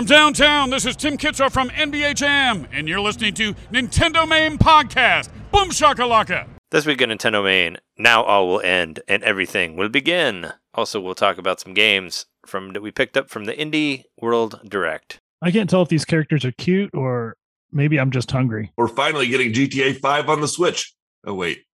From 0.00 0.06
downtown, 0.06 0.70
this 0.70 0.86
is 0.86 0.96
Tim 0.96 1.18
Kitzrow 1.18 1.52
from 1.52 1.68
NBA 1.68 2.14
Jam, 2.14 2.66
and 2.72 2.88
you're 2.88 3.02
listening 3.02 3.34
to 3.34 3.52
Nintendo 3.70 4.26
Main 4.26 4.56
Podcast. 4.56 5.28
Boom 5.52 5.68
shakalaka! 5.68 6.48
This 6.70 6.86
week 6.86 7.02
in 7.02 7.10
Nintendo 7.10 7.44
Main, 7.44 7.76
now 7.98 8.22
all 8.22 8.48
will 8.48 8.62
end 8.62 9.00
and 9.06 9.22
everything 9.22 9.76
will 9.76 9.90
begin. 9.90 10.54
Also, 10.72 11.02
we'll 11.02 11.14
talk 11.14 11.36
about 11.36 11.60
some 11.60 11.74
games 11.74 12.24
from 12.46 12.72
that 12.72 12.80
we 12.80 12.90
picked 12.90 13.18
up 13.18 13.28
from 13.28 13.44
the 13.44 13.52
Indie 13.52 14.04
World 14.18 14.58
Direct. 14.66 15.18
I 15.42 15.50
can't 15.50 15.68
tell 15.68 15.82
if 15.82 15.90
these 15.90 16.06
characters 16.06 16.46
are 16.46 16.52
cute 16.52 16.94
or 16.94 17.36
maybe 17.70 18.00
I'm 18.00 18.10
just 18.10 18.30
hungry. 18.30 18.72
We're 18.78 18.88
finally 18.88 19.28
getting 19.28 19.52
GTA 19.52 20.00
5 20.00 20.30
on 20.30 20.40
the 20.40 20.48
Switch. 20.48 20.94
Oh, 21.26 21.34
wait. 21.34 21.64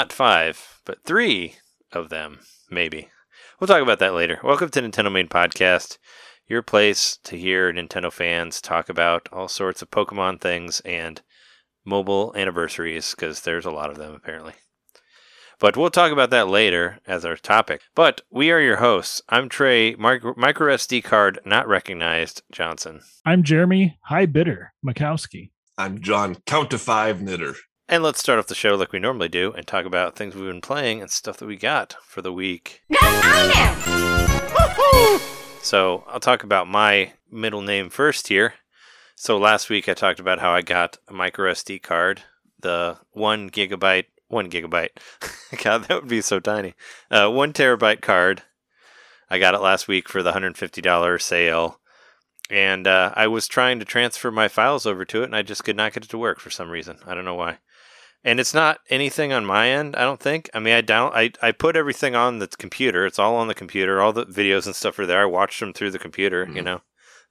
Not 0.00 0.14
five, 0.14 0.80
but 0.86 1.04
three 1.04 1.56
of 1.92 2.08
them, 2.08 2.38
maybe. 2.70 3.10
We'll 3.60 3.68
talk 3.68 3.82
about 3.82 3.98
that 3.98 4.14
later. 4.14 4.40
Welcome 4.42 4.70
to 4.70 4.80
Nintendo 4.80 5.12
Main 5.12 5.28
Podcast, 5.28 5.98
your 6.48 6.62
place 6.62 7.18
to 7.24 7.36
hear 7.36 7.70
Nintendo 7.70 8.10
fans 8.10 8.62
talk 8.62 8.88
about 8.88 9.28
all 9.30 9.46
sorts 9.46 9.82
of 9.82 9.90
Pokemon 9.90 10.40
things 10.40 10.80
and 10.86 11.20
mobile 11.84 12.32
anniversaries, 12.34 13.10
because 13.10 13.42
there's 13.42 13.66
a 13.66 13.70
lot 13.70 13.90
of 13.90 13.98
them 13.98 14.14
apparently. 14.14 14.54
But 15.58 15.76
we'll 15.76 15.90
talk 15.90 16.12
about 16.12 16.30
that 16.30 16.48
later 16.48 17.00
as 17.06 17.26
our 17.26 17.36
topic. 17.36 17.82
But 17.94 18.22
we 18.30 18.50
are 18.50 18.58
your 18.58 18.78
hosts. 18.78 19.20
I'm 19.28 19.50
Trey, 19.50 19.96
micro, 19.96 20.32
micro 20.34 20.74
SD 20.74 21.04
card 21.04 21.40
not 21.44 21.68
recognized 21.68 22.40
Johnson. 22.50 23.02
I'm 23.26 23.42
Jeremy 23.42 23.98
High 24.04 24.24
Bitter 24.24 24.72
Makowski. 24.82 25.50
I'm 25.76 26.00
John, 26.00 26.36
count 26.46 26.70
to 26.70 26.78
five 26.78 27.20
knitter. 27.20 27.56
And 27.92 28.04
let's 28.04 28.20
start 28.20 28.38
off 28.38 28.46
the 28.46 28.54
show 28.54 28.76
like 28.76 28.92
we 28.92 29.00
normally 29.00 29.28
do 29.28 29.52
and 29.52 29.66
talk 29.66 29.84
about 29.84 30.14
things 30.14 30.36
we've 30.36 30.44
been 30.44 30.60
playing 30.60 31.02
and 31.02 31.10
stuff 31.10 31.38
that 31.38 31.46
we 31.46 31.56
got 31.56 31.96
for 32.04 32.22
the 32.22 32.32
week. 32.32 32.84
So 35.60 36.04
I'll 36.06 36.20
talk 36.20 36.44
about 36.44 36.68
my 36.68 37.14
middle 37.32 37.62
name 37.62 37.90
first 37.90 38.28
here. 38.28 38.54
So 39.16 39.36
last 39.38 39.68
week 39.68 39.88
I 39.88 39.94
talked 39.94 40.20
about 40.20 40.38
how 40.38 40.52
I 40.52 40.62
got 40.62 40.98
a 41.08 41.12
micro 41.12 41.50
SD 41.50 41.82
card, 41.82 42.22
the 42.60 42.98
one 43.10 43.50
gigabyte, 43.50 44.04
one 44.28 44.48
gigabyte. 44.48 44.90
God, 45.64 45.88
that 45.88 46.00
would 46.00 46.08
be 46.08 46.20
so 46.20 46.38
tiny. 46.38 46.74
Uh, 47.10 47.28
one 47.28 47.52
terabyte 47.52 48.02
card. 48.02 48.44
I 49.28 49.40
got 49.40 49.54
it 49.54 49.60
last 49.60 49.88
week 49.88 50.08
for 50.08 50.22
the 50.22 50.30
$150 50.30 51.20
sale. 51.20 51.80
And 52.48 52.86
uh, 52.86 53.12
I 53.16 53.26
was 53.26 53.48
trying 53.48 53.80
to 53.80 53.84
transfer 53.84 54.30
my 54.30 54.46
files 54.46 54.86
over 54.86 55.04
to 55.04 55.22
it, 55.22 55.26
and 55.26 55.36
I 55.36 55.42
just 55.42 55.64
could 55.64 55.76
not 55.76 55.92
get 55.92 56.04
it 56.04 56.10
to 56.10 56.18
work 56.18 56.40
for 56.40 56.50
some 56.50 56.68
reason. 56.68 56.98
I 57.06 57.14
don't 57.14 57.24
know 57.24 57.36
why. 57.36 57.58
And 58.22 58.38
it's 58.38 58.52
not 58.52 58.80
anything 58.90 59.32
on 59.32 59.46
my 59.46 59.70
end, 59.70 59.96
I 59.96 60.02
don't 60.02 60.20
think. 60.20 60.50
I 60.52 60.58
mean, 60.58 60.74
I 60.74 60.82
down 60.82 61.12
I, 61.14 61.32
I 61.40 61.52
put 61.52 61.74
everything 61.76 62.14
on 62.14 62.38
the 62.38 62.48
computer. 62.48 63.06
It's 63.06 63.18
all 63.18 63.36
on 63.36 63.48
the 63.48 63.54
computer. 63.54 64.00
All 64.00 64.12
the 64.12 64.26
videos 64.26 64.66
and 64.66 64.74
stuff 64.76 64.98
are 64.98 65.06
there. 65.06 65.22
I 65.22 65.24
watched 65.26 65.60
them 65.60 65.72
through 65.72 65.90
the 65.92 65.98
computer, 65.98 66.44
you 66.44 66.60
Mhm. 66.60 66.64
know. 66.64 66.82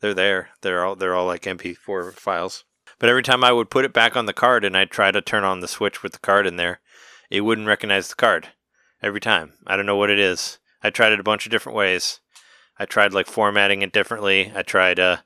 They're 0.02 0.14
there. 0.16 0.50
They're 0.62 0.84
all 0.84 0.96
they're 0.96 1.14
all 1.16 1.28
like 1.28 1.46
MP4 1.46 2.14
files. 2.14 2.64
But 2.98 3.10
every 3.10 3.24
time 3.24 3.44
I 3.44 3.52
would 3.52 3.70
put 3.70 3.86
it 3.86 3.94
back 3.94 4.16
on 4.18 4.26
the 4.26 4.34
card 4.34 4.66
and 4.66 4.76
I'd 4.76 4.90
try 4.92 5.12
to 5.12 5.22
turn 5.22 5.44
on 5.44 5.60
the 5.60 5.68
switch 5.68 6.02
with 6.02 6.14
the 6.14 6.20
card 6.20 6.48
in 6.48 6.56
there, 6.56 6.82
it 7.30 7.42
wouldn't 7.42 7.68
recognize 7.68 8.10
the 8.10 8.16
card. 8.16 8.50
Every 9.02 9.22
time. 9.22 9.54
I 9.68 9.76
don't 9.78 9.86
know 9.86 9.96
what 9.96 10.10
it 10.10 10.20
is. 10.20 10.58
I 10.84 10.90
tried 10.90 11.14
it 11.14 11.20
a 11.20 11.24
bunch 11.24 11.46
of 11.46 11.52
different 11.52 11.78
ways. 11.78 12.20
I 12.78 12.86
tried 12.86 13.14
like 13.14 13.28
formatting 13.28 13.82
it 13.82 13.92
differently. 13.94 14.52
I 14.56 14.64
tried 14.64 15.00
uh 15.00 15.18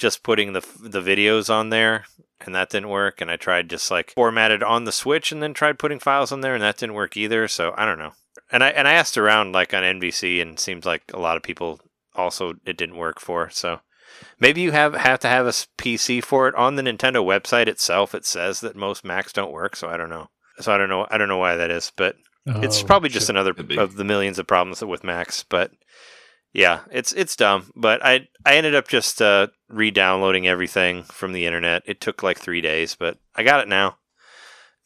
just 0.00 0.22
putting 0.22 0.54
the 0.54 0.66
the 0.80 1.02
videos 1.02 1.52
on 1.52 1.68
there 1.68 2.06
and 2.40 2.54
that 2.54 2.70
didn't 2.70 2.88
work 2.88 3.20
and 3.20 3.30
I 3.30 3.36
tried 3.36 3.68
just 3.68 3.90
like 3.90 4.12
formatted 4.14 4.62
on 4.62 4.84
the 4.84 4.92
switch 4.92 5.30
and 5.30 5.42
then 5.42 5.54
tried 5.54 5.78
putting 5.78 5.98
files 5.98 6.32
on 6.32 6.40
there 6.40 6.54
and 6.54 6.62
that 6.62 6.78
didn't 6.78 6.94
work 6.94 7.16
either 7.16 7.46
so 7.46 7.74
I 7.76 7.84
don't 7.84 7.98
know. 7.98 8.12
And 8.50 8.64
I 8.64 8.70
and 8.70 8.88
I 8.88 8.94
asked 8.94 9.18
around 9.18 9.52
like 9.52 9.74
on 9.74 9.82
NBC 9.82 10.40
and 10.40 10.52
it 10.52 10.60
seems 10.60 10.86
like 10.86 11.02
a 11.12 11.20
lot 11.20 11.36
of 11.36 11.42
people 11.42 11.80
also 12.16 12.54
it 12.64 12.76
didn't 12.76 12.96
work 12.96 13.20
for 13.20 13.50
so 13.50 13.80
maybe 14.40 14.62
you 14.62 14.72
have 14.72 14.94
have 14.94 15.20
to 15.20 15.28
have 15.28 15.46
a 15.46 15.50
PC 15.78 16.24
for 16.24 16.48
it 16.48 16.54
on 16.54 16.76
the 16.76 16.82
Nintendo 16.82 17.22
website 17.22 17.68
itself 17.68 18.14
it 18.14 18.24
says 18.24 18.60
that 18.60 18.74
most 18.74 19.04
Macs 19.04 19.34
don't 19.34 19.52
work 19.52 19.76
so 19.76 19.88
I 19.88 19.96
don't 19.98 20.10
know. 20.10 20.28
So 20.60 20.72
I 20.72 20.78
don't 20.78 20.88
know 20.88 21.06
I 21.10 21.18
don't 21.18 21.28
know 21.28 21.38
why 21.38 21.56
that 21.56 21.70
is 21.70 21.92
but 21.94 22.16
it's 22.46 22.82
Oh, 22.82 22.86
probably 22.86 23.10
just 23.10 23.28
another 23.28 23.54
of 23.78 23.96
the 23.96 24.04
millions 24.04 24.38
of 24.38 24.46
problems 24.46 24.82
with 24.82 25.04
Macs, 25.04 25.44
but 25.44 25.72
yeah, 26.52 26.80
it's 26.90 27.12
it's 27.12 27.36
dumb. 27.36 27.70
But 27.76 28.04
I 28.04 28.28
I 28.44 28.56
ended 28.56 28.74
up 28.74 28.88
just 28.88 29.22
uh, 29.22 29.48
re-downloading 29.68 30.46
everything 30.46 31.04
from 31.04 31.32
the 31.32 31.46
internet. 31.46 31.82
It 31.86 32.00
took 32.00 32.22
like 32.22 32.38
three 32.38 32.60
days, 32.60 32.96
but 32.96 33.18
I 33.34 33.42
got 33.42 33.60
it 33.60 33.68
now, 33.68 33.98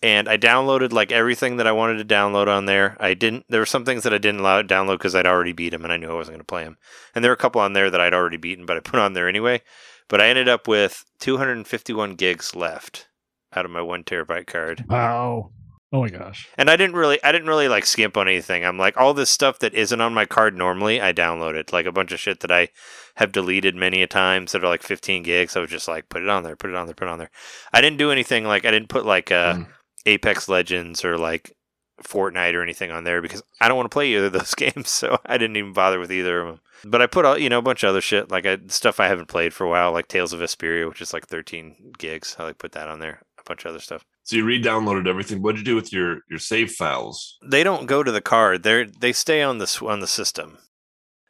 and 0.03 0.29
I 0.29 0.37
downloaded 0.37 0.93
like 0.93 1.11
everything 1.11 1.57
that 1.57 1.67
I 1.67 1.73
wanted 1.73 2.07
to 2.07 2.15
download 2.15 2.49
on 2.49 2.67
there. 2.67 2.97
I 3.01 3.15
didn't. 3.15 3.47
There 3.49 3.61
were 3.61 3.67
some 3.67 3.85
things 3.85 4.03
that 4.03 4.13
I 4.15 4.19
didn't 4.19 4.41
allow 4.41 4.61
download 4.63 4.99
because 4.99 5.15
I'd 5.15 5.27
already 5.27 5.53
beat 5.53 5.71
them, 5.71 5.85
and 5.85 5.93
I 5.93 5.97
knew 5.97 6.11
I 6.11 6.15
wasn't 6.15 6.35
going 6.35 6.41
to 6.41 6.45
play 6.45 6.65
them. 6.65 6.77
And 7.15 7.25
there 7.25 7.31
were 7.31 7.37
a 7.37 7.39
couple 7.39 7.61
on 7.61 7.73
there 7.73 7.91
that 7.91 8.01
I'd 8.01 8.15
already 8.15 8.37
beaten, 8.37 8.67
but 8.67 8.77
I 8.77 8.81
put 8.81 9.01
on 9.01 9.15
there 9.15 9.29
anyway. 9.29 9.63
But 10.09 10.21
I 10.21 10.29
ended 10.29 10.49
up 10.49 10.69
with 10.69 11.05
251 11.21 12.17
gigs 12.17 12.55
left 12.55 13.09
out 13.55 13.65
of 13.65 13.71
my 13.71 13.81
one 13.81 14.05
terabyte 14.05 14.47
card. 14.47 14.85
Wow. 14.89 15.51
Oh 15.95 16.01
my 16.01 16.09
gosh. 16.09 16.49
And 16.59 16.69
I 16.69 16.75
didn't 16.77 16.97
really, 16.97 17.23
I 17.23 17.31
didn't 17.31 17.47
really 17.47 17.69
like 17.69 17.87
skimp 17.87 18.17
on 18.17 18.27
anything. 18.27 18.65
I'm 18.65 18.77
like 18.77 18.97
all 18.97 19.15
this 19.15 19.31
stuff 19.31 19.61
that 19.61 19.75
isn't 19.75 20.01
on 20.01 20.13
my 20.13 20.25
card 20.27 20.57
normally, 20.59 21.01
I 21.01 21.13
downloaded 21.13 21.73
like 21.73 21.87
a 21.87 21.93
bunch 21.93 22.11
of 22.11 22.19
shit 22.19 22.41
that 22.41 22.51
I 22.51 22.71
have 23.15 23.31
deleted 23.31 23.77
many 23.77 24.03
a 24.03 24.09
times 24.09 24.51
that 24.51 24.65
are 24.65 24.69
like 24.69 24.83
15 24.83 25.23
gigs. 25.23 25.57
I 25.57 25.61
was 25.61 25.71
just 25.71 25.87
like, 25.87 26.09
put 26.09 26.23
it 26.25 26.29
on 26.29 26.43
there, 26.43 26.57
put 26.57 26.71
it 26.71 26.75
on 26.75 26.87
there, 26.87 26.97
put 26.97 27.07
it 27.07 27.13
on 27.13 27.19
there. 27.21 27.31
I 27.73 27.81
didn't 27.81 27.99
do 27.99 28.11
anything 28.11 28.45
like 28.45 28.65
I 28.65 28.73
didn't 28.73 28.89
put 28.89 29.07
like 29.07 29.31
uh, 29.31 29.55
Mm. 29.55 29.67
Apex 30.07 30.49
Legends 30.49 31.05
or 31.05 31.17
like 31.17 31.57
Fortnite 32.03 32.55
or 32.55 32.63
anything 32.63 32.91
on 32.91 33.05
there 33.05 33.23
because 33.23 33.45
I 33.61 33.69
don't 33.69 33.77
want 33.77 33.89
to 33.89 33.95
play 33.95 34.09
either 34.13 34.27
of 34.27 34.33
those 34.33 34.55
games, 34.57 34.91
so 34.91 35.19
I 35.25 35.39
didn't 35.39 35.57
even 35.57 35.73
bother 35.75 36.01
with 36.01 36.11
either 36.11 36.41
of 36.41 36.47
them. 36.49 36.61
But 36.85 37.03
I 37.03 37.07
put 37.07 37.25
all 37.25 37.39
you 37.39 37.49
know 37.49 37.61
a 37.61 37.63
bunch 37.63 37.85
of 37.85 37.91
other 37.91 38.01
shit 38.01 38.33
like 38.33 38.47
I, 38.47 38.59
stuff 38.67 38.99
I 38.99 39.07
haven't 39.07 39.29
played 39.29 39.55
for 39.55 39.65
a 39.65 39.71
while, 39.71 39.93
like 39.93 40.09
Tales 40.09 40.33
of 40.33 40.41
Vesperia, 40.41 40.89
which 40.89 41.01
is 41.01 41.13
like 41.13 41.29
13 41.29 41.93
gigs. 41.99 42.35
I 42.37 42.43
like 42.45 42.59
put 42.59 42.73
that 42.73 42.89
on 42.89 42.99
there. 42.99 43.23
A 43.39 43.43
bunch 43.45 43.65
of 43.65 43.71
other 43.71 43.79
stuff. 43.79 44.05
So 44.25 44.37
you 44.37 44.45
re-downloaded 44.45 45.07
everything. 45.07 45.43
What'd 45.43 45.59
you 45.59 45.65
do 45.65 45.75
with 45.77 45.93
your 45.93 46.21
your 46.31 46.39
save 46.39 46.73
files? 46.73 47.37
They 47.49 47.63
don't 47.63 47.87
go 47.87 48.03
to 48.03 48.11
the 48.13 48.21
card. 48.23 48.63
They 48.63 48.85
they 48.85 49.13
stay 49.13 49.43
on 49.43 49.59
the 49.59 49.81
on 49.87 50.01
the 50.01 50.07
system. 50.07 50.59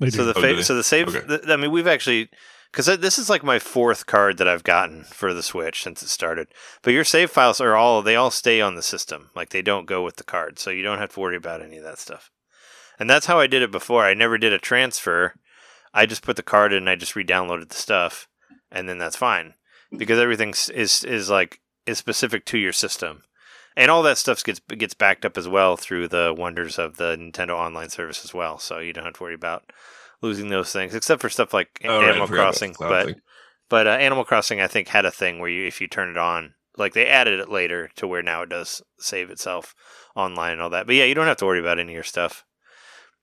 They 0.00 0.10
So 0.10 0.18
do. 0.18 0.24
the 0.32 0.38
Oh, 0.38 0.42
do 0.42 0.48
fa- 0.48 0.56
they? 0.56 0.62
so 0.62 0.74
the 0.74 0.82
save. 0.84 1.08
Okay. 1.14 1.26
the- 1.26 1.52
I 1.52 1.56
mean, 1.56 1.70
we've 1.72 1.86
actually 1.88 2.28
because 2.70 2.86
this 2.98 3.18
is 3.18 3.30
like 3.30 3.44
my 3.44 3.58
fourth 3.60 4.06
card 4.06 4.36
that 4.38 4.48
I've 4.48 4.64
gotten 4.64 5.04
for 5.04 5.32
the 5.34 5.42
Switch 5.44 5.82
since 5.82 6.02
it 6.02 6.08
started. 6.08 6.48
But 6.82 6.92
your 6.92 7.04
save 7.04 7.30
files 7.30 7.60
are 7.60 7.74
all 7.76 8.00
they 8.02 8.16
all 8.16 8.30
stay 8.30 8.60
on 8.60 8.74
the 8.76 8.82
system. 8.82 9.30
Like 9.34 9.50
they 9.50 9.62
don't 9.62 9.86
go 9.86 10.02
with 10.04 10.16
the 10.16 10.24
card, 10.24 10.58
so 10.58 10.70
you 10.70 10.82
don't 10.82 10.98
have 10.98 11.12
to 11.14 11.20
worry 11.20 11.36
about 11.36 11.62
any 11.62 11.76
of 11.78 11.84
that 11.84 11.98
stuff. 11.98 12.30
And 12.98 13.10
that's 13.10 13.26
how 13.26 13.40
I 13.40 13.48
did 13.48 13.62
it 13.62 13.72
before. 13.72 14.04
I 14.04 14.14
never 14.14 14.38
did 14.38 14.52
a 14.52 14.58
transfer. 14.58 15.34
I 15.92 16.06
just 16.06 16.22
put 16.22 16.36
the 16.36 16.42
card 16.44 16.72
in 16.72 16.78
and 16.78 16.90
I 16.90 16.94
just 16.96 17.14
re-downloaded 17.16 17.68
the 17.70 17.74
stuff, 17.76 18.28
and 18.70 18.88
then 18.88 18.98
that's 18.98 19.16
fine 19.16 19.54
because 19.96 20.18
everything 20.20 20.50
is 20.72 21.02
is 21.04 21.28
like 21.30 21.60
is 21.86 21.98
specific 21.98 22.44
to 22.46 22.58
your 22.58 22.72
system. 22.72 23.22
And 23.76 23.90
all 23.90 24.02
that 24.04 24.18
stuff 24.18 24.42
gets 24.44 24.60
gets 24.60 24.94
backed 24.94 25.24
up 25.24 25.36
as 25.36 25.48
well 25.48 25.76
through 25.76 26.08
the 26.08 26.34
wonders 26.36 26.78
of 26.78 26.96
the 26.96 27.16
Nintendo 27.16 27.50
Online 27.50 27.88
service 27.88 28.24
as 28.24 28.32
well. 28.32 28.58
So 28.58 28.78
you 28.78 28.92
don't 28.92 29.04
have 29.04 29.14
to 29.14 29.22
worry 29.22 29.34
about 29.34 29.72
losing 30.22 30.48
those 30.48 30.72
things, 30.72 30.94
except 30.94 31.20
for 31.20 31.28
stuff 31.28 31.52
like 31.52 31.80
Oh, 31.84 32.00
Animal 32.00 32.24
about 32.24 32.28
Crossing. 32.34 32.74
But 32.78 33.16
but 33.68 33.86
uh, 33.86 33.90
Animal 33.90 34.24
Crossing, 34.24 34.60
I 34.60 34.68
think, 34.68 34.88
had 34.88 35.04
a 35.04 35.10
thing 35.10 35.40
where 35.40 35.50
you, 35.50 35.66
if 35.66 35.80
you 35.80 35.88
turn 35.88 36.10
it 36.10 36.16
on, 36.16 36.54
like 36.76 36.92
they 36.92 37.06
added 37.06 37.40
it 37.40 37.48
later 37.50 37.90
to 37.96 38.06
where 38.06 38.22
now 38.22 38.42
it 38.42 38.48
does 38.48 38.82
save 38.98 39.30
itself 39.30 39.74
online 40.14 40.52
and 40.52 40.60
all 40.60 40.70
that. 40.70 40.86
But 40.86 40.94
yeah, 40.94 41.04
you 41.04 41.14
don't 41.14 41.26
have 41.26 41.38
to 41.38 41.46
worry 41.46 41.60
about 41.60 41.78
any 41.78 41.92
of 41.92 41.94
your 41.94 42.04
stuff 42.04 42.44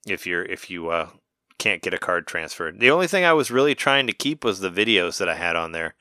if 0.05 0.27
you're 0.27 0.43
if 0.43 0.69
you 0.69 0.89
uh, 0.89 1.09
can't 1.57 1.81
get 1.81 1.93
a 1.93 1.99
card 1.99 2.27
transferred. 2.27 2.79
The 2.79 2.91
only 2.91 3.07
thing 3.07 3.23
I 3.23 3.33
was 3.33 3.51
really 3.51 3.75
trying 3.75 4.07
to 4.07 4.13
keep 4.13 4.43
was 4.43 4.59
the 4.59 4.71
videos 4.71 5.17
that 5.19 5.29
I 5.29 5.35
had 5.35 5.55
on 5.55 5.71
there. 5.71 5.95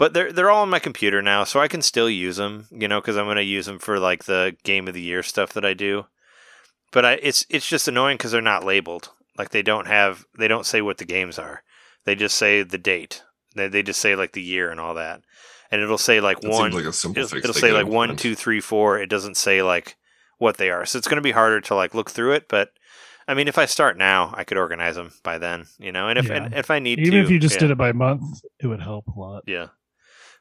But 0.00 0.14
they're 0.14 0.32
they're 0.32 0.50
all 0.50 0.62
on 0.62 0.70
my 0.70 0.78
computer 0.78 1.20
now, 1.20 1.44
so 1.44 1.60
I 1.60 1.68
can 1.68 1.82
still 1.82 2.08
use 2.08 2.36
them, 2.38 2.66
you 2.72 2.88
know, 2.88 3.00
because 3.02 3.18
I'm 3.18 3.26
going 3.26 3.36
to 3.36 3.42
use 3.42 3.66
them 3.66 3.78
for 3.78 3.98
like 3.98 4.24
the 4.24 4.56
game 4.64 4.88
of 4.88 4.94
the 4.94 5.02
year 5.02 5.22
stuff 5.22 5.52
that 5.52 5.64
I 5.64 5.74
do. 5.74 6.06
But 6.90 7.04
I, 7.04 7.12
it's 7.22 7.44
it's 7.50 7.68
just 7.68 7.86
annoying 7.86 8.16
because 8.16 8.32
they're 8.32 8.40
not 8.40 8.64
labeled. 8.64 9.10
Like 9.36 9.50
they 9.50 9.60
don't 9.62 9.86
have 9.86 10.24
they 10.38 10.48
don't 10.48 10.64
say 10.64 10.80
what 10.80 10.96
the 10.96 11.04
games 11.04 11.38
are. 11.38 11.62
They 12.06 12.14
just 12.14 12.36
say 12.38 12.62
the 12.62 12.78
date. 12.78 13.22
They 13.54 13.68
they 13.68 13.82
just 13.82 14.00
say 14.00 14.16
like 14.16 14.32
the 14.32 14.40
year 14.42 14.70
and 14.70 14.80
all 14.80 14.94
that, 14.94 15.20
and 15.70 15.82
it'll 15.82 15.98
say 15.98 16.18
like 16.20 16.40
That 16.40 16.50
one. 16.50 16.72
like 16.72 16.84
a 16.86 16.92
simple 16.94 17.18
it'll, 17.22 17.28
fix. 17.36 17.44
it'll 17.44 17.60
say 17.60 17.72
like 17.72 17.84
one, 17.86 18.10
implement. 18.10 18.20
two, 18.20 18.34
three, 18.34 18.60
four. 18.60 18.98
It 18.98 19.10
doesn't 19.10 19.36
say 19.36 19.60
like 19.62 19.96
what 20.38 20.56
they 20.56 20.70
are. 20.70 20.86
So 20.86 20.96
it's 20.96 21.08
going 21.08 21.16
to 21.22 21.22
be 21.22 21.32
harder 21.32 21.60
to 21.60 21.74
like 21.74 21.94
look 21.94 22.10
through 22.10 22.32
it. 22.32 22.48
But 22.48 22.70
I 23.28 23.34
mean, 23.34 23.48
if 23.48 23.58
I 23.58 23.66
start 23.66 23.98
now, 23.98 24.32
I 24.34 24.44
could 24.44 24.56
organize 24.56 24.94
them 24.96 25.12
by 25.22 25.36
then. 25.36 25.66
You 25.78 25.92
know, 25.92 26.08
and 26.08 26.18
if 26.18 26.26
Yeah. 26.28 26.36
and 26.44 26.54
if 26.54 26.70
I 26.70 26.78
need 26.78 26.98
Even 27.00 27.12
to, 27.12 27.20
if 27.20 27.30
you 27.30 27.38
just 27.38 27.56
yeah. 27.56 27.60
did 27.60 27.70
it 27.72 27.78
by 27.78 27.92
month, 27.92 28.40
it 28.60 28.66
would 28.66 28.80
help 28.80 29.06
a 29.14 29.20
lot. 29.20 29.42
Yeah. 29.46 29.66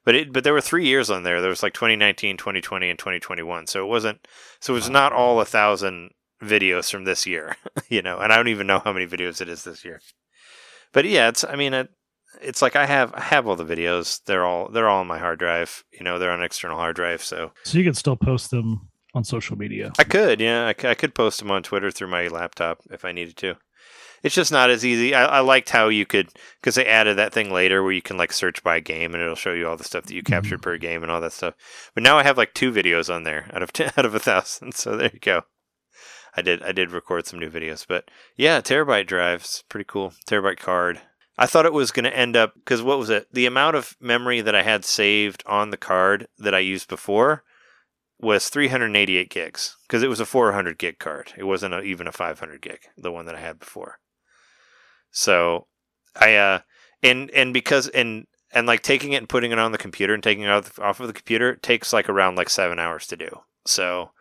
But 0.06 0.16
it 0.16 0.34
but 0.34 0.44
there 0.44 0.54
were 0.54 0.62
3 0.62 0.86
years 0.86 1.10
on 1.10 1.24
there. 1.24 1.42
There 1.42 1.50
was 1.50 1.64
like 1.64 1.74
2019, 1.74 2.38
2020 2.38 2.90
and 2.90 2.98
2021. 3.00 3.68
So 3.68 3.84
it 3.84 3.90
wasn't 3.90 4.28
so 4.60 4.74
it 4.74 4.76
was 4.76 4.90
not 4.90 5.14
all 5.14 5.40
a 5.42 5.46
thousand 5.46 6.12
videos 6.42 6.90
from 6.92 7.04
this 7.04 7.26
year, 7.28 7.56
you 7.90 8.02
know. 8.02 8.18
And 8.20 8.32
I 8.32 8.38
don't 8.38 8.48
even 8.48 8.68
know 8.68 8.80
how 8.80 8.94
many 8.94 9.06
videos 9.06 9.42
it 9.42 9.50
is 9.50 9.64
this 9.64 9.84
year. 9.84 10.02
But 10.94 11.06
yeah, 11.06 11.28
it's 11.28 11.44
I 11.44 11.56
mean 11.56 11.74
it, 11.74 11.90
it's 12.42 12.62
like 12.62 12.76
I 12.76 12.86
have 12.86 13.14
I 13.14 13.22
have 13.22 13.48
all 13.48 13.56
the 13.56 13.66
videos. 13.66 14.22
They're 14.26 14.46
all 14.46 14.70
they're 14.70 14.88
all 14.88 15.02
on 15.02 15.08
my 15.08 15.20
hard 15.20 15.40
drive. 15.40 15.84
You 15.92 16.04
know, 16.04 16.18
they're 16.18 16.32
on 16.32 16.44
external 16.44 16.78
hard 16.78 16.96
drive, 16.96 17.24
so 17.24 17.52
So 17.64 17.78
you 17.78 17.84
can 17.84 17.94
still 17.94 18.16
post 18.16 18.52
them 18.52 18.90
on 19.14 19.24
social 19.24 19.58
media. 19.58 19.92
I 19.98 20.04
could, 20.04 20.40
yeah, 20.40 20.68
I, 20.68 20.80
c- 20.80 20.88
I 20.88 20.94
could 20.94 21.16
post 21.16 21.40
them 21.40 21.50
on 21.50 21.64
Twitter 21.64 21.90
through 21.90 22.10
my 22.10 22.28
laptop 22.28 22.80
if 22.92 23.04
I 23.04 23.12
needed 23.12 23.36
to. 23.38 23.56
It's 24.24 24.36
just 24.36 24.52
not 24.52 24.70
as 24.70 24.86
easy. 24.86 25.14
I, 25.14 25.26
I 25.26 25.40
liked 25.40 25.70
how 25.70 25.88
you 25.88 26.06
could 26.06 26.30
because 26.60 26.76
they 26.76 26.86
added 26.86 27.18
that 27.18 27.34
thing 27.34 27.52
later 27.52 27.84
where 27.84 27.92
you 27.92 28.02
can 28.02 28.18
like 28.18 28.34
search 28.34 28.64
by 28.64 28.80
game 28.80 29.14
and 29.14 29.24
it'll 29.24 29.36
show 29.36 29.54
you 29.54 29.68
all 29.68 29.78
the 29.78 29.84
stuff 29.84 30.06
that 30.06 30.14
you 30.14 30.22
mm-hmm. 30.22 30.34
captured 30.34 30.62
per 30.62 30.78
game 30.78 31.04
and 31.04 31.12
all 31.12 31.22
that 31.22 31.34
stuff. 31.34 31.56
But 31.94 32.04
now 32.04 32.18
I 32.18 32.24
have 32.24 32.38
like 32.38 32.54
two 32.54 32.72
videos 32.72 33.14
on 33.14 33.24
there 33.24 33.50
out 33.54 33.64
of 33.64 33.74
ten, 33.74 33.92
out 33.98 34.06
of 34.06 34.16
a 34.16 34.20
thousand. 34.20 34.76
So 34.76 34.98
there 34.98 35.12
you 35.14 35.20
go. 35.20 35.44
I 36.36 36.42
did 36.42 36.62
I 36.64 36.72
did 36.72 36.92
record 36.92 37.26
some 37.26 37.40
new 37.40 37.50
videos, 37.50 37.86
but 37.88 38.10
yeah, 38.36 38.62
terabyte 38.62 39.08
drives 39.08 39.64
pretty 39.70 39.86
cool. 39.86 40.14
Terabyte 40.28 40.60
card. 40.60 41.02
I 41.38 41.46
thought 41.46 41.66
it 41.66 41.74
was 41.74 41.92
going 41.92 42.04
to 42.04 42.16
end 42.16 42.36
up 42.36 42.54
because 42.56 42.82
what 42.82 43.00
was 43.00 43.10
it? 43.10 43.28
The 43.32 43.46
amount 43.46 43.78
of 43.78 43.96
memory 44.02 44.42
that 44.42 44.56
I 44.56 44.62
had 44.62 44.84
saved 44.84 45.42
on 45.46 45.70
the 45.70 45.78
card 45.78 46.28
that 46.38 46.54
I 46.54 46.60
used 46.60 46.90
before 46.90 47.44
was 48.20 48.50
388 48.50 49.30
gigs 49.30 49.78
because 49.88 50.04
it 50.04 50.10
was 50.10 50.20
a 50.20 50.26
400 50.26 50.78
gig 50.78 51.00
card. 51.00 51.32
It 51.38 51.46
wasn't 51.46 51.74
a, 51.74 51.82
even 51.82 52.08
a 52.08 52.12
500 52.12 52.62
gig, 52.62 52.80
the 52.98 53.12
one 53.12 53.26
that 53.26 53.36
I 53.36 53.40
had 53.40 53.60
before. 53.60 54.00
So 55.12 55.68
I 56.16 56.36
uh 56.36 56.60
and 57.04 57.30
and 57.32 57.54
because 57.54 57.88
and 57.88 58.28
and 58.52 58.68
like 58.68 58.82
taking 58.82 59.14
it 59.14 59.18
and 59.18 59.30
putting 59.30 59.52
it 59.52 59.60
on 59.60 59.72
the 59.72 59.78
computer 59.78 60.14
and 60.14 60.24
taking 60.24 60.44
it 60.44 60.50
off, 60.50 60.80
off 60.80 61.00
of 61.00 61.08
the 61.08 61.14
computer 61.14 61.56
takes 61.56 61.94
like 61.94 62.10
around 62.10 62.36
like 62.36 62.50
seven 62.50 62.80
hours 62.80 63.06
to 63.08 63.18
do. 63.18 63.30
So 63.66 64.12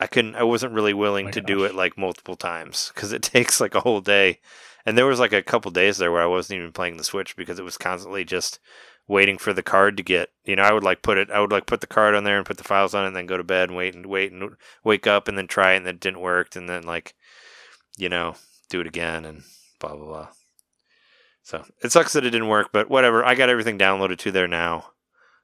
I 0.00 0.06
couldn't. 0.06 0.34
I 0.34 0.42
wasn't 0.42 0.72
really 0.72 0.94
willing 0.94 1.26
My 1.26 1.30
to 1.32 1.40
do 1.40 1.64
it 1.64 1.74
like 1.74 1.98
multiple 1.98 2.36
times 2.36 2.90
because 2.94 3.12
it 3.12 3.22
takes 3.22 3.60
like 3.60 3.74
a 3.74 3.80
whole 3.80 4.00
day. 4.00 4.40
And 4.86 4.96
there 4.96 5.06
was 5.06 5.20
like 5.20 5.34
a 5.34 5.42
couple 5.42 5.70
days 5.70 5.98
there 5.98 6.10
where 6.10 6.22
I 6.22 6.26
wasn't 6.26 6.58
even 6.58 6.72
playing 6.72 6.96
the 6.96 7.04
Switch 7.04 7.36
because 7.36 7.58
it 7.58 7.64
was 7.64 7.76
constantly 7.76 8.24
just 8.24 8.58
waiting 9.06 9.36
for 9.36 9.52
the 9.52 9.62
card 9.62 9.98
to 9.98 10.02
get. 10.02 10.30
You 10.44 10.56
know, 10.56 10.62
I 10.62 10.72
would 10.72 10.82
like 10.82 11.02
put 11.02 11.18
it. 11.18 11.30
I 11.30 11.40
would 11.40 11.52
like 11.52 11.66
put 11.66 11.82
the 11.82 11.86
card 11.86 12.14
on 12.14 12.24
there 12.24 12.38
and 12.38 12.46
put 12.46 12.56
the 12.56 12.64
files 12.64 12.94
on 12.94 13.04
it, 13.04 13.08
and 13.08 13.16
then 13.16 13.26
go 13.26 13.36
to 13.36 13.44
bed 13.44 13.68
and 13.68 13.76
wait 13.76 13.94
and 13.94 14.06
wait 14.06 14.32
and 14.32 14.56
wake 14.82 15.06
up 15.06 15.28
and 15.28 15.36
then 15.36 15.46
try 15.46 15.74
it 15.74 15.76
and 15.76 15.86
then 15.86 15.96
it 15.96 16.00
didn't 16.00 16.20
work 16.20 16.56
and 16.56 16.66
then 16.66 16.84
like, 16.84 17.14
you 17.98 18.08
know, 18.08 18.36
do 18.70 18.80
it 18.80 18.86
again 18.86 19.26
and 19.26 19.42
blah 19.80 19.96
blah 19.96 20.06
blah. 20.06 20.28
So 21.42 21.64
it 21.82 21.90
sucks 21.90 22.12
that 22.12 22.24
it 22.24 22.30
didn't 22.30 22.48
work, 22.48 22.68
but 22.72 22.88
whatever. 22.88 23.24
I 23.24 23.34
got 23.34 23.48
everything 23.48 23.78
downloaded 23.78 24.18
to 24.18 24.30
there 24.30 24.46
now, 24.46 24.92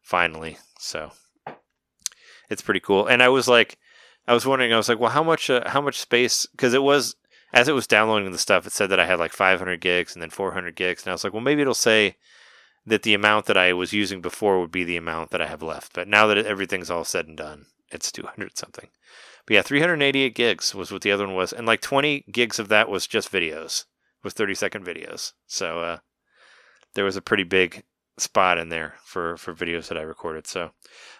finally. 0.02 0.58
So 0.78 1.10
it's 2.48 2.62
pretty 2.62 2.80
cool. 2.80 3.06
And 3.06 3.22
I 3.22 3.28
was 3.28 3.48
like, 3.48 3.78
I 4.28 4.34
was 4.34 4.46
wondering, 4.46 4.72
I 4.72 4.76
was 4.76 4.88
like, 4.88 5.00
well, 5.00 5.10
how 5.10 5.24
much, 5.24 5.50
uh, 5.50 5.68
how 5.68 5.80
much 5.80 5.98
space? 5.98 6.46
Because 6.46 6.74
it 6.74 6.82
was 6.82 7.16
as 7.52 7.68
it 7.68 7.74
was 7.74 7.86
downloading 7.86 8.30
the 8.32 8.38
stuff, 8.38 8.66
it 8.66 8.72
said 8.72 8.90
that 8.90 9.00
I 9.00 9.06
had 9.06 9.18
like 9.18 9.32
500 9.32 9.80
gigs 9.80 10.14
and 10.14 10.22
then 10.22 10.30
400 10.30 10.74
gigs, 10.74 11.02
and 11.02 11.10
I 11.10 11.14
was 11.14 11.24
like, 11.24 11.32
well, 11.32 11.42
maybe 11.42 11.62
it'll 11.62 11.74
say 11.74 12.16
that 12.84 13.02
the 13.02 13.14
amount 13.14 13.46
that 13.46 13.56
I 13.56 13.72
was 13.72 13.92
using 13.92 14.20
before 14.20 14.60
would 14.60 14.70
be 14.70 14.84
the 14.84 14.96
amount 14.96 15.30
that 15.30 15.40
I 15.40 15.46
have 15.46 15.62
left. 15.62 15.92
But 15.94 16.06
now 16.06 16.26
that 16.26 16.38
everything's 16.38 16.90
all 16.90 17.04
said 17.04 17.26
and 17.26 17.36
done, 17.36 17.66
it's 17.90 18.12
200 18.12 18.56
something. 18.56 18.88
But 19.46 19.54
yeah, 19.54 19.62
388 19.62 20.34
gigs 20.34 20.74
was 20.74 20.92
what 20.92 21.02
the 21.02 21.12
other 21.12 21.26
one 21.26 21.34
was, 21.34 21.52
and 21.52 21.66
like 21.66 21.80
20 21.80 22.26
gigs 22.30 22.58
of 22.58 22.68
that 22.68 22.88
was 22.88 23.06
just 23.06 23.32
videos, 23.32 23.84
was 24.26 24.34
30 24.34 24.56
second 24.56 24.84
videos. 24.84 25.32
So 25.46 25.80
uh, 25.80 25.98
there 26.94 27.04
was 27.04 27.16
a 27.16 27.22
pretty 27.22 27.44
big 27.44 27.84
spot 28.18 28.58
in 28.58 28.70
there 28.70 28.94
for 29.04 29.36
for 29.36 29.54
videos 29.54 29.86
that 29.86 29.96
I 29.96 30.02
recorded. 30.02 30.48
So 30.48 30.72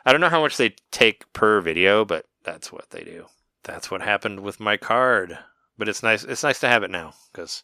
I 0.05 0.11
don't 0.11 0.21
know 0.21 0.29
how 0.29 0.41
much 0.41 0.57
they 0.57 0.75
take 0.91 1.33
per 1.33 1.61
video, 1.61 2.05
but 2.05 2.27
that's 2.43 2.73
what 2.73 2.91
they 2.91 3.05
do. 3.05 3.27
That's 3.63 3.93
what 3.93 4.03
happened 4.03 4.41
with 4.41 4.59
my 4.59 4.77
card. 4.77 5.39
But 5.79 5.89
it's 5.89 6.03
nice. 6.03 6.25
It's 6.25 6.43
nice 6.43 6.59
to 6.61 6.69
have 6.69 6.83
it 6.83 6.91
now 6.91 7.15
because 7.33 7.63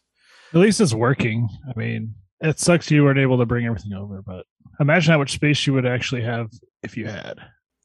At 0.54 0.60
least 0.60 0.80
it's 0.80 0.94
working. 0.94 1.48
I 1.68 1.76
mean, 1.76 2.14
it 2.40 2.60
sucks 2.60 2.88
you 2.90 3.02
weren't 3.02 3.18
able 3.18 3.38
to 3.38 3.46
bring 3.46 3.66
everything 3.66 3.94
over, 3.94 4.22
but 4.22 4.46
imagine 4.78 5.10
how 5.10 5.18
much 5.18 5.32
space 5.32 5.66
you 5.66 5.72
would 5.72 5.86
actually 5.86 6.22
have 6.22 6.50
if 6.84 6.96
you 6.96 7.06
had. 7.06 7.40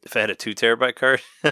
If 0.08 0.16
I 0.16 0.22
had 0.22 0.30
a 0.30 0.36
two 0.36 0.56
terabyte 0.56 0.96
card, 0.96 1.22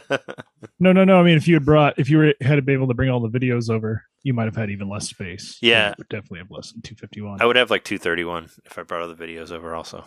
No, 0.79 0.91
no, 0.91 1.03
no. 1.03 1.19
I 1.19 1.23
mean, 1.23 1.37
if 1.37 1.47
you 1.47 1.55
had 1.55 1.65
brought, 1.65 1.99
if 1.99 2.09
you 2.09 2.17
were 2.17 2.33
had 2.41 2.55
to 2.55 2.61
be 2.61 2.73
able 2.73 2.87
to 2.87 2.93
bring 2.93 3.09
all 3.09 3.19
the 3.19 3.29
videos 3.39 3.69
over, 3.69 4.03
you 4.23 4.33
might 4.33 4.45
have 4.45 4.55
had 4.55 4.69
even 4.69 4.89
less 4.89 5.09
space. 5.09 5.57
Yeah. 5.61 5.93
Would 5.97 6.09
definitely 6.09 6.39
have 6.39 6.51
less 6.51 6.71
than 6.71 6.81
two 6.81 6.95
fifty 6.95 7.21
one. 7.21 7.41
I 7.41 7.45
would 7.45 7.55
have 7.55 7.69
like 7.69 7.83
231 7.83 8.49
if 8.65 8.77
I 8.77 8.83
brought 8.83 9.01
all 9.01 9.07
the 9.07 9.15
videos 9.15 9.51
over 9.51 9.75
also. 9.75 10.05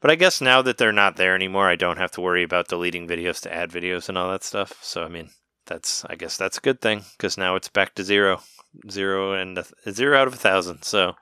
But 0.00 0.10
I 0.10 0.14
guess 0.16 0.40
now 0.40 0.62
that 0.62 0.78
they're 0.78 0.92
not 0.92 1.16
there 1.16 1.34
anymore, 1.34 1.68
I 1.68 1.76
don't 1.76 1.98
have 1.98 2.10
to 2.12 2.20
worry 2.20 2.42
about 2.42 2.68
deleting 2.68 3.06
videos 3.06 3.40
to 3.42 3.54
add 3.54 3.70
videos 3.70 4.08
and 4.08 4.18
all 4.18 4.30
that 4.30 4.42
stuff. 4.44 4.78
So 4.82 5.04
I 5.04 5.08
mean, 5.08 5.30
that's 5.66 6.04
I 6.06 6.16
guess 6.16 6.36
that's 6.36 6.58
a 6.58 6.62
good 6.62 6.80
thing 6.80 7.02
because 7.16 7.38
now 7.38 7.56
it's 7.56 7.68
back 7.68 7.94
to 7.94 8.04
zero, 8.04 8.42
zero 8.90 9.34
and 9.34 9.56
th- 9.56 9.94
zero 9.94 10.18
out 10.18 10.26
of 10.26 10.34
a 10.34 10.38
thousand. 10.38 10.82
So 10.82 11.14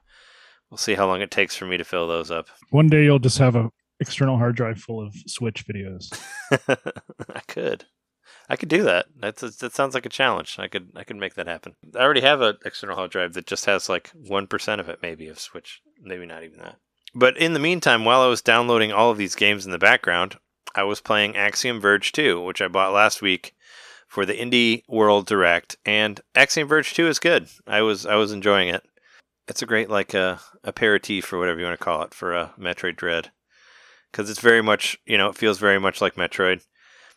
we'll 0.70 0.78
see 0.78 0.94
how 0.94 1.06
long 1.06 1.20
it 1.20 1.30
takes 1.30 1.56
for 1.56 1.66
me 1.66 1.76
to 1.76 1.84
fill 1.84 2.08
those 2.08 2.30
up. 2.30 2.46
One 2.70 2.88
day 2.88 3.04
you'll 3.04 3.18
just 3.18 3.38
have 3.38 3.56
a 3.56 3.70
external 4.00 4.38
hard 4.38 4.56
drive 4.56 4.78
full 4.78 5.00
of 5.00 5.14
Switch 5.26 5.66
videos. 5.66 6.12
I 6.50 7.40
could. 7.46 7.84
I 8.48 8.56
could 8.56 8.68
do 8.68 8.82
that. 8.84 9.06
That's 9.18 9.40
that 9.40 9.74
sounds 9.74 9.94
like 9.94 10.06
a 10.06 10.10
challenge. 10.10 10.56
I 10.58 10.68
could 10.68 10.90
I 10.96 11.04
could 11.04 11.16
make 11.16 11.34
that 11.34 11.46
happen. 11.46 11.74
I 11.94 12.00
already 12.00 12.22
have 12.22 12.40
an 12.40 12.56
external 12.64 12.96
hard 12.96 13.10
drive 13.10 13.34
that 13.34 13.46
just 13.46 13.66
has 13.66 13.88
like 13.88 14.10
one 14.14 14.46
percent 14.46 14.80
of 14.80 14.88
it, 14.88 15.00
maybe 15.02 15.28
of 15.28 15.38
Switch, 15.38 15.82
maybe 16.02 16.26
not 16.26 16.44
even 16.44 16.58
that. 16.58 16.76
But 17.14 17.36
in 17.36 17.52
the 17.52 17.58
meantime, 17.58 18.04
while 18.04 18.20
I 18.20 18.26
was 18.26 18.42
downloading 18.42 18.92
all 18.92 19.10
of 19.10 19.18
these 19.18 19.34
games 19.34 19.64
in 19.64 19.72
the 19.72 19.78
background, 19.78 20.36
I 20.74 20.82
was 20.82 21.00
playing 21.00 21.36
Axiom 21.36 21.80
Verge 21.80 22.12
2, 22.12 22.42
which 22.42 22.60
I 22.60 22.68
bought 22.68 22.92
last 22.92 23.22
week 23.22 23.54
for 24.06 24.24
the 24.24 24.34
Indie 24.34 24.82
World 24.88 25.26
Direct, 25.26 25.76
and 25.84 26.20
Axiom 26.34 26.68
Verge 26.68 26.94
2 26.94 27.08
is 27.08 27.18
good. 27.18 27.48
I 27.66 27.82
was 27.82 28.06
I 28.06 28.14
was 28.16 28.32
enjoying 28.32 28.68
it. 28.68 28.82
It's 29.46 29.62
a 29.62 29.66
great 29.66 29.90
like 29.90 30.14
a 30.14 30.20
uh, 30.20 30.38
aperitif 30.64 31.32
or 31.32 31.38
whatever 31.38 31.58
you 31.58 31.66
want 31.66 31.78
to 31.78 31.84
call 31.84 32.02
it 32.02 32.14
for 32.14 32.34
a 32.34 32.52
Metroid 32.58 32.96
Dread, 32.96 33.30
because 34.10 34.30
it's 34.30 34.40
very 34.40 34.62
much 34.62 34.98
you 35.06 35.18
know 35.18 35.28
it 35.28 35.36
feels 35.36 35.58
very 35.58 35.78
much 35.78 36.00
like 36.00 36.14
Metroid. 36.14 36.62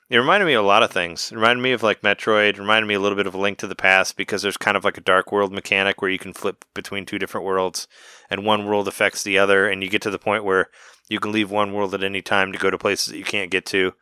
It 0.10 0.18
reminded 0.18 0.46
me 0.46 0.54
of 0.54 0.66
a 0.66 0.68
lot 0.68 0.84
of 0.84 0.92
things. 0.92 1.32
It 1.32 1.36
reminded 1.36 1.62
me 1.62 1.72
of 1.72 1.84
like 1.84 2.02
Metroid. 2.02 2.50
It 2.50 2.60
reminded 2.60 2.88
me 2.88 2.96
a 2.96 3.00
little 3.00 3.16
bit 3.16 3.28
of 3.28 3.34
a 3.34 3.40
Link 3.40 3.58
to 3.60 3.68
the 3.68 3.76
Past 3.76 4.18
because 4.18 4.42
there's 4.42 4.58
kind 4.58 4.76
of 4.76 4.84
like 4.84 4.98
a 4.98 5.02
dark 5.02 5.32
world 5.32 5.54
mechanic 5.54 6.02
where 6.02 6.12
you 6.12 6.20
can 6.20 6.34
flip 6.34 6.66
between 6.74 7.06
two 7.06 7.18
different 7.18 7.46
worlds, 7.46 7.88
and 8.30 8.46
one 8.46 8.66
world 8.66 8.90
affects 8.90 9.24
the 9.24 9.38
other, 9.38 9.70
and 9.70 9.82
you 9.82 9.90
get 9.90 10.02
to 10.02 10.10
the 10.10 10.20
point 10.20 10.44
where 10.44 10.68
you 11.10 11.20
can 11.20 11.32
leave 11.32 11.50
one 11.50 11.74
world 11.74 11.94
at 11.94 12.04
any 12.04 12.22
time 12.22 12.52
to 12.52 12.58
go 12.60 12.70
to 12.70 12.78
places 12.78 13.08
that 13.08 13.18
you 13.18 13.24
can't 13.24 13.52
get 13.52 13.66
to 13.68 13.94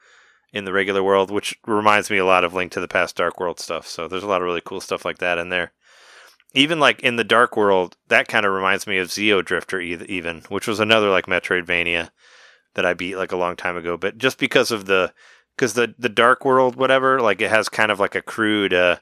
in 0.51 0.65
the 0.65 0.73
regular 0.73 1.03
world, 1.03 1.29
which 1.29 1.55
reminds 1.65 2.09
me 2.09 2.17
a 2.17 2.25
lot 2.25 2.43
of 2.43 2.53
Link 2.53 2.71
to 2.71 2.79
the 2.79 2.87
Past 2.87 3.15
Dark 3.15 3.39
World 3.39 3.59
stuff. 3.59 3.87
So 3.87 4.07
there's 4.07 4.23
a 4.23 4.27
lot 4.27 4.41
of 4.41 4.45
really 4.45 4.61
cool 4.63 4.81
stuff 4.81 5.05
like 5.05 5.19
that 5.19 5.37
in 5.37 5.49
there. 5.49 5.73
Even 6.55 6.79
like 6.79 7.01
in 7.01 7.17
the 7.17 7.23
Dark 7.23 7.55
World, 7.55 7.97
that 8.07 8.27
kind 8.27 8.45
of 8.45 8.51
reminds 8.51 8.87
me 8.87 8.97
of 8.97 9.09
Xeodrifter, 9.09 9.79
even, 10.07 10.41
which 10.49 10.67
was 10.67 10.79
another 10.79 11.09
like 11.09 11.27
Metroidvania 11.27 12.09
that 12.75 12.85
I 12.85 12.93
beat 12.93 13.15
like 13.15 13.31
a 13.31 13.37
long 13.37 13.55
time 13.55 13.77
ago. 13.77 13.97
But 13.97 14.17
just 14.17 14.37
because 14.37 14.71
of 14.71 14.85
the 14.85 15.13
because 15.55 15.73
the 15.73 15.93
the 15.97 16.09
Dark 16.09 16.45
World, 16.45 16.75
whatever, 16.75 17.21
like 17.21 17.41
it 17.41 17.49
has 17.49 17.69
kind 17.69 17.91
of 17.91 17.99
like 17.99 18.15
a 18.15 18.21
crude 18.21 18.73
uh, 18.73 18.97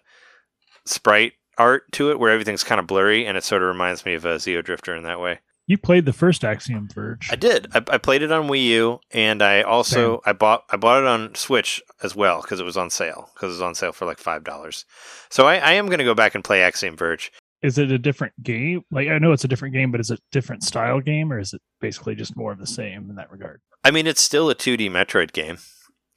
sprite 0.86 1.34
art 1.58 1.92
to 1.94 2.12
it, 2.12 2.20
where 2.20 2.32
everything's 2.32 2.64
kind 2.64 2.80
of 2.80 2.88
blurry, 2.88 3.26
and 3.26 3.38
it 3.38 3.44
sort 3.44 3.62
of 3.62 3.68
reminds 3.68 4.06
me 4.06 4.14
of 4.14 4.26
a 4.26 4.36
Xeodrifter 4.36 4.96
in 4.96 5.04
that 5.04 5.20
way. 5.20 5.40
You 5.68 5.78
played 5.78 6.06
the 6.06 6.14
first 6.14 6.46
Axiom 6.46 6.88
Verge. 6.88 7.28
I 7.30 7.36
did. 7.36 7.68
I, 7.76 7.84
I 7.90 7.98
played 7.98 8.22
it 8.22 8.32
on 8.32 8.48
Wii 8.48 8.66
U, 8.68 9.00
and 9.12 9.42
I 9.42 9.64
also 9.64 10.22
I 10.26 10.32
bought 10.32 10.64
I 10.70 10.78
bought 10.78 11.04
it 11.04 11.08
on 11.08 11.36
Switch 11.36 11.82
as 12.02 12.16
well 12.16 12.42
because 12.42 12.62
it 12.62 12.66
was 12.66 12.78
on 12.78 12.90
sale 12.90 13.30
because 13.34 13.50
it 13.50 13.60
was 13.60 13.62
on 13.62 13.76
sale 13.76 13.92
for 13.92 14.06
like 14.06 14.18
five 14.18 14.46
dollars. 14.46 14.86
So 15.30 15.46
I, 15.46 15.58
I 15.58 15.74
am 15.74 15.88
going 15.88 16.00
to 16.00 16.06
go 16.06 16.16
back 16.16 16.36
and 16.36 16.44
play 16.44 16.62
Axiom 16.62 16.96
Verge. 16.96 17.34
Is 17.62 17.78
it 17.78 17.92
a 17.92 17.98
different 17.98 18.34
game? 18.44 18.84
Like 18.92 19.08
I 19.08 19.18
know 19.20 19.32
it's 19.32 19.44
a 19.44 19.48
different 19.48 19.74
game, 19.74 19.92
but 19.92 20.00
is 20.00 20.12
it 20.12 20.20
different 20.32 20.64
style 20.64 21.00
game, 21.00 21.32
or 21.34 21.40
is 21.40 21.54
it 21.54 21.62
basically 21.82 22.16
just 22.16 22.36
more 22.36 22.52
of 22.52 22.60
the 22.60 22.68
same 22.68 23.10
in 23.10 23.16
that 23.16 23.32
regard? 23.32 23.62
I 23.84 23.92
mean, 23.92 24.06
it's 24.08 24.22
still 24.22 24.50
a 24.50 24.56
2D 24.56 24.90
Metroid 24.90 25.32
game. 25.32 25.58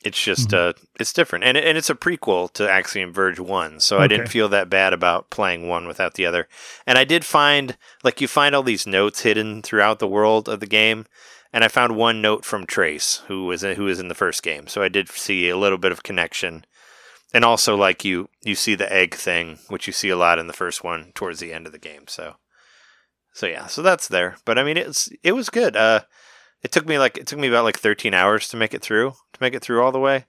It's 0.03 0.23
just 0.23 0.49
Mhm. 0.51 0.71
uh, 0.71 0.73
it's 0.99 1.13
different, 1.13 1.45
and 1.45 1.57
and 1.59 1.77
it's 1.77 1.91
a 1.91 1.95
prequel 1.95 2.51
to 2.55 2.69
Axiom 2.71 3.13
Verge 3.13 3.39
One, 3.39 3.81
so 3.81 3.99
I 3.99 4.07
didn't 4.07 4.29
feel 4.29 4.49
that 4.49 4.71
bad 4.71 4.93
about 4.95 5.29
playing 5.29 5.69
one 5.69 5.87
without 5.87 6.15
the 6.15 6.25
other. 6.25 6.49
And 6.87 6.97
I 6.97 7.05
did 7.05 7.25
find 7.25 7.77
like 8.03 8.21
you 8.23 8.27
find 8.29 8.55
all 8.55 8.63
these 8.63 8.87
notes 8.87 9.21
hidden 9.23 9.61
throughout 9.63 9.99
the 9.99 10.09
world 10.09 10.49
of 10.49 10.61
the 10.61 10.67
game, 10.67 11.05
and 11.53 11.65
I 11.65 11.69
found 11.69 11.97
one 11.97 12.23
note 12.23 12.47
from 12.47 12.65
Trace, 12.67 13.23
who 13.29 13.45
was 13.45 13.61
who 13.61 13.85
was 13.85 14.01
in 14.01 14.09
the 14.09 14.15
first 14.15 14.43
game. 14.43 14.69
So 14.69 14.83
I 14.83 14.89
did 14.89 15.11
see 15.11 15.51
a 15.51 15.57
little 15.59 15.77
bit 15.79 15.93
of 15.93 16.03
connection, 16.03 16.65
and 17.33 17.45
also 17.45 17.77
like 17.77 18.05
you 18.05 18.29
you 18.43 18.55
see 18.55 18.75
the 18.75 18.93
egg 18.93 19.15
thing, 19.15 19.59
which 19.69 19.87
you 19.87 19.93
see 19.93 20.09
a 20.09 20.17
lot 20.17 20.39
in 20.39 20.47
the 20.47 20.53
first 20.53 20.83
one 20.83 21.13
towards 21.15 21.41
the 21.41 21.53
end 21.53 21.67
of 21.67 21.73
the 21.73 21.79
game. 21.79 22.05
So 22.09 22.37
So 23.33 23.47
yeah, 23.47 23.67
so 23.67 23.83
that's 23.83 24.09
there. 24.09 24.37
But 24.45 24.59
I 24.59 24.65
mean, 24.65 24.77
it's 24.77 25.09
it 25.23 25.33
was 25.33 25.51
good. 25.51 25.77
Uh, 25.77 26.01
it 26.63 26.73
took 26.73 26.87
me 26.87 26.99
like 26.99 27.17
it 27.17 27.27
took 27.27 27.39
me 27.39 27.49
about 27.49 27.65
like 27.65 27.79
13 27.79 28.15
hours 28.15 28.49
to 28.49 28.57
make 28.57 28.75
it 28.75 28.83
through 28.83 29.11
to 29.11 29.41
make 29.41 29.55
it 29.55 29.63
through 29.63 29.83
all 29.83 29.93
the 29.93 30.01
way. 30.01 30.27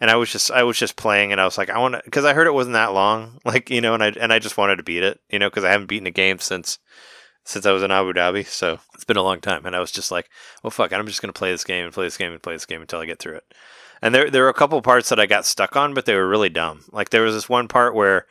And 0.00 0.10
I 0.10 0.16
was 0.16 0.32
just 0.32 0.50
I 0.50 0.62
was 0.62 0.78
just 0.78 0.96
playing, 0.96 1.30
and 1.30 1.40
I 1.40 1.44
was 1.44 1.58
like, 1.58 1.68
I 1.68 1.78
want 1.78 1.94
to 1.94 2.02
because 2.04 2.24
I 2.24 2.32
heard 2.32 2.46
it 2.46 2.54
wasn't 2.54 2.74
that 2.74 2.94
long, 2.94 3.38
like 3.44 3.70
you 3.70 3.80
know, 3.80 3.94
and 3.94 4.02
I 4.02 4.08
and 4.08 4.32
I 4.32 4.38
just 4.38 4.56
wanted 4.56 4.76
to 4.76 4.82
beat 4.82 5.02
it, 5.02 5.20
you 5.30 5.38
know, 5.38 5.50
because 5.50 5.64
I 5.64 5.70
haven't 5.70 5.88
beaten 5.88 6.06
a 6.06 6.10
game 6.10 6.38
since 6.38 6.78
since 7.44 7.66
I 7.66 7.72
was 7.72 7.82
in 7.82 7.90
Abu 7.90 8.12
Dhabi, 8.12 8.46
so 8.46 8.78
it's 8.94 9.04
been 9.04 9.16
a 9.16 9.22
long 9.22 9.40
time. 9.40 9.66
And 9.66 9.74
I 9.74 9.80
was 9.80 9.90
just 9.90 10.10
like, 10.10 10.28
well, 10.62 10.70
fuck, 10.70 10.92
I'm 10.92 11.06
just 11.06 11.20
gonna 11.22 11.32
play 11.32 11.50
this 11.50 11.64
game 11.64 11.84
and 11.84 11.94
play 11.94 12.06
this 12.06 12.16
game 12.16 12.32
and 12.32 12.42
play 12.42 12.54
this 12.54 12.66
game 12.66 12.80
until 12.80 13.00
I 13.00 13.06
get 13.06 13.18
through 13.18 13.36
it. 13.36 13.44
And 14.02 14.14
there 14.14 14.30
there 14.30 14.44
were 14.44 14.48
a 14.48 14.54
couple 14.54 14.80
parts 14.82 15.08
that 15.10 15.20
I 15.20 15.26
got 15.26 15.46
stuck 15.46 15.76
on, 15.76 15.94
but 15.94 16.06
they 16.06 16.14
were 16.14 16.28
really 16.28 16.48
dumb. 16.48 16.84
Like 16.90 17.10
there 17.10 17.22
was 17.22 17.34
this 17.34 17.48
one 17.48 17.68
part 17.68 17.94
where 17.94 18.26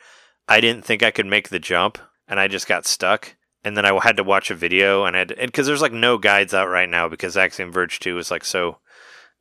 I 0.48 0.60
didn't 0.60 0.84
think 0.84 1.02
I 1.02 1.10
could 1.10 1.26
make 1.26 1.48
the 1.48 1.60
jump, 1.60 1.98
and 2.26 2.40
I 2.40 2.48
just 2.48 2.66
got 2.66 2.86
stuck. 2.86 3.36
And 3.62 3.76
then 3.76 3.84
I 3.84 3.98
had 4.02 4.16
to 4.16 4.24
watch 4.24 4.50
a 4.50 4.54
video 4.54 5.04
and 5.04 5.16
I 5.16 5.24
because 5.24 5.66
there's 5.66 5.82
like 5.82 5.92
no 5.92 6.16
guides 6.16 6.54
out 6.54 6.68
right 6.68 6.88
now 6.88 7.08
because 7.08 7.36
Axiom 7.36 7.70
Verge 7.70 7.98
2 7.98 8.16
is 8.16 8.30
like 8.30 8.44
so 8.44 8.78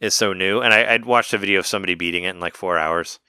is 0.01 0.13
so 0.13 0.33
new. 0.33 0.59
And 0.59 0.73
I, 0.73 0.93
I'd 0.93 1.05
watched 1.05 1.33
a 1.33 1.37
video 1.37 1.59
of 1.59 1.67
somebody 1.67 1.95
beating 1.95 2.25
it 2.25 2.31
in 2.31 2.39
like 2.39 2.55
four 2.55 2.77
hours. 2.77 3.19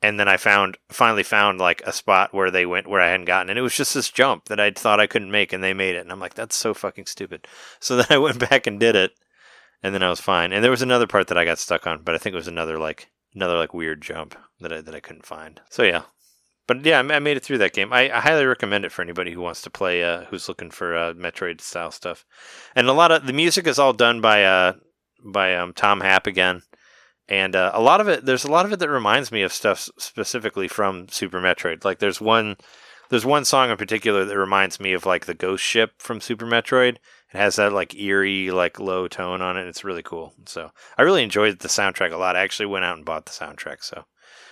And 0.00 0.18
then 0.18 0.28
I 0.28 0.36
found 0.38 0.78
finally 0.88 1.22
found 1.22 1.60
like 1.60 1.82
a 1.84 1.92
spot 1.92 2.32
where 2.32 2.50
they 2.50 2.64
went 2.64 2.88
where 2.88 3.00
I 3.00 3.10
hadn't 3.10 3.26
gotten. 3.26 3.50
And 3.50 3.58
it 3.58 3.62
was 3.62 3.76
just 3.76 3.92
this 3.92 4.10
jump 4.10 4.46
that 4.46 4.58
I 4.58 4.70
thought 4.70 5.00
I 5.00 5.06
couldn't 5.06 5.30
make 5.30 5.52
and 5.52 5.62
they 5.62 5.74
made 5.74 5.96
it. 5.96 6.00
And 6.00 6.10
I'm 6.10 6.20
like 6.20 6.34
that's 6.34 6.56
so 6.56 6.72
fucking 6.72 7.06
stupid. 7.06 7.46
So 7.78 7.96
then 7.98 8.06
I 8.08 8.18
went 8.18 8.38
back 8.38 8.66
and 8.66 8.80
did 8.80 8.96
it 8.96 9.12
and 9.82 9.94
then 9.94 10.02
I 10.02 10.10
was 10.10 10.20
fine 10.20 10.52
and 10.52 10.62
there 10.62 10.70
was 10.70 10.82
another 10.82 11.06
part 11.06 11.28
that 11.28 11.38
I 11.38 11.44
got 11.44 11.58
stuck 11.58 11.86
on 11.86 12.02
but 12.02 12.14
I 12.14 12.18
think 12.18 12.34
it 12.34 12.36
was 12.36 12.48
another 12.48 12.78
like 12.78 13.10
another 13.34 13.56
like 13.56 13.74
weird 13.74 14.02
jump 14.02 14.34
that 14.60 14.72
I 14.72 14.80
that 14.80 14.94
I 14.94 15.00
couldn't 15.00 15.26
find 15.26 15.60
so 15.70 15.82
yeah 15.82 16.02
but 16.66 16.84
yeah, 16.84 17.00
I 17.00 17.18
made 17.18 17.36
it 17.36 17.42
through 17.42 17.58
that 17.58 17.72
game. 17.72 17.92
I, 17.92 18.10
I 18.14 18.20
highly 18.20 18.46
recommend 18.46 18.84
it 18.84 18.92
for 18.92 19.02
anybody 19.02 19.32
who 19.32 19.40
wants 19.40 19.62
to 19.62 19.70
play, 19.70 20.04
uh, 20.04 20.24
who's 20.26 20.48
looking 20.48 20.70
for 20.70 20.96
uh, 20.96 21.12
Metroid 21.12 21.60
style 21.60 21.90
stuff. 21.90 22.24
And 22.76 22.88
a 22.88 22.92
lot 22.92 23.10
of 23.10 23.26
the 23.26 23.32
music 23.32 23.66
is 23.66 23.78
all 23.78 23.92
done 23.92 24.20
by 24.20 24.44
uh, 24.44 24.74
by 25.24 25.54
um, 25.54 25.72
Tom 25.72 26.00
Happ 26.00 26.26
again, 26.26 26.62
and 27.28 27.56
uh, 27.56 27.72
a 27.74 27.82
lot 27.82 28.00
of 28.00 28.08
it. 28.08 28.24
There's 28.24 28.44
a 28.44 28.50
lot 28.50 28.64
of 28.64 28.72
it 28.72 28.78
that 28.78 28.88
reminds 28.88 29.32
me 29.32 29.42
of 29.42 29.52
stuff 29.52 29.88
specifically 29.98 30.68
from 30.68 31.08
Super 31.08 31.40
Metroid. 31.40 31.84
Like 31.84 31.98
there's 31.98 32.20
one 32.20 32.56
there's 33.10 33.26
one 33.26 33.44
song 33.44 33.70
in 33.70 33.76
particular 33.76 34.24
that 34.24 34.38
reminds 34.38 34.78
me 34.78 34.92
of 34.92 35.04
like 35.04 35.26
the 35.26 35.34
Ghost 35.34 35.64
Ship 35.64 35.90
from 35.98 36.20
Super 36.20 36.46
Metroid. 36.46 36.98
It 37.32 37.38
has 37.38 37.56
that 37.56 37.72
like 37.72 37.94
eerie, 37.94 38.50
like 38.50 38.78
low 38.78 39.08
tone 39.08 39.40
on 39.40 39.56
it. 39.56 39.66
It's 39.66 39.84
really 39.84 40.02
cool. 40.02 40.34
So 40.46 40.70
I 40.98 41.02
really 41.02 41.22
enjoyed 41.22 41.58
the 41.58 41.68
soundtrack 41.68 42.12
a 42.12 42.16
lot. 42.16 42.36
I 42.36 42.42
actually 42.42 42.66
went 42.66 42.84
out 42.84 42.96
and 42.96 43.06
bought 43.06 43.26
the 43.26 43.32
soundtrack. 43.32 43.82
So 43.82 44.04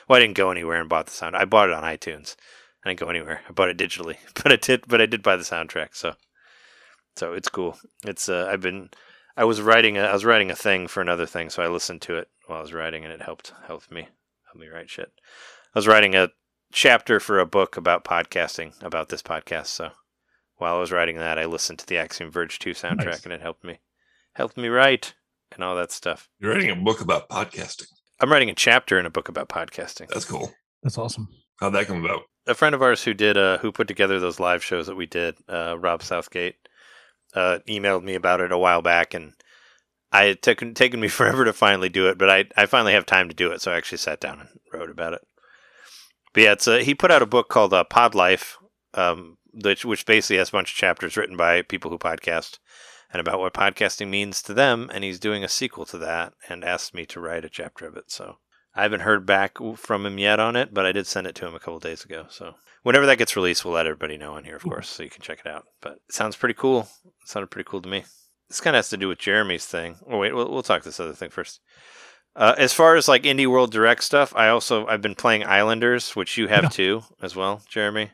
well, 0.09 0.17
I 0.17 0.21
didn't 0.21 0.37
go 0.37 0.51
anywhere 0.51 0.81
and 0.81 0.89
bought 0.89 1.07
the 1.07 1.13
sound. 1.13 1.37
I 1.37 1.45
bought 1.45 1.69
it 1.69 1.75
on 1.75 1.85
iTunes. 1.85 2.37
I 2.85 2.89
didn't 2.89 3.01
go 3.01 3.09
anywhere. 3.09 3.43
I 3.49 3.53
bought 3.53 3.69
it 3.69 3.79
digitally, 3.79 4.17
but 4.35 4.53
I 4.53 4.57
did. 4.57 4.85
But 4.89 5.01
I 5.01 5.07
did 5.07 5.23
buy 5.23 5.37
the 5.37 5.45
soundtrack. 5.45 5.91
So, 5.93 6.15
so 7.17 7.33
it's 7.33 7.49
cool. 7.49 7.79
It's 8.05 8.29
uh, 8.29 8.49
I've 8.51 8.61
been. 8.61 8.91
I 9.37 9.45
was 9.45 9.61
writing. 9.61 9.97
A, 9.99 10.03
I 10.03 10.13
was 10.13 10.25
writing 10.25 10.51
a 10.51 10.57
thing 10.57 10.89
for 10.89 11.01
another 11.01 11.27
thing, 11.27 11.51
so 11.51 11.63
I 11.63 11.69
listened 11.69 12.03
to 12.03 12.17
it 12.17 12.29
while 12.47 12.59
I 12.59 12.63
was 12.63 12.73
writing, 12.73 13.05
and 13.05 13.13
it 13.13 13.23
helped 13.23 13.53
helped 13.67 13.91
me 13.91 14.09
helped 14.47 14.59
me 14.59 14.69
write 14.69 14.91
shit. 14.91 15.13
I 15.75 15.79
was 15.79 15.87
writing 15.87 16.15
a 16.15 16.31
chapter 16.73 17.21
for 17.21 17.39
a 17.39 17.47
book 17.47 17.77
about 17.77 18.05
podcasting 18.05 18.83
about 18.83 19.11
this 19.11 19.23
podcast. 19.23 19.67
So 19.67 19.91
while 20.61 20.77
I 20.77 20.81
was 20.81 20.93
writing 20.93 21.17
that, 21.17 21.39
I 21.39 21.47
listened 21.47 21.79
to 21.81 21.87
the 21.87 21.99
Axiom 21.99 22.31
Verge 22.31 22.59
Two 22.59 22.71
soundtrack, 22.71 23.05
nice. 23.05 23.25
and 23.25 23.33
it 23.33 23.41
helped 23.41 23.65
me 23.65 23.81
helped 24.35 24.57
me 24.57 24.69
write 24.69 25.15
and 25.53 25.65
all 25.65 25.77
that 25.77 25.93
stuff. 25.93 26.29
You're 26.39 26.53
writing 26.53 26.71
a 26.71 26.77
book 26.77 27.01
about 27.01 27.29
podcasting. 27.29 27.87
I'm 28.21 28.31
writing 28.31 28.51
a 28.51 28.55
chapter 28.55 28.99
in 28.99 29.07
a 29.07 29.11
book 29.11 29.29
about 29.29 29.49
podcasting. 29.49 30.09
That's 30.09 30.25
cool. 30.25 30.53
That's 30.83 30.99
awesome. 30.99 31.29
How'd 31.59 31.75
that 31.75 31.87
come 31.87 32.05
about? 32.05 32.23
A 32.47 32.55
friend 32.55 32.75
of 32.75 32.83
ours 32.83 33.05
who 33.05 33.15
did 33.15 33.37
uh, 33.37 33.59
who 33.59 33.73
put 33.73 33.89
together 33.89 34.21
those 34.21 34.41
live 34.41 34.63
shows 34.63 34.87
that 34.87 34.97
we 34.97 35.07
did, 35.07 35.37
uh, 35.49 35.79
Rob 35.79 36.03
Southgate, 36.03 36.57
uh, 37.35 37.59
emailed 37.69 38.03
me 38.03 38.15
about 38.15 38.41
it 38.41 38.53
a 38.53 38.59
while 38.59 38.83
back, 38.83 39.15
and 39.15 39.33
I 40.13 40.25
had 40.25 40.43
taken 40.43 40.75
taken 40.75 41.01
me 41.01 41.09
forever 41.09 41.45
to 41.45 41.53
finally 41.53 41.89
do 41.89 42.09
it, 42.09 42.19
but 42.19 42.31
I 42.31 42.45
I 42.57 42.67
finally 42.67 42.93
have 42.93 43.07
time 43.07 43.29
to 43.29 43.35
do 43.35 43.51
it, 43.53 43.61
so 43.61 43.73
I 43.73 43.77
actually 43.77 43.99
sat 43.99 44.21
down 44.21 44.41
and 44.41 44.49
wrote 44.73 44.91
about 44.91 45.15
it. 45.15 45.21
But 46.33 46.43
yeah, 46.43 46.53
it's 46.53 46.67
a, 46.67 46.83
he 46.83 46.95
put 46.95 47.11
out 47.11 47.23
a 47.23 47.27
book 47.27 47.49
called 47.49 47.75
uh, 47.75 47.85
Pod 47.85 48.15
Life, 48.15 48.57
um, 48.95 49.37
which 49.53 49.85
which 49.85 50.07
basically 50.07 50.37
has 50.37 50.51
a 50.51 50.53
bunch 50.53 50.73
of 50.73 50.77
chapters 50.77 51.17
written 51.17 51.37
by 51.37 51.63
people 51.63 51.91
who 51.91 51.99
podcast 51.99 52.59
and 53.13 53.21
about 53.21 53.41
what 53.41 53.55
podcasting 53.55 54.09
means 54.09 54.43
to 54.43 54.55
them. 54.55 54.91
And 54.93 55.05
he's 55.05 55.19
doing 55.19 55.43
a 55.45 55.49
sequel 55.49 55.85
to 55.87 55.99
that 55.99 56.35
and 56.49 56.65
asked 56.65 56.95
me 56.95 57.07
to 57.07 57.21
write 57.21 57.45
a 57.45 57.49
chapter 57.49 57.87
of 57.87 57.97
it. 57.97 58.11
So 58.11 58.37
I 58.75 58.83
haven't 58.83 59.01
heard 59.01 59.27
back 59.27 59.59
from 59.77 60.07
him 60.07 60.19
yet 60.19 60.39
on 60.39 60.57
it, 60.57 60.73
but 60.73 60.87
I 60.87 60.93
did 60.93 61.07
send 61.07 61.27
it 61.27 61.35
to 61.37 61.47
him 61.47 61.55
a 61.55 61.59
couple 61.59 61.81
days 61.81 62.05
ago. 62.05 62.27
So 62.29 62.55
whenever 62.83 63.07
that 63.07 63.19
gets 63.19 63.37
released, 63.37 63.65
we'll 63.65 63.75
let 63.75 63.87
everybody 63.87 64.17
know 64.17 64.35
on 64.35 64.45
here, 64.45 64.57
of 64.57 64.63
course, 64.63 64.89
so 64.89 65.03
you 65.03 65.11
can 65.11 65.23
check 65.23 65.41
it 65.45 65.51
out. 65.51 65.65
But 65.81 65.95
it 66.09 66.15
sounds 66.15 66.37
pretty 66.37 66.55
cool. 66.55 66.89
It 67.05 67.29
sounded 67.29 67.51
pretty 67.51 67.69
cool 67.69 67.83
to 67.83 67.89
me. 67.89 68.05
This 68.49 68.61
kind 68.61 68.75
of 68.75 68.79
has 68.79 68.91
to 68.91 68.97
do 68.97 69.09
with 69.09 69.19
Jeremy's 69.19 69.67
thing. 69.67 69.97
Oh 70.09 70.19
wait, 70.19 70.35
we'll, 70.35 70.51
we'll 70.51 70.63
talk 70.63 70.83
this 70.83 71.01
other 71.01 71.13
thing 71.13 71.31
first. 71.31 71.61
Uh, 72.37 72.55
as 72.59 72.73
far 72.73 72.95
as 72.95 73.09
like 73.09 73.25
Indie 73.25 73.47
World 73.47 73.73
Direct 73.73 74.05
stuff, 74.05 74.33
I 74.37 74.49
also 74.49 74.87
I've 74.87 75.03
been 75.03 75.17
playing 75.17 75.45
Islanders, 75.45 76.15
which 76.15 76.37
you 76.37 76.47
have 76.47 76.65
yeah. 76.65 76.69
too 76.69 77.03
as 77.21 77.35
well, 77.35 77.63
Jeremy. 77.69 78.13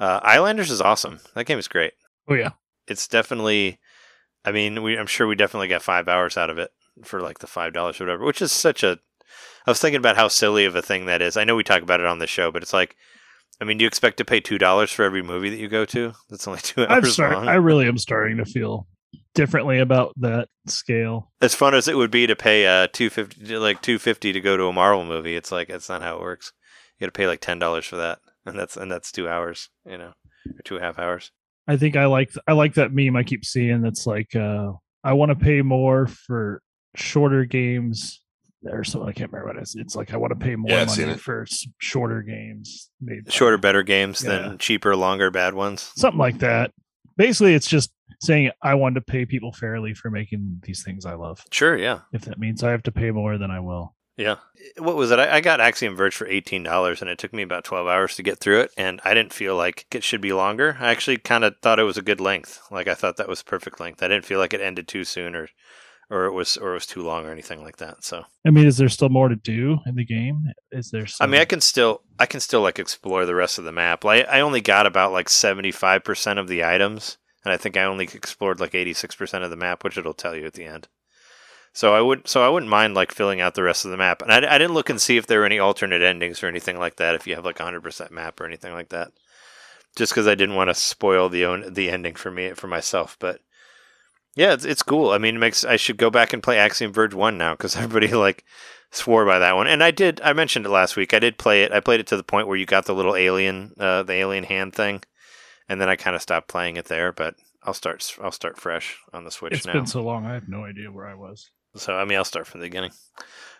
Uh, 0.00 0.18
Islanders 0.22 0.70
is 0.70 0.80
awesome. 0.80 1.20
That 1.34 1.44
game 1.44 1.58
is 1.58 1.68
great. 1.68 1.92
Oh 2.28 2.34
yeah, 2.34 2.50
it's 2.88 3.06
definitely 3.06 3.78
I 4.44 4.52
mean, 4.52 4.82
we 4.82 4.96
I'm 4.98 5.06
sure 5.06 5.26
we 5.26 5.34
definitely 5.34 5.68
got 5.68 5.82
five 5.82 6.08
hours 6.08 6.36
out 6.36 6.50
of 6.50 6.58
it 6.58 6.70
for 7.04 7.20
like 7.20 7.40
the 7.40 7.46
five 7.46 7.72
dollars 7.72 8.00
or 8.00 8.04
whatever, 8.04 8.24
which 8.24 8.42
is 8.42 8.52
such 8.52 8.82
a. 8.82 8.98
I 9.66 9.70
was 9.70 9.80
thinking 9.80 9.98
about 9.98 10.16
how 10.16 10.28
silly 10.28 10.64
of 10.64 10.74
a 10.74 10.82
thing 10.82 11.06
that 11.06 11.22
is. 11.22 11.36
I 11.36 11.44
know 11.44 11.54
we 11.54 11.62
talk 11.62 11.82
about 11.82 12.00
it 12.00 12.06
on 12.06 12.18
the 12.18 12.26
show, 12.26 12.50
but 12.50 12.62
it's 12.62 12.72
like, 12.72 12.96
I 13.60 13.64
mean, 13.64 13.78
do 13.78 13.82
you 13.84 13.88
expect 13.88 14.16
to 14.16 14.24
pay 14.24 14.40
two 14.40 14.58
dollars 14.58 14.90
for 14.90 15.04
every 15.04 15.22
movie 15.22 15.50
that 15.50 15.58
you 15.58 15.68
go 15.68 15.84
to? 15.86 16.12
That's 16.30 16.48
only 16.48 16.60
two 16.62 16.86
hours 16.86 17.12
start, 17.12 17.34
long. 17.34 17.48
I 17.48 17.54
really 17.54 17.86
am 17.86 17.98
starting 17.98 18.38
to 18.38 18.44
feel 18.44 18.86
differently 19.34 19.78
about 19.78 20.14
that 20.16 20.48
scale. 20.66 21.30
As 21.40 21.54
fun 21.54 21.74
as 21.74 21.86
it 21.86 21.96
would 21.96 22.10
be 22.10 22.26
to 22.26 22.36
pay 22.36 22.66
uh 22.66 22.88
two 22.92 23.10
fifty, 23.10 23.56
like 23.56 23.82
two 23.82 23.98
fifty 23.98 24.32
to 24.32 24.40
go 24.40 24.56
to 24.56 24.64
a 24.64 24.72
Marvel 24.72 25.04
movie, 25.04 25.36
it's 25.36 25.52
like 25.52 25.68
that's 25.68 25.88
not 25.88 26.02
how 26.02 26.16
it 26.16 26.22
works. 26.22 26.52
You 26.98 27.06
got 27.06 27.14
to 27.14 27.18
pay 27.18 27.26
like 27.26 27.40
ten 27.40 27.58
dollars 27.58 27.84
for 27.84 27.96
that, 27.96 28.20
and 28.46 28.58
that's 28.58 28.76
and 28.76 28.90
that's 28.90 29.12
two 29.12 29.28
hours, 29.28 29.68
you 29.84 29.98
know, 29.98 30.12
or 30.46 30.62
two 30.64 30.76
and 30.76 30.84
a 30.84 30.86
half 30.86 30.98
hours. 30.98 31.30
I 31.68 31.76
think 31.76 31.96
I 31.96 32.06
like 32.06 32.32
I 32.46 32.52
like 32.52 32.74
that 32.74 32.92
meme 32.92 33.16
I 33.16 33.22
keep 33.22 33.44
seeing 33.44 33.82
that's 33.82 34.06
like 34.06 34.34
uh 34.34 34.72
I 35.04 35.12
want 35.14 35.30
to 35.30 35.36
pay 35.36 35.62
more 35.62 36.06
for 36.06 36.62
shorter 36.94 37.44
games 37.44 38.20
or 38.64 38.84
something. 38.84 39.08
I 39.08 39.12
can't 39.12 39.32
remember 39.32 39.52
what 39.52 39.56
it 39.56 39.62
is. 39.62 39.74
It's 39.74 39.96
like 39.96 40.12
I 40.12 40.16
want 40.16 40.32
to 40.32 40.44
pay 40.44 40.56
more 40.56 40.70
yeah, 40.70 40.84
money 40.84 41.14
for 41.14 41.46
shorter 41.78 42.22
games, 42.22 42.90
made 43.00 43.32
shorter, 43.32 43.58
better 43.58 43.82
games 43.82 44.22
yeah. 44.22 44.30
than 44.30 44.58
cheaper, 44.58 44.94
longer, 44.96 45.30
bad 45.30 45.54
ones. 45.54 45.92
Something 45.96 46.18
like 46.18 46.38
that. 46.38 46.72
Basically, 47.16 47.54
it's 47.54 47.68
just 47.68 47.92
saying 48.20 48.50
I 48.62 48.74
want 48.74 48.94
to 48.96 49.00
pay 49.00 49.24
people 49.24 49.52
fairly 49.52 49.94
for 49.94 50.10
making 50.10 50.60
these 50.62 50.82
things 50.82 51.06
I 51.06 51.14
love. 51.14 51.44
Sure, 51.50 51.76
yeah. 51.76 52.00
If 52.12 52.22
that 52.22 52.38
means 52.38 52.62
I 52.62 52.70
have 52.70 52.82
to 52.84 52.92
pay 52.92 53.10
more, 53.10 53.38
then 53.38 53.50
I 53.50 53.60
will. 53.60 53.94
Yeah. 54.20 54.32
Uh, 54.32 54.82
what 54.82 54.96
was 54.96 55.10
it? 55.10 55.18
I, 55.18 55.36
I 55.36 55.40
got 55.40 55.60
Axiom 55.60 55.96
Verge 55.96 56.14
for 56.14 56.26
eighteen 56.26 56.62
dollars, 56.62 57.00
and 57.00 57.10
it 57.10 57.18
took 57.18 57.32
me 57.32 57.42
about 57.42 57.64
twelve 57.64 57.88
hours 57.88 58.16
to 58.16 58.22
get 58.22 58.38
through 58.38 58.60
it. 58.60 58.70
And 58.76 59.00
I 59.02 59.14
didn't 59.14 59.32
feel 59.32 59.56
like 59.56 59.86
it 59.90 60.04
should 60.04 60.20
be 60.20 60.34
longer. 60.34 60.76
I 60.78 60.90
actually 60.90 61.16
kind 61.16 61.42
of 61.42 61.54
thought 61.62 61.78
it 61.78 61.84
was 61.84 61.96
a 61.96 62.02
good 62.02 62.20
length. 62.20 62.60
Like 62.70 62.86
I 62.86 62.94
thought 62.94 63.16
that 63.16 63.28
was 63.28 63.42
perfect 63.42 63.80
length. 63.80 64.02
I 64.02 64.08
didn't 64.08 64.26
feel 64.26 64.38
like 64.38 64.52
it 64.52 64.60
ended 64.60 64.86
too 64.88 65.04
soon, 65.04 65.34
or 65.34 65.48
or 66.10 66.26
it 66.26 66.32
was 66.32 66.58
or 66.58 66.72
it 66.72 66.74
was 66.74 66.86
too 66.86 67.02
long, 67.02 67.24
or 67.24 67.32
anything 67.32 67.62
like 67.62 67.78
that. 67.78 68.04
So 68.04 68.24
I 68.46 68.50
mean, 68.50 68.66
is 68.66 68.76
there 68.76 68.90
still 68.90 69.08
more 69.08 69.28
to 69.28 69.36
do 69.36 69.78
in 69.86 69.94
the 69.94 70.04
game? 70.04 70.52
Is 70.70 70.90
there? 70.90 71.06
Some... 71.06 71.24
I 71.24 71.30
mean, 71.30 71.40
I 71.40 71.46
can 71.46 71.62
still 71.62 72.02
I 72.18 72.26
can 72.26 72.40
still 72.40 72.60
like 72.60 72.78
explore 72.78 73.24
the 73.24 73.34
rest 73.34 73.58
of 73.58 73.64
the 73.64 73.72
map. 73.72 74.04
Like 74.04 74.28
I 74.28 74.40
only 74.40 74.60
got 74.60 74.86
about 74.86 75.12
like 75.12 75.30
seventy 75.30 75.70
five 75.70 76.04
percent 76.04 76.38
of 76.38 76.46
the 76.46 76.62
items, 76.62 77.16
and 77.42 77.54
I 77.54 77.56
think 77.56 77.78
I 77.78 77.84
only 77.84 78.04
explored 78.04 78.60
like 78.60 78.74
eighty 78.74 78.92
six 78.92 79.14
percent 79.14 79.44
of 79.44 79.50
the 79.50 79.56
map, 79.56 79.82
which 79.82 79.96
it'll 79.96 80.12
tell 80.12 80.36
you 80.36 80.44
at 80.44 80.52
the 80.52 80.66
end. 80.66 80.88
So 81.72 81.94
I 81.94 82.00
would 82.00 82.26
so 82.26 82.44
I 82.44 82.48
wouldn't 82.48 82.70
mind 82.70 82.94
like 82.94 83.12
filling 83.12 83.40
out 83.40 83.54
the 83.54 83.62
rest 83.62 83.84
of 83.84 83.90
the 83.90 83.96
map. 83.96 84.22
And 84.22 84.32
I, 84.32 84.54
I 84.54 84.58
didn't 84.58 84.74
look 84.74 84.90
and 84.90 85.00
see 85.00 85.16
if 85.16 85.26
there 85.26 85.40
were 85.40 85.46
any 85.46 85.58
alternate 85.58 86.02
endings 86.02 86.42
or 86.42 86.48
anything 86.48 86.78
like 86.78 86.96
that. 86.96 87.14
If 87.14 87.26
you 87.26 87.34
have 87.36 87.44
like 87.44 87.60
a 87.60 87.64
hundred 87.64 87.82
percent 87.82 88.10
map 88.10 88.40
or 88.40 88.46
anything 88.46 88.72
like 88.72 88.88
that, 88.88 89.12
just 89.96 90.12
because 90.12 90.26
I 90.26 90.34
didn't 90.34 90.56
want 90.56 90.68
to 90.68 90.74
spoil 90.74 91.28
the 91.28 91.44
own 91.44 91.72
the 91.72 91.90
ending 91.90 92.14
for 92.14 92.30
me 92.30 92.52
for 92.52 92.66
myself. 92.66 93.16
But 93.20 93.40
yeah, 94.34 94.52
it's 94.52 94.64
it's 94.64 94.82
cool. 94.82 95.10
I 95.10 95.18
mean, 95.18 95.36
it 95.36 95.40
makes 95.40 95.64
I 95.64 95.76
should 95.76 95.96
go 95.96 96.10
back 96.10 96.32
and 96.32 96.42
play 96.42 96.58
Axiom 96.58 96.92
Verge 96.92 97.14
one 97.14 97.38
now 97.38 97.54
because 97.54 97.76
everybody 97.76 98.08
like 98.08 98.44
swore 98.90 99.24
by 99.24 99.38
that 99.38 99.56
one. 99.56 99.66
And 99.66 99.82
I 99.82 99.90
did. 99.90 100.20
I 100.22 100.32
mentioned 100.32 100.66
it 100.66 100.70
last 100.70 100.96
week. 100.96 101.14
I 101.14 101.18
did 101.18 101.38
play 101.38 101.62
it. 101.62 101.72
I 101.72 101.80
played 101.80 102.00
it 102.00 102.06
to 102.08 102.16
the 102.16 102.22
point 102.24 102.48
where 102.48 102.56
you 102.56 102.66
got 102.66 102.86
the 102.86 102.94
little 102.94 103.16
alien, 103.16 103.72
uh, 103.78 104.02
the 104.02 104.14
alien 104.14 104.44
hand 104.44 104.74
thing, 104.74 105.02
and 105.68 105.80
then 105.80 105.88
I 105.88 105.96
kind 105.96 106.16
of 106.16 106.22
stopped 106.22 106.48
playing 106.48 106.76
it 106.76 106.86
there. 106.86 107.12
But 107.12 107.34
I'll 107.62 107.74
start. 107.74 108.16
I'll 108.22 108.32
start 108.32 108.58
fresh 108.58 108.98
on 109.12 109.24
the 109.24 109.30
Switch 109.30 109.52
it's 109.52 109.66
now. 109.66 109.72
It's 109.72 109.78
been 109.78 109.86
so 109.86 110.02
long. 110.02 110.26
I 110.26 110.34
have 110.34 110.48
no 110.48 110.64
idea 110.64 110.90
where 110.90 111.06
I 111.06 111.14
was. 111.14 111.50
So 111.76 111.94
I 111.94 112.04
mean, 112.04 112.18
I'll 112.18 112.24
start 112.24 112.46
from 112.46 112.60
the 112.60 112.66
beginning. 112.66 112.92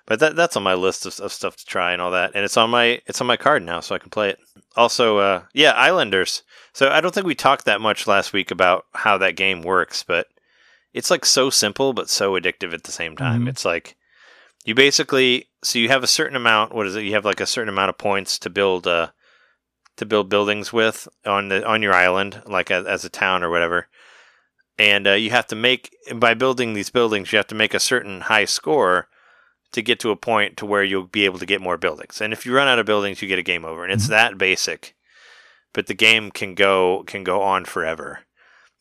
But 0.06 0.18
that 0.20 0.36
that's 0.36 0.56
on 0.56 0.62
my 0.62 0.74
list 0.74 1.06
of, 1.06 1.20
of 1.20 1.32
stuff 1.32 1.56
to 1.56 1.64
try 1.64 1.92
and 1.92 2.02
all 2.02 2.10
that, 2.10 2.32
and 2.34 2.44
it's 2.44 2.56
on 2.56 2.70
my 2.70 3.00
it's 3.06 3.20
on 3.20 3.26
my 3.26 3.36
card 3.36 3.62
now, 3.62 3.80
so 3.80 3.94
I 3.94 3.98
can 3.98 4.10
play 4.10 4.30
it. 4.30 4.38
Also, 4.76 5.18
uh, 5.18 5.42
yeah, 5.52 5.72
Islanders. 5.72 6.42
So 6.72 6.88
I 6.90 7.00
don't 7.00 7.14
think 7.14 7.26
we 7.26 7.34
talked 7.34 7.64
that 7.64 7.80
much 7.80 8.06
last 8.06 8.32
week 8.32 8.50
about 8.50 8.86
how 8.92 9.18
that 9.18 9.36
game 9.36 9.62
works, 9.62 10.02
but 10.02 10.26
it's 10.92 11.10
like 11.10 11.24
so 11.24 11.50
simple 11.50 11.92
but 11.92 12.10
so 12.10 12.32
addictive 12.32 12.72
at 12.74 12.84
the 12.84 12.92
same 12.92 13.16
time. 13.16 13.40
Mm-hmm. 13.40 13.48
It's 13.48 13.64
like 13.64 13.96
you 14.64 14.74
basically 14.74 15.48
so 15.62 15.78
you 15.78 15.88
have 15.88 16.02
a 16.02 16.08
certain 16.08 16.36
amount. 16.36 16.74
What 16.74 16.86
is 16.86 16.96
it? 16.96 17.04
You 17.04 17.12
have 17.12 17.24
like 17.24 17.40
a 17.40 17.46
certain 17.46 17.68
amount 17.68 17.90
of 17.90 17.98
points 17.98 18.38
to 18.40 18.50
build 18.50 18.86
a 18.86 19.12
to 19.96 20.06
build 20.06 20.28
buildings 20.28 20.72
with 20.72 21.06
on 21.26 21.48
the 21.48 21.66
on 21.66 21.82
your 21.82 21.94
island, 21.94 22.42
like 22.46 22.70
as, 22.70 22.86
as 22.86 23.04
a 23.04 23.10
town 23.10 23.42
or 23.42 23.50
whatever. 23.50 23.88
And 24.80 25.06
uh, 25.06 25.12
you 25.12 25.28
have 25.28 25.46
to 25.48 25.56
make 25.56 25.94
by 26.14 26.32
building 26.32 26.72
these 26.72 26.88
buildings, 26.88 27.30
you 27.30 27.36
have 27.36 27.46
to 27.48 27.54
make 27.54 27.74
a 27.74 27.78
certain 27.78 28.22
high 28.22 28.46
score 28.46 29.08
to 29.72 29.82
get 29.82 30.00
to 30.00 30.10
a 30.10 30.16
point 30.16 30.56
to 30.56 30.64
where 30.64 30.82
you'll 30.82 31.06
be 31.06 31.26
able 31.26 31.38
to 31.38 31.44
get 31.44 31.60
more 31.60 31.76
buildings. 31.76 32.22
And 32.22 32.32
if 32.32 32.46
you 32.46 32.54
run 32.54 32.66
out 32.66 32.78
of 32.78 32.86
buildings, 32.86 33.20
you 33.20 33.28
get 33.28 33.38
a 33.38 33.42
game 33.42 33.66
over. 33.66 33.84
And 33.84 33.92
it's 33.92 34.04
mm-hmm. 34.04 34.12
that 34.12 34.38
basic. 34.38 34.96
But 35.74 35.86
the 35.86 35.92
game 35.92 36.30
can 36.30 36.54
go 36.54 37.04
can 37.06 37.24
go 37.24 37.42
on 37.42 37.66
forever. 37.66 38.20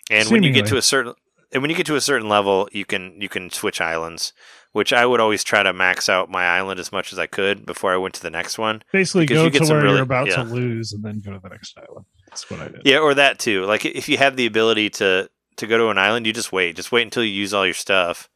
And 0.10 0.26
Seemingly. 0.26 0.48
when 0.48 0.56
you 0.56 0.62
get 0.62 0.70
to 0.70 0.78
a 0.78 0.82
certain 0.82 1.16
and 1.52 1.62
when 1.62 1.70
you 1.70 1.76
get 1.76 1.86
to 1.88 1.98
a 1.98 2.02
certain 2.02 2.30
level, 2.30 2.70
you 2.72 2.86
can 2.86 3.20
you 3.20 3.28
can 3.28 3.50
switch 3.50 3.82
islands, 3.82 4.32
which 4.72 4.94
I 4.94 5.06
would 5.06 5.20
always 5.20 5.44
try 5.44 5.64
to 5.64 5.74
max 5.74 6.08
out 6.08 6.32
my 6.32 6.46
island 6.46 6.80
as 6.80 6.94
much 6.94 7.12
as 7.12 7.20
I 7.20 7.28
could 7.28 7.66
before 7.66 7.94
I 7.94 7.98
went 7.98 8.14
to 8.16 8.22
the 8.22 8.30
next 8.30 8.58
one. 8.58 8.84
Basically, 8.94 9.26
go 9.26 9.44
you 9.44 9.50
to 9.50 9.66
where 9.66 9.82
really, 9.82 9.96
you're 9.96 10.04
about 10.04 10.28
yeah. 10.28 10.38
to 10.38 10.44
lose, 10.44 10.94
and 10.94 11.04
then 11.04 11.20
go 11.20 11.34
to 11.34 11.40
the 11.44 11.50
next 11.50 11.78
island. 11.78 12.06
That's 12.30 12.50
what 12.50 12.62
I 12.62 12.70
did. 12.70 12.84
Yeah, 12.86 13.00
or 13.00 13.14
that 13.16 13.38
too. 13.38 13.66
Like 13.66 13.84
if 13.84 14.08
you 14.08 14.18
have 14.18 14.38
the 14.38 14.46
ability 14.46 14.92
to 14.92 15.30
to 15.60 15.68
go 15.68 15.78
to 15.78 15.90
an 15.90 15.98
island, 15.98 16.26
you 16.26 16.34
just 16.34 16.52
wait. 16.52 16.76
Just 16.76 16.92
wait 16.92 17.04
until 17.04 17.24
you 17.24 17.32
use 17.32 17.54
all 17.54 17.66
your 17.66 17.74
stuff, 17.74 18.30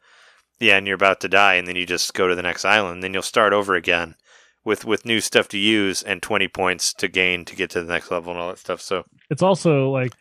yeah, 0.60 0.78
and 0.78 0.88
you're 0.88 0.96
about 0.96 1.20
to 1.22 1.30
die, 1.30 1.56
and 1.56 1.68
then 1.68 1.76
you 1.76 1.86
just 1.86 2.14
go 2.14 2.28
to 2.28 2.36
the 2.36 2.42
next 2.42 2.66
island. 2.66 3.04
Then 3.04 3.14
you'll 3.14 3.24
start 3.24 3.54
over 3.54 3.76
again 3.76 4.16
with 4.66 4.86
with 4.86 5.06
new 5.06 5.20
stuff 5.20 5.48
to 5.50 5.58
use 5.58 6.04
and 6.04 6.22
20 6.22 6.48
points 6.48 6.94
to 6.94 7.08
gain 7.08 7.46
to 7.46 7.56
get 7.56 7.70
to 7.72 7.82
the 7.82 7.92
next 7.92 8.12
level 8.12 8.32
and 8.32 8.42
all 8.42 8.50
that 8.50 8.60
stuff. 8.60 8.82
So 8.82 9.04
it's 9.30 9.42
also 9.42 9.90
like 9.90 10.14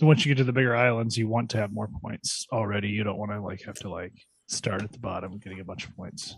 once 0.00 0.24
you 0.24 0.30
get 0.34 0.38
to 0.38 0.44
the 0.44 0.52
bigger 0.52 0.74
islands, 0.74 1.16
you 1.16 1.28
want 1.28 1.50
to 1.50 1.58
have 1.58 1.72
more 1.72 1.88
points 2.02 2.46
already. 2.52 2.88
You 2.88 3.04
don't 3.04 3.18
want 3.18 3.32
to 3.32 3.40
like 3.40 3.62
have 3.66 3.76
to 3.80 3.90
like 3.90 4.14
start 4.48 4.82
at 4.82 4.92
the 4.92 4.98
bottom 4.98 5.38
getting 5.38 5.60
a 5.60 5.64
bunch 5.64 5.86
of 5.86 5.96
points. 5.96 6.36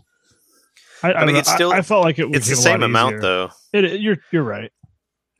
I, 1.01 1.13
I 1.13 1.25
mean, 1.25 1.35
it's 1.35 1.51
still. 1.51 1.73
I, 1.73 1.77
I, 1.77 1.81
felt 1.81 2.03
like 2.03 2.19
it 2.19 2.29
was 2.29 2.37
it's 2.37 2.49
the 2.49 2.55
same 2.55 2.83
amount 2.83 3.21
though. 3.21 3.49
It, 3.73 3.99
you're 3.99 4.17
you're 4.31 4.43
right. 4.43 4.71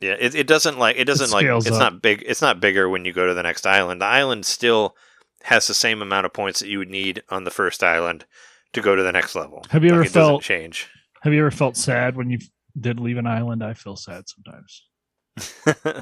Yeah, 0.04 0.18
it, 0.20 0.36
it 0.36 0.48
doesn't 0.48 0.78
like 0.78 0.98
it 0.98 1.06
doesn't 1.06 1.30
it 1.30 1.32
like 1.32 1.46
it's 1.46 1.72
up. 1.72 1.80
not 1.80 2.02
big. 2.02 2.24
It's 2.28 2.42
not 2.42 2.60
bigger 2.60 2.90
when 2.90 3.06
you 3.06 3.14
go 3.14 3.26
to 3.26 3.34
the 3.34 3.42
next 3.42 3.66
island. 3.66 4.02
The 4.02 4.06
island 4.06 4.46
still 4.46 4.98
has 5.44 5.68
the 5.68 5.74
same 5.74 6.02
amount 6.02 6.26
of 6.26 6.34
points 6.34 6.60
that 6.60 6.68
you 6.68 6.80
would 6.80 6.90
need 6.90 7.24
on 7.30 7.46
the 7.46 7.52
first 7.52 7.84
island 7.84 8.26
to 8.74 8.82
go 8.82 8.98
to 8.98 9.04
the 9.04 9.14
next 9.14 9.34
level. 9.34 9.66
Have 9.70 9.84
you 9.84 9.92
like 9.92 10.00
ever 10.02 10.10
felt 10.10 10.44
change? 10.44 10.90
Have 11.22 11.32
you 11.32 11.40
ever 11.40 11.52
felt 11.52 11.78
sad 11.78 12.18
when 12.18 12.30
you 12.30 12.40
did 12.78 13.00
leave 13.00 13.18
an 13.18 13.28
island? 13.28 13.64
I 13.64 13.74
feel 13.76 13.96
sad 13.96 14.26
sometimes. 14.28 14.84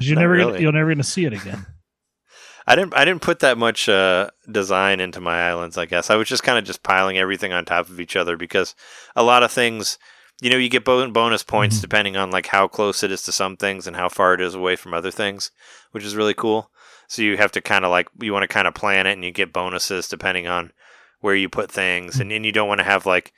you're 0.00 0.18
never 0.18 0.32
really. 0.32 0.52
gonna, 0.52 0.62
you're 0.62 0.72
never 0.72 0.88
going 0.88 0.98
to 0.98 1.04
see 1.04 1.24
it 1.24 1.32
again. 1.32 1.64
I 2.66 2.76
didn't 2.76 2.94
I 2.94 3.04
didn't 3.04 3.22
put 3.22 3.40
that 3.40 3.58
much 3.58 3.88
uh, 3.88 4.30
design 4.50 5.00
into 5.00 5.20
my 5.20 5.48
islands. 5.48 5.78
I 5.78 5.86
guess 5.86 6.10
I 6.10 6.16
was 6.16 6.28
just 6.28 6.42
kind 6.42 6.58
of 6.58 6.64
just 6.64 6.82
piling 6.82 7.18
everything 7.18 7.52
on 7.52 7.64
top 7.64 7.88
of 7.88 8.00
each 8.00 8.16
other 8.16 8.36
because 8.36 8.74
a 9.16 9.22
lot 9.22 9.42
of 9.42 9.50
things, 9.50 9.98
you 10.40 10.50
know, 10.50 10.56
you 10.56 10.68
get 10.68 10.84
bonus 10.84 11.42
points 11.42 11.76
mm-hmm. 11.76 11.82
depending 11.82 12.16
on 12.16 12.30
like 12.30 12.46
how 12.46 12.66
close 12.66 13.02
it 13.02 13.12
is 13.12 13.22
to 13.22 13.32
some 13.32 13.56
things 13.56 13.86
and 13.86 13.96
how 13.96 14.08
far 14.08 14.34
it 14.34 14.40
is 14.40 14.54
away 14.54 14.76
from 14.76 14.94
other 14.94 15.10
things, 15.10 15.50
which 15.92 16.04
is 16.04 16.16
really 16.16 16.34
cool. 16.34 16.70
So 17.08 17.22
you 17.22 17.36
have 17.36 17.52
to 17.52 17.60
kind 17.60 17.84
of 17.84 17.90
like 17.90 18.08
you 18.20 18.32
want 18.32 18.42
to 18.42 18.48
kind 18.48 18.66
of 18.66 18.74
plan 18.74 19.06
it, 19.06 19.12
and 19.12 19.24
you 19.24 19.30
get 19.30 19.52
bonuses 19.52 20.08
depending 20.08 20.46
on 20.46 20.72
where 21.20 21.34
you 21.34 21.48
put 21.48 21.70
things, 21.70 22.18
and, 22.18 22.32
and 22.32 22.44
you 22.44 22.52
don't 22.52 22.68
want 22.68 22.78
to 22.78 22.84
have 22.84 23.06
like 23.06 23.32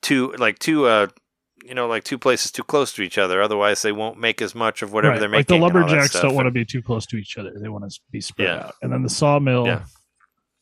two 0.00 0.32
like 0.38 0.58
two 0.60 0.86
uh 0.86 1.08
you 1.64 1.74
know 1.74 1.88
like 1.88 2.04
two 2.04 2.18
places 2.18 2.52
too 2.52 2.62
close 2.62 2.92
to 2.92 3.02
each 3.02 3.18
other. 3.18 3.42
Otherwise, 3.42 3.82
they 3.82 3.92
won't 3.92 4.18
make 4.18 4.40
as 4.40 4.54
much 4.54 4.82
of 4.82 4.92
whatever 4.92 5.12
right. 5.12 5.20
they're 5.20 5.28
making. 5.28 5.60
Like 5.60 5.72
the 5.72 5.78
lumberjacks 5.78 6.20
don't 6.20 6.34
want 6.34 6.46
to 6.46 6.50
be 6.50 6.64
too 6.64 6.82
close 6.82 7.06
to 7.06 7.16
each 7.16 7.36
other; 7.36 7.52
they 7.60 7.68
want 7.68 7.90
to 7.90 8.00
be 8.10 8.20
spread 8.20 8.48
yeah. 8.48 8.66
out. 8.66 8.74
And 8.82 8.92
then 8.92 9.02
the 9.02 9.10
sawmill. 9.10 9.66
Yeah. 9.66 9.84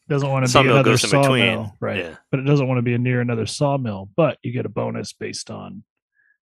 Doesn't 0.09 0.31
want 0.31 0.47
to 0.47 0.51
sawmill 0.51 0.75
be 0.75 0.79
another 0.79 0.97
sawmill, 0.97 1.77
right? 1.81 1.99
Yeah. 1.99 2.17
But 2.31 2.41
it 2.41 2.45
doesn't 2.45 2.69
want 2.69 2.79
to 2.79 2.83
be 2.83 2.97
near 2.97 3.21
another 3.21 3.47
sawmill. 3.47 4.09
But 4.17 4.39
you 4.43 4.53
get 4.53 4.67
a 4.67 4.69
bonus 4.69 5.13
based 5.13 5.51
on 5.51 5.83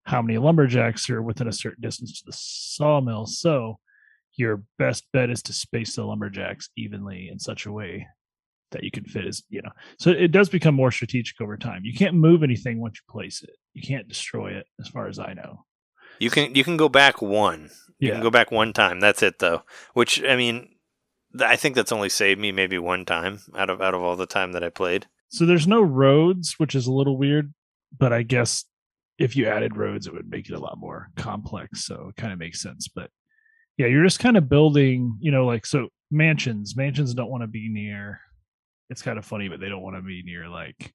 how 0.04 0.21
many 0.21 0.38
lumberjacks 0.38 1.09
are 1.09 1.23
within 1.23 1.49
a 1.49 1.52
certain 1.52 1.80
distance 1.80 2.21
to 2.21 2.26
the 2.26 2.37
sawmill. 2.37 3.25
So 3.25 3.78
your 4.37 4.62
best 4.78 5.04
bet 5.12 5.30
is 5.30 5.42
to 5.42 5.52
space 5.52 5.97
the 5.97 6.04
lumberjacks 6.04 6.68
evenly 6.76 7.28
in 7.30 7.38
such 7.38 7.66
a 7.66 7.73
way 7.73 8.06
that 8.71 8.83
you 8.83 8.90
can 8.90 9.04
fit 9.04 9.25
as 9.25 9.42
you 9.49 9.62
know 9.62 9.71
so 9.99 10.11
it 10.11 10.33
does 10.33 10.49
become 10.49 10.75
more 10.75 10.90
strategic 10.90 11.40
over 11.40 11.56
time 11.56 11.83
you 11.85 11.94
can't 11.94 12.14
move 12.14 12.42
anything 12.42 12.80
once 12.80 12.97
you 12.99 13.12
place 13.12 13.43
it 13.43 13.54
you 13.73 13.80
can't 13.80 14.08
destroy 14.08 14.50
it 14.50 14.67
as 14.80 14.89
far 14.89 15.06
as 15.06 15.19
i 15.19 15.32
know 15.32 15.65
you 16.19 16.28
can 16.28 16.54
you 16.54 16.65
can 16.65 16.76
go 16.76 16.89
back 16.89 17.23
one 17.23 17.71
you 18.00 18.08
yeah. 18.08 18.15
can 18.15 18.23
go 18.23 18.30
back 18.30 18.50
one 18.50 18.73
time 18.73 18.99
that's 18.99 19.23
it 19.23 19.39
though 19.39 19.62
which 19.93 20.23
i 20.25 20.34
mean 20.34 20.74
i 21.40 21.56
think 21.56 21.75
that's 21.75 21.92
only 21.92 22.08
saved 22.08 22.40
me 22.40 22.52
maybe 22.52 22.78
one 22.78 23.04
time 23.04 23.40
out 23.56 23.70
of 23.70 23.80
out 23.80 23.94
of 23.94 24.02
all 24.02 24.16
the 24.16 24.26
time 24.26 24.52
that 24.52 24.64
i 24.64 24.68
played 24.68 25.06
so 25.28 25.44
there's 25.47 25.66
no 25.66 25.80
roads 25.80 26.54
which 26.58 26.75
is 26.75 26.86
a 26.86 26.92
little 26.92 27.16
weird 27.16 27.52
but 27.97 28.12
i 28.12 28.23
guess 28.23 28.64
if 29.18 29.36
you 29.36 29.47
added 29.47 29.76
roads 29.76 30.06
it 30.06 30.12
would 30.12 30.28
make 30.28 30.49
it 30.49 30.54
a 30.54 30.58
lot 30.58 30.78
more 30.78 31.08
complex 31.16 31.86
so 31.86 32.08
it 32.10 32.16
kind 32.16 32.32
of 32.32 32.38
makes 32.38 32.60
sense 32.60 32.88
but 32.88 33.10
yeah, 33.76 33.86
you're 33.86 34.04
just 34.04 34.20
kind 34.20 34.36
of 34.36 34.49
building, 34.49 35.16
you 35.20 35.32
know, 35.32 35.47
like 35.47 35.66
so 35.66 35.88
mansions. 36.10 36.76
Mansions 36.76 37.14
don't 37.14 37.30
want 37.30 37.42
to 37.42 37.49
be 37.49 37.68
near. 37.68 38.20
It's 38.90 39.02
kind 39.02 39.18
of 39.18 39.25
funny, 39.25 39.49
but 39.49 39.60
they 39.60 39.68
don't 39.68 39.82
want 39.82 39.97
to 39.97 40.02
be 40.02 40.23
near 40.25 40.49
like 40.49 40.92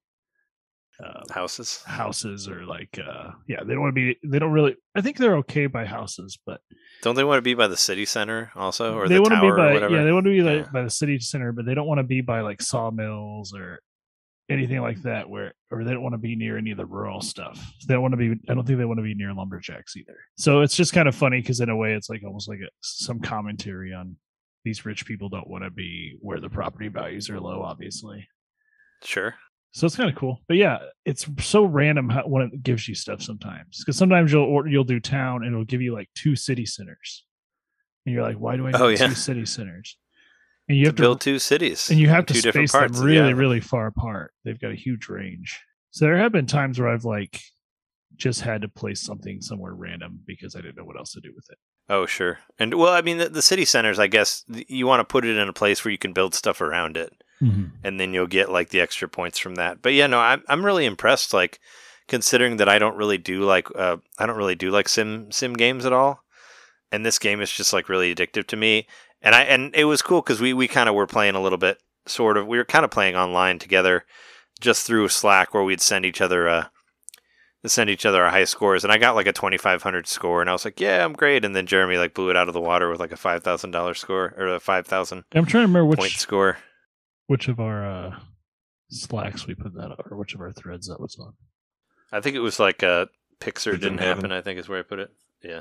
uh, 1.02 1.22
houses, 1.32 1.82
houses, 1.86 2.48
or 2.48 2.64
like 2.64 2.98
uh, 2.98 3.30
yeah, 3.46 3.62
they 3.62 3.72
don't 3.72 3.82
want 3.82 3.94
to 3.94 4.14
be. 4.14 4.18
They 4.28 4.38
don't 4.38 4.52
really. 4.52 4.76
I 4.94 5.00
think 5.00 5.16
they're 5.16 5.36
okay 5.38 5.66
by 5.66 5.84
houses, 5.84 6.38
but 6.44 6.60
don't 7.02 7.14
they 7.14 7.24
want 7.24 7.38
to 7.38 7.42
be 7.42 7.54
by 7.54 7.68
the 7.68 7.76
city 7.76 8.04
center 8.04 8.50
also, 8.54 8.96
or 8.96 9.08
they 9.08 9.16
the 9.16 9.22
want 9.22 9.34
to 9.34 9.40
be 9.40 9.50
by 9.50 9.88
yeah, 9.88 10.04
they 10.04 10.12
want 10.12 10.26
to 10.26 10.30
be 10.30 10.42
like, 10.42 10.70
by 10.72 10.82
the 10.82 10.90
city 10.90 11.18
center, 11.18 11.52
but 11.52 11.64
they 11.64 11.74
don't 11.74 11.86
want 11.86 11.98
to 11.98 12.04
be 12.04 12.20
by 12.20 12.40
like 12.40 12.60
sawmills 12.60 13.54
or 13.54 13.80
anything 14.50 14.80
like 14.80 15.00
that 15.02 15.30
where 15.30 15.54
or 15.70 15.84
they 15.84 15.92
don't 15.92 16.02
want 16.02 16.14
to 16.14 16.18
be 16.18 16.34
near 16.34 16.58
any 16.58 16.72
of 16.72 16.76
the 16.76 16.86
rural 16.86 17.20
stuff. 17.20 17.72
They 17.86 17.94
don't 17.94 18.02
want 18.02 18.12
to 18.12 18.18
be 18.18 18.32
i 18.48 18.54
don't 18.54 18.66
think 18.66 18.78
they 18.78 18.84
want 18.84 18.98
to 18.98 19.04
be 19.04 19.14
near 19.14 19.32
lumberjacks 19.32 19.96
either. 19.96 20.18
So 20.36 20.60
it's 20.60 20.76
just 20.76 20.92
kind 20.92 21.08
of 21.08 21.14
funny 21.14 21.40
because 21.40 21.60
in 21.60 21.68
a 21.68 21.76
way 21.76 21.94
it's 21.94 22.10
like 22.10 22.22
almost 22.24 22.48
like 22.48 22.58
a, 22.58 22.68
some 22.80 23.20
commentary 23.20 23.94
on 23.94 24.16
these 24.64 24.84
rich 24.84 25.06
people 25.06 25.28
don't 25.28 25.48
want 25.48 25.64
to 25.64 25.70
be 25.70 26.18
where 26.20 26.40
the 26.40 26.50
property 26.50 26.88
values 26.88 27.30
are 27.30 27.40
low 27.40 27.62
obviously. 27.62 28.28
Sure 29.04 29.34
so 29.72 29.86
it's 29.86 29.96
kind 29.96 30.10
of 30.10 30.16
cool 30.16 30.40
but 30.48 30.56
yeah 30.56 30.78
it's 31.04 31.26
so 31.38 31.64
random 31.64 32.08
how, 32.08 32.22
when 32.22 32.42
it 32.42 32.62
gives 32.62 32.88
you 32.88 32.94
stuff 32.94 33.22
sometimes 33.22 33.78
because 33.78 33.96
sometimes 33.96 34.32
you'll 34.32 34.44
or 34.44 34.66
you'll 34.66 34.84
do 34.84 35.00
town 35.00 35.44
and 35.44 35.52
it'll 35.52 35.64
give 35.64 35.82
you 35.82 35.92
like 35.92 36.08
two 36.14 36.34
city 36.36 36.66
centers 36.66 37.24
and 38.04 38.14
you're 38.14 38.22
like 38.22 38.36
why 38.36 38.56
do 38.56 38.66
i 38.66 38.70
need 38.70 38.80
oh, 38.80 38.88
yeah. 38.88 39.06
two 39.06 39.14
city 39.14 39.46
centers 39.46 39.96
and 40.70 40.78
you 40.78 40.86
have 40.86 40.94
to, 40.94 41.02
build 41.02 41.20
two 41.20 41.40
cities, 41.40 41.90
and 41.90 41.98
you 41.98 42.08
have 42.08 42.26
to 42.26 42.34
space 42.34 42.70
them 42.70 42.92
really, 42.92 43.34
really 43.34 43.58
far 43.58 43.88
apart. 43.88 44.32
They've 44.44 44.60
got 44.60 44.70
a 44.70 44.76
huge 44.76 45.08
range. 45.08 45.60
So 45.90 46.04
there 46.04 46.16
have 46.16 46.30
been 46.30 46.46
times 46.46 46.78
where 46.78 46.88
I've 46.88 47.04
like 47.04 47.40
just 48.14 48.42
had 48.42 48.62
to 48.62 48.68
place 48.68 49.02
something 49.02 49.40
somewhere 49.40 49.74
random 49.74 50.20
because 50.24 50.54
I 50.54 50.60
didn't 50.60 50.76
know 50.76 50.84
what 50.84 50.96
else 50.96 51.12
to 51.14 51.20
do 51.20 51.32
with 51.34 51.44
it. 51.50 51.58
Oh, 51.90 52.06
sure. 52.06 52.38
And 52.58 52.74
well, 52.74 52.94
I 52.94 53.02
mean, 53.02 53.18
the, 53.18 53.28
the 53.28 53.42
city 53.42 53.64
centers, 53.64 53.98
I 53.98 54.06
guess 54.06 54.44
you 54.48 54.86
want 54.86 55.00
to 55.00 55.04
put 55.04 55.24
it 55.24 55.36
in 55.36 55.48
a 55.48 55.52
place 55.52 55.84
where 55.84 55.92
you 55.92 55.98
can 55.98 56.12
build 56.12 56.34
stuff 56.34 56.60
around 56.60 56.96
it, 56.96 57.12
mm-hmm. 57.42 57.64
and 57.84 57.98
then 58.00 58.14
you'll 58.14 58.26
get 58.26 58.50
like 58.50 58.70
the 58.70 58.80
extra 58.80 59.08
points 59.08 59.38
from 59.38 59.56
that. 59.56 59.82
But 59.82 59.92
yeah, 59.92 60.06
no, 60.06 60.20
I'm 60.20 60.42
I'm 60.48 60.64
really 60.64 60.86
impressed. 60.86 61.34
Like 61.34 61.60
considering 62.08 62.56
that 62.58 62.68
I 62.68 62.78
don't 62.78 62.96
really 62.96 63.18
do 63.18 63.42
like 63.42 63.68
uh, 63.74 63.96
I 64.18 64.26
don't 64.26 64.38
really 64.38 64.54
do 64.54 64.70
like 64.70 64.88
sim 64.88 65.32
sim 65.32 65.52
games 65.52 65.84
at 65.84 65.92
all, 65.92 66.22
and 66.92 67.04
this 67.04 67.18
game 67.18 67.40
is 67.40 67.50
just 67.52 67.72
like 67.72 67.88
really 67.88 68.14
addictive 68.14 68.46
to 68.46 68.56
me 68.56 68.86
and 69.22 69.34
I 69.34 69.42
and 69.42 69.74
it 69.74 69.84
was 69.84 70.02
cool 70.02 70.22
because 70.22 70.40
we 70.40 70.52
we 70.52 70.68
kind 70.68 70.88
of 70.88 70.94
were 70.94 71.06
playing 71.06 71.34
a 71.34 71.42
little 71.42 71.58
bit, 71.58 71.82
sort 72.06 72.36
of. 72.36 72.46
We 72.46 72.58
were 72.58 72.64
kind 72.64 72.84
of 72.84 72.90
playing 72.90 73.16
online 73.16 73.58
together, 73.58 74.04
just 74.60 74.86
through 74.86 75.08
Slack, 75.08 75.52
where 75.52 75.62
we'd 75.62 75.80
send 75.80 76.04
each 76.04 76.20
other 76.20 76.48
uh 76.48 76.64
send 77.66 77.90
each 77.90 78.06
other 78.06 78.24
our 78.24 78.30
high 78.30 78.44
scores, 78.44 78.84
and 78.84 78.92
I 78.92 78.98
got 78.98 79.14
like 79.14 79.26
a 79.26 79.32
twenty 79.32 79.58
five 79.58 79.82
hundred 79.82 80.06
score, 80.06 80.40
and 80.40 80.48
I 80.48 80.52
was 80.52 80.64
like, 80.64 80.80
yeah, 80.80 81.04
I'm 81.04 81.12
great. 81.12 81.44
And 81.44 81.54
then 81.54 81.66
Jeremy 81.66 81.98
like 81.98 82.14
blew 82.14 82.30
it 82.30 82.36
out 82.36 82.48
of 82.48 82.54
the 82.54 82.60
water 82.60 82.90
with 82.90 83.00
like 83.00 83.12
a 83.12 83.16
five 83.16 83.42
thousand 83.42 83.72
dollar 83.72 83.94
score 83.94 84.34
or 84.36 84.48
a 84.48 84.60
five 84.60 84.86
thousand. 84.86 85.24
I'm 85.32 85.44
trying 85.44 85.62
to 85.62 85.68
remember 85.68 85.84
which 85.84 85.98
point 85.98 86.12
score, 86.12 86.58
which 87.26 87.48
of 87.48 87.60
our 87.60 87.86
uh 87.86 88.18
slacks 88.88 89.46
we 89.46 89.54
put 89.54 89.74
that, 89.74 89.90
on, 89.90 89.96
or 90.10 90.16
which 90.16 90.34
of 90.34 90.40
our 90.40 90.52
threads 90.52 90.88
that 90.88 91.00
was 91.00 91.18
on. 91.18 91.34
I 92.12 92.20
think 92.20 92.36
it 92.36 92.40
was 92.40 92.58
like 92.58 92.82
uh 92.82 93.06
Pixar 93.40 93.72
didn't, 93.72 93.80
didn't 93.80 93.98
happen. 93.98 94.16
happen. 94.22 94.32
I 94.32 94.40
think 94.40 94.58
is 94.58 94.68
where 94.68 94.80
I 94.80 94.82
put 94.82 94.98
it. 94.98 95.10
Yeah. 95.42 95.60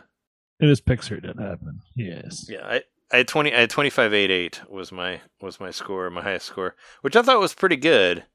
It 0.60 0.70
is 0.70 0.82
Pixar 0.82 1.22
didn't 1.22 1.42
happen. 1.42 1.80
Yes. 1.96 2.48
Yeah, 2.50 2.66
I 2.66 2.84
I 3.12 3.18
had 3.18 3.28
twenty. 3.28 3.54
I 3.54 3.62
had 3.62 3.70
twenty 3.70 3.90
five 3.90 4.14
eight 4.14 4.32
eight 4.32 4.62
was 4.70 4.92
my 4.92 5.22
was 5.42 5.60
my 5.60 5.72
score, 5.72 6.10
my 6.10 6.22
highest 6.22 6.48
score, 6.48 6.76
which 7.02 7.16
I 7.16 7.22
thought 7.22 7.40
was 7.40 7.54
pretty 7.54 7.78
good. 7.78 8.26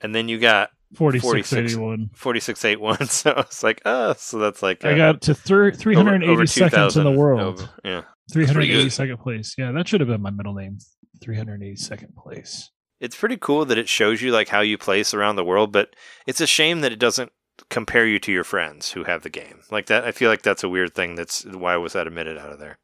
And 0.00 0.14
then 0.14 0.28
you 0.28 0.38
got 0.38 0.70
46, 0.94 1.52
81. 1.52 2.10
46 2.14 2.64
81. 2.64 2.98
So 3.06 3.30
it's 3.38 3.62
like, 3.62 3.82
oh, 3.84 4.14
so 4.16 4.38
that's 4.38 4.62
like 4.62 4.84
uh, 4.84 4.88
I 4.88 4.96
got 4.96 5.22
to 5.22 5.34
thir- 5.34 5.72
382nd 5.72 6.96
in 6.96 7.04
the 7.04 7.10
world. 7.10 7.40
Over, 7.40 7.70
yeah, 7.84 8.02
382nd 8.32 9.20
place. 9.20 9.54
Yeah, 9.58 9.72
that 9.72 9.88
should 9.88 10.00
have 10.00 10.08
been 10.08 10.22
my 10.22 10.30
middle 10.30 10.54
name. 10.54 10.78
382nd 11.24 12.14
place. 12.16 12.70
It's 13.00 13.16
pretty 13.16 13.36
cool 13.36 13.64
that 13.66 13.78
it 13.78 13.88
shows 13.88 14.22
you 14.22 14.32
like 14.32 14.48
how 14.48 14.60
you 14.60 14.78
place 14.78 15.12
around 15.12 15.36
the 15.36 15.44
world, 15.44 15.72
but 15.72 15.94
it's 16.26 16.40
a 16.40 16.46
shame 16.46 16.80
that 16.80 16.92
it 16.92 16.98
doesn't 16.98 17.30
compare 17.68 18.06
you 18.06 18.18
to 18.20 18.32
your 18.32 18.44
friends 18.44 18.92
who 18.92 19.04
have 19.04 19.22
the 19.22 19.30
game. 19.30 19.60
Like 19.70 19.86
that, 19.86 20.04
I 20.04 20.12
feel 20.12 20.30
like 20.30 20.42
that's 20.42 20.64
a 20.64 20.68
weird 20.68 20.94
thing. 20.94 21.14
That's 21.14 21.44
why 21.44 21.76
was 21.76 21.92
that 21.94 22.06
omitted 22.06 22.38
out 22.38 22.52
of 22.52 22.58
there? 22.58 22.78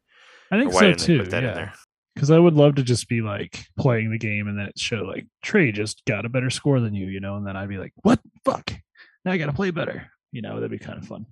I 0.51 0.59
think 0.59 0.73
so 0.73 0.93
too. 0.93 1.27
yeah. 1.31 1.73
Because 2.15 2.31
I 2.31 2.39
would 2.39 2.55
love 2.55 2.75
to 2.75 2.83
just 2.83 3.09
be 3.09 3.23
like 3.23 3.65
playing 3.79 4.11
the 4.11 4.19
game 4.19 4.47
and 4.47 4.59
then 4.59 4.67
it 4.67 4.79
show 4.79 4.99
like 5.03 5.27
Trey 5.43 5.73
just 5.73 6.03
got 6.07 6.27
a 6.27 6.29
better 6.29 6.51
score 6.51 6.79
than 6.81 6.95
you, 6.95 7.07
you 7.07 7.21
know, 7.21 7.37
and 7.37 7.47
then 7.47 7.57
I'd 7.57 7.69
be 7.71 7.79
like, 7.79 7.93
what 8.03 8.21
fuck? 8.45 8.73
Now 9.25 9.33
I 9.33 9.39
got 9.39 9.47
to 9.47 9.53
play 9.53 9.71
better. 9.71 10.11
You 10.31 10.43
know, 10.43 10.57
that'd 10.57 10.71
be 10.71 10.79
kind 10.79 10.99
of 10.99 11.07
fun. 11.07 11.27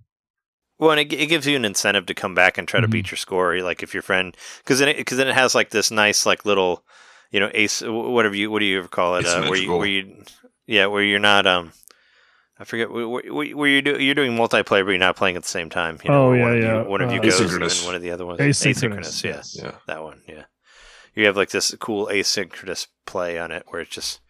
Well, 0.78 0.92
and 0.92 1.00
it, 1.00 1.12
it 1.12 1.26
gives 1.26 1.46
you 1.46 1.56
an 1.56 1.66
incentive 1.66 2.06
to 2.06 2.14
come 2.14 2.34
back 2.34 2.56
and 2.56 2.66
try 2.66 2.80
to 2.80 2.88
Mhm. 2.88 2.92
beat 2.92 3.10
your 3.10 3.18
score. 3.18 3.60
Like 3.60 3.82
if 3.82 3.92
your 3.92 4.02
friend, 4.02 4.34
because 4.58 4.78
then 4.78 4.94
because 4.96 5.18
then 5.18 5.28
it 5.28 5.34
has 5.34 5.54
like 5.54 5.68
this 5.70 5.90
nice 5.90 6.24
like 6.24 6.46
little, 6.46 6.84
you 7.30 7.40
know, 7.40 7.50
ace 7.52 7.82
whatever 7.82 8.34
you 8.34 8.50
what 8.50 8.60
do 8.60 8.64
you 8.64 8.78
ever 8.78 8.88
call 8.88 9.16
it? 9.16 9.26
Uh, 9.26 9.44
where 9.46 9.58
you 9.58 9.76
where 9.76 9.86
you 9.86 10.24
yeah 10.66 10.86
where 10.86 11.02
you're 11.02 11.18
not 11.18 11.46
um. 11.46 11.72
I 12.58 12.64
forget 12.64 12.90
where, 12.90 13.08
where, 13.08 13.22
where 13.56 13.68
you 13.68 13.80
do 13.80 13.98
you're 14.02 14.14
doing 14.14 14.32
multiplayer, 14.36 14.84
but 14.84 14.88
you're 14.90 14.98
not 14.98 15.16
playing 15.16 15.36
at 15.36 15.42
the 15.42 15.48
same 15.48 15.70
time. 15.70 15.98
You 16.04 16.10
know, 16.10 16.28
Oh, 16.28 16.32
yeah, 16.34 16.42
one 16.42 16.52
of 16.52 16.62
yeah. 16.62 16.82
You, 16.82 16.88
one 16.90 17.00
of 17.00 17.12
you 17.12 17.18
Uh, 17.18 17.22
goes 17.22 17.40
and 17.40 17.62
then 17.70 17.86
one 17.86 17.94
of 17.94 18.02
the 18.02 18.10
other 18.10 18.26
ones. 18.26 18.38
Asynchronous, 18.40 19.24
yeah, 19.24 19.30
yes. 19.36 19.56
Yeah. 19.58 19.72
that 19.86 20.02
one. 20.02 20.20
Yeah, 20.28 20.44
you 21.14 21.26
have 21.26 21.36
like 21.36 21.50
this 21.50 21.74
cool 21.80 22.06
asynchronous 22.06 22.86
play 23.06 23.38
on 23.38 23.50
it 23.50 23.64
where 23.68 23.82
it's 23.82 23.94
just 23.94 24.20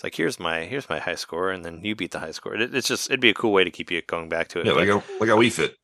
it's 0.00 0.04
like 0.04 0.14
here's 0.14 0.40
my 0.40 0.64
here's 0.64 0.88
my 0.88 0.98
high 0.98 1.14
score, 1.14 1.50
and 1.50 1.62
then 1.62 1.84
you 1.84 1.94
beat 1.94 2.12
the 2.12 2.20
high 2.20 2.30
score. 2.30 2.54
It, 2.54 2.74
it's 2.74 2.88
just 2.88 3.10
it'd 3.10 3.20
be 3.20 3.28
a 3.28 3.34
cool 3.34 3.52
way 3.52 3.64
to 3.64 3.70
keep 3.70 3.90
you 3.90 4.00
going 4.02 4.30
back 4.30 4.48
to 4.48 4.60
it. 4.60 4.66
Yeah, 4.66 4.72
like 4.72 4.88
a 4.88 4.94
like 5.20 5.28
a 5.28 5.32
Wii 5.32 5.52
Fit. 5.52 5.76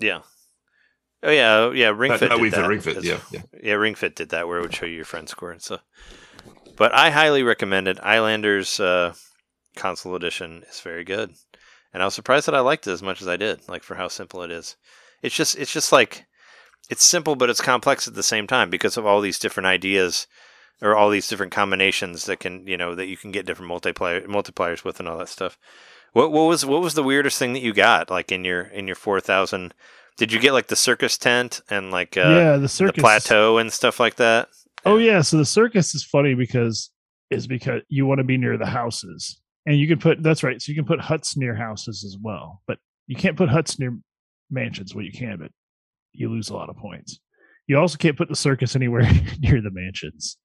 yeah. 0.00 0.22
Oh 1.22 1.30
yeah, 1.30 1.56
oh, 1.58 1.70
yeah. 1.70 1.92
Ring 1.94 2.10
Not, 2.10 2.18
Fit 2.18 2.30
not 2.30 2.38
did 2.38 2.44
Wii 2.44 2.50
Fit, 2.50 2.60
that. 2.60 2.68
Ring 2.68 2.80
Fit. 2.80 3.04
Yeah, 3.04 3.20
yeah. 3.30 3.42
yeah. 3.62 3.74
Ring 3.74 3.94
Fit 3.94 4.16
did 4.16 4.30
that, 4.30 4.48
where 4.48 4.58
it 4.58 4.62
would 4.62 4.74
show 4.74 4.86
you 4.86 4.96
your 4.96 5.04
friend 5.04 5.28
score 5.28 5.52
and 5.52 5.62
stuff. 5.62 5.82
But 6.76 6.92
I 6.94 7.10
highly 7.10 7.44
recommend 7.44 7.86
it. 7.86 8.00
Islanders 8.02 8.80
uh, 8.80 9.14
console 9.76 10.16
edition 10.16 10.64
is 10.68 10.80
very 10.80 11.04
good, 11.04 11.32
and 11.94 12.02
I 12.02 12.06
was 12.06 12.14
surprised 12.14 12.46
that 12.48 12.56
I 12.56 12.60
liked 12.60 12.88
it 12.88 12.92
as 12.92 13.04
much 13.04 13.22
as 13.22 13.28
I 13.28 13.36
did. 13.36 13.68
Like 13.68 13.84
for 13.84 13.94
how 13.94 14.08
simple 14.08 14.42
it 14.42 14.50
is. 14.50 14.76
It's 15.22 15.36
just 15.36 15.56
it's 15.56 15.72
just 15.72 15.92
like 15.92 16.26
it's 16.92 17.04
simple, 17.06 17.36
but 17.36 17.48
it's 17.48 17.62
complex 17.62 18.06
at 18.06 18.12
the 18.12 18.22
same 18.22 18.46
time 18.46 18.68
because 18.68 18.98
of 18.98 19.06
all 19.06 19.22
these 19.22 19.38
different 19.38 19.66
ideas 19.66 20.26
or 20.82 20.94
all 20.94 21.08
these 21.08 21.26
different 21.26 21.50
combinations 21.50 22.26
that 22.26 22.38
can 22.38 22.66
you 22.66 22.76
know 22.76 22.94
that 22.94 23.06
you 23.06 23.16
can 23.16 23.32
get 23.32 23.46
different 23.46 23.72
multiplayer 23.72 24.26
multipliers 24.26 24.84
with 24.84 25.00
and 25.00 25.08
all 25.08 25.16
that 25.16 25.30
stuff. 25.30 25.58
What 26.12 26.30
what 26.30 26.42
was 26.42 26.66
what 26.66 26.82
was 26.82 26.92
the 26.92 27.02
weirdest 27.02 27.38
thing 27.38 27.54
that 27.54 27.62
you 27.62 27.72
got 27.72 28.10
like 28.10 28.30
in 28.30 28.44
your 28.44 28.60
in 28.60 28.86
your 28.86 28.94
four 28.94 29.20
thousand? 29.20 29.72
Did 30.18 30.32
you 30.32 30.38
get 30.38 30.52
like 30.52 30.66
the 30.66 30.76
circus 30.76 31.16
tent 31.16 31.62
and 31.70 31.90
like 31.90 32.18
uh, 32.18 32.20
yeah, 32.20 32.52
the 32.52 32.58
the 32.58 32.68
circus 32.68 33.00
plateau 33.00 33.56
and 33.56 33.72
stuff 33.72 33.98
like 33.98 34.16
that? 34.16 34.48
Oh 34.84 34.98
yeah, 34.98 35.22
so 35.22 35.38
the 35.38 35.46
circus 35.46 35.94
is 35.94 36.04
funny 36.04 36.34
because 36.34 36.90
is 37.30 37.46
because 37.46 37.80
you 37.88 38.04
want 38.04 38.18
to 38.18 38.24
be 38.24 38.36
near 38.36 38.58
the 38.58 38.66
houses, 38.66 39.40
and 39.64 39.78
you 39.78 39.88
can 39.88 39.98
put 39.98 40.22
that's 40.22 40.42
right. 40.42 40.60
So 40.60 40.70
you 40.70 40.76
can 40.76 40.84
put 40.84 41.00
huts 41.00 41.38
near 41.38 41.54
houses 41.54 42.04
as 42.04 42.18
well, 42.20 42.60
but 42.66 42.76
you 43.06 43.16
can't 43.16 43.38
put 43.38 43.48
huts 43.48 43.78
near 43.78 43.96
mansions. 44.50 44.94
Well, 44.94 45.06
you 45.06 45.12
can, 45.12 45.38
but 45.38 45.52
you 46.12 46.30
lose 46.30 46.50
a 46.50 46.54
lot 46.54 46.70
of 46.70 46.76
points. 46.76 47.18
You 47.66 47.78
also 47.78 47.96
can't 47.96 48.16
put 48.16 48.28
the 48.28 48.36
circus 48.36 48.76
anywhere 48.76 49.02
near 49.40 49.60
the 49.60 49.70
mansions. 49.70 50.36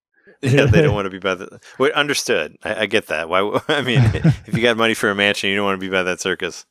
Yeah, 0.42 0.66
they 0.66 0.82
don't 0.82 0.94
want 0.96 1.06
to 1.06 1.10
be 1.10 1.20
by 1.20 1.36
the. 1.36 1.60
Wait, 1.80 1.94
understood. 1.94 2.58
I, 2.64 2.82
I 2.82 2.86
get 2.86 3.08
that. 3.08 3.30
Why? 3.30 3.60
I 3.68 3.82
mean, 3.82 4.02
if 4.04 4.54
you 4.54 4.62
got 4.62 4.78
money 4.78 4.94
for 4.94 5.10
a 5.10 5.16
mansion, 5.16 5.50
you 5.50 5.56
don't 5.56 5.66
want 5.66 5.80
to 5.80 5.86
be 5.86 5.92
by 5.92 6.04
that 6.04 6.22
circus. 6.22 6.66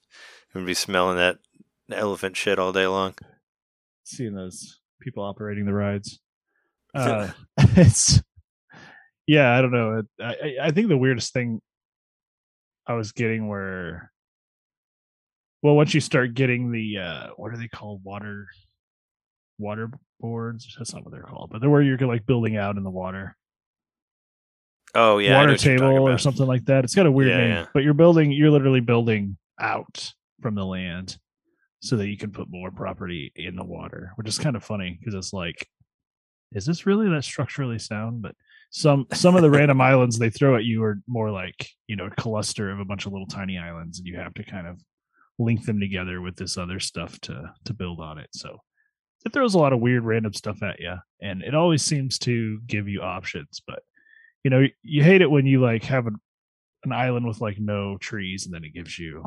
You 0.55 0.61
to 0.61 0.67
be 0.67 0.75
smelling 0.75 1.17
that 1.17 1.39
elephant 1.91 2.37
shit 2.37 2.59
all 2.59 2.73
day 2.73 2.87
long. 2.87 3.15
Seeing 4.05 4.35
those 4.35 4.81
people 5.01 5.25
operating 5.25 5.67
the 5.67 5.75
rides, 5.75 6.21
uh, 6.95 7.31
it's 7.59 8.23
yeah. 9.27 9.57
I 9.57 9.61
don't 9.61 9.73
know. 9.73 10.03
I, 10.21 10.25
I 10.25 10.57
I 10.63 10.71
think 10.71 10.89
the 10.89 10.97
weirdest 10.97 11.33
thing 11.33 11.61
I 12.87 12.95
was 12.95 13.13
getting 13.13 13.49
were 13.49 14.11
well, 15.63 15.75
once 15.75 15.93
you 15.93 16.01
start 16.01 16.35
getting 16.35 16.71
the 16.71 16.99
uh 16.99 17.27
what 17.37 17.53
are 17.53 17.59
they 17.59 17.69
called? 17.69 18.03
Water 18.05 18.47
water 19.59 19.91
boards. 20.21 20.75
That's 20.79 20.95
not 20.95 21.05
what 21.05 21.13
they're 21.13 21.23
called, 21.23 21.51
but 21.51 21.61
they're 21.61 21.71
where 21.71 21.83
you're 21.83 21.99
like 21.99 22.27
building 22.27 22.57
out 22.57 22.77
in 22.77 22.83
the 22.83 22.91
water. 22.91 23.37
Oh 24.95 25.19
yeah, 25.19 25.37
water 25.37 25.53
what 25.53 25.65
you're 25.65 25.77
talking 25.79 25.79
table 25.91 26.09
or 26.09 26.19
something 26.19 26.47
like 26.47 26.65
that. 26.67 26.85
It's 26.85 26.95
got 26.95 27.07
a 27.07 27.11
weird 27.11 27.31
Yeah, 27.31 27.37
name, 27.39 27.51
yeah. 27.51 27.67
but 27.75 27.83
you're 27.83 27.95
building. 27.95 28.33
You're 28.33 28.51
literally 28.51 28.81
building 28.81 29.37
out 29.61 30.13
from 30.41 30.55
the 30.55 30.65
land 30.65 31.17
so 31.81 31.97
that 31.97 32.09
you 32.09 32.17
can 32.17 32.31
put 32.33 32.49
more 32.51 32.71
property 32.71 33.33
in 33.37 33.57
the 33.57 33.65
water, 33.65 34.13
which 34.17 34.29
is 34.29 34.39
kind 34.39 34.57
of 34.57 34.65
funny 34.65 34.97
because 34.99 35.15
it's 35.15 35.33
like, 35.33 35.69
is 36.53 36.65
this 36.67 36.87
really 36.87 37.09
that 37.11 37.25
structurally 37.25 37.79
sound? 37.79 38.23
But 38.23 38.35
some 38.71 39.07
some 39.13 39.37
of 39.37 39.43
the 39.43 39.51
random 39.51 39.81
islands 39.93 40.19
they 40.19 40.31
throw 40.31 40.57
at 40.57 40.65
you 40.65 40.83
are 40.85 41.01
more 41.07 41.31
like 41.31 41.69
you 41.87 41.97
know 41.97 42.07
a 42.07 42.11
cluster 42.11 42.71
of 42.71 42.81
a 42.81 42.85
bunch 42.85 43.07
of 43.07 43.13
little 43.13 43.27
tiny 43.27 43.59
islands, 43.59 43.99
and 43.99 44.07
you 44.07 44.17
have 44.17 44.35
to 44.35 44.45
kind 44.45 44.67
of 44.67 44.81
link 45.39 45.67
them 45.67 45.79
together 45.79 46.23
with 46.23 46.37
this 46.37 46.57
other 46.57 46.81
stuff 46.81 47.19
to 47.21 47.53
to 47.65 47.75
build 47.75 48.01
on 48.01 48.19
it. 48.19 48.29
So 48.33 48.59
it 49.27 49.33
throws 49.33 49.55
a 49.55 49.59
lot 49.59 49.73
of 49.73 49.81
weird 49.81 50.05
random 50.05 50.33
stuff 50.33 50.63
at 50.63 50.81
you, 50.81 50.95
and 51.21 51.43
it 51.43 51.55
always 51.55 51.83
seems 51.83 52.19
to 52.21 52.61
give 52.67 52.89
you 52.89 53.03
options, 53.03 53.61
but 53.67 53.81
you 54.45 54.51
know 54.51 54.65
you 54.83 55.03
hate 55.03 55.21
it 55.23 55.31
when 55.31 55.45
you 55.47 55.61
like 55.61 55.83
have 55.85 56.07
an, 56.07 56.17
an 56.85 56.93
island 56.93 57.27
with 57.27 57.41
like 57.41 57.59
no 57.59 57.97
trees 57.99 58.47
and 58.47 58.55
then 58.55 58.63
it 58.65 58.73
gives 58.73 58.97
you 58.99 59.25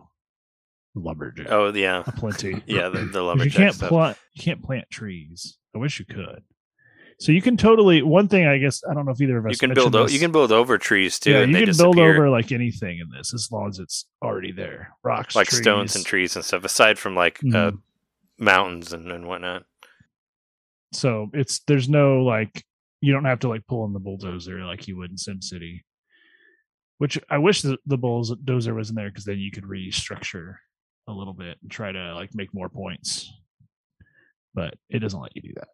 lumberjack 0.96 1.48
Oh 1.50 1.72
yeah, 1.74 2.04
plenty 2.18 2.64
yeah. 2.68 2.90
The, 2.90 3.00
the 3.00 3.06
'Cause 3.06 3.14
you 3.16 3.22
lumberjack 3.24 3.54
can't 3.56 3.76
stuff. 3.76 3.90
plant 3.90 4.18
you 4.34 4.44
can't 4.44 4.64
plant 4.64 4.90
trees 4.90 5.58
i 5.76 5.78
wish 5.78 6.00
you 6.00 6.06
could 6.06 6.42
so 7.20 7.32
you 7.32 7.42
can 7.42 7.58
totally 7.58 8.02
one 8.02 8.28
thing 8.28 8.48
i 8.48 8.58
guess 8.58 8.82
i 8.90 8.94
don't 8.94 9.06
know 9.06 9.12
if 9.12 9.20
either 9.22 9.38
of 9.38 9.46
us 9.46 9.52
you 9.52 9.58
can 9.58 9.74
build. 9.74 9.94
O- 9.96 10.08
you 10.08 10.20
can 10.20 10.32
build 10.32 10.52
over 10.52 10.78
trees 10.78 11.20
too, 11.20 11.32
yeah 11.32 11.40
and 11.42 11.52
you 11.52 11.60
they 11.60 11.66
can 11.66 11.76
build 11.78 12.00
over 12.00 12.30
like 12.30 12.52
anything 12.54 13.00
in 13.00 13.10
this 13.16 13.34
as 13.34 13.50
long 13.52 13.68
as 13.70 13.78
it's 13.80 14.06
already 14.24 14.52
there 14.54 14.94
rocks 15.04 15.36
like 15.36 15.52
stones 15.52 15.96
and 15.96 16.06
trees 16.06 16.36
and 16.38 16.46
stuff. 16.46 16.64
Aside 16.64 16.98
from 16.98 17.16
like 17.16 17.40
uh, 17.40 17.72
Mhm. 17.72 17.82
mountains 18.40 18.94
and, 18.94 19.12
and 19.12 19.28
whatnot. 19.28 19.64
So 20.92 21.30
it's 21.34 21.62
there's 21.68 21.90
no 21.90 22.24
like 22.24 22.64
you 23.02 23.14
don't 23.14 23.26
have 23.26 23.40
to 23.40 23.50
like 23.50 23.66
pull 23.68 23.86
in 23.86 23.94
the 23.94 24.00
bulldozer 24.00 24.64
like 24.66 24.88
you 24.88 24.98
would 24.98 25.12
in 25.12 25.18
sim 25.18 25.42
city 25.42 25.86
which 26.98 27.20
i 27.30 27.38
wish 27.38 27.62
the, 27.62 27.78
the 27.86 27.98
bulldozer 27.98 28.74
was 28.74 28.90
in 28.90 28.96
there 28.96 29.10
because 29.10 29.26
then 29.26 29.40
you 29.40 29.52
could 29.52 29.64
restructure 29.64 30.56
a 31.08 31.14
little 31.14 31.34
bit 31.34 31.58
and 31.62 31.72
try 31.72 31.92
to 31.92 32.14
like 32.14 32.30
make 32.36 32.54
more 32.54 32.70
points. 32.70 33.32
But 34.54 34.76
it 34.90 35.00
doesn't 35.00 35.20
let 35.20 35.36
you 35.36 35.42
do 35.42 35.54
that. 35.56 35.70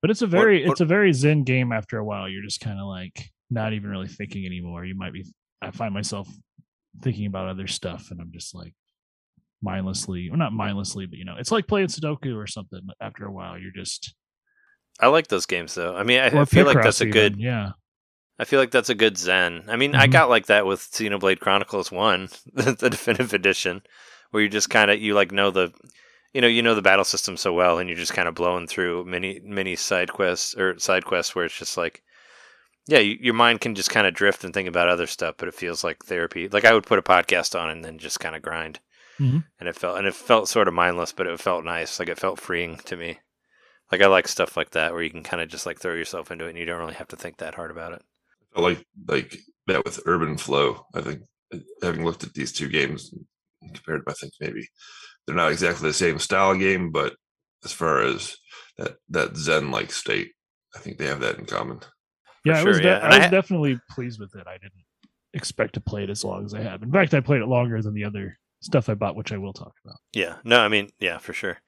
But 0.00 0.10
it's 0.10 0.22
a 0.22 0.26
very 0.28 0.62
what- 0.62 0.72
it's 0.72 0.80
a 0.80 0.84
very 0.86 1.12
zen 1.12 1.42
game 1.42 1.72
after 1.72 1.98
a 1.98 2.04
while. 2.04 2.28
You're 2.28 2.44
just 2.44 2.60
kind 2.60 2.78
of 2.78 2.86
like 2.86 3.30
not 3.50 3.72
even 3.72 3.90
really 3.90 4.06
thinking 4.06 4.46
anymore. 4.46 4.84
You 4.84 4.94
might 4.94 5.12
be 5.12 5.24
i 5.62 5.70
find 5.70 5.94
myself 5.94 6.28
thinking 7.02 7.26
about 7.26 7.48
other 7.48 7.66
stuff 7.66 8.10
and 8.10 8.20
i'm 8.20 8.30
just 8.32 8.54
like 8.54 8.74
mindlessly 9.62 10.28
or 10.30 10.36
not 10.36 10.52
mindlessly 10.52 11.06
but 11.06 11.18
you 11.18 11.24
know 11.24 11.36
it's 11.38 11.50
like 11.50 11.66
playing 11.66 11.88
sudoku 11.88 12.36
or 12.36 12.46
something 12.46 12.80
but 12.84 12.96
after 13.00 13.24
a 13.24 13.32
while 13.32 13.58
you're 13.58 13.72
just 13.72 14.14
I 15.00 15.08
like 15.08 15.26
those 15.28 15.46
games 15.46 15.74
though. 15.74 15.94
I 15.96 16.02
mean, 16.04 16.20
I, 16.20 16.26
I 16.40 16.44
feel 16.44 16.66
like 16.66 16.82
that's 16.82 17.00
a 17.00 17.04
even, 17.04 17.12
good. 17.12 17.36
yeah 17.38 17.72
I 18.38 18.44
feel 18.44 18.58
like 18.58 18.72
that's 18.72 18.90
a 18.90 18.94
good 18.96 19.16
Zen. 19.16 19.64
I 19.68 19.76
mean, 19.76 19.94
I 19.94 20.06
Mhm. 20.08 20.12
got 20.12 20.28
like 20.28 20.46
that 20.46 20.66
with 20.66 20.80
Xenoblade 20.80 21.38
Chronicles 21.38 21.92
One, 21.92 22.28
the, 22.52 22.72
the 22.72 22.90
definitive 22.90 23.32
edition, 23.32 23.82
where 24.32 24.42
you 24.42 24.48
just 24.48 24.70
kind 24.70 24.90
of 24.90 25.00
you 25.00 25.14
like 25.14 25.30
know 25.30 25.50
the, 25.52 25.72
you 26.32 26.40
know, 26.40 26.48
you 26.48 26.60
know 26.62 26.74
the 26.74 26.82
battle 26.82 27.04
system 27.04 27.36
so 27.36 27.52
well, 27.52 27.78
and 27.78 27.88
you're 27.88 27.96
just 27.98 28.12
kind 28.14 28.26
of 28.26 28.34
blowing 28.34 28.66
through 28.66 29.04
many 29.04 29.40
many 29.44 29.76
side 29.76 30.12
quests 30.12 30.54
or 30.56 30.76
side 30.80 31.04
quests 31.04 31.34
where 31.36 31.44
it's 31.44 31.56
just 31.58 31.76
like, 31.76 32.02
yeah, 32.88 32.98
you, 32.98 33.16
your 33.20 33.34
mind 33.34 33.60
can 33.60 33.76
just 33.76 33.90
kind 33.90 34.06
of 34.06 34.14
drift 34.14 34.42
and 34.42 34.52
think 34.52 34.68
about 34.68 34.88
other 34.88 35.06
stuff, 35.06 35.36
but 35.38 35.46
it 35.48 35.54
feels 35.54 35.84
like 35.84 36.04
therapy. 36.04 36.48
Like 36.48 36.64
I 36.64 36.74
would 36.74 36.86
put 36.86 36.98
a 36.98 37.02
podcast 37.02 37.58
on 37.58 37.70
and 37.70 37.84
then 37.84 37.98
just 37.98 38.18
kind 38.18 38.34
of 38.34 38.42
grind, 38.42 38.80
Mhm. 39.20 39.44
and 39.60 39.68
it 39.68 39.76
felt 39.76 39.96
and 39.96 40.08
it 40.08 40.14
felt 40.14 40.48
sort 40.48 40.66
of 40.66 40.74
mindless, 40.74 41.12
but 41.12 41.28
it 41.28 41.38
felt 41.40 41.64
nice. 41.64 42.00
Like 42.00 42.08
it 42.08 42.18
felt 42.18 42.40
freeing 42.40 42.78
to 42.86 42.96
me. 42.96 43.20
Like 43.94 44.02
I 44.02 44.08
like 44.08 44.26
stuff 44.26 44.56
like 44.56 44.70
that 44.70 44.92
where 44.92 45.04
you 45.04 45.10
can 45.10 45.22
kind 45.22 45.40
of 45.40 45.48
just 45.48 45.66
like 45.66 45.78
throw 45.78 45.94
yourself 45.94 46.32
into 46.32 46.46
it 46.46 46.48
and 46.48 46.58
you 46.58 46.64
don't 46.64 46.80
really 46.80 46.94
have 46.94 47.06
to 47.08 47.16
think 47.16 47.36
that 47.36 47.54
hard 47.54 47.70
about 47.70 47.92
it. 47.92 48.02
I 48.56 48.60
like 48.60 48.84
like 49.06 49.38
that 49.68 49.84
with 49.84 50.00
Urban 50.04 50.36
Flow. 50.36 50.84
I 50.92 51.00
think 51.00 51.20
uh, 51.54 51.58
having 51.80 52.04
looked 52.04 52.24
at 52.24 52.34
these 52.34 52.52
two 52.52 52.68
games 52.68 53.14
compared, 53.62 54.02
I 54.08 54.12
think 54.14 54.32
maybe 54.40 54.66
they're 55.24 55.36
not 55.36 55.52
exactly 55.52 55.88
the 55.88 55.94
same 55.94 56.18
style 56.18 56.56
game, 56.56 56.90
but 56.90 57.14
as 57.64 57.70
far 57.70 58.02
as 58.02 58.34
that 58.78 58.96
that 59.10 59.36
Zen 59.36 59.70
like 59.70 59.92
state, 59.92 60.32
I 60.74 60.80
think 60.80 60.98
they 60.98 61.06
have 61.06 61.20
that 61.20 61.38
in 61.38 61.46
common. 61.46 61.78
yeah, 62.44 62.54
I 62.54 62.62
sure, 62.62 62.68
was, 62.70 62.78
de- 62.78 62.86
yeah. 62.86 62.96
And 62.96 63.14
I 63.14 63.18
I 63.18 63.20
ha- 63.20 63.28
definitely 63.28 63.78
pleased 63.90 64.18
with 64.18 64.34
it. 64.34 64.48
I 64.48 64.54
didn't 64.54 64.72
expect 65.34 65.74
to 65.74 65.80
play 65.80 66.02
it 66.02 66.10
as 66.10 66.24
long 66.24 66.44
as 66.44 66.52
I 66.52 66.62
have. 66.62 66.82
In 66.82 66.90
fact, 66.90 67.14
I 67.14 67.20
played 67.20 67.42
it 67.42 67.46
longer 67.46 67.80
than 67.80 67.94
the 67.94 68.02
other 68.02 68.40
stuff 68.60 68.88
I 68.88 68.94
bought, 68.94 69.14
which 69.14 69.30
I 69.30 69.38
will 69.38 69.52
talk 69.52 69.74
about. 69.84 69.98
Yeah, 70.12 70.38
no, 70.42 70.58
I 70.58 70.66
mean, 70.66 70.90
yeah, 70.98 71.18
for 71.18 71.32
sure. 71.32 71.58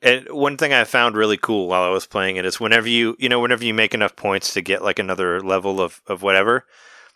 And 0.00 0.26
one 0.30 0.56
thing 0.56 0.72
I 0.72 0.84
found 0.84 1.16
really 1.16 1.36
cool 1.36 1.66
while 1.66 1.82
I 1.82 1.88
was 1.88 2.06
playing 2.06 2.36
it 2.36 2.44
is 2.44 2.60
whenever 2.60 2.88
you, 2.88 3.16
you 3.18 3.28
know, 3.28 3.40
whenever 3.40 3.64
you 3.64 3.74
make 3.74 3.94
enough 3.94 4.14
points 4.14 4.52
to 4.54 4.60
get 4.62 4.82
like 4.82 4.98
another 4.98 5.40
level 5.40 5.80
of, 5.80 6.00
of 6.06 6.22
whatever, 6.22 6.66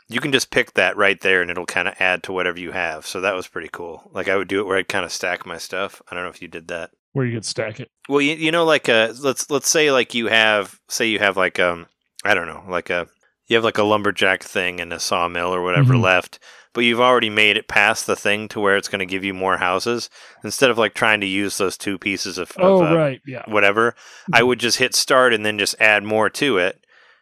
you 0.08 0.20
can 0.20 0.32
just 0.32 0.50
pick 0.50 0.74
that 0.74 0.96
right 0.96 1.20
there 1.20 1.40
and 1.42 1.50
it'll 1.50 1.64
kind 1.64 1.86
of 1.86 1.94
add 2.00 2.22
to 2.24 2.32
whatever 2.32 2.58
you 2.58 2.72
have. 2.72 3.06
So 3.06 3.20
that 3.20 3.34
was 3.36 3.46
pretty 3.46 3.68
cool. 3.72 4.10
Like 4.12 4.28
I 4.28 4.36
would 4.36 4.48
do 4.48 4.60
it 4.60 4.66
where 4.66 4.76
I'd 4.78 4.88
kind 4.88 5.04
of 5.04 5.12
stack 5.12 5.46
my 5.46 5.58
stuff. 5.58 6.02
I 6.10 6.14
don't 6.14 6.24
know 6.24 6.30
if 6.30 6.42
you 6.42 6.48
did 6.48 6.68
that. 6.68 6.90
Where 7.12 7.24
you 7.24 7.34
could 7.36 7.44
stack 7.44 7.78
it. 7.78 7.88
Well, 8.08 8.20
you, 8.20 8.34
you 8.34 8.50
know, 8.50 8.64
like 8.64 8.88
uh, 8.88 9.12
let's 9.20 9.48
let's 9.50 9.68
say 9.70 9.92
like 9.92 10.14
you 10.14 10.26
have, 10.26 10.80
say 10.88 11.06
you 11.06 11.18
have 11.20 11.36
like 11.36 11.60
um, 11.60 11.86
I 12.24 12.34
don't 12.34 12.46
know, 12.48 12.64
like 12.68 12.90
a 12.90 13.06
you 13.46 13.56
have 13.56 13.64
like 13.64 13.78
a 13.78 13.82
lumberjack 13.84 14.42
thing 14.42 14.80
and 14.80 14.92
a 14.92 14.98
sawmill 14.98 15.54
or 15.54 15.62
whatever 15.62 15.92
Mhm. 15.94 16.02
left, 16.02 16.38
but 16.74 16.82
you've 16.84 17.00
already 17.00 17.30
made 17.30 17.56
it 17.56 17.68
past 17.68 18.06
the 18.06 18.16
thing 18.16 18.48
to 18.48 18.60
where 18.60 18.76
it's 18.76 18.88
going 18.88 19.00
to 19.00 19.06
give 19.06 19.24
you 19.24 19.34
more 19.34 19.58
houses 19.58 20.08
instead 20.44 20.70
of 20.70 20.78
like 20.78 20.94
trying 20.94 21.20
to 21.20 21.26
use 21.26 21.58
those 21.58 21.76
two 21.76 21.98
pieces 21.98 22.38
of, 22.38 22.50
of 22.52 22.64
Oh, 22.64 22.86
uh, 22.86 22.94
right. 22.96 23.20
Yeah. 23.26 23.42
whatever. 23.46 23.94
I 24.32 24.42
would 24.42 24.58
just 24.60 24.78
hit 24.78 24.94
start 24.94 25.32
and 25.34 25.44
then 25.44 25.58
just 25.58 25.74
add 25.80 26.02
more 26.04 26.30
to 26.30 26.58
it. 26.58 26.78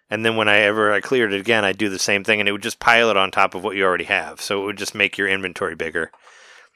And 0.08 0.24
then 0.24 0.36
when 0.36 0.48
I 0.48 0.58
ever 0.58 0.92
I 0.92 1.00
cleared 1.00 1.32
it 1.32 1.40
again, 1.40 1.64
I'd 1.64 1.78
do 1.78 1.88
the 1.88 1.98
same 1.98 2.24
thing 2.24 2.40
and 2.40 2.48
it 2.48 2.52
would 2.52 2.62
just 2.62 2.80
pile 2.80 3.10
it 3.10 3.16
on 3.16 3.30
top 3.30 3.54
of 3.54 3.62
what 3.64 3.76
you 3.76 3.84
already 3.84 4.04
have. 4.04 4.40
So 4.40 4.62
it 4.62 4.66
would 4.66 4.78
just 4.78 4.94
make 4.94 5.16
your 5.18 5.28
inventory 5.28 5.74
bigger. 5.76 6.10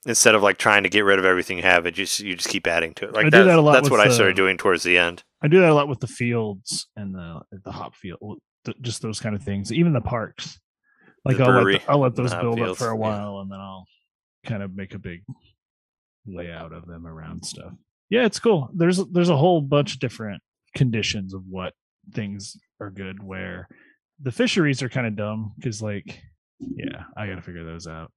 instead 0.06 0.34
of 0.34 0.42
like 0.42 0.58
trying 0.58 0.82
to 0.82 0.88
get 0.88 1.04
rid 1.04 1.18
of 1.18 1.24
everything 1.24 1.56
you 1.56 1.62
have, 1.64 1.86
it 1.86 1.92
just 1.94 2.20
you 2.20 2.34
just 2.36 2.48
keep 2.48 2.66
adding 2.66 2.92
to 2.94 3.06
it. 3.06 3.12
Like 3.14 3.26
I 3.26 3.30
do 3.30 3.44
that 3.44 3.58
a 3.58 3.62
lot 3.62 3.72
that's 3.72 3.90
what 3.90 3.96
the, 3.96 4.10
I 4.10 4.14
started 4.14 4.36
doing 4.36 4.56
towards 4.56 4.82
the 4.82 4.98
end. 4.98 5.22
I 5.42 5.48
do 5.48 5.60
that 5.60 5.70
a 5.70 5.74
lot 5.74 5.88
with 5.88 6.00
the 6.00 6.06
fields 6.06 6.86
and 6.96 7.14
the 7.14 7.40
the 7.64 7.72
hop 7.72 7.94
field, 7.94 8.38
just 8.80 9.02
those 9.02 9.18
kind 9.20 9.34
of 9.34 9.42
things. 9.42 9.72
Even 9.72 9.92
the 9.94 10.00
parks, 10.00 10.58
like 11.24 11.40
I'll 11.40 11.62
let 11.62 11.64
the, 11.64 11.90
I'll 11.90 11.98
let 11.98 12.14
those 12.14 12.34
build 12.34 12.56
fields, 12.56 12.72
up 12.72 12.76
for 12.76 12.90
a 12.90 12.96
while, 12.96 13.34
yeah. 13.34 13.42
and 13.42 13.50
then 13.50 13.60
I'll 13.60 13.86
kind 14.44 14.62
of 14.62 14.74
make 14.74 14.94
a 14.94 14.98
big 14.98 15.22
layout 16.26 16.72
of 16.72 16.86
them 16.86 17.06
around 17.06 17.44
stuff. 17.44 17.72
Yeah, 18.10 18.24
it's 18.26 18.38
cool. 18.38 18.68
There's 18.74 18.98
there's 19.06 19.30
a 19.30 19.36
whole 19.36 19.60
bunch 19.60 19.94
of 19.94 20.00
different 20.00 20.42
conditions 20.74 21.34
of 21.34 21.42
what 21.48 21.72
things 22.12 22.56
are 22.80 22.90
good. 22.90 23.22
Where 23.22 23.68
the 24.20 24.32
fisheries 24.32 24.82
are 24.82 24.88
kind 24.88 25.06
of 25.06 25.16
dumb 25.16 25.52
because 25.56 25.82
like, 25.82 26.22
yeah, 26.60 27.04
I 27.16 27.26
got 27.26 27.36
to 27.36 27.42
figure 27.42 27.64
those 27.64 27.86
out. 27.86 28.12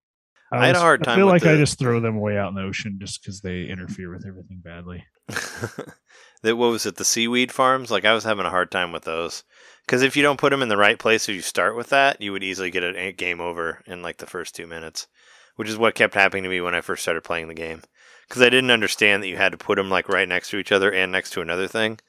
I, 0.52 0.58
I 0.58 0.68
had 0.68 0.76
a 0.76 0.80
hard 0.80 1.04
time. 1.04 1.14
I 1.14 1.16
feel 1.18 1.28
like 1.28 1.42
the... 1.42 1.52
I 1.52 1.58
just 1.58 1.78
throw 1.78 2.00
them 2.00 2.16
away 2.16 2.38
out 2.38 2.50
in 2.50 2.56
the 2.56 2.62
ocean 2.62 2.98
just 3.00 3.22
because 3.22 3.42
they 3.42 3.64
interfere 3.66 4.12
with 4.12 4.26
everything 4.26 4.62
badly. 4.64 5.06
that 5.28 6.56
what 6.56 6.72
was 6.72 6.86
it? 6.86 6.96
The 6.96 7.06
seaweed 7.06 7.52
farms? 7.52 7.92
Like 7.92 8.06
I 8.06 8.14
was 8.14 8.24
having 8.24 8.46
a 8.46 8.50
hard 8.50 8.72
time 8.72 8.92
with 8.92 9.04
those 9.04 9.44
because 9.86 10.04
if 10.04 10.16
you 10.16 10.24
don't 10.24 10.40
put 10.40 10.52
them 10.52 10.62
in 10.62 10.70
the 10.70 10.78
right 10.78 11.00
place, 11.00 11.28
if 11.28 11.36
you 11.36 11.42
start 11.42 11.76
with 11.76 11.90
that, 11.90 12.22
you 12.22 12.32
would 12.32 12.44
easily 12.44 12.72
get 12.72 12.84
a 12.84 13.12
game 13.12 13.42
over 13.42 13.82
in 13.88 14.02
like 14.02 14.18
the 14.18 14.26
first 14.26 14.56
two 14.56 14.68
minutes, 14.68 15.08
which 15.56 15.70
is 15.70 15.78
what 15.78 15.96
kept 15.96 16.14
happening 16.14 16.44
to 16.44 16.50
me 16.50 16.62
when 16.62 16.76
I 16.76 16.82
first 16.82 17.04
started 17.04 17.24
playing 17.24 17.48
the 17.48 17.54
game. 17.54 17.82
Because 18.28 18.42
I 18.42 18.50
didn't 18.50 18.72
understand 18.72 19.24
that 19.24 19.30
you 19.30 19.38
had 19.38 19.54
to 19.54 19.58
put 19.58 19.78
them 19.78 19.90
like 19.90 20.10
right 20.10 20.28
next 20.28 20.50
to 20.50 20.58
each 20.58 20.74
other 20.74 20.92
and 20.92 21.12
next 21.12 21.32
to 21.32 21.42
another 21.42 21.68
thing. 21.68 22.00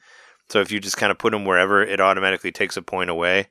So 0.49 0.59
if 0.59 0.71
you 0.71 0.79
just 0.79 0.97
kind 0.97 1.11
of 1.11 1.17
put 1.17 1.31
them 1.31 1.45
wherever, 1.45 1.81
it 1.81 2.01
automatically 2.01 2.51
takes 2.51 2.75
a 2.75 2.81
point 2.81 3.09
away. 3.09 3.47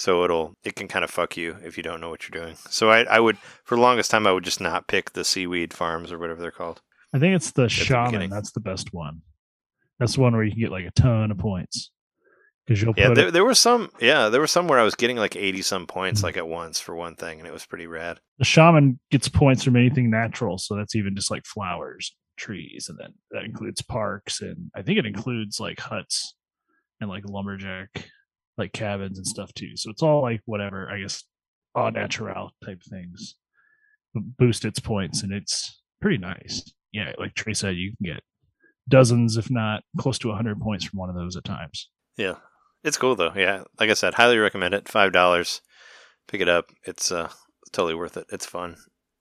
So 0.00 0.24
it'll 0.24 0.54
it 0.64 0.76
can 0.76 0.88
kind 0.88 1.04
of 1.04 1.10
fuck 1.10 1.36
you 1.36 1.58
if 1.62 1.76
you 1.76 1.82
don't 1.82 2.00
know 2.00 2.08
what 2.08 2.26
you're 2.26 2.42
doing. 2.42 2.56
So 2.70 2.88
I 2.88 3.02
I 3.02 3.20
would 3.20 3.36
for 3.64 3.74
the 3.74 3.82
longest 3.82 4.10
time 4.10 4.26
I 4.26 4.32
would 4.32 4.44
just 4.44 4.58
not 4.58 4.86
pick 4.88 5.12
the 5.12 5.24
seaweed 5.24 5.74
farms 5.74 6.10
or 6.10 6.18
whatever 6.18 6.40
they're 6.40 6.50
called. 6.50 6.80
I 7.12 7.18
think 7.18 7.36
it's 7.36 7.50
the 7.50 7.68
shaman. 7.68 8.30
The 8.30 8.34
that's 8.34 8.52
the 8.52 8.60
best 8.60 8.94
one. 8.94 9.20
That's 9.98 10.14
the 10.14 10.22
one 10.22 10.32
where 10.32 10.42
you 10.42 10.52
can 10.52 10.60
get 10.60 10.70
like 10.70 10.86
a 10.86 10.90
ton 10.92 11.30
of 11.30 11.36
points. 11.36 11.90
Because 12.66 12.80
you'll 12.80 12.94
yeah, 12.96 13.12
there, 13.12 13.28
it... 13.28 13.32
there 13.32 13.44
were 13.44 13.54
some 13.54 13.90
yeah 14.00 14.30
there 14.30 14.40
were 14.40 14.46
some 14.46 14.68
where 14.68 14.78
I 14.78 14.84
was 14.84 14.94
getting 14.94 15.18
like 15.18 15.36
eighty 15.36 15.60
some 15.60 15.86
points 15.86 16.20
mm-hmm. 16.20 16.28
like 16.28 16.38
at 16.38 16.48
once 16.48 16.80
for 16.80 16.94
one 16.94 17.14
thing, 17.14 17.38
and 17.38 17.46
it 17.46 17.52
was 17.52 17.66
pretty 17.66 17.86
rad. 17.86 18.20
The 18.38 18.46
shaman 18.46 18.98
gets 19.10 19.28
points 19.28 19.64
from 19.64 19.76
anything 19.76 20.08
natural, 20.08 20.56
so 20.56 20.76
that's 20.76 20.96
even 20.96 21.14
just 21.14 21.30
like 21.30 21.44
flowers, 21.44 22.16
trees, 22.38 22.86
and 22.88 22.98
then 22.98 23.12
that 23.32 23.44
includes 23.44 23.82
parks, 23.82 24.40
and 24.40 24.70
I 24.74 24.80
think 24.80 24.98
it 24.98 25.04
includes 25.04 25.60
like 25.60 25.78
huts 25.78 26.34
and 27.02 27.10
like 27.10 27.24
lumberjack 27.26 28.08
like 28.60 28.72
cabins 28.72 29.18
and 29.18 29.26
stuff 29.26 29.52
too. 29.54 29.76
So 29.76 29.90
it's 29.90 30.02
all 30.02 30.22
like 30.22 30.40
whatever, 30.44 30.88
I 30.88 31.00
guess, 31.00 31.24
all 31.74 31.90
natural 31.90 32.52
type 32.64 32.82
things 32.88 33.34
boost 34.14 34.64
its 34.64 34.80
points, 34.80 35.22
and 35.22 35.32
it's 35.32 35.80
pretty 36.00 36.18
nice. 36.18 36.72
Yeah, 36.92 37.12
like 37.18 37.34
Trey 37.34 37.54
said, 37.54 37.76
you 37.76 37.92
can 37.96 38.14
get 38.14 38.22
dozens, 38.88 39.36
if 39.36 39.50
not 39.50 39.82
close 39.98 40.18
to 40.20 40.28
100 40.28 40.60
points 40.60 40.84
from 40.84 40.98
one 40.98 41.08
of 41.08 41.14
those 41.14 41.36
at 41.36 41.44
times. 41.44 41.88
Yeah, 42.16 42.36
it's 42.82 42.96
cool 42.96 43.14
though. 43.14 43.32
Yeah, 43.34 43.64
like 43.78 43.90
I 43.90 43.94
said, 43.94 44.14
highly 44.14 44.38
recommend 44.38 44.74
it. 44.74 44.88
Five 44.88 45.12
dollars, 45.12 45.60
pick 46.28 46.40
it 46.40 46.48
up. 46.48 46.70
It's 46.84 47.12
uh, 47.12 47.30
totally 47.72 47.94
worth 47.94 48.16
it. 48.16 48.26
It's 48.30 48.46
fun. 48.46 48.76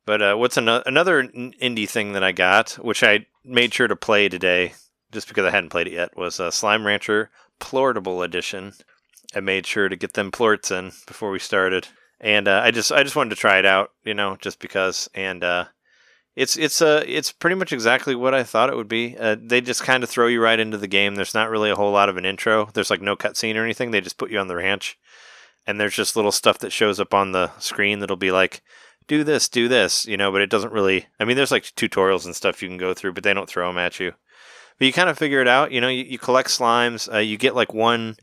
But 0.06 0.22
uh, 0.22 0.36
what's 0.36 0.58
another 0.58 0.84
another 0.86 1.24
indie 1.24 1.90
thing 1.90 2.14
that 2.14 2.24
I 2.24 2.32
got, 2.32 2.72
which 2.84 3.04
I 3.04 3.28
made 3.46 3.74
sure 3.74 3.88
to 3.88 3.96
play 3.96 4.28
today, 4.28 4.74
just 5.12 5.28
because 5.28 5.46
I 5.46 5.52
hadn't 5.52 5.70
played 5.70 5.88
it 5.88 5.94
yet, 5.94 6.18
was 6.18 6.40
uh, 6.40 6.52
Slime 6.52 6.86
Rancher 6.86 7.30
Plortable 7.60 8.26
Edition. 8.26 8.74
I 9.36 9.40
made 9.42 9.68
sure 9.68 9.90
to 9.90 9.96
get 9.96 10.14
them 10.14 10.32
plorts 10.32 10.72
in 10.72 10.92
before 11.06 11.30
we 11.30 11.40
started, 11.40 11.88
and 12.20 12.48
uh, 12.48 12.62
I 12.64 12.72
just 12.72 12.92
I 12.92 13.04
just 13.04 13.16
wanted 13.16 13.32
to 13.32 13.36
try 13.36 13.60
it 13.60 13.66
out, 13.66 13.92
you 14.04 14.14
know, 14.14 14.38
just 14.42 14.60
because. 14.60 15.08
And 15.14 15.44
uh, 15.44 15.66
it's 16.36 16.58
it's 16.58 16.82
uh 16.82 17.04
it's 17.06 17.32
pretty 17.32 17.56
much 17.56 17.72
exactly 17.72 18.16
what 18.16 18.34
I 18.34 18.44
thought 18.44 18.70
it 18.70 18.76
would 18.76 18.88
be. 18.88 19.16
Uh, 19.18 19.36
they 19.40 19.62
just 19.62 19.84
kind 19.84 20.04
of 20.04 20.10
throw 20.10 20.28
you 20.28 20.42
right 20.42 20.60
into 20.60 20.78
the 20.78 20.88
game. 20.88 21.16
There's 21.16 21.34
not 21.36 21.50
really 21.50 21.70
a 21.70 21.76
whole 21.76 21.92
lot 21.92 22.10
of 22.10 22.18
an 22.18 22.26
intro. 22.26 22.70
There's 22.74 22.90
like 22.90 23.02
no 23.02 23.16
cutscene 23.16 23.56
or 23.56 23.64
anything. 23.64 23.92
They 23.92 24.02
just 24.02 24.18
put 24.18 24.32
you 24.32 24.40
on 24.40 24.48
the 24.48 24.56
ranch, 24.56 24.98
and 25.68 25.80
there's 25.80 25.96
just 25.96 26.16
little 26.16 26.32
stuff 26.32 26.58
that 26.60 26.72
shows 26.72 27.00
up 27.00 27.14
on 27.14 27.32
the 27.32 27.52
screen 27.60 28.00
that'll 28.00 28.16
be 28.16 28.32
like, 28.32 28.62
do 29.08 29.24
this, 29.24 29.48
do 29.48 29.68
this, 29.68 30.08
you 30.08 30.18
know. 30.18 30.32
But 30.32 30.42
it 30.42 30.50
doesn't 30.50 30.74
really. 30.74 31.06
I 31.20 31.26
mean, 31.26 31.38
there's 31.38 31.52
like 31.52 31.66
tutorials 31.76 32.26
and 32.26 32.36
stuff 32.36 32.64
you 32.64 32.68
can 32.68 32.78
go 32.78 32.96
through, 32.96 33.14
but 33.14 33.24
they 33.24 33.34
don't 33.36 33.50
throw 33.50 33.68
them 33.68 33.78
at 33.78 34.00
you. 34.00 34.14
But 34.80 34.86
you 34.88 34.94
kind 34.94 35.10
of 35.10 35.20
figure 35.20 35.42
it 35.42 35.48
out. 35.48 35.72
You 35.72 35.82
know, 35.82 35.90
you, 35.90 36.04
you 36.04 36.18
collect 36.18 36.50
slimes. 36.50 37.14
Uh, 37.14 37.18
you 37.18 37.38
get 37.38 37.54
like 37.54 37.74
one 37.74 38.16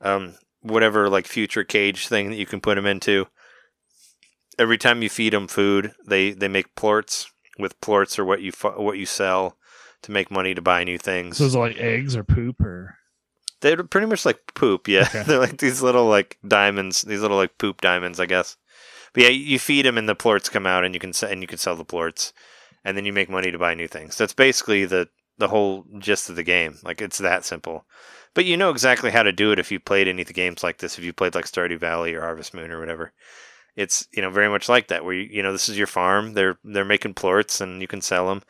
um, 0.00 0.34
whatever 0.62 1.08
like 1.08 1.26
future 1.26 1.64
cage 1.64 2.08
thing 2.08 2.30
that 2.30 2.36
you 2.36 2.46
can 2.46 2.60
put 2.60 2.74
them 2.74 2.86
into. 2.86 3.26
Every 4.58 4.78
time 4.78 5.02
you 5.02 5.08
feed 5.08 5.32
them 5.32 5.48
food, 5.48 5.92
they 6.06 6.30
they 6.30 6.48
make 6.48 6.74
plorts. 6.74 7.26
With 7.58 7.80
plorts 7.80 8.20
or 8.20 8.24
what 8.24 8.40
you 8.40 8.52
what 8.76 8.98
you 8.98 9.06
sell 9.06 9.56
to 10.02 10.12
make 10.12 10.30
money 10.30 10.54
to 10.54 10.62
buy 10.62 10.84
new 10.84 10.96
things. 10.96 11.38
So 11.38 11.44
those 11.44 11.56
are 11.56 11.68
like 11.68 11.78
eggs 11.78 12.16
or 12.16 12.24
poop 12.24 12.60
or. 12.60 12.96
They're 13.60 13.82
pretty 13.82 14.06
much 14.06 14.24
like 14.24 14.54
poop, 14.54 14.86
yeah. 14.86 15.08
Okay. 15.08 15.22
They're 15.26 15.40
like 15.40 15.58
these 15.58 15.82
little 15.82 16.06
like 16.06 16.38
diamonds, 16.46 17.02
these 17.02 17.20
little 17.20 17.36
like 17.36 17.58
poop 17.58 17.80
diamonds, 17.80 18.20
I 18.20 18.26
guess. 18.26 18.56
But 19.12 19.24
yeah, 19.24 19.30
you 19.30 19.58
feed 19.58 19.84
them 19.84 19.98
and 19.98 20.08
the 20.08 20.14
plorts 20.14 20.48
come 20.50 20.66
out, 20.66 20.84
and 20.84 20.94
you 20.94 21.00
can 21.00 21.12
and 21.28 21.40
you 21.40 21.48
can 21.48 21.58
sell 21.58 21.74
the 21.74 21.84
plorts, 21.84 22.32
and 22.84 22.96
then 22.96 23.04
you 23.04 23.12
make 23.12 23.28
money 23.28 23.50
to 23.50 23.58
buy 23.58 23.74
new 23.74 23.88
things. 23.88 24.16
That's 24.16 24.34
basically 24.34 24.84
the 24.84 25.08
the 25.38 25.48
whole 25.48 25.84
gist 25.98 26.30
of 26.30 26.36
the 26.36 26.44
game. 26.44 26.78
Like 26.84 27.00
it's 27.00 27.18
that 27.18 27.44
simple. 27.44 27.84
But 28.34 28.44
you 28.44 28.56
know 28.56 28.70
exactly 28.70 29.10
how 29.10 29.22
to 29.22 29.32
do 29.32 29.52
it 29.52 29.58
if 29.58 29.72
you 29.72 29.80
played 29.80 30.08
any 30.08 30.22
of 30.22 30.28
the 30.28 30.34
games 30.34 30.62
like 30.62 30.78
this. 30.78 30.98
If 30.98 31.04
you 31.04 31.12
played 31.12 31.34
like 31.34 31.46
Stardew 31.46 31.78
Valley 31.78 32.14
or 32.14 32.20
Harvest 32.20 32.54
Moon 32.54 32.70
or 32.70 32.78
whatever, 32.78 33.12
it's 33.76 34.06
you 34.12 34.22
know 34.22 34.30
very 34.30 34.48
much 34.48 34.68
like 34.68 34.88
that. 34.88 35.04
Where 35.04 35.14
you, 35.14 35.28
you 35.30 35.42
know 35.42 35.52
this 35.52 35.68
is 35.68 35.78
your 35.78 35.86
farm. 35.86 36.34
They're 36.34 36.58
they're 36.64 36.84
making 36.84 37.14
plorts 37.14 37.60
and 37.60 37.80
you 37.80 37.88
can 37.88 38.00
sell 38.00 38.28
them. 38.28 38.42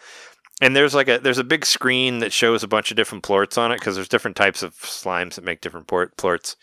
And 0.60 0.74
there's 0.74 0.94
like 0.94 1.08
a 1.08 1.18
there's 1.18 1.38
a 1.38 1.44
big 1.44 1.64
screen 1.64 2.18
that 2.18 2.32
shows 2.32 2.62
a 2.62 2.68
bunch 2.68 2.90
of 2.90 2.96
different 2.96 3.24
plorts 3.24 3.56
on 3.56 3.70
it 3.70 3.78
because 3.78 3.94
there's 3.94 4.08
different 4.08 4.36
types 4.36 4.62
of 4.62 4.74
slimes 4.74 5.34
that 5.34 5.44
make 5.44 5.60
different 5.60 5.86
port, 5.86 6.16
plorts. 6.16 6.56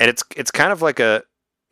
And 0.00 0.08
it's 0.08 0.22
it's 0.36 0.50
kind 0.50 0.72
of 0.72 0.80
like 0.80 1.00
a 1.00 1.22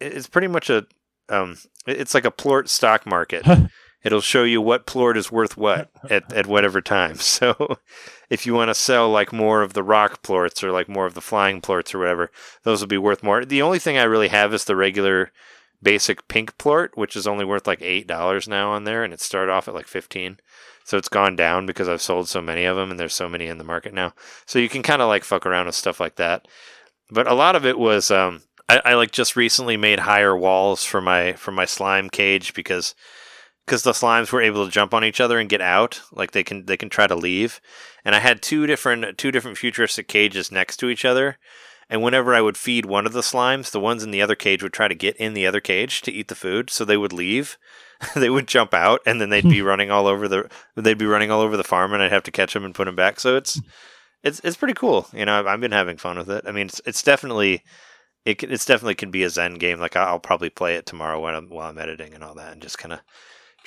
it's 0.01 0.29
pretty 0.29 0.49
much 0.49 0.69
a 0.69 0.87
um 1.29 1.57
it's 1.87 2.15
like 2.15 2.25
a 2.25 2.31
plort 2.31 2.69
stock 2.69 3.07
market 3.07 3.47
it'll 4.03 4.21
show 4.21 4.45
you 4.45 4.61
what 4.61 4.87
plort 4.87 5.17
is 5.17 5.33
worth 5.33 5.57
what 5.57 5.91
at, 6.11 6.33
at 6.33 6.47
whatever 6.47 6.81
time. 6.81 7.17
So 7.27 7.79
if 8.31 8.47
you 8.47 8.55
want 8.55 8.69
to 8.69 8.75
sell 8.75 9.11
like 9.11 9.33
more 9.33 9.63
of 9.63 9.75
the 9.75 9.83
rock 9.83 10.23
plorts 10.23 10.63
or 10.65 10.73
like 10.73 10.89
more 10.89 11.07
of 11.07 11.15
the 11.15 11.21
flying 11.21 11.61
plorts 11.61 11.95
or 11.95 11.99
whatever, 11.99 12.31
those 12.63 12.81
will 12.81 12.89
be 12.89 12.99
worth 12.99 13.23
more. 13.23 13.45
The 13.45 13.63
only 13.63 13.79
thing 13.79 13.99
I 13.99 14.05
really 14.05 14.29
have 14.29 14.53
is 14.55 14.65
the 14.65 14.75
regular 14.75 15.31
basic 15.83 16.27
pink 16.29 16.57
plort, 16.59 16.97
which 16.97 17.15
is 17.15 17.27
only 17.27 17.45
worth 17.45 17.67
like 17.67 17.83
eight 17.83 18.07
dollars 18.07 18.49
now 18.49 18.71
on 18.71 18.85
there, 18.85 19.05
and 19.05 19.13
it 19.13 19.21
started 19.21 19.53
off 19.53 19.69
at 19.69 19.75
like 19.75 19.87
fifteen. 19.87 20.39
So 20.85 20.97
it's 20.97 21.09
gone 21.09 21.37
down 21.37 21.67
because 21.67 21.89
I've 21.89 22.03
sold 22.03 22.29
so 22.29 22.41
many 22.41 22.65
of 22.65 22.77
them, 22.77 22.91
and 22.91 22.99
there's 22.99 23.15
so 23.15 23.29
many 23.29 23.47
in 23.47 23.59
the 23.59 23.65
market 23.65 23.93
now. 23.93 24.15
So 24.47 24.59
you 24.59 24.69
can 24.69 24.83
kind 24.83 25.03
of 25.03 25.09
like 25.09 25.25
fuck 25.25 25.45
around 25.45 25.67
with 25.67 25.75
stuff 25.75 26.01
like 26.01 26.17
that. 26.17 26.47
But 27.11 27.27
a 27.27 27.35
lot 27.35 27.57
of 27.57 27.67
it 27.67 27.79
was 27.79 28.11
um, 28.11 28.43
I, 28.69 28.81
I 28.85 28.95
like 28.95 29.13
just 29.13 29.37
recently 29.37 29.77
made 29.77 30.01
higher 30.01 30.37
walls 30.37 30.85
for 30.85 31.01
my 31.01 31.35
for 31.35 31.53
my 31.53 31.65
slime 31.65 32.11
cage 32.11 32.55
because 32.55 32.95
because 33.66 33.83
the 33.83 33.92
slimes 33.92 34.31
were 34.31 34.40
able 34.40 34.64
to 34.64 34.70
jump 34.70 34.94
on 34.94 35.05
each 35.05 35.20
other 35.20 35.38
and 35.38 35.48
get 35.48 35.61
out 35.61 36.00
like 36.12 36.31
they 36.31 36.44
can 36.44 36.66
they 36.66 36.76
can 36.76 36.88
try 36.88 37.07
to 37.07 37.16
leave. 37.16 37.61
And 38.05 38.14
i 38.14 38.20
had 38.20 38.40
two 38.40 38.66
different 38.66 39.18
two 39.18 39.33
different 39.33 39.59
futuristic 39.59 40.09
cages 40.09 40.52
next 40.52 40.76
to 40.79 40.88
each 40.88 41.05
other. 41.05 41.38
And 41.90 42.02
whenever 42.02 42.35
i 42.35 42.40
would 42.40 42.57
feed 42.57 42.87
one 42.87 43.07
of 43.07 43.12
the 43.12 43.20
slimes 43.20 43.70
the 43.70 43.81
ones 43.81 44.02
in 44.02 44.12
the 44.12 44.22
other 44.22 44.37
cage 44.37 44.62
would 44.62 44.72
try 44.72 44.88
to 44.88 44.94
get 44.94 45.16
in 45.16 45.35
the 45.35 45.46
other 45.46 45.61
cage 45.61 46.00
to 46.02 46.12
eat 46.12 46.29
the 46.29 46.35
food. 46.35 46.70
So 46.70 46.85
they 46.85 46.96
would 46.96 47.12
leave 47.12 47.59
they 48.14 48.31
would 48.31 48.46
jump 48.46 48.72
out 48.72 49.00
and 49.05 49.20
then 49.20 49.31
they'd 49.31 49.48
be 49.48 49.62
running 49.70 49.90
all 49.90 50.07
over 50.07 50.29
the 50.29 50.48
they'd 50.76 50.98
be 50.98 51.07
running 51.07 51.31
all 51.31 51.40
over 51.40 51.57
the 51.57 51.64
farm 51.64 51.92
and 51.92 52.02
i'd 52.02 52.12
have 52.12 52.24
to 52.24 52.31
catch 52.31 52.55
them 52.55 52.64
and 52.64 52.74
put 52.74 52.85
them 52.85 52.96
back. 52.96 53.18
So 53.18 53.37
it's 53.37 53.55
hmm. 53.55 53.68
it's 54.22 54.40
it's 54.44 54.57
pretty 54.57 54.74
cool. 54.74 55.09
You 55.12 55.24
know 55.24 55.38
i've, 55.38 55.46
I've 55.46 55.61
been 55.61 55.72
having 55.72 55.96
fun 55.96 56.18
with 56.18 56.31
it. 56.31 56.44
I 56.46 56.52
mean 56.52 56.66
it's, 56.66 56.81
it's 56.87 57.02
definitely 57.02 57.64
it, 58.24 58.42
it's 58.42 58.64
definitely 58.64 58.96
can 58.96 59.11
be 59.11 59.24
a 59.24 59.31
zen 59.31 59.55
game. 59.55 59.81
Like 59.81 59.96
i'll 59.96 60.20
probably 60.20 60.50
play 60.50 60.76
it 60.76 60.87
tomorrow 60.87 61.20
when 61.20 61.35
I'm, 61.35 61.48
while 61.48 61.68
i'm 61.68 61.79
editing 61.79 62.14
and 62.14 62.22
all 62.22 62.35
that 62.37 62.52
and 62.52 62.62
just 62.62 62.79
kind 62.79 62.92
of 62.92 63.00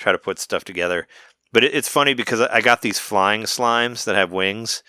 try 0.00 0.12
to 0.12 0.18
put 0.18 0.38
stuff 0.38 0.64
together. 0.64 1.06
But 1.52 1.64
it, 1.64 1.74
it's 1.74 1.88
funny 1.88 2.14
because 2.14 2.40
I 2.40 2.60
got 2.60 2.82
these 2.82 2.98
flying 2.98 3.42
slimes 3.42 4.04
that 4.04 4.16
have 4.16 4.32
wings, 4.32 4.82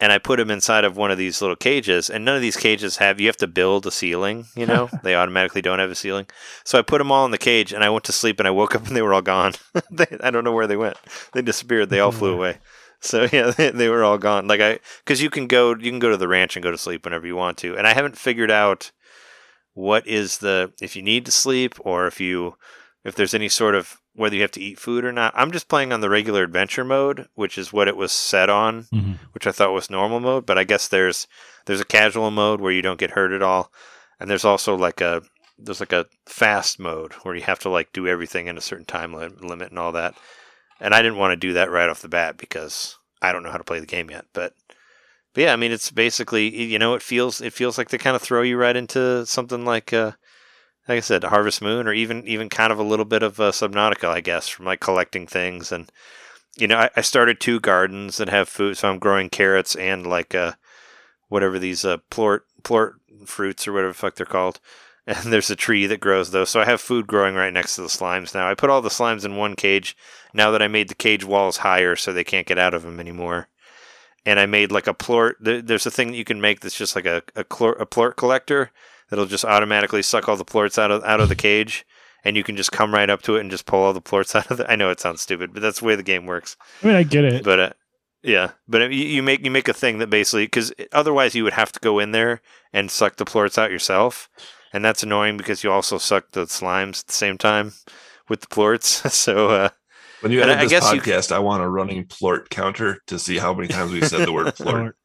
and 0.00 0.12
I 0.12 0.18
put 0.18 0.38
them 0.38 0.50
inside 0.50 0.84
of 0.84 0.96
one 0.96 1.10
of 1.10 1.18
these 1.18 1.40
little 1.40 1.56
cages. 1.56 2.10
And 2.10 2.24
none 2.24 2.36
of 2.36 2.42
these 2.42 2.56
cages 2.56 2.96
have 2.96 3.20
you 3.20 3.26
have 3.28 3.36
to 3.38 3.46
build 3.46 3.86
a 3.86 3.90
ceiling. 3.90 4.46
You 4.56 4.66
know, 4.66 4.88
they 5.02 5.14
automatically 5.14 5.62
don't 5.62 5.78
have 5.78 5.90
a 5.90 5.94
ceiling. 5.94 6.26
So 6.64 6.78
I 6.78 6.82
put 6.82 6.98
them 6.98 7.12
all 7.12 7.24
in 7.24 7.30
the 7.30 7.38
cage, 7.38 7.72
and 7.72 7.84
I 7.84 7.90
went 7.90 8.04
to 8.04 8.12
sleep, 8.12 8.38
and 8.38 8.48
I 8.48 8.52
woke 8.52 8.74
up, 8.74 8.86
and 8.86 8.96
they 8.96 9.02
were 9.02 9.14
all 9.14 9.22
gone. 9.22 9.52
they, 9.90 10.06
I 10.22 10.30
don't 10.30 10.44
know 10.44 10.52
where 10.52 10.66
they 10.66 10.76
went. 10.76 10.96
They 11.32 11.42
disappeared. 11.42 11.90
They 11.90 12.00
all 12.00 12.12
flew 12.12 12.32
mm. 12.32 12.38
away. 12.38 12.58
So 13.00 13.28
yeah, 13.32 13.50
they, 13.50 13.70
they 13.70 13.88
were 13.88 14.04
all 14.04 14.18
gone. 14.18 14.46
Like 14.46 14.60
I, 14.60 14.80
because 15.04 15.22
you 15.22 15.30
can 15.30 15.46
go, 15.46 15.74
you 15.74 15.90
can 15.90 15.98
go 15.98 16.10
to 16.10 16.16
the 16.16 16.28
ranch 16.28 16.56
and 16.56 16.62
go 16.62 16.70
to 16.70 16.78
sleep 16.78 17.04
whenever 17.04 17.26
you 17.26 17.36
want 17.36 17.58
to. 17.58 17.76
And 17.76 17.86
I 17.86 17.94
haven't 17.94 18.18
figured 18.18 18.50
out 18.50 18.92
what 19.74 20.06
is 20.06 20.38
the 20.38 20.72
if 20.80 20.96
you 20.96 21.02
need 21.02 21.26
to 21.26 21.30
sleep 21.30 21.74
or 21.80 22.06
if 22.06 22.18
you 22.18 22.54
if 23.04 23.14
there's 23.14 23.34
any 23.34 23.48
sort 23.48 23.74
of 23.74 23.98
whether 24.16 24.34
you 24.34 24.42
have 24.42 24.50
to 24.52 24.60
eat 24.60 24.78
food 24.78 25.04
or 25.04 25.12
not. 25.12 25.32
I'm 25.36 25.52
just 25.52 25.68
playing 25.68 25.92
on 25.92 26.00
the 26.00 26.10
regular 26.10 26.42
adventure 26.42 26.84
mode, 26.84 27.28
which 27.34 27.58
is 27.58 27.72
what 27.72 27.88
it 27.88 27.96
was 27.96 28.12
set 28.12 28.50
on, 28.50 28.84
mm-hmm. 28.84 29.12
which 29.32 29.46
I 29.46 29.52
thought 29.52 29.72
was 29.72 29.90
normal 29.90 30.20
mode. 30.20 30.46
But 30.46 30.58
I 30.58 30.64
guess 30.64 30.88
there's 30.88 31.26
there's 31.66 31.80
a 31.80 31.84
casual 31.84 32.30
mode 32.30 32.60
where 32.60 32.72
you 32.72 32.82
don't 32.82 32.98
get 32.98 33.12
hurt 33.12 33.32
at 33.32 33.42
all, 33.42 33.70
and 34.18 34.28
there's 34.28 34.44
also 34.44 34.74
like 34.74 35.00
a 35.00 35.22
there's 35.58 35.80
like 35.80 35.92
a 35.92 36.06
fast 36.26 36.78
mode 36.78 37.12
where 37.22 37.34
you 37.34 37.42
have 37.42 37.58
to 37.60 37.68
like 37.68 37.92
do 37.92 38.08
everything 38.08 38.46
in 38.46 38.58
a 38.58 38.62
certain 38.62 38.84
time 38.84 39.12
limit 39.12 39.70
and 39.70 39.78
all 39.78 39.92
that. 39.92 40.14
and 40.80 40.94
I 40.94 41.02
didn't 41.02 41.18
want 41.18 41.32
to 41.32 41.36
do 41.36 41.54
that 41.54 41.70
right 41.70 41.88
off 41.88 42.02
the 42.02 42.08
bat 42.08 42.36
because 42.36 42.98
I 43.22 43.32
don't 43.32 43.42
know 43.42 43.50
how 43.50 43.58
to 43.58 43.64
play 43.64 43.80
the 43.80 43.86
game 43.86 44.10
yet. 44.10 44.26
But 44.32 44.54
but 45.34 45.42
yeah, 45.42 45.52
I 45.52 45.56
mean, 45.56 45.72
it's 45.72 45.90
basically 45.90 46.64
you 46.64 46.78
know 46.78 46.94
it 46.94 47.02
feels 47.02 47.40
it 47.40 47.52
feels 47.52 47.78
like 47.78 47.90
they 47.90 47.98
kind 47.98 48.16
of 48.16 48.22
throw 48.22 48.42
you 48.42 48.56
right 48.56 48.76
into 48.76 49.26
something 49.26 49.64
like 49.64 49.92
uh, 49.92 50.12
like 50.88 50.98
I 50.98 51.00
said, 51.00 51.24
Harvest 51.24 51.62
Moon, 51.62 51.86
or 51.86 51.92
even 51.92 52.26
even 52.26 52.48
kind 52.48 52.72
of 52.72 52.78
a 52.78 52.84
little 52.84 53.04
bit 53.04 53.22
of 53.22 53.40
uh, 53.40 53.50
Subnautica, 53.50 54.08
I 54.08 54.20
guess, 54.20 54.48
from 54.48 54.66
like 54.66 54.80
collecting 54.80 55.26
things 55.26 55.72
and 55.72 55.90
you 56.56 56.66
know 56.66 56.76
I, 56.76 56.90
I 56.96 57.00
started 57.02 57.40
two 57.40 57.60
gardens 57.60 58.16
that 58.18 58.28
have 58.28 58.48
food, 58.48 58.76
so 58.76 58.88
I'm 58.88 58.98
growing 58.98 59.28
carrots 59.28 59.74
and 59.76 60.06
like 60.06 60.34
uh 60.34 60.52
whatever 61.28 61.58
these 61.58 61.84
uh 61.84 61.98
plort 62.10 62.46
plort 62.62 62.96
fruits 63.26 63.66
or 63.66 63.72
whatever 63.72 63.92
the 63.92 63.98
fuck 63.98 64.16
they're 64.16 64.26
called. 64.26 64.60
And 65.08 65.32
there's 65.32 65.50
a 65.50 65.54
tree 65.54 65.86
that 65.86 66.00
grows 66.00 66.32
those, 66.32 66.50
so 66.50 66.60
I 66.60 66.64
have 66.64 66.80
food 66.80 67.06
growing 67.06 67.36
right 67.36 67.52
next 67.52 67.76
to 67.76 67.82
the 67.82 67.86
slimes 67.86 68.34
now. 68.34 68.50
I 68.50 68.54
put 68.54 68.70
all 68.70 68.82
the 68.82 68.88
slimes 68.88 69.24
in 69.24 69.36
one 69.36 69.54
cage 69.54 69.96
now 70.34 70.50
that 70.50 70.60
I 70.60 70.66
made 70.66 70.88
the 70.88 70.96
cage 70.96 71.24
walls 71.24 71.58
higher 71.58 71.94
so 71.94 72.12
they 72.12 72.24
can't 72.24 72.48
get 72.48 72.58
out 72.58 72.74
of 72.74 72.82
them 72.82 72.98
anymore 72.98 73.46
and 74.26 74.40
I 74.40 74.46
made 74.46 74.72
like 74.72 74.88
a 74.88 74.92
plort. 74.92 75.36
There's 75.40 75.86
a 75.86 75.92
thing 75.92 76.10
that 76.10 76.16
you 76.16 76.24
can 76.24 76.40
make 76.40 76.58
that's 76.58 76.76
just 76.76 76.96
like 76.96 77.06
a 77.06 77.22
a, 77.36 77.44
clor, 77.44 77.74
a 77.74 77.86
plort 77.86 78.16
collector 78.16 78.72
that'll 79.08 79.26
just 79.26 79.44
automatically 79.44 80.02
suck 80.02 80.28
all 80.28 80.36
the 80.36 80.44
plorts 80.44 80.78
out 80.78 80.90
of 80.90 81.02
out 81.04 81.20
of 81.20 81.28
the 81.28 81.34
cage, 81.34 81.86
and 82.24 82.36
you 82.36 82.44
can 82.44 82.56
just 82.56 82.72
come 82.72 82.92
right 82.92 83.10
up 83.10 83.22
to 83.22 83.36
it 83.36 83.40
and 83.40 83.50
just 83.50 83.66
pull 83.66 83.80
all 83.80 83.92
the 83.92 84.00
plorts 84.00 84.34
out 84.38 84.50
of 84.50 84.60
it. 84.60 84.66
I 84.68 84.76
know 84.76 84.90
it 84.90 85.00
sounds 85.00 85.22
stupid, 85.22 85.52
but 85.52 85.62
that's 85.62 85.80
the 85.80 85.86
way 85.86 85.96
the 85.96 86.02
game 86.02 86.26
works. 86.26 86.56
I 86.82 86.86
mean, 86.86 86.96
I 86.96 87.02
get 87.02 87.24
it, 87.24 87.44
but 87.44 87.60
uh, 87.60 87.70
yeah, 88.22 88.50
but 88.66 88.92
you, 88.92 89.06
you 89.06 89.22
make 89.22 89.44
you 89.44 89.50
make 89.50 89.68
a 89.68 89.72
thing 89.72 89.98
that 89.98 90.10
basically 90.10 90.46
because 90.46 90.72
otherwise 90.92 91.34
you 91.34 91.44
would 91.44 91.52
have 91.52 91.72
to 91.72 91.80
go 91.80 91.98
in 91.98 92.12
there 92.12 92.40
and 92.72 92.90
suck 92.90 93.16
the 93.16 93.24
plorts 93.24 93.56
out 93.56 93.70
yourself, 93.70 94.28
and 94.72 94.84
that's 94.84 95.02
annoying 95.02 95.36
because 95.36 95.62
you 95.62 95.70
also 95.70 95.98
suck 95.98 96.32
the 96.32 96.44
slimes 96.46 97.00
at 97.00 97.06
the 97.06 97.12
same 97.12 97.38
time 97.38 97.72
with 98.28 98.40
the 98.40 98.46
plorts. 98.48 99.08
so 99.10 99.50
uh, 99.50 99.68
when 100.20 100.32
you 100.32 100.42
edit 100.42 100.58
I, 100.58 100.66
this 100.66 100.84
I 100.84 100.98
podcast, 100.98 101.30
you... 101.30 101.36
I 101.36 101.38
want 101.38 101.62
a 101.62 101.68
running 101.68 102.04
plort 102.04 102.50
counter 102.50 102.98
to 103.06 103.18
see 103.18 103.38
how 103.38 103.54
many 103.54 103.68
times 103.68 103.92
we 103.92 104.02
said 104.02 104.26
the 104.26 104.32
word 104.32 104.54
plort. 104.56 104.96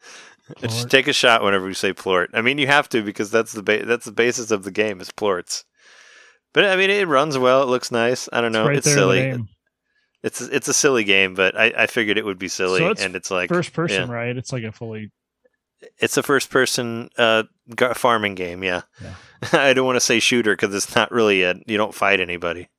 Just 0.61 0.89
take 0.89 1.07
a 1.07 1.13
shot 1.13 1.43
whenever 1.43 1.65
we 1.65 1.73
say 1.73 1.93
plort. 1.93 2.29
I 2.33 2.41
mean, 2.41 2.57
you 2.57 2.67
have 2.67 2.89
to 2.89 3.01
because 3.01 3.31
that's 3.31 3.53
the 3.53 3.63
ba- 3.63 3.85
that's 3.85 4.05
the 4.05 4.11
basis 4.11 4.51
of 4.51 4.63
the 4.63 4.71
game 4.71 5.01
is 5.01 5.09
plorts. 5.09 5.63
But 6.53 6.65
I 6.65 6.75
mean, 6.75 6.89
it 6.89 7.07
runs 7.07 7.37
well. 7.37 7.63
It 7.63 7.67
looks 7.67 7.91
nice. 7.91 8.27
I 8.31 8.41
don't 8.41 8.51
know. 8.51 8.63
It's, 8.63 8.67
right 8.67 8.77
it's 8.77 8.93
silly. 8.93 9.43
It's 10.23 10.41
it's 10.41 10.67
a 10.67 10.73
silly 10.73 11.03
game, 11.03 11.33
but 11.33 11.57
I, 11.57 11.73
I 11.75 11.87
figured 11.87 12.17
it 12.17 12.25
would 12.25 12.39
be 12.39 12.47
silly, 12.47 12.79
so 12.79 12.89
it's 12.89 13.03
and 13.03 13.15
it's 13.15 13.31
like 13.31 13.49
first 13.49 13.73
person, 13.73 14.09
yeah. 14.09 14.13
right? 14.13 14.37
It's 14.37 14.51
like 14.51 14.63
a 14.63 14.71
fully. 14.71 15.11
It's 15.97 16.17
a 16.17 16.23
first 16.23 16.51
person 16.51 17.09
uh, 17.17 17.43
farming 17.95 18.35
game. 18.35 18.63
Yeah, 18.63 18.81
yeah. 19.01 19.15
I 19.53 19.73
don't 19.73 19.85
want 19.85 19.95
to 19.95 20.01
say 20.01 20.19
shooter 20.19 20.53
because 20.55 20.75
it's 20.75 20.95
not 20.95 21.11
really 21.11 21.43
a. 21.43 21.55
You 21.65 21.77
don't 21.77 21.95
fight 21.95 22.19
anybody 22.19 22.69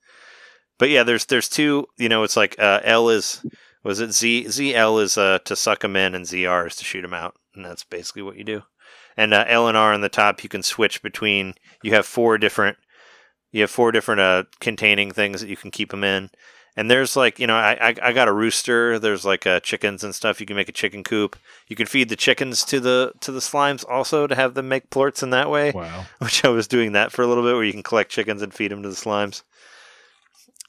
but 0.83 0.91
yeah, 0.91 1.05
there's 1.05 1.27
there's 1.27 1.49
two. 1.49 1.87
You 1.97 2.09
know, 2.09 2.25
it's 2.25 2.37
like 2.37 2.57
uh, 2.59 2.81
L 2.83 3.09
is 3.09 3.47
was 3.85 4.01
it 4.01 4.13
Z 4.13 4.47
ZL 4.49 5.01
is 5.01 5.17
uh, 5.17 5.39
to 5.45 5.55
suck 5.55 5.79
them 5.79 5.95
in, 5.95 6.17
and 6.17 6.25
ZR 6.25 6.67
is 6.67 6.75
to 6.75 6.85
shoot 6.85 7.03
them 7.03 7.15
out, 7.15 7.37
and 7.55 7.65
that's 7.65 7.85
basically 7.85 8.23
what 8.23 8.37
you 8.37 8.45
do. 8.45 8.63
And 9.17 9.35
uh, 9.35 9.45
L 9.47 9.69
and 9.69 9.77
R 9.77 9.93
on 9.93 10.01
the 10.01 10.09
top, 10.09 10.43
you 10.43 10.49
can 10.49 10.63
switch 10.63 11.03
between. 11.03 11.55
You 11.83 11.93
have 11.93 12.07
four 12.07 12.39
different. 12.39 12.79
You 13.51 13.63
have 13.63 13.71
four 13.71 13.93
different 13.93 14.21
uh, 14.21 14.45
containing 14.61 15.11
things 15.11 15.41
that 15.41 15.49
you 15.49 15.57
can 15.57 15.71
keep 15.71 15.91
them 15.91 16.05
in. 16.05 16.31
And 16.75 16.91
there's 16.91 17.17
like, 17.17 17.39
you 17.39 17.47
know, 17.47 17.55
I, 17.55 17.73
I, 17.89 17.95
I 18.03 18.13
got 18.15 18.29
a 18.29 18.33
rooster. 18.33 18.99
There's 18.99 19.27
like 19.27 19.47
uh, 19.47 19.61
chickens 19.61 20.03
and 20.03 20.15
stuff. 20.15 20.41
You 20.41 20.47
can 20.47 20.57
make 20.57 20.71
a 20.71 20.73
chicken 20.73 21.05
coop. 21.05 21.37
You 21.69 21.77
can 21.77 21.87
feed 21.87 22.09
the 22.09 22.17
chickens 22.17 22.65
to 22.65 22.81
the 22.81 23.13
to 23.21 23.31
the 23.31 23.41
slimes 23.41 23.85
also 23.87 24.27
to 24.27 24.35
have 24.35 24.55
them 24.55 24.69
make 24.69 24.89
plorts 24.89 25.23
in 25.23 25.31
that 25.31 25.51
way. 25.51 25.73
Wow. 25.73 26.07
Which 26.19 26.45
I 26.47 26.49
was 26.49 26.67
doing 26.67 26.93
that 26.93 27.13
for 27.13 27.21
a 27.21 27.27
little 27.27 27.45
bit, 27.45 27.55
where 27.55 27.65
you 27.65 27.73
can 27.73 27.83
collect 27.83 28.11
chickens 28.11 28.41
and 28.41 28.55
feed 28.55 28.71
them 28.71 28.83
to 28.83 28.89
the 28.89 28.95
slimes 28.95 29.43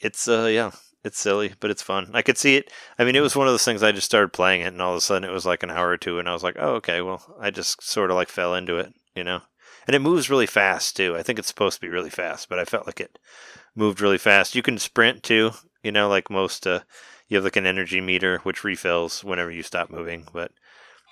it's 0.04 0.28
uh 0.28 0.46
yeah, 0.46 0.72
it's 1.04 1.20
silly, 1.20 1.54
but 1.60 1.70
it's 1.70 1.82
fun. 1.82 2.10
I 2.14 2.22
could 2.22 2.38
see 2.38 2.56
it. 2.56 2.72
I 2.98 3.04
mean, 3.04 3.16
it 3.16 3.22
was 3.22 3.36
one 3.36 3.48
of 3.48 3.54
those 3.54 3.66
things 3.66 3.84
I 3.84 3.92
just 3.92 4.06
started 4.06 4.32
playing 4.32 4.62
it, 4.62 4.68
and 4.68 4.82
all 4.82 4.92
of 4.92 4.98
a 4.98 5.02
sudden 5.02 5.28
it 5.28 5.34
was 5.34 5.46
like 5.46 5.64
an 5.64 5.72
hour 5.72 5.90
or 5.90 5.98
two, 5.98 6.20
and 6.20 6.30
I 6.30 6.34
was 6.34 6.44
like, 6.44 6.56
oh 6.60 6.76
okay, 6.76 7.02
well 7.02 7.36
I 7.40 7.52
just 7.52 7.84
sort 7.84 8.10
of 8.10 8.16
like 8.16 8.30
fell 8.30 8.56
into 8.56 8.78
it, 8.78 8.94
you 9.16 9.24
know. 9.24 9.42
And 9.86 9.96
it 9.96 10.00
moves 10.00 10.30
really 10.30 10.48
fast 10.48 10.96
too. 10.96 11.16
I 11.18 11.24
think 11.24 11.40
it's 11.40 11.48
supposed 11.50 11.76
to 11.76 11.82
be 11.82 11.90
really 11.90 12.10
fast, 12.10 12.48
but 12.48 12.58
I 12.58 12.66
felt 12.66 12.86
like 12.86 13.02
it 13.02 13.20
moved 13.76 14.00
really 14.00 14.18
fast. 14.18 14.56
You 14.56 14.62
can 14.62 14.78
sprint 14.78 15.24
too, 15.24 15.52
you 15.84 15.92
know, 15.92 16.08
like 16.08 16.30
most. 16.30 16.66
Uh, 16.66 16.82
you 17.28 17.38
have 17.38 17.44
like 17.44 17.56
an 17.56 17.66
energy 17.66 18.00
meter 18.00 18.40
which 18.40 18.64
refills 18.64 19.24
whenever 19.24 19.52
you 19.52 19.64
stop 19.64 19.90
moving, 19.90 20.28
but. 20.34 20.52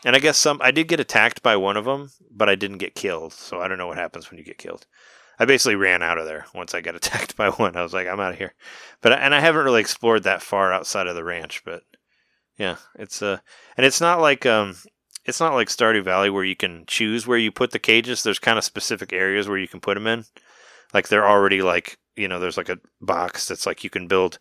And 0.04 0.16
I 0.16 0.20
guess 0.20 0.38
some 0.38 0.60
I 0.64 0.72
did 0.72 0.88
get 0.88 1.00
attacked 1.00 1.44
by 1.44 1.56
one 1.58 1.78
of 1.78 1.86
them, 1.86 2.12
but 2.32 2.50
I 2.50 2.56
didn't 2.56 2.80
get 2.80 2.96
killed. 2.96 3.34
So 3.34 3.62
I 3.62 3.68
don't 3.68 3.78
know 3.78 3.88
what 3.88 3.98
happens 3.98 4.32
when 4.32 4.40
you 4.40 4.44
get 4.44 4.58
killed. 4.58 4.88
I 5.42 5.46
basically 5.46 5.74
ran 5.74 6.04
out 6.04 6.20
of 6.20 6.28
there 6.28 6.46
once 6.54 6.76
I 6.76 6.82
got 6.82 6.96
attacked 7.02 7.36
by 7.36 7.50
one. 7.50 7.76
I 7.76 7.82
was 7.82 7.94
like, 7.94 8.08
I'm 8.08 8.20
out 8.20 8.34
of 8.34 8.38
here. 8.38 8.54
But 9.02 9.14
and 9.14 9.34
I 9.34 9.40
haven't 9.40 9.66
really 9.66 9.82
explored 9.82 10.22
that 10.24 10.44
far 10.44 10.72
outside 10.72 11.08
of 11.08 11.16
the 11.16 11.24
ranch. 11.24 11.64
But 11.66 11.82
yeah, 12.60 12.76
it's 12.94 13.24
uh, 13.24 13.40
and 13.76 13.84
it's 13.84 14.00
not 14.00 14.22
like 14.22 14.46
um, 14.46 14.76
it's 15.26 15.40
not 15.40 15.56
like 15.56 15.68
Stardew 15.68 16.04
Valley 16.04 16.30
where 16.30 16.44
you 16.44 16.56
can 16.56 16.84
choose 16.86 17.26
where 17.26 17.40
you 17.40 17.52
put 17.52 17.72
the 17.72 17.80
cages. 17.80 18.22
There's 18.22 18.38
kind 18.38 18.60
of 18.60 18.64
specific 18.64 19.14
areas 19.14 19.50
where 19.50 19.58
you 19.58 19.68
can 19.68 19.80
put 19.80 19.96
them 19.96 20.06
in. 20.06 20.26
Like 20.94 21.08
they're 21.08 21.28
already 21.28 21.64
like 21.64 21.98
you 22.16 22.28
know, 22.28 22.40
there's 22.40 22.58
like 22.58 22.70
a 22.70 22.80
box 23.00 23.48
that's 23.48 23.66
like 23.66 23.84
you 23.84 23.90
can 23.90 24.08
build 24.08 24.38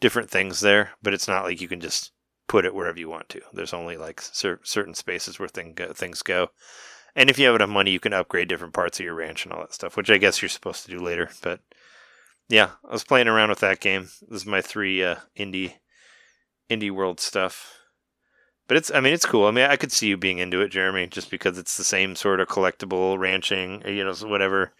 different 0.00 0.28
things 0.28 0.60
there, 0.60 0.90
but 1.02 1.14
it's 1.14 1.28
not 1.28 1.44
like 1.44 1.62
you 1.62 1.68
can 1.68 1.80
just 1.80 2.12
put 2.46 2.66
it 2.66 2.74
wherever 2.74 2.98
you 2.98 3.08
want 3.08 3.30
to. 3.30 3.40
There's 3.54 3.72
only 3.72 3.96
like 3.96 4.20
cer- 4.20 4.60
certain 4.64 4.92
spaces 4.92 5.38
where 5.38 5.48
thing 5.48 5.72
go, 5.72 5.94
things 5.94 6.20
go. 6.20 6.48
And 7.14 7.28
if 7.28 7.38
you 7.38 7.46
have 7.46 7.54
enough 7.54 7.68
money, 7.68 7.90
you 7.90 8.00
can 8.00 8.12
upgrade 8.12 8.48
different 8.48 8.72
parts 8.72 8.98
of 8.98 9.04
your 9.04 9.14
ranch 9.14 9.44
and 9.44 9.52
all 9.52 9.60
that 9.60 9.74
stuff, 9.74 9.96
which 9.96 10.10
I 10.10 10.18
guess 10.18 10.40
you're 10.40 10.48
supposed 10.48 10.84
to 10.84 10.90
do 10.90 10.98
later. 10.98 11.30
But 11.42 11.60
yeah, 12.48 12.70
I 12.88 12.92
was 12.92 13.04
playing 13.04 13.28
around 13.28 13.50
with 13.50 13.60
that 13.60 13.80
game. 13.80 14.08
This 14.28 14.42
is 14.42 14.46
my 14.46 14.62
three 14.62 15.04
uh, 15.04 15.16
indie 15.38 15.74
indie 16.70 16.90
world 16.90 17.20
stuff. 17.20 17.78
But 18.66 18.76
it's 18.76 18.90
I 18.90 19.00
mean 19.00 19.12
it's 19.12 19.26
cool. 19.26 19.46
I 19.46 19.50
mean 19.50 19.64
I 19.64 19.76
could 19.76 19.92
see 19.92 20.08
you 20.08 20.16
being 20.16 20.38
into 20.38 20.60
it, 20.60 20.68
Jeremy, 20.68 21.06
just 21.06 21.30
because 21.30 21.58
it's 21.58 21.76
the 21.76 21.84
same 21.84 22.16
sort 22.16 22.40
of 22.40 22.48
collectible 22.48 23.18
ranching, 23.18 23.82
you 23.86 24.04
know, 24.04 24.14
whatever. 24.22 24.72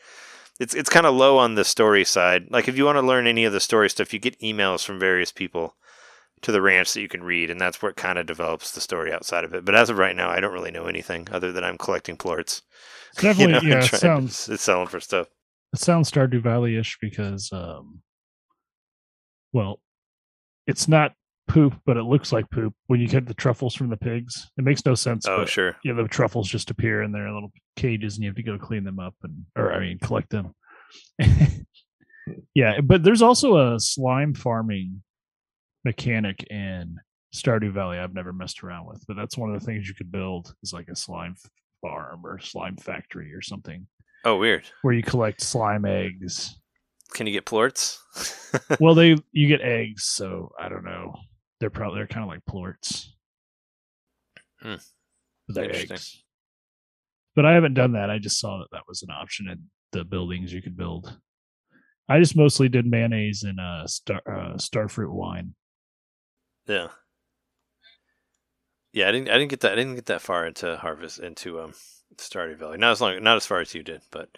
It's 0.58 0.74
it's 0.74 0.88
kind 0.88 1.06
of 1.06 1.14
low 1.14 1.36
on 1.36 1.54
the 1.54 1.64
story 1.64 2.04
side. 2.04 2.46
Like 2.50 2.68
if 2.68 2.78
you 2.78 2.84
want 2.86 2.96
to 2.96 3.02
learn 3.02 3.26
any 3.26 3.44
of 3.44 3.52
the 3.52 3.60
story 3.60 3.90
stuff, 3.90 4.14
you 4.14 4.18
get 4.18 4.40
emails 4.40 4.84
from 4.84 4.98
various 4.98 5.32
people 5.32 5.74
to 6.42 6.52
the 6.52 6.62
ranch 6.62 6.92
that 6.92 7.00
you 7.00 7.08
can 7.08 7.22
read, 7.22 7.50
and 7.50 7.60
that's 7.60 7.80
where 7.80 7.90
it 7.90 7.96
kind 7.96 8.18
of 8.18 8.26
develops 8.26 8.72
the 8.72 8.80
story 8.80 9.12
outside 9.12 9.44
of 9.44 9.54
it. 9.54 9.64
But 9.64 9.74
as 9.74 9.90
of 9.90 9.98
right 9.98 10.14
now, 10.14 10.28
I 10.28 10.40
don't 10.40 10.52
really 10.52 10.70
know 10.70 10.86
anything 10.86 11.28
other 11.30 11.52
than 11.52 11.64
I'm 11.64 11.78
collecting 11.78 12.16
plorts. 12.16 12.62
definitely, 13.16 13.68
you 13.68 13.74
know, 13.74 13.78
yeah, 13.80 13.84
it 13.84 13.88
sounds 13.88 14.48
it's 14.48 14.62
selling 14.62 14.88
for 14.88 15.00
stuff. 15.00 15.28
It 15.72 15.78
sounds 15.78 16.10
Stardew 16.10 16.42
Valley 16.42 16.76
ish 16.76 16.98
because, 17.00 17.50
um, 17.52 18.02
well, 19.52 19.80
it's 20.66 20.86
not 20.86 21.14
poop, 21.48 21.74
but 21.86 21.96
it 21.96 22.02
looks 22.02 22.32
like 22.32 22.50
poop 22.50 22.74
when 22.86 23.00
you 23.00 23.08
get 23.08 23.26
the 23.26 23.34
truffles 23.34 23.74
from 23.74 23.88
the 23.88 23.96
pigs. 23.96 24.50
It 24.58 24.64
makes 24.64 24.84
no 24.84 24.94
sense. 24.94 25.26
Oh, 25.26 25.44
sure. 25.44 25.76
Yeah, 25.84 25.94
the 25.94 26.04
truffles 26.04 26.48
just 26.48 26.70
appear 26.70 27.02
in 27.02 27.12
their 27.12 27.30
little 27.32 27.52
cages, 27.76 28.16
and 28.16 28.24
you 28.24 28.30
have 28.30 28.36
to 28.36 28.42
go 28.42 28.58
clean 28.58 28.84
them 28.84 28.98
up 28.98 29.14
and, 29.22 29.44
or 29.56 29.72
I 29.72 29.80
mean, 29.80 29.98
collect 29.98 30.30
them. 30.30 30.54
yeah, 32.54 32.80
but 32.80 33.02
there's 33.02 33.22
also 33.22 33.74
a 33.74 33.80
slime 33.80 34.34
farming 34.34 35.02
mechanic 35.84 36.44
in 36.50 36.96
Stardew 37.34 37.72
Valley 37.72 37.98
I've 37.98 38.14
never 38.14 38.32
messed 38.32 38.62
around 38.62 38.86
with, 38.86 39.04
but 39.06 39.16
that's 39.16 39.38
one 39.38 39.52
of 39.52 39.58
the 39.58 39.66
things 39.66 39.88
you 39.88 39.94
could 39.94 40.12
build 40.12 40.54
is 40.62 40.72
like 40.72 40.88
a 40.88 40.96
slime 40.96 41.34
farm 41.80 42.22
or 42.24 42.38
slime 42.38 42.76
factory 42.76 43.32
or 43.32 43.42
something. 43.42 43.86
Oh, 44.24 44.36
weird. 44.36 44.64
Where 44.82 44.94
you 44.94 45.02
collect 45.02 45.40
slime 45.40 45.84
eggs. 45.84 46.56
Can 47.14 47.26
you 47.26 47.32
get 47.32 47.44
plorts? 47.44 47.98
well, 48.80 48.94
they 48.94 49.16
you 49.32 49.48
get 49.48 49.60
eggs, 49.60 50.04
so 50.04 50.52
I 50.58 50.68
don't 50.68 50.84
know. 50.84 51.14
They're 51.60 51.70
probably 51.70 51.98
they're 51.98 52.06
kind 52.06 52.24
of 52.24 52.28
like 52.28 52.44
plorts. 52.48 53.06
Hmm. 54.60 54.76
They're 55.48 55.74
eggs. 55.74 56.22
But 57.34 57.46
I 57.46 57.52
haven't 57.52 57.74
done 57.74 57.92
that. 57.92 58.10
I 58.10 58.18
just 58.18 58.38
saw 58.38 58.58
that 58.58 58.68
that 58.72 58.82
was 58.86 59.02
an 59.02 59.10
option 59.10 59.48
in 59.48 59.64
the 59.92 60.04
buildings 60.04 60.52
you 60.52 60.62
could 60.62 60.76
build. 60.76 61.18
I 62.08 62.18
just 62.18 62.36
mostly 62.36 62.68
did 62.68 62.86
mayonnaise 62.86 63.42
and 63.42 63.58
uh, 63.58 63.86
star 63.86 64.20
uh, 64.26 64.54
starfruit 64.56 65.10
wine. 65.10 65.54
Yeah. 66.66 66.88
Yeah, 68.92 69.08
I 69.08 69.12
didn't. 69.12 69.30
I 69.30 69.34
didn't 69.34 69.50
get 69.50 69.60
that. 69.60 69.72
I 69.72 69.76
didn't 69.76 69.94
get 69.94 70.06
that 70.06 70.20
far 70.20 70.46
into 70.46 70.76
Harvest 70.76 71.18
into 71.18 71.60
um 71.60 71.74
Stardew 72.16 72.58
Valley. 72.58 72.78
Not 72.78 72.92
as 72.92 73.00
long, 73.00 73.22
not 73.22 73.36
as 73.36 73.46
far 73.46 73.60
as 73.60 73.74
you 73.74 73.82
did, 73.82 74.02
but 74.10 74.28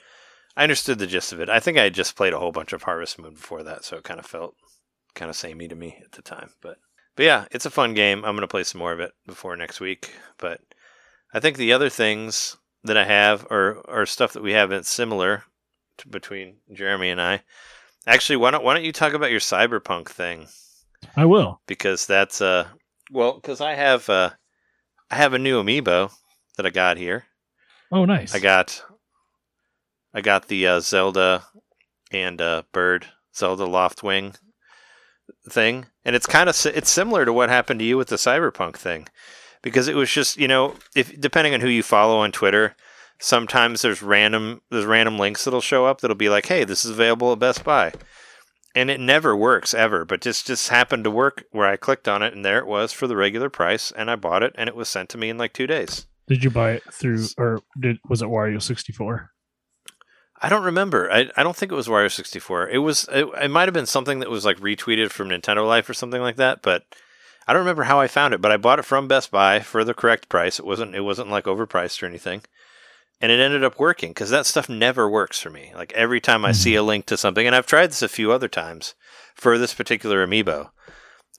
I 0.56 0.62
understood 0.62 0.98
the 0.98 1.06
gist 1.06 1.32
of 1.32 1.40
it. 1.40 1.48
I 1.48 1.58
think 1.60 1.76
I 1.76 1.88
just 1.88 2.16
played 2.16 2.32
a 2.32 2.38
whole 2.38 2.52
bunch 2.52 2.72
of 2.72 2.84
Harvest 2.84 3.18
Moon 3.18 3.34
before 3.34 3.64
that, 3.64 3.84
so 3.84 3.96
it 3.96 4.04
kind 4.04 4.20
of 4.20 4.26
felt 4.26 4.54
kind 5.14 5.28
of 5.28 5.36
samey 5.36 5.68
to 5.68 5.74
me 5.74 5.98
at 6.04 6.12
the 6.12 6.22
time. 6.22 6.50
But 6.60 6.78
but 7.16 7.24
yeah, 7.24 7.46
it's 7.50 7.66
a 7.66 7.70
fun 7.70 7.94
game. 7.94 8.24
I'm 8.24 8.36
gonna 8.36 8.46
play 8.46 8.64
some 8.64 8.78
more 8.78 8.92
of 8.92 9.00
it 9.00 9.12
before 9.26 9.56
next 9.56 9.80
week. 9.80 10.12
But 10.38 10.60
I 11.32 11.40
think 11.40 11.56
the 11.56 11.72
other 11.72 11.88
things 11.88 12.56
that 12.84 12.96
I 12.96 13.04
have 13.04 13.46
are 13.50 13.82
are 13.88 14.06
stuff 14.06 14.32
that 14.34 14.42
we 14.42 14.52
have 14.52 14.70
that's 14.70 14.88
similar 14.88 15.44
to, 15.98 16.08
between 16.08 16.58
Jeremy 16.72 17.10
and 17.10 17.20
I. 17.20 17.42
Actually, 18.06 18.36
why 18.36 18.52
don't 18.52 18.62
why 18.62 18.74
don't 18.74 18.84
you 18.84 18.92
talk 18.92 19.14
about 19.14 19.30
your 19.32 19.40
cyberpunk 19.40 20.08
thing? 20.08 20.46
I 21.16 21.24
will 21.24 21.60
because 21.66 22.06
that's 22.06 22.40
uh 22.40 22.66
well 23.10 23.34
because 23.34 23.60
I 23.60 23.74
have 23.74 24.08
uh 24.08 24.30
I 25.10 25.16
have 25.16 25.34
a 25.34 25.38
new 25.38 25.62
amiibo 25.62 26.12
that 26.56 26.66
I 26.66 26.70
got 26.70 26.96
here. 26.96 27.24
Oh, 27.92 28.04
nice! 28.04 28.34
I 28.34 28.38
got 28.38 28.82
I 30.12 30.20
got 30.20 30.48
the 30.48 30.66
uh, 30.66 30.80
Zelda 30.80 31.44
and 32.12 32.40
uh, 32.40 32.62
Bird 32.72 33.06
Zelda 33.34 33.64
Loftwing 33.64 34.36
thing, 35.48 35.86
and 36.04 36.14
it's 36.14 36.26
kind 36.26 36.48
of 36.48 36.66
it's 36.66 36.90
similar 36.90 37.24
to 37.24 37.32
what 37.32 37.48
happened 37.48 37.80
to 37.80 37.86
you 37.86 37.96
with 37.96 38.08
the 38.08 38.16
Cyberpunk 38.16 38.76
thing, 38.76 39.08
because 39.62 39.88
it 39.88 39.96
was 39.96 40.10
just 40.10 40.36
you 40.36 40.48
know 40.48 40.74
if 40.94 41.20
depending 41.20 41.54
on 41.54 41.60
who 41.60 41.68
you 41.68 41.82
follow 41.82 42.18
on 42.18 42.32
Twitter, 42.32 42.76
sometimes 43.18 43.82
there's 43.82 44.02
random 44.02 44.62
there's 44.70 44.84
random 44.84 45.18
links 45.18 45.44
that'll 45.44 45.60
show 45.60 45.84
up 45.86 46.00
that'll 46.00 46.16
be 46.16 46.28
like, 46.28 46.46
hey, 46.46 46.64
this 46.64 46.84
is 46.84 46.92
available 46.92 47.32
at 47.32 47.40
Best 47.40 47.64
Buy, 47.64 47.92
and 48.74 48.90
it 48.90 49.00
never 49.00 49.36
works 49.36 49.74
ever, 49.74 50.04
but 50.04 50.20
just 50.20 50.46
just 50.46 50.68
happened 50.68 51.04
to 51.04 51.10
work 51.10 51.44
where 51.50 51.66
I 51.66 51.76
clicked 51.76 52.08
on 52.08 52.22
it 52.22 52.34
and 52.34 52.44
there 52.44 52.58
it 52.58 52.66
was 52.66 52.92
for 52.92 53.06
the 53.06 53.16
regular 53.16 53.50
price, 53.50 53.90
and 53.90 54.10
I 54.10 54.16
bought 54.16 54.42
it 54.42 54.54
and 54.56 54.68
it 54.68 54.76
was 54.76 54.88
sent 54.88 55.08
to 55.10 55.18
me 55.18 55.28
in 55.28 55.38
like 55.38 55.52
two 55.52 55.66
days. 55.66 56.06
Did 56.26 56.42
you 56.42 56.50
buy 56.50 56.72
it 56.72 56.82
through, 56.92 57.26
or 57.36 57.60
did 57.78 57.98
was 58.08 58.22
it 58.22 58.28
Wario 58.28 58.60
sixty 58.60 58.92
four? 58.92 59.30
I 60.40 60.48
don't 60.48 60.64
remember. 60.64 61.10
I, 61.10 61.30
I 61.36 61.42
don't 61.42 61.56
think 61.56 61.72
it 61.72 61.76
was 61.76 61.88
Wario 61.88 62.10
64. 62.12 62.68
It 62.68 62.78
was 62.78 63.08
it, 63.10 63.26
it 63.40 63.50
might 63.50 63.66
have 63.66 63.72
been 63.72 63.86
something 63.86 64.18
that 64.18 64.28
was 64.28 64.44
like 64.44 64.58
retweeted 64.58 65.10
from 65.10 65.30
Nintendo 65.30 65.66
Life 65.66 65.88
or 65.88 65.94
something 65.94 66.20
like 66.20 66.36
that, 66.36 66.60
but 66.60 66.84
I 67.46 67.52
don't 67.52 67.60
remember 67.60 67.84
how 67.84 68.00
I 68.00 68.08
found 68.08 68.34
it, 68.34 68.40
but 68.40 68.52
I 68.52 68.56
bought 68.56 68.78
it 68.78 68.84
from 68.84 69.08
Best 69.08 69.30
Buy 69.30 69.60
for 69.60 69.84
the 69.84 69.94
correct 69.94 70.28
price. 70.28 70.58
It 70.58 70.66
wasn't 70.66 70.94
it 70.94 71.00
wasn't 71.00 71.30
like 71.30 71.44
overpriced 71.44 72.02
or 72.02 72.06
anything. 72.06 72.42
And 73.24 73.32
it 73.32 73.40
ended 73.40 73.64
up 73.64 73.78
working 73.78 74.12
cuz 74.12 74.28
that 74.28 74.44
stuff 74.44 74.68
never 74.68 75.08
works 75.08 75.40
for 75.40 75.48
me. 75.48 75.72
Like 75.74 75.94
every 75.94 76.20
time 76.20 76.44
I 76.44 76.50
mm-hmm. 76.50 76.56
see 76.56 76.74
a 76.74 76.82
link 76.82 77.06
to 77.06 77.16
something 77.16 77.46
and 77.46 77.56
I've 77.56 77.66
tried 77.66 77.88
this 77.90 78.02
a 78.02 78.08
few 78.08 78.30
other 78.30 78.48
times 78.48 78.94
for 79.34 79.56
this 79.56 79.72
particular 79.72 80.26
amiibo. 80.26 80.70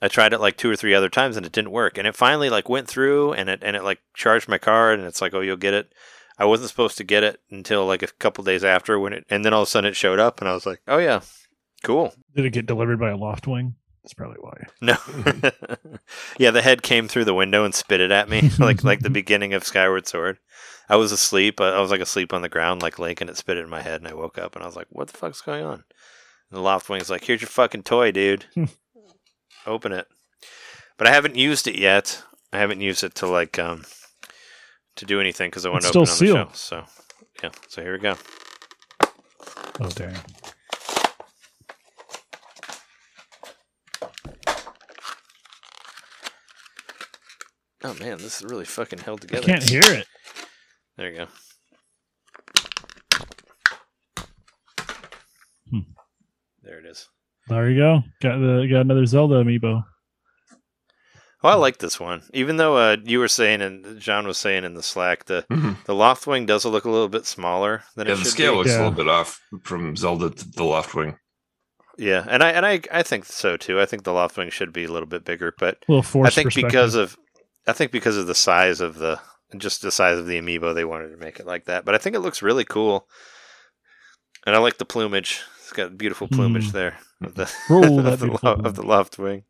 I 0.02 0.08
tried 0.08 0.32
it 0.32 0.40
like 0.40 0.56
two 0.56 0.68
or 0.68 0.74
three 0.74 0.94
other 0.94 1.08
times 1.08 1.36
and 1.36 1.46
it 1.46 1.52
didn't 1.52 1.70
work. 1.70 1.96
And 1.96 2.08
it 2.08 2.16
finally 2.16 2.50
like 2.50 2.68
went 2.68 2.88
through 2.88 3.34
and 3.34 3.48
it 3.48 3.60
and 3.62 3.76
it 3.76 3.84
like 3.84 4.00
charged 4.14 4.48
my 4.48 4.58
card 4.58 4.98
and 4.98 5.06
it's 5.06 5.20
like, 5.20 5.32
"Oh, 5.32 5.40
you'll 5.40 5.56
get 5.56 5.74
it." 5.74 5.92
I 6.38 6.44
wasn't 6.44 6.70
supposed 6.70 6.98
to 6.98 7.04
get 7.04 7.24
it 7.24 7.40
until 7.50 7.86
like 7.86 8.02
a 8.02 8.08
couple 8.08 8.44
days 8.44 8.64
after 8.64 8.98
when 8.98 9.12
it, 9.12 9.24
and 9.30 9.44
then 9.44 9.54
all 9.54 9.62
of 9.62 9.68
a 9.68 9.70
sudden 9.70 9.90
it 9.90 9.96
showed 9.96 10.18
up, 10.18 10.40
and 10.40 10.48
I 10.48 10.54
was 10.54 10.66
like, 10.66 10.82
"Oh 10.86 10.98
yeah, 10.98 11.20
cool." 11.82 12.12
Did 12.34 12.44
it 12.44 12.50
get 12.50 12.66
delivered 12.66 13.00
by 13.00 13.10
a 13.10 13.16
Loftwing? 13.16 13.74
That's 14.06 14.14
probably 14.14 14.38
why. 14.38 14.66
No. 14.80 14.96
yeah, 16.38 16.52
the 16.52 16.62
head 16.62 16.84
came 16.84 17.08
through 17.08 17.24
the 17.24 17.34
window 17.34 17.64
and 17.64 17.74
spit 17.74 18.00
it 18.00 18.12
at 18.12 18.28
me, 18.28 18.50
like 18.60 18.84
like 18.84 19.00
the 19.00 19.10
beginning 19.20 19.52
of 19.52 19.64
Skyward 19.64 20.06
Sword. 20.06 20.38
I 20.88 20.94
was 20.94 21.10
asleep. 21.10 21.60
I 21.60 21.80
was 21.80 21.90
like 21.90 22.00
asleep 22.00 22.32
on 22.32 22.42
the 22.42 22.48
ground, 22.48 22.82
like 22.82 23.00
Link, 23.00 23.20
and 23.20 23.28
it 23.28 23.36
spit 23.36 23.56
it 23.56 23.64
in 23.64 23.68
my 23.68 23.82
head, 23.82 24.00
and 24.00 24.06
I 24.06 24.14
woke 24.14 24.38
up 24.38 24.54
and 24.54 24.62
I 24.62 24.66
was 24.66 24.76
like, 24.76 24.86
"What 24.90 25.08
the 25.08 25.16
fuck's 25.16 25.40
going 25.40 25.64
on?" 25.64 25.82
And 26.52 26.56
the 26.56 26.60
Loftwing's 26.60 27.10
like, 27.10 27.24
"Here's 27.24 27.40
your 27.40 27.48
fucking 27.48 27.82
toy, 27.82 28.12
dude. 28.12 28.44
Open 29.66 29.90
it." 29.90 30.06
But 30.98 31.08
I 31.08 31.10
haven't 31.10 31.34
used 31.34 31.66
it 31.66 31.76
yet. 31.76 32.22
I 32.52 32.58
haven't 32.58 32.80
used 32.80 33.02
it 33.02 33.16
to 33.16 33.26
like 33.26 33.58
um 33.58 33.86
to 34.94 35.04
do 35.04 35.20
anything 35.20 35.50
because 35.50 35.66
I 35.66 35.70
want 35.70 35.82
to 35.82 35.88
open 35.88 36.02
on 36.02 36.06
sealed. 36.06 36.36
the 36.36 36.42
show. 36.44 36.50
So 36.52 36.84
yeah, 37.42 37.50
so 37.66 37.82
here 37.82 37.94
we 37.94 37.98
go. 37.98 38.14
Oh 39.80 39.90
damn. 39.96 40.14
Oh 47.86 47.94
man, 48.00 48.18
this 48.18 48.38
is 48.38 48.42
really 48.42 48.64
fucking 48.64 48.98
held 48.98 49.20
together. 49.20 49.44
I 49.44 49.46
can't 49.46 49.62
hear 49.62 49.84
it. 49.84 50.08
There 50.96 51.08
you 51.08 51.18
go. 51.18 51.26
Hmm. 55.70 55.78
There 56.64 56.80
it 56.80 56.86
is. 56.86 57.08
There 57.46 57.70
you 57.70 57.78
go. 57.78 58.02
Got 58.20 58.38
the 58.38 58.66
got 58.68 58.80
another 58.80 59.06
Zelda 59.06 59.36
amiibo. 59.36 59.84
Oh, 61.44 61.48
I 61.48 61.54
like 61.54 61.78
this 61.78 62.00
one, 62.00 62.22
even 62.34 62.56
though 62.56 62.76
uh, 62.76 62.96
you 63.04 63.20
were 63.20 63.28
saying 63.28 63.62
and 63.62 64.00
John 64.00 64.26
was 64.26 64.36
saying 64.36 64.64
in 64.64 64.74
the 64.74 64.82
Slack 64.82 65.26
the 65.26 65.46
mm-hmm. 65.48 65.74
the 65.84 65.94
Loftwing 65.94 66.44
does 66.44 66.64
look 66.64 66.86
a 66.86 66.90
little 66.90 67.08
bit 67.08 67.24
smaller 67.24 67.84
than 67.94 68.08
yeah, 68.08 68.14
it 68.14 68.16
should 68.16 68.26
the 68.26 68.30
scale 68.30 68.52
be. 68.52 68.58
looks 68.58 68.70
yeah. 68.70 68.78
a 68.78 68.82
little 68.82 68.90
bit 68.90 69.08
off 69.08 69.40
from 69.62 69.96
Zelda 69.96 70.30
to 70.30 70.44
the 70.44 70.64
Loftwing. 70.64 71.18
Yeah, 71.98 72.26
and 72.28 72.42
I 72.42 72.50
and 72.50 72.66
I 72.66 72.80
I 72.90 73.04
think 73.04 73.26
so 73.26 73.56
too. 73.56 73.80
I 73.80 73.86
think 73.86 74.02
the 74.02 74.10
Loftwing 74.10 74.50
should 74.50 74.72
be 74.72 74.82
a 74.82 74.90
little 74.90 75.06
bit 75.06 75.24
bigger, 75.24 75.54
but 75.56 75.78
I 75.88 76.30
think 76.30 76.52
because 76.52 76.96
of 76.96 77.16
I 77.66 77.72
think 77.72 77.90
because 77.92 78.16
of 78.16 78.26
the 78.26 78.34
size 78.34 78.80
of 78.80 78.96
the 78.96 79.20
just 79.56 79.82
the 79.82 79.92
size 79.92 80.18
of 80.18 80.26
the 80.26 80.40
amiibo, 80.40 80.74
they 80.74 80.84
wanted 80.84 81.10
to 81.10 81.16
make 81.16 81.40
it 81.40 81.46
like 81.46 81.64
that. 81.66 81.84
But 81.84 81.94
I 81.94 81.98
think 81.98 82.16
it 82.16 82.20
looks 82.20 82.42
really 82.42 82.64
cool, 82.64 83.08
and 84.46 84.54
I 84.54 84.58
like 84.58 84.78
the 84.78 84.84
plumage. 84.84 85.42
It's 85.60 85.72
got 85.72 85.98
beautiful 85.98 86.28
plumage 86.28 86.68
mm. 86.68 86.72
there 86.72 86.98
of 87.22 87.34
the, 87.34 87.42
of, 87.70 88.20
the 88.20 88.48
of 88.64 88.76
the 88.76 88.82
Loftwing. 88.82 89.44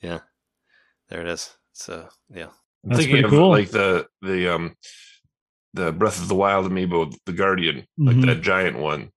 Yeah. 0.00 0.20
There 1.12 1.20
it 1.20 1.28
is. 1.28 1.54
So 1.74 2.08
yeah, 2.34 2.48
I'm 2.84 2.90
That's 2.90 3.02
thinking 3.02 3.24
of 3.24 3.30
cool. 3.30 3.50
like 3.50 3.70
the 3.70 4.06
the 4.22 4.54
um 4.54 4.76
the 5.74 5.92
Breath 5.92 6.20
of 6.20 6.28
the 6.28 6.34
Wild 6.34 6.70
amiibo, 6.70 7.14
the 7.26 7.34
Guardian, 7.34 7.86
like 7.98 8.16
mm-hmm. 8.16 8.26
that 8.26 8.40
giant 8.40 8.78
one. 8.78 9.10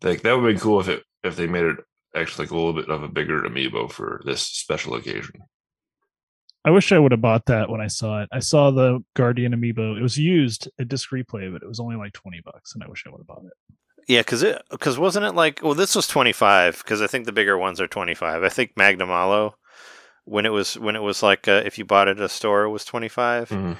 Like 0.00 0.22
that 0.22 0.38
would 0.38 0.54
be 0.54 0.60
cool 0.60 0.78
if 0.78 0.88
it 0.88 1.02
if 1.24 1.34
they 1.34 1.48
made 1.48 1.64
it 1.64 1.76
actually 2.14 2.44
like 2.44 2.52
a 2.52 2.56
little 2.56 2.72
bit 2.72 2.88
of 2.88 3.02
a 3.02 3.08
bigger 3.08 3.42
amiibo 3.42 3.90
for 3.90 4.20
this 4.24 4.42
special 4.42 4.94
occasion. 4.94 5.40
I 6.64 6.70
wish 6.70 6.92
I 6.92 6.98
would 6.98 7.12
have 7.12 7.22
bought 7.22 7.46
that 7.46 7.70
when 7.70 7.80
I 7.80 7.86
saw 7.86 8.22
it. 8.22 8.28
I 8.32 8.40
saw 8.40 8.70
the 8.70 9.02
Guardian 9.14 9.54
amiibo. 9.54 9.96
It 9.96 10.02
was 10.02 10.18
used 10.18 10.68
at 10.78 10.88
disc 10.88 11.10
replay, 11.10 11.50
but 11.52 11.62
it 11.62 11.68
was 11.68 11.80
only 11.80 11.96
like 11.96 12.12
twenty 12.12 12.40
bucks, 12.44 12.74
and 12.74 12.82
I 12.82 12.88
wish 12.88 13.04
I 13.06 13.10
would 13.10 13.20
have 13.20 13.26
bought 13.26 13.44
it. 13.44 13.74
Yeah, 14.08 14.20
because 14.20 14.42
it 14.42 14.60
because 14.70 14.98
wasn't 14.98 15.26
it 15.26 15.34
like 15.34 15.60
well 15.62 15.74
this 15.74 15.94
was 15.94 16.06
twenty 16.06 16.32
five 16.32 16.78
because 16.78 17.00
I 17.00 17.06
think 17.06 17.24
the 17.24 17.32
bigger 17.32 17.56
ones 17.56 17.80
are 17.80 17.86
twenty 17.86 18.14
five. 18.14 18.42
I 18.42 18.48
think 18.48 18.72
Magnum 18.76 19.08
Malo 19.08 19.54
when 20.24 20.46
it 20.46 20.50
was 20.50 20.78
when 20.78 20.96
it 20.96 21.02
was 21.02 21.22
like 21.22 21.48
uh, 21.48 21.62
if 21.64 21.78
you 21.78 21.84
bought 21.84 22.08
it 22.08 22.18
at 22.18 22.24
a 22.24 22.28
store 22.28 22.62
it 22.62 22.70
was 22.70 22.84
25 22.84 23.48
mm-hmm. 23.48 23.72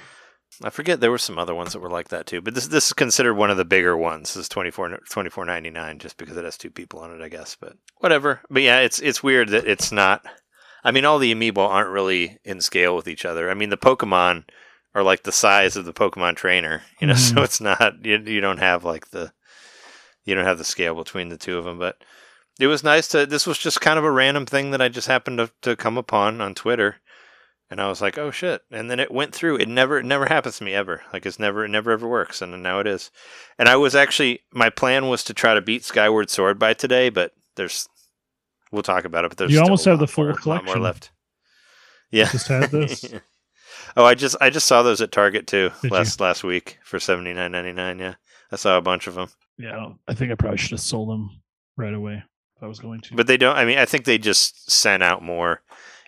i 0.65 0.69
forget 0.69 0.99
there 0.99 1.11
were 1.11 1.17
some 1.17 1.37
other 1.37 1.55
ones 1.55 1.73
that 1.73 1.79
were 1.79 1.89
like 1.89 2.09
that 2.09 2.25
too 2.25 2.41
but 2.41 2.53
this 2.53 2.67
this 2.67 2.87
is 2.87 2.93
considered 2.93 3.35
one 3.35 3.49
of 3.49 3.57
the 3.57 3.65
bigger 3.65 3.95
ones 3.95 4.33
This 4.33 4.43
is 4.43 4.49
24 4.49 4.99
24.99 5.09 5.99
just 5.99 6.17
because 6.17 6.37
it 6.37 6.43
has 6.43 6.57
two 6.57 6.69
people 6.69 6.99
on 6.99 7.13
it 7.13 7.23
i 7.23 7.29
guess 7.29 7.55
but 7.59 7.77
whatever 7.99 8.41
but 8.49 8.61
yeah 8.61 8.79
it's 8.79 8.99
it's 8.99 9.23
weird 9.23 9.49
that 9.49 9.65
it's 9.65 9.91
not 9.91 10.25
i 10.83 10.91
mean 10.91 11.05
all 11.05 11.19
the 11.19 11.33
amiibo 11.33 11.57
aren't 11.57 11.89
really 11.89 12.37
in 12.43 12.61
scale 12.61 12.95
with 12.95 13.07
each 13.07 13.25
other 13.25 13.49
i 13.49 13.53
mean 13.53 13.69
the 13.69 13.77
pokemon 13.77 14.43
are 14.93 15.03
like 15.03 15.23
the 15.23 15.31
size 15.31 15.77
of 15.77 15.85
the 15.85 15.93
pokemon 15.93 16.35
trainer 16.35 16.81
you 16.99 17.07
know 17.07 17.13
mm-hmm. 17.15 17.35
so 17.35 17.43
it's 17.43 17.61
not 17.61 18.03
you, 18.05 18.17
you 18.17 18.41
don't 18.41 18.59
have 18.59 18.83
like 18.83 19.09
the 19.11 19.31
you 20.25 20.35
don't 20.35 20.45
have 20.45 20.57
the 20.57 20.63
scale 20.63 20.95
between 20.95 21.29
the 21.29 21.37
two 21.37 21.57
of 21.57 21.65
them 21.65 21.79
but 21.79 22.01
it 22.61 22.67
was 22.67 22.83
nice 22.83 23.07
to. 23.09 23.25
This 23.25 23.47
was 23.47 23.57
just 23.57 23.81
kind 23.81 23.97
of 23.97 24.05
a 24.05 24.11
random 24.11 24.45
thing 24.45 24.71
that 24.71 24.81
I 24.81 24.89
just 24.89 25.07
happened 25.07 25.39
to, 25.39 25.51
to 25.61 25.75
come 25.75 25.97
upon 25.97 26.41
on 26.41 26.53
Twitter, 26.53 26.97
and 27.69 27.81
I 27.81 27.87
was 27.87 28.01
like, 28.01 28.17
"Oh 28.17 28.29
shit!" 28.29 28.61
And 28.69 28.89
then 28.89 28.99
it 28.99 29.11
went 29.11 29.33
through. 29.33 29.57
It 29.57 29.67
never, 29.67 29.97
it 29.99 30.05
never 30.05 30.25
happens 30.25 30.57
to 30.57 30.63
me 30.63 30.73
ever. 30.73 31.01
Like 31.13 31.25
it's 31.25 31.39
never, 31.39 31.65
it 31.65 31.69
never 31.69 31.91
ever 31.91 32.07
works, 32.07 32.41
and 32.41 32.61
now 32.61 32.79
it 32.79 32.87
is. 32.87 33.09
And 33.57 33.67
I 33.67 33.77
was 33.77 33.95
actually, 33.95 34.41
my 34.53 34.69
plan 34.69 35.07
was 35.07 35.23
to 35.25 35.33
try 35.33 35.53
to 35.53 35.61
beat 35.61 35.83
Skyward 35.83 36.29
Sword 36.29 36.59
by 36.59 36.73
today, 36.73 37.09
but 37.09 37.33
there's, 37.55 37.87
we'll 38.71 38.83
talk 38.83 39.05
about 39.05 39.25
it. 39.25 39.29
But 39.29 39.37
there's 39.37 39.51
you 39.51 39.59
almost 39.61 39.85
have 39.85 39.99
the 39.99 40.07
full 40.07 40.25
more, 40.25 40.33
collection. 40.33 40.65
more 40.65 40.77
left. 40.79 41.11
Yeah, 42.11 42.29
just 42.29 42.47
had 42.47 42.71
this. 42.71 43.05
oh, 43.95 44.05
I 44.05 44.15
just, 44.15 44.35
I 44.41 44.49
just 44.49 44.67
saw 44.67 44.83
those 44.83 45.01
at 45.01 45.11
Target 45.11 45.47
too 45.47 45.71
Did 45.81 45.91
last 45.91 46.19
you? 46.19 46.25
last 46.25 46.43
week 46.43 46.77
for 46.83 46.99
seventy 46.99 47.33
nine 47.33 47.51
ninety 47.51 47.71
nine. 47.73 47.99
Yeah, 47.99 48.15
I 48.51 48.55
saw 48.55 48.77
a 48.77 48.81
bunch 48.81 49.07
of 49.07 49.15
them. 49.15 49.29
Yeah, 49.57 49.93
I 50.07 50.13
think 50.13 50.31
I 50.31 50.35
probably 50.35 50.57
should 50.57 50.71
have 50.71 50.79
sold 50.81 51.09
them 51.09 51.41
right 51.77 51.93
away. 51.93 52.23
if 52.57 52.63
I 52.63 52.67
was 52.67 52.79
going 52.79 53.01
to. 53.01 53.15
But 53.15 53.27
they 53.27 53.37
don't. 53.37 53.55
I 53.55 53.65
mean, 53.65 53.77
I 53.77 53.85
think 53.85 54.05
they 54.05 54.17
just 54.17 54.69
sent 54.71 55.03
out 55.03 55.23
more. 55.23 55.61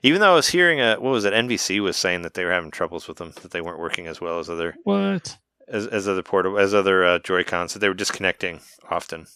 Even 0.05 0.19
though 0.19 0.33
I 0.33 0.35
was 0.35 0.49
hearing 0.49 0.81
a 0.81 0.95
what 0.95 1.11
was 1.11 1.23
it? 1.23 1.33
NBC 1.33 1.81
was 1.81 1.95
saying 1.95 2.23
that 2.23 2.33
they 2.33 2.43
were 2.43 2.51
having 2.51 2.71
troubles 2.71 3.07
with 3.07 3.17
them, 3.17 3.31
that 3.41 3.51
they 3.51 3.61
weren't 3.61 3.79
working 3.79 4.07
as 4.07 4.19
well 4.19 4.39
as 4.39 4.49
other 4.49 4.75
what 4.83 5.37
as 5.69 5.87
as 5.87 6.07
other 6.09 6.21
portable 6.23 6.59
as 6.59 6.73
other 6.73 7.05
uh, 7.05 7.19
Joy 7.19 7.43
Cons. 7.45 7.71
That 7.73 7.79
they 7.79 7.87
were 7.87 7.93
disconnecting 7.93 8.59
often. 8.89 9.27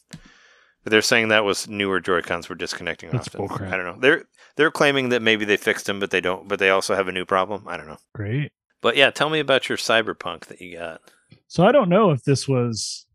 But 0.87 0.91
they're 0.91 1.01
saying 1.01 1.27
that 1.27 1.43
was 1.43 1.67
newer 1.67 1.99
Joy 1.99 2.21
Cons 2.21 2.47
were 2.47 2.55
disconnecting 2.55 3.09
That's 3.09 3.27
often. 3.27 3.45
Bullcrap. 3.45 3.73
I 3.73 3.75
don't 3.75 3.85
know. 3.87 3.97
They're 3.99 4.23
they're 4.55 4.71
claiming 4.71 5.09
that 5.09 5.21
maybe 5.21 5.43
they 5.43 5.57
fixed 5.57 5.85
them, 5.85 5.99
but 5.99 6.11
they 6.11 6.21
don't. 6.21 6.47
But 6.47 6.59
they 6.59 6.69
also 6.69 6.95
have 6.95 7.09
a 7.09 7.11
new 7.11 7.25
problem. 7.25 7.65
I 7.67 7.75
don't 7.75 7.87
know. 7.87 7.97
Great. 8.15 8.53
But 8.81 8.95
yeah, 8.95 9.09
tell 9.09 9.29
me 9.29 9.41
about 9.41 9.67
your 9.67 9.77
cyberpunk 9.77 10.45
that 10.45 10.61
you 10.61 10.77
got. 10.77 11.01
So 11.49 11.65
I 11.65 11.73
don't 11.73 11.89
know 11.89 12.11
if 12.11 12.23
this 12.23 12.47
was 12.47 13.05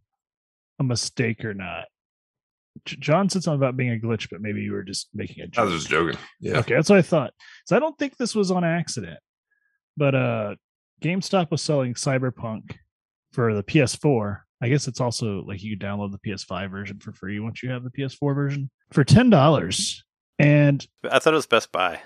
a 0.80 0.84
mistake 0.84 1.46
or 1.46 1.54
not. 1.54 1.86
John 2.84 3.30
said 3.30 3.42
something 3.42 3.58
about 3.58 3.78
being 3.78 3.94
a 3.94 4.06
glitch, 4.06 4.28
but 4.30 4.42
maybe 4.42 4.60
you 4.60 4.72
were 4.72 4.82
just 4.82 5.08
making 5.14 5.42
a 5.42 5.46
joke. 5.46 5.62
I 5.62 5.64
was 5.64 5.72
just 5.76 5.88
joking. 5.88 6.18
Yeah. 6.40 6.58
Okay, 6.58 6.74
that's 6.74 6.90
what 6.90 6.98
I 6.98 7.02
thought. 7.02 7.32
So 7.64 7.74
I 7.74 7.78
don't 7.78 7.96
think 7.96 8.18
this 8.18 8.34
was 8.34 8.50
on 8.50 8.64
accident. 8.64 9.18
But 9.96 10.14
uh 10.14 10.54
GameStop 11.02 11.50
was 11.50 11.62
selling 11.62 11.94
Cyberpunk 11.94 12.76
for 13.32 13.54
the 13.54 13.62
PS4. 13.62 14.40
I 14.62 14.68
guess 14.68 14.86
it's 14.86 15.00
also 15.00 15.42
like 15.46 15.62
you 15.62 15.76
can 15.76 15.86
download 15.86 16.12
the 16.12 16.30
PS5 16.30 16.70
version 16.70 17.00
for 17.00 17.12
free 17.12 17.40
once 17.40 17.62
you 17.62 17.70
have 17.70 17.82
the 17.82 17.90
PS4 17.90 18.34
version 18.34 18.70
for 18.92 19.02
ten 19.04 19.28
dollars. 19.28 20.04
And 20.38 20.86
I 21.10 21.18
thought 21.18 21.34
it 21.34 21.36
was 21.36 21.46
Best 21.46 21.72
Buy 21.72 22.00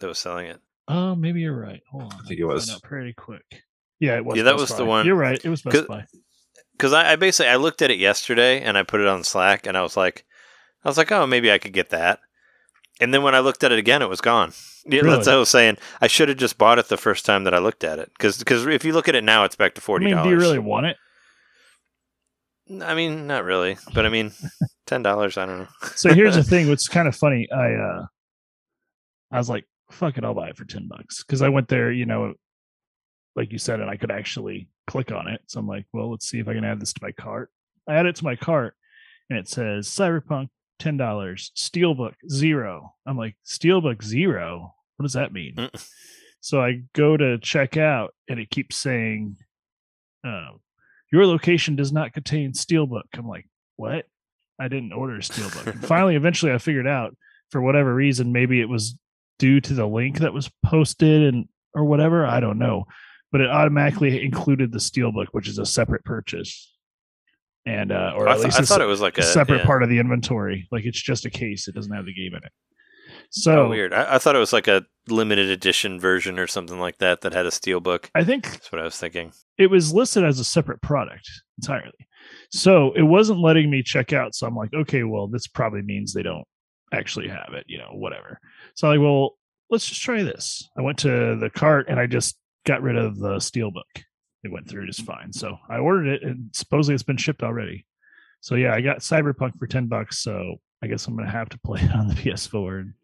that 0.00 0.06
was 0.06 0.18
selling 0.18 0.46
it. 0.46 0.60
Oh, 0.88 1.14
maybe 1.14 1.40
you're 1.40 1.58
right. 1.58 1.82
Hold 1.90 2.04
on. 2.04 2.12
I 2.12 2.26
think 2.26 2.40
it 2.40 2.46
was 2.46 2.80
pretty 2.82 3.12
quick. 3.12 3.44
Yeah, 4.00 4.16
it 4.16 4.24
was. 4.24 4.36
Yeah, 4.36 4.44
that 4.44 4.52
Best 4.52 4.60
was 4.60 4.70
Buy. 4.70 4.76
the 4.78 4.84
one. 4.86 5.06
You're 5.06 5.16
right. 5.16 5.40
It 5.44 5.48
was 5.50 5.62
Best 5.62 5.86
Buy 5.86 6.06
because 6.78 6.92
I, 6.92 7.12
I, 7.12 7.16
basically 7.16 7.50
I 7.50 7.56
looked 7.56 7.82
at 7.82 7.90
it 7.90 7.98
yesterday 7.98 8.62
and 8.62 8.78
I 8.78 8.84
put 8.84 9.00
it 9.00 9.08
on 9.08 9.24
Slack 9.24 9.66
and 9.66 9.76
I 9.76 9.82
was 9.82 9.96
like, 9.96 10.24
I 10.84 10.88
was 10.88 10.96
like, 10.96 11.10
oh, 11.10 11.26
maybe 11.26 11.50
I 11.50 11.58
could 11.58 11.72
get 11.72 11.90
that. 11.90 12.20
And 13.00 13.12
then 13.12 13.22
when 13.22 13.34
I 13.34 13.40
looked 13.40 13.64
at 13.64 13.72
it 13.72 13.78
again, 13.78 14.00
it 14.02 14.08
was 14.08 14.20
gone. 14.20 14.52
Yeah, 14.90 15.02
really? 15.02 15.16
That's 15.16 15.26
what 15.26 15.34
I 15.34 15.38
was 15.38 15.50
saying. 15.50 15.76
I 16.00 16.06
should 16.06 16.30
have 16.30 16.38
just 16.38 16.56
bought 16.56 16.78
it 16.78 16.88
the 16.88 16.96
first 16.96 17.26
time 17.26 17.44
that 17.44 17.52
I 17.52 17.58
looked 17.58 17.84
at 17.84 17.98
it 17.98 18.10
because 18.16 18.38
because 18.38 18.64
if 18.66 18.86
you 18.86 18.94
look 18.94 19.06
at 19.06 19.14
it 19.14 19.22
now, 19.22 19.44
it's 19.44 19.56
back 19.56 19.74
to 19.74 19.82
forty 19.82 20.06
dollars. 20.08 20.20
I 20.20 20.22
mean, 20.22 20.30
do 20.30 20.34
you 20.34 20.40
really 20.40 20.58
want 20.58 20.86
it? 20.86 20.96
I 22.82 22.94
mean, 22.94 23.26
not 23.26 23.44
really, 23.44 23.78
but 23.94 24.04
I 24.04 24.08
mean, 24.08 24.32
ten 24.86 25.02
dollars. 25.02 25.38
I 25.38 25.46
don't 25.46 25.60
know. 25.60 25.68
so 25.94 26.12
here's 26.12 26.36
the 26.36 26.44
thing: 26.44 26.68
what's 26.70 26.88
kind 26.88 27.08
of 27.08 27.16
funny. 27.16 27.48
I 27.50 27.74
uh, 27.74 28.06
I 29.30 29.38
was 29.38 29.50
like, 29.50 29.64
fuck 29.90 30.16
it, 30.16 30.24
I'll 30.24 30.34
buy 30.34 30.48
it 30.48 30.56
for 30.56 30.64
10 30.64 30.88
bucks. 30.88 31.22
Cause 31.22 31.42
I 31.42 31.48
went 31.48 31.68
there, 31.68 31.90
you 31.92 32.06
know, 32.06 32.34
like 33.36 33.52
you 33.52 33.58
said, 33.58 33.80
and 33.80 33.90
I 33.90 33.96
could 33.96 34.10
actually 34.10 34.68
click 34.86 35.12
on 35.12 35.28
it. 35.28 35.40
So 35.46 35.60
I'm 35.60 35.66
like, 35.66 35.86
well, 35.92 36.10
let's 36.10 36.28
see 36.28 36.38
if 36.38 36.48
I 36.48 36.54
can 36.54 36.64
add 36.64 36.80
this 36.80 36.92
to 36.94 37.02
my 37.02 37.12
cart. 37.12 37.50
I 37.88 37.94
add 37.94 38.06
it 38.06 38.16
to 38.16 38.24
my 38.24 38.36
cart 38.36 38.74
and 39.30 39.38
it 39.38 39.48
says 39.48 39.88
Cyberpunk 39.88 40.48
$10, 40.80 40.98
Steelbook 41.56 42.14
zero. 42.30 42.94
I'm 43.06 43.16
like, 43.16 43.36
Steelbook 43.46 44.02
zero? 44.02 44.74
What 44.96 45.04
does 45.04 45.12
that 45.14 45.32
mean? 45.32 45.54
Mm. 45.56 45.88
so 46.40 46.60
I 46.60 46.82
go 46.94 47.16
to 47.16 47.38
check 47.38 47.76
out 47.76 48.14
and 48.28 48.40
it 48.40 48.50
keeps 48.50 48.76
saying, 48.76 49.36
um, 50.24 50.60
your 51.10 51.26
location 51.26 51.76
does 51.76 51.92
not 51.92 52.12
contain 52.12 52.52
Steelbook. 52.52 53.02
I'm 53.14 53.26
like, 53.26 53.46
what? 53.76 54.06
I 54.58 54.68
didn't 54.68 54.92
order 54.92 55.16
a 55.16 55.20
Steelbook. 55.20 55.84
finally, 55.86 56.16
eventually, 56.16 56.52
I 56.52 56.58
figured 56.58 56.86
out 56.86 57.16
for 57.50 57.62
whatever 57.62 57.94
reason, 57.94 58.32
maybe 58.32 58.60
it 58.60 58.68
was 58.68 58.96
due 59.38 59.60
to 59.60 59.74
the 59.74 59.86
link 59.86 60.18
that 60.18 60.34
was 60.34 60.50
posted 60.64 61.22
and 61.22 61.48
or 61.74 61.84
whatever. 61.84 62.26
I 62.26 62.40
don't 62.40 62.58
know, 62.58 62.84
but 63.30 63.40
it 63.40 63.50
automatically 63.50 64.22
included 64.24 64.72
the 64.72 64.78
Steelbook, 64.78 65.28
which 65.32 65.48
is 65.48 65.58
a 65.58 65.66
separate 65.66 66.04
purchase. 66.04 66.74
And 67.66 67.92
uh, 67.92 68.14
or 68.16 68.28
at 68.28 68.32
I 68.32 68.34
th- 68.34 68.44
least 68.46 68.60
I 68.60 68.62
thought 68.62 68.80
it 68.80 68.86
was 68.86 69.00
like 69.00 69.18
a 69.18 69.22
separate 69.22 69.58
yeah. 69.58 69.66
part 69.66 69.82
of 69.82 69.88
the 69.88 69.98
inventory. 69.98 70.66
Like 70.70 70.84
it's 70.84 71.00
just 71.00 71.26
a 71.26 71.30
case; 71.30 71.68
it 71.68 71.74
doesn't 71.74 71.92
have 71.92 72.06
the 72.06 72.14
game 72.14 72.34
in 72.34 72.42
it. 72.42 72.52
So 73.30 73.66
oh, 73.66 73.68
weird. 73.68 73.92
I-, 73.92 74.16
I, 74.16 74.18
thought 74.18 74.36
it 74.36 74.40
was 74.40 74.52
like 74.52 74.68
a 74.68 74.84
limited 75.08 75.48
edition 75.48 76.00
version 76.00 76.38
or 76.38 76.46
something 76.46 76.78
like 76.78 76.98
that 76.98 77.20
that 77.22 77.32
had 77.32 77.46
a 77.46 77.50
steelbook. 77.50 78.08
I 78.14 78.24
think 78.24 78.50
that's 78.50 78.72
what 78.72 78.80
I 78.80 78.84
was 78.84 78.96
thinking. 78.96 79.32
It 79.58 79.70
was 79.70 79.92
listed 79.92 80.24
as 80.24 80.38
a 80.38 80.44
separate 80.44 80.80
product 80.82 81.30
entirely. 81.60 82.08
So 82.50 82.92
it 82.92 83.02
wasn't 83.02 83.40
letting 83.40 83.70
me 83.70 83.82
check 83.82 84.12
out. 84.12 84.34
So 84.34 84.46
I'm 84.46 84.56
like, 84.56 84.72
okay, 84.74 85.04
well, 85.04 85.28
this 85.28 85.46
probably 85.46 85.82
means 85.82 86.12
they 86.12 86.22
don't 86.22 86.44
actually 86.92 87.28
have 87.28 87.50
it, 87.52 87.64
you 87.66 87.78
know, 87.78 87.90
whatever. 87.92 88.40
So 88.74 88.88
I'm 88.88 88.98
like, 88.98 89.04
well, 89.04 89.36
let's 89.70 89.86
just 89.86 90.02
try 90.02 90.22
this. 90.22 90.66
I 90.78 90.82
went 90.82 90.98
to 90.98 91.36
the 91.36 91.50
cart 91.50 91.86
and 91.88 92.00
I 92.00 92.06
just 92.06 92.38
got 92.66 92.82
rid 92.82 92.96
of 92.96 93.18
the 93.18 93.36
steelbook. 93.36 94.02
It 94.44 94.52
went 94.52 94.68
through 94.68 94.86
just 94.86 95.02
fine. 95.02 95.32
So 95.32 95.58
I 95.68 95.78
ordered 95.78 96.06
it 96.06 96.22
and 96.22 96.50
supposedly 96.54 96.94
it's 96.94 97.02
been 97.02 97.16
shipped 97.16 97.42
already. 97.42 97.84
So 98.40 98.54
yeah, 98.54 98.72
I 98.72 98.80
got 98.80 98.98
Cyberpunk 98.98 99.58
for 99.58 99.66
10 99.66 99.86
bucks. 99.86 100.22
So 100.22 100.56
I 100.82 100.86
guess 100.86 101.06
I'm 101.06 101.14
going 101.14 101.26
to 101.26 101.32
have 101.32 101.48
to 101.50 101.58
play 101.58 101.80
it 101.82 101.94
on 101.94 102.08
the 102.08 102.14
PS4 102.14 102.80
and 102.80 102.94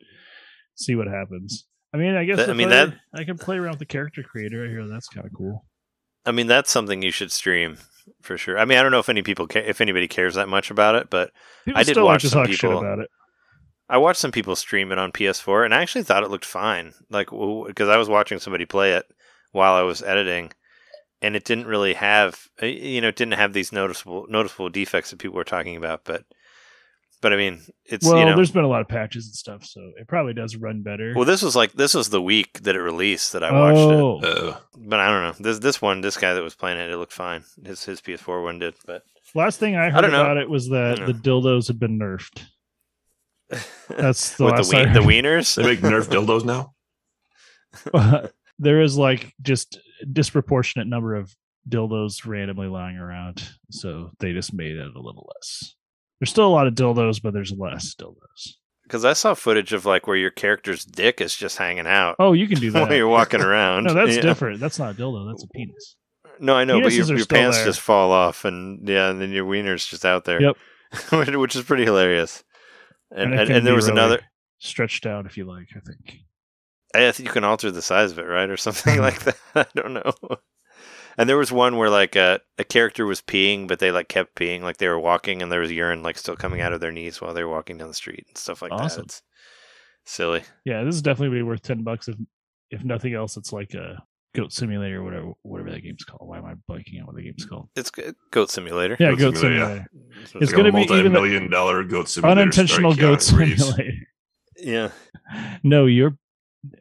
see 0.74 0.94
what 0.94 1.06
happens. 1.06 1.66
I 1.92 1.96
mean, 1.96 2.16
I 2.16 2.24
guess 2.24 2.48
I 2.48 2.52
mean 2.52 2.72
I, 2.72 2.86
that 2.86 2.94
I 3.14 3.24
can 3.24 3.38
play 3.38 3.56
around 3.56 3.72
with 3.72 3.78
the 3.78 3.86
character 3.86 4.22
creator. 4.22 4.64
I 4.64 4.68
hear 4.68 4.86
that's 4.86 5.08
kind 5.08 5.26
of 5.26 5.32
cool. 5.32 5.64
I 6.26 6.32
mean, 6.32 6.46
that's 6.46 6.70
something 6.70 7.02
you 7.02 7.10
should 7.10 7.30
stream 7.30 7.78
for 8.22 8.36
sure. 8.36 8.58
I 8.58 8.64
mean, 8.64 8.78
I 8.78 8.82
don't 8.82 8.90
know 8.90 8.98
if 8.98 9.08
any 9.08 9.22
people 9.22 9.46
ca- 9.46 9.64
if 9.66 9.80
anybody 9.80 10.08
cares 10.08 10.34
that 10.34 10.48
much 10.48 10.70
about 10.70 10.94
it, 10.94 11.10
but 11.10 11.30
people 11.64 11.80
I 11.80 11.84
did 11.84 11.96
watch 11.98 12.24
some 12.24 12.46
people 12.46 12.78
about 12.78 12.98
it. 12.98 13.10
I 13.88 13.98
watched 13.98 14.20
some 14.20 14.32
people 14.32 14.56
stream 14.56 14.90
it 14.92 14.98
on 14.98 15.12
PS4, 15.12 15.64
and 15.64 15.74
I 15.74 15.82
actually 15.82 16.04
thought 16.04 16.22
it 16.22 16.30
looked 16.30 16.46
fine. 16.46 16.94
Like 17.10 17.28
because 17.30 17.88
I 17.88 17.96
was 17.96 18.08
watching 18.08 18.38
somebody 18.38 18.64
play 18.64 18.94
it 18.94 19.04
while 19.52 19.74
I 19.74 19.82
was 19.82 20.02
editing, 20.02 20.52
and 21.20 21.36
it 21.36 21.44
didn't 21.44 21.66
really 21.66 21.94
have 21.94 22.48
you 22.62 23.00
know 23.00 23.08
it 23.08 23.16
didn't 23.16 23.34
have 23.34 23.52
these 23.52 23.72
noticeable 23.72 24.26
noticeable 24.28 24.70
defects 24.70 25.10
that 25.10 25.18
people 25.18 25.36
were 25.36 25.44
talking 25.44 25.76
about, 25.76 26.04
but 26.04 26.24
but 27.24 27.32
I 27.32 27.36
mean, 27.36 27.62
it's 27.86 28.06
well, 28.06 28.18
you 28.18 28.26
know, 28.26 28.36
there's 28.36 28.50
been 28.50 28.64
a 28.64 28.68
lot 28.68 28.82
of 28.82 28.88
patches 28.88 29.24
and 29.24 29.34
stuff, 29.34 29.64
so 29.64 29.80
it 29.98 30.06
probably 30.06 30.34
does 30.34 30.56
run 30.56 30.82
better. 30.82 31.14
Well, 31.16 31.24
this 31.24 31.40
was 31.40 31.56
like 31.56 31.72
this 31.72 31.94
was 31.94 32.10
the 32.10 32.20
week 32.20 32.62
that 32.64 32.76
it 32.76 32.82
released 32.82 33.32
that 33.32 33.42
I 33.42 33.50
watched 33.50 33.78
oh. 33.78 34.20
it. 34.22 34.24
Uh, 34.26 34.58
but 34.76 35.00
I 35.00 35.08
don't 35.08 35.22
know. 35.22 35.42
This 35.42 35.58
this 35.58 35.80
one, 35.80 36.02
this 36.02 36.18
guy 36.18 36.34
that 36.34 36.42
was 36.42 36.54
playing 36.54 36.76
it, 36.76 36.90
it 36.90 36.98
looked 36.98 37.14
fine. 37.14 37.42
His 37.64 37.82
his 37.82 38.02
PS4 38.02 38.42
one 38.42 38.58
did, 38.58 38.74
but 38.84 39.04
last 39.34 39.58
thing 39.58 39.74
I 39.74 39.88
heard 39.88 40.04
I 40.04 40.08
about 40.08 40.36
it 40.36 40.50
was 40.50 40.68
that 40.68 40.98
the 40.98 41.14
dildos 41.14 41.68
had 41.68 41.80
been 41.80 41.98
nerfed. 41.98 42.42
That's 43.88 44.36
the 44.36 44.44
last 44.44 44.70
the, 44.70 44.76
we- 44.76 44.92
the 44.92 45.00
wieners. 45.00 45.56
They 45.56 45.62
make 45.62 45.80
nerf 45.80 46.04
dildos 46.04 46.44
now. 46.44 46.74
there 48.58 48.82
is 48.82 48.98
like 48.98 49.32
just 49.40 49.78
disproportionate 50.12 50.88
number 50.88 51.14
of 51.14 51.34
dildos 51.66 52.26
randomly 52.26 52.68
lying 52.68 52.98
around, 52.98 53.48
so 53.70 54.10
they 54.18 54.34
just 54.34 54.52
made 54.52 54.76
it 54.76 54.94
a 54.94 55.00
little 55.00 55.32
less. 55.34 55.74
There's 56.24 56.30
still 56.30 56.46
a 56.46 56.48
lot 56.48 56.66
of 56.66 56.72
dildos, 56.72 57.20
but 57.20 57.34
there's 57.34 57.52
less 57.52 57.94
dildos. 57.94 58.54
Because 58.84 59.04
I 59.04 59.12
saw 59.12 59.34
footage 59.34 59.74
of 59.74 59.84
like 59.84 60.06
where 60.06 60.16
your 60.16 60.30
character's 60.30 60.82
dick 60.82 61.20
is 61.20 61.36
just 61.36 61.58
hanging 61.58 61.86
out. 61.86 62.16
Oh, 62.18 62.32
you 62.32 62.48
can 62.48 62.58
do 62.58 62.70
that 62.72 62.88
while 62.88 62.96
you're 62.96 63.06
walking 63.06 63.42
around. 63.42 63.84
no, 63.84 63.92
that's 63.92 64.16
yeah. 64.16 64.22
different. 64.22 64.58
That's 64.58 64.78
not 64.78 64.92
a 64.92 64.94
dildo. 64.94 65.30
That's 65.30 65.44
a 65.44 65.48
penis. 65.48 65.96
No, 66.40 66.54
I 66.54 66.64
know, 66.64 66.80
Penises 66.80 66.82
but 66.82 67.08
your, 67.08 67.18
your 67.18 67.26
pants 67.26 67.58
there. 67.58 67.66
just 67.66 67.80
fall 67.80 68.10
off, 68.10 68.46
and 68.46 68.88
yeah, 68.88 69.10
and 69.10 69.20
then 69.20 69.32
your 69.32 69.44
wiener's 69.44 69.84
just 69.84 70.06
out 70.06 70.24
there. 70.24 70.40
Yep, 70.40 70.56
which 71.34 71.54
is 71.54 71.62
pretty 71.62 71.84
hilarious. 71.84 72.42
And 73.10 73.32
and, 73.32 73.42
and, 73.42 73.50
and 73.50 73.66
there 73.66 73.74
was 73.74 73.88
really 73.88 73.98
another 74.00 74.20
stretched 74.60 75.04
out 75.04 75.26
if 75.26 75.36
you 75.36 75.44
like. 75.44 75.68
I 75.76 75.80
think. 75.80 76.20
I 76.94 77.12
think 77.12 77.28
you 77.28 77.32
can 77.34 77.44
alter 77.44 77.70
the 77.70 77.82
size 77.82 78.12
of 78.12 78.18
it, 78.18 78.22
right, 78.22 78.48
or 78.48 78.56
something 78.56 78.98
like 79.02 79.20
that. 79.24 79.36
I 79.54 79.66
don't 79.74 79.92
know. 79.92 80.14
And 81.16 81.28
there 81.28 81.38
was 81.38 81.52
one 81.52 81.76
where 81.76 81.90
like 81.90 82.16
a, 82.16 82.40
a 82.58 82.64
character 82.64 83.06
was 83.06 83.20
peeing, 83.20 83.68
but 83.68 83.78
they 83.78 83.90
like 83.90 84.08
kept 84.08 84.34
peeing, 84.34 84.62
like 84.62 84.78
they 84.78 84.88
were 84.88 84.98
walking, 84.98 85.42
and 85.42 85.50
there 85.50 85.60
was 85.60 85.72
urine 85.72 86.02
like 86.02 86.18
still 86.18 86.36
coming 86.36 86.60
out 86.60 86.72
of 86.72 86.80
their 86.80 86.92
knees 86.92 87.20
while 87.20 87.34
they 87.34 87.44
were 87.44 87.50
walking 87.50 87.78
down 87.78 87.88
the 87.88 87.94
street 87.94 88.24
and 88.28 88.36
stuff 88.36 88.62
like 88.62 88.72
awesome. 88.72 89.02
that. 89.02 89.04
It's 89.06 89.22
silly. 90.04 90.42
Yeah, 90.64 90.84
this 90.84 90.94
is 90.94 91.02
definitely 91.02 91.42
worth 91.42 91.62
ten 91.62 91.82
bucks 91.82 92.08
if 92.08 92.16
if 92.70 92.84
nothing 92.84 93.14
else. 93.14 93.36
It's 93.36 93.52
like 93.52 93.74
a 93.74 94.02
goat 94.34 94.52
simulator, 94.52 95.00
or 95.00 95.04
whatever 95.04 95.32
whatever 95.42 95.70
that 95.70 95.80
game's 95.80 96.04
called. 96.04 96.28
Why 96.28 96.38
am 96.38 96.44
I 96.44 96.54
blanking 96.70 97.00
on 97.00 97.06
what 97.06 97.16
the 97.16 97.22
game's 97.22 97.46
called? 97.46 97.68
It's 97.76 97.90
goat 98.30 98.50
simulator. 98.50 98.96
Yeah, 98.98 99.10
goat, 99.10 99.18
goat 99.18 99.36
simulator. 99.36 99.64
simulator. 99.64 99.90
Yeah. 99.92 100.22
it's, 100.22 100.34
it's 100.34 100.52
going 100.52 100.66
to 100.66 100.72
be 100.72 100.82
even 100.92 101.12
million 101.12 101.50
dollar 101.50 101.84
goat 101.84 102.08
simulator. 102.08 102.40
Unintentional 102.40 102.94
goat 102.94 103.22
simulator. 103.22 103.92
Yeah. 104.56 104.90
No, 105.64 105.86
you're. 105.86 106.16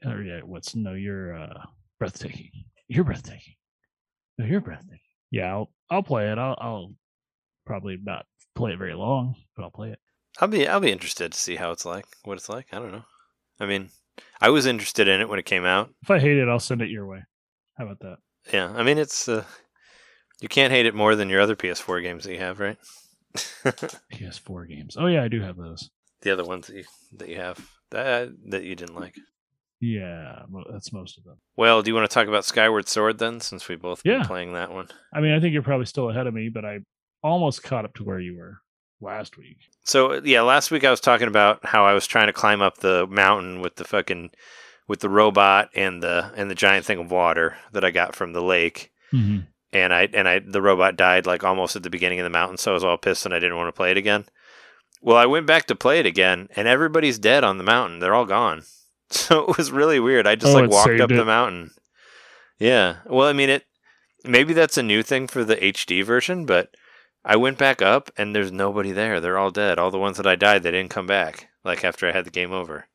Or 0.06 0.22
yeah, 0.22 0.42
what's 0.46 0.76
no? 0.76 0.94
You're 0.94 1.36
uh, 1.36 1.66
breathtaking. 2.00 2.52
You're 2.88 3.04
breathtaking. 3.04 3.56
No, 4.38 4.46
you're 4.46 4.62
breathtaking. 4.62 5.00
Yeah, 5.32 5.52
I'll 5.52 5.72
I'll 5.90 6.04
play 6.04 6.32
it. 6.32 6.38
I'll 6.38 6.58
I'll 6.60 6.94
probably 7.66 7.98
not 8.02 8.26
play 8.56 8.74
it 8.74 8.78
very 8.78 8.94
long, 8.94 9.36
but 9.56 9.64
I'll 9.64 9.72
play 9.72 9.90
it. 9.90 10.00
I'll 10.40 10.48
be 10.48 10.68
I'll 10.68 10.80
be 10.80 10.92
interested 10.92 11.32
to 11.32 11.38
see 11.38 11.56
how 11.56 11.72
it's 11.72 11.86
like, 11.86 12.06
what 12.24 12.38
it's 12.38 12.50
like. 12.50 12.68
I 12.72 12.80
don't 12.80 12.92
know. 12.92 13.06
I 13.60 13.66
mean, 13.66 13.90
I 14.42 14.50
was 14.50 14.66
interested 14.66 15.08
in 15.08 15.22
it 15.22 15.30
when 15.30 15.40
it 15.40 15.46
came 15.46 15.66
out. 15.66 15.90
If 16.02 16.12
I 16.12 16.20
hate 16.20 16.38
it, 16.38 16.48
I'll 16.48 16.60
send 16.60 16.82
it 16.82 16.90
your 16.90 17.06
way. 17.06 17.24
How 17.78 17.86
about 17.86 18.00
that? 18.00 18.18
Yeah, 18.52 18.72
I 18.76 18.84
mean, 18.84 18.98
it's 18.98 19.28
uh, 19.30 19.46
you 20.42 20.50
can't 20.50 20.74
hate 20.74 20.86
it 20.86 20.96
more 20.96 21.16
than 21.16 21.30
your 21.30 21.42
other 21.42 21.56
PS4 21.56 22.02
games 22.02 22.24
that 22.24 22.34
you 22.34 22.40
have, 22.40 22.60
right? 22.60 22.78
PS4 23.36 24.68
games. 24.68 24.98
Oh 24.98 25.08
yeah, 25.08 25.24
I 25.24 25.28
do 25.28 25.42
have 25.42 25.58
those. 25.58 25.90
The 26.22 26.32
other 26.32 26.44
ones 26.44 26.68
that 26.68 26.76
you 26.76 26.84
that 27.18 27.30
you 27.30 27.38
have 27.38 27.60
that 27.92 28.30
that 28.50 28.64
you 28.64 28.76
didn't 28.76 28.96
like. 28.96 29.16
Yeah, 29.86 30.44
that's 30.72 30.94
most 30.94 31.18
of 31.18 31.26
them. 31.26 31.36
Well, 31.58 31.82
do 31.82 31.92
you 31.92 31.96
want 31.96 32.10
to 32.10 32.14
talk 32.14 32.30
about 32.30 32.46
Skyward 32.46 32.88
Sword 32.88 33.18
then, 33.18 33.42
since 33.42 33.68
we 33.68 33.76
both 33.76 34.02
yeah. 34.06 34.20
been 34.20 34.28
playing 34.28 34.54
that 34.54 34.72
one? 34.72 34.88
I 35.14 35.20
mean, 35.20 35.34
I 35.34 35.42
think 35.42 35.52
you're 35.52 35.62
probably 35.62 35.88
still 35.88 36.10
ahead 36.10 36.26
of 36.26 36.34
me, 36.34 36.48
but 36.48 36.64
I 36.64 36.80
almost 37.22 37.64
caught 37.64 37.84
up 37.84 37.94
to 37.96 38.04
where 38.06 38.20
you 38.20 38.38
were 38.38 38.60
last 39.02 39.38
week. 39.38 39.58
So 39.84 40.22
yeah, 40.24 40.42
last 40.42 40.72
week 40.72 40.86
I 40.86 40.90
was 40.90 41.02
talking 41.02 41.28
about 41.28 41.66
how 41.66 41.86
I 41.86 41.92
was 41.92 42.08
trying 42.08 42.28
to 42.28 42.34
climb 42.34 42.62
up 42.62 42.78
the 42.78 43.08
mountain 43.08 43.60
with 43.60 43.76
the 43.76 43.84
fucking 43.84 44.30
with 44.88 45.02
the 45.02 45.10
robot 45.10 45.68
and 45.76 46.02
the 46.02 46.32
and 46.38 46.50
the 46.50 46.56
giant 46.56 46.86
thing 46.86 47.00
of 47.00 47.12
water 47.12 47.58
that 47.74 47.84
I 47.84 47.92
got 47.92 48.16
from 48.16 48.32
the 48.32 48.42
lake. 48.42 48.90
Mm-hmm. 49.12 49.40
And 49.74 49.94
I 49.94 50.08
and 50.14 50.30
I 50.30 50.40
the 50.40 50.62
robot 50.62 50.96
died 50.96 51.26
like 51.26 51.44
almost 51.44 51.76
at 51.76 51.84
the 51.84 51.90
beginning 51.90 52.22
of 52.22 52.24
the 52.24 52.30
mountain, 52.30 52.56
so 52.56 52.72
I 52.72 52.74
was 52.74 52.86
all 52.86 52.98
pissed 52.98 53.26
and 53.26 53.34
I 53.34 53.40
didn't 53.40 53.58
want 53.58 53.68
to 53.68 53.78
play 53.78 53.92
it 53.92 53.98
again. 53.98 54.28
Well, 55.02 55.18
I 55.18 55.26
went 55.26 55.46
back 55.46 55.66
to 55.66 55.76
play 55.76 56.00
it 56.00 56.06
again, 56.06 56.48
and 56.56 56.70
everybody's 56.70 57.20
dead 57.20 57.44
on 57.44 57.58
the 57.58 57.66
mountain. 57.66 58.00
They're 58.00 58.16
all 58.16 58.26
gone. 58.26 58.64
So 59.24 59.46
it 59.46 59.58
was 59.58 59.72
really 59.72 60.00
weird. 60.00 60.26
I 60.26 60.36
just 60.36 60.56
oh, 60.56 60.60
like 60.60 60.72
walked 60.72 61.00
up 61.00 61.12
it. 61.12 61.16
the 61.16 61.26
mountain. 61.26 61.72
Yeah. 62.60 62.98
Well, 63.06 63.28
I 63.28 63.34
mean 63.34 63.50
it 63.50 63.66
maybe 64.24 64.54
that's 64.54 64.78
a 64.78 64.84
new 64.84 65.04
thing 65.04 65.28
for 65.28 65.44
the 65.44 65.56
HD 65.56 66.04
version, 66.04 66.46
but 66.46 66.76
I 67.26 67.36
went 67.36 67.58
back 67.58 67.82
up 67.82 68.10
and 68.18 68.36
there's 68.36 68.52
nobody 68.52 68.92
there. 68.92 69.20
They're 69.20 69.38
all 69.38 69.52
dead. 69.52 69.80
All 69.80 69.92
the 69.92 70.00
ones 70.00 70.18
that 70.18 70.28
I 70.28 70.36
died, 70.36 70.64
they 70.64 70.72
didn't 70.72 70.92
come 70.92 71.08
back 71.08 71.50
like 71.64 71.84
after 71.84 72.08
I 72.08 72.12
had 72.12 72.26
the 72.26 72.32
game 72.32 72.52
over. 72.52 72.88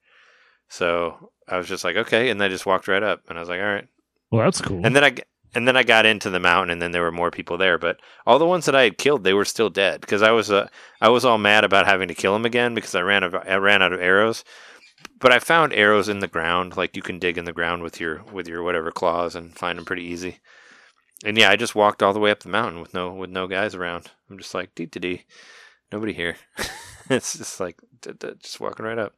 So 0.68 1.30
I 1.46 1.56
was 1.56 1.68
just 1.68 1.84
like, 1.84 1.96
okay, 1.96 2.30
and 2.30 2.42
I 2.42 2.48
just 2.48 2.66
walked 2.66 2.88
right 2.88 3.02
up 3.02 3.22
and 3.28 3.38
I 3.38 3.40
was 3.40 3.48
like, 3.48 3.60
all 3.60 3.66
right. 3.66 3.88
Well, 4.30 4.44
that's 4.44 4.60
cool. 4.60 4.84
And 4.84 4.94
then 4.94 5.04
I 5.04 5.16
and 5.54 5.66
then 5.66 5.78
I 5.78 5.82
got 5.82 6.04
into 6.04 6.28
the 6.28 6.40
mountain 6.40 6.70
and 6.70 6.82
then 6.82 6.90
there 6.90 7.02
were 7.02 7.12
more 7.12 7.30
people 7.30 7.56
there, 7.56 7.78
but 7.78 7.98
all 8.26 8.38
the 8.38 8.46
ones 8.46 8.66
that 8.66 8.74
I 8.74 8.82
had 8.82 8.98
killed, 8.98 9.24
they 9.24 9.32
were 9.32 9.46
still 9.46 9.70
dead 9.70 10.02
because 10.02 10.20
I 10.20 10.30
was 10.32 10.50
uh, 10.50 10.68
I 11.00 11.08
was 11.08 11.24
all 11.24 11.38
mad 11.38 11.64
about 11.64 11.86
having 11.86 12.08
to 12.08 12.14
kill 12.14 12.34
them 12.34 12.44
again 12.44 12.74
because 12.74 12.94
I 12.94 13.00
ran 13.00 13.24
I 13.24 13.56
ran 13.56 13.82
out 13.82 13.94
of 13.94 14.00
arrows 14.00 14.44
but 15.18 15.32
I 15.32 15.38
found 15.38 15.72
arrows 15.72 16.08
in 16.08 16.20
the 16.20 16.28
ground. 16.28 16.76
Like 16.76 16.96
you 16.96 17.02
can 17.02 17.18
dig 17.18 17.38
in 17.38 17.44
the 17.44 17.52
ground 17.52 17.82
with 17.82 18.00
your 18.00 18.22
with 18.32 18.48
your 18.48 18.62
whatever 18.62 18.90
claws 18.90 19.34
and 19.34 19.56
find 19.56 19.78
them 19.78 19.84
pretty 19.84 20.04
easy. 20.04 20.38
And 21.24 21.36
yeah, 21.36 21.50
I 21.50 21.56
just 21.56 21.74
walked 21.74 22.02
all 22.02 22.12
the 22.12 22.20
way 22.20 22.30
up 22.30 22.40
the 22.40 22.48
mountain 22.48 22.80
with 22.80 22.94
no 22.94 23.12
with 23.12 23.30
no 23.30 23.46
guys 23.46 23.74
around. 23.74 24.10
I'm 24.30 24.38
just 24.38 24.54
like 24.54 24.74
dee 24.74 24.86
dee 24.86 25.00
dee, 25.00 25.24
nobody 25.92 26.12
here. 26.12 26.36
it's 27.10 27.36
just 27.36 27.60
like 27.60 27.76
just 28.40 28.60
walking 28.60 28.86
right 28.86 28.98
up. 28.98 29.14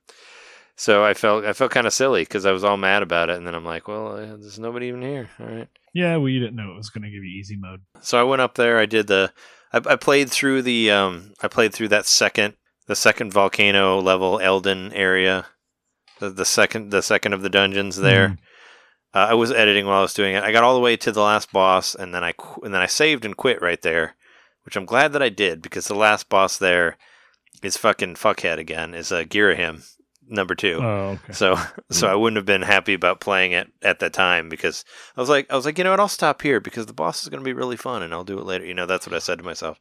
So 0.77 1.05
I 1.05 1.13
felt 1.13 1.45
I 1.45 1.53
felt 1.53 1.73
kind 1.73 1.87
of 1.87 1.93
silly 1.93 2.23
because 2.23 2.47
I 2.47 2.53
was 2.53 2.65
all 2.65 2.79
mad 2.79 3.03
about 3.03 3.29
it, 3.29 3.37
and 3.37 3.47
then 3.47 3.55
I'm 3.55 3.67
like, 3.67 3.87
well, 3.87 4.13
uh, 4.17 4.37
there's 4.37 4.59
nobody 4.59 4.87
even 4.87 5.03
here. 5.03 5.29
All 5.39 5.47
right. 5.47 5.69
Yeah, 5.93 6.17
well, 6.17 6.29
you 6.29 6.41
didn't 6.41 6.57
know 6.57 6.71
it 6.71 6.77
was 6.77 6.89
going 6.89 7.03
to 7.03 7.11
give 7.11 7.25
you 7.25 7.39
easy 7.39 7.57
mode. 7.57 7.83
So 8.01 8.19
I 8.19 8.23
went 8.23 8.41
up 8.41 8.55
there. 8.55 8.79
I 8.79 8.87
did 8.87 9.07
the. 9.07 9.33
I, 9.73 9.81
I 9.85 9.97
played 9.97 10.31
through 10.31 10.63
the. 10.63 10.91
Um, 10.91 11.35
I 11.43 11.49
played 11.49 11.75
through 11.75 11.89
that 11.89 12.07
second 12.07 12.55
the 12.87 12.97
second 12.97 13.33
volcano 13.33 14.01
level 14.01 14.39
Eldin 14.39 14.91
area 14.95 15.47
the, 16.21 16.31
the 16.31 16.45
second 16.45 16.91
the 16.91 17.03
second 17.03 17.33
of 17.33 17.43
the 17.43 17.51
dungeons 17.51 17.97
there. 17.97 18.29
Mm. 18.29 18.39
Uh, 19.13 19.27
I 19.31 19.35
was 19.35 19.51
editing 19.51 19.87
while 19.87 19.99
I 19.99 20.03
was 20.03 20.15
doing 20.15 20.37
it. 20.37 20.45
I 20.45 20.53
got 20.53 20.63
all 20.63 20.75
the 20.75 20.81
way 20.81 20.97
to 20.97 21.11
the 21.11 21.23
last 21.23 21.51
boss, 21.51 21.97
and 21.97 22.15
then 22.15 22.23
I 22.23 22.33
qu- 22.33 22.61
and 22.63 22.73
then 22.73 22.81
I 22.81 22.87
saved 22.87 23.25
and 23.25 23.37
quit 23.37 23.61
right 23.61 23.83
there, 23.83 24.15
which 24.65 24.77
I'm 24.77 24.85
glad 24.85 25.13
that 25.13 25.23
I 25.23 25.31
did 25.31 25.63
because 25.63 25.89
the 25.89 25.97
last 25.97 26.29
boss 26.29 26.57
there 26.57 26.97
is 27.63 27.77
fucking 27.77 28.15
fuckhead 28.15 28.59
again. 28.59 28.95
Is 28.95 29.11
a 29.11 29.21
uh, 29.21 29.25
Girahim 29.25 29.83
number 30.31 30.55
two. 30.55 30.79
Oh, 30.81 31.19
okay. 31.25 31.33
So 31.33 31.59
so 31.91 32.07
I 32.07 32.15
wouldn't 32.15 32.37
have 32.37 32.47
been 32.47 32.63
happy 32.63 32.95
about 32.95 33.21
playing 33.21 33.53
it 33.53 33.69
at 33.83 33.99
that 33.99 34.13
time 34.13 34.49
because 34.49 34.85
I 35.17 35.21
was 35.21 35.29
like 35.29 35.51
I 35.51 35.57
was 35.57 35.65
like 35.65 35.77
you 35.77 35.85
know 35.85 35.91
what 35.91 36.01
I'll 36.01 36.09
stop 36.09 36.41
here 36.43 36.61
because 36.61 36.87
the 36.87 36.93
boss 36.93 37.23
is 37.23 37.29
going 37.29 37.41
to 37.41 37.45
be 37.45 37.53
really 37.53 37.77
fun 37.77 38.03
and 38.03 38.15
I'll 38.15 38.25
do 38.25 38.39
it 38.39 38.47
later. 38.47 38.65
You 38.65 38.75
know 38.75 38.87
that's 38.87 39.07
what 39.07 39.17
I 39.17 39.19
said 39.19 39.39
to 39.39 39.45
myself. 39.45 39.81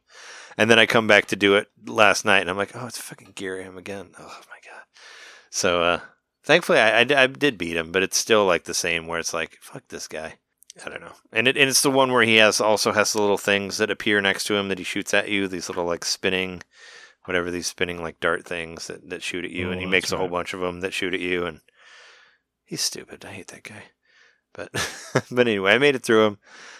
And 0.58 0.68
then 0.68 0.78
I 0.78 0.86
come 0.86 1.06
back 1.06 1.26
to 1.26 1.36
do 1.36 1.54
it 1.54 1.68
last 1.86 2.24
night 2.24 2.40
and 2.40 2.50
I'm 2.50 2.56
like 2.56 2.74
oh 2.74 2.86
it's 2.86 2.98
fucking 2.98 3.34
Girahim 3.34 3.78
again. 3.78 4.10
Oh 4.18 4.40
my 4.48 4.58
god. 4.64 4.82
So 5.50 5.82
uh, 5.82 6.00
Thankfully, 6.50 6.80
I, 6.80 7.02
I, 7.02 7.06
I, 7.16 7.26
did 7.28 7.58
beat 7.58 7.76
him, 7.76 7.92
but 7.92 8.02
it's 8.02 8.16
still 8.16 8.44
like 8.44 8.64
the 8.64 8.74
same 8.74 9.06
where 9.06 9.20
it's 9.20 9.32
like, 9.32 9.58
fuck 9.60 9.86
this 9.86 10.08
guy. 10.08 10.34
I 10.84 10.88
don't 10.88 11.00
know. 11.00 11.12
And, 11.32 11.46
it, 11.46 11.56
and 11.56 11.70
it's 11.70 11.82
the 11.82 11.92
one 11.92 12.10
where 12.10 12.24
he 12.24 12.38
has 12.38 12.60
also 12.60 12.90
has 12.90 13.12
the 13.12 13.20
little 13.20 13.38
things 13.38 13.78
that 13.78 13.88
appear 13.88 14.20
next 14.20 14.48
to 14.48 14.56
him 14.56 14.68
that 14.68 14.78
he 14.78 14.82
shoots 14.82 15.14
at 15.14 15.28
you, 15.28 15.46
these 15.46 15.68
little 15.68 15.84
like 15.84 16.04
spinning, 16.04 16.64
whatever 17.24 17.52
these 17.52 17.68
spinning 17.68 18.02
like 18.02 18.18
dart 18.18 18.44
things 18.44 18.88
that, 18.88 19.08
that 19.10 19.22
shoot 19.22 19.44
at 19.44 19.52
you. 19.52 19.68
Oh, 19.68 19.70
and 19.70 19.80
he 19.80 19.86
makes 19.86 20.10
right. 20.10 20.16
a 20.16 20.18
whole 20.18 20.28
bunch 20.28 20.52
of 20.52 20.58
them 20.58 20.80
that 20.80 20.92
shoot 20.92 21.14
at 21.14 21.20
you. 21.20 21.46
And 21.46 21.60
he's 22.64 22.80
stupid. 22.80 23.24
I 23.24 23.30
hate 23.30 23.46
that 23.52 23.62
guy. 23.62 23.84
But, 24.52 24.72
but 25.30 25.46
anyway, 25.46 25.74
I 25.74 25.78
made 25.78 25.94
it 25.94 26.02
through 26.02 26.26
him 26.26 26.38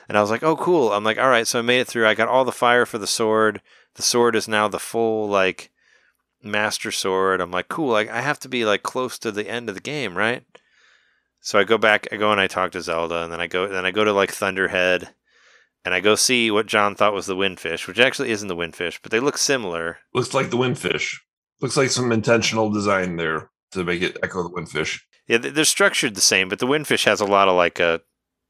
and 0.09 0.19
I 0.19 0.21
was 0.21 0.33
like, 0.33 0.43
oh, 0.43 0.57
cool. 0.57 0.93
I'm 0.93 1.05
like, 1.05 1.19
all 1.19 1.31
right. 1.31 1.47
So 1.47 1.61
I 1.61 1.63
made 1.63 1.79
it 1.79 1.87
through. 1.87 2.09
I 2.09 2.15
got 2.15 2.27
all 2.27 2.45
the 2.45 2.51
fire 2.51 2.87
for 2.87 2.99
the 2.99 3.07
sword. 3.07 3.63
The 3.95 4.03
sword 4.03 4.35
is 4.35 4.49
now 4.49 4.67
the 4.67 4.81
full 4.81 5.29
like 5.29 5.71
Master 6.43 6.91
Sword. 6.91 7.41
I'm 7.41 7.51
like, 7.51 7.69
cool. 7.69 7.91
Like, 7.91 8.09
I 8.09 8.21
have 8.21 8.39
to 8.41 8.49
be 8.49 8.65
like 8.65 8.83
close 8.83 9.19
to 9.19 9.33
the 9.33 9.49
end 9.49 9.69
of 9.69 9.75
the 9.75 9.81
game, 9.81 10.17
right? 10.17 10.45
So 11.41 11.59
I 11.59 11.65
go 11.65 11.79
back. 11.79 12.09
I 12.13 12.17
go 12.17 12.33
and 12.33 12.41
I 12.41 12.47
talk 12.47 12.73
to 12.73 12.83
Zelda, 12.83 13.23
and 13.23 13.33
then 13.33 13.41
I 13.41 13.47
go. 13.47 13.67
Then 13.67 13.87
I 13.87 13.91
go 13.91 14.05
to 14.05 14.13
like 14.13 14.33
Thunderhead, 14.33 15.15
and 15.85 15.95
I 15.95 16.01
go 16.01 16.15
see 16.15 16.51
what 16.51 16.67
John 16.67 16.95
thought 16.95 17.15
was 17.15 17.27
the 17.27 17.37
Windfish, 17.37 17.87
which 17.87 17.99
actually 17.99 18.31
isn't 18.31 18.49
the 18.49 18.57
Windfish, 18.57 18.99
but 19.03 19.11
they 19.11 19.21
look 19.21 19.39
similar. 19.39 19.99
Looks 20.15 20.35
like 20.35 20.51
the 20.51 20.59
Windfish. 20.59 21.15
Looks 21.61 21.77
like 21.77 21.91
some 21.91 22.13
intentional 22.13 22.71
design 22.71 23.17
there 23.17 23.51
to 23.73 23.85
make 23.85 24.03
it 24.03 24.19
echo 24.23 24.43
the 24.43 24.51
Windfish. 24.51 25.01
Yeah, 25.27 25.39
they're 25.39 25.65
structured 25.65 26.15
the 26.15 26.21
same, 26.21 26.49
but 26.49 26.59
the 26.59 26.67
Windfish 26.67 27.05
has 27.05 27.21
a 27.21 27.27
lot 27.27 27.49
of 27.49 27.57
like 27.57 27.81
a 27.81 28.01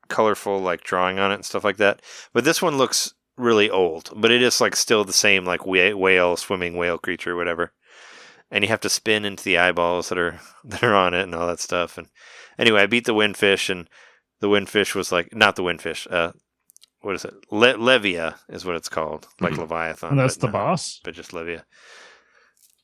colorful 0.08 0.60
like 0.60 0.82
drawing 0.82 1.18
on 1.18 1.30
it 1.30 1.36
and 1.36 1.44
stuff 1.44 1.62
like 1.62 1.76
that. 1.76 2.02
But 2.32 2.44
this 2.44 2.62
one 2.62 2.78
looks 2.78 3.14
really 3.36 3.70
old, 3.70 4.10
but 4.16 4.30
it 4.32 4.42
is 4.42 4.60
like 4.60 4.74
still 4.74 5.04
the 5.04 5.12
same 5.12 5.44
like 5.44 5.66
whale, 5.66 6.36
swimming 6.36 6.76
whale 6.76 6.98
creature, 6.98 7.36
whatever 7.36 7.72
and 8.50 8.64
you 8.64 8.68
have 8.68 8.80
to 8.80 8.88
spin 8.88 9.24
into 9.24 9.44
the 9.44 9.58
eyeballs 9.58 10.08
that 10.08 10.18
are 10.18 10.40
that 10.64 10.82
are 10.82 10.94
on 10.94 11.14
it 11.14 11.22
and 11.22 11.34
all 11.34 11.46
that 11.46 11.60
stuff. 11.60 11.96
And 11.96 12.08
anyway, 12.58 12.82
I 12.82 12.86
beat 12.86 13.06
the 13.06 13.14
windfish, 13.14 13.70
and 13.70 13.88
the 14.40 14.48
windfish 14.48 14.94
was 14.94 15.12
like 15.12 15.34
not 15.34 15.56
the 15.56 15.62
windfish. 15.62 16.10
Uh, 16.10 16.32
what 17.00 17.14
is 17.14 17.24
it? 17.24 17.34
Le- 17.50 17.74
Levia 17.74 18.36
is 18.48 18.64
what 18.64 18.76
it's 18.76 18.88
called, 18.88 19.28
like 19.40 19.52
mm-hmm. 19.52 19.62
Leviathan. 19.62 20.10
And 20.10 20.18
that's 20.18 20.36
the 20.36 20.48
boss, 20.48 21.00
but 21.02 21.14
just 21.14 21.30
Levia. 21.30 21.62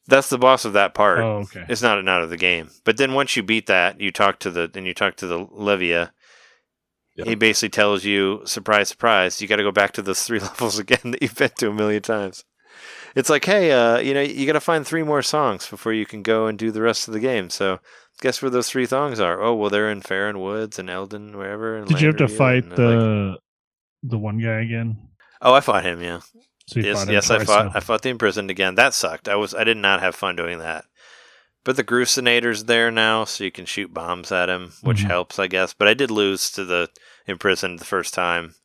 That's 0.09 0.31
the 0.31 0.39
boss 0.39 0.65
of 0.65 0.73
that 0.75 0.95
part. 0.95 1.19
Oh, 1.19 1.39
okay. 1.39 1.65
It's 1.69 1.83
not 1.83 1.99
an 1.99 2.09
out 2.09 2.23
of 2.23 2.31
the 2.31 2.37
game. 2.37 2.71
But 2.85 2.97
then 2.97 3.13
once 3.13 3.37
you 3.37 3.43
beat 3.43 3.67
that, 3.67 4.01
you 4.01 4.13
talk 4.13 4.39
to 4.41 4.51
the 4.51 4.71
and 4.75 4.87
you 4.87 4.95
talk 4.95 5.17
to 5.17 5.27
the 5.27 5.45
Levia. 5.47 6.13
Yep. 7.17 7.29
He 7.29 7.35
basically 7.35 7.71
tells 7.71 8.05
you, 8.05 8.43
surprise, 8.45 8.91
surprise, 8.91 9.41
you 9.41 9.49
got 9.49 9.57
to 9.57 9.63
go 9.63 9.73
back 9.73 9.93
to 9.93 10.03
those 10.03 10.23
three 10.23 10.39
levels 10.41 10.79
again 10.79 11.13
that 11.13 11.23
you've 11.23 11.35
been 11.35 11.51
to 11.59 11.71
a 11.71 11.75
million 11.75 12.03
times 12.03 12.45
it's 13.17 13.31
like, 13.31 13.47
hey, 13.47 13.73
uh, 13.73 13.99
you 13.99 14.13
know, 14.13 14.21
you 14.21 14.47
got 14.47 14.53
to 14.53 14.61
find 14.61 14.87
three 14.87 15.03
more 15.03 15.23
songs 15.23 15.67
before 15.67 15.95
you 15.95 16.05
can 16.05 16.23
go 16.23 16.47
and 16.47 16.59
do 16.59 16.71
the 16.71 16.83
rest 16.83 17.09
of 17.09 17.15
the 17.15 17.21
game. 17.21 17.49
So 17.49 17.81
guess 18.21 18.43
where 18.43 18.51
those 18.51 18.69
three 18.69 18.85
songs 18.85 19.19
are? 19.19 19.43
Oh, 19.43 19.55
well, 19.55 19.71
they're 19.71 19.91
in 19.91 20.03
Faron 20.03 20.41
Woods 20.41 20.79
and 20.79 20.91
Eldin, 20.91 21.35
wherever. 21.35 21.83
Did 21.87 22.03
you 22.03 22.09
have 22.09 22.19
to 22.19 22.29
fight 22.29 22.69
the 22.69 23.31
like, 23.33 23.41
the 24.03 24.19
one 24.19 24.39
guy 24.39 24.61
again? 24.61 24.99
Oh, 25.41 25.55
I 25.55 25.61
fought 25.61 25.85
him. 25.85 26.03
Yeah. 26.03 26.21
So 26.69 26.81
yes, 26.81 27.07
yes, 27.09 27.31
I 27.31 27.43
fought. 27.43 27.75
I 27.75 27.81
fought 27.81 28.03
the 28.03 28.11
imprisoned 28.11 28.51
again. 28.51 28.75
That 28.75 28.93
sucked. 28.93 29.29
I 29.29 29.37
was. 29.37 29.55
I 29.55 29.65
did 29.65 29.79
not 29.79 30.01
have 30.01 30.15
fun 30.15 30.37
doing 30.37 30.59
that. 30.59 30.85
But 31.65 31.77
the 31.77 31.85
Groosenator's 31.85 32.65
there 32.65 32.91
now, 32.91 33.25
so 33.25 33.45
you 33.45 33.51
can 33.51 33.67
shoot 33.67 33.95
bombs 33.95 34.31
at 34.31 34.49
him, 34.49 34.73
which 34.83 34.99
mm-hmm. 34.99 35.09
helps, 35.09 35.39
I 35.39 35.47
guess. 35.47 35.75
But 35.75 35.89
I 35.89 35.95
did 35.95 36.11
lose 36.11 36.51
to 36.53 36.65
the 36.65 36.89
imprisoned 37.27 37.79
the 37.79 37.85
first 37.85 38.15
time, 38.15 38.57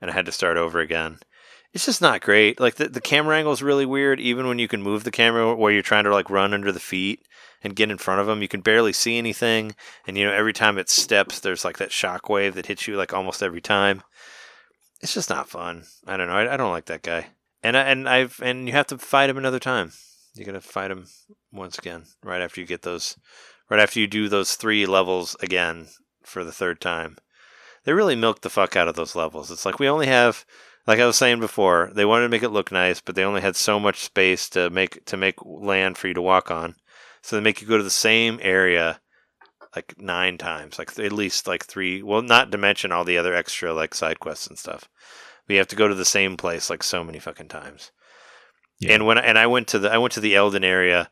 and 0.00 0.10
I 0.10 0.14
had 0.14 0.26
to 0.26 0.32
start 0.32 0.56
over 0.56 0.78
again 0.80 1.18
it's 1.74 1.86
just 1.86 2.00
not 2.00 2.20
great. 2.20 2.60
Like 2.60 2.76
the, 2.76 2.88
the 2.88 3.00
camera 3.00 3.36
angle 3.36 3.52
is 3.52 3.62
really 3.62 3.84
weird, 3.84 4.20
even 4.20 4.46
when 4.46 4.60
you 4.60 4.68
can 4.68 4.80
move 4.80 5.02
the 5.02 5.10
camera 5.10 5.54
where 5.56 5.72
you're 5.72 5.82
trying 5.82 6.04
to 6.04 6.12
like 6.12 6.30
run 6.30 6.54
under 6.54 6.70
the 6.70 6.78
feet 6.78 7.26
and 7.64 7.74
get 7.74 7.90
in 7.90 7.98
front 7.98 8.20
of 8.20 8.28
them. 8.28 8.42
You 8.42 8.48
can 8.48 8.60
barely 8.60 8.92
see 8.92 9.18
anything, 9.18 9.74
and 10.06 10.16
you 10.16 10.24
know 10.24 10.32
every 10.32 10.52
time 10.52 10.78
it 10.78 10.88
steps, 10.88 11.40
there's 11.40 11.64
like 11.64 11.78
that 11.78 11.90
shock 11.90 12.28
wave 12.28 12.54
that 12.54 12.66
hits 12.66 12.86
you 12.86 12.96
like 12.96 13.12
almost 13.12 13.42
every 13.42 13.60
time. 13.60 14.04
It's 15.00 15.12
just 15.12 15.28
not 15.28 15.48
fun. 15.48 15.84
I 16.06 16.16
don't 16.16 16.28
know. 16.28 16.34
I, 16.34 16.54
I 16.54 16.56
don't 16.56 16.70
like 16.70 16.86
that 16.86 17.02
guy, 17.02 17.26
and 17.62 17.76
I, 17.76 17.82
and 17.82 18.08
I've 18.08 18.40
and 18.40 18.68
you 18.68 18.72
have 18.72 18.86
to 18.86 18.98
fight 18.98 19.28
him 19.28 19.36
another 19.36 19.58
time. 19.58 19.92
You 20.36 20.44
gotta 20.44 20.60
fight 20.60 20.92
him 20.92 21.08
once 21.52 21.76
again 21.76 22.04
right 22.22 22.40
after 22.40 22.60
you 22.60 22.68
get 22.68 22.82
those, 22.82 23.16
right 23.68 23.80
after 23.80 23.98
you 23.98 24.06
do 24.06 24.28
those 24.28 24.54
three 24.54 24.86
levels 24.86 25.34
again 25.40 25.88
for 26.22 26.44
the 26.44 26.52
third 26.52 26.80
time. 26.80 27.18
They 27.82 27.92
really 27.92 28.16
milk 28.16 28.42
the 28.42 28.48
fuck 28.50 28.76
out 28.76 28.88
of 28.88 28.94
those 28.94 29.16
levels. 29.16 29.50
It's 29.50 29.66
like 29.66 29.80
we 29.80 29.88
only 29.88 30.06
have 30.06 30.44
like 30.86 30.98
I 30.98 31.06
was 31.06 31.16
saying 31.16 31.40
before, 31.40 31.90
they 31.94 32.04
wanted 32.04 32.24
to 32.24 32.28
make 32.28 32.42
it 32.42 32.50
look 32.50 32.70
nice, 32.70 33.00
but 33.00 33.14
they 33.14 33.24
only 33.24 33.40
had 33.40 33.56
so 33.56 33.80
much 33.80 34.04
space 34.04 34.48
to 34.50 34.70
make 34.70 35.04
to 35.06 35.16
make 35.16 35.36
land 35.44 35.96
for 35.96 36.08
you 36.08 36.14
to 36.14 36.22
walk 36.22 36.50
on. 36.50 36.74
So 37.22 37.36
they 37.36 37.42
make 37.42 37.62
you 37.62 37.68
go 37.68 37.78
to 37.78 37.82
the 37.82 37.90
same 37.90 38.38
area 38.42 39.00
like 39.74 39.94
nine 39.98 40.38
times, 40.38 40.78
like 40.78 40.98
at 40.98 41.12
least 41.12 41.48
like 41.48 41.64
three. 41.64 42.02
Well, 42.02 42.22
not 42.22 42.52
to 42.52 42.58
mention 42.58 42.92
all 42.92 43.04
the 43.04 43.18
other 43.18 43.34
extra 43.34 43.72
like 43.72 43.94
side 43.94 44.20
quests 44.20 44.46
and 44.46 44.58
stuff. 44.58 44.88
But 45.46 45.54
you 45.54 45.58
have 45.58 45.68
to 45.68 45.76
go 45.76 45.88
to 45.88 45.94
the 45.94 46.04
same 46.04 46.36
place 46.36 46.70
like 46.70 46.82
so 46.82 47.02
many 47.02 47.18
fucking 47.18 47.48
times. 47.48 47.90
Yeah. 48.80 48.92
And 48.92 49.06
when 49.06 49.18
and 49.18 49.38
I 49.38 49.46
went 49.46 49.68
to 49.68 49.78
the 49.78 49.90
I 49.90 49.98
went 49.98 50.12
to 50.14 50.20
the 50.20 50.34
Eldin 50.34 50.64
area, 50.64 51.08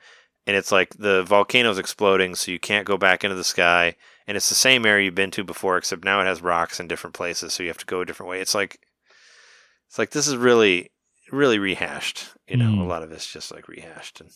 and 0.46 0.56
it's 0.56 0.72
like 0.72 0.96
the 0.98 1.22
volcano's 1.22 1.78
exploding, 1.78 2.34
so 2.34 2.50
you 2.50 2.58
can't 2.58 2.86
go 2.86 2.96
back 2.96 3.24
into 3.24 3.36
the 3.36 3.44
sky. 3.44 3.96
And 4.26 4.36
it's 4.36 4.48
the 4.48 4.54
same 4.54 4.86
area 4.86 5.06
you've 5.06 5.14
been 5.14 5.32
to 5.32 5.44
before, 5.44 5.76
except 5.76 6.04
now 6.04 6.20
it 6.20 6.26
has 6.26 6.42
rocks 6.42 6.78
in 6.78 6.88
different 6.88 7.14
places, 7.14 7.52
so 7.52 7.62
you 7.62 7.68
have 7.68 7.78
to 7.78 7.86
go 7.86 8.00
a 8.00 8.06
different 8.06 8.30
way. 8.30 8.40
It's 8.40 8.54
like 8.54 8.78
it's 9.92 9.98
like 9.98 10.08
this 10.08 10.26
is 10.26 10.36
really 10.38 10.90
really 11.30 11.58
rehashed. 11.58 12.30
You 12.48 12.56
know, 12.56 12.70
mm. 12.70 12.80
a 12.80 12.84
lot 12.84 13.02
of 13.02 13.12
it's 13.12 13.30
just 13.30 13.52
like 13.52 13.68
rehashed, 13.68 14.22
and 14.22 14.30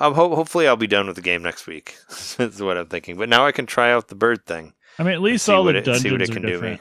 I'll 0.00 0.14
ho- 0.14 0.34
hopefully 0.34 0.66
I'll 0.66 0.74
be 0.74 0.88
done 0.88 1.06
with 1.06 1.14
the 1.14 1.22
game 1.22 1.44
next 1.44 1.68
week. 1.68 1.96
That's 2.36 2.60
what 2.60 2.76
I'm 2.76 2.88
thinking. 2.88 3.16
But 3.16 3.28
now 3.28 3.46
I 3.46 3.52
can 3.52 3.66
try 3.66 3.92
out 3.92 4.08
the 4.08 4.16
bird 4.16 4.46
thing. 4.46 4.72
I 4.98 5.04
mean, 5.04 5.14
at 5.14 5.22
least 5.22 5.48
all 5.48 5.62
the 5.62 5.76
it, 5.76 5.84
dungeons 5.84 6.02
see 6.02 6.10
what 6.10 6.22
it 6.22 6.32
can 6.32 6.42
do 6.42 6.60
me. 6.60 6.80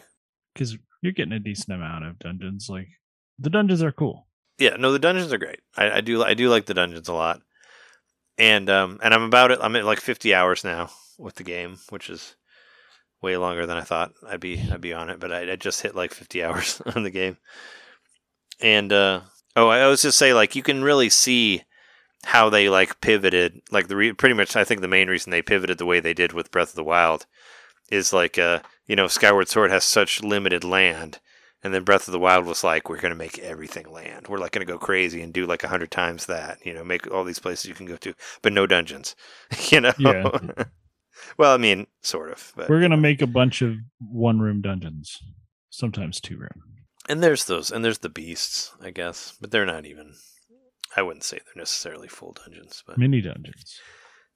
Because 0.55 0.75
you're 1.03 1.13
getting 1.13 1.33
a 1.33 1.39
decent 1.39 1.75
amount 1.75 2.05
of 2.05 2.17
dungeons. 2.17 2.67
Like 2.67 2.87
the 3.37 3.51
dungeons 3.51 3.83
are 3.83 3.91
cool. 3.91 4.27
Yeah, 4.57 4.77
no, 4.77 4.91
the 4.91 4.97
dungeons 4.97 5.31
are 5.31 5.37
great. 5.37 5.59
I, 5.75 5.97
I 5.97 6.01
do 6.01 6.23
I 6.23 6.33
do 6.33 6.49
like 6.49 6.65
the 6.65 6.73
dungeons 6.73 7.09
a 7.09 7.13
lot. 7.13 7.41
And 8.39 8.71
um 8.71 8.99
and 9.03 9.13
I'm 9.13 9.21
about 9.21 9.51
it. 9.51 9.59
I'm 9.61 9.75
at 9.75 9.85
like 9.85 9.99
50 9.99 10.33
hours 10.33 10.63
now 10.63 10.89
with 11.19 11.35
the 11.35 11.43
game, 11.43 11.77
which 11.89 12.09
is 12.09 12.35
way 13.21 13.37
longer 13.37 13.65
than 13.65 13.77
I 13.77 13.81
thought 13.81 14.13
I'd 14.27 14.39
be 14.39 14.61
I'd 14.71 14.81
be 14.81 14.93
on 14.93 15.09
it, 15.09 15.19
but 15.19 15.31
I, 15.31 15.51
I 15.51 15.55
just 15.55 15.81
hit 15.81 15.95
like 15.95 16.13
50 16.13 16.43
hours 16.43 16.81
on 16.95 17.03
the 17.03 17.09
game. 17.09 17.37
And 18.61 18.91
uh, 18.91 19.21
oh, 19.55 19.67
I 19.67 19.87
was 19.87 20.01
just 20.01 20.17
say 20.17 20.33
like 20.33 20.55
you 20.55 20.63
can 20.63 20.83
really 20.83 21.09
see 21.09 21.63
how 22.23 22.49
they 22.49 22.69
like 22.69 23.01
pivoted. 23.01 23.61
Like 23.71 23.87
the 23.87 23.95
re- 23.95 24.13
pretty 24.13 24.35
much, 24.35 24.55
I 24.55 24.63
think 24.63 24.81
the 24.81 24.87
main 24.87 25.07
reason 25.07 25.31
they 25.31 25.41
pivoted 25.41 25.77
the 25.77 25.85
way 25.85 25.99
they 25.99 26.13
did 26.13 26.33
with 26.33 26.51
Breath 26.51 26.69
of 26.69 26.75
the 26.75 26.83
Wild 26.83 27.25
is 27.91 28.11
like 28.13 28.37
uh, 28.37 28.59
you 28.87 28.95
know 28.95 29.07
Skyward 29.07 29.47
Sword 29.47 29.71
has 29.71 29.83
such 29.83 30.23
limited 30.23 30.63
land. 30.63 31.19
And 31.63 31.73
then 31.73 31.83
Breath 31.83 32.07
of 32.07 32.11
the 32.11 32.19
Wild 32.19 32.45
was 32.45 32.63
like, 32.63 32.87
we're 32.87 33.01
going 33.01 33.11
to 33.11 33.17
make 33.17 33.39
everything 33.39 33.91
land. 33.91 34.27
We're 34.27 34.37
like 34.37 34.51
going 34.51 34.65
to 34.65 34.71
go 34.71 34.77
crazy 34.77 35.21
and 35.21 35.33
do 35.33 35.47
like 35.47 35.63
a 35.63 35.67
hundred 35.67 35.89
times 35.89 36.27
that, 36.27 36.63
you 36.63 36.71
know, 36.71 36.83
make 36.83 37.11
all 37.11 37.23
these 37.23 37.39
places 37.39 37.65
you 37.65 37.73
can 37.73 37.87
go 37.87 37.97
to, 37.97 38.13
but 38.43 38.53
no 38.53 38.67
dungeons, 38.67 39.15
you 39.71 39.81
know? 39.81 39.91
Yeah. 39.97 40.29
Well, 41.37 41.53
I 41.53 41.57
mean, 41.57 41.87
sort 42.01 42.31
of. 42.31 42.53
But, 42.55 42.69
We're 42.69 42.81
gonna 42.81 42.97
make 42.97 43.21
a 43.21 43.27
bunch 43.27 43.61
of 43.61 43.75
one 43.99 44.39
room 44.39 44.61
dungeons, 44.61 45.19
sometimes 45.69 46.19
two 46.19 46.37
room. 46.37 46.63
And 47.09 47.23
there's 47.23 47.45
those, 47.45 47.71
and 47.71 47.83
there's 47.83 47.99
the 47.99 48.09
beasts, 48.09 48.71
I 48.81 48.91
guess, 48.91 49.37
but 49.39 49.51
they're 49.51 49.65
not 49.65 49.85
even. 49.85 50.13
I 50.95 51.01
wouldn't 51.01 51.23
say 51.23 51.37
they're 51.37 51.61
necessarily 51.61 52.07
full 52.07 52.33
dungeons, 52.33 52.83
but 52.85 52.97
mini 52.97 53.21
dungeons. 53.21 53.79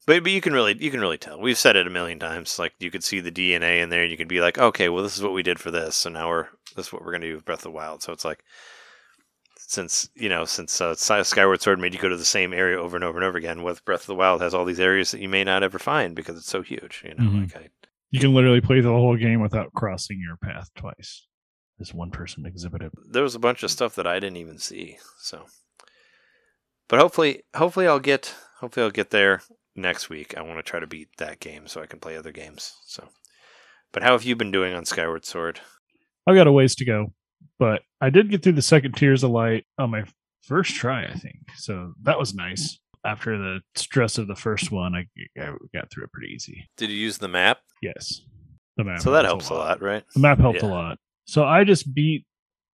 But 0.07 0.23
but 0.23 0.31
you 0.31 0.41
can 0.41 0.53
really 0.53 0.75
you 0.81 0.91
can 0.91 0.99
really 0.99 1.17
tell. 1.17 1.39
We've 1.39 1.57
said 1.57 1.75
it 1.75 1.87
a 1.87 1.91
million 1.91 2.19
times. 2.19 2.57
Like 2.57 2.73
you 2.79 2.91
could 2.91 3.03
see 3.03 3.19
the 3.19 3.31
DNA 3.31 3.81
in 3.81 3.89
there, 3.89 4.01
and 4.01 4.11
you 4.11 4.17
could 4.17 4.27
be 4.27 4.41
like, 4.41 4.57
okay, 4.57 4.89
well, 4.89 5.03
this 5.03 5.17
is 5.17 5.23
what 5.23 5.33
we 5.33 5.43
did 5.43 5.59
for 5.59 5.71
this, 5.71 5.95
so 5.95 6.09
now 6.09 6.27
we're 6.29 6.47
this 6.75 6.87
is 6.87 6.93
what 6.93 7.03
we're 7.03 7.11
gonna 7.11 7.27
do 7.27 7.35
with 7.35 7.45
Breath 7.45 7.59
of 7.59 7.63
the 7.63 7.71
Wild. 7.71 8.01
So 8.01 8.11
it's 8.11 8.25
like 8.25 8.43
since 9.71 10.09
you 10.15 10.27
know 10.27 10.43
since 10.43 10.81
uh, 10.81 10.93
Skyward 10.95 11.61
Sword 11.61 11.79
made 11.79 11.93
you 11.93 11.99
go 11.99 12.09
to 12.09 12.17
the 12.17 12.25
same 12.25 12.53
area 12.53 12.77
over 12.77 12.97
and 12.97 13.05
over 13.05 13.17
and 13.17 13.25
over 13.25 13.37
again. 13.37 13.63
With 13.63 13.85
Breath 13.85 14.01
of 14.01 14.07
the 14.07 14.15
Wild 14.15 14.41
has 14.41 14.53
all 14.53 14.65
these 14.65 14.79
areas 14.81 15.11
that 15.11 15.21
you 15.21 15.29
may 15.29 15.45
not 15.45 15.63
ever 15.63 15.79
find 15.79 16.15
because 16.15 16.37
it's 16.37 16.49
so 16.49 16.61
huge. 16.61 17.03
You 17.05 17.15
know, 17.15 17.23
mm-hmm. 17.23 17.41
like 17.41 17.55
I, 17.55 17.69
you 18.09 18.19
can 18.19 18.33
literally 18.33 18.59
play 18.59 18.81
the 18.81 18.89
whole 18.89 19.15
game 19.15 19.39
without 19.39 19.73
crossing 19.73 20.19
your 20.19 20.35
path 20.35 20.69
twice. 20.75 21.25
This 21.79 21.93
one 21.93 22.11
person 22.11 22.45
exhibited. 22.45 22.91
There 23.09 23.23
was 23.23 23.33
a 23.33 23.39
bunch 23.39 23.63
of 23.63 23.71
stuff 23.71 23.95
that 23.95 24.05
I 24.05 24.19
didn't 24.19 24.37
even 24.37 24.59
see. 24.59 24.97
So, 25.19 25.45
but 26.89 26.99
hopefully, 26.99 27.43
hopefully 27.55 27.87
I'll 27.87 27.99
get 27.99 28.35
hopefully 28.59 28.83
I'll 28.83 28.91
get 28.91 29.11
there 29.11 29.41
next 29.73 30.09
week. 30.09 30.37
I 30.37 30.41
want 30.41 30.57
to 30.57 30.69
try 30.69 30.81
to 30.81 30.87
beat 30.87 31.09
that 31.17 31.39
game 31.39 31.67
so 31.67 31.81
I 31.81 31.85
can 31.85 31.99
play 31.99 32.17
other 32.17 32.33
games. 32.33 32.73
So, 32.85 33.07
but 33.93 34.03
how 34.03 34.11
have 34.11 34.23
you 34.23 34.35
been 34.35 34.51
doing 34.51 34.73
on 34.73 34.83
Skyward 34.83 35.25
Sword? 35.25 35.61
I've 36.27 36.35
got 36.35 36.47
a 36.47 36.51
ways 36.51 36.75
to 36.75 36.85
go, 36.85 37.13
but 37.59 37.81
I 37.99 38.09
did 38.09 38.29
get 38.29 38.43
through 38.43 38.53
the 38.53 38.61
second 38.61 38.93
Tears 38.95 39.23
of 39.23 39.31
Light 39.31 39.65
on 39.77 39.91
my 39.91 40.03
first 40.43 40.75
try, 40.75 41.05
I 41.05 41.13
think. 41.13 41.37
So 41.55 41.93
that 42.03 42.17
was 42.17 42.33
nice. 42.33 42.79
After 43.03 43.37
the 43.37 43.61
stress 43.75 44.17
of 44.17 44.27
the 44.27 44.35
first 44.35 44.71
one, 44.71 44.93
I, 44.95 45.07
I 45.39 45.53
got 45.73 45.89
through 45.91 46.03
it 46.03 46.11
pretty 46.11 46.33
easy. 46.33 46.69
Did 46.77 46.91
you 46.91 46.97
use 46.97 47.17
the 47.17 47.27
map? 47.27 47.59
Yes, 47.81 48.21
the 48.77 48.83
map. 48.83 49.01
So 49.01 49.11
that 49.11 49.25
helps 49.25 49.49
a 49.49 49.53
lot. 49.53 49.59
a 49.59 49.69
lot, 49.69 49.81
right? 49.81 50.03
The 50.13 50.19
map 50.19 50.39
helped 50.39 50.61
yeah. 50.61 50.69
a 50.69 50.71
lot. 50.71 50.97
So 51.25 51.43
I 51.43 51.63
just 51.63 51.93
beat. 51.93 52.25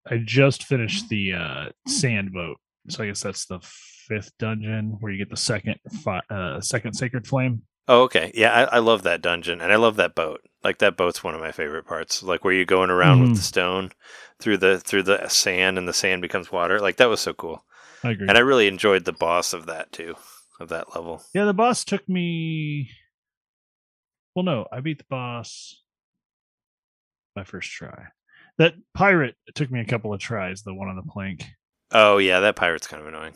I 0.09 0.19
just 0.25 0.65
finished 0.65 1.09
the 1.09 1.33
uh, 1.33 1.65
sand 1.87 2.33
boat. 2.33 2.57
So 2.89 3.05
I 3.05 3.09
guess 3.09 3.23
that's 3.23 3.47
the 3.47 3.61
fifth 3.63 4.33
dungeon 4.39 4.97
where 5.01 5.13
you 5.13 5.19
get 5.19 5.31
the 5.31 5.37
second 5.37 5.77
fi- 6.05 6.23
uh, 6.31 6.61
second 6.61 6.95
sacred 6.95 7.27
flame. 7.27 7.63
Oh, 7.89 8.03
okay. 8.03 8.33
Yeah, 8.35 8.53
I, 8.53 8.77
I, 8.77 8.79
love 8.81 9.05
that 9.05 9.23
dungeon 9.23 9.61
and 9.61 9.73
I 9.73 9.77
love 9.77 9.97
that 9.97 10.15
boat. 10.15 10.41
Like 10.65 10.79
that 10.79 10.97
boat's 10.97 11.23
one 11.23 11.35
of 11.35 11.41
my 11.41 11.53
favorite 11.53 11.87
parts. 11.87 12.23
Like 12.23 12.45
where 12.45 12.53
you're 12.53 12.65
going 12.65 12.91
around 12.91 13.19
mm. 13.19 13.21
with 13.23 13.31
the 13.31 13.35
mm-hmm. 13.35 13.43
stone 13.43 13.93
through 14.41 14.59
the 14.59 14.81
through 14.81 15.05
the 15.05 15.29
sand 15.29 15.79
and 15.79 15.87
the 15.87 15.93
sand 15.93 16.23
becomes 16.23 16.51
water. 16.51 16.81
Like 16.81 16.97
that 16.97 17.09
was 17.09 17.21
so 17.21 17.33
cool. 17.33 17.65
I 18.03 18.11
agree. 18.11 18.27
And 18.29 18.37
I 18.37 18.41
really 18.41 18.67
enjoyed 18.67 19.05
the 19.05 19.13
boss 19.13 19.53
of 19.53 19.67
that 19.67 19.93
too, 19.93 20.17
of 20.59 20.69
that 20.71 20.95
level. 20.95 21.23
Yeah, 21.35 21.45
the 21.45 21.55
boss 21.55 21.85
took 21.85 22.09
me. 22.09 22.91
Well, 24.35 24.45
no, 24.45 24.67
I 24.73 24.81
beat 24.81 24.99
the 24.99 25.05
boss 25.09 25.81
my 27.37 27.45
first 27.45 27.71
try. 27.71 28.07
That 28.59 28.75
pirate 28.95 29.37
took 29.55 29.71
me 29.71 29.81
a 29.81 29.85
couple 29.85 30.13
of 30.13 30.21
tries. 30.21 30.63
The 30.63 30.75
one 30.75 30.89
on 30.89 30.97
the 30.97 31.03
plank. 31.03 31.45
Oh 31.93 32.19
yeah, 32.19 32.41
that 32.41 32.57
pirate's 32.57 32.87
kind 32.87 33.03
of 33.03 33.09
annoying. 33.09 33.35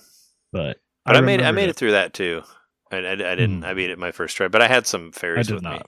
But 0.51 0.79
but 1.05 1.17
I, 1.17 1.19
I 1.19 1.23
made 1.23 1.43
I 1.43 1.53
made 1.53 1.65
it. 1.65 1.71
it. 1.71 1.77
through 1.77 1.93
that 1.93 2.15
too. 2.15 2.43
I, 2.91 2.99
I, 2.99 3.13
I 3.13 3.15
didn't. 3.15 3.63
Mm. 3.63 3.65
I 3.65 3.75
beat 3.75 3.91
it 3.91 3.99
my 3.99 4.13
first 4.13 4.37
try, 4.37 4.49
but 4.49 4.63
I 4.63 4.69
had 4.69 4.87
some 4.87 5.13
fairies 5.13 5.51
with 5.51 5.63
not. 5.63 5.73
me. 5.73 5.83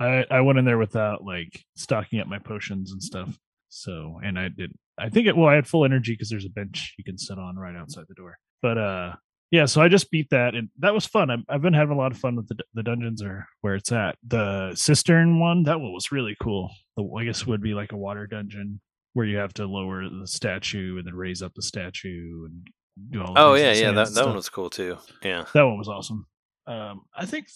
I 0.00 0.24
I 0.30 0.40
went 0.40 0.58
in 0.58 0.64
there 0.64 0.78
without 0.78 1.24
like 1.24 1.64
stocking 1.76 2.20
up 2.20 2.26
my 2.26 2.38
potions 2.38 2.92
and 2.92 3.02
stuff. 3.02 3.38
So 3.68 4.20
and 4.22 4.38
I 4.38 4.48
did. 4.48 4.72
I 4.98 5.08
think 5.08 5.26
it. 5.26 5.36
Well, 5.36 5.48
I 5.48 5.54
had 5.54 5.66
full 5.66 5.84
energy 5.84 6.12
because 6.12 6.30
there's 6.30 6.46
a 6.46 6.50
bench 6.50 6.94
you 6.98 7.04
can 7.04 7.18
sit 7.18 7.38
on 7.38 7.56
right 7.56 7.76
outside 7.76 8.04
the 8.08 8.14
door. 8.14 8.38
But 8.62 8.78
uh, 8.78 9.12
yeah. 9.50 9.66
So 9.66 9.82
I 9.82 9.88
just 9.88 10.10
beat 10.10 10.30
that, 10.30 10.54
and 10.54 10.68
that 10.78 10.94
was 10.94 11.06
fun. 11.06 11.30
I've, 11.30 11.44
I've 11.48 11.62
been 11.62 11.74
having 11.74 11.96
a 11.96 11.98
lot 11.98 12.12
of 12.12 12.18
fun 12.18 12.36
with 12.36 12.48
the 12.48 12.56
the 12.74 12.82
dungeons 12.82 13.22
or 13.22 13.46
where 13.60 13.74
it's 13.74 13.92
at. 13.92 14.16
The 14.26 14.72
cistern 14.74 15.40
one, 15.40 15.64
that 15.64 15.80
one 15.80 15.92
was 15.92 16.12
really 16.12 16.36
cool. 16.40 16.70
The 16.96 17.04
I 17.18 17.24
guess 17.24 17.46
would 17.46 17.62
be 17.62 17.74
like 17.74 17.92
a 17.92 17.96
water 17.96 18.26
dungeon 18.26 18.80
where 19.14 19.26
you 19.26 19.38
have 19.38 19.54
to 19.54 19.66
lower 19.66 20.08
the 20.08 20.26
statue 20.26 20.98
and 20.98 21.06
then 21.06 21.14
raise 21.14 21.42
up 21.42 21.54
the 21.54 21.62
statue 21.62 22.46
and 22.46 22.66
do 23.10 23.22
all. 23.22 23.34
Oh 23.36 23.54
yeah, 23.54 23.72
yeah, 23.72 23.92
that 23.92 24.14
that 24.14 24.26
one 24.26 24.36
was 24.36 24.48
cool 24.48 24.70
too. 24.70 24.98
Yeah, 25.22 25.44
that 25.52 25.62
one 25.62 25.78
was 25.78 25.88
awesome. 25.88 26.26
Um, 26.66 27.02
I 27.16 27.26
think 27.26 27.48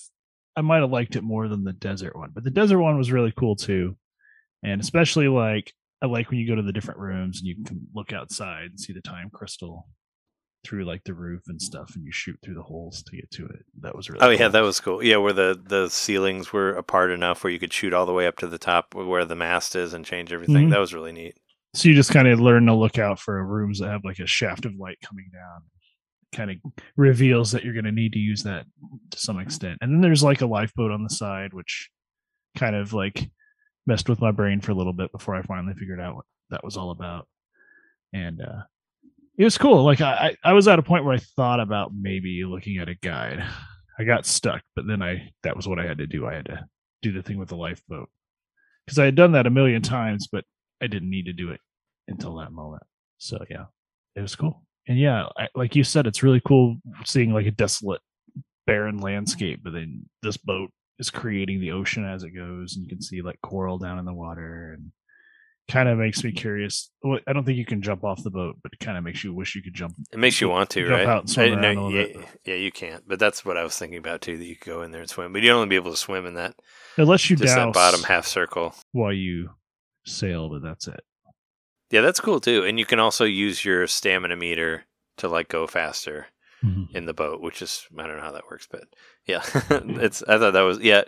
I 0.56 0.60
might 0.60 0.80
have 0.80 0.90
liked 0.90 1.16
it 1.16 1.22
more 1.22 1.48
than 1.48 1.64
the 1.64 1.72
desert 1.72 2.16
one, 2.16 2.30
but 2.34 2.44
the 2.44 2.50
desert 2.50 2.80
one 2.80 2.98
was 2.98 3.12
really 3.12 3.32
cool 3.36 3.56
too, 3.56 3.96
and 4.62 4.80
especially 4.80 5.28
like 5.28 5.72
I 6.02 6.06
like 6.06 6.30
when 6.30 6.38
you 6.38 6.48
go 6.48 6.54
to 6.54 6.62
the 6.62 6.72
different 6.72 7.00
rooms 7.00 7.38
and 7.38 7.46
you 7.48 7.64
can 7.64 7.86
look 7.94 8.12
outside 8.12 8.66
and 8.66 8.80
see 8.80 8.92
the 8.92 9.00
time 9.00 9.30
crystal 9.32 9.88
through 10.64 10.84
like 10.84 11.02
the 11.04 11.14
roof 11.14 11.42
and 11.48 11.60
stuff, 11.60 11.92
and 11.94 12.04
you 12.04 12.12
shoot 12.12 12.38
through 12.42 12.54
the 12.54 12.62
holes 12.62 13.02
to 13.04 13.16
get 13.16 13.30
to 13.30 13.46
it. 13.46 13.64
That 13.80 13.96
was 13.96 14.10
really. 14.10 14.20
Oh 14.20 14.28
cool. 14.28 14.40
yeah, 14.40 14.48
that 14.48 14.60
was 14.60 14.80
cool. 14.80 15.02
Yeah, 15.02 15.16
where 15.16 15.32
the 15.32 15.60
the 15.66 15.88
ceilings 15.88 16.52
were 16.52 16.74
apart 16.74 17.10
enough 17.10 17.42
where 17.42 17.52
you 17.52 17.58
could 17.58 17.72
shoot 17.72 17.94
all 17.94 18.06
the 18.06 18.12
way 18.12 18.26
up 18.26 18.36
to 18.38 18.46
the 18.46 18.58
top 18.58 18.94
where 18.94 19.24
the 19.24 19.36
mast 19.36 19.76
is 19.76 19.94
and 19.94 20.04
change 20.04 20.32
everything. 20.32 20.56
Mm-hmm. 20.56 20.70
That 20.70 20.80
was 20.80 20.94
really 20.94 21.12
neat. 21.12 21.36
So 21.74 21.88
you 21.88 21.94
just 21.94 22.12
kind 22.12 22.26
of 22.26 22.40
learn 22.40 22.66
to 22.66 22.74
look 22.74 22.98
out 22.98 23.20
for 23.20 23.44
rooms 23.44 23.78
that 23.80 23.90
have 23.90 24.04
like 24.04 24.18
a 24.18 24.26
shaft 24.26 24.64
of 24.64 24.74
light 24.78 24.98
coming 25.04 25.30
down. 25.32 25.62
Kind 26.32 26.50
of 26.50 26.56
reveals 26.96 27.52
that 27.52 27.64
you're 27.64 27.74
going 27.74 27.84
to 27.84 27.92
need 27.92 28.12
to 28.12 28.18
use 28.18 28.42
that 28.42 28.66
to 29.10 29.18
some 29.18 29.38
extent. 29.38 29.78
And 29.80 29.92
then 29.92 30.00
there's 30.00 30.22
like 30.22 30.42
a 30.42 30.46
lifeboat 30.46 30.90
on 30.90 31.02
the 31.02 31.10
side, 31.10 31.52
which 31.52 31.88
kind 32.56 32.76
of 32.76 32.92
like 32.92 33.30
messed 33.86 34.08
with 34.08 34.20
my 34.20 34.30
brain 34.30 34.60
for 34.60 34.72
a 34.72 34.74
little 34.74 34.92
bit 34.92 35.10
before 35.12 35.34
I 35.34 35.42
finally 35.42 35.74
figured 35.74 36.00
out 36.00 36.16
what 36.16 36.24
that 36.50 36.64
was 36.64 36.76
all 36.76 36.90
about. 36.90 37.26
And 38.12 38.40
uh, 38.40 38.62
it 39.38 39.44
was 39.44 39.58
cool. 39.58 39.84
Like 39.84 40.00
I, 40.00 40.36
I 40.44 40.52
was 40.52 40.68
at 40.68 40.78
a 40.78 40.82
point 40.82 41.04
where 41.04 41.14
I 41.14 41.18
thought 41.36 41.60
about 41.60 41.92
maybe 41.94 42.44
looking 42.44 42.78
at 42.78 42.88
a 42.88 42.94
guide. 42.94 43.44
I 43.98 44.04
got 44.04 44.26
stuck, 44.26 44.62
but 44.76 44.86
then 44.86 45.02
I 45.02 45.30
that 45.42 45.56
was 45.56 45.66
what 45.66 45.78
I 45.78 45.86
had 45.86 45.98
to 45.98 46.06
do. 46.06 46.26
I 46.26 46.34
had 46.34 46.46
to 46.46 46.66
do 47.02 47.12
the 47.12 47.22
thing 47.22 47.38
with 47.38 47.48
the 47.48 47.56
lifeboat 47.56 48.08
because 48.84 48.98
I 48.98 49.04
had 49.04 49.14
done 49.14 49.32
that 49.32 49.46
a 49.46 49.50
million 49.50 49.82
times, 49.82 50.28
but 50.30 50.44
I 50.82 50.86
didn't 50.86 51.10
need 51.10 51.26
to 51.26 51.32
do 51.32 51.50
it 51.50 51.60
until 52.06 52.36
that 52.36 52.52
moment. 52.52 52.82
So 53.18 53.44
yeah, 53.50 53.66
it 54.14 54.20
was 54.20 54.36
cool. 54.36 54.62
And 54.88 54.98
yeah, 54.98 55.26
I, 55.36 55.48
like 55.54 55.76
you 55.76 55.84
said, 55.84 56.06
it's 56.06 56.22
really 56.22 56.40
cool 56.44 56.78
seeing 57.04 57.32
like 57.32 57.46
a 57.46 57.50
desolate, 57.50 58.00
barren 58.66 58.98
landscape, 58.98 59.60
but 59.62 59.74
then 59.74 60.06
this 60.22 60.38
boat 60.38 60.70
is 60.98 61.10
creating 61.10 61.60
the 61.60 61.72
ocean 61.72 62.04
as 62.04 62.24
it 62.24 62.30
goes, 62.30 62.74
and 62.74 62.84
you 62.84 62.88
can 62.88 63.02
see 63.02 63.22
like 63.22 63.38
coral 63.42 63.78
down 63.78 63.98
in 63.98 64.04
the 64.04 64.14
water, 64.14 64.72
and 64.72 64.90
kind 65.68 65.88
of 65.88 65.98
makes 65.98 66.24
me 66.24 66.32
curious. 66.32 66.90
Well, 67.02 67.20
I 67.28 67.34
don't 67.34 67.44
think 67.44 67.58
you 67.58 67.66
can 67.66 67.82
jump 67.82 68.02
off 68.02 68.22
the 68.22 68.30
boat, 68.30 68.56
but 68.62 68.72
it 68.72 68.80
kind 68.80 68.96
of 68.96 69.04
makes 69.04 69.22
you 69.22 69.34
wish 69.34 69.54
you 69.54 69.62
could 69.62 69.74
jump. 69.74 69.94
It 70.10 70.18
makes 70.18 70.40
you 70.40 70.48
want 70.48 70.70
to, 70.70 70.88
right? 70.88 71.06
I, 71.06 71.48
no, 71.74 71.90
yeah, 71.90 72.06
yeah, 72.46 72.54
you 72.54 72.72
can't. 72.72 73.06
But 73.06 73.18
that's 73.18 73.44
what 73.44 73.58
I 73.58 73.62
was 73.62 73.78
thinking 73.78 73.98
about 73.98 74.22
too. 74.22 74.38
That 74.38 74.46
you 74.46 74.56
could 74.56 74.72
go 74.72 74.82
in 74.82 74.90
there 74.90 75.02
and 75.02 75.10
swim, 75.10 75.34
but 75.34 75.42
you'd 75.42 75.52
only 75.52 75.68
be 75.68 75.76
able 75.76 75.90
to 75.90 75.96
swim 75.98 76.24
in 76.24 76.34
that 76.34 76.54
unless 76.96 77.28
you 77.28 77.36
just 77.36 77.54
that 77.54 77.74
bottom 77.74 78.02
half 78.02 78.26
circle 78.26 78.74
while 78.92 79.12
you 79.12 79.50
sail. 80.06 80.48
But 80.48 80.62
that's 80.62 80.88
it. 80.88 81.00
Yeah, 81.90 82.02
that's 82.02 82.20
cool 82.20 82.40
too. 82.40 82.64
And 82.64 82.78
you 82.78 82.84
can 82.84 82.98
also 82.98 83.24
use 83.24 83.64
your 83.64 83.86
stamina 83.86 84.36
meter 84.36 84.84
to 85.18 85.28
like 85.28 85.48
go 85.48 85.66
faster 85.66 86.26
mm-hmm. 86.62 86.96
in 86.96 87.06
the 87.06 87.14
boat, 87.14 87.40
which 87.40 87.62
is 87.62 87.86
I 87.96 88.06
don't 88.06 88.16
know 88.16 88.22
how 88.22 88.32
that 88.32 88.50
works, 88.50 88.68
but 88.70 88.84
yeah, 89.26 89.42
it's 89.70 90.22
I 90.26 90.38
thought 90.38 90.52
that 90.52 90.62
was 90.62 90.80
yeah 90.80 91.02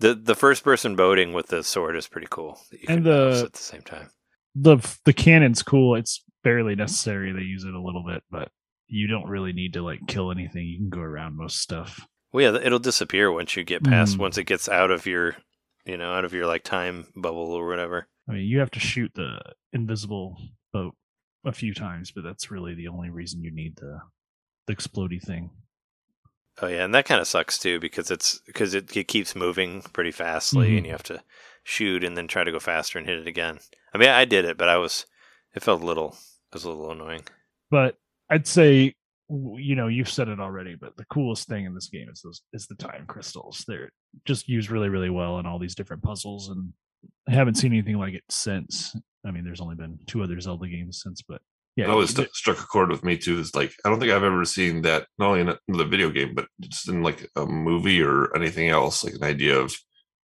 the 0.00 0.14
the 0.14 0.34
first 0.34 0.64
person 0.64 0.96
boating 0.96 1.32
with 1.32 1.48
the 1.48 1.62
sword 1.62 1.96
is 1.96 2.08
pretty 2.08 2.28
cool. 2.30 2.58
and 2.88 3.04
the 3.04 3.44
at 3.46 3.52
the 3.52 3.58
same 3.58 3.82
time, 3.82 4.10
the 4.54 4.78
the 5.04 5.12
cannon's 5.12 5.62
cool. 5.62 5.94
It's 5.94 6.22
barely 6.44 6.74
necessary. 6.74 7.32
They 7.32 7.40
use 7.40 7.64
it 7.64 7.74
a 7.74 7.82
little 7.82 8.04
bit, 8.06 8.22
but 8.30 8.50
you 8.88 9.08
don't 9.08 9.28
really 9.28 9.52
need 9.52 9.72
to 9.74 9.82
like 9.82 10.00
kill 10.06 10.30
anything. 10.30 10.66
You 10.66 10.78
can 10.78 10.90
go 10.90 11.00
around 11.00 11.36
most 11.36 11.58
stuff. 11.58 12.06
Well, 12.32 12.52
yeah, 12.52 12.60
it'll 12.62 12.78
disappear 12.78 13.32
once 13.32 13.56
you 13.56 13.64
get 13.64 13.84
past 13.84 14.16
mm. 14.16 14.20
once 14.20 14.36
it 14.36 14.44
gets 14.44 14.68
out 14.68 14.90
of 14.90 15.06
your 15.06 15.36
you 15.84 15.96
know 15.96 16.12
out 16.12 16.24
of 16.24 16.32
your 16.32 16.46
like 16.46 16.64
time 16.64 17.06
bubble 17.16 17.52
or 17.52 17.66
whatever. 17.66 18.08
I 18.28 18.32
mean, 18.32 18.46
you 18.46 18.58
have 18.58 18.70
to 18.72 18.80
shoot 18.80 19.12
the 19.14 19.40
invisible 19.72 20.36
boat 20.72 20.94
a 21.44 21.52
few 21.52 21.72
times, 21.74 22.10
but 22.10 22.24
that's 22.24 22.50
really 22.50 22.74
the 22.74 22.88
only 22.88 23.10
reason 23.10 23.42
you 23.42 23.52
need 23.52 23.76
the 23.76 24.00
the 24.66 24.74
explody 24.74 25.22
thing. 25.22 25.50
Oh 26.60 26.66
yeah, 26.66 26.84
and 26.84 26.94
that 26.94 27.04
kind 27.04 27.20
of 27.20 27.26
sucks 27.26 27.58
too 27.58 27.78
because 27.78 28.10
it's 28.10 28.40
because 28.46 28.74
it, 28.74 28.96
it 28.96 29.08
keeps 29.08 29.36
moving 29.36 29.82
pretty 29.92 30.10
fastly, 30.10 30.68
mm-hmm. 30.68 30.76
and 30.78 30.86
you 30.86 30.92
have 30.92 31.02
to 31.04 31.22
shoot 31.62 32.02
and 32.02 32.16
then 32.16 32.28
try 32.28 32.44
to 32.44 32.52
go 32.52 32.58
faster 32.58 32.98
and 32.98 33.06
hit 33.06 33.18
it 33.18 33.26
again. 33.26 33.58
I 33.94 33.98
mean, 33.98 34.08
I 34.08 34.24
did 34.24 34.44
it, 34.44 34.56
but 34.56 34.68
I 34.68 34.78
was 34.78 35.06
it 35.54 35.62
felt 35.62 35.82
a 35.82 35.86
little 35.86 36.08
it 36.08 36.54
was 36.54 36.64
a 36.64 36.70
little 36.70 36.90
annoying. 36.90 37.24
But 37.70 37.96
I'd 38.30 38.46
say 38.46 38.94
you 39.28 39.74
know 39.74 39.88
you've 39.88 40.08
said 40.08 40.28
it 40.28 40.40
already, 40.40 40.76
but 40.80 40.96
the 40.96 41.04
coolest 41.06 41.46
thing 41.46 41.64
in 41.66 41.74
this 41.74 41.88
game 41.88 42.08
is 42.10 42.22
those 42.22 42.42
is 42.52 42.66
the 42.66 42.76
time 42.76 43.04
crystals. 43.06 43.64
They're 43.68 43.90
just 44.24 44.48
used 44.48 44.70
really 44.70 44.88
really 44.88 45.10
well 45.10 45.38
in 45.38 45.46
all 45.46 45.58
these 45.58 45.74
different 45.74 46.02
puzzles, 46.02 46.48
and 46.48 46.72
I 47.28 47.32
haven't 47.32 47.56
seen 47.56 47.72
anything 47.72 47.98
like 47.98 48.14
it 48.14 48.24
since. 48.30 48.96
I 49.26 49.30
mean, 49.30 49.44
there's 49.44 49.60
only 49.60 49.74
been 49.74 49.98
two 50.06 50.22
other 50.22 50.40
Zelda 50.40 50.68
games 50.68 51.00
since, 51.02 51.22
but 51.22 51.40
yeah, 51.76 51.86
that 51.86 51.92
always 51.92 52.14
st- 52.14 52.34
struck 52.34 52.58
a 52.58 52.66
chord 52.66 52.90
with 52.90 53.04
me 53.04 53.18
too. 53.18 53.38
Is 53.38 53.54
like 53.54 53.72
I 53.84 53.90
don't 53.90 54.00
think 54.00 54.12
I've 54.12 54.22
ever 54.22 54.44
seen 54.44 54.82
that 54.82 55.06
not 55.18 55.28
only 55.28 55.40
in 55.40 55.76
the 55.76 55.84
video 55.84 56.10
game, 56.10 56.34
but 56.34 56.46
just 56.60 56.88
in 56.88 57.02
like 57.02 57.28
a 57.36 57.44
movie 57.44 58.02
or 58.02 58.34
anything 58.36 58.68
else. 58.68 59.04
Like 59.04 59.14
an 59.14 59.24
idea 59.24 59.58
of 59.58 59.76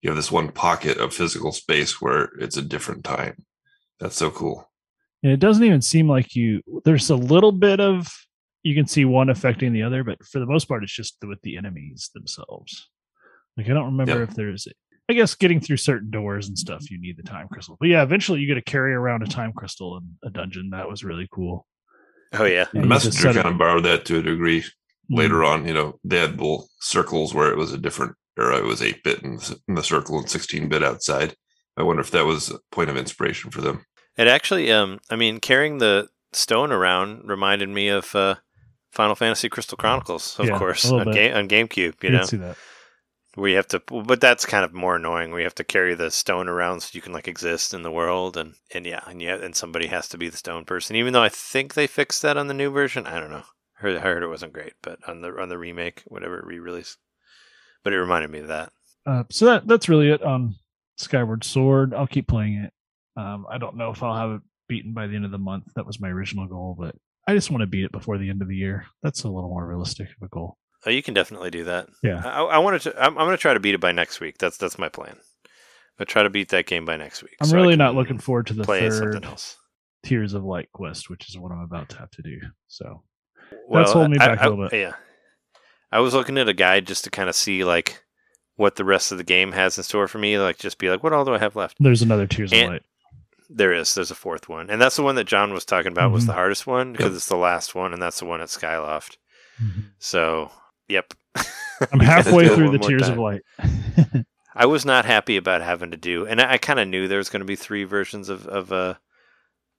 you 0.01 0.09
have 0.09 0.17
this 0.17 0.31
one 0.31 0.51
pocket 0.51 0.97
of 0.97 1.13
physical 1.13 1.51
space 1.51 2.01
where 2.01 2.29
it's 2.39 2.57
a 2.57 2.61
different 2.61 3.03
time. 3.03 3.35
That's 3.99 4.15
so 4.15 4.31
cool. 4.31 4.69
And 5.23 5.31
it 5.31 5.39
doesn't 5.39 5.63
even 5.63 5.81
seem 5.81 6.07
like 6.07 6.35
you. 6.35 6.61
There's 6.85 7.09
a 7.09 7.15
little 7.15 7.51
bit 7.51 7.79
of 7.79 8.11
you 8.63 8.75
can 8.75 8.87
see 8.87 9.05
one 9.05 9.29
affecting 9.29 9.73
the 9.73 9.83
other, 9.83 10.03
but 10.03 10.23
for 10.25 10.39
the 10.39 10.45
most 10.45 10.65
part, 10.65 10.83
it's 10.83 10.95
just 10.95 11.17
with 11.25 11.41
the 11.41 11.57
enemies 11.57 12.11
themselves. 12.13 12.89
Like 13.57 13.67
I 13.69 13.73
don't 13.73 13.97
remember 13.97 14.23
if 14.23 14.33
there's 14.35 14.67
I 15.09 15.13
guess 15.13 15.35
getting 15.35 15.59
through 15.59 15.77
certain 15.77 16.09
doors 16.09 16.47
and 16.47 16.57
stuff, 16.57 16.89
you 16.89 16.99
need 16.99 17.17
the 17.17 17.23
time 17.23 17.47
crystal. 17.49 17.77
But 17.79 17.89
yeah, 17.89 18.01
eventually 18.03 18.39
you 18.39 18.47
get 18.47 18.55
to 18.55 18.71
carry 18.71 18.93
around 18.93 19.23
a 19.23 19.27
time 19.27 19.51
crystal 19.53 19.97
in 19.97 20.15
a 20.23 20.31
dungeon. 20.31 20.69
That 20.71 20.89
was 20.89 21.03
really 21.03 21.27
cool. 21.31 21.67
Oh 22.33 22.45
yeah, 22.45 22.65
the 22.71 22.85
messenger 22.85 23.33
kind 23.33 23.47
of 23.47 23.57
borrowed 23.57 23.83
that 23.85 24.05
to 24.05 24.19
a 24.19 24.21
degree. 24.21 24.61
Mm-hmm. 24.61 25.15
Later 25.15 25.43
on, 25.43 25.67
you 25.67 25.73
know, 25.73 25.99
they 26.03 26.19
had 26.19 26.31
little 26.31 26.69
circles 26.79 27.33
where 27.33 27.51
it 27.51 27.57
was 27.57 27.73
a 27.73 27.77
different 27.77 28.15
era. 28.39 28.57
It 28.57 28.63
was 28.63 28.81
eight 28.81 29.03
bit 29.03 29.21
in, 29.21 29.39
in 29.67 29.75
the 29.75 29.83
circle 29.83 30.17
and 30.17 30.29
sixteen 30.29 30.69
bit 30.69 30.83
outside. 30.83 31.35
I 31.75 31.83
wonder 31.83 32.01
if 32.01 32.11
that 32.11 32.25
was 32.25 32.49
a 32.49 32.59
point 32.71 32.89
of 32.89 32.95
inspiration 32.95 33.51
for 33.51 33.59
them. 33.59 33.85
It 34.17 34.27
actually, 34.27 34.71
um, 34.71 34.99
I 35.09 35.15
mean, 35.15 35.39
carrying 35.39 35.79
the 35.79 36.07
stone 36.31 36.71
around 36.71 37.27
reminded 37.27 37.69
me 37.69 37.89
of 37.89 38.15
uh, 38.15 38.35
Final 38.91 39.15
Fantasy 39.15 39.49
Crystal 39.49 39.77
Chronicles, 39.77 40.37
of 40.39 40.47
yeah, 40.47 40.57
course, 40.57 40.89
on, 40.89 41.11
Ga- 41.11 41.33
on 41.33 41.49
GameCube. 41.49 42.01
You 42.03 42.11
know, 42.11 42.23
see 42.23 42.37
that 42.37 42.57
you 43.37 43.55
have 43.55 43.67
to 43.67 43.79
but 43.79 44.19
that's 44.19 44.45
kind 44.45 44.65
of 44.65 44.73
more 44.73 44.97
annoying 44.97 45.31
you 45.31 45.43
have 45.43 45.55
to 45.55 45.63
carry 45.63 45.95
the 45.95 46.11
stone 46.11 46.49
around 46.49 46.81
so 46.81 46.89
you 46.93 47.01
can 47.01 47.13
like 47.13 47.27
exist 47.27 47.73
in 47.73 47.81
the 47.81 47.91
world 47.91 48.35
and 48.35 48.55
and 48.73 48.85
yeah 48.85 49.01
and 49.07 49.21
yeah 49.21 49.35
and 49.35 49.55
somebody 49.55 49.87
has 49.87 50.09
to 50.09 50.17
be 50.17 50.27
the 50.27 50.37
stone 50.37 50.65
person 50.65 50.95
even 50.95 51.13
though 51.13 51.23
i 51.23 51.29
think 51.29 51.73
they 51.73 51.87
fixed 51.87 52.21
that 52.21 52.37
on 52.37 52.47
the 52.47 52.53
new 52.53 52.69
version 52.69 53.07
i 53.07 53.19
don't 53.19 53.31
know 53.31 53.43
I 53.77 53.81
heard, 53.81 53.97
I 53.97 54.01
heard 54.01 54.23
it 54.23 54.27
wasn't 54.27 54.53
great 54.53 54.73
but 54.83 54.99
on 55.07 55.21
the 55.21 55.29
on 55.41 55.49
the 55.49 55.57
remake 55.57 56.03
whatever 56.07 56.43
re-release 56.45 56.97
but 57.83 57.93
it 57.93 57.99
reminded 57.99 58.29
me 58.29 58.39
of 58.39 58.47
that. 58.47 58.71
Uh, 59.05 59.23
so 59.29 59.45
that 59.45 59.67
that's 59.67 59.89
really 59.89 60.09
it 60.09 60.21
on 60.21 60.55
Skyward 60.97 61.43
Sword. 61.43 61.93
I'll 61.93 62.07
keep 62.07 62.27
playing 62.27 62.55
it. 62.55 62.73
Um, 63.19 63.45
I 63.49 63.57
don't 63.57 63.77
know 63.77 63.91
if 63.91 64.03
I'll 64.03 64.15
have 64.15 64.31
it 64.37 64.41
beaten 64.67 64.93
by 64.93 65.07
the 65.07 65.15
end 65.15 65.25
of 65.25 65.31
the 65.31 65.37
month. 65.37 65.65
That 65.75 65.85
was 65.85 65.99
my 65.99 66.09
original 66.09 66.47
goal, 66.47 66.75
but 66.79 66.95
I 67.27 67.33
just 67.33 67.51
want 67.51 67.61
to 67.61 67.67
beat 67.67 67.85
it 67.85 67.91
before 67.91 68.17
the 68.17 68.29
end 68.29 68.41
of 68.41 68.47
the 68.47 68.55
year. 68.55 68.85
That's 69.03 69.23
a 69.23 69.29
little 69.29 69.49
more 69.49 69.67
realistic 69.67 70.09
of 70.09 70.23
a 70.23 70.27
goal. 70.27 70.57
Oh, 70.85 70.89
you 70.89 71.03
can 71.03 71.13
definitely 71.13 71.51
do 71.51 71.65
that. 71.65 71.87
Yeah, 72.01 72.21
I, 72.25 72.43
I 72.43 72.57
wanted 72.57 72.81
to. 72.81 72.99
I'm, 72.99 73.17
I'm 73.17 73.25
going 73.25 73.37
to 73.37 73.41
try 73.41 73.53
to 73.53 73.59
beat 73.59 73.75
it 73.75 73.81
by 73.81 73.91
next 73.91 74.19
week. 74.19 74.37
That's 74.37 74.57
that's 74.57 74.79
my 74.79 74.89
plan. 74.89 75.17
But 75.97 76.07
try 76.07 76.23
to 76.23 76.29
beat 76.29 76.49
that 76.49 76.65
game 76.65 76.85
by 76.85 76.97
next 76.97 77.21
week. 77.21 77.35
I'm 77.41 77.47
so 77.47 77.55
really 77.55 77.75
not 77.75 77.93
looking 77.93 78.17
forward 78.17 78.47
to 78.47 78.53
the 78.53 78.63
play 78.63 78.81
third 78.81 79.13
something 79.13 79.23
else. 79.23 79.57
Tears 80.03 80.33
of 80.33 80.43
Light 80.43 80.71
quest, 80.71 81.09
which 81.09 81.29
is 81.29 81.37
what 81.37 81.51
I'm 81.51 81.61
about 81.61 81.89
to 81.89 81.97
have 81.97 82.09
to 82.11 82.23
do. 82.23 82.39
So 82.67 83.03
well, 83.67 83.83
that's 83.83 83.91
holding 83.91 84.11
me 84.11 84.17
back 84.17 84.39
I, 84.39 84.45
a 84.45 84.49
little 84.49 84.67
bit. 84.67 84.79
Yeah, 84.79 84.93
I 85.91 85.99
was 85.99 86.13
looking 86.13 86.37
at 86.37 86.49
a 86.49 86.53
guide 86.53 86.87
just 86.87 87.03
to 87.03 87.11
kind 87.11 87.29
of 87.29 87.35
see 87.35 87.63
like 87.63 88.03
what 88.55 88.75
the 88.75 88.85
rest 88.85 89.11
of 89.11 89.17
the 89.17 89.23
game 89.23 89.51
has 89.51 89.77
in 89.77 89.83
store 89.83 90.07
for 90.07 90.17
me. 90.17 90.37
Like, 90.37 90.57
just 90.57 90.77
be 90.77 90.89
like, 90.89 91.03
what 91.03 91.13
all 91.13 91.25
do 91.25 91.33
I 91.33 91.39
have 91.39 91.55
left? 91.55 91.77
There's 91.79 92.01
another 92.01 92.27
Tears 92.27 92.53
and, 92.53 92.63
of 92.63 92.69
Light. 92.69 92.83
There 93.49 93.73
is. 93.73 93.93
There's 93.93 94.11
a 94.11 94.15
fourth 94.15 94.47
one, 94.47 94.69
and 94.69 94.81
that's 94.81 94.95
the 94.95 95.03
one 95.03 95.15
that 95.15 95.27
John 95.27 95.53
was 95.53 95.65
talking 95.65 95.91
about. 95.91 96.05
Mm-hmm. 96.05 96.13
Was 96.13 96.25
the 96.25 96.33
hardest 96.33 96.65
one 96.65 96.93
because 96.93 97.07
yep. 97.07 97.15
it's 97.15 97.27
the 97.27 97.35
last 97.35 97.75
one, 97.75 97.93
and 97.93 98.01
that's 98.01 98.19
the 98.19 98.25
one 98.25 98.39
at 98.39 98.47
Skyloft. 98.47 99.17
Mm-hmm. 99.61 99.81
So, 99.99 100.51
yep. 100.91 101.13
I'm 101.91 101.99
halfway 102.01 102.47
through 102.47 102.71
the 102.71 102.79
Tears 102.79 103.03
time. 103.03 103.13
of 103.13 103.17
Light. 103.17 103.41
I 104.55 104.65
was 104.65 104.85
not 104.85 105.05
happy 105.05 105.37
about 105.37 105.61
having 105.61 105.91
to 105.91 105.97
do, 105.97 106.25
and 106.25 106.41
I, 106.41 106.53
I 106.53 106.57
kind 106.57 106.79
of 106.79 106.87
knew 106.87 107.07
there 107.07 107.17
was 107.17 107.29
going 107.29 107.39
to 107.39 107.45
be 107.45 107.55
three 107.55 107.85
versions 107.85 108.29
of 108.29 108.45
of 108.47 108.71
uh, 108.71 108.95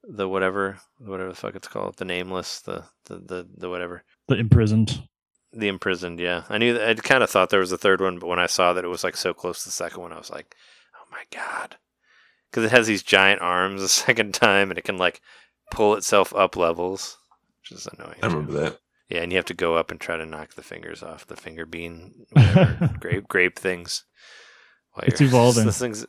the 0.02 0.28
whatever, 0.28 0.78
whatever 0.98 1.28
the 1.28 1.36
fuck 1.36 1.54
it's 1.54 1.68
called, 1.68 1.96
the 1.96 2.04
nameless, 2.04 2.60
the 2.60 2.84
the 3.04 3.16
the, 3.18 3.48
the 3.56 3.68
whatever, 3.68 4.02
the 4.28 4.36
imprisoned. 4.36 5.02
The 5.54 5.68
imprisoned, 5.68 6.18
yeah. 6.18 6.44
I 6.48 6.56
knew. 6.56 6.80
I 6.80 6.94
kind 6.94 7.22
of 7.22 7.28
thought 7.28 7.50
there 7.50 7.60
was 7.60 7.72
a 7.72 7.78
third 7.78 8.00
one, 8.00 8.18
but 8.18 8.26
when 8.26 8.38
I 8.38 8.46
saw 8.46 8.72
that 8.72 8.84
it 8.84 8.88
was 8.88 9.04
like 9.04 9.18
so 9.18 9.34
close 9.34 9.62
to 9.62 9.68
the 9.68 9.72
second 9.72 10.00
one, 10.00 10.12
I 10.12 10.16
was 10.16 10.30
like, 10.30 10.56
"Oh 10.96 11.04
my 11.10 11.24
god!" 11.30 11.76
Because 12.50 12.64
it 12.64 12.70
has 12.70 12.86
these 12.86 13.02
giant 13.02 13.42
arms 13.42 13.82
the 13.82 13.88
second 13.88 14.32
time, 14.32 14.70
and 14.70 14.78
it 14.78 14.84
can 14.84 14.96
like 14.96 15.20
pull 15.70 15.94
itself 15.94 16.34
up 16.34 16.56
levels, 16.56 17.18
which 17.60 17.78
is 17.78 17.86
annoying. 17.86 18.18
I 18.22 18.26
remember 18.26 18.52
that. 18.52 18.78
Yeah, 19.12 19.20
and 19.20 19.30
you 19.30 19.36
have 19.36 19.44
to 19.46 19.54
go 19.54 19.76
up 19.76 19.90
and 19.90 20.00
try 20.00 20.16
to 20.16 20.24
knock 20.24 20.54
the 20.54 20.62
fingers 20.62 21.02
off 21.02 21.26
the 21.26 21.36
finger 21.36 21.66
bean, 21.66 22.24
whatever, 22.30 22.94
grape 23.00 23.28
grape 23.28 23.58
things. 23.58 24.04
It's 25.02 25.20
evolving. 25.20 25.66
The 25.66 25.72
things, 25.72 26.06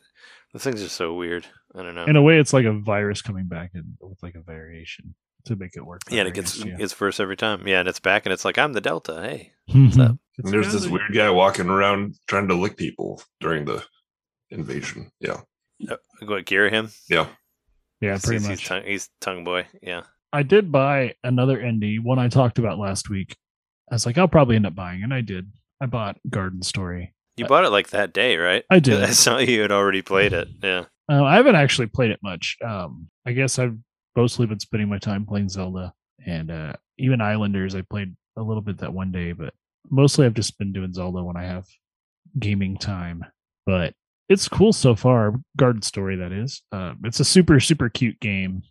the 0.53 0.59
things 0.59 0.81
are 0.81 0.87
so 0.87 1.13
weird. 1.13 1.45
I 1.75 1.83
don't 1.83 1.95
know. 1.95 2.05
In 2.05 2.15
a 2.15 2.21
way, 2.21 2.39
it's 2.39 2.53
like 2.53 2.63
a 2.63 2.71
virus 2.71 3.21
coming 3.21 3.47
back 3.47 3.71
and 3.73 3.97
with 3.99 4.23
like 4.23 4.35
a 4.35 4.41
variation 4.41 5.15
to 5.43 5.57
make 5.57 5.75
it 5.75 5.85
work. 5.85 5.99
Yeah, 6.09 6.19
and 6.19 6.29
it 6.29 6.33
gets 6.33 6.55
guess, 6.55 6.65
yeah. 6.65 6.77
gets 6.77 6.93
first 6.93 7.19
every 7.19 7.35
time. 7.35 7.67
Yeah, 7.67 7.79
and 7.79 7.89
it's 7.89 7.99
back, 7.99 8.25
and 8.25 8.31
it's 8.31 8.45
like 8.45 8.57
I'm 8.57 8.71
the 8.71 8.79
Delta. 8.79 9.19
Hey, 9.21 9.51
what's 9.67 9.99
up? 9.99 10.15
there's 10.37 10.71
this 10.71 10.87
weird 10.87 11.13
guy 11.13 11.29
walking 11.29 11.67
around 11.67 12.15
trying 12.27 12.47
to 12.47 12.55
lick 12.55 12.77
people 12.77 13.21
during 13.41 13.65
the 13.65 13.83
invasion. 14.49 15.11
Yeah. 15.19 15.41
Uh, 15.89 15.97
what 16.25 16.45
Girahim? 16.45 16.95
Yeah. 17.09 17.27
Yeah, 17.99 18.17
pretty 18.23 18.39
he's, 18.39 18.47
much. 18.47 18.59
He's 18.59 18.67
tongue, 18.69 18.83
he's 18.85 19.09
tongue 19.19 19.43
boy. 19.43 19.67
Yeah. 19.81 20.03
I 20.33 20.41
did 20.41 20.71
buy 20.71 21.13
another 21.23 21.57
indie, 21.59 22.01
one 22.01 22.17
I 22.17 22.27
talked 22.27 22.57
about 22.57 22.79
last 22.79 23.07
week. 23.07 23.35
I 23.91 23.95
was 23.95 24.07
like, 24.07 24.17
I'll 24.17 24.27
probably 24.27 24.55
end 24.55 24.65
up 24.65 24.73
buying, 24.73 25.03
and 25.03 25.13
I 25.13 25.21
did. 25.21 25.51
I 25.79 25.85
bought 25.85 26.17
Garden 26.27 26.63
Story. 26.63 27.13
You 27.37 27.45
bought 27.45 27.65
it 27.65 27.69
like 27.69 27.91
that 27.91 28.13
day, 28.13 28.37
right? 28.37 28.63
I 28.69 28.79
did. 28.79 29.03
I 29.03 29.11
saw 29.11 29.37
you 29.37 29.61
had 29.61 29.71
already 29.71 30.01
played 30.01 30.33
it. 30.33 30.47
Yeah. 30.63 30.85
Uh, 31.11 31.23
I 31.25 31.35
haven't 31.35 31.55
actually 31.55 31.87
played 31.87 32.11
it 32.11 32.19
much. 32.23 32.57
Um, 32.65 33.09
I 33.25 33.33
guess 33.33 33.59
I've 33.59 33.77
mostly 34.15 34.47
been 34.47 34.61
spending 34.61 34.87
my 34.87 34.97
time 34.97 35.25
playing 35.25 35.49
Zelda 35.49 35.93
and 36.25 36.49
uh, 36.49 36.73
even 36.97 37.19
Islanders. 37.19 37.75
I 37.75 37.81
played 37.81 38.15
a 38.37 38.41
little 38.41 38.61
bit 38.61 38.77
that 38.77 38.93
one 38.93 39.11
day, 39.11 39.33
but 39.33 39.53
mostly 39.91 40.25
I've 40.25 40.33
just 40.33 40.57
been 40.57 40.71
doing 40.71 40.93
Zelda 40.93 41.21
when 41.21 41.35
I 41.35 41.43
have 41.43 41.65
gaming 42.39 42.77
time. 42.77 43.25
But 43.65 43.93
it's 44.29 44.47
cool 44.47 44.71
so 44.71 44.95
far. 44.95 45.33
Garden 45.57 45.81
Story, 45.81 46.15
that 46.15 46.31
is. 46.31 46.61
Uh, 46.71 46.93
it's 47.03 47.19
a 47.19 47.25
super 47.25 47.59
super 47.59 47.89
cute 47.89 48.19
game 48.21 48.63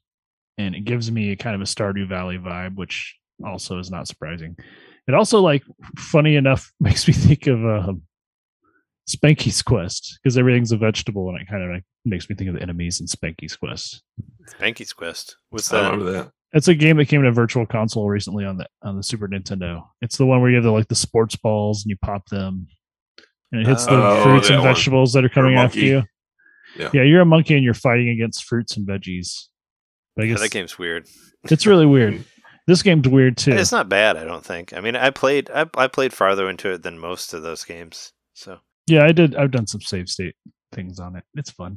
and 0.58 0.74
it 0.74 0.84
gives 0.84 1.10
me 1.10 1.32
a 1.32 1.36
kind 1.36 1.54
of 1.54 1.60
a 1.60 1.64
Stardew 1.64 2.08
Valley 2.08 2.38
vibe, 2.38 2.76
which 2.76 3.16
also 3.44 3.78
is 3.78 3.90
not 3.90 4.06
surprising. 4.08 4.56
It 5.08 5.14
also, 5.14 5.40
like, 5.40 5.62
funny 5.98 6.36
enough, 6.36 6.70
makes 6.80 7.06
me 7.08 7.14
think 7.14 7.46
of 7.48 7.64
uh, 7.64 7.92
Spanky's 9.08 9.62
Quest 9.62 10.18
because 10.22 10.38
everything's 10.38 10.72
a 10.72 10.76
vegetable, 10.76 11.28
and 11.30 11.40
it 11.40 11.48
kind 11.48 11.62
of 11.64 11.70
like 11.70 11.84
makes 12.04 12.28
me 12.30 12.36
think 12.36 12.48
of 12.48 12.54
the 12.54 12.62
enemies 12.62 13.00
in 13.00 13.06
Spanky's 13.06 13.56
Quest. 13.56 14.02
Spanky's 14.48 14.92
Quest. 14.92 15.36
What's 15.50 15.68
that? 15.70 15.84
I 15.84 15.90
remember 15.90 16.12
that. 16.12 16.30
It's 16.54 16.68
a 16.68 16.74
game 16.74 16.98
that 16.98 17.06
came 17.06 17.22
to 17.22 17.32
Virtual 17.32 17.64
Console 17.66 18.08
recently 18.08 18.44
on 18.44 18.58
the 18.58 18.66
on 18.82 18.96
the 18.96 19.02
Super 19.02 19.26
Nintendo. 19.26 19.82
It's 20.02 20.18
the 20.18 20.26
one 20.26 20.40
where 20.40 20.50
you 20.50 20.56
have 20.56 20.64
the 20.64 20.70
like 20.70 20.88
the 20.88 20.94
sports 20.94 21.34
balls 21.34 21.82
and 21.82 21.90
you 21.90 21.96
pop 22.02 22.26
them, 22.28 22.66
and 23.50 23.62
it 23.62 23.66
hits 23.66 23.86
the 23.86 23.92
Oh, 23.94 24.22
fruits 24.22 24.48
that 24.48 24.54
and 24.54 24.62
one. 24.64 24.74
vegetables 24.74 25.14
that 25.14 25.24
are 25.24 25.28
coming 25.30 25.56
after 25.56 25.80
you. 25.80 26.02
Yeah. 26.78 26.90
yeah, 26.94 27.02
you're 27.02 27.20
a 27.22 27.26
monkey 27.26 27.54
and 27.54 27.62
you're 27.64 27.74
fighting 27.74 28.08
against 28.08 28.44
fruits 28.44 28.76
and 28.76 28.86
veggies. 28.86 29.46
But 30.16 30.22
I 30.22 30.26
Yeah, 30.26 30.32
guess 30.34 30.42
that 30.42 30.50
game's 30.50 30.78
weird. 30.78 31.06
it's 31.44 31.66
really 31.66 31.86
weird. 31.86 32.24
This 32.66 32.82
game's 32.82 33.08
weird 33.08 33.36
too. 33.36 33.52
It's 33.52 33.72
not 33.72 33.88
bad, 33.88 34.16
I 34.16 34.24
don't 34.24 34.44
think. 34.44 34.72
I 34.72 34.80
mean, 34.80 34.94
I 34.94 35.10
played 35.10 35.50
I, 35.52 35.66
I 35.76 35.88
played 35.88 36.12
farther 36.12 36.48
into 36.48 36.70
it 36.72 36.82
than 36.82 36.98
most 36.98 37.34
of 37.34 37.42
those 37.42 37.64
games. 37.64 38.12
So 38.34 38.58
Yeah, 38.86 39.04
I 39.04 39.12
did. 39.12 39.34
I've 39.36 39.50
done 39.50 39.66
some 39.66 39.80
save 39.80 40.08
state 40.08 40.36
things 40.72 40.98
on 41.00 41.16
it. 41.16 41.24
It's 41.34 41.50
fun. 41.50 41.76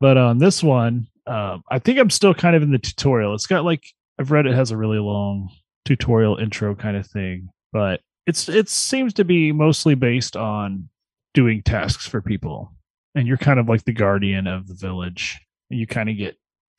But 0.00 0.16
on 0.16 0.38
this 0.38 0.62
one, 0.62 1.06
um, 1.26 1.62
I 1.70 1.78
think 1.78 1.98
I'm 1.98 2.10
still 2.10 2.34
kind 2.34 2.56
of 2.56 2.62
in 2.62 2.72
the 2.72 2.78
tutorial. 2.78 3.34
It's 3.34 3.46
got 3.46 3.64
like 3.64 3.84
I've 4.18 4.30
read 4.30 4.46
it 4.46 4.54
has 4.54 4.70
a 4.70 4.76
really 4.76 4.98
long 4.98 5.48
tutorial 5.84 6.36
intro 6.36 6.74
kind 6.74 6.96
of 6.96 7.06
thing, 7.06 7.48
but 7.72 8.00
it's 8.26 8.48
it 8.48 8.68
seems 8.68 9.14
to 9.14 9.24
be 9.24 9.52
mostly 9.52 9.94
based 9.94 10.36
on 10.36 10.88
doing 11.34 11.62
tasks 11.62 12.06
for 12.06 12.20
people, 12.20 12.72
and 13.14 13.28
you're 13.28 13.36
kind 13.36 13.60
of 13.60 13.68
like 13.68 13.84
the 13.84 13.92
guardian 13.92 14.46
of 14.46 14.66
the 14.66 14.74
village. 14.74 15.38
And 15.70 15.78
you 15.78 15.86
kind 15.86 16.08
of 16.10 16.16
get 16.16 16.36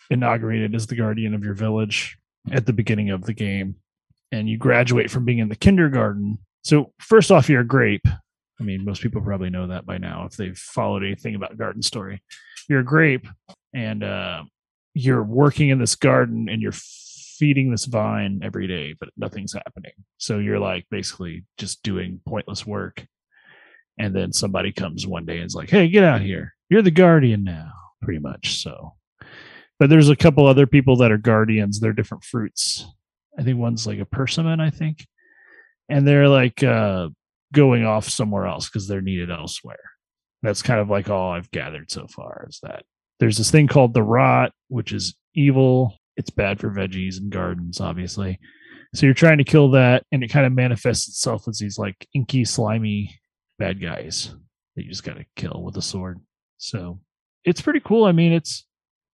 inaugurated 0.10 0.76
as 0.76 0.88
the 0.88 0.96
guardian 0.96 1.34
of 1.34 1.44
your 1.44 1.54
village 1.54 2.18
at 2.52 2.66
the 2.66 2.74
beginning 2.74 3.10
of 3.10 3.26
the 3.26 3.34
game, 3.34 3.76
and 4.32 4.50
you 4.50 4.58
graduate 4.58 5.12
from 5.12 5.26
being 5.26 5.40
in 5.40 5.50
the 5.50 5.56
kindergarten. 5.56 6.40
So 6.64 6.94
first 7.00 7.32
off, 7.32 7.50
you're 7.50 7.62
a 7.62 7.68
grape, 7.68 8.08
I 8.62 8.64
mean, 8.64 8.86
most 8.86 9.02
people 9.02 9.22
probably 9.22 9.50
know 9.50 9.68
that 9.68 9.88
by 9.88 9.98
now 9.98 10.26
if 10.26 10.38
they've 10.38 10.58
followed 10.58 11.04
anything 11.04 11.34
about 11.34 11.58
Garden 11.58 11.82
Story. 11.82 12.22
You're 12.70 12.82
a 12.82 12.86
grape, 12.86 13.28
and 13.74 14.04
uh, 14.04 14.44
you're 14.94 15.24
working 15.24 15.70
in 15.70 15.80
this 15.80 15.96
garden, 15.96 16.48
and 16.48 16.62
you're 16.62 16.72
feeding 16.72 17.72
this 17.72 17.86
vine 17.86 18.42
every 18.44 18.68
day, 18.68 18.94
but 19.00 19.10
nothing's 19.18 19.54
happening. 19.54 19.94
So 20.20 20.38
you're 20.38 20.60
like 20.60 20.86
basically 20.92 21.44
just 21.58 21.82
doing 21.82 22.22
pointless 22.28 22.64
work. 22.64 23.04
And 23.98 24.16
then 24.16 24.32
somebody 24.32 24.72
comes 24.72 25.08
one 25.08 25.26
day 25.26 25.38
and 25.38 25.48
is 25.48 25.56
like, 25.56 25.72
"Hey, 25.72 25.90
get 25.90 26.04
out 26.04 26.22
here! 26.22 26.54
You're 26.70 26.84
the 26.84 26.92
guardian 26.92 27.44
now." 27.44 27.72
Pretty 28.04 28.20
much. 28.20 28.62
So, 28.62 28.94
but 29.82 29.90
there's 29.90 30.10
a 30.10 30.16
couple 30.16 30.46
other 30.46 30.68
people 30.68 30.96
that 30.98 31.12
are 31.12 31.18
guardians. 31.18 31.80
They're 31.80 31.92
different 31.92 32.24
fruits. 32.24 32.86
I 33.40 33.42
think 33.42 33.58
one's 33.58 33.88
like 33.88 33.98
a 33.98 34.06
persimmon. 34.06 34.62
I 34.62 34.70
think, 34.70 35.06
and 35.90 36.08
they're 36.08 36.30
like. 36.30 36.64
uh 36.64 37.10
going 37.54 37.86
off 37.86 38.08
somewhere 38.08 38.48
else 38.48 38.70
because 38.70 38.88
they're 38.88 39.02
needed 39.02 39.30
elsewhere. 39.30 39.92
That's 40.42 40.62
kind 40.62 40.80
of 40.80 40.90
like 40.90 41.10
all 41.10 41.34
I've 41.34 41.52
gathered 41.52 41.92
so 41.92 42.08
far 42.08 42.46
is 42.50 42.62
that 42.64 42.86
there's 43.20 43.38
this 43.38 43.52
thing 43.52 43.68
called 43.68 43.94
the 43.94 44.04
rot, 44.04 44.54
which 44.70 44.94
is 44.94 45.18
evil. 45.36 45.98
It's 46.16 46.30
bad 46.30 46.62
for 46.62 46.70
veggies 46.70 47.18
and 47.18 47.30
gardens, 47.30 47.82
obviously. 47.82 48.40
So 48.96 49.06
you're 49.06 49.14
trying 49.14 49.40
to 49.40 49.44
kill 49.44 49.72
that, 49.72 50.06
and 50.14 50.24
it 50.24 50.30
kind 50.30 50.46
of 50.46 50.54
manifests 50.54 51.10
itself 51.10 51.46
as 51.50 51.60
these 51.60 51.78
like 51.78 52.08
inky, 52.16 52.46
slimy 52.46 53.20
bad 53.60 53.82
guys 53.82 54.34
that 54.78 54.84
you 54.84 54.90
just 54.90 55.04
got 55.04 55.18
to 55.18 55.26
kill 55.36 55.62
with 55.62 55.76
a 55.76 55.82
sword. 55.82 56.22
So 56.58 57.02
it's 57.44 57.60
pretty 57.60 57.82
cool. 57.82 58.06
I 58.06 58.14
mean, 58.14 58.32
it's 58.32 58.66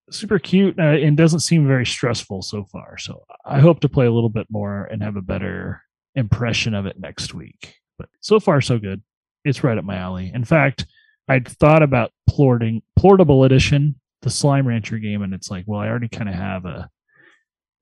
super 0.09 0.39
cute 0.39 0.79
uh, 0.79 0.83
and 0.83 1.17
doesn't 1.17 1.41
seem 1.41 1.67
very 1.67 1.85
stressful 1.85 2.41
so 2.41 2.65
far. 2.65 2.97
So 2.97 3.23
I 3.45 3.59
hope 3.59 3.79
to 3.81 3.89
play 3.89 4.05
a 4.05 4.11
little 4.11 4.29
bit 4.29 4.47
more 4.49 4.85
and 4.85 5.03
have 5.03 5.15
a 5.15 5.21
better 5.21 5.81
impression 6.15 6.73
of 6.73 6.85
it 6.85 6.99
next 6.99 7.33
week. 7.33 7.75
But 7.97 8.09
so 8.21 8.39
far, 8.39 8.61
so 8.61 8.77
good. 8.77 9.01
It's 9.43 9.63
right 9.63 9.77
up 9.77 9.83
my 9.83 9.97
alley. 9.97 10.31
In 10.33 10.43
fact, 10.43 10.85
I'd 11.27 11.47
thought 11.47 11.83
about 11.83 12.11
porting 12.29 12.81
Plortable 12.97 13.45
edition, 13.45 13.99
the 14.21 14.29
Slime 14.29 14.67
Rancher 14.67 14.97
game, 14.97 15.21
and 15.21 15.33
it's 15.33 15.51
like, 15.51 15.65
well, 15.67 15.79
I 15.79 15.87
already 15.87 16.07
kind 16.07 16.29
of 16.29 16.35
have 16.35 16.65
a 16.65 16.89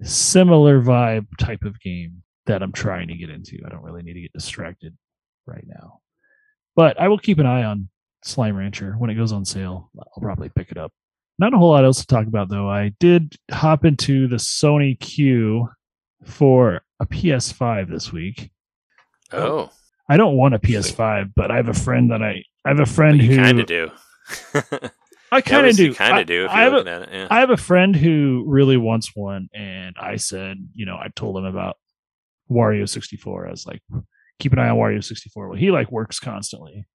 similar 0.02 0.82
vibe 0.82 1.28
type 1.40 1.64
of 1.64 1.80
game 1.80 2.24
that 2.46 2.62
I'm 2.62 2.72
trying 2.72 3.08
to 3.08 3.16
get 3.16 3.30
into. 3.30 3.60
I 3.66 3.70
don't 3.70 3.84
really 3.84 4.04
need 4.04 4.14
to 4.14 4.22
get 4.22 4.34
distracted 4.34 4.96
right 5.46 5.66
now. 5.68 6.00
But 6.76 7.00
I 7.00 7.08
will 7.08 7.18
keep 7.18 7.40
an 7.40 7.46
eye 7.46 7.64
on 7.64 7.90
Slime 8.24 8.56
Rancher 8.56 8.94
when 8.98 9.10
it 9.10 9.16
goes 9.16 9.32
on 9.32 9.46
sale. 9.46 9.90
I'll 9.98 10.22
probably 10.22 10.50
pick 10.50 10.72
it 10.72 10.78
up. 10.78 10.92
Not 11.38 11.54
a 11.54 11.58
whole 11.58 11.72
lot 11.72 11.84
else 11.86 12.00
to 12.00 12.08
talk 12.08 12.28
about 12.28 12.50
though. 12.50 12.70
I 12.70 12.94
did 13.00 13.36
hop 13.52 13.84
into 13.86 14.28
the 14.28 14.38
Sony 14.38 15.00
queue 15.00 15.70
for 16.24 16.82
a 17.00 17.06
PS5 17.06 17.90
this 17.90 18.12
week. 18.14 18.52
Oh, 19.32 19.70
I 20.10 20.18
don't 20.18 20.38
want 20.38 20.56
a 20.56 20.60
PS5, 20.60 21.34
but 21.36 21.52
I 21.52 21.58
have 21.58 21.68
a 21.70 21.74
friend 21.74 22.12
that 22.12 22.22
I 22.24 22.44
I 22.64 22.70
have 22.70 22.80
a 22.80 22.86
friend 22.86 23.22
you 23.22 23.32
who 23.32 23.36
kind 23.38 23.60
of 23.60 23.66
do. 23.66 23.92
I 25.32 25.42
kind 25.42 25.68
of 25.68 25.76
do. 25.76 25.94
Kind 25.94 26.20
of 26.20 26.28
do 26.28 26.46
if 26.46 26.52
I 26.52 26.62
have 26.62 26.74
a- 26.74 26.90
at 26.90 27.02
it. 27.04 27.10
Yeah. 27.12 27.28
I 27.30 27.40
have 27.40 27.50
a 27.50 27.58
friend 27.58 27.96
who 27.96 28.44
really 28.48 28.78
wants 28.78 29.12
one, 29.16 29.50
and 29.54 29.96
I 30.00 30.16
said, 30.16 30.58
you 30.74 30.86
know, 30.86 30.96
I 30.96 31.10
told 31.16 31.38
him 31.38 31.46
about 31.46 31.78
Wario 32.50 32.88
64. 32.88 33.48
I 33.48 33.52
was 33.52 33.66
like, 33.66 33.82
keep 34.40 34.54
an 34.54 34.60
eye 34.60 34.70
on 34.70 34.78
Wario 34.78 35.04
sixty 35.04 35.30
four. 35.30 35.50
Well, 35.50 35.58
he 35.58 35.72
like 35.72 35.92
works 35.92 36.20
constantly, 36.20 36.86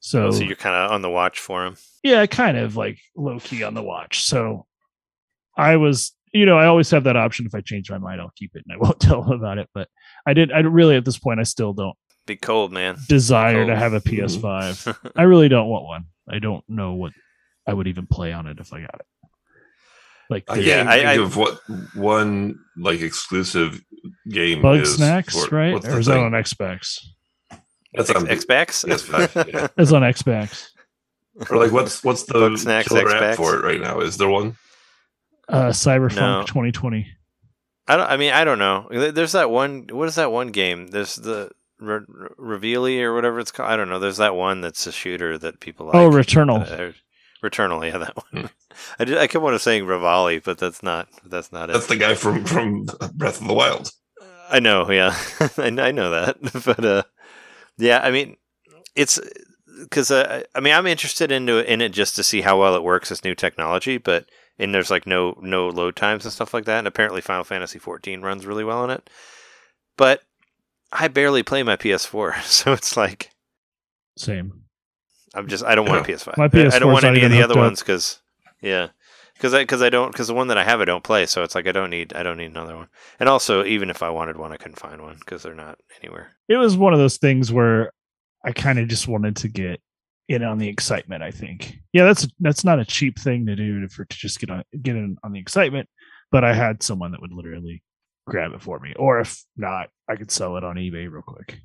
so 0.00 0.30
so 0.30 0.42
you're 0.42 0.56
kind 0.56 0.74
of 0.74 0.92
on 0.92 1.02
the 1.02 1.10
watch 1.10 1.38
for 1.38 1.66
him. 1.66 1.76
Yeah, 2.02 2.24
kind 2.26 2.56
of 2.56 2.76
like 2.76 2.98
low 3.16 3.38
key 3.40 3.62
on 3.62 3.74
the 3.74 3.82
watch. 3.82 4.22
So 4.22 4.66
I 5.56 5.76
was, 5.76 6.12
you 6.32 6.46
know, 6.46 6.58
I 6.58 6.66
always 6.66 6.90
have 6.90 7.04
that 7.04 7.16
option. 7.16 7.46
If 7.46 7.54
I 7.54 7.60
change 7.60 7.90
my 7.90 7.98
mind, 7.98 8.20
I'll 8.20 8.32
keep 8.36 8.52
it 8.54 8.64
and 8.66 8.74
I 8.74 8.78
won't 8.82 9.00
tell 9.00 9.22
him 9.22 9.32
about 9.32 9.58
it. 9.58 9.68
But 9.74 9.88
I 10.26 10.34
did. 10.34 10.52
I 10.52 10.60
really 10.60 10.96
at 10.96 11.04
this 11.04 11.18
point, 11.18 11.40
I 11.40 11.44
still 11.44 11.72
don't 11.72 11.96
be 12.26 12.36
cold, 12.36 12.72
man. 12.72 12.96
Desire 13.08 13.64
cold. 13.64 13.68
to 13.68 13.76
have 13.76 13.92
a 13.92 14.00
PS5. 14.00 15.12
I 15.16 15.22
really 15.22 15.48
don't 15.48 15.68
want 15.68 15.84
one. 15.84 16.04
I 16.28 16.38
don't 16.38 16.64
know 16.68 16.94
what 16.94 17.12
I 17.66 17.72
would 17.72 17.86
even 17.86 18.06
play 18.06 18.32
on 18.32 18.46
it 18.46 18.58
if 18.60 18.72
I 18.72 18.80
got 18.80 18.94
it. 18.94 19.06
Like 20.28 20.44
I 20.48 20.56
yeah, 20.56 20.84
I, 20.88 20.96
think 20.96 21.06
I, 21.06 21.12
of 21.14 21.36
what 21.36 21.60
one 21.94 22.58
like 22.76 23.00
exclusive 23.00 23.80
game 24.28 24.60
Bug 24.60 24.84
Snacks, 24.84 25.46
for, 25.46 25.54
right? 25.54 25.84
Or 25.84 26.00
is 26.00 26.06
that 26.06 26.18
on 26.18 26.32
Xbox? 26.32 26.98
That's 27.96 28.10
X- 28.10 28.20
on 28.20 28.26
Xbox. 28.26 28.84
PS5, 28.84 29.52
yeah. 29.52 29.68
it's 29.76 29.92
on 29.92 30.02
Xbox. 30.02 30.68
Or 31.50 31.58
like, 31.58 31.72
what's 31.72 32.02
what's 32.04 32.24
the 32.24 32.34
Bugsnax 32.34 32.86
killer 32.86 33.04
Xbox? 33.04 33.22
app 33.22 33.36
for 33.36 33.56
it 33.56 33.64
right 33.64 33.80
now? 33.80 34.00
Is 34.00 34.16
there 34.16 34.28
one? 34.28 34.56
Uh, 35.48 35.68
Cyberpunk 35.68 36.16
no. 36.16 36.42
2020. 36.46 37.06
I 37.88 37.96
don't. 37.96 38.06
I 38.06 38.16
mean, 38.16 38.32
I 38.32 38.44
don't 38.44 38.58
know. 38.58 38.88
There's 38.90 39.32
that 39.32 39.50
one. 39.50 39.86
What 39.90 40.08
is 40.08 40.16
that 40.16 40.32
one 40.32 40.48
game? 40.48 40.88
There's 40.88 41.16
the 41.16 41.50
Re- 41.78 42.00
Revealy 42.36 43.02
or 43.02 43.14
whatever 43.14 43.38
it's 43.38 43.52
called. 43.52 43.70
I 43.70 43.76
don't 43.76 43.88
know. 43.88 43.98
There's 43.98 44.16
that 44.16 44.34
one 44.34 44.60
that's 44.60 44.86
a 44.86 44.92
shooter 44.92 45.38
that 45.38 45.60
people 45.60 45.90
oh, 45.92 46.08
like. 46.08 46.14
Oh, 46.14 46.16
Returnal. 46.16 46.70
Uh, 46.70 46.92
Returnal, 47.42 47.84
yeah, 47.86 47.98
that 47.98 48.16
one. 48.16 48.44
Hmm. 48.44 48.46
I, 48.98 49.04
did, 49.04 49.18
I 49.18 49.26
kept 49.26 49.44
on 49.44 49.58
saying 49.58 49.84
Revali, 49.84 50.42
but 50.42 50.58
that's 50.58 50.82
not 50.82 51.08
that's 51.24 51.52
not 51.52 51.68
that's 51.68 51.70
it. 51.70 51.72
That's 51.72 51.86
the 51.86 51.96
guy 51.96 52.14
from 52.14 52.44
from 52.44 52.86
Breath 53.14 53.40
of 53.40 53.46
the 53.46 53.54
Wild. 53.54 53.92
I 54.48 54.60
know, 54.60 54.90
yeah, 54.90 55.16
I, 55.58 55.66
I 55.66 55.90
know 55.90 56.10
that, 56.10 56.38
but 56.64 56.84
uh, 56.84 57.02
yeah, 57.78 58.00
I 58.02 58.10
mean, 58.10 58.36
it's 58.94 59.20
because 59.80 60.10
uh, 60.10 60.42
I 60.54 60.60
mean 60.60 60.74
I'm 60.74 60.86
interested 60.86 61.30
into 61.30 61.70
in 61.70 61.80
it 61.80 61.90
just 61.90 62.16
to 62.16 62.22
see 62.22 62.40
how 62.40 62.60
well 62.60 62.74
it 62.74 62.82
works 62.82 63.10
as 63.10 63.24
new 63.24 63.34
technology, 63.34 63.98
but 63.98 64.26
and 64.58 64.74
there's 64.74 64.90
like 64.90 65.06
no 65.06 65.38
no 65.42 65.68
load 65.68 65.96
times 65.96 66.24
and 66.24 66.32
stuff 66.32 66.54
like 66.54 66.64
that, 66.64 66.78
and 66.78 66.86
apparently 66.86 67.20
Final 67.20 67.44
Fantasy 67.44 67.78
14 67.78 68.22
runs 68.22 68.46
really 68.46 68.64
well 68.64 68.78
on 68.78 68.90
it, 68.90 69.08
but 69.96 70.22
I 70.92 71.08
barely 71.08 71.42
play 71.42 71.62
my 71.62 71.76
PS4, 71.76 72.42
so 72.42 72.72
it's 72.72 72.96
like 72.96 73.30
same. 74.16 74.62
I'm 75.34 75.48
just 75.48 75.64
I 75.64 75.74
don't 75.74 75.88
want 75.88 76.08
a 76.08 76.12
PS5. 76.12 76.36
My 76.38 76.48
PS4 76.48 76.72
I 76.72 76.78
don't 76.78 76.92
want 76.92 77.04
any 77.04 77.22
of 77.22 77.30
the 77.30 77.42
other 77.42 77.54
up. 77.54 77.60
ones 77.60 77.80
because 77.80 78.20
yeah, 78.62 78.88
because 79.36 79.54
I 79.54 79.62
because 79.62 79.82
I 79.82 79.90
don't 79.90 80.10
because 80.10 80.28
the 80.28 80.34
one 80.34 80.48
that 80.48 80.58
I 80.58 80.64
have 80.64 80.80
I 80.80 80.84
don't 80.84 81.04
play, 81.04 81.26
so 81.26 81.42
it's 81.42 81.54
like 81.54 81.66
I 81.66 81.72
don't 81.72 81.90
need 81.90 82.12
I 82.14 82.22
don't 82.22 82.36
need 82.36 82.50
another 82.50 82.76
one. 82.76 82.88
And 83.20 83.28
also, 83.28 83.64
even 83.64 83.90
if 83.90 84.02
I 84.02 84.10
wanted 84.10 84.36
one, 84.36 84.52
I 84.52 84.56
couldn't 84.56 84.78
find 84.78 85.02
one 85.02 85.16
because 85.18 85.42
they're 85.42 85.54
not 85.54 85.78
anywhere. 86.02 86.32
It 86.48 86.56
was 86.56 86.76
one 86.76 86.92
of 86.92 86.98
those 86.98 87.18
things 87.18 87.52
where 87.52 87.92
I 88.44 88.52
kind 88.52 88.78
of 88.78 88.88
just 88.88 89.08
wanted 89.08 89.36
to 89.36 89.48
get 89.48 89.80
in 90.28 90.42
on 90.42 90.58
the 90.58 90.68
excitement. 90.68 91.22
I 91.22 91.30
think 91.30 91.78
yeah, 91.92 92.04
that's 92.04 92.26
that's 92.40 92.64
not 92.64 92.80
a 92.80 92.84
cheap 92.84 93.18
thing 93.18 93.46
to 93.46 93.56
do 93.56 93.80
to, 93.80 93.88
for 93.88 94.04
to 94.04 94.16
just 94.16 94.40
get 94.40 94.50
on 94.50 94.62
get 94.82 94.96
in 94.96 95.16
on 95.22 95.32
the 95.32 95.40
excitement. 95.40 95.88
But 96.30 96.44
I 96.44 96.54
had 96.54 96.82
someone 96.82 97.12
that 97.12 97.20
would 97.20 97.32
literally 97.32 97.82
grab 98.26 98.52
it 98.52 98.62
for 98.62 98.80
me, 98.80 98.94
or 98.96 99.20
if 99.20 99.44
not, 99.56 99.90
I 100.08 100.16
could 100.16 100.30
sell 100.30 100.56
it 100.56 100.64
on 100.64 100.76
eBay 100.76 101.10
real 101.10 101.22
quick 101.22 101.60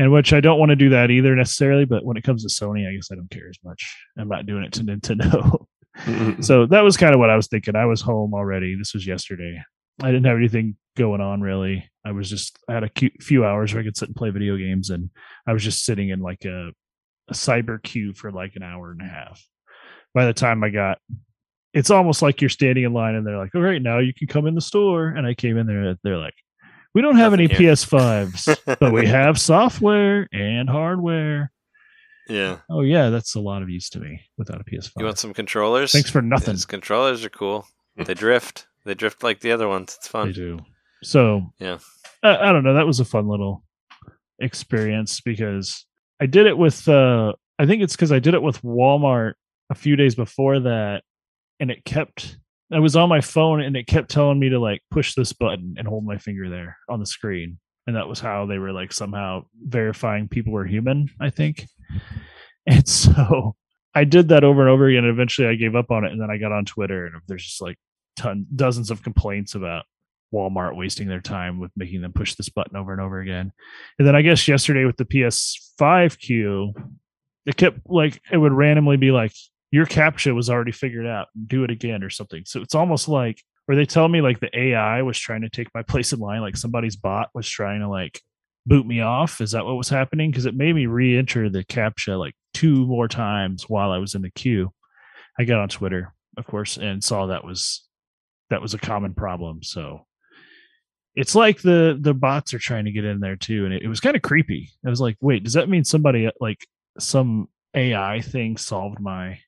and 0.00 0.10
which 0.10 0.32
I 0.32 0.40
don't 0.40 0.58
want 0.58 0.70
to 0.70 0.76
do 0.76 0.88
that 0.90 1.10
either 1.10 1.36
necessarily. 1.36 1.84
But 1.84 2.06
when 2.06 2.16
it 2.16 2.24
comes 2.24 2.42
to 2.42 2.48
Sony, 2.48 2.88
I 2.88 2.94
guess 2.94 3.10
I 3.12 3.16
don't 3.16 3.30
care 3.30 3.48
as 3.50 3.58
much. 3.62 3.96
I'm 4.18 4.28
not 4.28 4.46
doing 4.46 4.64
it 4.64 4.72
to 4.72 4.80
Nintendo. 4.82 5.66
Mm-hmm. 6.04 6.42
so 6.42 6.66
that 6.66 6.82
was 6.82 6.96
kind 6.96 7.14
of 7.14 7.20
what 7.20 7.30
I 7.30 7.36
was 7.36 7.48
thinking. 7.48 7.76
I 7.76 7.86
was 7.86 8.00
home 8.00 8.34
already. 8.34 8.74
This 8.76 8.94
was 8.94 9.06
yesterday. 9.06 9.62
I 10.02 10.06
didn't 10.06 10.26
have 10.26 10.36
anything 10.36 10.76
going 10.96 11.20
on 11.20 11.40
really. 11.40 11.90
I 12.04 12.12
was 12.12 12.30
just 12.30 12.58
I 12.68 12.74
had 12.74 12.84
a 12.84 12.90
few 13.20 13.44
hours 13.44 13.72
where 13.72 13.82
I 13.82 13.84
could 13.84 13.96
sit 13.96 14.08
and 14.08 14.16
play 14.16 14.30
video 14.30 14.56
games, 14.56 14.90
and 14.90 15.10
I 15.46 15.52
was 15.52 15.62
just 15.62 15.84
sitting 15.84 16.08
in 16.08 16.20
like 16.20 16.44
a, 16.44 16.70
a 17.28 17.32
cyber 17.32 17.82
queue 17.82 18.14
for 18.14 18.30
like 18.32 18.56
an 18.56 18.62
hour 18.62 18.90
and 18.90 19.02
a 19.02 19.04
half. 19.04 19.44
By 20.14 20.26
the 20.26 20.32
time 20.32 20.64
I 20.64 20.70
got, 20.70 20.98
it's 21.72 21.90
almost 21.90 22.22
like 22.22 22.40
you're 22.40 22.50
standing 22.50 22.84
in 22.84 22.92
line, 22.92 23.14
and 23.14 23.26
they're 23.26 23.36
like, 23.38 23.54
"All 23.54 23.60
right, 23.60 23.82
now 23.82 23.98
you 23.98 24.14
can 24.14 24.26
come 24.26 24.46
in 24.46 24.54
the 24.54 24.60
store." 24.60 25.08
And 25.08 25.26
I 25.26 25.34
came 25.34 25.58
in 25.58 25.66
there, 25.66 25.96
they're 26.02 26.16
like, 26.16 26.34
we 26.94 27.02
don't 27.02 27.16
have 27.16 27.32
Nothing 27.32 27.50
any 27.50 27.54
here. 27.54 27.72
PS5s, 27.72 28.78
but 28.80 28.92
we 28.92 29.06
have 29.06 29.38
software 29.38 30.26
and 30.32 30.68
hardware. 30.68 31.52
Yeah. 32.30 32.58
Oh 32.70 32.82
yeah, 32.82 33.10
that's 33.10 33.34
a 33.34 33.40
lot 33.40 33.62
of 33.62 33.68
use 33.68 33.90
to 33.90 34.00
me 34.00 34.20
without 34.38 34.60
a 34.60 34.64
PS5. 34.64 34.92
You 34.98 35.04
want 35.04 35.18
some 35.18 35.34
controllers? 35.34 35.92
Thanks 35.92 36.10
for 36.10 36.22
nothing. 36.22 36.54
These 36.54 36.66
controllers 36.66 37.24
are 37.24 37.30
cool. 37.30 37.66
They 37.96 38.14
drift. 38.14 38.66
They 38.86 38.94
drift 38.94 39.22
like 39.22 39.40
the 39.40 39.52
other 39.52 39.68
ones. 39.68 39.96
It's 39.98 40.08
fun. 40.08 40.28
They 40.28 40.32
do. 40.32 40.60
So 41.02 41.42
yeah, 41.58 41.78
I, 42.22 42.48
I 42.48 42.52
don't 42.52 42.64
know. 42.64 42.72
That 42.74 42.86
was 42.86 42.98
a 43.00 43.04
fun 43.04 43.28
little 43.28 43.62
experience 44.38 45.20
because 45.20 45.84
I 46.20 46.26
did 46.26 46.46
it 46.46 46.56
with. 46.56 46.88
uh 46.88 47.32
I 47.58 47.66
think 47.66 47.82
it's 47.82 47.94
because 47.94 48.10
I 48.12 48.20
did 48.20 48.32
it 48.32 48.40
with 48.42 48.62
Walmart 48.62 49.34
a 49.68 49.74
few 49.74 49.94
days 49.96 50.14
before 50.14 50.60
that, 50.60 51.02
and 51.58 51.70
it 51.70 51.84
kept 51.84 52.38
I 52.72 52.78
was 52.78 52.96
on 52.96 53.08
my 53.08 53.20
phone 53.20 53.60
and 53.60 53.76
it 53.76 53.86
kept 53.86 54.10
telling 54.10 54.38
me 54.38 54.48
to 54.50 54.58
like 54.60 54.80
push 54.90 55.14
this 55.14 55.32
button 55.32 55.74
and 55.76 55.86
hold 55.88 56.04
my 56.04 56.16
finger 56.18 56.48
there 56.48 56.78
on 56.88 57.00
the 57.00 57.06
screen. 57.06 57.58
And 57.86 57.96
that 57.96 58.08
was 58.08 58.20
how 58.20 58.46
they 58.46 58.58
were 58.58 58.72
like 58.72 58.92
somehow 58.92 59.42
verifying 59.62 60.28
people 60.28 60.52
were 60.52 60.64
human, 60.66 61.10
I 61.20 61.30
think. 61.30 61.66
And 62.66 62.86
so 62.86 63.56
I 63.94 64.04
did 64.04 64.28
that 64.28 64.44
over 64.44 64.60
and 64.60 64.70
over 64.70 64.86
again. 64.86 65.04
And 65.04 65.12
eventually 65.12 65.48
I 65.48 65.54
gave 65.54 65.74
up 65.74 65.90
on 65.90 66.04
it. 66.04 66.12
And 66.12 66.20
then 66.20 66.30
I 66.30 66.36
got 66.36 66.52
on 66.52 66.66
Twitter 66.66 67.06
and 67.06 67.16
there's 67.26 67.44
just 67.44 67.62
like 67.62 67.78
ton 68.16 68.46
dozens 68.54 68.90
of 68.90 69.02
complaints 69.02 69.54
about 69.54 69.84
Walmart 70.32 70.76
wasting 70.76 71.08
their 71.08 71.20
time 71.20 71.58
with 71.58 71.72
making 71.76 72.02
them 72.02 72.12
push 72.12 72.34
this 72.34 72.48
button 72.48 72.76
over 72.76 72.92
and 72.92 73.00
over 73.00 73.20
again. 73.20 73.52
And 73.98 74.06
then 74.06 74.14
I 74.14 74.22
guess 74.22 74.46
yesterday 74.46 74.84
with 74.84 74.96
the 74.96 75.04
PS5 75.04 76.18
queue, 76.18 76.72
it 77.46 77.56
kept 77.56 77.78
like 77.86 78.20
it 78.30 78.36
would 78.36 78.52
randomly 78.52 78.96
be 78.96 79.10
like 79.10 79.32
your 79.72 79.86
captcha 79.86 80.34
was 80.34 80.50
already 80.50 80.72
figured 80.72 81.06
out. 81.06 81.28
Do 81.46 81.64
it 81.64 81.70
again 81.70 82.02
or 82.02 82.10
something. 82.10 82.44
So 82.44 82.60
it's 82.60 82.74
almost 82.74 83.08
like 83.08 83.42
where 83.66 83.76
they 83.76 83.86
tell 83.86 84.08
me 84.08 84.20
like 84.20 84.40
the 84.40 84.56
AI 84.56 85.02
was 85.02 85.18
trying 85.18 85.42
to 85.42 85.50
take 85.50 85.68
my 85.74 85.82
place 85.88 86.12
in 86.12 86.20
line, 86.20 86.42
like 86.42 86.56
somebody's 86.56 86.96
bot 86.96 87.30
was 87.34 87.48
trying 87.48 87.80
to 87.80 87.88
like 87.88 88.20
boot 88.66 88.86
me 88.86 89.00
off. 89.00 89.40
Is 89.40 89.52
that 89.52 89.64
what 89.64 89.76
was 89.76 89.88
happening? 89.88 90.30
Because 90.30 90.46
it 90.46 90.54
made 90.54 90.74
me 90.74 90.86
re-enter 90.86 91.48
the 91.48 91.64
captcha 91.64 92.18
like 92.18 92.34
two 92.54 92.86
more 92.86 93.08
times 93.08 93.68
while 93.68 93.90
I 93.90 93.98
was 93.98 94.14
in 94.14 94.22
the 94.22 94.30
queue. 94.30 94.72
I 95.38 95.44
got 95.44 95.60
on 95.60 95.68
Twitter, 95.68 96.12
of 96.36 96.46
course, 96.46 96.76
and 96.76 97.02
saw 97.02 97.26
that 97.26 97.44
was 97.44 97.86
that 98.50 98.62
was 98.62 98.74
a 98.74 98.78
common 98.78 99.14
problem. 99.14 99.62
So 99.62 100.06
it's 101.14 101.34
like 101.34 101.62
the 101.62 101.98
the 102.00 102.14
bots 102.14 102.54
are 102.54 102.58
trying 102.58 102.84
to 102.84 102.92
get 102.92 103.04
in 103.04 103.20
there 103.20 103.36
too, 103.36 103.64
and 103.64 103.74
it, 103.74 103.82
it 103.82 103.88
was 103.88 104.00
kind 104.00 104.16
of 104.16 104.22
creepy. 104.22 104.70
I 104.84 104.90
was 104.90 105.00
like, 105.00 105.16
wait, 105.20 105.44
does 105.44 105.54
that 105.54 105.68
mean 105.68 105.84
somebody 105.84 106.28
like 106.40 106.66
some 106.98 107.48
AI 107.74 108.20
thing 108.20 108.56
solved 108.56 109.00
my 109.00 109.38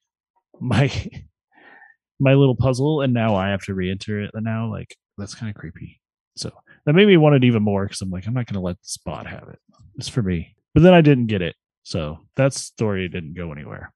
my 0.61 0.91
my 2.21 2.35
little 2.35 2.55
puzzle 2.55 3.01
and 3.01 3.13
now 3.13 3.35
I 3.35 3.49
have 3.49 3.63
to 3.63 3.75
re-enter 3.75 4.23
it 4.23 4.31
and 4.33 4.45
now 4.45 4.71
like 4.71 4.97
that's 5.19 5.35
kind 5.35 5.51
of 5.51 5.57
creepy. 5.57 6.01
So 6.37 6.53
that 6.85 6.95
made 6.95 7.07
me 7.07 7.17
want 7.17 7.37
it 7.37 7.45
even 7.45 7.63
more 7.63 7.85
because 7.85 8.01
I'm 8.01 8.11
like, 8.11 8.27
I'm 8.27 8.35
not 8.35 8.47
gonna 8.47 8.65
let 8.65 8.81
the 8.81 8.89
spot 8.89 9.27
have 9.27 9.49
it. 9.49 9.59
It's 9.97 10.09
for 10.09 10.23
me. 10.23 10.57
But 10.75 10.83
then 10.83 10.95
I 10.95 11.01
didn't 11.01 11.27
get 11.27 11.43
it. 11.43 11.57
So 11.83 12.21
that 12.37 12.55
story 12.55 13.09
didn't 13.09 13.35
go 13.35 13.53
anywhere. 13.53 13.93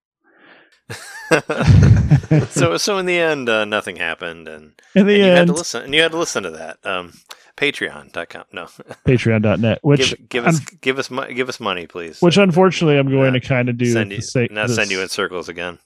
so 2.51 2.77
so 2.77 2.99
in 2.99 3.07
the 3.07 3.19
end 3.19 3.49
uh, 3.49 3.65
nothing 3.65 3.97
happened 3.97 4.47
and, 4.47 4.81
in 4.95 5.07
the 5.07 5.15
and 5.15 5.23
end, 5.23 5.27
you 5.27 5.33
had 5.33 5.47
to 5.49 5.53
listen 5.53 5.83
and 5.83 5.95
you 5.95 6.01
had 6.01 6.13
to 6.13 6.19
listen 6.19 6.45
to 6.45 6.51
that 6.51 6.79
um 6.85 7.13
patreon.com 7.57 8.45
no 8.53 8.67
patreon.net 9.05 9.81
which 9.83 10.11
give, 10.11 10.29
give 10.29 10.47
us 10.47 10.61
give 10.61 10.99
us 11.01 11.09
give 11.09 11.49
us 11.49 11.59
money 11.59 11.89
please 11.89 12.21
which 12.21 12.37
unfortunately 12.37 12.97
i'm 12.99 13.11
going 13.11 13.33
to 13.33 13.41
kind 13.41 13.69
of 13.69 13.77
do 13.77 13.91
send 13.91 14.13
you, 14.13 14.21
sa- 14.21 14.47
not 14.53 14.69
this, 14.69 14.77
send 14.77 14.91
you 14.93 15.01
in 15.01 15.09
circles 15.09 15.49
again 15.49 15.77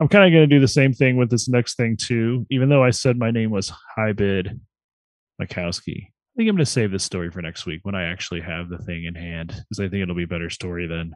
I'm 0.00 0.08
kind 0.08 0.24
of 0.24 0.36
going 0.36 0.48
to 0.48 0.54
do 0.54 0.60
the 0.60 0.66
same 0.66 0.92
thing 0.92 1.16
with 1.16 1.30
this 1.30 1.48
next 1.48 1.76
thing 1.76 1.96
too. 1.96 2.46
Even 2.50 2.68
though 2.68 2.82
I 2.82 2.90
said 2.90 3.16
my 3.16 3.30
name 3.30 3.50
was 3.50 3.72
Hybid 3.96 4.58
Mikowski, 5.40 6.06
I 6.06 6.36
think 6.36 6.48
I'm 6.48 6.56
going 6.56 6.58
to 6.58 6.66
save 6.66 6.90
this 6.90 7.04
story 7.04 7.30
for 7.30 7.42
next 7.42 7.66
week 7.66 7.80
when 7.84 7.94
I 7.94 8.10
actually 8.10 8.40
have 8.40 8.68
the 8.68 8.78
thing 8.78 9.04
in 9.04 9.14
hand 9.14 9.48
because 9.48 9.80
I 9.80 9.88
think 9.88 10.02
it'll 10.02 10.14
be 10.14 10.24
a 10.24 10.28
better 10.28 10.50
story 10.50 10.86
than. 10.86 11.14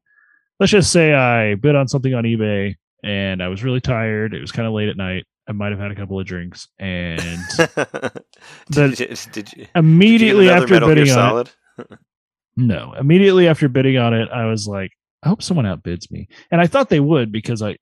Let's 0.61 0.73
just 0.73 0.91
say 0.91 1.15
I 1.15 1.55
bid 1.55 1.77
on 1.77 1.87
something 1.87 2.15
on 2.15 2.25
eBay 2.25 2.75
and 3.05 3.43
I 3.43 3.49
was 3.49 3.63
really 3.63 3.81
tired. 3.81 4.35
It 4.35 4.41
was 4.41 4.53
kind 4.53 4.67
of 4.67 4.75
late 4.75 4.89
at 4.89 4.97
night. 4.97 5.25
I 5.49 5.53
might 5.53 5.71
have 5.71 5.79
had 5.81 5.93
a 5.93 5.95
couple 5.95 6.19
of 6.19 6.27
drinks 6.27 6.69
and 6.79 7.21
did, 8.71 9.01
you, 9.01 9.17
did 9.33 9.53
you, 9.53 9.67
immediately 9.75 10.47
did 10.47 10.63
after 10.63 10.81
bidding 10.81 11.07
Solid? 11.07 11.51
on 11.79 11.87
it. 11.91 11.99
no, 12.57 12.95
immediately 12.99 13.49
after 13.49 13.69
bidding 13.69 13.99
on 13.99 14.15
it, 14.15 14.29
I 14.31 14.47
was 14.47 14.67
like, 14.67 14.91
I 15.23 15.29
hope 15.29 15.43
someone 15.43 15.67
outbids 15.67 16.11
me, 16.11 16.29
and 16.53 16.61
I 16.61 16.69
thought 16.69 16.91
they 16.91 17.01
would 17.01 17.33
because 17.33 17.63
I 17.63 17.77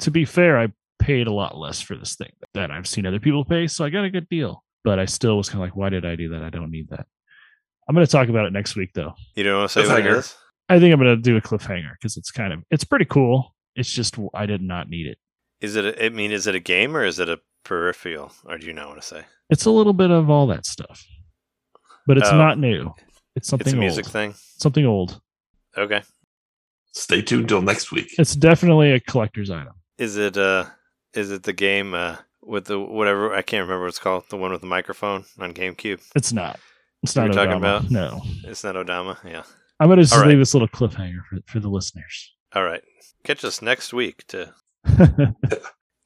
to 0.00 0.10
be 0.10 0.24
fair, 0.24 0.58
I 0.58 0.68
paid 0.98 1.26
a 1.26 1.32
lot 1.32 1.56
less 1.56 1.80
for 1.80 1.96
this 1.96 2.14
thing 2.14 2.32
that 2.54 2.70
I've 2.70 2.86
seen 2.86 3.06
other 3.06 3.20
people 3.20 3.44
pay, 3.44 3.66
so 3.66 3.84
I 3.84 3.90
got 3.90 4.04
a 4.04 4.10
good 4.10 4.28
deal. 4.28 4.62
But 4.88 4.98
I 4.98 5.04
still 5.04 5.36
was 5.36 5.50
kind 5.50 5.62
of 5.62 5.66
like, 5.66 5.76
why 5.76 5.90
did 5.90 6.06
I 6.06 6.16
do 6.16 6.30
that? 6.30 6.42
I 6.42 6.48
don't 6.48 6.70
need 6.70 6.88
that. 6.88 7.04
I'm 7.86 7.94
going 7.94 8.06
to 8.06 8.10
talk 8.10 8.30
about 8.30 8.46
it 8.46 8.54
next 8.54 8.74
week, 8.74 8.94
though. 8.94 9.12
You 9.34 9.44
don't 9.44 9.58
want 9.58 9.70
to 9.70 9.82
say 9.82 9.86
what 9.86 10.00
it 10.00 10.06
is? 10.06 10.34
I 10.70 10.80
think 10.80 10.94
I'm 10.94 10.98
going 10.98 11.14
to 11.14 11.20
do 11.20 11.36
a 11.36 11.42
cliffhanger 11.42 11.92
because 11.92 12.16
it's 12.16 12.30
kind 12.30 12.54
of 12.54 12.60
it's 12.70 12.84
pretty 12.84 13.04
cool. 13.04 13.54
It's 13.76 13.92
just 13.92 14.16
I 14.32 14.46
did 14.46 14.62
not 14.62 14.88
need 14.88 15.06
it. 15.06 15.18
Is 15.60 15.76
it? 15.76 15.84
A, 15.84 16.06
I 16.06 16.08
mean, 16.08 16.32
is 16.32 16.46
it 16.46 16.54
a 16.54 16.58
game 16.58 16.96
or 16.96 17.04
is 17.04 17.18
it 17.18 17.28
a 17.28 17.38
peripheral? 17.66 18.32
Or 18.46 18.56
do 18.56 18.66
you 18.66 18.72
not 18.72 18.88
want 18.88 19.02
to 19.02 19.06
say? 19.06 19.24
It's 19.50 19.66
a 19.66 19.70
little 19.70 19.92
bit 19.92 20.10
of 20.10 20.30
all 20.30 20.46
that 20.46 20.64
stuff, 20.64 21.04
but 22.06 22.16
it's 22.16 22.30
oh. 22.30 22.38
not 22.38 22.58
new. 22.58 22.94
It's 23.36 23.46
something 23.46 23.66
It's 23.66 23.74
a 23.74 23.76
music 23.76 24.06
old. 24.06 24.12
thing. 24.14 24.34
Something 24.56 24.86
old. 24.86 25.20
Okay. 25.76 26.02
Stay 26.94 27.20
tuned 27.20 27.50
till 27.50 27.60
next 27.60 27.92
week. 27.92 28.14
It's 28.18 28.34
definitely 28.34 28.92
a 28.92 29.00
collector's 29.00 29.50
item. 29.50 29.74
Is 29.98 30.16
it 30.16 30.38
uh 30.38 30.64
is 31.12 31.30
it 31.30 31.42
the 31.42 31.52
game 31.52 31.92
uh 31.92 32.16
with 32.48 32.64
the 32.64 32.78
whatever 32.80 33.34
I 33.34 33.42
can't 33.42 33.62
remember 33.62 33.82
what 33.84 33.88
it's 33.90 33.98
called, 33.98 34.24
the 34.30 34.36
one 34.36 34.50
with 34.52 34.60
the 34.62 34.66
microphone 34.66 35.24
on 35.38 35.52
GameCube? 35.52 36.00
It's 36.16 36.32
not. 36.32 36.58
It's 37.02 37.14
You 37.14 37.22
not 37.22 37.28
were 37.28 37.34
talking 37.34 37.52
Odama. 37.52 37.58
about? 37.58 37.90
No. 37.90 38.22
It's 38.44 38.64
not 38.64 38.74
Odama. 38.74 39.16
Yeah. 39.24 39.42
I'm 39.78 39.88
gonna 39.88 40.02
just 40.02 40.14
All 40.14 40.20
right. 40.20 40.28
leave 40.30 40.38
this 40.38 40.54
little 40.54 40.66
cliffhanger 40.68 41.20
for, 41.30 41.38
for 41.46 41.60
the 41.60 41.68
listeners. 41.68 42.34
All 42.54 42.64
right. 42.64 42.82
Catch 43.24 43.44
us 43.44 43.62
next 43.62 43.92
week 43.92 44.26
to 44.28 44.52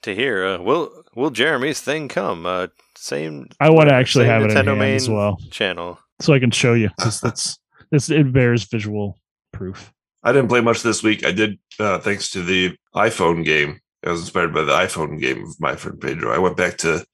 to 0.03 0.15
hear 0.15 0.45
uh, 0.47 0.59
will 0.61 1.05
will 1.15 1.31
Jeremy's 1.31 1.81
thing 1.81 2.09
come? 2.09 2.47
Uh 2.47 2.67
same 2.97 3.49
I 3.61 3.71
want 3.71 3.89
to 3.89 3.95
actually 3.95 4.25
same 4.27 4.31
have 4.33 4.43
it 4.43 4.51
in 4.51 4.57
Nintendo 4.57 4.79
main 4.79 4.97
as 4.97 5.09
well, 5.09 5.39
channel. 5.51 5.99
so 6.21 6.33
I 6.35 6.39
can 6.39 6.51
show 6.51 6.75
you. 6.75 6.91
'cause 7.01 7.21
That's 7.21 7.59
it's 7.93 8.11
it 8.11 8.33
bears 8.33 8.65
visual 8.65 9.19
proof. 9.53 9.93
I 10.23 10.33
didn't 10.33 10.49
play 10.49 10.61
much 10.61 10.83
this 10.83 11.03
week. 11.03 11.25
I 11.27 11.33
did, 11.33 11.59
uh, 11.81 11.99
thanks 11.99 12.31
to 12.31 12.43
the 12.43 12.77
iPhone 12.95 13.45
game. 13.45 13.81
I 14.05 14.11
was 14.11 14.21
inspired 14.21 14.53
by 14.55 14.63
the 14.63 14.73
iPhone 14.73 15.21
game 15.21 15.45
of 15.45 15.61
my 15.61 15.77
friend 15.77 16.01
Pedro. 16.01 16.33
I 16.33 16.39
went 16.39 16.57
back 16.57 16.79
to 16.79 17.05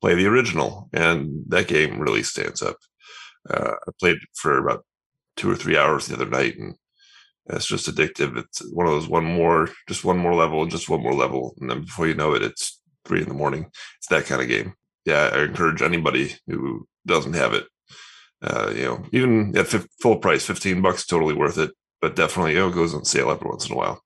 play 0.00 0.14
the 0.14 0.26
original, 0.26 0.88
and 0.92 1.44
that 1.48 1.68
game 1.68 1.98
really 2.00 2.22
stands 2.22 2.62
up. 2.62 2.76
Uh, 3.48 3.72
I 3.86 3.90
played 3.98 4.18
for 4.34 4.58
about 4.58 4.84
two 5.36 5.50
or 5.50 5.56
three 5.56 5.76
hours 5.76 6.06
the 6.06 6.14
other 6.14 6.28
night, 6.28 6.56
and 6.56 6.74
it's 7.46 7.66
just 7.66 7.88
addictive. 7.88 8.36
It's 8.36 8.60
one 8.72 8.86
of 8.86 8.92
those 8.92 9.08
one 9.08 9.24
more, 9.24 9.70
just 9.88 10.04
one 10.04 10.18
more 10.18 10.34
level, 10.34 10.66
just 10.66 10.88
one 10.88 11.00
more 11.02 11.14
level, 11.14 11.54
and 11.60 11.70
then 11.70 11.82
before 11.82 12.06
you 12.06 12.14
know 12.14 12.34
it, 12.34 12.42
it's 12.42 12.80
three 13.04 13.22
in 13.22 13.28
the 13.28 13.34
morning. 13.34 13.66
It's 13.98 14.08
that 14.08 14.26
kind 14.26 14.42
of 14.42 14.48
game. 14.48 14.74
Yeah, 15.04 15.30
I 15.32 15.44
encourage 15.44 15.82
anybody 15.82 16.34
who 16.46 16.86
doesn't 17.06 17.34
have 17.34 17.52
it. 17.54 17.66
Uh, 18.42 18.72
you 18.74 18.84
know, 18.84 19.04
even 19.12 19.56
at 19.56 19.68
fif- 19.68 19.88
full 20.02 20.16
price, 20.16 20.44
fifteen 20.44 20.82
bucks, 20.82 21.06
totally 21.06 21.34
worth 21.34 21.58
it 21.58 21.70
but 22.00 22.16
definitely 22.16 22.52
you 22.52 22.60
know, 22.60 22.68
it 22.68 22.74
goes 22.74 22.94
on 22.94 23.04
sale 23.04 23.30
every 23.30 23.48
once 23.48 23.66
in 23.66 23.72
a 23.72 23.76
while. 23.76 24.02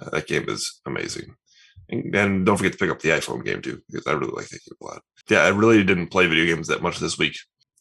Uh, 0.00 0.10
that 0.10 0.26
game 0.26 0.48
is 0.48 0.80
amazing. 0.86 1.34
And, 1.90 2.14
and 2.14 2.46
don't 2.46 2.56
forget 2.56 2.72
to 2.72 2.78
pick 2.78 2.90
up 2.90 3.00
the 3.00 3.08
iPhone 3.10 3.44
game 3.44 3.60
too, 3.62 3.80
because 3.90 4.06
I 4.06 4.12
really 4.12 4.32
like 4.32 4.48
that 4.48 4.60
game 4.64 4.76
a 4.80 4.84
lot. 4.84 5.02
Yeah, 5.28 5.40
I 5.42 5.48
really 5.48 5.82
didn't 5.84 6.08
play 6.08 6.26
video 6.26 6.46
games 6.46 6.68
that 6.68 6.82
much 6.82 6.98
this 6.98 7.18
week. 7.18 7.36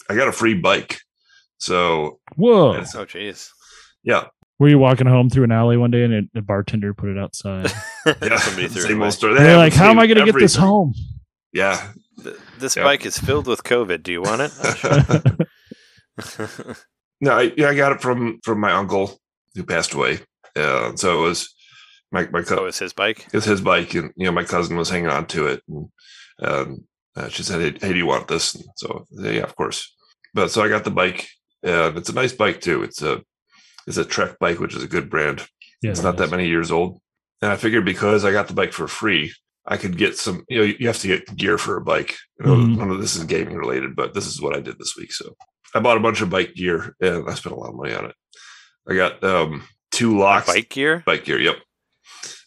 I 0.10 0.16
got 0.16 0.28
a 0.28 0.32
free 0.32 0.55
bike. 0.55 0.99
So 1.60 2.20
Whoa! 2.36 2.72
It's- 2.74 2.95
Oh 2.95 3.05
jeez. 3.05 3.49
yeah, 4.03 4.26
Were 4.60 4.70
you 4.70 4.80
walking 4.80 5.07
home 5.07 5.30
through 5.30 5.43
an 5.45 5.51
alley 5.51 5.78
one 5.78 5.91
day 5.91 6.03
and 6.03 6.30
a, 6.36 6.39
a 6.39 6.41
bartender 6.41 6.93
put 6.93 7.10
it 7.10 7.18
outside? 7.18 7.72
yeah. 8.05 8.38
Somebody 8.38 8.68
threw 8.70 8.82
it 8.84 8.88
same 8.88 8.97
away. 8.97 9.05
old 9.05 9.14
story. 9.14 9.34
They're 9.36 9.57
like, 9.57 9.74
"How 9.74 9.89
am 9.89 9.99
I 9.99 10.07
going 10.07 10.18
to 10.20 10.26
get 10.32 10.39
this 10.39 10.55
home?" 10.55 10.93
Yeah. 11.53 11.91
Th- 12.24 12.36
This 12.57 12.76
Yeah. 12.76 12.84
bike 12.84 13.05
is 13.05 13.18
filled 13.20 13.47
with 13.47 13.64
COVID. 13.64 14.03
Do 14.03 14.12
you 14.12 14.22
want 14.22 14.41
it? 14.41 15.47
No, 17.22 17.32
I, 17.38 17.51
yeah, 17.57 17.68
I 17.68 17.76
got 17.76 17.91
it 17.91 18.01
from 18.01 18.39
from 18.43 18.62
my 18.62 18.72
uncle 18.72 19.20
who 19.53 19.64
passed 19.66 19.93
away. 19.93 20.20
Uh, 20.55 20.95
so 20.95 21.20
it 21.20 21.28
was 21.28 21.53
my 22.12 22.28
my 22.32 22.39
oh, 22.39 22.43
cousin. 22.43 22.68
it's 22.68 22.80
his 22.80 22.93
bike. 22.93 23.28
It's 23.34 23.45
his 23.45 23.62
bike, 23.62 23.93
and 23.95 24.12
you 24.16 24.26
know 24.26 24.32
my 24.32 24.43
cousin 24.43 24.78
was 24.78 24.89
hanging 24.89 25.10
on 25.10 25.26
to 25.28 25.47
it, 25.47 25.62
and 25.68 25.89
um, 26.41 26.84
uh, 27.16 27.30
she 27.30 27.43
said, 27.43 27.62
hey, 27.62 27.88
"Hey, 27.88 27.93
do 27.93 27.97
you 27.97 28.05
want 28.05 28.28
this?" 28.28 28.55
And 28.55 28.66
so 28.76 29.05
yeah, 29.12 29.41
of 29.43 29.55
course. 29.55 29.93
But 30.34 30.51
so 30.51 30.62
I 30.64 30.70
got 30.70 30.84
the 30.84 30.91
bike, 30.91 31.28
and 31.64 31.97
it's 31.97 32.10
a 32.10 32.14
nice 32.14 32.34
bike 32.34 32.62
too. 32.62 32.84
It's 32.84 33.01
a 33.01 33.22
it's 33.88 33.97
a 33.97 34.05
Trek 34.05 34.38
bike, 34.39 34.60
which 34.60 34.76
is 34.76 34.84
a 34.84 34.88
good 34.88 35.10
brand. 35.10 35.45
Yeah, 35.82 35.91
it's 35.91 36.03
not 36.03 36.18
that 36.18 36.32
many 36.32 36.47
years 36.47 36.72
old, 36.72 37.01
and 37.41 37.51
I 37.51 37.55
figured 37.55 37.86
because 37.86 38.26
I 38.26 38.32
got 38.32 38.47
the 38.47 38.53
bike 38.53 38.74
for 38.74 38.88
free, 38.88 39.34
I 39.66 39.78
could 39.78 39.97
get 39.97 40.18
some. 40.18 40.43
You 40.49 40.57
know, 40.60 40.74
you 40.80 40.88
have 40.88 40.99
to 40.99 41.07
get 41.07 41.36
gear 41.36 41.57
for 41.57 41.78
a 41.78 41.82
bike. 41.82 42.16
You 42.39 42.45
know, 42.45 42.55
Mhm. 42.55 42.78
None 42.78 42.91
of 42.91 42.99
this 43.01 43.16
is 43.16 43.24
gaming 43.26 43.55
related, 43.57 43.95
but 43.95 44.14
this 44.14 44.28
is 44.28 44.41
what 44.41 44.55
I 44.55 44.60
did 44.62 44.78
this 44.80 44.95
week. 44.97 45.12
So 45.14 45.36
I 45.76 45.80
bought 45.80 45.97
a 45.97 46.01
bunch 46.01 46.22
of 46.22 46.30
bike 46.30 46.53
gear, 46.55 46.95
and 47.01 47.30
I 47.30 47.34
spent 47.36 47.55
a 47.55 47.60
lot 47.60 47.70
of 47.70 47.76
money 47.76 47.93
on 47.93 48.05
it. 48.05 48.16
I 48.89 48.95
got 48.95 49.24
um 49.24 49.64
two 49.91 50.18
locks, 50.18 50.47
Bike 50.47 50.70
gear. 50.70 51.03
bike 51.05 51.24
gear. 51.26 51.39
Yep. 51.39 51.55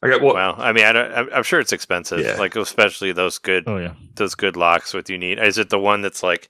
I 0.03 0.09
got 0.09 0.21
well, 0.21 0.35
Wow. 0.35 0.55
I 0.59 0.73
mean, 0.73 0.85
I 0.85 0.93
don't, 0.93 1.13
I'm, 1.13 1.29
I'm 1.33 1.43
sure 1.43 1.61
it's 1.61 1.73
expensive. 1.73 2.21
Yeah. 2.21 2.35
Like 2.37 2.57
especially 2.57 3.13
those 3.13 3.39
good 3.39 3.65
Oh 3.67 3.79
yeah. 3.79 3.95
those 4.15 4.35
good 4.35 4.57
locks 4.57 4.93
with 4.95 5.09
you 5.09 5.19
need. 5.19 5.39
Is 5.39 5.59
it 5.59 5.71
the 5.71 5.79
one 5.79 6.03
that's 6.03 6.23
like 6.23 6.49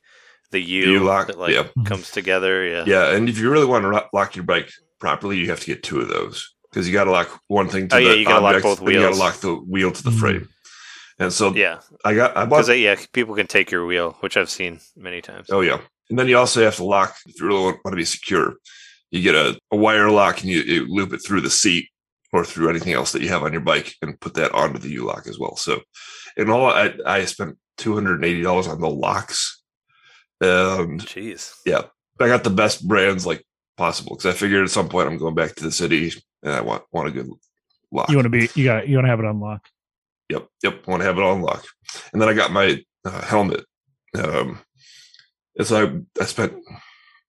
the 0.51 0.61
U, 0.61 0.91
U-lock, 0.93 1.29
that 1.29 1.39
like 1.39 1.55
yeah. 1.55 1.69
comes 1.85 2.11
together? 2.11 2.67
Yeah. 2.67 2.85
Yeah, 2.87 3.15
and 3.15 3.29
if 3.29 3.39
you 3.39 3.51
really 3.51 3.67
want 3.67 3.85
to 3.85 4.07
lock 4.13 4.37
your 4.37 4.45
bike 4.45 4.71
properly, 5.01 5.39
you 5.39 5.49
have 5.51 5.61
to 5.61 5.67
get 5.67 5.83
two 5.83 6.01
of 6.01 6.09
those 6.09 6.55
because 6.71 6.87
you 6.87 6.93
got 6.95 7.05
to 7.05 7.11
lock 7.11 7.41
one 7.49 7.69
thing 7.69 7.89
to 7.89 7.97
Oh, 7.97 7.99
the 8.01 8.05
yeah, 8.07 8.13
you 8.15 8.25
gotta 8.25 8.41
lock 8.45 8.63
both 8.63 8.81
and 8.81 8.89
You 8.89 9.01
got 9.01 9.11
to 9.11 9.17
lock 9.17 9.37
the 9.37 9.55
wheel 9.55 9.93
to 9.93 10.03
the 10.03 10.11
Mhm. 10.11 10.19
frame. 10.21 10.49
And 11.19 11.33
so 11.33 11.55
Yeah. 11.55 11.81
I 12.05 12.15
got 12.15 12.37
I 12.37 12.45
Because 12.47 12.69
bought. 12.69 12.79
yeah, 12.79 12.97
people 13.13 13.35
can 13.35 13.47
take 13.47 13.71
your 13.71 13.85
wheel, 13.87 14.17
which 14.21 14.37
I've 14.37 14.51
seen 14.51 14.81
many 14.97 15.21
times. 15.21 15.49
oh 15.51 15.61
yeah, 15.61 15.79
and 16.11 16.19
then 16.19 16.27
you 16.29 16.37
also 16.39 16.63
have 16.65 16.77
to 16.77 16.85
lock 16.85 17.15
if 17.27 17.39
you 17.41 17.47
really 17.47 17.63
want, 17.63 17.79
want 17.85 17.93
to 17.93 17.97
be 17.97 18.05
secure. 18.05 18.55
You 19.11 19.21
get 19.23 19.35
a, 19.35 19.59
a 19.71 19.77
wire 19.77 20.11
lock 20.11 20.41
and 20.41 20.49
you, 20.51 20.61
you 20.63 20.87
loop 20.89 21.13
it 21.13 21.19
through 21.19 21.43
the 21.43 21.51
seat 21.51 21.89
or 22.33 22.45
through 22.45 22.70
anything 22.70 22.93
else 22.93 23.12
that 23.12 23.22
you 23.22 23.28
have 23.28 23.43
on 23.43 23.53
your 23.53 23.61
bike 23.61 23.95
and 24.03 24.18
put 24.20 24.35
that 24.35 24.53
onto 24.53 24.78
the 24.78 24.91
U 24.91 25.05
lock 25.05 25.26
as 25.26 25.39
well. 25.39 25.57
So 25.57 25.80
in 26.37 26.51
all, 26.51 26.66
I, 26.66 26.95
I 27.07 27.24
spent 27.26 27.59
two 27.76 27.95
hundred 27.95 28.16
and 28.16 28.24
eighty 28.24 28.43
dollars 28.43 28.68
on 28.68 28.80
the 28.80 28.89
locks. 28.89 29.62
And 30.41 31.01
Jeez. 31.01 31.53
yeah, 31.64 31.83
I 32.20 32.26
got 32.26 32.43
the 32.43 32.51
best 32.51 32.87
brands 32.87 33.26
like 33.26 33.45
possible 33.76 34.16
because 34.16 34.35
I 34.35 34.37
figured 34.37 34.64
at 34.64 34.70
some 34.70 34.89
point 34.89 35.09
I'm 35.09 35.18
going 35.18 35.35
back 35.35 35.55
to 35.55 35.64
the 35.64 35.70
city 35.70 36.12
and 36.43 36.53
I 36.53 36.61
want 36.61 36.83
want 36.93 37.09
a 37.09 37.12
good 37.12 37.28
lock. 37.93 38.09
You 38.09 38.16
want 38.16 38.26
to 38.26 38.30
be 38.30 38.49
you 38.55 38.64
got 38.64 38.89
you 38.89 38.97
want 38.97 39.07
to 39.07 39.11
have 39.11 39.20
it 39.20 39.26
on 39.26 39.41
lock. 39.41 39.68
Yep, 40.30 40.49
yep. 40.62 40.87
Want 40.87 41.01
to 41.01 41.07
have 41.07 41.18
it 41.18 41.24
on 41.24 41.43
lock. 41.43 41.64
And 42.12 42.20
then 42.20 42.28
I 42.28 42.35
got 42.35 42.51
my 42.51 42.83
uh, 43.05 43.22
helmet. 43.22 43.64
Um, 44.16 44.61
and 45.57 45.66
so 45.66 46.03
I, 46.18 46.22
I 46.22 46.24
spent 46.24 46.55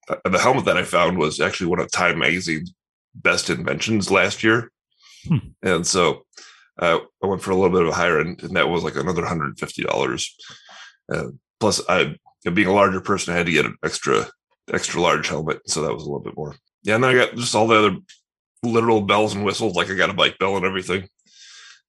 uh, 0.10 0.16
the 0.30 0.40
helmet 0.40 0.66
that 0.66 0.78
I 0.78 0.84
found 0.84 1.18
was 1.18 1.40
actually 1.40 1.68
one 1.68 1.80
of 1.80 1.92
Time 1.92 2.20
Magazine's 2.20 2.74
best 3.14 3.50
inventions 3.50 4.10
last 4.10 4.44
year. 4.44 4.72
Hmm. 5.28 5.38
And 5.62 5.88
so 5.88 6.26
uh, 6.80 7.00
I 7.24 7.28
went 7.28 7.42
for 7.42 7.52
a 7.52 7.56
little 7.56 7.70
bit 7.72 7.84
of 7.84 7.90
a 7.90 7.94
higher 7.94 8.20
end, 8.20 8.44
and 8.44 8.56
that 8.56 8.70
was 8.70 8.84
like 8.84 8.96
another 8.96 9.26
hundred 9.26 9.60
fifty 9.60 9.84
dollars. 9.84 10.36
Uh, 11.14 11.28
plus, 11.60 11.82
I 11.88 12.16
being 12.52 12.68
a 12.68 12.74
larger 12.74 13.02
person, 13.02 13.34
I 13.34 13.38
had 13.38 13.46
to 13.46 13.52
get 13.52 13.66
an 13.66 13.76
extra 13.84 14.28
extra 14.72 15.02
large 15.02 15.28
helmet, 15.28 15.62
so 15.68 15.82
that 15.82 15.94
was 15.94 16.04
a 16.04 16.06
little 16.06 16.20
bit 16.24 16.36
more. 16.36 16.56
Yeah, 16.84 16.96
and 16.96 17.04
then 17.04 17.16
I 17.16 17.26
got 17.26 17.36
just 17.36 17.56
all 17.56 17.68
the 17.68 17.76
other 17.76 17.98
literal 18.64 19.02
bells 19.02 19.36
and 19.36 19.46
whistles, 19.46 19.76
like 19.76 19.90
I 19.90 19.94
got 19.96 20.10
a 20.10 20.14
bike 20.14 20.38
bell 20.40 20.58
and 20.58 20.66
everything. 20.66 21.08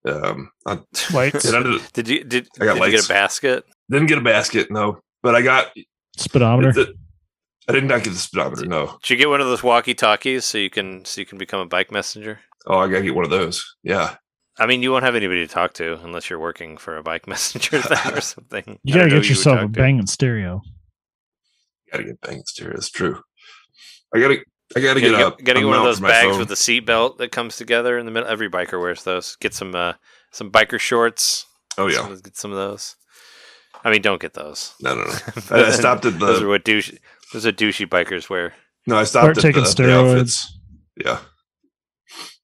Um, 0.07 0.51
I, 0.67 0.81
Lights, 1.13 1.45
it 1.47 1.55
ended, 1.55 1.81
Did 1.93 2.09
you 2.09 2.25
did, 2.25 2.49
I 2.61 2.67
got 2.67 2.75
did 2.75 2.85
you 2.85 2.91
get 2.99 3.07
a 3.07 3.09
basket? 3.09 3.65
didn't 3.91 4.09
get 4.09 4.19
a 4.19 4.23
basket, 4.23 4.71
no, 4.71 4.99
but 5.23 5.35
I 5.35 5.43
got. 5.43 5.73
speedometer. 6.17 6.73
the- 6.73 6.95
I 7.67 7.73
did 7.73 7.85
not 7.85 8.03
get 8.05 8.11
the 8.11 8.19
speedometer, 8.19 8.67
no. 8.67 8.99
Did 9.03 9.11
you 9.11 9.17
get 9.17 9.31
one 9.31 9.41
of 9.41 9.47
those 9.47 9.63
walkie 9.63 9.95
talkies 9.95 10.45
so 10.45 10.59
you 10.59 10.69
can 10.69 11.03
so 11.07 11.23
you 11.23 11.27
can 11.27 11.39
become 11.39 11.61
a 11.61 11.67
bike 11.67 11.91
messenger? 11.91 12.41
Oh, 12.67 12.79
I 12.79 12.89
gotta 12.89 13.03
get 13.03 13.15
one 13.15 13.25
of 13.25 13.31
those. 13.31 13.65
Yeah, 13.83 14.17
I 14.59 14.67
mean, 14.67 14.83
you 14.83 14.91
won't 14.93 15.05
have 15.05 15.15
anybody 15.17 15.47
to 15.47 15.53
talk 15.53 15.75
to 15.75 15.99
unless 16.03 16.31
you're 16.31 16.39
working 16.39 16.77
for 16.77 16.97
a 16.97 17.03
bike 17.03 17.27
messenger 17.29 17.81
thing 17.83 18.13
or 18.15 18.21
something. 18.23 18.79
You 18.83 18.95
gotta 18.95 19.07
get 19.07 19.13
who 19.13 19.19
would 19.19 19.29
yourself 19.29 19.59
a 19.59 19.61
talk 19.63 19.73
to. 19.73 19.81
banging 19.81 20.07
stereo. 20.07 20.63
gotta 21.91 22.05
get 22.05 22.21
banging 22.21 22.45
stereo. 22.47 22.77
It's 22.77 22.91
true. 22.91 23.21
I 24.15 24.21
gotta, 24.21 24.39
I 24.77 24.81
gotta 24.81 25.01
You 25.01 25.11
get 25.11 25.13
gotta 25.19 25.27
a, 25.27 25.37
get, 25.37 25.45
gotta 25.45 25.61
get 25.61 25.67
one 25.67 25.79
of 25.79 25.85
those 25.85 26.01
bags 26.01 26.31
phone. 26.31 26.39
with 26.39 26.49
the 26.49 26.57
seat 26.57 26.81
belt 26.87 27.19
that 27.19 27.33
comes 27.33 27.57
together 27.57 27.99
in 27.99 28.07
the 28.07 28.13
middle. 28.13 28.29
Every 28.29 28.49
biker 28.49 28.81
wears 28.81 29.03
those. 29.05 29.37
Get 29.41 29.55
some 29.55 29.75
uh, 29.75 29.95
some 30.33 30.51
biker 30.51 30.79
shorts. 30.79 31.47
Oh 31.77 31.89
yeah, 31.89 31.99
Some- 31.99 32.17
get 32.21 32.37
some 32.37 32.51
of 32.53 32.57
those. 32.57 32.97
I 33.87 33.91
mean, 33.91 34.01
don't 34.01 34.21
get 34.21 34.33
those. 34.33 34.73
no, 34.81 34.95
no, 34.95 35.03
no. 35.05 35.13
I, 35.51 35.65
I 35.67 35.71
stopped 35.71 36.07
at 36.07 36.19
those 36.19 36.41
are 36.41 36.49
what 36.49 36.65
douche. 36.65 36.93
Those 37.35 37.45
are 37.45 37.53
douchey 37.53 37.87
bikers 37.87 38.31
wear. 38.31 38.55
No, 38.87 38.97
I 38.97 39.05
stopped 39.05 39.37
Start 39.37 39.39
at 39.39 39.43
taking 39.43 39.63
the, 39.65 39.69
the 39.69 39.75
steroids. 39.83 40.11
outfits. 40.13 40.59
Yeah, 41.05 41.19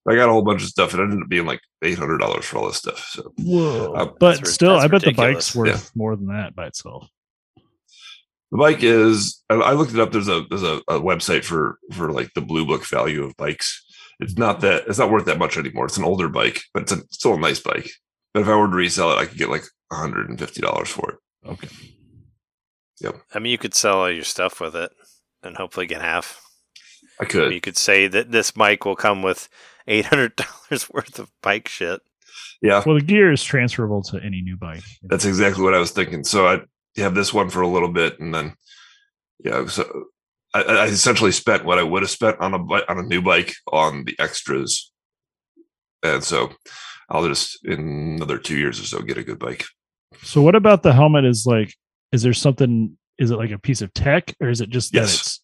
I 0.08 0.14
got 0.14 0.28
a 0.28 0.32
whole 0.32 0.42
bunch 0.42 0.62
of 0.62 0.68
stuff. 0.68 0.92
And 0.92 1.00
it 1.00 1.04
ended 1.04 1.22
up 1.22 1.28
being 1.28 1.46
like 1.46 1.60
eight 1.82 1.98
hundred 1.98 2.18
dollars 2.18 2.44
for 2.44 2.58
all 2.58 2.66
this 2.66 2.76
stuff. 2.78 2.98
So 3.12 3.32
Whoa! 3.38 3.92
Uh, 3.94 4.04
but 4.18 4.36
that's 4.38 4.52
still, 4.52 4.74
that's 4.74 4.84
I 4.84 4.88
bet 4.88 5.02
the 5.02 5.12
bike's 5.12 5.54
worth 5.54 5.68
Yeah. 5.68 5.80
more 5.94 6.16
than 6.16 6.26
that 6.28 6.54
by 6.54 6.66
itself. 6.66 7.08
the 8.50 8.58
bike 8.58 8.82
is. 8.82 9.42
I, 9.50 9.54
I 9.54 9.72
looked 9.72 9.92
it 9.92 10.00
up. 10.00 10.12
There's 10.12 10.28
a 10.28 10.44
there's 10.48 10.62
a, 10.62 10.76
a 10.88 11.00
website 11.00 11.44
for 11.44 11.78
for 11.92 12.12
like 12.12 12.32
the 12.34 12.40
blue 12.40 12.64
book 12.66 12.84
value 12.86 13.24
of 13.24 13.36
bikes. 13.36 13.84
It's 14.20 14.36
not 14.36 14.60
that 14.60 14.84
it's 14.86 14.98
not 14.98 15.10
worth 15.10 15.24
that 15.26 15.38
much 15.38 15.56
anymore. 15.56 15.86
It's 15.86 15.96
an 15.96 16.04
older 16.04 16.28
bike, 16.28 16.60
but 16.74 16.82
it's 16.84 16.92
a, 16.92 17.02
still 17.10 17.34
a 17.34 17.38
nice 17.40 17.60
bike. 17.60 17.90
But 18.34 18.40
if 18.40 18.48
I 18.48 18.56
were 18.56 18.68
to 18.68 18.74
resell 18.76 19.12
it, 19.12 19.18
I 19.18 19.26
could 19.26 19.38
get 19.38 19.48
like 19.50 19.64
one 19.88 20.00
hundred 20.00 20.28
and 20.28 20.38
fifty 20.38 20.60
dollars 20.60 20.88
for 20.88 21.10
it. 21.12 21.48
Okay. 21.48 21.68
Yep. 23.00 23.16
I 23.34 23.38
mean, 23.38 23.50
you 23.52 23.58
could 23.58 23.74
sell 23.74 24.00
all 24.00 24.10
your 24.10 24.24
stuff 24.24 24.60
with 24.60 24.76
it 24.76 24.92
and 25.42 25.56
hopefully 25.56 25.86
get 25.86 26.02
half. 26.02 26.40
I 27.18 27.24
could. 27.24 27.52
You 27.52 27.60
could 27.60 27.76
say 27.78 28.06
that 28.08 28.30
this 28.30 28.50
bike 28.50 28.84
will 28.84 28.96
come 28.96 29.22
with 29.22 29.48
eight 29.90 30.06
hundred 30.06 30.36
dollars 30.36 30.88
worth 30.92 31.18
of 31.18 31.30
bike 31.42 31.68
shit. 31.68 32.00
Yeah, 32.62 32.82
Well, 32.84 32.94
the 32.96 33.00
gear 33.04 33.32
is 33.32 33.42
transferable 33.42 34.02
to 34.04 34.18
any 34.22 34.40
new 34.42 34.56
bike. 34.56 34.82
That's 35.02 35.24
exactly 35.24 35.62
what 35.64 35.74
I 35.74 35.78
was 35.78 35.90
thinking. 35.92 36.24
So 36.24 36.46
I 36.46 36.60
have 36.96 37.14
this 37.14 37.32
one 37.34 37.48
for 37.50 37.60
a 37.62 37.68
little 37.68 37.88
bit, 37.92 38.18
and 38.20 38.34
then 38.34 38.54
yeah, 39.42 39.66
so 39.66 40.04
I, 40.54 40.62
I 40.62 40.84
essentially 40.86 41.32
spent 41.32 41.64
what 41.64 41.78
I 41.78 41.82
would 41.82 42.02
have 42.02 42.10
spent 42.10 42.38
on 42.40 42.52
a 42.54 42.58
bi- 42.58 42.84
on 42.88 42.98
a 42.98 43.02
new 43.02 43.22
bike 43.22 43.54
on 43.72 44.04
the 44.04 44.14
extras, 44.18 44.92
and 46.02 46.22
so 46.22 46.52
I'll 47.08 47.26
just 47.26 47.64
in 47.64 48.16
another 48.16 48.38
two 48.38 48.56
years 48.58 48.78
or 48.80 48.84
so 48.84 49.00
get 49.00 49.18
a 49.18 49.24
good 49.24 49.38
bike. 49.38 49.64
So, 50.22 50.42
what 50.42 50.54
about 50.54 50.82
the 50.82 50.92
helmet? 50.92 51.24
Is 51.24 51.46
like, 51.46 51.72
is 52.12 52.22
there 52.22 52.32
something? 52.34 52.96
Is 53.18 53.30
it 53.30 53.36
like 53.36 53.50
a 53.52 53.58
piece 53.58 53.80
of 53.82 53.92
tech, 53.94 54.34
or 54.40 54.48
is 54.50 54.60
it 54.60 54.70
just 54.70 54.92
that 54.92 55.00
Yes. 55.00 55.14
it's 55.14 55.40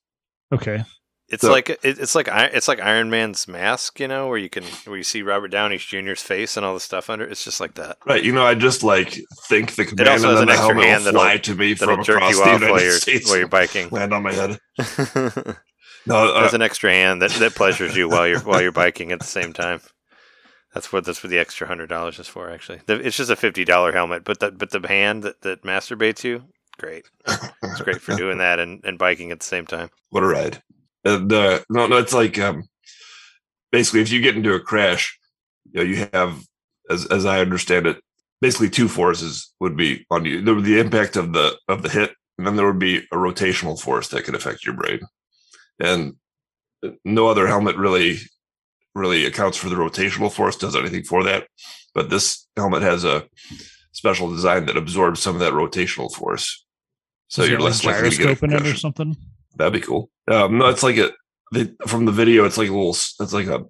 okay? 0.52 0.84
It's 1.28 1.42
so, 1.42 1.50
like 1.50 1.76
it's 1.82 2.14
like 2.14 2.28
it's 2.30 2.68
like 2.68 2.80
Iron 2.80 3.10
Man's 3.10 3.48
mask, 3.48 3.98
you 3.98 4.06
know, 4.06 4.28
where 4.28 4.38
you 4.38 4.48
can 4.48 4.62
where 4.84 4.96
you 4.96 5.02
see 5.02 5.22
Robert 5.22 5.48
Downey 5.48 5.76
Jr.'s 5.76 6.22
face 6.22 6.56
and 6.56 6.64
all 6.64 6.74
the 6.74 6.80
stuff 6.80 7.10
under. 7.10 7.24
It's 7.24 7.42
just 7.42 7.60
like 7.60 7.74
that, 7.74 7.98
right? 8.06 8.22
You 8.22 8.32
know, 8.32 8.46
I 8.46 8.54
just 8.54 8.84
like 8.84 9.18
think 9.48 9.74
the 9.74 9.86
command 9.86 10.24
and 10.24 10.38
then 10.38 10.46
the 10.46 10.56
helmet 10.56 11.04
will 11.04 11.12
fly 11.12 11.38
to 11.38 11.54
me 11.56 11.74
from 11.74 12.00
across 12.00 12.36
the 12.36 12.44
United 12.44 12.70
while 12.70 12.80
you're, 12.80 12.92
States 12.92 13.28
while 13.28 13.38
you're 13.38 13.48
biking, 13.48 13.88
land 13.90 14.12
on 14.12 14.22
my 14.22 14.32
head. 14.32 14.60
no, 16.06 16.32
uh, 16.32 16.40
there's 16.40 16.54
an 16.54 16.62
extra 16.62 16.92
hand 16.92 17.20
that, 17.22 17.32
that 17.32 17.56
pleasures 17.56 17.96
you 17.96 18.08
while 18.08 18.28
you're 18.28 18.40
while 18.40 18.62
you're 18.62 18.70
biking 18.70 19.10
at 19.10 19.18
the 19.18 19.26
same 19.26 19.52
time. 19.52 19.80
That's 20.74 20.92
what 20.92 21.04
that's 21.04 21.24
what 21.24 21.30
the 21.30 21.40
extra 21.40 21.66
hundred 21.66 21.88
dollars 21.88 22.20
is 22.20 22.28
for. 22.28 22.50
Actually, 22.50 22.82
it's 22.86 23.16
just 23.16 23.30
a 23.30 23.36
fifty 23.36 23.64
dollar 23.64 23.90
helmet, 23.90 24.22
but 24.22 24.38
the 24.38 24.52
but 24.52 24.70
the 24.70 24.86
hand 24.86 25.24
that, 25.24 25.40
that 25.40 25.64
masturbates 25.64 26.22
you, 26.22 26.44
great. 26.78 27.06
It's 27.26 27.80
great 27.80 28.00
for 28.00 28.14
doing 28.16 28.38
that 28.38 28.60
and, 28.60 28.84
and 28.84 28.96
biking 28.96 29.32
at 29.32 29.40
the 29.40 29.46
same 29.46 29.66
time. 29.66 29.90
What 30.10 30.22
a 30.22 30.26
ride! 30.26 30.62
Uh, 31.06 31.18
the 31.18 31.64
no, 31.70 31.86
no, 31.86 31.98
it's 31.98 32.12
like 32.12 32.36
um, 32.38 32.64
basically 33.70 34.00
if 34.00 34.10
you 34.10 34.20
get 34.20 34.36
into 34.36 34.54
a 34.54 34.60
crash, 34.60 35.18
you 35.70 35.80
know, 35.80 35.82
you 35.82 36.08
have, 36.12 36.42
as 36.90 37.06
as 37.06 37.24
I 37.24 37.40
understand 37.40 37.86
it, 37.86 38.02
basically 38.40 38.70
two 38.70 38.88
forces 38.88 39.52
would 39.60 39.76
be 39.76 40.04
on 40.10 40.24
you. 40.24 40.42
There 40.42 40.54
would 40.54 40.64
be 40.64 40.74
the 40.74 40.80
impact 40.80 41.16
of 41.16 41.32
the 41.32 41.56
of 41.68 41.82
the 41.82 41.88
hit, 41.88 42.12
and 42.38 42.46
then 42.46 42.56
there 42.56 42.66
would 42.66 42.80
be 42.80 42.98
a 42.98 43.16
rotational 43.16 43.80
force 43.80 44.08
that 44.08 44.24
could 44.24 44.34
affect 44.34 44.66
your 44.66 44.74
brain. 44.74 45.00
And 45.78 46.14
no 47.04 47.28
other 47.28 47.46
helmet 47.46 47.76
really 47.76 48.18
really 48.96 49.26
accounts 49.26 49.58
for 49.58 49.68
the 49.68 49.76
rotational 49.76 50.32
force, 50.32 50.56
does 50.56 50.74
anything 50.74 51.04
for 51.04 51.22
that. 51.22 51.46
But 51.94 52.10
this 52.10 52.48
helmet 52.56 52.82
has 52.82 53.04
a 53.04 53.28
special 53.92 54.30
design 54.30 54.66
that 54.66 54.76
absorbs 54.76 55.20
some 55.20 55.36
of 55.36 55.40
that 55.40 55.52
rotational 55.52 56.12
force. 56.12 56.64
So 57.28 57.44
you're 57.44 57.60
less 57.60 57.84
like 57.84 57.96
likely 57.96 58.10
to 58.10 58.16
get 58.16 58.42
a 58.42 58.44
in 58.44 58.52
it 58.52 58.66
or 58.66 58.74
something. 58.74 59.16
That'd 59.56 59.72
be 59.72 59.80
cool. 59.80 60.10
Um, 60.30 60.58
no, 60.58 60.68
it's 60.68 60.82
like 60.82 60.98
a 60.98 61.10
from 61.86 62.04
the 62.04 62.12
video. 62.12 62.44
It's 62.44 62.58
like 62.58 62.68
a 62.68 62.72
little. 62.72 62.90
It's 62.90 63.32
like 63.32 63.46
a, 63.46 63.64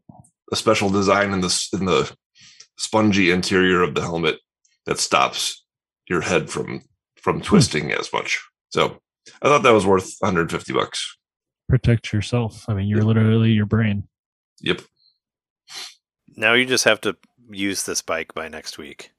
a 0.52 0.56
special 0.56 0.90
design 0.90 1.32
in 1.32 1.40
the 1.40 1.68
in 1.72 1.86
the 1.86 2.12
spongy 2.78 3.30
interior 3.30 3.82
of 3.82 3.94
the 3.94 4.02
helmet 4.02 4.38
that 4.86 4.98
stops 4.98 5.64
your 6.08 6.20
head 6.20 6.50
from 6.50 6.82
from 7.16 7.36
hmm. 7.36 7.42
twisting 7.42 7.92
as 7.92 8.12
much. 8.12 8.42
So 8.70 9.00
I 9.42 9.48
thought 9.48 9.62
that 9.62 9.72
was 9.72 9.86
worth 9.86 10.16
150 10.20 10.72
bucks. 10.72 11.16
Protect 11.68 12.12
yourself. 12.12 12.64
I 12.68 12.74
mean, 12.74 12.86
you're 12.86 13.00
yep. 13.00 13.06
literally 13.06 13.50
your 13.50 13.66
brain. 13.66 14.04
Yep. 14.60 14.82
Now 16.36 16.54
you 16.54 16.64
just 16.64 16.84
have 16.84 17.00
to 17.02 17.16
use 17.50 17.84
this 17.84 18.02
bike 18.02 18.34
by 18.34 18.48
next 18.48 18.78
week. 18.78 19.10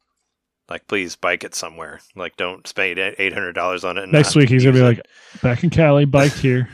Like, 0.69 0.87
please 0.87 1.15
bike 1.15 1.43
it 1.43 1.55
somewhere. 1.55 2.01
Like, 2.15 2.35
don't 2.35 2.67
spend 2.67 2.99
eight 2.99 3.33
hundred 3.33 3.53
dollars 3.53 3.85
on 3.85 3.97
it. 3.97 4.09
Next 4.09 4.35
week 4.35 4.49
he's 4.49 4.63
gonna 4.63 4.73
be 4.73 4.81
like, 4.81 5.05
back 5.41 5.63
in 5.63 5.69
Cali, 5.69 6.05
biked 6.05 6.39
here. 6.39 6.69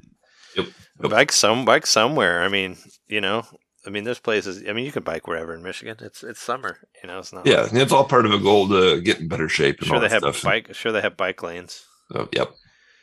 yep. 0.56 0.66
Bike 0.98 1.32
some, 1.32 1.64
bike 1.64 1.86
somewhere. 1.86 2.42
I 2.42 2.48
mean, 2.48 2.76
you 3.08 3.20
know, 3.20 3.44
I 3.86 3.90
mean, 3.90 4.04
there's 4.04 4.18
places. 4.18 4.62
I 4.68 4.72
mean, 4.72 4.84
you 4.84 4.92
can 4.92 5.02
bike 5.02 5.26
wherever 5.26 5.54
in 5.54 5.62
Michigan. 5.62 5.96
It's 6.00 6.22
it's 6.22 6.40
summer. 6.40 6.78
You 7.02 7.08
know, 7.08 7.18
it's 7.18 7.32
not. 7.32 7.46
Yeah, 7.46 7.62
like, 7.62 7.72
it's 7.74 7.92
all 7.92 8.04
part 8.04 8.26
of 8.26 8.32
a 8.32 8.38
goal 8.38 8.68
to 8.68 9.00
get 9.00 9.20
in 9.20 9.28
better 9.28 9.48
shape. 9.48 9.82
sure, 9.82 10.00
they 10.00 10.08
have 10.08 10.20
stuff. 10.20 10.42
bike. 10.42 10.74
Sure, 10.74 10.92
they 10.92 11.00
have 11.00 11.16
bike 11.16 11.42
lanes. 11.42 11.82
Oh, 12.14 12.28
yep. 12.32 12.50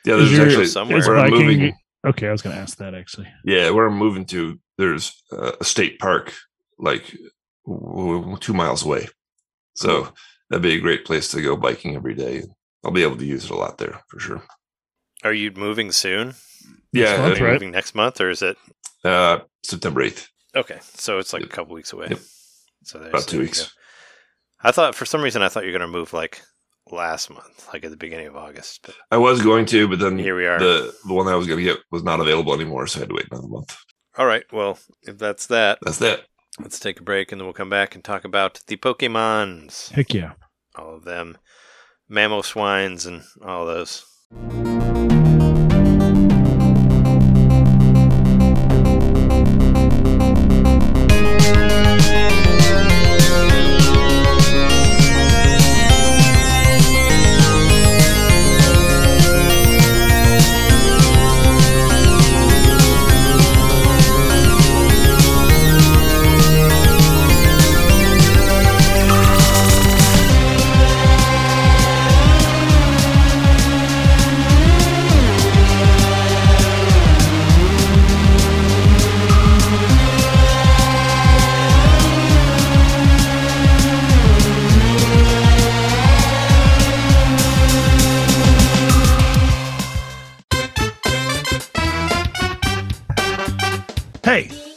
Yeah, 0.05 0.17
there's 0.17 0.37
actually 0.39 0.67
somewhere. 0.67 1.01
Where 1.01 1.17
I'm 1.17 1.31
moving. 1.31 1.75
Okay, 2.05 2.27
I 2.27 2.31
was 2.31 2.41
going 2.41 2.55
to 2.55 2.61
ask 2.61 2.77
that 2.77 2.93
actually. 2.93 3.27
Yeah, 3.43 3.71
where 3.71 3.87
I'm 3.87 3.97
moving 3.97 4.25
to, 4.27 4.59
there's 4.77 5.21
a 5.31 5.63
state 5.63 5.99
park 5.99 6.33
like 6.79 7.17
two 8.39 8.53
miles 8.53 8.85
away. 8.85 9.07
So 9.77 10.11
that'd 10.49 10.63
be 10.63 10.75
a 10.75 10.81
great 10.81 11.05
place 11.05 11.29
to 11.29 11.41
go 11.41 11.55
biking 11.55 11.95
every 11.95 12.15
day. 12.15 12.43
I'll 12.83 12.91
be 12.91 13.03
able 13.03 13.17
to 13.17 13.25
use 13.25 13.45
it 13.45 13.51
a 13.51 13.55
lot 13.55 13.77
there 13.77 14.01
for 14.09 14.19
sure. 14.19 14.43
Are 15.23 15.33
you 15.33 15.51
moving 15.51 15.91
soon? 15.91 16.33
Yeah, 16.93 17.17
month, 17.17 17.39
right? 17.39 17.53
moving 17.53 17.71
next 17.71 17.95
month, 17.95 18.21
or 18.21 18.29
is 18.29 18.41
it 18.41 18.57
uh, 19.03 19.39
September 19.63 20.01
eighth? 20.01 20.29
Okay, 20.55 20.79
so 20.81 21.19
it's 21.19 21.33
like 21.33 21.41
yep. 21.41 21.51
a 21.51 21.55
couple 21.55 21.75
weeks 21.75 21.93
away. 21.93 22.07
Yep. 22.09 22.19
So 22.83 22.99
about 22.99 23.27
two 23.27 23.39
weeks. 23.39 23.71
I 24.63 24.71
thought 24.71 24.95
for 24.95 25.05
some 25.05 25.21
reason 25.21 25.41
I 25.41 25.49
thought 25.49 25.63
you 25.63 25.71
were 25.71 25.77
going 25.77 25.91
to 25.91 25.97
move 25.97 26.13
like 26.13 26.41
last 26.91 27.29
month, 27.29 27.67
like 27.73 27.83
at 27.83 27.91
the 27.91 27.97
beginning 27.97 28.27
of 28.27 28.35
August. 28.35 28.79
But 28.83 28.95
I 29.11 29.17
was 29.17 29.41
going 29.41 29.65
to, 29.67 29.87
but 29.87 29.99
then 29.99 30.17
here 30.17 30.35
we 30.35 30.47
are. 30.47 30.59
The 30.59 30.93
the 31.05 31.13
one 31.13 31.27
I 31.27 31.35
was 31.35 31.47
going 31.47 31.59
to 31.59 31.63
get 31.63 31.77
was 31.91 32.03
not 32.03 32.19
available 32.19 32.53
anymore, 32.53 32.87
so 32.87 32.99
I 32.99 33.01
had 33.01 33.09
to 33.09 33.15
wait 33.15 33.27
another 33.31 33.47
month. 33.47 33.77
All 34.17 34.25
right. 34.25 34.43
Well, 34.51 34.79
if 35.03 35.17
that's 35.17 35.47
that, 35.47 35.79
that's 35.83 35.99
that. 35.99 36.21
Let's 36.59 36.79
take 36.79 36.99
a 36.99 37.03
break 37.03 37.31
and 37.31 37.39
then 37.39 37.45
we'll 37.45 37.53
come 37.53 37.69
back 37.69 37.95
and 37.95 38.03
talk 38.03 38.25
about 38.25 38.61
the 38.67 38.77
Pokemons. 38.77 39.91
Heck 39.91 40.13
yeah. 40.13 40.33
All 40.75 40.95
of 40.95 41.03
them. 41.05 41.37
Mamoswines 42.09 43.05
and 43.05 43.23
all 43.45 43.65
those. 43.65 44.05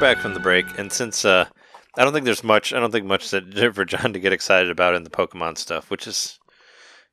Back 0.00 0.18
from 0.18 0.32
the 0.32 0.40
break, 0.40 0.66
and 0.78 0.90
since 0.90 1.26
uh, 1.26 1.46
I 1.98 2.04
don't 2.04 2.14
think 2.14 2.24
there's 2.24 2.42
much, 2.42 2.72
I 2.72 2.80
don't 2.80 2.90
think 2.90 3.04
much 3.04 3.30
that 3.30 3.72
for 3.74 3.84
John 3.84 4.14
to 4.14 4.18
get 4.18 4.32
excited 4.32 4.70
about 4.70 4.94
in 4.94 5.04
the 5.04 5.10
Pokemon 5.10 5.58
stuff, 5.58 5.90
which 5.90 6.06
is 6.06 6.38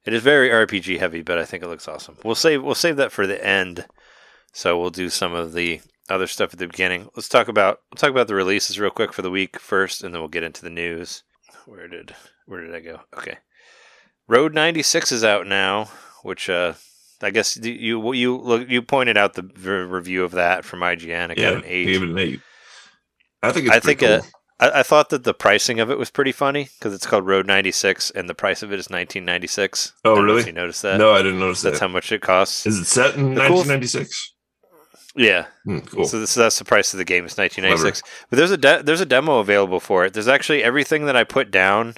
it 0.05 0.13
is 0.13 0.23
very 0.23 0.49
RPG 0.49 0.97
heavy, 0.99 1.21
but 1.21 1.37
I 1.37 1.43
think 1.43 1.63
it 1.63 1.67
looks 1.67 1.87
awesome. 1.87 2.17
We'll 2.23 2.35
save 2.35 2.63
we'll 2.63 2.75
save 2.75 2.95
that 2.95 3.11
for 3.11 3.27
the 3.27 3.45
end, 3.45 3.85
so 4.53 4.79
we'll 4.79 4.89
do 4.89 5.09
some 5.09 5.33
of 5.33 5.51
the 5.51 5.81
other 6.09 6.27
stuff 6.27 6.53
at 6.53 6.59
the 6.59 6.67
beginning. 6.67 7.09
Let's 7.13 7.27
talk 7.27 7.49
about 7.49 7.81
let's 7.91 8.01
talk 8.01 8.11
about 8.11 8.29
the 8.29 8.35
releases 8.35 8.79
real 8.79 8.89
quick 8.89 9.11
for 9.11 9.21
the 9.21 9.31
week 9.31 9.59
first, 9.59 10.01
and 10.01 10.13
then 10.13 10.21
we'll 10.21 10.29
get 10.29 10.43
into 10.43 10.61
the 10.61 10.69
news. 10.69 11.23
Where 11.65 11.89
did 11.89 12.15
where 12.45 12.61
did 12.61 12.73
I 12.73 12.79
go? 12.79 13.01
Okay, 13.17 13.39
Road 14.29 14.53
96 14.53 15.11
is 15.11 15.25
out 15.25 15.45
now, 15.45 15.89
which 16.23 16.49
uh, 16.49 16.75
I 17.21 17.31
guess 17.31 17.57
you 17.57 18.13
you 18.13 18.37
look 18.37 18.69
you 18.69 18.81
pointed 18.81 19.17
out 19.17 19.33
the 19.33 19.43
review 19.43 20.23
of 20.23 20.31
that 20.31 20.63
from 20.63 20.79
IGN. 20.79 21.31
It 21.31 21.37
yeah, 21.37 21.51
got 21.51 21.57
an 21.57 21.63
eight. 21.65 21.89
Even 21.89 22.17
eight. 22.17 22.39
I 23.43 23.51
think 23.51 23.69
I 23.69 23.79
think 23.79 24.03
uh, 24.03 24.21
cool. 24.21 24.29
I, 24.59 24.79
I, 24.79 24.83
thought 24.83 25.09
that 25.09 25.23
the 25.23 25.33
pricing 25.33 25.79
of 25.79 25.91
it 25.91 25.97
was 25.97 26.09
pretty 26.09 26.31
funny 26.31 26.69
because 26.77 26.93
it's 26.93 27.05
called 27.05 27.27
Road 27.27 27.45
96 27.45 28.11
and 28.11 28.27
the 28.27 28.33
price 28.33 28.63
of 28.63 28.71
it 28.71 28.79
is 28.79 28.89
1996. 28.89 29.93
Oh, 30.03 30.21
really? 30.21 30.45
you 30.45 30.51
noticed 30.51 30.81
that? 30.81 30.97
No, 30.97 31.13
I 31.13 31.19
didn't 31.19 31.39
notice 31.39 31.61
That's 31.61 31.79
that. 31.79 31.87
how 31.87 31.91
much 31.91 32.11
it 32.11 32.21
costs. 32.21 32.65
Is 32.65 32.79
it 32.79 32.85
set 32.85 33.15
in 33.15 33.35
the 33.35 33.41
1996? 33.41 34.33
Cool 35.13 35.23
yeah. 35.23 35.45
Hmm, 35.65 35.79
cool. 35.79 36.05
So 36.05 36.19
this, 36.19 36.33
that's 36.33 36.59
the 36.59 36.65
price 36.65 36.93
of 36.93 36.97
the 36.97 37.05
game. 37.05 37.25
It's 37.25 37.37
1996. 37.37 38.01
Clever. 38.01 38.25
But 38.29 38.37
there's 38.37 38.51
a 38.51 38.57
de- 38.57 38.83
there's 38.83 39.01
a 39.01 39.05
demo 39.05 39.39
available 39.39 39.79
for 39.79 40.05
it. 40.05 40.13
There's 40.13 40.27
actually 40.27 40.63
everything 40.63 41.05
that 41.05 41.15
I 41.15 41.23
put 41.23 41.51
down 41.51 41.95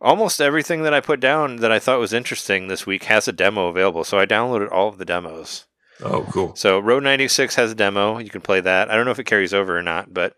almost 0.00 0.40
everything 0.40 0.82
that 0.82 0.94
I 0.94 1.00
put 1.00 1.20
down 1.20 1.56
that 1.56 1.72
I 1.72 1.78
thought 1.78 1.98
was 1.98 2.12
interesting 2.12 2.68
this 2.68 2.86
week 2.86 3.04
has 3.04 3.28
a 3.28 3.32
demo 3.32 3.68
available. 3.68 4.04
So 4.04 4.18
I 4.18 4.26
downloaded 4.26 4.70
all 4.70 4.88
of 4.88 4.98
the 4.98 5.04
demos. 5.04 5.65
Oh, 6.02 6.26
cool. 6.30 6.54
So 6.56 6.78
Road 6.78 7.02
96 7.02 7.54
has 7.54 7.72
a 7.72 7.74
demo. 7.74 8.18
You 8.18 8.30
can 8.30 8.40
play 8.40 8.60
that. 8.60 8.90
I 8.90 8.96
don't 8.96 9.04
know 9.04 9.10
if 9.10 9.18
it 9.18 9.24
carries 9.24 9.54
over 9.54 9.76
or 9.78 9.82
not, 9.82 10.12
but 10.12 10.36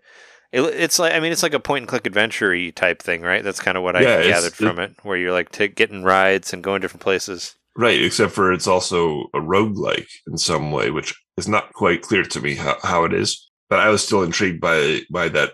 it, 0.52 0.62
it's 0.62 0.98
like 0.98 1.12
I 1.12 1.20
mean 1.20 1.32
it's 1.32 1.42
like 1.42 1.54
a 1.54 1.60
point 1.60 1.82
and 1.82 1.88
click 1.88 2.06
adventure 2.06 2.70
type 2.72 3.02
thing, 3.02 3.22
right? 3.22 3.44
That's 3.44 3.60
kind 3.60 3.76
of 3.76 3.84
what 3.84 4.00
yeah, 4.00 4.18
I 4.18 4.28
gathered 4.28 4.54
from 4.54 4.78
it, 4.78 4.92
it, 4.92 5.04
where 5.04 5.16
you're 5.16 5.32
like 5.32 5.50
t- 5.50 5.68
getting 5.68 6.02
rides 6.02 6.52
and 6.52 6.62
going 6.62 6.80
different 6.80 7.02
places. 7.02 7.54
Right, 7.76 8.02
except 8.02 8.32
for 8.32 8.52
it's 8.52 8.66
also 8.66 9.26
a 9.34 9.38
roguelike 9.38 10.08
in 10.26 10.36
some 10.36 10.72
way, 10.72 10.90
which 10.90 11.14
is 11.36 11.48
not 11.48 11.72
quite 11.74 12.02
clear 12.02 12.24
to 12.24 12.40
me 12.40 12.56
how, 12.56 12.76
how 12.82 13.04
it 13.04 13.12
is. 13.12 13.48
But 13.68 13.78
I 13.80 13.88
was 13.88 14.04
still 14.04 14.22
intrigued 14.22 14.60
by 14.60 15.00
by 15.10 15.28
that 15.28 15.52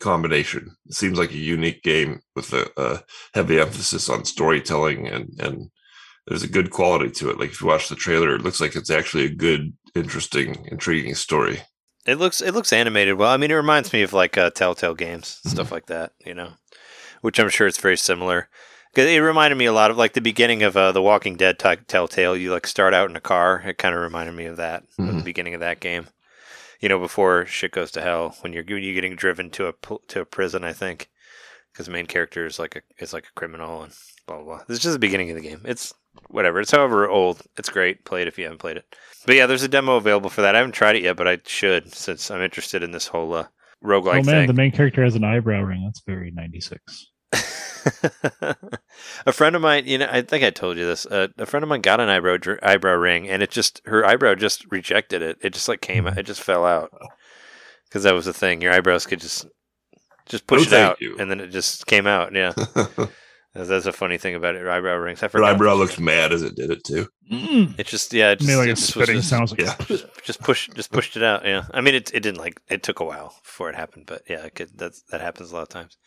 combination. 0.00 0.74
It 0.86 0.94
seems 0.94 1.18
like 1.18 1.32
a 1.32 1.38
unique 1.38 1.82
game 1.82 2.20
with 2.34 2.52
a, 2.54 2.70
a, 2.76 3.02
heavy 3.34 3.60
emphasis 3.60 4.08
on 4.08 4.24
storytelling 4.24 5.06
and 5.06 5.28
and 5.38 5.70
there's 6.30 6.44
a 6.44 6.48
good 6.48 6.70
quality 6.70 7.10
to 7.10 7.28
it. 7.28 7.40
Like 7.40 7.50
if 7.50 7.60
you 7.60 7.66
watch 7.66 7.88
the 7.88 7.96
trailer, 7.96 8.32
it 8.36 8.42
looks 8.42 8.60
like 8.60 8.76
it's 8.76 8.88
actually 8.88 9.24
a 9.24 9.34
good, 9.34 9.72
interesting, 9.96 10.64
intriguing 10.70 11.16
story. 11.16 11.62
It 12.06 12.18
looks 12.18 12.40
it 12.40 12.54
looks 12.54 12.72
animated 12.72 13.16
well. 13.16 13.32
I 13.32 13.36
mean, 13.36 13.50
it 13.50 13.54
reminds 13.54 13.92
me 13.92 14.02
of 14.02 14.12
like 14.12 14.38
uh, 14.38 14.50
Telltale 14.50 14.94
games, 14.94 15.40
stuff 15.44 15.66
mm-hmm. 15.66 15.74
like 15.74 15.86
that. 15.86 16.12
You 16.24 16.34
know, 16.34 16.52
which 17.20 17.40
I'm 17.40 17.48
sure 17.48 17.66
it's 17.66 17.80
very 17.80 17.96
similar. 17.96 18.48
It 18.94 19.20
reminded 19.20 19.56
me 19.56 19.66
a 19.66 19.72
lot 19.72 19.90
of 19.90 19.98
like 19.98 20.12
the 20.12 20.20
beginning 20.20 20.62
of 20.62 20.76
uh, 20.76 20.92
the 20.92 21.02
Walking 21.02 21.34
Dead 21.36 21.58
t- 21.58 21.76
Telltale. 21.88 22.36
You 22.36 22.52
like 22.52 22.66
start 22.66 22.94
out 22.94 23.10
in 23.10 23.16
a 23.16 23.20
car. 23.20 23.62
It 23.66 23.78
kind 23.78 23.94
of 23.94 24.00
reminded 24.00 24.36
me 24.36 24.46
of 24.46 24.56
that, 24.56 24.84
mm-hmm. 24.84 25.08
of 25.08 25.16
the 25.16 25.24
beginning 25.24 25.54
of 25.54 25.60
that 25.60 25.80
game 25.80 26.06
you 26.80 26.88
know, 26.88 26.98
before 26.98 27.44
shit 27.46 27.72
goes 27.72 27.90
to 27.92 28.00
hell 28.00 28.34
when 28.40 28.52
you're 28.52 28.64
when 28.64 28.82
you're 28.82 28.94
getting 28.94 29.14
driven 29.14 29.50
to 29.50 29.68
a 29.68 29.74
to 30.08 30.20
a 30.20 30.24
prison. 30.24 30.64
I 30.64 30.72
think 30.72 31.10
because 31.72 31.86
the 31.86 31.92
main 31.92 32.06
character 32.06 32.46
is 32.46 32.58
like 32.58 32.76
a 32.76 32.82
is 32.98 33.12
like 33.12 33.26
a 33.26 33.38
criminal 33.38 33.82
and 33.82 33.92
blah 34.26 34.36
blah. 34.36 34.44
blah. 34.44 34.64
This 34.66 34.78
is 34.78 34.82
just 34.82 34.94
the 34.94 34.98
beginning 34.98 35.30
of 35.30 35.36
the 35.36 35.46
game. 35.48 35.60
It's 35.64 35.92
whatever. 36.28 36.60
It's 36.60 36.70
however 36.70 37.08
old. 37.08 37.42
It's 37.56 37.68
great. 37.68 38.04
Play 38.04 38.22
it 38.22 38.28
if 38.28 38.38
you 38.38 38.44
haven't 38.44 38.58
played 38.58 38.76
it. 38.76 38.84
But 39.26 39.36
yeah, 39.36 39.46
there's 39.46 39.62
a 39.62 39.68
demo 39.68 39.96
available 39.96 40.30
for 40.30 40.42
that. 40.42 40.54
I 40.54 40.58
haven't 40.58 40.72
tried 40.72 40.96
it 40.96 41.02
yet, 41.02 41.16
but 41.16 41.28
I 41.28 41.38
should 41.46 41.94
since 41.94 42.30
I'm 42.30 42.42
interested 42.42 42.82
in 42.82 42.90
this 42.92 43.08
whole 43.08 43.32
uh, 43.34 43.46
roguelike 43.84 44.20
oh 44.20 44.22
man, 44.22 44.24
thing. 44.24 44.46
the 44.46 44.52
main 44.54 44.72
character 44.72 45.04
has 45.04 45.14
an 45.14 45.24
eyebrow 45.24 45.60
ring. 45.60 45.82
That's 45.84 46.02
very 46.06 46.30
96. 46.30 47.06
a 49.26 49.32
friend 49.32 49.56
of 49.56 49.62
mine, 49.62 49.86
you 49.86 49.98
know, 49.98 50.08
I 50.10 50.22
think 50.22 50.44
I 50.44 50.50
told 50.50 50.76
you 50.76 50.86
this. 50.86 51.06
Uh, 51.06 51.28
a 51.38 51.46
friend 51.46 51.62
of 51.62 51.68
mine 51.68 51.80
got 51.80 52.00
an 52.00 52.08
eyebrow 52.08 52.38
eyebrow 52.62 52.94
ring, 52.94 53.28
and 53.28 53.42
it 53.42 53.50
just 53.50 53.80
her 53.84 54.04
eyebrow 54.04 54.34
just 54.34 54.70
rejected 54.70 55.22
it. 55.22 55.38
It 55.42 55.52
just 55.52 55.68
like 55.68 55.80
came, 55.80 56.06
it 56.06 56.24
just 56.24 56.42
fell 56.42 56.66
out 56.66 56.90
because 57.88 58.02
that 58.04 58.14
was 58.14 58.26
the 58.26 58.32
thing. 58.32 58.60
Your 58.60 58.72
eyebrows 58.72 59.06
could 59.06 59.20
just 59.20 59.46
just 60.26 60.46
push 60.46 60.72
oh, 60.72 60.76
it 60.76 60.80
out, 60.80 61.00
you. 61.00 61.16
and 61.18 61.30
then 61.30 61.40
it 61.40 61.48
just 61.48 61.86
came 61.86 62.06
out. 62.06 62.34
Yeah, 62.34 62.52
that's, 63.54 63.68
that's, 63.68 63.86
a 63.86 63.92
funny 63.92 64.16
thing 64.16 64.34
about 64.34 64.54
it. 64.54 64.60
Your 64.60 64.70
eyebrow 64.70 64.96
rings. 64.96 65.22
I 65.22 65.28
Her 65.28 65.42
eyebrow 65.42 65.74
looked 65.74 65.98
mad 65.98 66.32
as 66.32 66.42
it 66.42 66.54
did 66.54 66.70
it 66.70 66.84
too. 66.84 67.08
Mm. 67.30 67.78
It 67.78 67.86
just 67.86 68.12
yeah, 68.12 68.30
it 68.30 68.40
just, 68.40 68.56
like 68.56 68.68
it 68.68 68.74
just 68.76 68.92
spitting 68.92 69.16
just, 69.16 69.28
sounds 69.28 69.50
like 69.50 69.60
yeah, 69.60 69.74
just, 69.86 70.06
just 70.24 70.40
push 70.40 70.68
just 70.68 70.92
pushed 70.92 71.16
it 71.16 71.22
out. 71.22 71.44
Yeah, 71.44 71.64
I 71.72 71.80
mean 71.80 71.94
it 71.94 72.12
it 72.14 72.20
didn't 72.20 72.38
like 72.38 72.60
it 72.68 72.82
took 72.82 73.00
a 73.00 73.04
while 73.04 73.34
before 73.42 73.68
it 73.68 73.76
happened, 73.76 74.06
but 74.06 74.22
yeah, 74.28 74.44
it 74.44 74.54
could, 74.54 74.78
that's 74.78 75.02
that 75.10 75.20
happens 75.20 75.50
a 75.50 75.54
lot 75.54 75.62
of 75.62 75.68
times. 75.68 75.98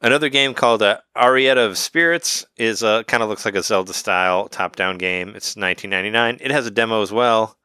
Another 0.00 0.28
game 0.28 0.54
called 0.54 0.82
uh, 0.82 0.98
Arietta 1.16 1.64
of 1.64 1.78
Spirits 1.78 2.44
is 2.56 2.82
uh, 2.82 3.04
kind 3.04 3.22
of 3.22 3.28
looks 3.28 3.44
like 3.44 3.54
a 3.54 3.62
Zelda 3.62 3.94
style 3.94 4.48
top 4.48 4.76
down 4.76 4.98
game. 4.98 5.28
It's 5.28 5.56
1999. 5.56 6.38
It 6.40 6.50
has 6.50 6.66
a 6.66 6.70
demo 6.70 7.00
as 7.00 7.12
well. 7.12 7.56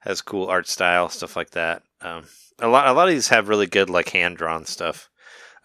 Has 0.00 0.22
cool 0.22 0.48
art 0.48 0.66
style 0.66 1.08
stuff 1.08 1.36
like 1.36 1.50
that. 1.50 1.82
Um, 2.00 2.24
a 2.58 2.68
lot 2.68 2.88
a 2.88 2.92
lot 2.92 3.08
of 3.08 3.14
these 3.14 3.28
have 3.28 3.48
really 3.48 3.66
good 3.66 3.90
like 3.90 4.08
hand 4.08 4.38
drawn 4.38 4.64
stuff. 4.64 5.08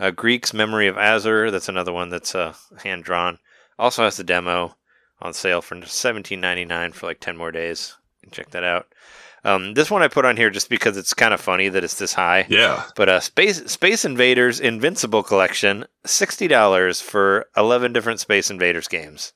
Uh, 0.04 0.12
Greak's 0.12 0.54
Memory 0.54 0.88
of 0.88 0.98
Azur. 0.98 1.50
That's 1.50 1.70
another 1.70 1.94
one 1.94 2.10
that's 2.10 2.36
uh, 2.36 2.54
hand 2.84 3.06
drawn. 3.06 3.40
Also 3.80 4.04
has 4.04 4.18
the 4.18 4.26
demo 4.26 4.76
on 5.22 5.34
sale 5.34 5.62
for 5.62 5.76
17.99 5.78 6.94
for 6.94 7.06
like 7.06 7.22
10 7.22 7.38
more 7.38 7.54
days. 7.54 7.96
Check 8.30 8.50
that 8.50 8.66
out. 8.66 8.88
Um, 9.46 9.76
this 9.76 9.90
one 9.90 10.02
I 10.04 10.10
put 10.10 10.26
on 10.26 10.36
here 10.36 10.50
just 10.50 10.70
because 10.70 10.98
it's 10.98 11.14
kind 11.14 11.34
of 11.34 11.40
funny 11.40 11.70
that 11.70 11.86
it's 11.86 12.00
this 12.00 12.14
high. 12.14 12.46
Yeah. 12.50 12.84
But 12.98 13.08
uh, 13.08 13.20
Space 13.22 13.72
Space 13.72 14.04
Invaders 14.04 14.60
Invincible 14.60 15.24
Collection, 15.24 15.86
sixty 16.06 16.48
dollars 16.48 17.02
for 17.02 17.48
eleven 17.56 17.92
different 17.92 18.22
Space 18.22 18.50
Invaders 18.50 18.88
games. 18.88 19.34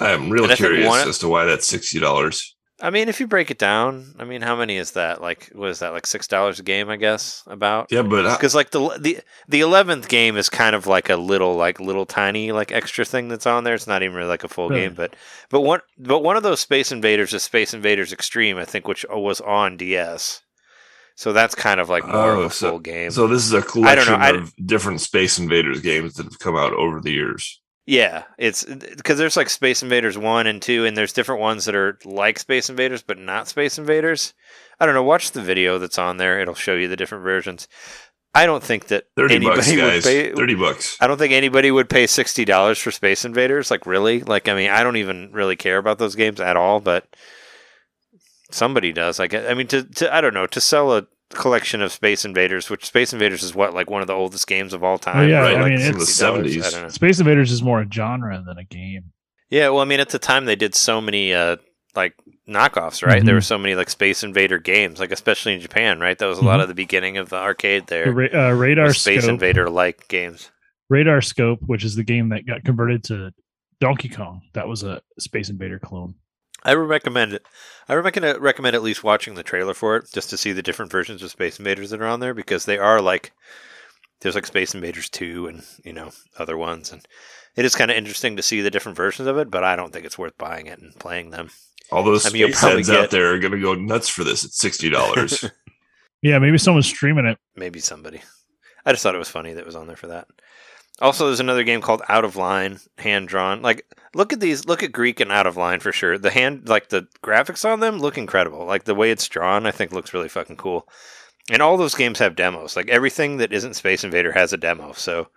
I 0.00 0.10
am 0.10 0.30
really 0.30 0.54
curious 0.54 1.06
as 1.06 1.18
to 1.20 1.28
why 1.28 1.46
that's 1.46 1.66
sixty 1.66 1.98
dollars. 1.98 2.56
I 2.80 2.90
mean, 2.90 3.08
if 3.08 3.18
you 3.18 3.26
break 3.26 3.50
it 3.50 3.58
down, 3.58 4.14
I 4.20 4.24
mean, 4.24 4.40
how 4.40 4.54
many 4.54 4.76
is 4.76 4.92
that? 4.92 5.20
Like, 5.20 5.50
what 5.52 5.68
is 5.68 5.80
that? 5.80 5.92
Like 5.92 6.06
six 6.06 6.28
dollars 6.28 6.60
a 6.60 6.62
game, 6.62 6.88
I 6.88 6.96
guess. 6.96 7.42
About 7.46 7.90
yeah, 7.90 8.02
but 8.02 8.36
because 8.36 8.54
like 8.54 8.70
the 8.70 8.96
the 9.00 9.20
the 9.48 9.60
eleventh 9.60 10.08
game 10.08 10.36
is 10.36 10.48
kind 10.48 10.76
of 10.76 10.86
like 10.86 11.08
a 11.08 11.16
little 11.16 11.56
like 11.56 11.80
little 11.80 12.06
tiny 12.06 12.52
like 12.52 12.70
extra 12.70 13.04
thing 13.04 13.28
that's 13.28 13.46
on 13.46 13.64
there. 13.64 13.74
It's 13.74 13.88
not 13.88 14.02
even 14.02 14.16
really 14.16 14.28
like 14.28 14.44
a 14.44 14.48
full 14.48 14.70
game, 14.70 14.94
but 14.94 15.16
but 15.50 15.62
one 15.62 15.80
but 15.98 16.22
one 16.22 16.36
of 16.36 16.44
those 16.44 16.60
Space 16.60 16.92
Invaders 16.92 17.34
is 17.34 17.42
Space 17.42 17.74
Invaders 17.74 18.12
Extreme, 18.12 18.58
I 18.58 18.64
think, 18.64 18.86
which 18.86 19.04
uh, 19.12 19.18
was 19.18 19.40
on 19.40 19.76
DS. 19.76 20.42
So 21.16 21.32
that's 21.32 21.56
kind 21.56 21.80
of 21.80 21.88
like 21.88 22.06
more 22.06 22.30
oh, 22.30 22.40
of 22.42 22.46
a 22.46 22.54
so, 22.54 22.70
full 22.70 22.78
game. 22.78 23.10
So 23.10 23.26
this 23.26 23.44
is 23.44 23.52
a 23.52 23.60
collection 23.60 24.14
of 24.14 24.54
different 24.64 25.00
Space 25.00 25.36
Invaders 25.36 25.80
games 25.80 26.14
that 26.14 26.24
have 26.24 26.38
come 26.38 26.56
out 26.56 26.72
over 26.74 27.00
the 27.00 27.10
years. 27.10 27.60
Yeah, 27.88 28.24
it's 28.36 28.64
because 28.64 29.16
there's 29.16 29.38
like 29.38 29.48
Space 29.48 29.82
Invaders 29.82 30.18
1 30.18 30.46
and 30.46 30.60
2, 30.60 30.84
and 30.84 30.94
there's 30.94 31.14
different 31.14 31.40
ones 31.40 31.64
that 31.64 31.74
are 31.74 31.98
like 32.04 32.38
Space 32.38 32.68
Invaders, 32.68 33.00
but 33.00 33.16
not 33.16 33.48
Space 33.48 33.78
Invaders. 33.78 34.34
I 34.78 34.84
don't 34.84 34.94
know. 34.94 35.02
Watch 35.02 35.30
the 35.30 35.40
video 35.40 35.78
that's 35.78 35.98
on 35.98 36.18
there, 36.18 36.38
it'll 36.38 36.54
show 36.54 36.74
you 36.74 36.86
the 36.86 36.96
different 36.96 37.24
versions. 37.24 37.66
I 38.34 38.44
don't 38.44 38.62
think 38.62 38.88
that 38.88 39.06
30 39.16 39.36
anybody 39.36 39.56
bucks, 39.56 39.72
would 39.74 40.02
pay 40.04 40.34
30 40.34 40.54
bucks. 40.56 40.98
I 41.00 41.06
don't 41.06 41.16
think 41.16 41.32
anybody 41.32 41.70
would 41.70 41.88
pay 41.88 42.04
$60 42.04 42.78
for 42.78 42.90
Space 42.90 43.24
Invaders. 43.24 43.70
Like, 43.70 43.86
really? 43.86 44.20
Like, 44.20 44.48
I 44.48 44.54
mean, 44.54 44.68
I 44.68 44.82
don't 44.82 44.98
even 44.98 45.32
really 45.32 45.56
care 45.56 45.78
about 45.78 45.98
those 45.98 46.14
games 46.14 46.40
at 46.40 46.58
all, 46.58 46.80
but 46.80 47.08
somebody 48.50 48.92
does. 48.92 49.18
I 49.18 49.28
guess. 49.28 49.50
I 49.50 49.54
mean, 49.54 49.66
to, 49.68 49.84
to 49.84 50.14
I 50.14 50.20
don't 50.20 50.34
know, 50.34 50.46
to 50.46 50.60
sell 50.60 50.94
a 50.94 51.06
collection 51.30 51.82
of 51.82 51.92
Space 51.92 52.24
Invaders, 52.24 52.70
which 52.70 52.86
Space 52.86 53.12
Invaders 53.12 53.42
is 53.42 53.54
what 53.54 53.74
like 53.74 53.90
one 53.90 54.00
of 54.00 54.06
the 54.06 54.14
oldest 54.14 54.46
games 54.46 54.72
of 54.72 54.82
all 54.82 54.98
time. 54.98 55.18
Oh, 55.18 55.26
yeah, 55.26 55.40
right? 55.40 55.56
I 55.56 55.60
like 55.60 55.72
mean 55.72 55.80
it's 55.80 55.98
the 55.98 56.06
seventies. 56.06 56.94
Space 56.94 57.18
Invaders 57.18 57.52
is 57.52 57.62
more 57.62 57.80
a 57.80 57.86
genre 57.90 58.42
than 58.46 58.58
a 58.58 58.64
game. 58.64 59.12
Yeah, 59.50 59.70
well, 59.70 59.80
I 59.80 59.84
mean, 59.84 60.00
at 60.00 60.10
the 60.10 60.18
time 60.18 60.44
they 60.44 60.56
did 60.56 60.74
so 60.74 61.00
many 61.00 61.32
uh, 61.32 61.56
like 61.94 62.14
knockoffs, 62.48 63.04
right? 63.04 63.18
Mm-hmm. 63.18 63.26
There 63.26 63.34
were 63.34 63.40
so 63.40 63.58
many 63.58 63.74
like 63.74 63.90
Space 63.90 64.22
Invader 64.22 64.58
games, 64.58 65.00
like 65.00 65.12
especially 65.12 65.54
in 65.54 65.60
Japan, 65.60 66.00
right? 66.00 66.18
That 66.18 66.26
was 66.26 66.38
a 66.38 66.40
mm-hmm. 66.40 66.48
lot 66.48 66.60
of 66.60 66.68
the 66.68 66.74
beginning 66.74 67.16
of 67.16 67.28
the 67.28 67.36
arcade 67.36 67.86
there. 67.86 68.06
The 68.06 68.12
ra- 68.12 68.48
uh, 68.48 68.52
radar 68.52 68.92
Space 68.92 69.22
Scope, 69.22 69.34
Invader 69.34 69.70
like 69.70 70.08
games. 70.08 70.50
Radar 70.90 71.20
Scope, 71.20 71.60
which 71.66 71.84
is 71.84 71.94
the 71.94 72.04
game 72.04 72.30
that 72.30 72.46
got 72.46 72.64
converted 72.64 73.04
to 73.04 73.32
Donkey 73.80 74.08
Kong, 74.08 74.42
that 74.54 74.68
was 74.68 74.82
a 74.82 75.00
Space 75.18 75.50
Invader 75.50 75.78
clone. 75.78 76.14
I 76.64 76.74
would 76.74 76.88
recommend 76.88 77.32
it. 77.32 77.46
I 77.88 77.94
recommend 77.94 78.40
recommend 78.40 78.76
at 78.76 78.82
least 78.82 79.04
watching 79.04 79.34
the 79.34 79.42
trailer 79.42 79.74
for 79.74 79.96
it 79.96 80.06
just 80.12 80.30
to 80.30 80.36
see 80.36 80.52
the 80.52 80.62
different 80.62 80.90
versions 80.90 81.22
of 81.22 81.30
Space 81.30 81.58
Invaders 81.58 81.90
that 81.90 82.02
are 82.02 82.06
on 82.06 82.20
there 82.20 82.34
because 82.34 82.64
they 82.64 82.78
are 82.78 83.00
like 83.00 83.32
there's 84.20 84.34
like 84.34 84.46
Space 84.46 84.74
Invaders 84.74 85.08
2 85.08 85.46
and 85.46 85.62
you 85.84 85.92
know 85.92 86.10
other 86.38 86.56
ones 86.56 86.92
and 86.92 87.06
it 87.56 87.64
is 87.64 87.74
kind 87.74 87.90
of 87.90 87.96
interesting 87.96 88.36
to 88.36 88.42
see 88.42 88.60
the 88.60 88.70
different 88.70 88.96
versions 88.96 89.26
of 89.26 89.36
it, 89.36 89.50
but 89.50 89.64
I 89.64 89.74
don't 89.74 89.92
think 89.92 90.06
it's 90.06 90.18
worth 90.18 90.38
buying 90.38 90.66
it 90.66 90.78
and 90.78 90.94
playing 90.94 91.30
them. 91.30 91.50
All 91.90 92.04
those 92.04 92.24
I 92.24 92.30
mean, 92.30 92.52
space 92.52 92.60
heads 92.60 92.88
get... 92.88 93.00
out 93.00 93.10
there 93.10 93.34
are 93.34 93.38
going 93.38 93.52
to 93.52 93.60
go 93.60 93.74
nuts 93.74 94.08
for 94.08 94.22
this 94.22 94.44
at 94.44 94.52
sixty 94.52 94.90
dollars. 94.90 95.44
yeah, 96.22 96.38
maybe 96.38 96.58
someone's 96.58 96.86
streaming 96.86 97.26
it. 97.26 97.38
Maybe 97.56 97.80
somebody. 97.80 98.20
I 98.84 98.92
just 98.92 99.02
thought 99.02 99.16
it 99.16 99.18
was 99.18 99.28
funny 99.28 99.54
that 99.54 99.60
it 99.60 99.66
was 99.66 99.74
on 99.74 99.86
there 99.86 99.96
for 99.96 100.06
that. 100.08 100.28
Also, 101.00 101.26
there's 101.26 101.40
another 101.40 101.62
game 101.64 101.80
called 101.80 102.02
Out 102.08 102.24
of 102.24 102.36
Line, 102.36 102.80
hand 102.98 103.28
drawn. 103.28 103.62
Like, 103.62 103.84
look 104.14 104.32
at 104.32 104.40
these. 104.40 104.66
Look 104.66 104.82
at 104.82 104.92
Greak 104.92 105.20
and 105.20 105.30
Out 105.30 105.46
of 105.46 105.56
Line 105.56 105.80
for 105.80 105.92
sure. 105.92 106.18
The 106.18 106.30
hand, 106.30 106.68
like 106.68 106.88
the 106.88 107.06
graphics 107.22 107.64
on 107.64 107.80
them, 107.80 107.98
look 107.98 108.18
incredible. 108.18 108.64
Like 108.66 108.84
the 108.84 108.94
way 108.94 109.10
it's 109.10 109.28
drawn, 109.28 109.66
I 109.66 109.70
think 109.70 109.92
looks 109.92 110.12
really 110.12 110.28
fucking 110.28 110.56
cool. 110.56 110.88
and 111.50 111.62
all 111.62 111.76
those 111.76 111.94
games 111.94 112.18
have 112.18 112.36
demos. 112.36 112.74
Like 112.76 112.88
everything 112.88 113.36
that 113.38 113.52
isn't 113.52 113.74
Space 113.74 114.02
Invader 114.04 114.32
has 114.32 114.52
a 114.52 114.56
demo. 114.56 114.92
So 114.92 115.28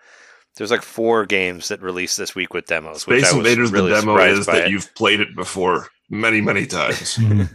there's 0.57 0.71
like 0.71 0.81
four 0.81 1.25
games 1.25 1.67
that 1.69 1.81
released 1.81 2.17
this 2.17 2.33
week 2.35 2.53
with 2.53 2.65
demos. 2.65 3.03
Space 3.03 3.31
Invaders, 3.31 3.71
really 3.71 3.91
the 3.91 4.01
demo 4.01 4.17
is 4.17 4.45
that 4.47 4.65
it. 4.65 4.71
you've 4.71 4.93
played 4.95 5.19
it 5.21 5.35
before 5.35 5.87
many, 6.09 6.41
many 6.41 6.65
times. 6.65 7.17
Mm-hmm. 7.21 7.53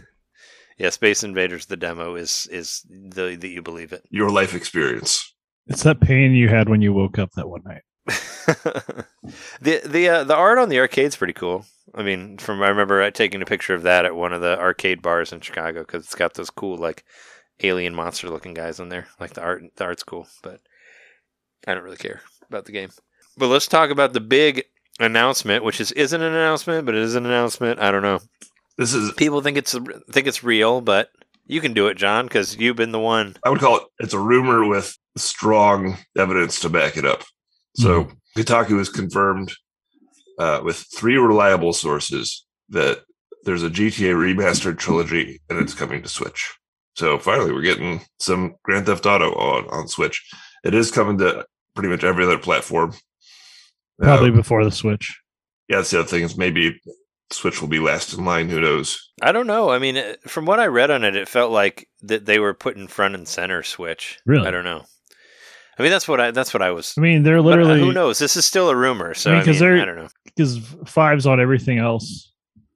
yeah, 0.77 0.89
Space 0.91 1.23
Invaders, 1.23 1.65
the 1.65 1.77
demo 1.77 2.15
is 2.15 2.47
is 2.51 2.83
the 2.89 3.35
that 3.35 3.47
you 3.49 3.61
believe 3.61 3.91
it. 3.91 4.03
Your 4.09 4.29
life 4.29 4.53
experience. 4.53 5.33
It's 5.67 5.83
that 5.83 5.99
pain 5.99 6.31
you 6.31 6.47
had 6.47 6.69
when 6.69 6.81
you 6.81 6.93
woke 6.93 7.19
up 7.19 7.31
that 7.33 7.49
one 7.49 7.61
night. 7.65 7.81
the 9.61 9.81
the 9.85 10.07
uh, 10.07 10.23
the 10.23 10.35
art 10.35 10.57
on 10.57 10.69
the 10.69 10.79
arcade's 10.79 11.17
pretty 11.17 11.33
cool. 11.33 11.65
I 11.93 12.03
mean, 12.03 12.37
from 12.37 12.61
I 12.61 12.69
remember 12.69 13.09
taking 13.11 13.41
a 13.41 13.45
picture 13.45 13.75
of 13.75 13.83
that 13.83 14.05
at 14.05 14.15
one 14.15 14.31
of 14.31 14.41
the 14.41 14.57
arcade 14.57 15.01
bars 15.01 15.33
in 15.33 15.41
Chicago 15.41 15.81
because 15.81 16.05
it's 16.05 16.15
got 16.15 16.33
those 16.35 16.49
cool 16.49 16.77
like 16.77 17.03
alien 17.61 17.93
monster 17.93 18.29
looking 18.29 18.53
guys 18.53 18.79
in 18.79 18.89
there. 18.89 19.07
Like 19.19 19.33
the 19.33 19.41
art, 19.41 19.63
the 19.75 19.83
art's 19.83 20.03
cool, 20.03 20.27
but 20.41 20.61
I 21.67 21.73
don't 21.73 21.83
really 21.83 21.97
care 21.97 22.21
about 22.47 22.65
the 22.65 22.71
game. 22.71 22.91
But 23.37 23.47
let's 23.47 23.67
talk 23.67 23.89
about 23.89 24.13
the 24.13 24.21
big 24.21 24.63
announcement, 24.99 25.63
which 25.63 25.81
is 25.81 25.91
isn't 25.91 26.21
an 26.21 26.33
announcement, 26.33 26.85
but 26.85 26.95
it 26.95 27.01
is 27.01 27.15
an 27.15 27.25
announcement. 27.25 27.79
I 27.79 27.91
don't 27.91 28.03
know. 28.03 28.19
This 28.77 28.93
is 28.93 29.11
people 29.13 29.41
think 29.41 29.57
it's 29.57 29.75
think 30.11 30.27
it's 30.27 30.43
real, 30.43 30.79
but 30.79 31.09
you 31.45 31.61
can 31.61 31.73
do 31.73 31.87
it, 31.87 31.95
John, 31.95 32.25
because 32.25 32.57
you've 32.57 32.75
been 32.75 32.91
the 32.91 32.99
one. 32.99 33.35
I 33.43 33.49
would 33.49 33.59
call 33.59 33.77
it 33.77 33.83
it's 33.99 34.13
a 34.13 34.19
rumor 34.19 34.65
with 34.65 34.97
strong 35.17 35.97
evidence 36.17 36.59
to 36.61 36.69
back 36.69 36.97
it 36.97 37.05
up. 37.05 37.23
So 37.77 38.03
mm-hmm. 38.03 38.39
Kotaku 38.39 38.77
has 38.77 38.89
confirmed 38.89 39.53
uh, 40.39 40.61
with 40.63 40.77
three 40.95 41.17
reliable 41.17 41.73
sources 41.73 42.45
that 42.69 43.03
there's 43.43 43.63
a 43.63 43.69
GTA 43.69 44.13
remastered 44.13 44.77
trilogy 44.77 45.41
and 45.49 45.59
it's 45.59 45.73
coming 45.73 46.03
to 46.03 46.09
Switch. 46.09 46.53
So 46.95 47.19
finally, 47.19 47.51
we're 47.51 47.61
getting 47.61 48.01
some 48.19 48.55
Grand 48.63 48.87
Theft 48.87 49.05
Auto 49.05 49.31
on 49.33 49.67
on 49.69 49.87
Switch. 49.87 50.27
It 50.63 50.73
is 50.73 50.91
coming 50.91 51.17
to 51.19 51.45
pretty 51.75 51.89
much 51.89 52.03
every 52.03 52.25
other 52.25 52.39
platform. 52.39 52.93
Probably 54.01 54.31
uh, 54.31 54.35
before 54.35 54.63
the 54.63 54.71
Switch. 54.71 55.19
Yeah, 55.69 55.77
that's 55.77 55.91
the 55.91 55.99
other 55.99 56.07
thing 56.07 56.23
is 56.23 56.37
maybe 56.37 56.81
Switch 57.31 57.61
will 57.61 57.67
be 57.67 57.79
last 57.79 58.13
in 58.13 58.25
line. 58.25 58.49
Who 58.49 58.59
knows? 58.59 59.11
I 59.21 59.31
don't 59.31 59.47
know. 59.47 59.69
I 59.69 59.79
mean, 59.79 60.15
from 60.25 60.45
what 60.45 60.59
I 60.59 60.67
read 60.67 60.89
on 60.89 61.03
it, 61.03 61.15
it 61.15 61.27
felt 61.27 61.51
like 61.51 61.87
that 62.01 62.25
they 62.25 62.39
were 62.39 62.53
putting 62.53 62.87
front 62.87 63.15
and 63.15 63.27
center 63.27 63.61
Switch. 63.61 64.19
Really? 64.25 64.47
I 64.47 64.51
don't 64.51 64.63
know. 64.63 64.85
I 65.77 65.83
mean, 65.83 65.91
that's 65.91 66.07
what 66.07 66.19
I 66.19 66.31
that's 66.31 66.53
what 66.53 66.61
I 66.63 66.71
was. 66.71 66.93
I 66.97 67.01
mean, 67.01 67.23
they're 67.23 67.41
literally. 67.41 67.79
But, 67.79 67.83
uh, 67.83 67.85
who 67.85 67.93
knows? 67.93 68.19
This 68.19 68.35
is 68.35 68.45
still 68.45 68.69
a 68.69 68.75
rumor. 68.75 69.13
So 69.13 69.31
I 69.31 69.33
mean, 69.33 69.41
because 69.41 69.61
I, 69.61 69.65
mean, 69.65 69.75
they're 69.75 69.81
I 69.81 69.85
don't 69.85 69.95
know 69.97 70.09
because 70.25 70.57
fives 70.85 71.25
on 71.25 71.39
everything 71.39 71.77
else. 71.77 72.33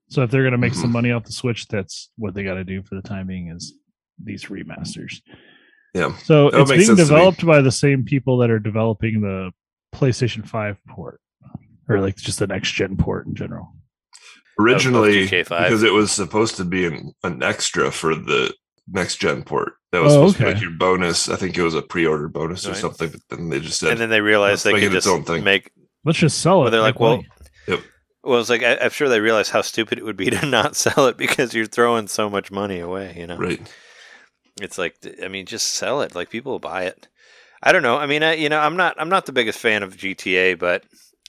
So 0.09 0.23
if 0.23 0.31
they're 0.31 0.43
going 0.43 0.51
to 0.51 0.57
make 0.57 0.73
mm-hmm. 0.73 0.81
some 0.81 0.91
money 0.91 1.11
off 1.11 1.23
the 1.23 1.31
Switch, 1.31 1.67
that's 1.67 2.09
what 2.17 2.33
they 2.33 2.43
got 2.43 2.55
to 2.55 2.63
do 2.63 2.83
for 2.83 2.95
the 2.95 3.01
time 3.01 3.27
being. 3.27 3.47
Is 3.47 3.73
these 4.23 4.45
remasters. 4.45 5.21
Yeah. 5.93 6.15
So 6.17 6.49
that 6.51 6.61
it's 6.61 6.71
being 6.71 6.95
developed 6.95 7.45
by 7.45 7.61
the 7.61 7.71
same 7.71 8.05
people 8.05 8.37
that 8.37 8.49
are 8.49 8.59
developing 8.59 9.21
the 9.21 9.51
PlayStation 9.93 10.47
5 10.47 10.77
port 10.87 11.19
or 11.89 11.99
like 11.99 12.15
just 12.15 12.39
the 12.39 12.47
next 12.47 12.71
gen 12.71 12.97
port 12.97 13.27
in 13.27 13.35
general. 13.35 13.75
Originally, 14.59 15.27
because 15.27 15.83
it 15.83 15.93
was 15.93 16.11
supposed 16.11 16.55
to 16.57 16.65
be 16.65 16.85
an, 16.85 17.13
an 17.23 17.41
extra 17.41 17.91
for 17.91 18.15
the 18.15 18.53
next 18.87 19.17
gen 19.17 19.43
port. 19.43 19.73
That 19.91 20.01
was 20.01 20.13
oh, 20.13 20.27
supposed 20.27 20.35
okay. 20.35 20.43
to 20.43 20.49
be 20.49 20.53
like 20.53 20.61
your 20.61 20.71
bonus. 20.71 21.27
I 21.27 21.35
think 21.35 21.57
it 21.57 21.63
was 21.63 21.75
a 21.75 21.81
pre-order 21.81 22.29
bonus 22.29 22.65
right. 22.65 22.75
or 22.75 22.79
something. 22.79 23.09
But 23.09 23.21
then 23.29 23.49
they 23.49 23.59
just 23.59 23.79
said, 23.79 23.91
and 23.91 23.99
then 23.99 24.09
they 24.09 24.21
realized 24.21 24.63
they 24.63 24.79
could 24.79 24.91
just 24.91 25.29
make. 25.43 25.71
Let's 26.05 26.19
just 26.19 26.39
sell 26.39 26.59
it. 26.59 26.61
Well, 26.61 26.71
they're 26.71 26.81
like, 26.81 26.99
well, 26.99 27.23
yep. 27.67 27.81
Well, 28.23 28.39
it's 28.39 28.49
like 28.49 28.63
I, 28.63 28.73
am 28.75 28.91
sure 28.91 29.09
they 29.09 29.19
realized 29.19 29.51
how 29.51 29.61
stupid 29.61 29.97
it 29.97 30.05
would 30.05 30.17
be 30.17 30.29
to 30.29 30.45
not 30.45 30.75
sell 30.75 31.07
it 31.07 31.17
because 31.17 31.53
you're 31.53 31.65
throwing 31.65 32.07
so 32.07 32.29
much 32.29 32.51
money 32.51 32.79
away. 32.79 33.15
You 33.17 33.27
know, 33.27 33.37
right? 33.37 33.75
It's 34.61 34.77
like 34.77 34.95
I 35.21 35.27
mean, 35.27 35.45
just 35.45 35.73
sell 35.73 36.01
it. 36.01 36.15
Like 36.15 36.29
people 36.29 36.53
will 36.53 36.59
buy 36.59 36.83
it. 36.83 37.07
I 37.61 37.71
don't 37.71 37.83
know. 37.83 37.97
I 37.97 38.05
mean, 38.05 38.23
I, 38.23 38.33
you 38.33 38.49
know, 38.49 38.59
I'm 38.59 38.77
not 38.77 38.95
I'm 38.97 39.09
not 39.09 39.25
the 39.25 39.33
biggest 39.33 39.59
fan 39.59 39.83
of 39.83 39.97
GTA, 39.97 40.57
but 40.57 40.83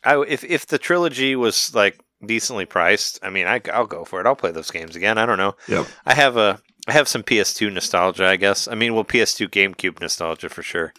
I 0.04 0.20
if 0.22 0.44
if 0.44 0.66
the 0.66 0.78
trilogy 0.78 1.34
was 1.34 1.74
like 1.74 1.98
decently 2.24 2.64
priced, 2.64 3.18
I 3.22 3.30
mean, 3.30 3.46
I, 3.46 3.60
I'll 3.72 3.86
go 3.86 4.04
for 4.04 4.20
it. 4.20 4.26
I'll 4.26 4.36
play 4.36 4.52
those 4.52 4.70
games 4.70 4.96
again. 4.96 5.18
I 5.18 5.26
don't 5.26 5.38
know. 5.38 5.56
Yep. 5.68 5.86
I 6.06 6.14
have 6.14 6.36
a 6.36 6.60
I 6.88 6.92
have 6.92 7.08
some 7.08 7.22
PS2 7.22 7.72
nostalgia, 7.72 8.26
I 8.26 8.36
guess. 8.36 8.66
I 8.66 8.74
mean, 8.74 8.94
well, 8.94 9.04
PS2 9.04 9.48
GameCube 9.48 10.00
nostalgia 10.00 10.48
for 10.48 10.62
sure, 10.62 10.92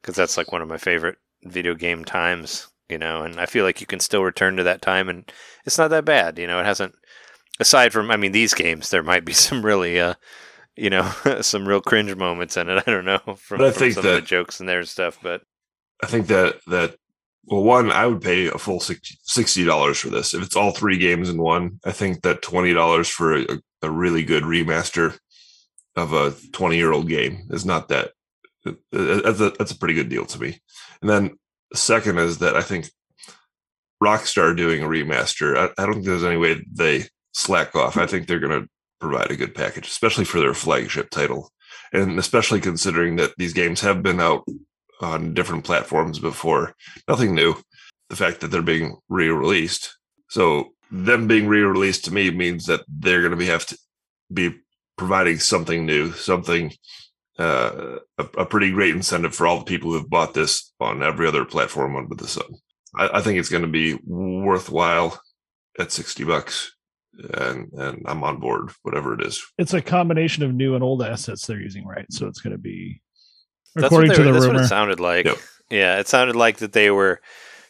because 0.00 0.14
that's 0.14 0.36
like 0.36 0.52
one 0.52 0.62
of 0.62 0.68
my 0.68 0.78
favorite 0.78 1.16
video 1.42 1.74
game 1.74 2.04
times. 2.04 2.68
You 2.88 2.98
know, 2.98 3.22
and 3.22 3.40
I 3.40 3.46
feel 3.46 3.64
like 3.64 3.80
you 3.80 3.86
can 3.86 4.00
still 4.00 4.22
return 4.22 4.56
to 4.56 4.62
that 4.64 4.82
time, 4.82 5.08
and 5.08 5.30
it's 5.64 5.78
not 5.78 5.88
that 5.88 6.04
bad. 6.04 6.38
You 6.38 6.46
know, 6.46 6.60
it 6.60 6.66
hasn't. 6.66 6.94
Aside 7.60 7.92
from, 7.92 8.10
I 8.10 8.16
mean, 8.16 8.32
these 8.32 8.54
games, 8.54 8.90
there 8.90 9.02
might 9.02 9.24
be 9.24 9.32
some 9.32 9.64
really 9.64 9.98
uh, 9.98 10.14
you 10.76 10.90
know, 10.90 11.10
some 11.40 11.66
real 11.66 11.80
cringe 11.80 12.14
moments 12.16 12.56
in 12.56 12.68
it. 12.68 12.82
I 12.86 12.90
don't 12.90 13.04
know 13.04 13.20
from, 13.36 13.58
but 13.58 13.68
I 13.68 13.70
from 13.70 13.80
think 13.80 13.94
some 13.94 14.04
that, 14.04 14.16
of 14.16 14.20
the 14.22 14.26
jokes 14.26 14.60
and 14.60 14.88
stuff, 14.88 15.18
but 15.22 15.42
I 16.02 16.06
think 16.06 16.26
that 16.28 16.60
that 16.66 16.96
well, 17.44 17.62
one, 17.62 17.90
I 17.90 18.06
would 18.06 18.22
pay 18.22 18.46
a 18.46 18.58
full 18.58 18.80
sixty 18.80 19.64
dollars 19.64 19.98
for 19.98 20.10
this 20.10 20.34
if 20.34 20.42
it's 20.42 20.56
all 20.56 20.72
three 20.72 20.98
games 20.98 21.28
in 21.28 21.40
one. 21.40 21.80
I 21.84 21.92
think 21.92 22.22
that 22.22 22.42
twenty 22.42 22.72
dollars 22.72 23.08
for 23.08 23.36
a, 23.36 23.46
a, 23.82 23.90
really 23.90 24.22
good 24.22 24.44
remaster 24.44 25.18
of 25.96 26.12
a 26.12 26.34
twenty-year-old 26.52 27.08
game 27.08 27.48
is 27.50 27.64
not 27.64 27.88
that. 27.88 28.12
Uh, 28.66 28.72
that's 28.90 29.40
a 29.40 29.50
that's 29.58 29.72
a 29.72 29.78
pretty 29.78 29.94
good 29.94 30.08
deal 30.08 30.26
to 30.26 30.40
me. 30.40 30.60
And 31.00 31.10
then 31.10 31.38
second 31.74 32.18
is 32.18 32.38
that 32.38 32.56
I 32.56 32.62
think 32.62 32.90
Rockstar 34.02 34.56
doing 34.56 34.82
a 34.82 34.86
remaster. 34.86 35.56
I, 35.56 35.82
I 35.82 35.86
don't 35.86 35.94
think 35.94 36.06
there's 36.06 36.24
any 36.24 36.36
way 36.36 36.64
they 36.72 37.04
slack 37.34 37.74
off. 37.74 37.96
I 37.96 38.06
think 38.06 38.26
they're 38.26 38.38
going 38.38 38.62
to 38.62 38.68
provide 39.00 39.30
a 39.30 39.36
good 39.36 39.54
package, 39.54 39.86
especially 39.86 40.24
for 40.24 40.40
their 40.40 40.54
flagship 40.54 41.10
title. 41.10 41.50
And 41.92 42.18
especially 42.18 42.60
considering 42.60 43.16
that 43.16 43.32
these 43.36 43.52
games 43.52 43.80
have 43.80 44.02
been 44.02 44.20
out 44.20 44.44
on 45.00 45.34
different 45.34 45.64
platforms 45.64 46.18
before. 46.18 46.74
Nothing 47.08 47.34
new. 47.34 47.54
The 48.08 48.16
fact 48.16 48.40
that 48.40 48.48
they're 48.48 48.62
being 48.62 48.96
re-released. 49.08 49.98
So 50.28 50.74
them 50.90 51.26
being 51.26 51.48
re-released 51.48 52.04
to 52.06 52.12
me 52.12 52.30
means 52.30 52.66
that 52.66 52.80
they're 52.88 53.20
going 53.20 53.32
to 53.32 53.36
be 53.36 53.46
have 53.46 53.66
to 53.66 53.78
be 54.32 54.54
providing 54.96 55.38
something 55.38 55.86
new, 55.86 56.12
something 56.12 56.72
uh, 57.38 57.98
a, 58.18 58.24
a, 58.38 58.46
pretty 58.46 58.70
great 58.70 58.94
incentive 58.94 59.34
for 59.34 59.46
all 59.46 59.58
the 59.58 59.64
people 59.64 59.90
who've 59.90 60.08
bought 60.08 60.34
this 60.34 60.72
on 60.80 61.02
every 61.02 61.26
other 61.26 61.44
platform 61.44 61.96
under 61.96 62.14
the 62.14 62.28
sun. 62.28 62.44
I, 62.96 63.08
I 63.14 63.20
think 63.22 63.38
it's 63.38 63.48
going 63.48 63.62
to 63.62 63.68
be 63.68 63.98
worthwhile 64.04 65.20
at 65.78 65.92
sixty 65.92 66.24
bucks 66.24 66.72
and 67.34 67.72
and 67.72 68.02
I'm 68.06 68.22
on 68.22 68.38
board, 68.38 68.70
whatever 68.82 69.14
it 69.14 69.22
is. 69.26 69.44
It's 69.58 69.74
a 69.74 69.82
combination 69.82 70.42
of 70.42 70.54
new 70.54 70.74
and 70.74 70.82
old 70.82 71.02
assets 71.02 71.46
they're 71.46 71.60
using, 71.60 71.86
right? 71.86 72.06
So 72.10 72.26
it's 72.26 72.40
going 72.40 72.52
to 72.52 72.58
be 72.58 73.00
according 73.76 74.12
to 74.12 74.22
the 74.22 74.32
that's 74.32 74.44
rumor. 74.44 74.54
What 74.54 74.64
it 74.64 74.68
sounded 74.68 75.00
like. 75.00 75.26
Yep. 75.26 75.38
Yeah, 75.70 75.98
it 75.98 76.08
sounded 76.08 76.36
like 76.36 76.58
that 76.58 76.72
they 76.72 76.90
were 76.90 77.20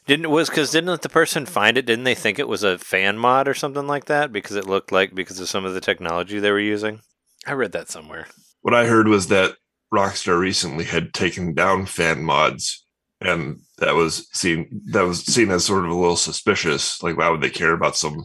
didn't 0.06 0.30
was 0.30 0.48
because 0.48 0.72
didn't 0.72 1.02
the 1.02 1.08
person 1.08 1.46
find 1.46 1.76
it? 1.76 1.86
Didn't 1.86 2.04
they 2.04 2.14
think 2.14 2.38
it 2.38 2.48
was 2.48 2.62
a 2.62 2.78
fan 2.78 3.18
mod 3.18 3.48
or 3.48 3.54
something 3.54 3.86
like 3.86 4.06
that 4.06 4.32
because 4.32 4.56
it 4.56 4.66
looked 4.66 4.92
like 4.92 5.14
because 5.14 5.38
of 5.40 5.48
some 5.48 5.64
of 5.64 5.74
the 5.74 5.80
technology 5.80 6.38
they 6.38 6.50
were 6.50 6.60
using? 6.60 7.00
I 7.46 7.52
read 7.52 7.72
that 7.72 7.88
somewhere. 7.88 8.26
What 8.60 8.74
I 8.74 8.86
heard 8.86 9.08
was 9.08 9.28
that 9.28 9.56
Rockstar 9.92 10.38
recently 10.38 10.84
had 10.84 11.12
taken 11.12 11.54
down 11.54 11.86
fan 11.86 12.22
mods 12.24 12.84
and 13.20 13.60
that 13.78 13.94
was 13.94 14.28
seen 14.32 14.82
that 14.86 15.02
was 15.02 15.24
seen 15.24 15.50
as 15.50 15.64
sort 15.64 15.84
of 15.84 15.90
a 15.90 15.94
little 15.94 16.16
suspicious. 16.16 17.02
Like, 17.02 17.16
why 17.16 17.28
would 17.28 17.40
they 17.40 17.50
care 17.50 17.72
about 17.72 17.96
some 17.96 18.24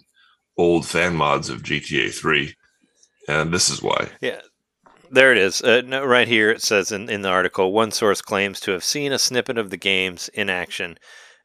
old 0.57 0.85
fan 0.85 1.15
mods 1.15 1.49
of 1.49 1.61
GTA 1.61 2.13
3, 2.13 2.53
and 3.27 3.53
this 3.53 3.69
is 3.69 3.81
why. 3.81 4.09
Yeah, 4.21 4.41
there 5.11 5.31
it 5.31 5.37
is. 5.37 5.61
Uh, 5.61 5.81
no, 5.85 6.03
right 6.03 6.27
here 6.27 6.49
it 6.49 6.61
says 6.61 6.91
in, 6.91 7.09
in 7.09 7.21
the 7.21 7.29
article 7.29 7.71
one 7.71 7.91
source 7.91 8.21
claims 8.21 8.59
to 8.61 8.71
have 8.71 8.83
seen 8.83 9.11
a 9.11 9.19
snippet 9.19 9.57
of 9.57 9.69
the 9.69 9.77
games 9.77 10.29
in 10.33 10.49
action 10.49 10.97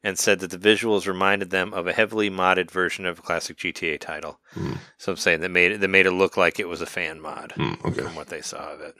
and 0.03 0.19
said 0.19 0.41
that 0.41 0.51
the 0.51 0.59
visuals 0.59 1.07
reminded 1.07 1.51
them 1.51 1.73
of 1.73 1.87
a 1.87 1.93
heavily 1.93 2.31
modded 2.31 2.71
version 2.71 3.07
of 3.07 3.19
a 3.19 3.23
classic 3.23 3.57
GTA 3.59 4.01
title. 4.01 4.41
Mm. 4.55 4.79
So 4.99 5.13
I'm 5.13 5.19
saying 5.19 5.41
that 5.41 5.51
made 5.51 5.73
it 5.73 5.81
that 5.81 5.89
made 5.89 6.07
it 6.07 6.13
look 6.13 6.37
like 6.37 6.59
it 6.59 6.69
was 6.69 6.81
a 6.81 6.87
fan 6.87 7.21
mod 7.21 7.53
mm, 7.57 7.85
okay. 7.85 8.03
from 8.03 8.15
what 8.15 8.29
they 8.29 8.41
saw 8.41 8.73
of 8.73 8.81
it. 8.81 8.95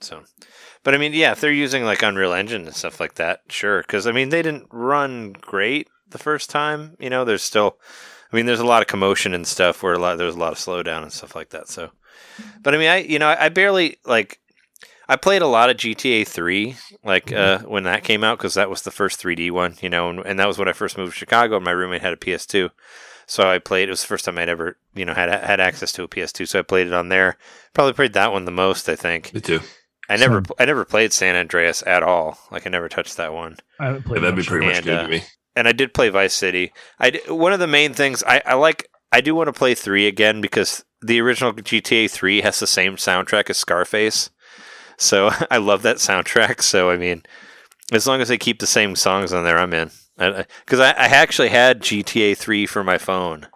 So, 0.00 0.24
but 0.82 0.94
I 0.94 0.98
mean, 0.98 1.14
yeah, 1.14 1.32
if 1.32 1.40
they're 1.40 1.52
using 1.52 1.84
like 1.84 2.02
Unreal 2.02 2.32
Engine 2.32 2.66
and 2.66 2.76
stuff 2.76 3.00
like 3.00 3.14
that, 3.14 3.40
sure. 3.48 3.82
Because 3.82 4.06
I 4.06 4.12
mean, 4.12 4.30
they 4.30 4.42
didn't 4.42 4.68
run 4.70 5.32
great 5.32 5.88
the 6.08 6.18
first 6.18 6.50
time. 6.50 6.96
You 6.98 7.10
know, 7.10 7.24
there's 7.24 7.42
still 7.42 7.78
I 8.32 8.36
mean, 8.36 8.46
there's 8.46 8.60
a 8.60 8.66
lot 8.66 8.82
of 8.82 8.88
commotion 8.88 9.34
and 9.34 9.46
stuff 9.46 9.82
where 9.82 9.94
a 9.94 9.98
lot 9.98 10.18
there's 10.18 10.34
a 10.34 10.38
lot 10.38 10.52
of 10.52 10.58
slowdown 10.58 11.02
and 11.02 11.12
stuff 11.12 11.34
like 11.34 11.50
that. 11.50 11.68
So, 11.68 11.90
but 12.62 12.74
I 12.74 12.78
mean, 12.78 12.88
I 12.88 12.96
you 12.98 13.18
know 13.18 13.28
I, 13.28 13.46
I 13.46 13.48
barely 13.48 13.98
like 14.04 14.40
I 15.08 15.16
played 15.16 15.42
a 15.42 15.46
lot 15.46 15.70
of 15.70 15.76
GTA 15.76 16.26
3 16.26 16.76
like 17.04 17.26
mm-hmm. 17.26 17.64
uh, 17.64 17.68
when 17.68 17.84
that 17.84 18.04
came 18.04 18.24
out 18.24 18.38
because 18.38 18.54
that 18.54 18.70
was 18.70 18.82
the 18.82 18.90
first 18.90 19.22
3D 19.22 19.50
one, 19.50 19.76
you 19.80 19.88
know, 19.88 20.10
and, 20.10 20.20
and, 20.20 20.38
that 20.38 20.48
was 20.48 20.58
when 20.58 20.68
I 20.68 20.72
first 20.72 20.98
moved 20.98 21.12
to 21.12 21.18
Chicago. 21.18 21.56
and 21.56 21.64
My 21.64 21.70
roommate 21.70 22.02
had 22.02 22.12
a 22.12 22.16
PS2, 22.16 22.70
so 23.26 23.48
I 23.48 23.58
played. 23.58 23.88
It 23.88 23.92
was 23.92 24.00
the 24.00 24.08
first 24.08 24.24
time 24.24 24.38
I'd 24.38 24.48
ever 24.48 24.76
you 24.94 25.04
know 25.04 25.14
had 25.14 25.28
had 25.28 25.60
access 25.60 25.92
to 25.92 26.02
a 26.02 26.08
PS2, 26.08 26.48
so 26.48 26.58
I 26.58 26.62
played 26.62 26.86
it 26.86 26.92
on 26.92 27.08
there. 27.08 27.36
Probably 27.72 27.92
played 27.92 28.14
that 28.14 28.32
one 28.32 28.44
the 28.44 28.50
most, 28.50 28.88
I 28.88 28.96
think. 28.96 29.32
Me 29.32 29.40
too. 29.40 29.60
I 30.08 30.16
never, 30.16 30.42
I 30.58 30.64
never 30.66 30.84
played 30.84 31.12
San 31.12 31.34
Andreas 31.34 31.82
at 31.84 32.04
all. 32.04 32.38
Like 32.50 32.66
I 32.66 32.70
never 32.70 32.88
touched 32.88 33.16
that 33.16 33.32
one. 33.32 33.56
I 33.80 33.86
haven't 33.86 34.04
played. 34.04 34.22
Yeah, 34.22 34.30
that'd 34.30 34.36
be 34.36 34.48
pretty 34.48 34.66
much 34.66 34.76
and, 34.76 34.84
good 34.84 34.98
uh, 34.98 35.02
to 35.02 35.08
me 35.08 35.22
and 35.56 35.66
I 35.66 35.72
did 35.72 35.94
play 35.94 36.10
Vice 36.10 36.34
City. 36.34 36.72
I 37.00 37.18
one 37.28 37.52
of 37.52 37.58
the 37.58 37.66
main 37.66 37.94
things 37.94 38.22
I, 38.24 38.42
I 38.44 38.54
like. 38.54 38.88
I 39.10 39.20
do 39.22 39.34
want 39.34 39.48
to 39.48 39.52
play 39.52 39.74
three 39.74 40.06
again 40.06 40.40
because 40.40 40.84
the 41.00 41.20
original 41.20 41.52
GTA 41.54 42.10
three 42.10 42.42
has 42.42 42.60
the 42.60 42.66
same 42.66 42.96
soundtrack 42.96 43.48
as 43.48 43.56
Scarface. 43.56 44.30
So 44.96 45.30
I 45.50 45.58
love 45.58 45.82
that 45.82 45.96
soundtrack. 45.96 46.62
So 46.62 46.90
I 46.90 46.96
mean, 46.96 47.22
as 47.92 48.06
long 48.06 48.20
as 48.20 48.28
they 48.28 48.38
keep 48.38 48.58
the 48.58 48.66
same 48.66 48.96
songs 48.96 49.32
on 49.32 49.44
there, 49.44 49.58
I'm 49.58 49.74
in. 49.74 49.90
Because 50.16 50.80
I, 50.80 50.90
I, 50.92 51.04
I 51.04 51.06
actually 51.08 51.50
had 51.50 51.82
GTA 51.82 52.36
3 52.36 52.66
for 52.66 52.82
my 52.82 52.96
phone. 52.96 53.48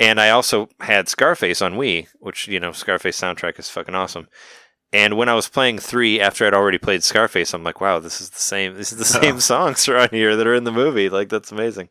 And 0.00 0.20
I 0.20 0.30
also 0.30 0.68
had 0.80 1.08
Scarface 1.08 1.62
on 1.62 1.74
Wii, 1.74 2.08
which, 2.18 2.48
you 2.48 2.58
know, 2.58 2.72
Scarface 2.72 3.20
soundtrack 3.20 3.58
is 3.58 3.70
fucking 3.70 3.94
awesome. 3.94 4.28
And 4.92 5.16
when 5.16 5.28
I 5.28 5.34
was 5.34 5.48
playing 5.48 5.80
three 5.80 6.20
after 6.20 6.46
I'd 6.46 6.54
already 6.54 6.78
played 6.78 7.02
Scarface, 7.02 7.52
I'm 7.52 7.64
like, 7.64 7.80
wow, 7.80 7.98
this 7.98 8.20
is 8.20 8.30
the 8.30 8.38
same. 8.38 8.76
This 8.76 8.92
is 8.92 8.98
the 8.98 9.04
same 9.20 9.36
oh. 9.36 9.40
songs 9.40 9.88
are 9.88 9.96
on 9.96 10.08
here 10.10 10.36
that 10.36 10.46
are 10.46 10.54
in 10.54 10.64
the 10.64 10.72
movie. 10.72 11.08
Like 11.08 11.28
that's 11.28 11.52
amazing. 11.52 11.88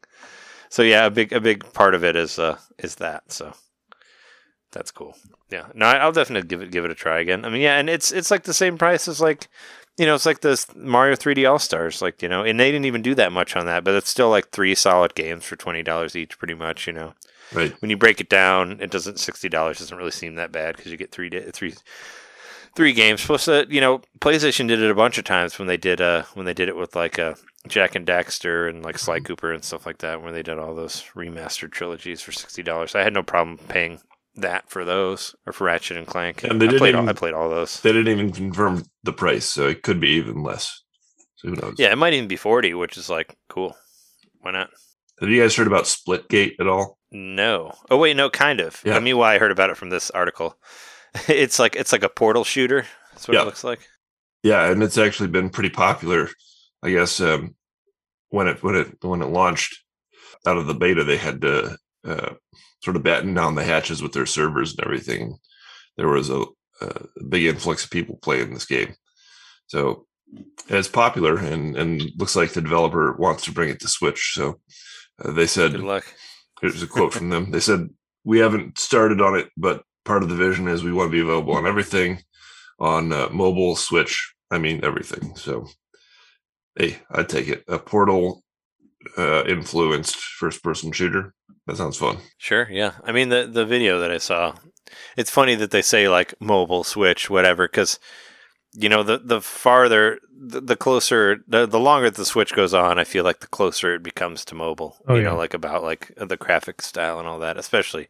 So 0.70 0.82
yeah, 0.84 1.06
a 1.06 1.12
big 1.12 1.34
a 1.34 1.42
big 1.42 1.72
part 1.74 1.96
of 1.96 2.04
it 2.06 2.16
is 2.16 2.40
uh 2.40 2.58
is 2.80 2.96
that. 2.96 3.32
So 3.32 3.54
that's 4.72 4.92
cool. 4.92 5.18
Yeah, 5.50 5.68
no, 5.74 5.86
I'll 5.86 6.12
definitely 6.12 6.48
give 6.48 6.62
it 6.62 6.72
give 6.72 6.86
it 6.86 6.92
a 6.92 6.96
try 6.96 7.20
again. 7.20 7.46
I 7.46 7.50
mean, 7.50 7.62
yeah, 7.62 7.78
and 7.78 7.90
it's 7.90 8.12
it's 8.12 8.32
like 8.32 8.44
the 8.44 8.54
same 8.54 8.78
price 8.78 9.08
as 9.08 9.22
like, 9.22 9.48
you 9.98 10.06
know, 10.06 10.16
it's 10.16 10.26
like 10.26 10.42
the 10.42 10.64
Mario 10.76 11.16
3D 11.16 11.50
All 11.50 11.60
Stars, 11.60 12.02
like 12.02 12.22
you 12.22 12.30
know, 12.30 12.44
and 12.44 12.60
they 12.60 12.72
didn't 12.72 12.86
even 12.86 13.02
do 13.02 13.14
that 13.16 13.32
much 13.32 13.56
on 13.56 13.66
that, 13.68 13.84
but 13.84 13.94
it's 13.94 14.10
still 14.10 14.30
like 14.30 14.50
three 14.50 14.74
solid 14.74 15.14
games 15.16 15.46
for 15.46 15.56
twenty 15.56 15.84
dollars 15.84 16.16
each, 16.16 16.40
pretty 16.40 16.56
much. 16.56 16.88
You 16.88 16.94
know, 16.94 17.14
right? 17.54 17.80
When 17.82 17.92
you 17.92 17.98
break 17.98 18.20
it 18.20 18.30
down, 18.30 18.80
it 18.82 18.90
doesn't 18.90 19.20
sixty 19.20 19.50
dollars 19.50 19.80
doesn't 19.80 19.98
really 19.98 20.12
seem 20.12 20.36
that 20.36 20.52
bad 20.52 20.76
because 20.76 20.92
you 20.92 20.98
get 20.98 21.12
three 21.12 21.30
three 21.52 21.76
three 22.76 22.94
games. 22.94 23.26
Plus, 23.26 23.48
uh, 23.48 23.66
you 23.70 23.82
know, 23.82 24.02
PlayStation 24.20 24.68
did 24.68 24.82
it 24.82 24.90
a 24.90 24.96
bunch 24.96 25.18
of 25.18 25.26
times 25.26 25.60
when 25.60 25.68
they 25.68 25.78
did 25.78 26.02
uh 26.02 26.24
when 26.34 26.46
they 26.46 26.54
did 26.54 26.70
it 26.70 26.76
with 26.76 26.96
like 26.96 27.20
uh 27.20 27.36
Jak 27.68 27.96
and 27.96 28.06
Daxter 28.06 28.70
and 28.70 28.84
like 28.84 28.98
Sly 28.98 29.18
mm-hmm. 29.18 29.26
Cooper 29.26 29.54
and 29.54 29.64
stuff 29.64 29.86
like 29.86 30.00
that, 30.00 30.22
where 30.22 30.32
they 30.32 30.44
did 30.44 30.58
all 30.58 30.76
those 30.76 31.04
remastered 31.16 31.72
trilogies 31.72 32.22
for 32.22 32.32
sixty 32.32 32.64
dollars. 32.64 32.96
I 32.96 33.04
had 33.04 33.14
no 33.14 33.24
problem 33.24 33.58
paying 33.58 34.00
that 34.36 34.70
for 34.70 34.84
those 34.84 35.36
or 35.46 35.54
for 35.54 35.66
Ratchet 35.66 35.98
and 35.98 36.08
Clank. 36.08 36.44
And 36.44 36.62
they 36.62 36.66
I 36.66 36.70
didn't 36.70 36.80
played 36.80 36.90
even, 36.90 37.02
all, 37.02 37.10
I 37.10 37.14
played 37.14 37.34
all 37.34 37.50
those. 37.50 37.80
They 37.82 37.92
didn't 37.92 38.12
even 38.12 38.32
confirm 38.32 38.86
the 39.04 39.14
price, 39.14 39.46
so 39.46 39.68
it 39.68 39.84
could 39.84 40.00
be 40.00 40.10
even 40.10 40.44
less. 40.44 40.82
So 41.36 41.50
who 41.50 41.56
knows? 41.56 41.76
Yeah, 41.78 41.92
it 41.92 41.98
might 41.98 42.14
even 42.14 42.28
be 42.28 42.36
forty, 42.36 42.74
which 42.74 42.98
is 42.98 43.10
like 43.10 43.36
cool. 43.50 43.76
Why 44.42 44.52
not? 44.52 44.70
Have 45.20 45.30
you 45.30 45.42
guys 45.42 45.56
heard 45.56 45.68
about 45.68 45.86
Splitgate 45.86 46.60
at 46.60 46.68
all? 46.68 46.98
No. 47.12 47.74
Oh 47.90 47.98
wait, 47.98 48.16
no, 48.16 48.30
kind 48.30 48.60
of. 48.60 48.82
Yeah. 48.84 48.96
I 48.96 49.00
mean, 49.00 49.18
why 49.18 49.36
I 49.36 49.40
heard 49.40 49.52
about 49.52 49.70
it 49.70 49.78
from 49.78 49.90
this 49.90 50.10
article. 50.12 50.58
it's 51.28 51.60
like 51.60 51.76
it's 51.76 51.92
like 51.92 52.04
a 52.04 52.10
portal 52.10 52.44
shooter. 52.44 52.86
That's 53.12 53.28
what 53.28 53.36
yeah. 53.36 53.44
it 53.44 53.46
looks 53.46 53.64
like. 53.64 53.88
Yeah, 54.42 54.70
and 54.70 54.84
it's 54.84 54.98
actually 54.98 55.30
been 55.30 55.50
pretty 55.50 55.70
popular. 55.70 56.30
I 56.82 56.92
guess 56.92 57.22
um, 57.22 57.56
when 58.30 58.48
it 58.48 58.64
when 58.64 58.76
it 58.76 58.98
when 59.02 59.22
it 59.22 59.28
launched 59.28 59.84
out 60.46 60.58
of 60.58 60.68
the 60.68 60.74
beta, 60.74 61.04
they 61.04 61.18
had 61.18 61.42
to 61.42 61.78
uh, 62.06 62.34
sort 62.84 62.98
of 62.98 63.04
batten 63.04 63.34
down 63.34 63.56
the 63.56 63.64
hatches 63.64 64.02
with 64.04 64.12
their 64.14 64.26
servers 64.26 64.72
and 64.72 64.86
everything. 64.86 65.38
There 65.98 66.10
was 66.10 66.30
a, 66.30 66.44
a 66.82 67.24
big 67.30 67.46
influx 67.46 67.86
of 67.86 67.92
people 67.92 68.18
playing 68.22 68.54
this 68.54 68.66
game, 68.66 68.96
so 69.68 70.06
it's 70.70 70.88
popular 70.88 71.38
and 71.38 71.76
and 71.78 72.04
looks 72.18 72.36
like 72.36 72.52
the 72.52 72.62
developer 72.62 73.14
wants 73.14 73.46
to 73.46 73.52
bring 73.52 73.70
it 73.70 73.80
to 73.82 73.88
Switch. 73.88 74.34
So 74.34 74.60
uh, 75.24 75.32
they 75.32 75.48
said, 75.48 75.72
"Good 75.72 75.82
luck." 75.82 76.06
Here's 76.62 76.84
a 76.84 76.88
quote 76.88 77.14
from 77.14 77.30
them. 77.30 77.52
They 77.52 77.60
said, 77.60 77.90
"We 78.24 78.40
haven't 78.40 78.80
started 78.80 79.22
on 79.22 79.38
it, 79.38 79.50
but 79.58 79.84
part 80.06 80.24
of 80.24 80.30
the 80.30 80.36
vision 80.36 80.68
is 80.68 80.84
we 80.84 80.94
want 80.94 81.10
to 81.10 81.18
be 81.18 81.22
available 81.22 81.54
on 81.54 81.68
everything, 81.68 82.22
on 82.80 83.14
uh, 83.14 83.30
mobile, 83.32 83.76
Switch. 83.76 84.34
I 84.52 84.58
mean 84.58 84.84
everything." 84.84 85.36
So, 85.36 85.68
hey, 86.76 86.98
I'd 87.12 87.30
take 87.30 87.48
it. 87.48 87.64
A 87.68 87.78
Portal 87.80 88.44
uh, 89.18 89.44
influenced 89.46 90.16
first 90.16 90.64
person 90.64 90.92
shooter. 90.92 91.34
That 91.68 91.78
sounds 91.78 91.98
fun. 91.98 92.18
Sure, 92.38 92.68
yeah. 92.70 92.94
I 93.04 93.12
mean 93.12 93.30
the 93.30 93.48
the 93.52 93.66
video 93.66 94.00
that 94.00 94.12
I 94.12 94.18
saw, 94.18 94.56
it's 95.18 95.32
funny 95.32 95.56
that 95.56 95.72
they 95.72 95.82
say 95.82 96.08
like 96.08 96.34
mobile, 96.40 96.84
Switch, 96.84 97.30
whatever, 97.30 97.68
because 97.68 98.00
you 98.74 98.90
know 98.90 99.04
the 99.04 99.20
the 99.20 99.42
farther 99.42 100.20
the, 100.36 100.60
the 100.60 100.76
closer 100.76 101.38
the, 101.48 101.66
the 101.66 101.80
longer 101.80 102.10
the 102.10 102.26
switch 102.26 102.54
goes 102.54 102.74
on 102.74 103.00
i 103.00 103.04
feel 103.04 103.24
like 103.24 103.40
the 103.40 103.48
closer 103.48 103.96
it 103.96 104.04
becomes 104.04 104.44
to 104.44 104.56
mobile 104.56 104.98
oh, 105.08 105.16
you 105.16 105.22
yeah. 105.22 105.30
know 105.30 105.36
like 105.36 105.54
about 105.54 105.84
like 105.84 106.12
the 106.18 106.38
graphic 106.38 106.82
style 106.82 107.20
and 107.20 107.28
all 107.28 107.40
that 107.40 107.58
especially 107.58 108.10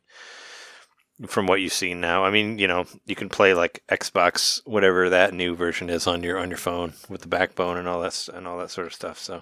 from 1.27 1.45
what 1.45 1.61
you've 1.61 1.73
seen 1.73 1.99
now 1.99 2.23
i 2.23 2.31
mean 2.31 2.57
you 2.57 2.67
know 2.67 2.85
you 3.05 3.15
can 3.15 3.29
play 3.29 3.53
like 3.53 3.83
xbox 3.91 4.61
whatever 4.65 5.09
that 5.09 5.33
new 5.33 5.55
version 5.55 5.89
is 5.89 6.07
on 6.07 6.23
your 6.23 6.37
on 6.37 6.49
your 6.49 6.57
phone 6.57 6.93
with 7.09 7.21
the 7.21 7.27
backbone 7.27 7.77
and 7.77 7.87
all 7.87 8.01
that 8.01 8.29
and 8.33 8.47
all 8.47 8.57
that 8.57 8.71
sort 8.71 8.87
of 8.87 8.93
stuff 8.93 9.19
so 9.19 9.35
yeah 9.35 9.41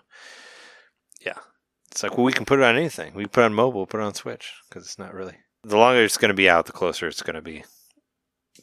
it's 1.92 2.04
like 2.04 2.18
well 2.18 2.26
we 2.26 2.34
can 2.34 2.46
put 2.46 2.60
it 2.60 2.64
on 2.64 2.76
anything 2.76 3.14
we 3.14 3.24
can 3.24 3.30
put 3.30 3.42
it 3.42 3.46
on 3.46 3.54
mobile 3.54 3.86
put 3.86 4.00
it 4.00 4.04
on 4.04 4.14
switch 4.14 4.54
because 4.70 4.86
it's 4.86 5.00
not 5.00 5.14
really 5.14 5.36
the 5.64 5.78
longer 5.78 6.04
it's 6.04 6.18
going 6.18 6.30
to 6.30 6.36
be 6.36 6.50
out 6.50 6.66
the 6.66 6.72
closer 6.72 7.08
it's 7.08 7.22
going 7.22 7.36
to 7.36 7.42
be 7.42 7.64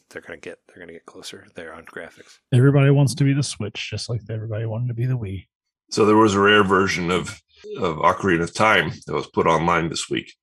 they're 0.09 0.21
gonna 0.21 0.37
get 0.37 0.59
they're 0.67 0.79
gonna 0.79 0.93
get 0.93 1.05
closer 1.05 1.47
there 1.55 1.73
on 1.73 1.85
graphics. 1.85 2.37
Everybody 2.53 2.89
wants 2.89 3.15
to 3.15 3.23
be 3.23 3.33
the 3.33 3.43
Switch, 3.43 3.89
just 3.89 4.09
like 4.09 4.21
everybody 4.29 4.65
wanted 4.65 4.87
to 4.87 4.93
be 4.93 5.05
the 5.05 5.17
Wii. 5.17 5.47
So 5.91 6.05
there 6.05 6.15
was 6.15 6.35
a 6.35 6.39
rare 6.39 6.63
version 6.63 7.11
of 7.11 7.39
of 7.77 7.97
Ocarina 7.97 8.43
of 8.43 8.53
Time 8.53 8.91
that 9.05 9.13
was 9.13 9.27
put 9.27 9.47
online 9.47 9.89
this 9.89 10.09
week, 10.09 10.33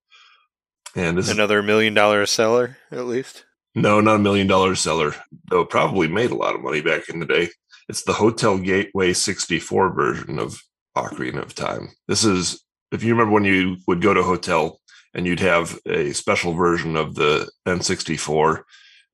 and 0.94 1.16
this 1.16 1.26
is 1.26 1.32
another 1.32 1.62
million 1.62 1.94
dollar 1.94 2.26
seller 2.26 2.76
at 2.90 3.06
least. 3.06 3.44
No, 3.74 4.00
not 4.00 4.16
a 4.16 4.20
million 4.20 4.46
dollar 4.46 4.74
seller, 4.74 5.14
though 5.50 5.60
it 5.60 5.70
probably 5.70 6.08
made 6.08 6.30
a 6.30 6.36
lot 6.36 6.54
of 6.54 6.62
money 6.62 6.80
back 6.80 7.08
in 7.08 7.20
the 7.20 7.26
day. 7.26 7.48
It's 7.88 8.02
the 8.02 8.14
Hotel 8.14 8.58
Gateway 8.58 9.12
64 9.12 9.92
version 9.92 10.38
of 10.38 10.60
Ocarina 10.96 11.42
of 11.42 11.54
Time. 11.54 11.90
This 12.08 12.24
is, 12.24 12.64
if 12.92 13.02
you 13.02 13.12
remember 13.12 13.32
when 13.32 13.44
you 13.44 13.76
would 13.86 14.00
go 14.00 14.14
to 14.14 14.20
a 14.20 14.24
hotel 14.24 14.80
and 15.14 15.26
you'd 15.26 15.40
have 15.40 15.78
a 15.86 16.12
special 16.12 16.52
version 16.52 16.96
of 16.96 17.14
the 17.14 17.50
N64 17.66 18.62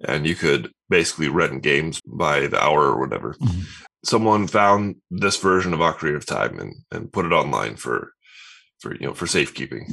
and 0.05 0.27
you 0.27 0.35
could 0.35 0.71
basically 0.91 1.29
rent 1.29 1.63
games 1.63 2.01
by 2.07 2.47
the 2.47 2.63
hour 2.63 2.83
or 2.83 2.99
whatever. 2.99 3.35
Mm-hmm. 3.35 3.61
Someone 4.05 4.49
found 4.49 4.97
this 5.11 5.39
version 5.39 5.73
of 5.73 5.81
Ocarina 5.81 6.17
of 6.17 6.27
Time 6.27 6.59
and, 6.59 6.75
and 6.91 7.13
put 7.13 7.25
it 7.25 7.33
online 7.33 7.77
for 7.77 8.13
for 8.81 8.95
you 8.95 9.07
know 9.07 9.15
for 9.15 9.29
safekeeping. 9.29 9.87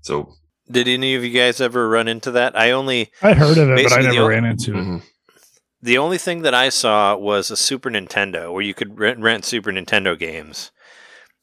So 0.00 0.34
did 0.70 0.88
any 0.88 1.14
of 1.14 1.24
you 1.24 1.30
guys 1.30 1.60
ever 1.60 1.88
run 1.88 2.08
into 2.08 2.32
that? 2.32 2.58
I 2.58 2.72
only 2.72 3.10
I 3.22 3.34
heard 3.34 3.58
of 3.58 3.70
it, 3.70 3.84
but 3.84 3.92
I 3.92 4.02
never 4.02 4.28
ran 4.28 4.44
into 4.44 4.72
mm-hmm. 4.72 4.96
it. 4.96 5.02
The 5.80 5.98
only 5.98 6.18
thing 6.18 6.42
that 6.42 6.54
I 6.54 6.68
saw 6.68 7.16
was 7.16 7.50
a 7.50 7.56
Super 7.56 7.90
Nintendo 7.90 8.52
where 8.52 8.62
you 8.62 8.74
could 8.74 8.98
rent, 8.98 9.18
rent 9.18 9.44
Super 9.44 9.72
Nintendo 9.72 10.16
games. 10.16 10.70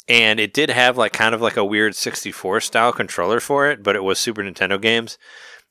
And 0.10 0.40
it 0.40 0.54
did 0.54 0.70
have 0.72 0.98
like 0.98 1.14
kind 1.14 1.36
of 1.36 1.42
like 1.42 1.56
a 1.56 1.64
weird 1.64 1.96
64 1.96 2.62
style 2.62 2.92
controller 2.92 3.40
for 3.40 3.70
it, 3.70 3.84
but 3.84 3.96
it 3.96 4.04
was 4.04 4.18
Super 4.18 4.42
Nintendo 4.42 4.82
games. 4.82 5.18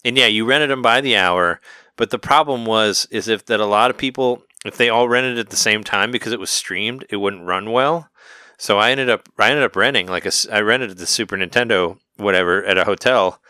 And 0.05 0.17
yeah, 0.17 0.27
you 0.27 0.45
rented 0.45 0.71
them 0.71 0.81
by 0.81 1.01
the 1.01 1.17
hour, 1.17 1.61
but 1.97 2.11
the 2.11 2.19
problem 2.19 2.65
was 2.65 3.07
is 3.11 3.27
if 3.27 3.45
that 3.47 3.59
a 3.59 3.67
lot 3.67 3.91
of 3.91 3.99
people 3.99 4.43
if 4.65 4.77
they 4.77 4.89
all 4.89 5.09
rented 5.09 5.39
at 5.39 5.51
the 5.51 5.57
same 5.57 5.85
time 5.85 6.11
because 6.11 6.33
it 6.33 6.41
was 6.41 6.51
streamed, 6.51 7.05
it 7.11 7.17
wouldn't 7.17 7.45
run 7.45 7.71
well. 7.73 8.09
So 8.59 8.79
I 8.79 8.91
ended 8.91 9.11
up 9.11 9.29
I 9.39 9.51
ended 9.51 9.65
up 9.65 9.77
renting 9.77 10.07
like 10.07 10.27
a 10.27 10.33
I 10.53 10.61
rented 10.61 10.97
the 10.99 11.07
Super 11.07 11.37
Nintendo 11.37 11.99
whatever 12.17 12.65
at 12.65 12.79
a 12.79 12.85
hotel 12.85 13.41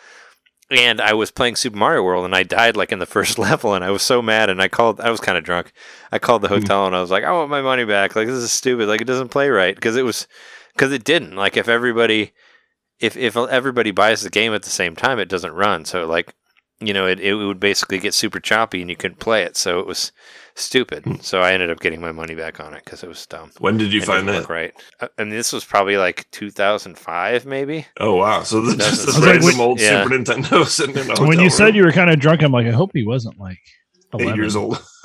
and 0.71 1.01
I 1.01 1.15
was 1.15 1.31
playing 1.31 1.57
Super 1.57 1.79
Mario 1.79 2.03
World 2.03 2.27
and 2.27 2.35
I 2.35 2.43
died 2.43 2.77
like 2.77 2.93
in 2.93 2.99
the 2.99 3.07
first 3.17 3.39
level 3.39 3.75
and 3.75 3.85
I 3.85 3.91
was 3.91 4.03
so 4.03 4.21
mad 4.21 4.51
and 4.51 4.61
I 4.61 4.69
called 4.69 5.01
I 5.01 5.11
was 5.11 5.21
kind 5.21 5.39
of 5.39 5.45
drunk. 5.45 5.73
I 6.13 6.19
called 6.19 6.43
the 6.43 6.49
hmm. 6.49 6.55
hotel 6.55 6.87
and 6.87 6.95
I 6.95 7.01
was 7.01 7.11
like, 7.11 7.25
"I 7.25 7.33
want 7.33 7.51
my 7.51 7.63
money 7.63 7.85
back. 7.85 8.17
Like 8.17 8.27
this 8.27 8.37
is 8.37 8.53
stupid. 8.53 8.89
Like 8.89 9.01
it 9.01 9.07
doesn't 9.07 9.29
play 9.29 9.49
right." 9.49 9.75
Because 9.75 9.97
it 9.97 10.05
was 10.05 10.27
cuz 10.79 10.93
it 10.93 11.05
didn't. 11.05 11.37
Like 11.37 11.57
if 11.57 11.69
everybody 11.69 12.33
if 13.01 13.17
if 13.17 13.37
everybody 13.37 13.91
buys 13.91 14.23
the 14.23 14.31
game 14.31 14.55
at 14.55 14.63
the 14.63 14.71
same 14.71 14.97
time, 14.97 15.19
it 15.19 15.29
doesn't 15.29 15.53
run. 15.53 15.85
So 15.85 16.07
like 16.07 16.35
you 16.81 16.93
know, 16.93 17.07
it, 17.07 17.19
it 17.19 17.35
would 17.35 17.59
basically 17.59 17.99
get 17.99 18.15
super 18.15 18.39
choppy 18.39 18.81
and 18.81 18.89
you 18.89 18.95
couldn't 18.95 19.19
play 19.19 19.43
it. 19.43 19.57
So 19.57 19.81
it 19.81 19.87
was 19.87 20.13
stupid. 20.55 21.05
Hmm. 21.05 21.15
So 21.21 21.41
I 21.41 21.53
ended 21.53 21.71
up 21.71 21.81
getting 21.81 22.01
my 22.01 22.13
money 22.13 22.35
back 22.37 22.61
on 22.61 22.73
it 22.73 22.85
because 22.85 23.03
it 23.03 23.09
was 23.09 23.27
dumb. 23.27 23.51
When 23.59 23.77
did 23.79 23.93
you 23.93 24.01
find 24.03 24.29
that? 24.29 24.49
Right. 24.49 24.73
Uh, 25.01 25.09
and 25.19 25.33
this 25.33 25.53
was 25.53 25.65
probably 25.65 25.97
like 25.97 26.31
2005, 26.31 27.47
maybe. 27.47 27.87
Oh 27.99 28.17
wow! 28.17 28.43
So 28.43 28.61
this, 28.61 28.77
this 28.77 29.09
is 29.09 29.25
random 29.25 29.45
like, 29.45 29.59
old 29.59 29.81
yeah. 29.81 30.05
Super 30.05 30.17
Nintendo 30.17 30.67
sitting 30.67 30.97
in 30.97 31.11
a 31.11 31.21
When 31.21 31.39
you 31.39 31.45
room. 31.47 31.51
said 31.51 31.75
you 31.75 31.85
were 31.85 31.93
kind 31.93 32.11
of 32.11 32.21
drunk, 32.21 32.43
I'm 32.43 32.53
like, 32.53 32.67
I 32.67 32.73
hope 32.73 32.91
he 32.95 33.05
wasn't 33.05 33.39
like 33.41 33.59
11. 34.15 34.33
eight 34.33 34.37
years 34.37 34.55
old. 34.57 34.81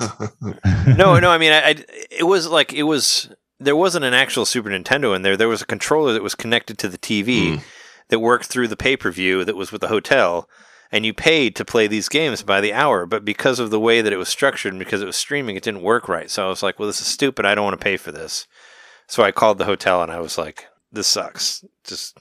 no, 0.96 1.18
no. 1.18 1.30
I 1.30 1.38
mean, 1.38 1.52
I, 1.52 1.70
I, 1.70 1.84
it 2.10 2.24
was 2.24 2.48
like 2.48 2.72
it 2.72 2.84
was. 2.84 3.30
There 3.60 3.76
wasn't 3.76 4.04
an 4.04 4.14
actual 4.14 4.44
Super 4.44 4.70
Nintendo 4.70 5.14
in 5.14 5.22
there. 5.22 5.36
There 5.36 5.48
was 5.48 5.62
a 5.62 5.66
controller 5.66 6.12
that 6.12 6.22
was 6.22 6.34
connected 6.34 6.78
to 6.78 6.88
the 6.88 6.98
TV 6.98 7.56
mm. 7.56 7.62
that 8.08 8.20
worked 8.20 8.46
through 8.46 8.68
the 8.68 8.76
pay 8.76 8.96
per 8.96 9.10
view 9.10 9.44
that 9.44 9.56
was 9.56 9.72
with 9.72 9.80
the 9.80 9.88
hotel 9.88 10.48
and 10.94 11.04
you 11.04 11.12
paid 11.12 11.56
to 11.56 11.64
play 11.64 11.88
these 11.88 12.08
games 12.08 12.42
by 12.42 12.60
the 12.60 12.72
hour. 12.72 13.04
But 13.04 13.24
because 13.24 13.58
of 13.58 13.70
the 13.70 13.80
way 13.80 14.00
that 14.00 14.12
it 14.12 14.16
was 14.16 14.28
structured 14.28 14.72
and 14.72 14.78
because 14.78 15.02
it 15.02 15.06
was 15.06 15.16
streaming, 15.16 15.56
it 15.56 15.62
didn't 15.62 15.82
work 15.82 16.08
right. 16.08 16.30
So 16.30 16.46
I 16.46 16.48
was 16.48 16.62
like, 16.62 16.78
well, 16.78 16.86
this 16.86 17.00
is 17.00 17.06
stupid. 17.08 17.44
I 17.44 17.54
don't 17.54 17.64
want 17.64 17.78
to 17.78 17.84
pay 17.84 17.96
for 17.96 18.12
this. 18.12 18.46
So 19.08 19.22
I 19.22 19.32
called 19.32 19.58
the 19.58 19.64
hotel 19.64 20.02
and 20.02 20.12
I 20.12 20.20
was 20.20 20.38
like, 20.38 20.66
this 20.92 21.08
sucks. 21.08 21.64
Just 21.82 22.16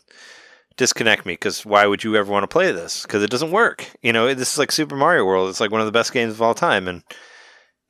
disconnect 0.76 1.26
me 1.26 1.34
because 1.34 1.66
why 1.66 1.86
would 1.86 2.04
you 2.04 2.16
ever 2.16 2.32
want 2.32 2.44
to 2.44 2.48
play 2.48 2.72
this? 2.72 3.04
Because 3.04 3.22
it 3.24 3.30
doesn't 3.30 3.52
work. 3.52 3.92
You 4.02 4.12
know, 4.12 4.34
this 4.34 4.54
is 4.54 4.58
like 4.58 4.72
Super 4.72 4.96
Mario 4.96 5.26
World. 5.26 5.50
It's 5.50 5.60
like 5.60 5.72
one 5.72 5.82
of 5.82 5.86
the 5.86 5.92
best 5.92 6.12
games 6.12 6.34
of 6.34 6.42
all 6.42 6.56
time, 6.56 6.88
and 6.88 7.04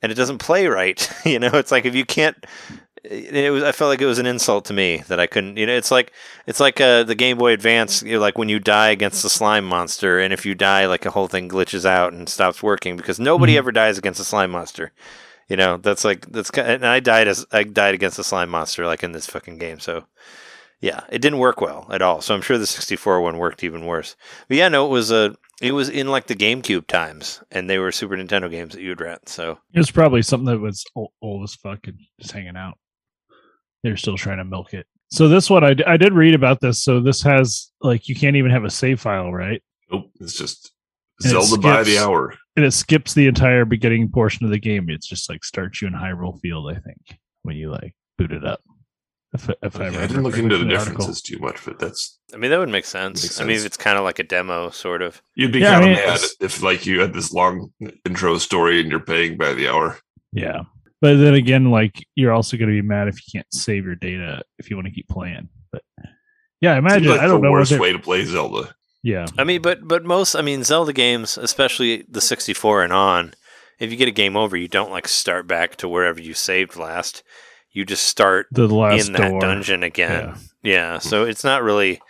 and 0.02 0.12
it 0.12 0.16
doesn't 0.16 0.38
play 0.38 0.66
right. 0.66 1.10
you 1.24 1.38
know, 1.38 1.50
it's 1.54 1.72
like 1.72 1.86
if 1.86 1.94
you 1.94 2.04
can't 2.04 2.36
it 3.04 3.52
was 3.52 3.62
I 3.62 3.72
felt 3.72 3.90
like 3.90 4.00
it 4.00 4.06
was 4.06 4.18
an 4.18 4.26
insult 4.26 4.64
to 4.66 4.72
me 4.72 5.04
that 5.08 5.20
I 5.20 5.26
couldn't 5.26 5.56
you 5.56 5.66
know 5.66 5.74
it's 5.74 5.90
like 5.90 6.12
it's 6.46 6.60
like 6.60 6.80
uh, 6.80 7.02
the 7.02 7.14
Game 7.14 7.38
Boy 7.38 7.52
Advance 7.52 8.02
you 8.02 8.14
know, 8.14 8.20
like 8.20 8.38
when 8.38 8.48
you 8.48 8.58
die 8.58 8.88
against 8.90 9.22
the 9.22 9.28
slime 9.28 9.64
monster 9.64 10.18
and 10.18 10.32
if 10.32 10.46
you 10.46 10.54
die 10.54 10.86
like 10.86 11.04
a 11.04 11.10
whole 11.10 11.28
thing 11.28 11.48
glitches 11.48 11.84
out 11.84 12.12
and 12.12 12.28
stops 12.28 12.62
working 12.62 12.96
because 12.96 13.20
nobody 13.20 13.52
mm-hmm. 13.52 13.58
ever 13.58 13.72
dies 13.72 13.98
against 13.98 14.20
a 14.20 14.24
slime 14.24 14.50
monster 14.50 14.92
You 15.48 15.56
know, 15.56 15.76
that's 15.76 16.04
like 16.04 16.26
that's 16.30 16.50
and 16.50 16.86
I 16.86 17.00
died 17.00 17.28
as 17.28 17.44
I 17.52 17.64
died 17.64 17.94
against 17.94 18.18
a 18.18 18.24
slime 18.24 18.48
monster 18.48 18.86
like 18.86 19.02
in 19.02 19.12
this 19.12 19.26
fucking 19.26 19.58
game. 19.58 19.80
So 19.80 20.06
yeah, 20.80 21.04
it 21.10 21.20
didn't 21.20 21.38
work 21.38 21.60
well 21.60 21.86
at 21.90 22.02
all. 22.02 22.20
So 22.20 22.34
I'm 22.34 22.42
sure 22.42 22.58
the 22.58 22.66
64 22.66 23.20
one 23.20 23.38
worked 23.38 23.64
even 23.64 23.86
worse. 23.86 24.16
But 24.48 24.56
yeah, 24.56 24.68
no, 24.68 24.86
it 24.86 24.90
was 24.90 25.10
a 25.10 25.34
it 25.60 25.72
was 25.72 25.88
in 25.88 26.08
like 26.08 26.26
the 26.26 26.34
GameCube 26.34 26.86
times, 26.86 27.42
and 27.50 27.70
they 27.70 27.78
were 27.78 27.92
Super 27.92 28.16
Nintendo 28.16 28.50
games 28.50 28.74
that 28.74 28.82
you'd 28.82 29.00
rent. 29.00 29.28
So 29.28 29.58
It 29.72 29.78
was 29.78 29.90
probably 29.90 30.22
something 30.22 30.46
that 30.46 30.60
was 30.60 30.84
old, 30.94 31.12
old 31.22 31.44
as 31.44 31.54
fuck 31.54 31.86
and 31.86 31.98
just 32.20 32.32
hanging 32.32 32.56
out. 32.56 32.78
They're 33.84 33.96
still 33.96 34.16
trying 34.16 34.38
to 34.38 34.44
milk 34.44 34.74
it. 34.74 34.86
So 35.12 35.28
this 35.28 35.48
one, 35.48 35.62
I, 35.62 35.74
d- 35.74 35.84
I 35.86 35.96
did 35.96 36.12
read 36.14 36.34
about 36.34 36.60
this. 36.60 36.82
So 36.82 36.98
this 37.00 37.22
has 37.22 37.70
like 37.82 38.08
you 38.08 38.16
can't 38.16 38.34
even 38.34 38.50
have 38.50 38.64
a 38.64 38.70
save 38.70 39.00
file, 39.00 39.32
right? 39.32 39.62
Nope. 39.92 40.10
It's 40.20 40.36
just 40.36 40.72
And 41.22 41.32
it 41.36 41.42
Zelda 41.42 41.62
by 41.62 41.82
the 41.84 41.98
hour. 41.98 42.34
And 42.56 42.64
it 42.64 42.72
skips 42.72 43.14
the 43.14 43.26
entire 43.28 43.64
beginning 43.64 44.10
portion 44.10 44.44
of 44.44 44.50
the 44.50 44.58
game. 44.58 44.86
It's 44.88 45.06
just 45.06 45.28
like 45.30 45.44
starts 45.44 45.80
you 45.82 45.86
in 45.88 45.94
Hyrule 45.94 46.40
Field, 46.40 46.68
I 46.70 46.74
think, 46.80 47.18
when 47.42 47.56
you 47.56 47.70
like 47.70 47.94
boot 48.18 48.32
it 48.32 48.44
up. 48.44 48.60
If, 49.34 49.50
if 49.62 49.74
Yeah, 49.74 49.80
I, 49.82 49.86
remember 49.86 50.06
didn't 50.06 50.22
look 50.22 50.38
into 50.38 50.56
the 50.58 50.62
from 50.64 50.70
article. 50.72 50.96
differences 50.98 51.20
too 51.22 51.38
much, 51.38 51.64
but 51.64 51.78
that's 51.80 52.18
I 52.32 52.36
mean 52.36 52.50
that 52.52 52.58
would 52.60 52.68
make 52.68 52.84
sense. 52.84 53.22
Makes 53.22 53.40
I 53.40 53.44
mean, 53.44 53.58
it's 53.64 53.76
kind 53.76 53.98
of 53.98 54.04
like 54.04 54.20
a 54.20 54.22
demo, 54.22 54.70
sort 54.70 55.02
of. 55.02 55.20
you'd 55.34 55.52
be 55.52 55.58
Yeah, 55.60 55.70
I 55.70 55.80
kind 55.80 55.84
of 55.92 55.98
mean, 55.98 56.06
mad 56.06 56.20
if 56.40 56.62
like 56.62 56.86
you 56.86 57.00
had 57.00 57.12
this 57.12 57.32
long 57.32 57.70
intro 58.06 58.38
story 58.38 58.80
and 58.80 58.90
you're 58.90 59.00
paying 59.00 59.36
by 59.36 59.52
the 59.52 59.68
hour. 59.68 59.98
Yeah. 60.32 60.62
But 61.04 61.18
then 61.18 61.34
again, 61.34 61.70
like 61.70 62.06
you're 62.14 62.32
also 62.32 62.56
going 62.56 62.70
to 62.70 62.72
be 62.72 62.80
mad 62.80 63.08
if 63.08 63.16
you 63.16 63.38
can't 63.38 63.52
save 63.52 63.84
your 63.84 63.94
data 63.94 64.42
if 64.58 64.70
you 64.70 64.76
want 64.76 64.86
to 64.86 64.90
keep 64.90 65.06
playing. 65.06 65.50
But 65.70 65.82
yeah, 66.62 66.76
Seems 66.76 66.78
imagine 66.78 67.10
like 67.10 67.20
I 67.20 67.26
don't 67.26 67.42
the 67.42 67.48
know 67.48 67.52
worst 67.52 67.78
way 67.78 67.92
to 67.92 67.98
play 67.98 68.24
Zelda. 68.24 68.74
Yeah, 69.02 69.26
I 69.36 69.44
mean, 69.44 69.60
but 69.60 69.86
but 69.86 70.02
most, 70.02 70.34
I 70.34 70.40
mean, 70.40 70.64
Zelda 70.64 70.94
games, 70.94 71.36
especially 71.36 72.06
the 72.08 72.22
64 72.22 72.84
and 72.84 72.92
on, 72.94 73.34
if 73.78 73.90
you 73.90 73.98
get 73.98 74.08
a 74.08 74.12
game 74.12 74.34
over, 74.34 74.56
you 74.56 74.66
don't 74.66 74.90
like 74.90 75.06
start 75.06 75.46
back 75.46 75.76
to 75.76 75.90
wherever 75.90 76.22
you 76.22 76.32
saved 76.32 76.74
last. 76.74 77.22
You 77.70 77.84
just 77.84 78.06
start 78.06 78.46
the 78.50 78.66
last 78.66 79.08
in 79.08 79.12
that 79.12 79.28
door. 79.28 79.40
dungeon 79.40 79.82
again. 79.82 80.36
Yeah. 80.62 81.00
So 81.00 81.24
it's 81.24 81.44
not 81.44 81.62
really. 81.62 82.00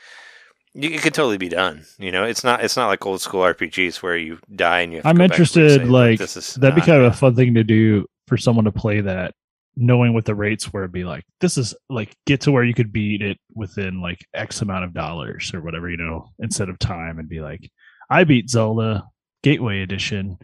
You, 0.73 0.91
it 0.91 1.03
could 1.03 1.15
totally 1.15 1.39
be 1.39 1.49
done. 1.49 1.85
You 1.99 2.13
know, 2.13 2.23
it's 2.23 2.45
not. 2.45 2.63
It's 2.63 2.77
not 2.77 2.87
like 2.87 3.05
old 3.05 3.23
school 3.23 3.41
RPGs 3.41 4.05
where 4.05 4.17
you 4.17 4.39
die 4.55 4.83
and 4.83 4.93
you. 4.93 4.99
Have 4.99 5.03
to 5.03 5.09
I'm 5.09 5.17
go 5.17 5.27
back 5.27 5.31
to 5.31 5.43
interested, 5.43 5.89
like, 5.89 6.21
this 6.21 6.37
is 6.37 6.55
That'd 6.55 6.77
be 6.77 6.81
kind 6.81 7.03
of 7.03 7.13
a 7.13 7.17
fun 7.17 7.35
thing 7.35 7.55
to 7.55 7.65
do 7.65 8.07
for 8.27 8.37
someone 8.37 8.65
to 8.65 8.73
play 8.73 9.01
that, 9.01 9.35
knowing 9.77 10.15
what 10.15 10.25
the 10.25 10.35
rates 10.35 10.73
were. 10.73 10.89
Be 10.89 11.05
like, 11.05 11.25
this 11.41 11.59
is 11.59 11.75
like 11.89 12.15
get 12.27 12.43
to 12.43 12.53
where 12.53 12.65
you 12.65 12.75
could 12.75 12.93
beat 12.93 13.23
it 13.23 13.39
within 13.55 14.01
like 14.01 14.27
X 14.35 14.63
amount 14.63 14.85
of 14.85 14.95
dollars 14.95 15.53
or 15.55 15.61
whatever, 15.61 15.91
you 15.91 15.97
know, 15.97 16.31
instead 16.39 16.69
of 16.69 16.79
time, 16.79 17.19
and 17.19 17.29
be 17.29 17.41
like, 17.41 17.71
I 18.11 18.25
beat 18.25 18.51
Zelda 18.51 19.05
Gateway 19.43 19.83
Edition, 19.83 20.39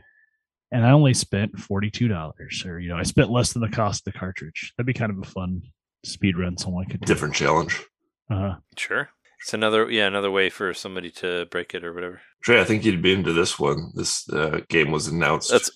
and 0.73 0.85
I 0.85 0.91
only 0.91 1.15
spent 1.15 1.59
forty 1.59 1.91
two 1.91 2.09
dollars, 2.09 2.65
or 2.67 2.79
you 2.79 2.89
know, 2.89 2.97
I 2.97 3.03
spent 3.05 3.31
less 3.31 3.53
than 3.53 3.63
the 3.63 3.69
cost 3.69 4.07
of 4.07 4.13
the 4.13 4.19
cartridge. 4.19 4.73
That'd 4.77 4.87
be 4.87 4.93
kind 4.93 5.11
of 5.11 5.19
a 5.19 5.31
fun 5.31 5.63
speed 6.05 6.39
run 6.39 6.57
someone 6.57 6.87
could 6.87 7.01
do. 7.01 7.07
Different 7.07 7.35
challenge. 7.35 7.85
uh-huh. 8.31 8.57
Sure. 8.77 9.11
It's 9.43 9.55
another 9.55 9.91
yeah 9.91 10.07
another 10.07 10.31
way 10.31 10.51
for 10.51 10.75
somebody 10.75 11.11
to 11.13 11.47
break 11.51 11.75
it 11.75 11.83
or 11.85 11.95
whatever. 11.95 12.21
Trey, 12.43 12.61
I 12.61 12.65
think 12.65 12.85
you'd 12.85 13.03
be 13.03 13.15
into 13.15 13.33
this 13.33 13.59
one. 13.59 13.91
This 13.95 14.29
uh, 14.29 14.61
game 14.69 14.91
was 14.91 15.07
announced. 15.09 15.51
That's 15.51 15.71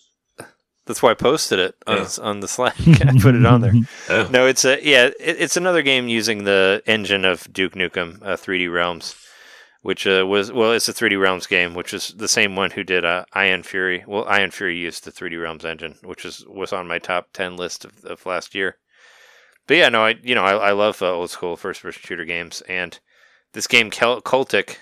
that's 0.86 1.02
why 1.02 1.11
I 1.11 1.15
posted 1.15 1.59
it 1.59 1.74
on, 1.86 1.97
Yeah. 1.98 2.09
on 2.20 2.40
the 2.40 2.48
Slack. 2.48 2.74
I 2.86 3.16
put 3.20 3.35
it 3.35 3.47
on 3.47 3.61
there. 3.61 3.74
Yeah. 4.09 4.28
No, 4.31 4.47
it's 4.47 4.65
a 4.65 4.78
yeah, 4.85 5.06
it, 5.06 5.15
it's 5.19 5.56
another 5.56 5.82
game 5.82 6.09
using 6.09 6.44
the 6.44 6.82
engine 6.86 7.24
of 7.24 7.51
Duke 7.52 7.74
Nukem, 7.74 8.23
uh, 8.23 8.36
3D 8.36 8.73
Realms, 8.73 9.15
which 9.82 10.06
uh, 10.06 10.24
was 10.27 10.52
well, 10.52 10.73
it's 10.73 10.89
a 10.89 10.93
3D 10.94 11.20
Realms 11.20 11.47
game, 11.47 11.74
which 11.74 11.94
is 11.94 12.09
the 12.16 12.28
same 12.28 12.56
one 12.56 12.70
who 12.73 12.85
did 12.85 13.05
uh, 13.05 13.24
Ion 13.32 13.62
Fury. 13.62 14.05
Well, 14.06 14.24
Ion 14.28 14.51
Fury 14.51 14.77
used 14.78 15.05
the 15.05 15.12
3D 15.12 15.40
Realms 15.40 15.65
engine, 15.65 15.97
which 16.02 16.24
is 16.24 16.44
was 16.48 16.73
on 16.73 16.86
my 16.89 16.98
top 16.98 17.28
10 17.32 17.56
list 17.56 17.85
of, 17.85 18.05
of 18.05 18.27
last 18.27 18.55
year. 18.55 18.77
But 19.66 19.78
yeah, 19.78 19.89
no, 19.89 20.05
I 20.05 20.16
you 20.23 20.35
know 20.35 20.44
I, 20.44 20.69
I 20.69 20.73
love 20.73 21.01
uh, 21.01 21.11
old 21.12 21.31
school 21.31 21.56
first 21.56 21.81
person 21.82 22.02
shooter 22.05 22.24
games, 22.27 22.62
and 22.69 22.98
this 23.55 23.66
game 23.66 23.90
Cultic, 23.90 24.77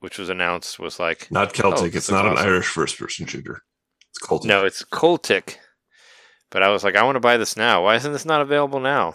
which 0.00 0.18
was 0.18 0.28
announced, 0.28 0.78
was 0.80 0.98
like 0.98 1.30
Not 1.30 1.52
Celtic. 1.52 1.94
Oh, 1.94 1.96
it's 1.96 2.10
not 2.10 2.24
looks 2.24 2.40
an. 2.40 2.46
Irish 2.48 2.66
first 2.66 2.98
person 2.98 3.26
shooter. 3.26 3.62
No, 4.44 4.64
it's 4.64 4.84
Cultic. 4.84 5.56
But 6.50 6.62
I 6.62 6.68
was 6.68 6.84
like, 6.84 6.94
I 6.96 7.02
want 7.02 7.16
to 7.16 7.20
buy 7.20 7.36
this 7.36 7.56
now. 7.56 7.82
Why 7.84 7.96
isn't 7.96 8.12
this 8.12 8.24
not 8.24 8.40
available 8.40 8.80
now? 8.80 9.14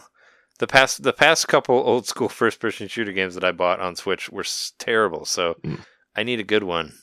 The 0.60 0.68
past 0.68 1.03
the 1.03 1.14
past 1.14 1.48
couple 1.48 1.76
old 1.76 2.06
school 2.07 2.27
first 2.41 2.60
person 2.60 2.88
shooter 2.88 3.14
games 3.14 3.34
that 3.36 3.44
I 3.45 3.52
bought 3.52 3.80
on 3.80 3.95
Switch 3.95 4.30
were 4.30 4.41
s- 4.44 4.73
terrible. 4.77 5.26
So 5.26 5.56
Mm. 5.64 5.84
I 6.15 6.23
need 6.23 6.40
a 6.40 6.44
good 6.44 6.64
one. 6.64 6.94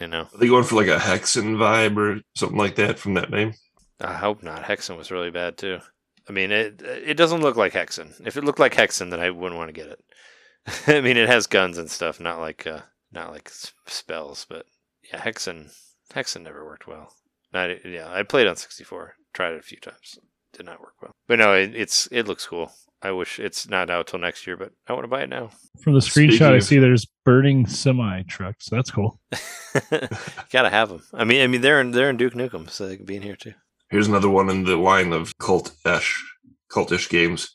You 0.00 0.08
know, 0.08 0.22
Are 0.22 0.38
they 0.38 0.48
going 0.48 0.64
for 0.64 0.74
like 0.76 0.88
a 0.88 0.96
Hexen 0.98 1.56
vibe 1.56 1.96
or 1.96 2.20
something 2.34 2.58
like 2.58 2.76
that 2.76 2.98
from 2.98 3.14
that 3.14 3.30
name? 3.30 3.54
I 4.00 4.14
hope 4.14 4.42
not. 4.42 4.64
Hexen 4.64 4.96
was 4.96 5.10
really 5.12 5.30
bad 5.30 5.56
too. 5.58 5.78
I 6.28 6.32
mean, 6.32 6.50
it 6.50 6.80
it 6.82 7.16
doesn't 7.16 7.42
look 7.42 7.56
like 7.56 7.74
Hexen. 7.74 8.26
If 8.26 8.36
it 8.36 8.44
looked 8.44 8.58
like 8.58 8.74
Hexen, 8.74 9.10
then 9.10 9.20
I 9.20 9.30
wouldn't 9.30 9.58
want 9.58 9.68
to 9.68 9.72
get 9.80 9.88
it. 9.88 10.04
I 10.88 11.00
mean, 11.02 11.16
it 11.18 11.28
has 11.28 11.46
guns 11.46 11.76
and 11.78 11.90
stuff, 11.90 12.18
not 12.20 12.40
like 12.40 12.66
uh, 12.66 12.80
not 13.12 13.30
like 13.32 13.50
spells. 13.86 14.46
But 14.48 14.64
yeah, 15.12 15.20
Hexen 15.20 15.70
Hexen 16.14 16.42
never 16.42 16.64
worked 16.64 16.86
well. 16.88 17.12
Not, 17.54 17.86
yeah, 17.86 18.10
I 18.10 18.24
played 18.24 18.46
on 18.48 18.56
64. 18.56 19.14
Tried 19.32 19.52
it 19.52 19.60
a 19.60 19.62
few 19.62 19.78
times. 19.78 20.18
Did 20.52 20.66
not 20.66 20.80
work 20.80 20.94
well. 21.00 21.12
But 21.28 21.38
no, 21.38 21.54
it, 21.54 21.74
it's 21.74 22.06
it 22.12 22.26
looks 22.28 22.46
cool. 22.46 22.72
I 23.02 23.10
wish 23.12 23.38
it's 23.38 23.68
not 23.68 23.90
out 23.90 24.06
till 24.06 24.18
next 24.18 24.46
year, 24.46 24.56
but 24.56 24.72
I 24.88 24.92
want 24.92 25.04
to 25.04 25.08
buy 25.08 25.22
it 25.22 25.28
now. 25.28 25.50
From 25.82 25.94
the 25.94 26.00
Speaking 26.00 26.36
screenshot, 26.38 26.52
I 26.52 26.56
of- 26.56 26.64
see 26.64 26.78
there's 26.78 27.06
burning 27.24 27.66
semi 27.66 28.22
trucks. 28.22 28.68
That's 28.70 28.90
cool. 28.90 29.20
Gotta 30.50 30.70
have 30.70 30.88
them. 30.88 31.02
I 31.12 31.24
mean, 31.24 31.42
I 31.42 31.46
mean 31.46 31.60
they're 31.60 31.80
in 31.80 31.90
they're 31.92 32.10
in 32.10 32.16
Duke 32.16 32.34
Nukem, 32.34 32.68
so 32.70 32.86
they 32.86 32.96
could 32.96 33.06
be 33.06 33.16
in 33.16 33.22
here 33.22 33.36
too. 33.36 33.54
Here's 33.90 34.08
another 34.08 34.30
one 34.30 34.48
in 34.48 34.64
the 34.64 34.76
line 34.76 35.12
of 35.12 35.36
cult-ish, 35.38 36.24
cultish 36.72 37.08
games. 37.08 37.50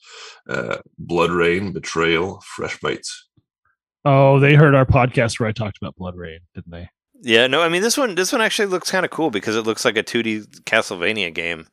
Uh, 0.48 0.78
BloodRayne, 1.04 1.74
Betrayal, 1.74 2.42
Fresh 2.56 2.80
Bites. 2.80 3.28
Oh, 4.06 4.40
they 4.40 4.56
heard 4.56 4.76
our 4.76 4.86
podcast 4.86 5.40
where 5.40 5.50
I 5.50 5.52
talked 5.52 5.78
about 5.82 5.96
BloodRayne, 5.98 6.40
didn't 6.56 6.72
they? 6.72 6.90
Yeah, 7.22 7.48
no, 7.48 7.62
I 7.62 7.70
mean 7.70 7.82
this 7.82 7.98
one 7.98 8.16
this 8.16 8.32
one 8.32 8.42
actually 8.42 8.68
looks 8.68 8.92
kind 8.92 9.06
of 9.06 9.12
cool 9.12 9.30
because 9.32 9.56
it 9.56 9.66
looks 9.66 9.84
like 9.86 9.98
a 9.98 10.04
2D 10.04 10.62
Castlevania 10.62 11.34
game 11.34 11.68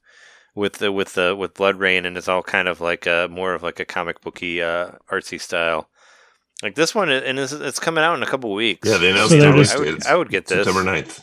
with 0.55 0.75
the 0.75 0.91
with 0.91 1.15
the 1.15 1.37
with 1.37 1.55
BloodRayne 1.55 2.05
and 2.07 2.17
it's 2.17 2.29
all 2.29 2.43
kind 2.43 2.67
of 2.69 2.81
like 2.81 3.07
a 3.07 3.29
more 3.31 3.55
of 3.55 3.63
like 3.63 3.79
a 3.81 3.85
comic 3.85 4.21
booky 4.23 4.61
uh, 4.63 4.93
artsy 5.11 5.41
style. 5.41 5.89
Like 6.63 6.75
this 6.75 6.95
one, 6.95 7.11
and 7.11 7.39
it's, 7.39 7.53
it's 7.53 7.79
coming 7.79 8.03
out 8.03 8.15
in 8.17 8.23
a 8.23 8.27
couple 8.27 8.51
weeks. 8.55 8.89
Yeah, 8.89 8.97
they 8.97 9.11
announced 9.11 9.31
So 9.31 9.37
it 9.37 9.57
just- 9.57 9.77
I 9.77 9.79
would, 9.79 10.07
I 10.07 10.17
would 10.17 10.31
get 10.31 10.47
this. 10.47 10.65
September 10.67 10.91
9th. 10.91 11.21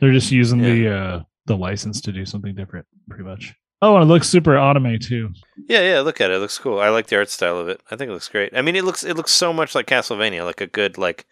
They're 0.00 0.12
just 0.12 0.32
using 0.32 0.60
Yeah. 0.60 0.70
the 0.74 0.94
uh 0.94 1.22
the 1.46 1.56
license 1.56 2.00
to 2.02 2.12
do 2.12 2.24
something 2.24 2.54
different, 2.54 2.86
pretty 3.08 3.24
much. 3.24 3.54
Oh, 3.82 3.94
and 3.96 4.04
it 4.04 4.06
looks 4.12 4.28
super 4.28 4.56
anime 4.58 4.98
too. 4.98 5.30
Yeah, 5.68 5.80
yeah. 5.80 6.00
Look 6.00 6.20
at 6.20 6.30
it. 6.30 6.34
It 6.36 6.38
looks 6.40 6.58
cool. 6.58 6.80
I 6.80 6.88
like 6.90 7.06
the 7.06 7.16
art 7.16 7.30
style 7.30 7.58
of 7.58 7.68
it. 7.68 7.80
I 7.90 7.96
think 7.96 8.10
it 8.10 8.12
looks 8.14 8.28
great. 8.28 8.54
I 8.56 8.62
mean, 8.62 8.74
it 8.76 8.84
looks 8.84 9.04
it 9.04 9.16
looks 9.16 9.32
so 9.32 9.52
much 9.52 9.74
like 9.74 9.86
Castlevania, 9.86 10.44
like 10.44 10.60
a 10.60 10.66
good, 10.66 10.96
like, 10.98 11.24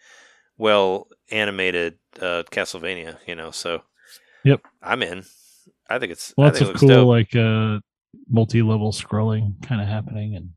well 0.57 1.07
animated 1.31 1.98
uh, 2.21 2.43
Castlevania. 2.51 3.17
You 3.27 3.35
know, 3.35 3.51
so. 3.51 3.83
Yep. 4.45 4.61
I'm 4.81 5.03
in. 5.03 5.25
I 5.89 5.99
think 5.99 6.11
it's. 6.11 6.33
Lots 6.37 6.59
think 6.59 6.61
it 6.61 6.63
of 6.63 6.67
looks 6.69 6.79
cool 6.81 6.89
dope. 6.89 7.07
like 7.07 7.35
uh 7.35 7.79
multi-level 8.29 8.91
scrolling 8.91 9.53
kind 9.65 9.81
of 9.81 9.87
happening 9.87 10.35
and 10.35 10.51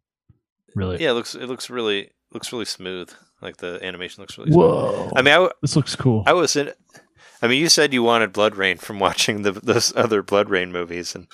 really 0.75 1.03
Yeah, 1.03 1.11
it 1.11 1.15
looks 1.15 1.35
it 1.35 1.47
looks 1.47 1.69
really 1.69 2.11
looks 2.33 2.53
really 2.53 2.65
smooth. 2.65 3.11
Like 3.41 3.57
the 3.57 3.79
animation 3.85 4.23
looks 4.23 4.39
really. 4.39 4.53
Smooth. 4.53 4.65
Whoa. 4.65 5.13
I 5.17 5.23
mean, 5.23 5.33
I, 5.33 5.37
w- 5.37 5.51
this 5.63 5.75
looks 5.77 5.97
cool. 5.97 6.23
I 6.27 6.33
was 6.33 6.55
in. 6.55 6.71
I 7.43 7.49
mean, 7.49 7.61
you 7.61 7.69
said 7.69 7.93
you 7.93 8.03
wanted 8.05 8.33
BloodRayne 8.33 8.79
from 8.79 8.99
watching 9.07 9.43
the 9.43 9.53
those 9.53 9.93
other 9.97 10.23
BloodRayne 10.23 10.71
movies, 10.71 11.15
and 11.17 11.27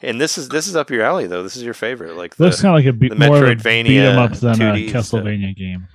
and 0.00 0.20
this 0.20 0.38
is 0.38 0.48
this 0.50 0.68
is 0.68 0.76
up 0.76 0.90
your 0.90 1.02
alley 1.02 1.26
though. 1.26 1.42
This 1.42 1.56
is 1.56 1.64
your 1.64 1.74
favorite. 1.74 2.14
Like 2.16 2.38
looks 2.38 2.62
kind 2.62 2.78
of 2.78 2.84
like 2.84 2.94
a 2.94 2.96
beat, 2.96 3.08
the 3.10 3.16
more 3.16 3.36
of 3.38 3.50
a 3.50 3.54
beat 3.56 3.66
'em 3.66 3.86
Metroidvania 3.86 4.16
up 4.16 4.32
than 4.38 4.62
a 4.62 4.64
2D 4.74 4.88
stuff. 4.90 5.22
Castlevania 5.22 5.56
game. 5.56 5.88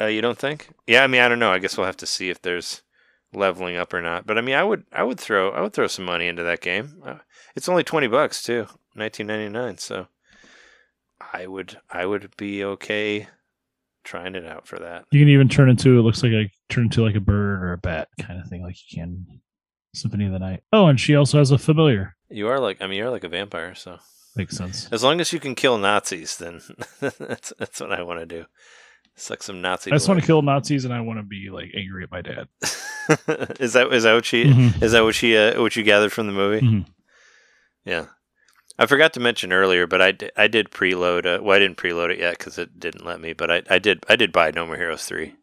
Uh, 0.00 0.06
you 0.06 0.20
don't 0.20 0.38
think? 0.38 0.68
Yeah, 0.86 1.04
I 1.04 1.06
mean, 1.06 1.20
I 1.20 1.28
don't 1.28 1.38
know. 1.38 1.52
I 1.52 1.58
guess 1.58 1.76
we'll 1.76 1.86
have 1.86 1.96
to 1.98 2.06
see 2.06 2.30
if 2.30 2.42
there's 2.42 2.82
leveling 3.32 3.76
up 3.76 3.92
or 3.94 4.02
not. 4.02 4.26
But 4.26 4.38
I 4.38 4.40
mean, 4.40 4.54
I 4.54 4.64
would, 4.64 4.84
I 4.92 5.02
would 5.02 5.20
throw, 5.20 5.50
I 5.50 5.60
would 5.60 5.72
throw 5.72 5.86
some 5.86 6.04
money 6.04 6.26
into 6.26 6.42
that 6.42 6.60
game. 6.60 7.02
Uh, 7.04 7.18
it's 7.54 7.68
only 7.68 7.84
twenty 7.84 8.08
bucks 8.08 8.42
too, 8.42 8.66
nineteen 8.94 9.26
ninety 9.26 9.48
nine. 9.48 9.78
So 9.78 10.08
I 11.32 11.46
would, 11.46 11.78
I 11.90 12.06
would 12.06 12.36
be 12.36 12.64
okay 12.64 13.28
trying 14.04 14.34
it 14.34 14.44
out 14.44 14.66
for 14.66 14.78
that. 14.80 15.04
You 15.12 15.20
can 15.20 15.28
even 15.28 15.48
turn 15.48 15.70
into 15.70 15.98
it 15.98 16.02
looks 16.02 16.22
like 16.22 16.32
a 16.32 16.50
turn 16.68 16.84
into 16.84 17.04
like 17.04 17.14
a 17.14 17.20
bird 17.20 17.62
or 17.62 17.72
a 17.72 17.78
bat 17.78 18.08
kind 18.20 18.40
of 18.40 18.48
thing, 18.48 18.62
like 18.62 18.76
you 18.90 18.98
can 19.00 19.26
Symphony 19.94 20.26
of 20.26 20.32
the 20.32 20.38
Night. 20.38 20.62
Oh, 20.72 20.86
and 20.86 20.98
she 20.98 21.14
also 21.14 21.38
has 21.38 21.50
a 21.50 21.58
familiar. 21.58 22.16
You 22.30 22.48
are 22.48 22.58
like, 22.58 22.80
I 22.80 22.86
mean, 22.86 22.98
you're 22.98 23.10
like 23.10 23.24
a 23.24 23.28
vampire, 23.28 23.74
so 23.74 23.98
Makes 24.34 24.56
sense. 24.56 24.88
as 24.90 25.04
long 25.04 25.20
as 25.20 25.32
you 25.32 25.38
can 25.40 25.54
kill 25.54 25.76
Nazis, 25.76 26.38
then 26.38 26.62
that's 27.00 27.52
that's 27.58 27.80
what 27.80 27.92
I 27.92 28.02
want 28.02 28.20
to 28.20 28.26
do. 28.26 28.46
Suck 29.14 29.42
some 29.42 29.60
Nazi. 29.60 29.90
I 29.92 29.94
just 29.96 30.08
want 30.08 30.20
to 30.20 30.26
kill 30.26 30.42
Nazis 30.42 30.84
and 30.84 30.92
I 30.94 31.00
want 31.02 31.18
to 31.18 31.22
be 31.22 31.50
like 31.50 31.70
angry 31.76 32.02
at 32.04 32.10
my 32.10 32.22
dad. 32.22 32.48
is 33.60 33.74
that 33.74 33.88
is 33.92 34.04
that 34.04 34.14
what 34.14 34.24
she 34.24 34.44
Mhm. 34.44 34.82
is 34.82 34.92
that 34.92 35.04
what 35.04 35.14
she 35.14 35.36
uh, 35.36 35.60
what 35.60 35.76
you 35.76 35.82
gathered 35.82 36.12
from 36.12 36.26
the 36.26 36.32
movie? 36.32 36.64
Mhm. 36.66 36.86
Yeah, 37.84 38.06
I 38.78 38.86
forgot 38.86 39.12
to 39.14 39.20
mention 39.20 39.52
earlier, 39.52 39.86
but 39.86 40.00
I, 40.00 40.14
I 40.36 40.46
did 40.48 40.70
preload. 40.70 41.26
Uh, 41.26 41.42
well, 41.42 41.54
I 41.56 41.58
didn't 41.58 41.76
preload 41.76 42.10
it 42.10 42.18
yet 42.20 42.38
because 42.38 42.56
it 42.58 42.78
didn't 42.80 43.04
let 43.04 43.20
me. 43.20 43.32
But 43.32 43.50
I, 43.50 43.62
I 43.68 43.78
did 43.78 44.04
I 44.08 44.16
did 44.16 44.32
buy 44.32 44.50
No 44.50 44.66
More 44.66 44.76
Heroes 44.76 45.04
three, 45.04 45.34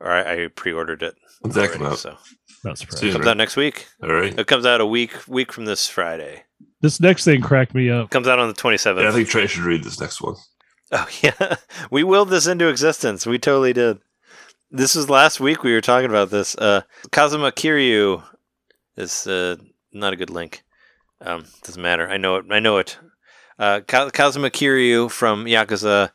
or 0.00 0.10
I, 0.10 0.44
I 0.44 0.48
pre-ordered 0.48 1.02
it. 1.02 1.16
When's 1.42 1.54
that 1.56 1.62
already, 1.62 1.78
come 1.78 1.86
out? 1.88 1.98
So 1.98 2.16
Not 2.64 2.78
surprised. 2.78 3.00
Soon. 3.00 3.10
it 3.10 3.12
comes 3.12 3.26
out 3.26 3.36
next 3.36 3.56
week. 3.56 3.86
All 4.02 4.12
right. 4.12 4.36
It 4.38 4.46
comes 4.46 4.64
out 4.64 4.80
a 4.80 4.86
week 4.86 5.12
week 5.28 5.52
from 5.52 5.66
this 5.66 5.86
Friday. 5.88 6.44
This 6.80 6.98
next 7.00 7.24
thing 7.24 7.42
cracked 7.42 7.74
me 7.74 7.90
up. 7.90 8.10
Comes 8.10 8.28
out 8.28 8.38
on 8.38 8.48
the 8.48 8.54
27th. 8.54 9.02
Yeah, 9.02 9.08
I 9.08 9.12
think 9.12 9.28
Trey 9.28 9.46
should 9.46 9.64
read 9.64 9.82
this 9.84 10.00
next 10.00 10.22
one. 10.22 10.36
Oh 10.92 11.08
yeah, 11.22 11.56
we 11.90 12.04
willed 12.04 12.30
this 12.30 12.46
into 12.46 12.68
existence. 12.68 13.26
We 13.26 13.38
totally 13.38 13.72
did. 13.72 13.98
This 14.70 14.94
was 14.94 15.10
last 15.10 15.40
week. 15.40 15.62
We 15.62 15.72
were 15.72 15.80
talking 15.80 16.10
about 16.10 16.30
this. 16.30 16.56
Uh, 16.56 16.82
Kazuma 17.10 17.52
Kiryu 17.52 18.22
is 18.96 19.26
uh, 19.26 19.56
not 19.92 20.12
a 20.12 20.16
good 20.16 20.30
link. 20.30 20.62
Um, 21.20 21.44
doesn't 21.62 21.82
matter. 21.82 22.08
I 22.08 22.16
know 22.16 22.36
it. 22.36 22.46
I 22.50 22.58
know 22.58 22.78
it. 22.78 22.98
Uh, 23.58 23.80
Kazuma 23.80 24.50
Kiryu 24.50 25.10
from 25.10 25.46
Yakuza 25.46 26.10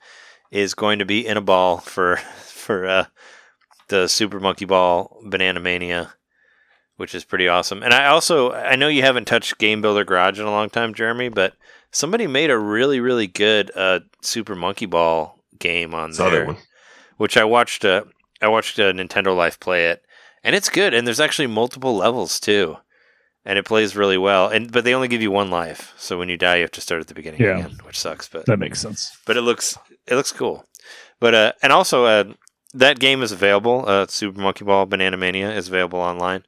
is 0.51 0.73
going 0.73 0.99
to 0.99 1.05
be 1.05 1.25
in 1.25 1.37
a 1.37 1.41
ball 1.41 1.77
for 1.77 2.17
for 2.45 2.85
uh, 2.85 3.05
the 3.87 4.07
Super 4.07 4.39
Monkey 4.39 4.65
Ball 4.65 5.21
Banana 5.25 5.59
Mania, 5.59 6.13
which 6.97 7.15
is 7.15 7.25
pretty 7.25 7.47
awesome. 7.47 7.83
And 7.83 7.93
I 7.93 8.07
also 8.07 8.51
I 8.51 8.75
know 8.75 8.87
you 8.87 9.01
haven't 9.01 9.25
touched 9.25 9.57
Game 9.57 9.81
Builder 9.81 10.05
Garage 10.05 10.39
in 10.39 10.45
a 10.45 10.51
long 10.51 10.69
time, 10.69 10.93
Jeremy, 10.93 11.29
but 11.29 11.55
somebody 11.91 12.27
made 12.27 12.49
a 12.49 12.57
really 12.57 12.99
really 12.99 13.27
good 13.27 13.71
uh, 13.75 13.99
Super 14.21 14.55
Monkey 14.55 14.85
Ball 14.85 15.37
game 15.59 15.93
on 15.93 16.13
Saw 16.13 16.29
there, 16.29 16.55
which 17.17 17.37
I 17.37 17.43
watched. 17.43 17.85
Uh, 17.85 18.03
I 18.41 18.47
watched 18.47 18.79
uh, 18.79 18.91
Nintendo 18.91 19.35
Life 19.35 19.59
play 19.59 19.87
it, 19.87 20.03
and 20.43 20.55
it's 20.55 20.69
good. 20.69 20.93
And 20.93 21.05
there's 21.05 21.19
actually 21.19 21.47
multiple 21.47 21.95
levels 21.95 22.39
too, 22.39 22.77
and 23.45 23.57
it 23.59 23.65
plays 23.65 23.95
really 23.95 24.17
well. 24.17 24.47
And 24.47 24.71
but 24.71 24.83
they 24.83 24.93
only 24.95 25.07
give 25.07 25.21
you 25.21 25.31
one 25.31 25.49
life, 25.51 25.93
so 25.97 26.17
when 26.17 26.29
you 26.29 26.37
die, 26.37 26.55
you 26.57 26.61
have 26.63 26.71
to 26.71 26.81
start 26.81 27.01
at 27.01 27.07
the 27.07 27.13
beginning 27.13 27.41
Yeah. 27.41 27.59
again, 27.59 27.77
which 27.83 27.99
sucks. 27.99 28.27
But 28.27 28.45
That 28.47 28.57
makes 28.59 28.79
sense. 28.81 29.11
but 29.25 29.37
it 29.37 29.41
looks 29.41 29.77
it 30.07 30.15
looks 30.15 30.31
cool. 30.31 30.65
But 31.19 31.35
uh, 31.35 31.51
and 31.61 31.71
also 31.71 32.05
uh, 32.05 32.23
that 32.73 32.99
game 32.99 33.21
is 33.21 33.31
available. 33.31 33.83
Uh, 33.87 34.07
Super 34.07 34.39
Monkey 34.41 34.65
Ball 34.65 34.85
Banana 34.87 35.17
Mania 35.17 35.51
is 35.53 35.67
available 35.67 35.99
online, 35.99 36.43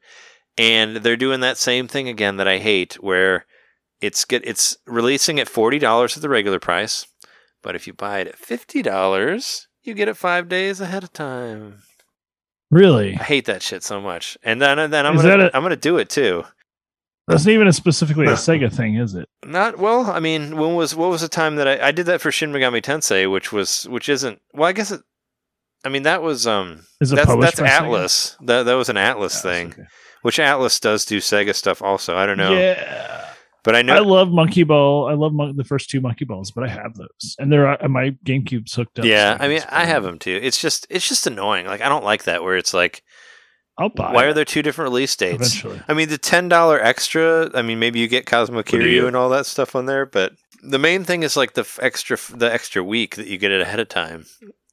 and 0.58 0.98
they're 0.98 1.16
doing 1.18 1.42
that 1.42 1.58
same 1.58 1.88
thing 1.88 2.08
again 2.10 2.38
that 2.38 2.48
I 2.48 2.58
hate, 2.58 2.96
where 2.96 3.46
it's 4.04 4.26
get 4.26 4.46
it's 4.46 4.78
releasing 4.86 5.40
at 5.40 5.48
forty 5.50 5.80
dollars 5.80 6.16
at 6.16 6.22
the 6.22 6.30
regular 6.30 6.60
price, 6.60 7.06
but 7.62 7.76
if 7.76 7.88
you 7.88 7.94
buy 7.94 8.20
it 8.20 8.28
at 8.28 8.38
fifty 8.38 8.82
dollars, 8.82 9.68
you 9.84 9.94
get 9.94 10.08
it 10.08 10.18
five 10.18 10.48
days 10.50 10.82
ahead 10.82 11.04
of 11.04 11.14
time. 11.14 11.84
Really? 12.72 13.16
I 13.20 13.24
hate 13.24 13.46
that 13.46 13.62
shit 13.62 13.84
so 13.84 14.02
much, 14.02 14.38
and 14.44 14.62
then 14.62 14.80
and 14.80 14.92
then 14.92 15.06
I'm 15.06 15.16
Is 15.16 15.22
gonna 15.22 15.38
that 15.38 15.52
a- 15.54 15.56
I'm 15.58 15.64
gonna 15.64 15.76
do 15.76 15.98
it 15.98 16.10
too. 16.10 16.44
That's 17.28 17.46
not 17.46 17.54
even 17.54 17.68
a 17.68 17.74
specifically 17.74 18.26
a 18.26 18.32
Sega 18.34 18.70
thing, 18.74 18.96
is 18.96 19.16
it? 19.16 19.30
Not 19.46 19.78
well. 19.78 20.12
I 20.12 20.20
mean, 20.20 20.58
when 20.58 20.76
was 20.76 20.94
what 20.96 21.10
was 21.10 21.22
the 21.22 21.30
time 21.30 21.56
that 21.56 21.68
I, 21.68 21.88
I 21.88 21.92
did 21.92 22.06
that 22.08 22.20
for 22.20 22.32
Shin 22.32 22.52
Megami 22.52 22.82
Tensei, 22.82 23.32
which 23.32 23.54
was 23.54 23.84
which 23.90 24.10
isn't 24.10 24.42
well. 24.54 24.68
I 24.68 24.74
guess 24.74 24.92
it. 24.92 25.02
I 25.86 25.90
mean, 25.90 26.04
that 26.04 26.22
was 26.22 26.46
um. 26.48 26.86
Is 27.00 27.12
it 27.14 27.16
that's 27.16 27.28
that's 27.40 27.60
by 27.60 27.68
Sega? 27.68 27.80
Atlus. 27.80 28.36
That 28.46 28.64
that 28.64 28.74
was 28.74 28.90
an 28.90 28.96
Atlus 28.98 29.22
Yes, 29.36 29.42
thing, 29.42 29.68
okay. 29.72 29.84
which 30.24 30.38
Atlus 30.38 30.82
does 30.82 31.06
do 31.06 31.20
Sega 31.20 31.56
stuff 31.56 31.82
also. 31.82 32.18
I 32.18 32.26
don't 32.26 32.38
know, 32.38 32.58
Yeah. 32.58 33.33
But 33.64 33.76
I 33.76 33.82
know 33.82 33.96
I 33.96 34.00
love 34.00 34.30
Monkey 34.32 34.64
Ball. 34.64 35.10
I 35.10 35.14
love 35.14 35.34
mon- 35.34 35.56
the 35.56 35.64
first 35.64 35.90
two 35.90 36.02
Monkey 36.02 36.26
Balls, 36.26 36.52
but 36.52 36.64
I 36.64 36.68
have 36.68 36.94
those, 36.96 37.36
and 37.40 37.52
they're 37.52 37.68
uh, 37.68 37.88
my 37.88 38.12
GameCube's 38.26 38.74
hooked 38.74 39.00
up. 39.00 39.06
yeah, 39.06 39.38
so 39.38 39.44
I 39.44 39.48
mean, 39.48 39.62
I 39.70 39.82
play 39.84 39.86
have 39.88 40.04
them. 40.04 40.14
them 40.14 40.20
too. 40.20 40.40
It's 40.42 40.60
just 40.60 40.86
it's 40.90 41.08
just 41.08 41.26
annoying. 41.28 41.66
Like 41.66 41.82
I 41.82 41.90
don't 41.90 42.04
like 42.04 42.24
that 42.26 42.44
where 42.44 42.58
it's 42.58 42.74
like, 42.74 43.04
I'll 43.78 43.90
buy. 43.90 44.14
why 44.14 44.24
it 44.26 44.28
are 44.28 44.34
there 44.34 44.46
two 44.46 44.62
different 44.62 44.90
release 44.92 45.16
dates? 45.16 45.36
eventually? 45.36 45.82
I 45.88 45.94
mean, 45.94 46.10
the 46.10 46.18
ten 46.18 46.50
dollar 46.50 46.80
extra. 46.82 47.50
I 47.54 47.62
mean, 47.62 47.80
maybe 47.80 48.00
you 48.00 48.08
get 48.08 48.26
Cosmo 48.26 48.62
do 48.62 48.78
Kiryu 48.78 49.08
and 49.08 49.16
all 49.16 49.30
that 49.30 49.46
stuff 49.46 49.76
on 49.76 49.86
there, 49.86 50.06
but 50.06 50.34
the 50.62 50.80
main 50.80 51.04
thing 51.04 51.24
is 51.24 51.36
like 51.36 51.54
the 51.54 51.62
f- 51.62 51.80
extra 51.82 52.18
the 52.36 52.52
extra 52.52 52.84
week 52.84 53.16
that 53.16 53.28
you 53.28 53.38
get 53.38 53.52
it 53.52 53.62
ahead 53.62 53.80
of 53.80 53.90
time. 53.90 54.26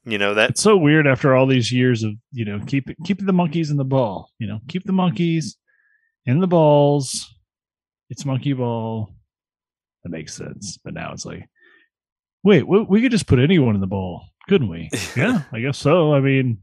You 0.03 0.17
know 0.17 0.33
that 0.33 0.51
It's 0.51 0.63
so 0.63 0.77
weird 0.77 1.05
after 1.05 1.35
all 1.35 1.45
these 1.45 1.71
years 1.71 2.01
of 2.03 2.13
you 2.31 2.43
know 2.43 2.59
keep 2.65 2.85
keep 3.05 3.23
the 3.25 3.33
monkeys 3.33 3.69
in 3.69 3.77
the 3.77 3.83
ball. 3.85 4.31
You 4.39 4.47
know, 4.47 4.59
keep 4.67 4.83
the 4.85 4.93
monkeys 4.93 5.57
in 6.25 6.39
the 6.39 6.47
balls. 6.47 7.27
It's 8.11 8.25
Monkey 8.25 8.53
Ball. 8.53 9.11
That 10.03 10.09
makes 10.09 10.35
sense. 10.35 10.77
But 10.83 10.93
now 10.93 11.13
it's 11.13 11.25
like, 11.25 11.47
wait, 12.43 12.67
we, 12.67 12.81
we 12.83 13.01
could 13.01 13.11
just 13.11 13.25
put 13.27 13.39
anyone 13.39 13.73
in 13.75 13.81
the 13.81 13.87
ball, 13.87 14.25
couldn't 14.47 14.69
we? 14.69 14.89
yeah, 15.15 15.43
I 15.51 15.61
guess 15.61 15.77
so. 15.77 16.13
I 16.13 16.19
mean, 16.19 16.59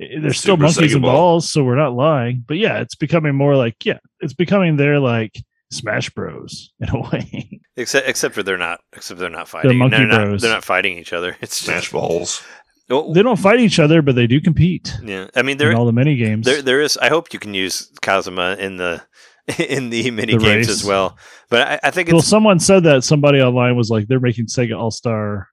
i- 0.00 0.20
there's 0.20 0.38
still 0.38 0.54
Super 0.56 0.62
monkeys 0.64 0.94
and 0.94 1.02
Ball. 1.02 1.12
balls, 1.12 1.52
so 1.52 1.64
we're 1.64 1.76
not 1.76 1.94
lying. 1.94 2.44
But 2.46 2.56
yeah, 2.58 2.78
it's 2.80 2.94
becoming 2.94 3.34
more 3.34 3.56
like 3.56 3.84
yeah, 3.84 3.98
it's 4.20 4.34
becoming 4.34 4.76
their 4.76 5.00
like 5.00 5.34
Smash 5.70 6.10
Bros 6.10 6.72
in 6.80 6.88
a 6.90 7.00
way. 7.10 7.60
Except, 7.76 8.08
except 8.08 8.34
for 8.34 8.42
they're 8.44 8.56
not. 8.56 8.80
Except 8.94 9.18
they're 9.18 9.28
not 9.30 9.48
fighting. 9.48 9.78
Monkey 9.78 9.96
they're, 9.96 10.06
not, 10.06 10.40
they're 10.40 10.52
not 10.52 10.64
fighting 10.64 10.96
each 10.98 11.12
other. 11.12 11.36
It's 11.40 11.56
just, 11.56 11.64
Smash 11.64 11.90
balls. 11.90 12.42
Well, 12.88 13.12
they 13.14 13.22
don't 13.22 13.38
fight 13.38 13.60
each 13.60 13.78
other, 13.78 14.02
but 14.02 14.14
they 14.14 14.26
do 14.26 14.40
compete 14.42 14.94
yeah. 15.02 15.28
I 15.34 15.40
mean, 15.40 15.52
in 15.52 15.58
there, 15.58 15.74
all 15.74 15.86
the 15.86 15.92
mini 15.92 16.16
games. 16.16 16.44
there, 16.44 16.60
there 16.60 16.82
is. 16.82 16.98
I 16.98 17.08
hope 17.08 17.32
you 17.32 17.38
can 17.40 17.54
use 17.54 17.90
Kazuma 18.02 18.56
in 18.60 18.76
the 18.76 19.02
in 19.58 19.90
the 19.90 20.10
mini 20.10 20.32
The 20.34 20.38
games 20.38 20.68
race. 20.68 20.70
as 20.70 20.84
well. 20.84 21.18
But 21.50 21.68
I, 21.68 21.80
I 21.84 21.90
think 21.90 22.08
well, 22.10 22.22
someone 22.22 22.58
said 22.58 22.84
that 22.84 23.04
somebody 23.04 23.40
online 23.40 23.76
was 23.76 23.90
like 23.90 24.06
they're 24.08 24.20
making 24.20 24.46
Sega 24.46 24.78
All 24.78 24.90
Star 24.90 25.48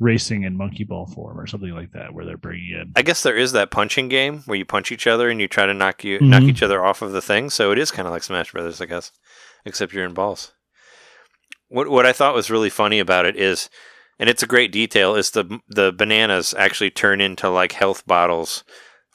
Racing 0.00 0.44
in 0.44 0.56
Monkey 0.56 0.84
Ball 0.84 1.06
form 1.06 1.40
or 1.40 1.48
something 1.48 1.72
like 1.72 1.90
that, 1.92 2.14
where 2.14 2.24
they're 2.24 2.36
bringing 2.36 2.70
in. 2.70 2.92
I 2.94 3.02
guess 3.02 3.24
there 3.24 3.36
is 3.36 3.50
that 3.52 3.72
punching 3.72 4.06
game 4.08 4.42
where 4.46 4.56
you 4.56 4.64
punch 4.64 4.92
each 4.92 5.08
other 5.08 5.28
and 5.28 5.40
you 5.40 5.48
try 5.48 5.66
to 5.66 5.74
knock 5.74 6.04
you 6.04 6.20
knock 6.20 6.44
Mhm. 6.44 6.50
each 6.50 6.62
other 6.62 6.84
off 6.84 7.02
of 7.02 7.10
the 7.10 7.20
thing. 7.20 7.50
So 7.50 7.72
it 7.72 7.78
is 7.78 7.90
kind 7.90 8.06
of 8.06 8.12
like 8.12 8.22
Smash 8.22 8.52
Brothers, 8.52 8.80
I 8.80 8.86
guess, 8.86 9.10
except 9.64 9.92
you're 9.92 10.04
in 10.04 10.14
balls. 10.14 10.52
What 11.66 11.88
what 11.90 12.06
I 12.06 12.12
thought 12.12 12.34
was 12.36 12.48
really 12.48 12.70
funny 12.70 13.00
about 13.00 13.26
it 13.26 13.34
is, 13.34 13.68
and 14.20 14.30
it's 14.30 14.42
a 14.44 14.46
great 14.46 14.70
detail, 14.70 15.16
is 15.16 15.32
the 15.32 15.58
the 15.68 15.90
bananas 15.92 16.54
actually 16.56 16.90
turn 16.92 17.20
into 17.20 17.48
like 17.50 17.72
health 17.72 18.06
bottles 18.06 18.62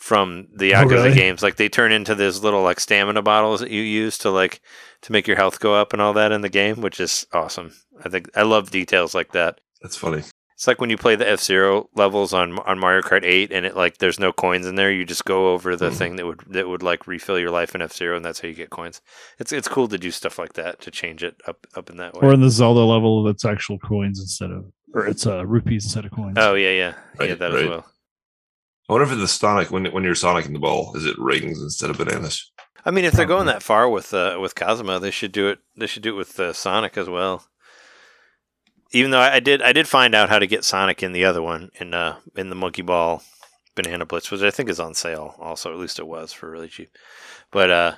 from 0.03 0.47
the 0.53 0.75
Oh, 0.75 0.83
Yakuza 0.83 0.89
really? 0.89 1.13
games. 1.13 1.41
Like 1.41 1.55
they 1.55 1.69
turn 1.69 1.93
into 1.93 2.13
those 2.13 2.43
little 2.43 2.61
like 2.61 2.81
stamina 2.81 3.21
bottles 3.21 3.61
that 3.61 3.71
you 3.71 3.81
use 3.81 4.17
to 4.19 4.29
like 4.29 4.59
to 5.03 5.13
make 5.13 5.27
your 5.27 5.37
health 5.37 5.61
go 5.61 5.73
up 5.73 5.93
and 5.93 6.01
all 6.01 6.11
that 6.13 6.33
in 6.33 6.41
the 6.41 6.49
game, 6.49 6.81
which 6.81 6.99
is 6.99 7.25
awesome. 7.31 7.71
I 8.03 8.09
think 8.09 8.29
I 8.35 8.41
love 8.41 8.69
details 8.69 9.15
like 9.15 9.31
that. 9.31 9.61
That's 9.81 9.95
funny. 9.95 10.23
It's 10.55 10.67
like 10.67 10.81
when 10.81 10.89
you 10.89 10.97
play 10.97 11.15
the 11.15 11.27
F 11.29 11.39
Zero 11.39 11.89
levels 11.95 12.33
on 12.33 12.59
on 12.59 12.79
Mario 12.79 13.01
Kart 13.01 13.23
Eight, 13.23 13.51
and 13.53 13.65
it 13.65 13.77
like 13.77 13.99
there's 13.99 14.19
no 14.19 14.33
coins 14.33 14.65
in 14.67 14.75
there. 14.75 14.91
You 14.91 15.05
just 15.05 15.23
go 15.25 15.53
over 15.53 15.75
the 15.77 15.89
Mhm. 15.89 15.93
thing 15.97 16.15
that 16.17 16.25
would 16.25 16.41
that 16.49 16.67
would 16.67 16.83
like 16.83 17.07
refill 17.07 17.39
your 17.39 17.49
life 17.51 17.73
in 17.73 17.81
F 17.81 17.93
Zero, 17.93 18.17
and 18.17 18.25
that's 18.25 18.41
how 18.41 18.49
you 18.49 18.53
get 18.53 18.69
coins. 18.71 19.01
It's 19.39 19.53
it's 19.53 19.69
cool 19.69 19.87
to 19.87 19.97
do 19.97 20.11
stuff 20.11 20.37
like 20.37 20.53
that 20.53 20.81
to 20.81 20.91
change 20.91 21.23
it 21.23 21.35
up 21.47 21.65
up 21.75 21.89
in 21.89 21.95
that 21.97 22.13
way. 22.13 22.27
Or 22.27 22.33
in 22.33 22.41
the 22.41 22.49
Zelda 22.49 22.81
level, 22.81 23.23
that's 23.23 23.45
actual 23.45 23.79
coins 23.79 24.19
instead 24.19 24.51
of, 24.51 24.65
or 24.93 25.07
it's 25.07 25.25
uh, 25.25 25.45
rupees 25.45 25.85
instead 25.85 26.03
of 26.05 26.11
coins. 26.11 26.35
oh 26.37 26.55
yeah, 26.55 26.69
yeah, 26.71 26.75
yeah, 26.75 26.93
Right, 27.19 27.39
that 27.39 27.55
as 27.55 27.69
well. 27.69 27.85
I 28.89 28.93
wonder 28.93 29.11
if 29.11 29.17
it's 29.17 29.31
Sonic 29.31 29.71
when 29.71 29.85
when 29.85 30.03
you're 30.03 30.15
Sonic 30.15 30.45
in 30.45 30.53
the 30.53 30.59
ball, 30.59 30.95
is 30.95 31.05
it 31.05 31.17
rings 31.17 31.61
instead 31.61 31.89
of 31.89 31.97
bananas? 31.97 32.51
I 32.85 32.91
mean, 32.91 33.05
if 33.05 33.13
they're 33.13 33.25
going 33.25 33.45
that 33.45 33.63
far 33.63 33.89
with 33.89 34.13
uh, 34.13 34.37
with 34.41 34.55
Kazuma, 34.55 34.99
they 34.99 35.11
should 35.11 35.31
do 35.31 35.47
it. 35.47 35.59
They 35.77 35.87
should 35.87 36.03
do 36.03 36.13
it 36.15 36.17
with 36.17 36.39
uh, 36.39 36.51
Sonic 36.53 36.97
as 36.97 37.07
well. 37.07 37.45
Even 38.91 39.11
though 39.11 39.19
I, 39.19 39.35
I 39.35 39.39
did, 39.39 39.61
I 39.61 39.73
did 39.73 39.87
find 39.87 40.13
out 40.13 40.29
how 40.29 40.37
to 40.37 40.47
get 40.47 40.65
Sonic 40.65 41.01
in 41.01 41.13
the 41.13 41.25
other 41.25 41.41
one 41.41 41.71
in 41.79 41.93
uh 41.93 42.17
in 42.35 42.49
the 42.49 42.55
Monkey 42.55 42.81
Ball 42.81 43.23
Banana 43.75 44.05
Blitz, 44.05 44.29
which 44.29 44.41
I 44.41 44.51
think 44.51 44.69
is 44.69 44.79
on 44.79 44.93
sale. 44.93 45.35
Also, 45.39 45.71
at 45.71 45.79
least 45.79 45.99
it 45.99 46.07
was 46.07 46.33
for 46.33 46.51
really 46.51 46.67
cheap. 46.67 46.89
But 47.51 47.71
uh, 47.71 47.95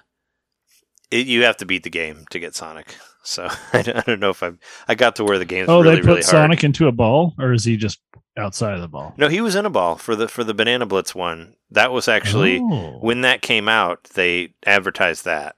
it, 1.11 1.27
you 1.27 1.43
have 1.43 1.57
to 1.57 1.65
beat 1.65 1.83
the 1.83 1.89
game 1.89 2.25
to 2.31 2.39
get 2.39 2.55
Sonic. 2.55 2.95
So 3.23 3.47
I 3.73 3.81
don't, 3.81 3.97
I 3.97 4.01
don't 4.01 4.19
know 4.19 4.29
if 4.29 4.43
I 4.43 4.51
I 4.87 4.95
got 4.95 5.15
to 5.17 5.23
where 5.23 5.39
the 5.39 5.45
game's 5.45 5.69
oh, 5.69 5.81
really 5.81 5.95
they 5.95 6.01
put 6.01 6.07
really 6.07 6.15
hard. 6.21 6.25
Sonic 6.25 6.63
into 6.63 6.87
a 6.87 6.91
ball, 6.91 7.33
or 7.39 7.53
is 7.53 7.63
he 7.65 7.77
just 7.77 7.99
outside 8.37 8.75
of 8.75 8.81
the 8.81 8.87
ball? 8.87 9.13
No, 9.17 9.27
he 9.29 9.41
was 9.41 9.55
in 9.55 9.65
a 9.65 9.69
ball 9.69 9.95
for 9.95 10.15
the 10.15 10.27
for 10.27 10.43
the 10.43 10.53
Banana 10.53 10.85
Blitz 10.85 11.15
one. 11.15 11.55
That 11.71 11.91
was 11.91 12.07
actually 12.07 12.59
Oh. 12.61 12.99
when 13.01 13.21
that 13.21 13.41
came 13.41 13.67
out, 13.67 14.03
they 14.13 14.53
advertised 14.65 15.25
that 15.25 15.55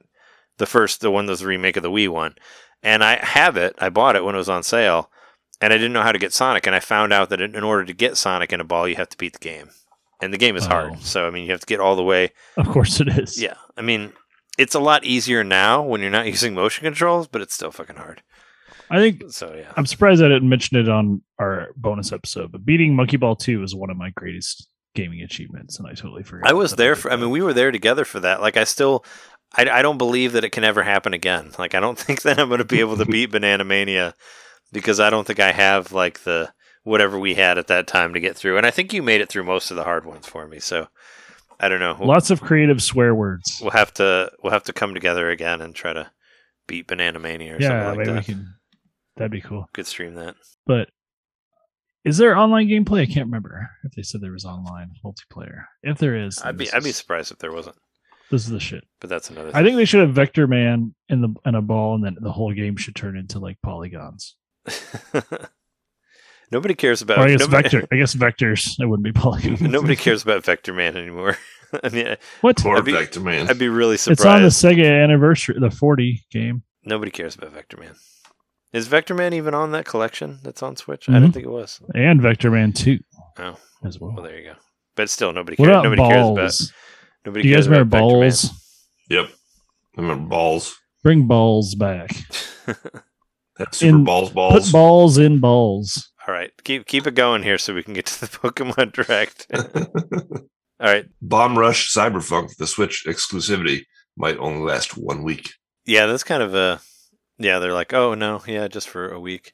the 0.57 0.65
first, 0.65 1.01
the 1.01 1.11
one 1.11 1.25
that 1.25 1.31
was 1.33 1.41
the 1.41 1.47
remake 1.47 1.77
of 1.77 1.83
the 1.83 1.91
Wii 1.91 2.09
one, 2.09 2.35
and 2.81 3.03
I 3.03 3.17
have 3.23 3.57
it. 3.57 3.75
I 3.79 3.89
bought 3.89 4.15
it 4.15 4.23
when 4.23 4.33
it 4.33 4.39
was 4.39 4.49
on 4.49 4.63
sale, 4.63 5.11
and 5.61 5.71
I 5.73 5.77
didn't 5.77 5.93
know 5.93 6.01
how 6.03 6.11
to 6.13 6.17
get 6.19 6.33
Sonic, 6.33 6.65
and 6.65 6.75
I 6.75 6.79
found 6.79 7.11
out 7.13 7.29
that 7.29 7.41
in 7.41 7.53
in 7.55 7.63
order 7.63 7.83
to 7.85 7.93
get 7.93 8.17
Sonic 8.17 8.53
in 8.53 8.61
a 8.61 8.63
ball, 8.63 8.87
you 8.87 8.95
have 8.95 9.09
to 9.09 9.17
beat 9.17 9.33
the 9.33 9.39
game, 9.39 9.69
and 10.21 10.33
the 10.33 10.37
game 10.37 10.55
is 10.55 10.65
Oh. 10.65 10.69
hard. 10.69 10.99
So 11.01 11.27
I 11.27 11.31
mean, 11.31 11.43
you 11.45 11.51
have 11.51 11.59
to 11.59 11.65
get 11.65 11.79
all 11.81 11.95
the 11.97 12.03
way. 12.03 12.31
of 12.55 12.67
course 12.69 13.01
it 13.01 13.09
is. 13.09 13.41
Yeah, 13.41 13.55
I 13.75 13.81
mean, 13.81 14.13
it's 14.57 14.75
a 14.75 14.79
lot 14.79 15.03
easier 15.03 15.43
now 15.43 15.81
when 15.81 16.01
you're 16.01 16.09
not 16.09 16.25
using 16.35 16.53
motion 16.53 16.83
controls, 16.83 17.27
but 17.27 17.41
it's 17.41 17.53
still 17.53 17.71
fucking 17.71 17.97
hard. 17.97 18.23
I 18.89 18.99
think 18.99 19.23
So 19.29 19.53
yeah, 19.53 19.71
I'm 19.75 19.85
surprised 19.85 20.23
I 20.23 20.29
didn't 20.29 20.47
mention 20.47 20.77
it 20.77 20.87
on 20.87 21.21
our 21.39 21.69
bonus 21.75 22.13
episode, 22.13 22.51
but 22.51 22.65
beating 22.65 22.95
Monkey 22.95 23.17
Ball 23.17 23.35
2 23.35 23.63
is 23.63 23.75
one 23.75 23.89
of 23.89 23.97
my 23.97 24.11
greatest 24.11 24.69
gaming 24.95 25.21
achievements, 25.21 25.77
and 25.77 25.87
I 25.87 25.93
totally 25.93 26.23
forgot. 26.23 26.49
I 26.49 26.53
was 26.53 26.75
there 26.75 26.95
for. 26.95 27.11
I 27.11 27.17
mean, 27.17 27.29
we 27.29 27.41
were 27.41 27.53
there 27.53 27.71
together 27.71 28.05
for 28.05 28.19
that. 28.21 28.41
Like, 28.41 28.57
I 28.57 28.63
still, 28.63 29.05
I, 29.55 29.69
I 29.69 29.81
don't 29.81 29.97
believe 29.97 30.33
that 30.33 30.43
it 30.43 30.51
can 30.51 30.63
ever 30.63 30.83
happen 30.83 31.13
again. 31.13 31.51
Like, 31.59 31.75
I 31.75 31.79
don't 31.79 31.97
think 31.99 32.21
that 32.23 32.39
I'm 32.39 32.47
going 32.47 32.59
to 32.59 32.65
be 32.65 32.79
able 32.79 32.97
to 32.97 33.05
beat 33.05 33.31
Banana 33.31 33.63
Mania 33.63 34.15
because 34.71 34.99
I 34.99 35.09
don't 35.09 35.27
think 35.27 35.39
I 35.39 35.51
have 35.51 35.91
like 35.91 36.23
the 36.23 36.51
whatever 36.83 37.19
we 37.19 37.35
had 37.35 37.57
at 37.57 37.67
that 37.67 37.87
time 37.87 38.13
to 38.13 38.19
get 38.19 38.35
through. 38.37 38.57
And 38.57 38.65
I 38.65 38.71
think 38.71 38.93
you 38.93 39.03
made 39.03 39.21
it 39.21 39.29
through 39.29 39.43
most 39.43 39.71
of 39.71 39.77
the 39.77 39.83
hard 39.83 40.05
ones 40.05 40.25
for 40.25 40.47
me. 40.47 40.59
So 40.59 40.87
I 41.59 41.69
don't 41.69 41.79
know. 41.79 41.95
We'll, 41.99 42.07
lots 42.07 42.29
of 42.29 42.41
creative 42.41 42.81
swear 42.83 43.15
words. 43.15 43.59
we'll 43.61 43.71
have 43.71 43.93
to 43.95 44.31
we'll 44.43 44.53
have 44.53 44.63
to 44.65 44.73
come 44.73 44.93
together 44.93 45.29
again 45.29 45.61
and 45.61 45.73
try 45.73 45.93
to 45.93 46.11
beat 46.67 46.87
Banana 46.87 47.19
Mania 47.19 47.55
or 47.55 47.61
yeah, 47.61 47.83
something 47.83 47.97
like 47.97 48.07
that. 48.07 48.27
we 48.27 48.33
can. 48.33 48.53
That'd 49.15 49.31
be 49.31 49.41
cool. 49.41 49.67
Could 49.73 49.87
stream 49.87 50.15
that. 50.15 50.35
But 50.65 50.89
is 52.05 52.17
there 52.17 52.37
online 52.37 52.67
gameplay? 52.67 53.01
I 53.01 53.05
can't 53.05 53.25
remember 53.25 53.69
if 53.83 53.93
they 53.93 54.03
said 54.03 54.21
there 54.21 54.31
was 54.31 54.45
online 54.45 54.91
multiplayer. 55.03 55.65
If 55.81 55.97
there 55.97 56.15
is, 56.15 56.39
I'd 56.43 56.57
be 56.57 56.71
I'd 56.71 56.83
be 56.83 56.91
surprised 56.91 57.31
if 57.31 57.39
there 57.39 57.51
wasn't. 57.51 57.75
This 58.29 58.43
is 58.43 58.49
the 58.49 58.59
shit. 58.59 58.83
But 58.99 59.09
that's 59.09 59.29
another. 59.29 59.51
I 59.53 59.63
think 59.63 59.77
they 59.77 59.85
should 59.85 60.05
have 60.05 60.15
Vectorman 60.15 60.93
in 61.09 61.21
the 61.21 61.33
in 61.45 61.55
a 61.55 61.61
ball, 61.61 61.95
and 61.95 62.03
then 62.03 62.17
the 62.19 62.31
whole 62.31 62.53
game 62.53 62.75
should 62.75 62.95
turn 62.95 63.17
into 63.17 63.39
like 63.39 63.57
polygons. 63.63 64.35
nobody 66.51 66.73
cares 66.75 67.01
about. 67.01 67.19
Or 67.19 67.21
I 67.23 67.29
guess 67.31 67.39
nobody, 67.41 67.69
Vector. 67.69 67.87
I 67.91 67.95
guess 67.97 68.15
vectors. 68.15 68.79
It 68.79 68.85
wouldn't 68.85 69.03
be 69.05 69.11
polygons. 69.11 69.61
nobody 69.61 69.95
cares 69.95 70.23
about 70.23 70.43
Vectorman 70.43 70.95
anymore. 70.95 71.37
I 71.83 71.89
mean, 71.89 72.15
What? 72.41 72.57
Poor 72.57 72.77
I'd 72.77 72.85
be- 72.85 72.93
Vectorman. 72.93 73.49
I'd 73.49 73.59
be 73.59 73.67
really 73.69 73.97
surprised. 73.97 74.19
It's 74.21 74.25
on 74.25 74.41
the. 74.43 74.75
Sega 74.81 75.03
anniversary, 75.03 75.55
the 75.59 75.69
40 75.71 76.25
game. 76.31 76.63
Nobody 76.83 77.11
cares 77.11 77.35
about 77.35 77.53
Vectorman. 77.53 77.95
Is 78.73 78.87
Vectorman 78.87 79.33
even 79.33 79.53
on 79.53 79.71
that 79.71 79.85
collection 79.85 80.39
that's 80.43 80.61
on 80.63 80.75
Switch? 80.75 81.09
I 81.09 81.13
didn't 81.13 81.29
Mhm. 81.29 81.33
think 81.33 81.45
it 81.45 81.49
was. 81.51 81.81
and 81.95 82.19
Vectorman 82.21 82.73
2 82.75 82.99
Oh, 83.39 83.55
as 83.83 83.99
well. 83.99 84.13
well, 84.13 84.23
there 84.23 84.37
you 84.37 84.43
go. 84.45 84.53
But 84.95 85.09
still, 85.09 85.31
nobody 85.33 85.55
What 85.57 85.67
cares. 85.67 85.75
about 85.77 85.83
Nobody 85.83 86.01
cares 86.01 86.25
about. 86.27 86.35
balls? 86.35 86.73
Nobody 87.25 87.43
Do 87.43 87.49
you 87.49 87.55
cares 87.55 87.65
guys 87.65 87.71
remember 87.71 87.97
about 87.97 88.03
Vectorman. 88.09 88.19
balls? 88.21 88.79
Yep. 89.09 89.25
I 89.97 90.01
remember 90.01 90.29
balls. 90.29 90.77
Bring 91.03 91.27
balls 91.27 91.75
back. 91.75 92.11
That 93.57 93.73
super 93.73 93.95
In- 93.97 94.03
balls 94.03 94.29
balls. 94.29 94.53
Put 94.53 94.59
balls. 94.61 94.71
balls 94.71 95.17
in 95.17 95.39
balls. 95.39 96.11
All 96.27 96.33
right, 96.33 96.51
keep 96.63 96.85
keep 96.85 97.07
it 97.07 97.15
going 97.15 97.43
here 97.43 97.57
so 97.57 97.73
we 97.73 97.83
can 97.83 97.93
get 97.93 98.05
to 98.07 98.21
the 98.21 98.27
Pokemon 98.37 98.91
Direct. 98.91 99.47
All 100.79 100.91
right, 100.91 101.05
Bomb 101.21 101.57
Rush 101.57 101.93
Cyberfunk, 101.93 102.57
the 102.57 102.67
Switch 102.67 103.05
exclusivity, 103.07 103.83
might 104.17 104.37
only 104.37 104.61
last 104.61 104.97
one 104.97 105.23
week. 105.23 105.51
yeah, 105.85 106.05
that's 106.05 106.23
kind 106.23 106.43
of 106.43 106.53
a 106.53 106.81
yeah. 107.37 107.59
They're 107.59 107.73
like, 107.73 107.93
oh 107.93 108.13
no, 108.13 108.41
yeah, 108.45 108.67
just 108.67 108.89
for 108.89 109.09
a 109.09 109.19
week. 109.19 109.53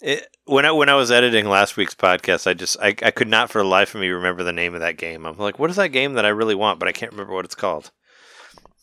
It, 0.00 0.26
when 0.46 0.64
I 0.64 0.72
when 0.72 0.88
I 0.88 0.94
was 0.94 1.12
editing 1.12 1.46
last 1.46 1.76
week's 1.76 1.94
podcast, 1.94 2.46
I 2.46 2.54
just 2.54 2.76
I, 2.80 2.88
I 3.02 3.10
could 3.10 3.28
not 3.28 3.50
for 3.50 3.62
the 3.62 3.68
life 3.68 3.94
of 3.94 4.00
me 4.00 4.08
remember 4.08 4.42
the 4.42 4.52
name 4.52 4.74
of 4.74 4.80
that 4.80 4.96
game. 4.96 5.26
I'm 5.26 5.36
like, 5.36 5.58
what 5.58 5.70
is 5.70 5.76
that 5.76 5.88
game 5.88 6.14
that 6.14 6.24
I 6.24 6.30
really 6.30 6.54
want, 6.56 6.80
but 6.80 6.88
I 6.88 6.92
can't 6.92 7.12
remember 7.12 7.34
what 7.34 7.44
it's 7.44 7.54
called. 7.54 7.90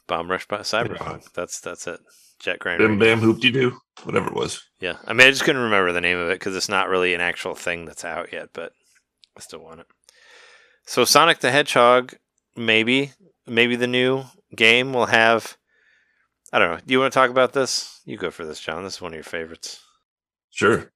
Bomb 0.07 0.29
Rush 0.29 0.47
by 0.47 0.59
Cyberfunk. 0.59 1.33
That's 1.33 1.59
that's 1.59 1.87
it. 1.87 1.99
Jet 2.39 2.59
Grinder. 2.59 2.87
Bim 2.87 2.99
Bam 2.99 3.19
Hoop 3.19 3.39
De 3.39 3.51
Doo, 3.51 3.77
whatever 4.03 4.27
it 4.27 4.35
was. 4.35 4.61
Yeah, 4.79 4.97
I 5.05 5.13
mean, 5.13 5.27
I 5.27 5.31
just 5.31 5.43
couldn't 5.43 5.61
remember 5.61 5.91
the 5.91 6.01
name 6.01 6.17
of 6.17 6.29
it 6.29 6.39
because 6.39 6.55
it's 6.55 6.69
not 6.69 6.89
really 6.89 7.13
an 7.13 7.21
actual 7.21 7.55
thing 7.55 7.85
that's 7.85 8.05
out 8.05 8.31
yet, 8.31 8.49
but 8.53 8.71
I 9.37 9.41
still 9.41 9.59
want 9.59 9.81
it. 9.81 9.87
So, 10.85 11.05
Sonic 11.05 11.39
the 11.39 11.51
Hedgehog, 11.51 12.15
maybe, 12.55 13.11
maybe 13.45 13.75
the 13.75 13.87
new 13.87 14.23
game 14.55 14.93
will 14.93 15.07
have. 15.07 15.57
I 16.51 16.59
don't 16.59 16.71
know. 16.71 16.79
Do 16.85 16.91
you 16.93 16.99
want 16.99 17.13
to 17.13 17.19
talk 17.19 17.29
about 17.29 17.53
this? 17.53 18.01
You 18.05 18.17
go 18.17 18.31
for 18.31 18.45
this, 18.45 18.59
John. 18.59 18.83
This 18.83 18.95
is 18.95 19.01
one 19.01 19.11
of 19.11 19.15
your 19.15 19.23
favorites. 19.23 19.83
Sure. 20.49 20.91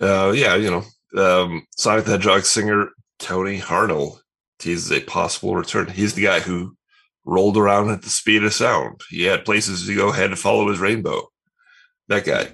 Uh, 0.00 0.32
yeah, 0.34 0.56
you 0.56 0.70
know, 0.70 0.84
um, 1.22 1.66
Sonic 1.76 2.04
the 2.04 2.12
Hedgehog 2.12 2.44
singer 2.44 2.90
Tony 3.18 3.60
Harnell 3.60 4.18
teases 4.58 4.90
a 4.90 5.00
possible 5.00 5.54
return. 5.54 5.88
He's 5.88 6.14
the 6.14 6.22
guy 6.22 6.40
who 6.40 6.76
rolled 7.28 7.58
around 7.58 7.90
at 7.90 8.00
the 8.00 8.08
speed 8.08 8.42
of 8.42 8.54
sound. 8.54 9.02
He 9.10 9.24
had 9.24 9.44
places 9.44 9.86
to 9.86 9.94
go, 9.94 10.10
had 10.10 10.30
to 10.30 10.36
follow 10.36 10.68
his 10.68 10.80
rainbow. 10.80 11.28
That 12.08 12.24
guy. 12.24 12.48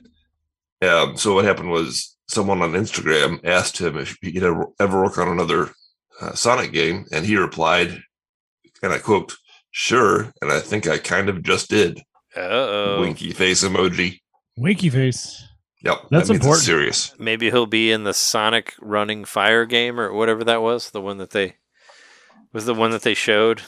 Um, 0.86 1.16
so 1.16 1.34
what 1.34 1.44
happened 1.44 1.70
was 1.70 2.16
someone 2.26 2.60
on 2.60 2.72
Instagram 2.72 3.38
asked 3.44 3.80
him 3.80 3.96
if 3.96 4.16
he 4.20 4.32
could 4.32 4.42
ever, 4.42 4.66
ever 4.80 5.02
work 5.02 5.16
on 5.16 5.28
another 5.28 5.70
uh, 6.20 6.32
Sonic 6.34 6.72
game, 6.72 7.06
and 7.12 7.24
he 7.24 7.36
replied, 7.36 8.02
and 8.82 8.92
I 8.92 8.98
quote, 8.98 9.36
"Sure," 9.70 10.32
and 10.42 10.51
I 10.51 10.59
think 10.60 10.88
I 10.88 10.98
kind 10.98 11.28
of 11.28 11.42
just 11.42 11.70
did. 11.70 12.01
Uh 12.36 12.40
oh. 12.40 13.01
Winky 13.01 13.32
face 13.32 13.62
emoji. 13.62 14.20
Winky 14.56 14.90
face. 14.90 15.44
Yep, 15.84 16.06
That's 16.10 16.28
that 16.28 16.34
important. 16.34 16.64
serious. 16.64 17.14
Maybe 17.18 17.51
he'll 17.51 17.66
be 17.66 17.92
in 17.92 18.05
the 18.05 18.14
Sonic 18.14 18.74
Running 18.80 19.24
Fire 19.24 19.66
game 19.66 20.01
or 20.01 20.12
whatever 20.12 20.42
that 20.44 20.62
was. 20.62 20.90
The 20.90 21.01
one 21.01 21.18
that 21.18 21.30
they 21.30 21.56
was 22.52 22.64
the 22.64 22.74
one 22.74 22.90
that 22.90 23.02
they 23.02 23.14
showed 23.14 23.62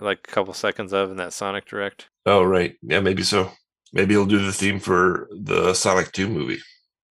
like 0.00 0.20
a 0.28 0.30
couple 0.30 0.54
seconds 0.54 0.92
of 0.92 1.10
in 1.10 1.16
that 1.16 1.32
Sonic 1.32 1.66
Direct. 1.66 2.08
Oh, 2.24 2.42
right. 2.42 2.76
Yeah, 2.82 3.00
maybe 3.00 3.22
so. 3.22 3.50
Maybe 3.92 4.14
he'll 4.14 4.26
do 4.26 4.44
the 4.44 4.52
theme 4.52 4.80
for 4.80 5.28
the 5.30 5.72
Sonic 5.74 6.12
2 6.12 6.28
movie. 6.28 6.58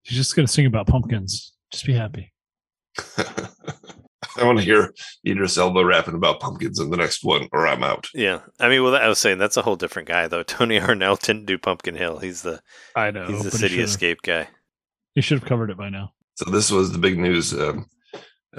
He's 0.03 0.17
just 0.17 0.35
gonna 0.35 0.49
sing 0.49 0.67
about 0.67 0.87
pumpkins. 0.87 1.53
Just 1.71 1.87
be 1.87 1.95
happy. 1.95 2.33
I 4.37 4.45
want 4.45 4.59
to 4.59 4.65
hear 4.65 4.95
Idris 5.27 5.59
Elba 5.59 5.85
rapping 5.85 6.15
about 6.15 6.41
pumpkins 6.41 6.81
in 6.81 6.91
the 6.91 6.97
next 6.97 7.23
one, 7.23 7.49
or 7.53 7.67
I'm 7.67 7.83
out. 7.85 8.09
Yeah, 8.15 8.41
I 8.59 8.69
mean, 8.69 8.83
well, 8.83 8.95
I 8.95 9.09
was 9.09 9.19
saying 9.19 9.39
that's 9.39 9.57
a 9.57 9.63
whole 9.63 9.77
different 9.77 10.09
guy 10.09 10.27
though. 10.27 10.43
Tony 10.43 10.81
Harnell 10.81 11.21
didn't 11.21 11.47
do 11.47 11.59
Pumpkin 11.59 11.95
Hill. 11.95 12.19
He's 12.19 12.43
the 12.43 12.61
I 12.97 13.11
know. 13.11 13.27
he's 13.27 13.43
the 13.43 13.51
but 13.51 13.53
he 13.53 13.59
City 13.59 13.81
Escape 13.81 14.23
guy. 14.23 14.49
He 15.15 15.21
should 15.21 15.39
have 15.39 15.49
covered 15.49 15.71
it 15.71 15.77
by 15.77 15.91
now. 15.91 16.13
So 16.35 16.51
this 16.51 16.71
was 16.71 16.93
the 16.93 16.99
big 16.99 17.19
news 17.19 17.53
um, 17.53 17.87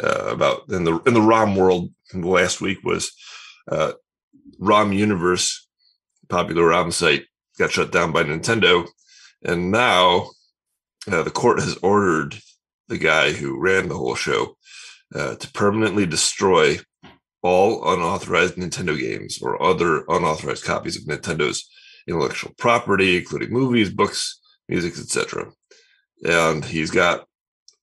uh, 0.02 0.26
about 0.28 0.70
in 0.70 0.84
the 0.84 1.00
in 1.02 1.14
the 1.14 1.22
ROM 1.22 1.56
world 1.56 1.91
last 2.14 2.62
week 2.62 2.84
was 2.84 3.12
uh, 3.72 3.94
RomUniverse, 4.60 5.60
popular 6.30 6.68
ROM 6.68 6.91
site, 6.91 7.26
got 7.57 7.72
shut 7.72 7.91
down 7.91 8.11
by 8.11 8.24
Nintendo, 8.24 8.88
and 9.44 9.72
now 9.72 10.30
uh, 11.11 11.24
the 11.24 11.32
court 11.32 11.60
has 11.60 11.78
ordered 11.78 12.38
the 12.88 12.98
guy 12.98 13.32
who 13.32 13.60
ran 13.60 13.90
the 13.90 13.98
whole 13.98 14.15
show 14.15 14.57
uh, 15.14 15.36
to 15.36 15.52
permanently 15.52 16.06
destroy 16.06 16.80
all 17.41 17.94
unauthorized 17.94 18.56
Nintendo 18.56 18.98
games 18.98 19.41
or 19.41 19.61
other 19.61 20.06
unauthorized 20.07 20.64
copies 20.64 20.95
of 20.95 21.03
Nintendo's 21.03 21.70
intellectual 22.07 22.53
property, 22.57 23.18
including 23.18 23.52
movies, 23.52 23.90
books, 23.90 24.40
music, 24.70 24.94
etc. 24.98 25.52
And 26.24 26.64
he's 26.64 26.90
got 26.90 27.26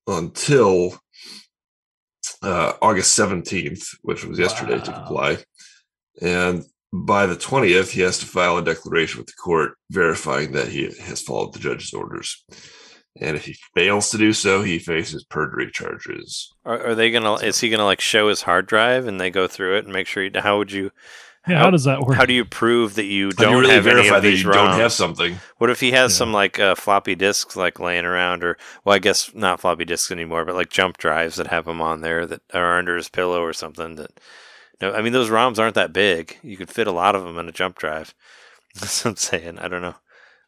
until 0.06 0.98
uh, 2.42 2.72
August 2.80 3.18
17th, 3.18 3.96
which 4.02 4.24
was 4.24 4.38
yesterday, 4.38 4.78
to 4.78 4.92
comply. 4.92 5.38
And 6.20 6.64
by 6.92 7.26
the 7.26 7.36
20th, 7.36 7.90
he 7.90 8.00
has 8.00 8.18
to 8.18 8.26
file 8.26 8.58
a 8.58 8.64
declaration 8.64 9.18
with 9.18 9.26
the 9.28 9.32
court 9.34 9.72
verifying 9.90 10.52
that 10.52 10.68
he 10.68 10.84
has 11.02 11.22
followed 11.22 11.52
the 11.52 11.58
judge's 11.60 11.92
orders. 11.94 12.44
And 13.20 13.36
if 13.36 13.44
he 13.44 13.56
fails 13.74 14.10
to 14.10 14.18
do 14.18 14.32
so, 14.32 14.62
he 14.62 14.78
faces 14.78 15.24
perjury 15.24 15.70
charges. 15.72 16.52
Are, 16.64 16.88
are 16.88 16.94
they 16.94 17.10
gonna? 17.10 17.34
Is 17.34 17.60
he 17.60 17.68
gonna 17.68 17.84
like 17.84 18.00
show 18.00 18.28
his 18.28 18.42
hard 18.42 18.66
drive 18.66 19.06
and 19.06 19.20
they 19.20 19.30
go 19.30 19.46
through 19.48 19.78
it 19.78 19.84
and 19.84 19.92
make 19.92 20.06
sure? 20.06 20.22
You, 20.22 20.30
how 20.36 20.58
would 20.58 20.70
you? 20.72 20.90
Yeah, 21.48 21.56
How- 21.56 21.64
how, 21.64 21.70
does 21.70 21.84
that 21.84 22.00
work? 22.02 22.16
How 22.16 22.24
do 22.24 22.32
you 22.34 22.44
prove 22.44 22.94
that 22.94 23.06
you 23.06 23.30
do 23.30 23.36
don't 23.44 23.52
you 23.54 23.60
really 23.60 23.74
have 23.74 23.86
any 23.86 24.06
of 24.08 24.14
that 24.14 24.22
these 24.22 24.44
you 24.44 24.52
don't 24.52 24.78
have 24.78 24.92
something? 24.92 25.36
What 25.58 25.70
if 25.70 25.80
he 25.80 25.90
has 25.90 26.12
Yeah. 26.12 26.18
some 26.18 26.32
like 26.32 26.60
uh, 26.60 26.74
floppy 26.76 27.14
disks 27.16 27.56
like 27.56 27.80
laying 27.80 28.04
around, 28.04 28.44
or 28.44 28.56
well, 28.84 28.94
I 28.94 28.98
guess 29.00 29.34
not 29.34 29.60
floppy 29.60 29.84
disks 29.84 30.12
anymore, 30.12 30.44
but 30.44 30.54
like 30.54 30.70
jump 30.70 30.96
drives 30.98 31.36
that 31.36 31.48
have 31.48 31.64
them 31.64 31.80
on 31.80 32.02
there 32.02 32.26
that 32.26 32.42
are 32.54 32.78
under 32.78 32.96
his 32.96 33.08
pillow 33.08 33.42
or 33.42 33.52
something. 33.52 33.96
That 33.96 34.20
no, 34.80 34.92
I 34.92 35.02
mean 35.02 35.12
those 35.12 35.30
ROMs 35.30 35.58
aren't 35.58 35.74
that 35.74 35.92
big. 35.92 36.38
You 36.42 36.56
could 36.56 36.70
fit 36.70 36.86
a 36.86 36.92
lot 36.92 37.14
of 37.14 37.24
them 37.24 37.38
in 37.38 37.48
a 37.48 37.52
jump 37.52 37.76
drive. 37.78 38.14
That's 38.80 39.04
what 39.04 39.10
I'm 39.10 39.16
saying. 39.16 39.58
I 39.58 39.68
don't 39.68 39.82
know. 39.82 39.96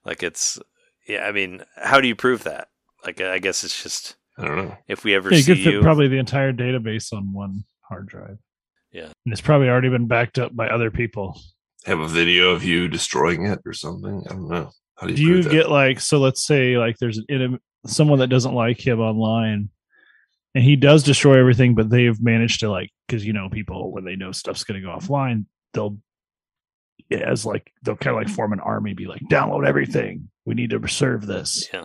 Like 0.04 0.22
it's 0.22 0.58
yeah. 1.06 1.26
I 1.26 1.32
mean, 1.32 1.62
how 1.76 2.00
do 2.00 2.08
you 2.08 2.14
prove 2.16 2.44
that? 2.44 2.68
Like 3.04 3.20
I 3.20 3.38
guess 3.38 3.64
it's 3.64 3.82
just 3.82 4.16
I 4.38 4.46
don't 4.46 4.56
know. 4.56 4.76
if 4.88 5.04
we 5.04 5.14
ever 5.14 5.30
Yeah, 5.30 5.36
you 5.36 5.42
see 5.42 5.54
could 5.54 5.64
fit 5.64 5.74
you. 5.74 5.80
probably 5.82 6.08
the 6.08 6.18
entire 6.18 6.52
database 6.52 7.12
on 7.12 7.32
one 7.32 7.64
hard 7.80 8.06
drive. 8.08 8.38
Yeah. 8.92 9.04
And 9.24 9.32
it's 9.32 9.40
probably 9.40 9.68
already 9.68 9.88
been 9.88 10.06
backed 10.06 10.38
up 10.38 10.54
by 10.54 10.68
other 10.68 10.90
people. 10.90 11.40
Have 11.86 12.00
a 12.00 12.08
video 12.08 12.50
of 12.50 12.62
you 12.62 12.88
destroying 12.88 13.46
it 13.46 13.60
or 13.66 13.72
something? 13.72 14.22
I 14.28 14.32
don't 14.34 14.48
know. 14.48 14.70
How 14.96 15.06
do 15.06 15.14
you, 15.14 15.42
Do 15.42 15.48
you 15.48 15.50
get 15.50 15.70
like 15.70 15.98
so 15.98 16.18
let's 16.18 16.44
say 16.46 16.78
like 16.78 16.96
there's 16.98 17.18
an 17.28 17.58
someone 17.86 18.20
that 18.20 18.28
doesn't 18.28 18.54
like 18.54 18.86
him 18.86 19.00
online 19.00 19.68
and 20.54 20.62
he 20.64 20.76
does 20.76 21.02
destroy 21.02 21.38
everything, 21.38 21.74
but 21.74 21.88
they've 21.90 22.20
managed 22.22 22.60
to 22.60 22.70
like 22.70 22.90
because 23.06 23.24
you 23.24 23.32
know 23.32 23.48
people 23.48 23.92
when 23.92 24.04
they 24.04 24.16
know 24.16 24.32
stuff's 24.32 24.64
gonna 24.64 24.80
go 24.80 24.88
offline, 24.96 25.46
they'll 25.74 25.98
as 27.10 27.44
like 27.44 27.70
they'll 27.82 27.96
kind 27.96 28.16
of 28.16 28.22
like 28.22 28.34
form 28.34 28.52
an 28.52 28.60
army, 28.60 28.94
be 28.94 29.06
like, 29.06 29.20
download 29.30 29.66
everything. 29.66 30.28
We 30.46 30.54
need 30.54 30.70
to 30.70 30.80
preserve 30.80 31.26
this. 31.26 31.68
Yeah. 31.72 31.84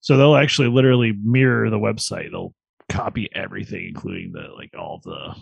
So 0.00 0.16
they'll 0.16 0.36
actually 0.36 0.68
literally 0.68 1.12
mirror 1.22 1.68
the 1.70 1.78
website. 1.78 2.30
They'll 2.30 2.54
copy 2.88 3.28
everything, 3.34 3.86
including 3.88 4.32
the 4.32 4.48
like 4.56 4.70
all 4.78 5.00
the 5.04 5.34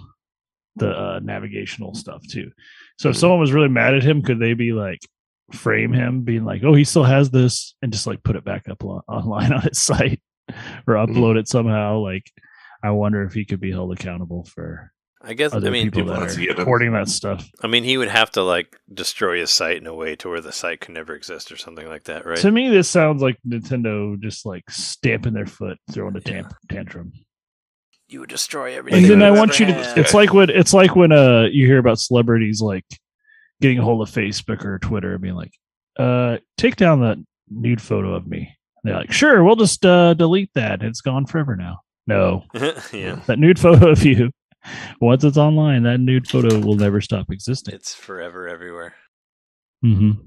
the 0.77 0.89
uh, 0.91 1.21
navigational 1.23 1.95
stuff 1.95 2.23
too. 2.29 2.51
So 2.99 3.11
if 3.11 3.17
Mhm. 3.17 3.19
someone 3.21 3.41
was 3.41 3.53
really 3.53 3.69
mad 3.69 3.95
at 3.95 4.03
him, 4.05 4.23
could 4.23 4.39
they 4.39 4.55
be 4.55 4.73
like 4.73 5.01
frame 5.53 5.93
him, 5.93 6.23
being 6.23 6.45
like, 6.45 6.63
"Oh, 6.63 6.75
he 6.75 6.85
still 6.85 7.05
has 7.05 7.31
this," 7.31 7.75
and 7.83 7.93
just 7.93 8.07
like 8.07 8.23
put 8.23 8.37
it 8.37 8.45
back 8.45 8.69
up 8.69 8.83
lo- 8.85 9.03
online 9.09 9.53
on 9.53 9.63
his 9.63 9.79
site 9.81 10.23
or 10.87 10.95
upload 10.95 11.37
it 11.39 11.49
somehow? 11.49 11.99
Like, 11.99 12.31
I 12.83 12.91
wonder 12.91 13.23
if 13.25 13.33
he 13.35 13.45
could 13.45 13.61
be 13.61 13.71
held 13.73 13.93
accountable 13.93 14.45
for 14.45 14.93
I 15.23 15.35
guess 15.35 15.53
I 15.53 15.59
mean 15.59 15.91
people 15.91 16.05
people 16.15 16.27
that 16.27 16.59
are 16.61 16.65
hoarding 16.65 16.93
that 16.95 17.09
stuff. 17.09 17.47
I 17.63 17.67
mean 17.67 17.85
he 17.85 17.99
would 17.99 18.09
have 18.09 18.31
to 18.33 18.43
like 18.43 18.75
destroy 18.93 19.41
his 19.41 19.51
site 19.51 19.77
in 19.77 19.87
a 19.87 19.95
way 19.95 20.17
to 20.17 20.29
where 20.31 20.41
the 20.41 20.53
site 20.53 20.81
could 20.81 20.95
never 20.95 21.15
exist 21.15 21.53
or 21.53 21.57
something 21.59 21.87
like 21.87 22.05
that, 22.05 22.25
right? 22.25 22.39
To 22.39 22.51
me, 22.51 22.71
this 22.71 22.89
sounds 22.89 23.21
like 23.21 23.37
Nintendo 23.47 24.19
just 24.19 24.47
like 24.47 24.65
stamping 24.71 25.35
their 25.35 25.47
foot, 25.47 25.77
throwing 25.93 26.17
a 26.17 26.21
Yeah. 26.25 26.49
tantrum. 26.71 27.13
you 28.09 28.21
would 28.21 28.29
destroy 28.31 28.75
everything. 28.77 29.03
and 29.05 29.11
then 29.11 29.23
I 29.23 29.31
want 29.31 29.61
you 29.61 29.67
to. 29.67 29.73
had. 29.75 29.99
It's 29.99 30.15
like 30.15 30.33
when 30.33 30.49
it's 30.51 30.73
like 30.75 30.97
when 30.97 31.13
uh 31.13 31.49
you 31.53 31.67
hear 31.67 31.79
about 31.79 31.99
celebrities 32.01 32.61
like 32.63 32.85
getting 33.61 33.79
a 33.79 33.83
hold 33.85 34.01
of 34.01 34.13
Facebook 34.13 34.65
or 34.65 34.79
Twitter 34.79 35.13
and 35.13 35.21
being 35.23 35.35
like, 35.37 35.53
"Uh, 35.99 36.39
take 36.57 36.77
down 36.77 37.03
that 37.03 37.19
nude 37.51 37.81
photo 37.83 38.15
of 38.15 38.27
me." 38.27 38.39
And 38.83 38.91
they're 38.91 38.99
like, 38.99 39.13
"Sure, 39.13 39.45
we'll 39.45 39.55
just 39.55 39.85
uh 39.85 40.15
delete 40.15 40.51
that. 40.55 40.83
It's 40.83 41.03
gone 41.03 41.27
forever 41.27 41.55
now." 41.57 41.81
No, 42.11 42.45
yeah. 42.93 43.21
that 43.27 43.39
nude 43.39 43.59
photo 43.59 43.91
of 43.91 44.05
you 44.05 44.31
Once 45.01 45.25
it's 45.25 45.37
online, 45.37 45.83
that 45.85 46.01
nude 46.01 46.29
photo 46.29 46.59
will 46.59 46.77
never 46.77 47.01
stop 47.01 47.31
existing. 47.31 47.75
It's 47.75 47.95
forever 47.95 48.49
everywhere. 48.49 48.95
Mm-hmm. 49.85 50.27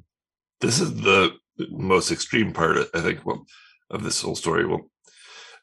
This 0.61 0.79
is 0.79 0.95
the 0.95 1.35
most 1.69 2.11
extreme 2.11 2.53
part, 2.53 2.87
I 2.93 3.01
think, 3.01 3.25
well, 3.25 3.45
of 3.89 4.03
this 4.03 4.21
whole 4.21 4.35
story. 4.35 4.65
Well, 4.65 4.89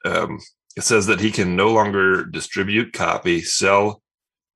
um, 0.04 0.38
it 0.76 0.82
says 0.82 1.06
that 1.06 1.20
he 1.20 1.30
can 1.30 1.56
no 1.56 1.72
longer 1.72 2.24
distribute, 2.24 2.92
copy, 2.92 3.40
sell, 3.40 4.02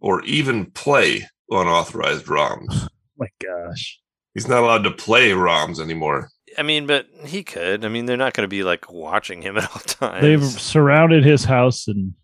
or 0.01 0.23
even 0.25 0.67
play 0.67 1.27
unauthorized 1.51 2.27
ROMs. 2.27 2.89
my 3.19 3.29
gosh. 3.43 3.99
He's 4.35 4.49
not 4.49 4.63
allowed 4.63 4.85
to 4.85 4.91
play 4.91 5.31
ROMs 5.31 5.81
anymore. 5.81 6.31
I 6.59 6.63
mean, 6.63 6.87
but 6.87 7.07
he 7.25 7.43
could. 7.43 7.85
I 7.85 7.89
mean, 7.89 8.07
they're 8.07 8.17
not 8.17 8.35
going 8.35 8.45
to 8.45 8.49
be 8.49 8.63
like 8.63 8.91
watching 8.93 9.43
him 9.43 9.57
at 9.59 9.71
all 9.71 9.81
times. 9.81 10.23
They've 10.23 10.45
surrounded 10.45 11.25
his 11.25 11.45
house 11.45 11.89
in 11.89 12.15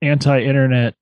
anti-internet 0.00 0.94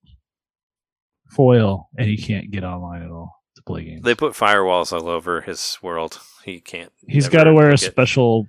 foil, 1.30 1.88
and 1.96 2.08
he 2.08 2.16
can't 2.16 2.50
get 2.50 2.64
online 2.64 3.02
at 3.02 3.10
all 3.10 3.40
to 3.56 3.62
play 3.62 3.84
games. 3.84 4.02
They 4.02 4.14
put 4.14 4.34
firewalls 4.34 4.92
all 4.92 5.08
over 5.08 5.40
his 5.40 5.78
world. 5.82 6.20
He 6.44 6.60
can't. 6.60 6.92
He's 7.06 7.28
got 7.28 7.44
to 7.44 7.54
wear 7.54 7.70
a 7.70 7.74
it. 7.74 7.78
special 7.78 8.46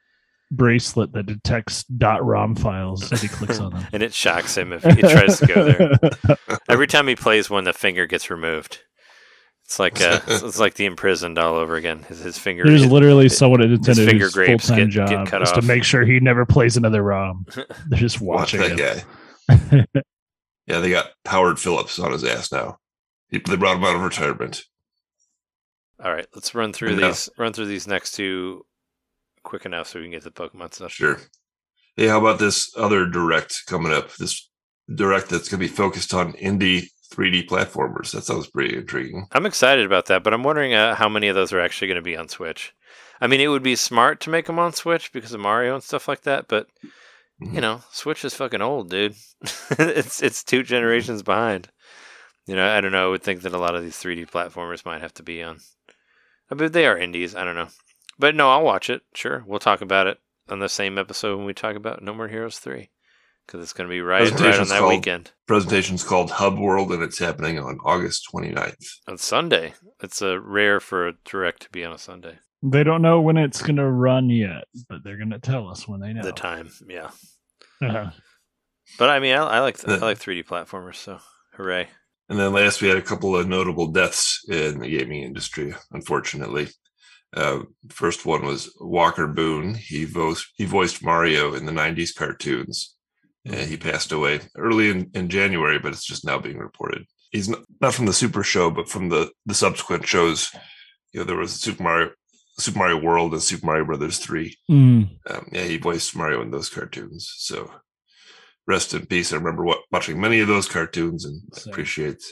bracelet 0.51 1.13
that 1.13 1.25
detects 1.25 1.85
.rom 1.89 2.55
files 2.55 3.11
as 3.11 3.21
he 3.21 3.27
clicks 3.27 3.59
on 3.59 3.71
them. 3.73 3.87
and 3.93 4.03
it 4.03 4.13
shocks 4.13 4.57
him 4.57 4.73
if 4.73 4.83
he 4.83 5.01
tries 5.01 5.39
to 5.39 5.47
go 5.47 5.71
there. 5.71 6.47
Every 6.69 6.87
time 6.87 7.07
he 7.07 7.15
plays 7.15 7.49
one, 7.49 7.63
the 7.63 7.73
finger 7.73 8.05
gets 8.05 8.29
removed. 8.29 8.79
It's 9.71 9.79
like 9.79 10.01
uh, 10.01 10.19
it's 10.27 10.43
it's 10.43 10.59
like 10.59 10.73
the 10.73 10.83
imprisoned 10.83 11.37
all 11.37 11.55
over 11.55 11.77
again. 11.77 11.99
His, 12.03 12.19
his 12.19 12.37
finger. 12.37 12.65
There's 12.65 12.81
his- 12.81 12.91
literally 12.91 13.29
someone 13.29 13.61
at 13.61 13.69
Nintendo 13.69 14.05
finger 14.05 14.25
whose 14.25 14.33
full-time 14.35 14.89
get- 14.89 15.07
get 15.07 15.07
job 15.07 15.27
cut 15.27 15.41
is 15.43 15.51
to 15.53 15.61
make 15.61 15.85
sure 15.85 16.03
he 16.03 16.19
never 16.19 16.45
plays 16.45 16.75
another 16.75 17.01
ROM. 17.01 17.45
They're 17.87 17.97
just 17.97 18.19
Watch 18.19 18.53
watching 18.53 18.59
that 18.77 19.05
him. 19.49 19.85
guy. 19.93 20.01
Yeah, 20.67 20.79
they 20.79 20.89
got 20.91 21.07
Howard 21.25 21.57
Phillips 21.59 21.97
on 21.99 22.11
his 22.11 22.23
ass 22.23 22.51
now. 22.51 22.77
He, 23.29 23.39
they 23.39 23.55
brought 23.55 23.77
him 23.77 23.83
out 23.83 23.95
of 23.95 24.01
retirement. 24.01 24.61
All 26.01 26.13
right, 26.13 26.27
let's 26.35 26.53
run 26.53 26.71
through 26.71 26.97
No. 26.97 27.07
these. 27.07 27.29
Run 27.37 27.51
through 27.53 27.65
these 27.65 27.87
next 27.87 28.11
two 28.11 28.65
quick 29.43 29.65
enough 29.65 29.87
so 29.87 29.99
we 29.99 30.05
can 30.05 30.11
get 30.11 30.23
the 30.23 30.31
Pokemon 30.31 30.73
stuff. 30.73 30.91
Sure. 30.91 31.19
Hey, 31.95 32.07
how 32.07 32.19
about 32.19 32.39
this 32.39 32.71
other 32.77 33.05
direct 33.07 33.63
coming 33.67 33.91
up? 33.93 34.13
This 34.15 34.49
direct 34.93 35.29
that's 35.29 35.47
going 35.49 35.59
to 35.61 35.67
be 35.67 35.73
focused 35.73 36.13
on 36.13 36.33
indie 36.33 36.87
3D 37.11 37.47
platformers. 37.47 38.11
That 38.11 38.23
sounds 38.23 38.47
pretty 38.47 38.75
intriguing. 38.77 39.27
I'm 39.31 39.45
excited 39.45 39.85
about 39.85 40.05
that, 40.07 40.23
but 40.23 40.33
I'm 40.33 40.43
wondering 40.43 40.73
uh, 40.73 40.95
how 40.95 41.09
many 41.09 41.27
of 41.27 41.35
those 41.35 41.53
are 41.53 41.59
actually 41.59 41.87
going 41.87 41.95
to 41.97 42.01
be 42.01 42.17
on 42.17 42.27
Switch. 42.29 42.73
I 43.19 43.27
mean, 43.27 43.39
it 43.41 43.47
would 43.47 43.63
be 43.63 43.75
smart 43.75 44.19
to 44.21 44.29
make 44.29 44.47
them 44.47 44.57
on 44.59 44.73
Switch 44.73 45.11
because 45.11 45.33
of 45.33 45.39
Mario 45.41 45.75
and 45.75 45.83
stuff 45.83 46.07
like 46.07 46.21
that, 46.21 46.47
but 46.47 46.67
Mhm. 47.41 47.55
you 47.55 47.61
know, 47.61 47.81
Switch 47.91 48.23
is 48.23 48.33
fucking 48.35 48.61
old, 48.61 48.89
dude. 48.89 49.15
it's 49.71 50.21
it's 50.21 50.43
two 50.43 50.61
generations 50.63 51.23
behind. 51.23 51.69
You 52.47 52.55
know, 52.55 52.67
I 52.67 52.81
don't 52.81 52.91
know. 52.91 53.07
I 53.07 53.09
would 53.09 53.23
think 53.23 53.41
that 53.41 53.53
a 53.53 53.57
lot 53.57 53.75
of 53.75 53.81
these 53.83 53.97
3D 53.97 54.25
platformers 54.29 54.85
might 54.85 55.01
have 55.01 55.13
to 55.15 55.23
be 55.23 55.41
on. 55.43 55.59
I 56.51 56.55
mean, 56.55 56.71
they 56.71 56.85
are 56.85 56.97
indies. 56.97 57.35
I 57.35 57.43
don't 57.43 57.55
know, 57.55 57.69
but 58.19 58.35
no, 58.35 58.49
I'll 58.51 58.63
watch 58.63 58.89
it. 58.89 59.01
Sure, 59.15 59.43
we'll 59.47 59.59
talk 59.59 59.81
about 59.81 60.05
it 60.07 60.19
on 60.49 60.59
the 60.59 60.69
same 60.69 60.97
episode 60.97 61.37
when 61.37 61.45
we 61.45 61.53
talk 61.53 61.75
about 61.75 62.01
No 62.03 62.13
More 62.13 62.27
Heroes 62.27 62.59
three 62.59 62.89
because 63.45 63.61
it's 63.61 63.73
going 63.73 63.87
to 63.87 63.91
be 63.93 64.01
right 64.01 64.21
right 64.21 64.31
on 64.31 64.37
Presentation's 64.37 64.69
that 64.69 64.79
called- 64.79 64.93
weekend 64.93 65.31
Presentation's 65.47 66.03
called 66.03 66.31
Hub 66.31 66.57
World, 66.57 66.91
and 66.91 67.03
it's 67.03 67.19
happening 67.19 67.59
on 67.59 67.77
August 67.83 68.27
29th. 68.33 68.85
on 69.07 69.17
Sunday. 69.17 69.73
It's 70.01 70.21
a 70.21 70.39
rare 70.39 70.79
for 70.79 71.07
a 71.07 71.13
direct 71.25 71.63
to 71.63 71.69
be 71.69 71.83
on 71.83 71.93
a 71.93 71.97
Sunday. 71.97 72.39
They 72.63 72.83
don't 72.83 73.01
know 73.01 73.19
when 73.21 73.37
it's 73.37 73.61
going 73.61 73.77
to 73.77 73.89
run 73.89 74.29
yet, 74.29 74.65
but 74.87 75.03
they're 75.03 75.17
going 75.17 75.31
to 75.31 75.39
tell 75.39 75.67
us 75.67 75.87
when 75.87 75.99
they 75.99 76.13
know. 76.13 76.21
The 76.21 76.31
time, 76.31 76.69
yeah. 76.87 77.09
Uh-huh. 77.81 78.11
But 78.99 79.09
I 79.09 79.19
mean, 79.19 79.33
I, 79.35 79.43
I 79.43 79.59
like 79.59 79.87
I 79.89 79.95
like 79.97 80.19
3D 80.19 80.45
platformers, 80.45 80.95
so 80.95 81.19
hooray! 81.53 81.87
And 82.29 82.39
then 82.39 82.53
last, 82.53 82.81
we 82.81 82.87
had 82.87 82.97
a 82.97 83.01
couple 83.01 83.35
of 83.35 83.47
notable 83.47 83.87
deaths 83.87 84.43
in 84.47 84.79
the 84.79 84.89
gaming 84.89 85.23
industry, 85.23 85.73
unfortunately. 85.91 86.67
Uh, 87.33 87.61
first 87.89 88.25
one 88.25 88.45
was 88.45 88.73
Walker 88.79 89.25
Boone. 89.27 89.73
He 89.73 90.05
voiced, 90.05 90.47
he 90.55 90.65
voiced 90.65 91.03
Mario 91.03 91.53
in 91.55 91.65
the 91.65 91.71
90s 91.71 92.13
cartoons. 92.15 92.95
He 93.43 93.77
passed 93.77 94.11
away 94.11 94.41
early 94.55 94.89
in, 94.89 95.09
in 95.13 95.29
January, 95.29 95.79
but 95.79 95.93
it's 95.93 96.05
just 96.05 96.25
now 96.25 96.37
being 96.37 96.59
reported. 96.59 97.05
He's 97.31 97.49
not, 97.49 97.61
not 97.79 97.93
from 97.93 98.05
the 98.05 98.13
Super 98.13 98.43
Show, 98.43 98.69
but 98.69 98.89
from 98.89 99.09
the, 99.09 99.31
the 99.45 99.53
subsequent 99.53 100.05
shows. 100.05 100.51
You 101.11 101.21
know, 101.21 101.25
there 101.25 101.37
was 101.37 101.53
Super 101.53 101.81
Mario, 101.81 102.11
Super 102.59 102.77
Mario 102.77 103.01
World, 103.01 103.33
and 103.33 103.41
Super 103.41 103.65
Mario 103.65 103.85
Brothers 103.85 104.19
3. 104.19 104.55
Mm. 104.69 105.09
Um, 105.29 105.47
yeah, 105.51 105.63
he 105.63 105.77
voiced 105.77 106.15
Mario 106.15 106.41
in 106.41 106.51
those 106.51 106.69
cartoons. 106.69 107.33
So 107.37 107.71
rest 108.67 108.93
in 108.93 109.05
peace. 109.07 109.33
I 109.33 109.37
remember 109.37 109.63
what, 109.63 109.79
watching 109.91 110.21
many 110.21 110.39
of 110.39 110.47
those 110.47 110.67
cartoons 110.67 111.25
and 111.25 111.41
I 111.55 111.59
Same. 111.59 111.73
appreciate 111.73 112.23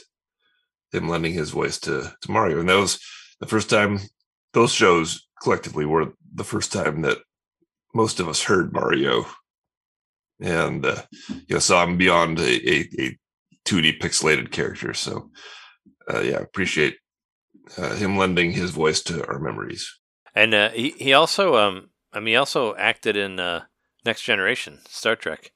him 0.92 1.08
lending 1.08 1.32
his 1.32 1.50
voice 1.50 1.78
to, 1.80 2.14
to 2.20 2.30
Mario. 2.30 2.60
And 2.60 2.68
that 2.68 2.78
was 2.78 3.00
the 3.40 3.46
first 3.46 3.70
time 3.70 3.98
those 4.52 4.72
shows 4.72 5.26
collectively 5.42 5.86
were 5.86 6.12
the 6.34 6.44
first 6.44 6.72
time 6.72 7.02
that 7.02 7.18
most 7.94 8.20
of 8.20 8.28
us 8.28 8.42
heard 8.42 8.72
Mario 8.72 9.26
and 10.40 10.84
uh, 10.84 11.02
you 11.28 11.54
know 11.54 11.58
so 11.58 11.76
I'm 11.76 11.96
beyond 11.96 12.38
a, 12.38 12.70
a, 12.70 12.88
a 12.98 13.18
2D 13.66 14.00
pixelated 14.00 14.50
character. 14.50 14.94
So 14.94 15.30
uh, 16.12 16.20
yeah, 16.20 16.38
appreciate 16.38 16.96
uh, 17.78 17.94
him 17.94 18.16
lending 18.16 18.52
his 18.52 18.70
voice 18.70 19.00
to 19.02 19.26
our 19.26 19.38
memories. 19.38 19.98
And 20.34 20.54
uh, 20.54 20.70
he 20.70 20.90
he 20.90 21.12
also 21.12 21.56
um 21.56 21.90
I 22.12 22.20
mean 22.20 22.28
he 22.28 22.36
also 22.36 22.74
acted 22.76 23.16
in 23.16 23.38
uh, 23.38 23.64
Next 24.04 24.22
Generation 24.22 24.78
Star 24.88 25.16
Trek. 25.16 25.52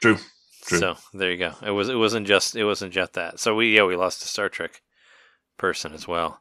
True. 0.00 0.18
True. 0.64 0.78
So 0.78 0.96
there 1.14 1.30
you 1.30 1.38
go. 1.38 1.52
It 1.64 1.70
was 1.70 1.88
it 1.88 1.94
wasn't 1.94 2.26
just 2.26 2.56
it 2.56 2.64
wasn't 2.64 2.92
just 2.92 3.14
that. 3.14 3.40
So 3.40 3.54
we 3.54 3.74
yeah 3.74 3.84
we 3.84 3.96
lost 3.96 4.24
a 4.24 4.28
Star 4.28 4.48
Trek 4.48 4.82
person 5.56 5.92
as 5.92 6.06
well. 6.06 6.40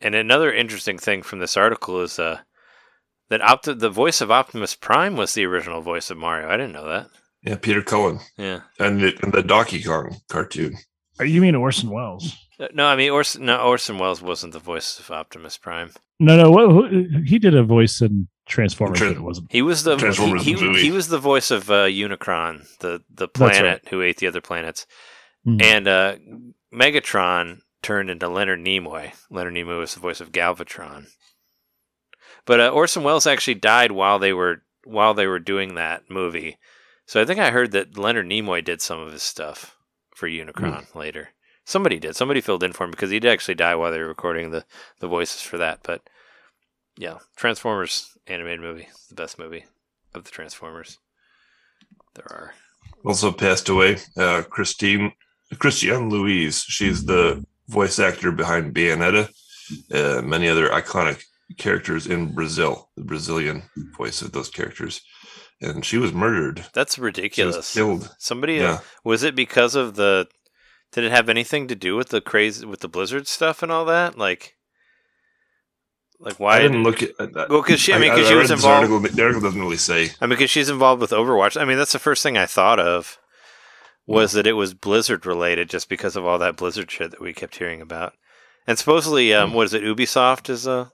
And 0.00 0.14
another 0.14 0.52
interesting 0.52 0.98
thing 0.98 1.22
from 1.22 1.38
this 1.38 1.56
article 1.56 2.00
is 2.00 2.18
uh 2.18 2.40
that 3.28 3.40
Opt- 3.42 3.78
the 3.78 3.90
voice 3.90 4.20
of 4.20 4.30
Optimus 4.30 4.74
Prime 4.74 5.16
was 5.16 5.34
the 5.34 5.44
original 5.46 5.80
voice 5.82 6.10
of 6.10 6.16
Mario. 6.18 6.48
I 6.48 6.56
didn't 6.56 6.72
know 6.72 6.88
that. 6.88 7.08
Yeah, 7.42 7.56
Peter 7.56 7.82
Cullen 7.82 8.18
Yeah. 8.36 8.60
and 8.78 9.00
the, 9.00 9.16
and 9.22 9.32
the 9.32 9.42
Donkey 9.42 9.82
Kong 9.82 10.16
cartoon. 10.28 10.76
Uh, 11.20 11.24
You 11.24 11.40
mean 11.40 11.54
Orson 11.54 11.90
Welles? 11.90 12.34
Uh, 12.58 12.66
No, 12.74 12.86
I 12.86 12.96
mean 12.96 13.10
Orson. 13.10 13.44
No, 13.46 13.58
Orson 13.58 13.98
Welles 13.98 14.20
wasn't 14.22 14.52
the 14.52 14.58
voice 14.58 14.98
of 14.98 15.10
Optimus 15.10 15.56
Prime. 15.56 15.92
No, 16.18 16.36
no. 16.36 16.50
What, 16.50 16.90
he 17.26 17.38
did 17.38 17.54
a 17.54 17.62
voice 17.62 18.00
in 18.00 18.26
Transformers, 18.46 18.98
Tran- 18.98 19.10
but 19.10 19.16
it 19.18 19.22
wasn't. 19.22 19.52
He 19.52 19.62
was 19.62 19.84
the 19.84 19.96
Transformers 19.96 20.42
he, 20.44 20.54
movie. 20.56 20.80
he 20.82 20.90
was 20.90 21.08
the 21.08 21.18
voice 21.18 21.50
of 21.52 21.70
uh, 21.70 21.84
Unicron, 21.84 22.66
the 22.80 23.02
the 23.14 23.28
That's 23.28 23.40
right. 23.40 23.52
planet 23.52 23.88
who 23.90 24.02
ate 24.02 24.16
the 24.16 24.26
other 24.26 24.40
planets, 24.40 24.86
Hmm. 25.44 25.58
and 25.60 25.86
uh, 25.86 26.16
Megatron 26.74 27.60
turned 27.82 28.10
into 28.10 28.28
Leonard 28.28 28.60
Nimoy. 28.60 29.12
Leonard 29.30 29.54
Nimoy 29.54 29.78
was 29.78 29.94
the 29.94 30.00
voice 30.00 30.20
of 30.20 30.32
Galvatron. 30.32 31.06
But 32.48 32.60
uh, 32.60 32.68
Orson 32.70 33.02
Welles 33.02 33.26
actually 33.26 33.56
died 33.56 33.92
while 33.92 34.18
they 34.18 34.32
were 34.32 34.62
while 34.84 35.12
they 35.12 35.26
were 35.26 35.38
doing 35.38 35.74
that 35.74 36.08
movie. 36.08 36.56
So 37.04 37.20
I 37.20 37.26
think 37.26 37.38
I 37.38 37.50
heard 37.50 37.72
that 37.72 37.98
Leonard 37.98 38.24
Nimoy 38.24 38.64
did 38.64 38.80
some 38.80 38.98
of 38.98 39.12
his 39.12 39.22
stuff 39.22 39.76
for 40.14 40.26
Unicron 40.26 40.94
later. 40.94 41.28
Somebody 41.66 41.98
did. 41.98 42.16
Somebody 42.16 42.40
filled 42.40 42.62
in 42.62 42.72
for 42.72 42.84
him 42.84 42.90
because 42.90 43.10
he 43.10 43.20
did 43.20 43.30
actually 43.30 43.56
die 43.56 43.74
while 43.74 43.92
they 43.92 43.98
were 43.98 44.08
recording 44.08 44.50
the, 44.50 44.64
the 45.00 45.08
voices 45.08 45.42
for 45.42 45.58
that. 45.58 45.80
But 45.82 46.08
yeah, 46.96 47.18
Transformers 47.36 48.16
animated 48.26 48.60
movie, 48.60 48.88
the 49.10 49.14
best 49.14 49.38
movie 49.38 49.66
of 50.14 50.24
the 50.24 50.30
Transformers. 50.30 50.98
There 52.14 52.26
are. 52.30 52.54
Also 53.04 53.30
passed 53.30 53.68
away, 53.68 53.98
uh, 54.16 54.42
Christine 54.48 55.12
Christiane 55.58 56.08
Louise. 56.08 56.62
She's 56.62 57.04
the 57.04 57.44
voice 57.68 57.98
actor 57.98 58.32
behind 58.32 58.74
Bayonetta, 58.74 59.28
uh, 59.92 60.22
many 60.22 60.48
other 60.48 60.70
iconic 60.70 61.24
characters 61.56 62.06
in 62.06 62.34
Brazil, 62.34 62.90
the 62.96 63.04
Brazilian 63.04 63.62
voice 63.96 64.20
of 64.22 64.32
those 64.32 64.50
characters. 64.50 65.00
And 65.60 65.84
she 65.84 65.98
was 65.98 66.12
murdered. 66.12 66.66
That's 66.72 66.98
ridiculous. 66.98 67.74
killed. 67.74 68.14
Somebody 68.18 68.60
uh, 68.60 68.62
Yeah. 68.62 68.78
was 69.04 69.22
it 69.24 69.34
because 69.34 69.74
of 69.74 69.96
the? 69.96 70.28
Did 70.92 71.04
it 71.04 71.10
have 71.10 71.28
anything 71.28 71.66
to 71.68 71.74
do 71.74 71.96
with 71.96 72.08
the 72.10 72.20
crazy 72.20 72.64
with 72.64 72.80
the 72.80 72.88
Blizzard 72.88 73.26
stuff 73.26 73.62
and 73.62 73.72
all 73.72 73.84
that? 73.86 74.16
Like, 74.16 74.54
like 76.20 76.38
why 76.40 76.56
I 76.56 76.58
didn't 76.62 76.82
did- 76.82 76.86
look 76.86 77.02
at 77.02 77.32
that. 77.34 77.48
Well, 77.50 77.62
'cause 77.62 77.80
she- 77.80 77.92
I 77.92 77.98
mean, 77.98 78.10
'cause 78.10 78.28
she 78.28 78.34
was 78.34 78.50
involved- 78.50 78.90
Article, 78.90 79.00
the 79.00 79.22
article 79.22 79.42
doesn't 79.42 79.60
really 79.60 79.76
say. 79.76 80.10
I 80.20 80.26
mean, 80.26 80.30
because 80.30 80.50
she's 80.50 80.68
involved 80.70 81.00
with 81.00 81.10
Overwatch. 81.10 81.60
I 81.60 81.64
mean, 81.64 81.76
that's 81.78 81.92
the 81.92 81.98
first 81.98 82.22
thing 82.22 82.36
I 82.38 82.46
thought 82.46 82.80
of 82.80 83.18
was 84.06 84.32
that 84.32 84.46
it 84.46 84.54
was 84.54 84.74
Blizzard 84.74 85.26
related, 85.26 85.68
just 85.68 85.88
because 85.88 86.16
of 86.16 86.24
all 86.24 86.38
that 86.38 86.56
Blizzard 86.56 86.90
shit 86.90 87.10
that 87.10 87.20
we 87.20 87.32
kept 87.34 87.56
hearing 87.56 87.80
about. 87.82 88.14
And 88.66 88.78
supposedly, 88.78 89.34
um, 89.34 89.52
what 89.52 89.64
is 89.66 89.74
it? 89.74 89.82
Ubisoft 89.82 90.48
is 90.48 90.66
uh 90.66 90.88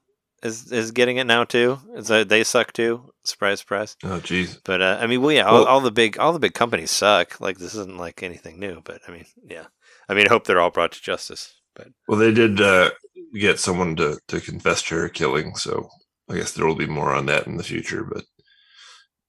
is 0.45 0.71
is 0.71 0.91
getting 0.93 1.16
it 1.16 1.25
now 1.27 1.45
too. 1.45 1.79
Is 1.97 2.09
that 2.09 2.29
they 2.29 2.45
suck 2.45 2.73
too? 2.73 3.11
Surprise, 3.25 3.61
surprise. 3.61 3.97
Oh, 4.05 4.21
jeez. 4.21 4.61
But 4.65 4.83
uh, 4.83 4.99
I 5.01 5.07
mean, 5.07 5.23
well, 5.23 5.33
yeah, 5.33 5.45
all, 5.45 5.55
Well- 5.55 5.65
all 5.66 5.81
the 5.81 5.91
big 5.91 6.19
all 6.19 6.33
the 6.33 6.39
big 6.39 6.55
companies 6.55 6.91
suck. 6.91 7.41
Like 7.41 7.59
this 7.59 7.75
isn't 7.75 7.97
like 7.97 8.23
anything 8.23 8.61
new. 8.61 8.81
But 8.85 9.01
I 9.09 9.12
mean, 9.12 9.25
yeah. 9.49 9.65
I 10.09 10.15
mean, 10.15 10.27
I 10.27 10.31
hope 10.31 10.45
they're 10.47 10.61
all 10.61 10.71
brought 10.71 10.93
to 10.93 11.03
justice. 11.03 11.55
But 11.75 11.89
Well, 12.07 12.19
they 12.19 12.33
did 12.33 12.61
uh, 12.61 12.91
get 13.35 13.59
someone 13.59 13.97
to, 13.97 14.19
to 14.29 14.41
confess 14.41 14.83
to 14.83 14.95
her 14.97 15.09
killing, 15.09 15.57
so 15.57 15.89
I 16.31 16.37
guess 16.37 16.53
there 16.53 16.66
will 16.66 16.77
be 16.77 16.87
more 16.87 17.12
on 17.15 17.27
that 17.27 17.47
in 17.47 17.57
the 17.57 17.65
future. 17.65 18.05
But 18.05 18.23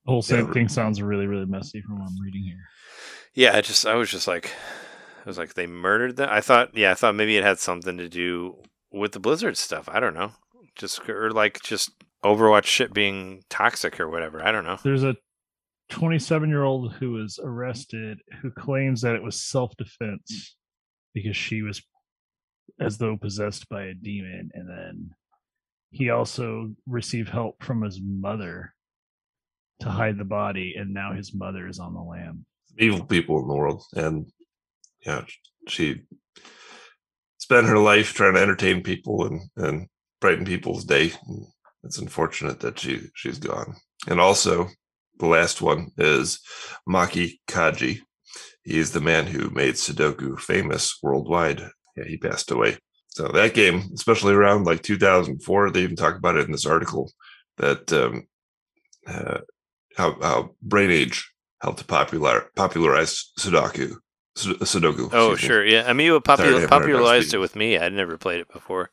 The 0.05 0.11
whole 0.11 0.21
same 0.21 0.47
Yeah. 0.47 0.53
thing 0.53 0.67
sounds 0.67 1.01
really, 1.01 1.25
really 1.27 1.45
messy 1.47 1.81
from 1.81 1.99
what 1.99 2.09
I'm 2.09 2.21
reading 2.21 2.43
here. 2.43 2.59
yeah, 3.33 3.55
I 3.55 3.61
just 3.61 3.85
I 3.87 3.95
was 3.95 4.11
just 4.11 4.27
like, 4.27 4.51
I 5.25 5.29
was 5.29 5.37
like, 5.37 5.53
they 5.55 5.65
murdered 5.65 6.17
them. 6.17 6.29
I 6.29 6.41
thought, 6.41 6.77
yeah, 6.77 6.91
I 6.91 6.93
thought 6.93 7.15
maybe 7.15 7.35
it 7.37 7.43
had 7.43 7.57
something 7.57 7.97
to 7.97 8.09
do 8.09 8.57
with 8.91 9.13
the 9.13 9.19
Blizzard 9.19 9.57
stuff. 9.57 9.89
I 9.91 9.99
don't 9.99 10.13
know, 10.13 10.33
just 10.75 11.07
or 11.09 11.31
like 11.31 11.61
just 11.61 11.91
Overwatch 12.23 12.65
shit 12.65 12.91
being 12.93 13.43
toxic 13.49 13.99
or 13.99 14.09
whatever. 14.09 14.43
I 14.43 14.51
don't 14.51 14.65
know. 14.65 14.79
There's 14.83 15.03
a 15.03 15.15
27 15.89 16.49
year 16.49 16.63
old 16.63 16.93
who 16.93 17.11
was 17.11 17.39
arrested 17.41 18.17
who 18.41 18.49
claims 18.51 19.01
that 19.01 19.15
it 19.15 19.23
was 19.23 19.39
self 19.39 19.75
defense 19.77 20.55
because 21.13 21.37
she 21.37 21.61
was 21.61 21.81
as 22.79 22.97
though 22.97 23.15
possessed 23.15 23.69
by 23.69 23.83
a 23.83 23.93
demon, 23.93 24.49
and 24.53 24.69
then 24.69 25.09
he 25.91 26.09
also 26.09 26.73
received 26.87 27.29
help 27.29 27.63
from 27.63 27.83
his 27.83 28.01
mother 28.03 28.73
to 29.81 29.89
hide 29.89 30.17
the 30.17 30.25
body, 30.25 30.73
and 30.77 30.93
now 30.93 31.13
his 31.13 31.33
mother 31.33 31.67
is 31.67 31.79
on 31.79 31.93
the 31.93 32.01
lam. 32.01 32.45
Evil 32.77 33.05
people 33.05 33.39
in 33.39 33.47
the 33.47 33.55
world, 33.55 33.83
and 33.93 34.25
yeah, 35.05 35.23
she 35.67 36.01
spent 37.37 37.67
her 37.67 37.77
life 37.77 38.13
trying 38.13 38.33
to 38.33 38.41
entertain 38.41 38.81
people 38.81 39.25
and 39.25 39.41
and 39.55 39.87
brighten 40.19 40.45
people's 40.45 40.85
day. 40.85 41.13
It's 41.83 41.99
unfortunate 41.99 42.59
that 42.61 42.79
she 42.79 43.01
she's 43.15 43.39
gone. 43.39 43.75
And 44.07 44.19
also, 44.19 44.69
the 45.19 45.27
last 45.27 45.61
one 45.61 45.91
is 45.97 46.39
Maki 46.87 47.39
Kaji. 47.47 47.99
He 48.63 48.79
is 48.79 48.91
the 48.91 49.01
man 49.01 49.27
who 49.27 49.49
made 49.51 49.75
Sudoku 49.75 50.39
famous 50.39 50.97
worldwide. 51.03 51.61
Yeah, 51.95 52.05
he 52.07 52.17
passed 52.17 52.51
away. 52.51 52.77
So 53.09 53.29
that 53.29 53.53
game, 53.53 53.83
especially 53.93 54.33
around 54.33 54.65
like 54.65 54.81
2004, 54.81 55.71
they 55.71 55.83
even 55.83 55.95
talk 55.95 56.17
about 56.17 56.35
it 56.35 56.45
in 56.45 56.51
this 56.51 56.65
article 56.65 57.13
that 57.57 57.93
um, 57.93 58.27
uh, 59.07 59.39
how, 59.95 60.19
how 60.21 60.49
Brain 60.61 60.91
Age 60.91 61.31
helped 61.61 61.79
to 61.79 61.85
popular 61.85 62.49
popularize 62.55 63.31
Sudoku. 63.39 63.95
Sudoku. 64.35 65.09
Oh, 65.13 65.35
sure. 65.35 65.63
Me. 65.63 65.73
Yeah. 65.73 65.85
I 65.87 65.93
mean, 65.93 66.07
you 66.07 66.19
popular, 66.19 66.67
popularized 66.67 67.33
it 67.33 67.37
with 67.37 67.55
me. 67.55 67.77
I'd 67.77 67.93
never 67.93 68.17
played 68.17 68.41
it 68.41 68.51
before. 68.51 68.91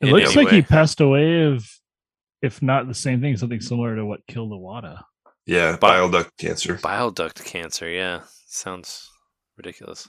It 0.00 0.12
looks 0.12 0.36
like 0.36 0.48
way. 0.48 0.56
he 0.56 0.62
passed 0.62 1.00
away 1.00 1.42
of, 1.42 1.68
if 2.42 2.62
not 2.62 2.88
the 2.88 2.94
same 2.94 3.20
thing, 3.20 3.36
something 3.36 3.60
similar 3.60 3.96
to 3.96 4.04
what 4.04 4.26
killed 4.26 4.50
Iwata. 4.50 5.02
Yeah, 5.46 5.76
bile 5.76 6.08
duct 6.08 6.36
cancer. 6.38 6.78
Bile 6.82 7.10
duct 7.10 7.44
cancer. 7.44 7.88
Yeah, 7.88 8.20
sounds 8.46 9.10
ridiculous. 9.56 10.08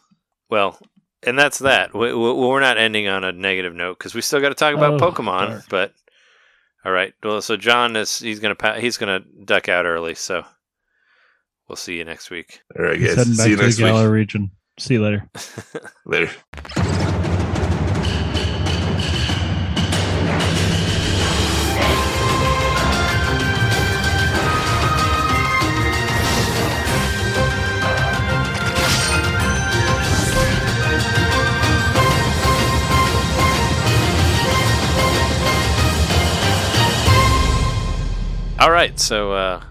Well, 0.50 0.80
and 1.24 1.38
that's 1.38 1.60
that. 1.60 1.94
We, 1.94 2.12
are 2.12 2.60
not 2.60 2.78
ending 2.78 3.08
on 3.08 3.24
a 3.24 3.32
negative 3.32 3.74
note 3.74 3.98
because 3.98 4.14
we 4.14 4.22
still 4.22 4.42
got 4.42 4.50
to 4.50 4.56
talk 4.56 4.76
about 4.76 5.02
oh, 5.02 5.12
Pokemon. 5.12 5.50
Dark. 5.50 5.64
But 5.70 5.94
all 6.86 6.92
right, 6.92 7.14
well, 7.24 7.42
so 7.42 7.58
John 7.58 7.96
is 7.96 8.20
he's 8.20 8.40
gonna 8.40 8.80
he's 8.80 8.98
gonna 8.98 9.22
duck 9.46 9.70
out 9.70 9.86
early, 9.86 10.16
so 10.16 10.44
we'll 11.68 11.76
see 11.76 11.98
you 11.98 12.06
next 12.06 12.30
week. 12.32 12.62
All 12.78 12.86
right, 12.86 13.00
guys. 13.00 13.38
See 13.38 13.50
you 13.52 13.56
to 13.56 13.64
next 13.64 13.80
week. 13.80 14.10
region. 14.10 14.52
See 14.80 14.96
you 14.96 15.04
later. 15.04 15.30
later. 16.06 16.32
All 38.62 38.70
right, 38.70 39.00
so 39.00 39.34
uh, 39.34 39.64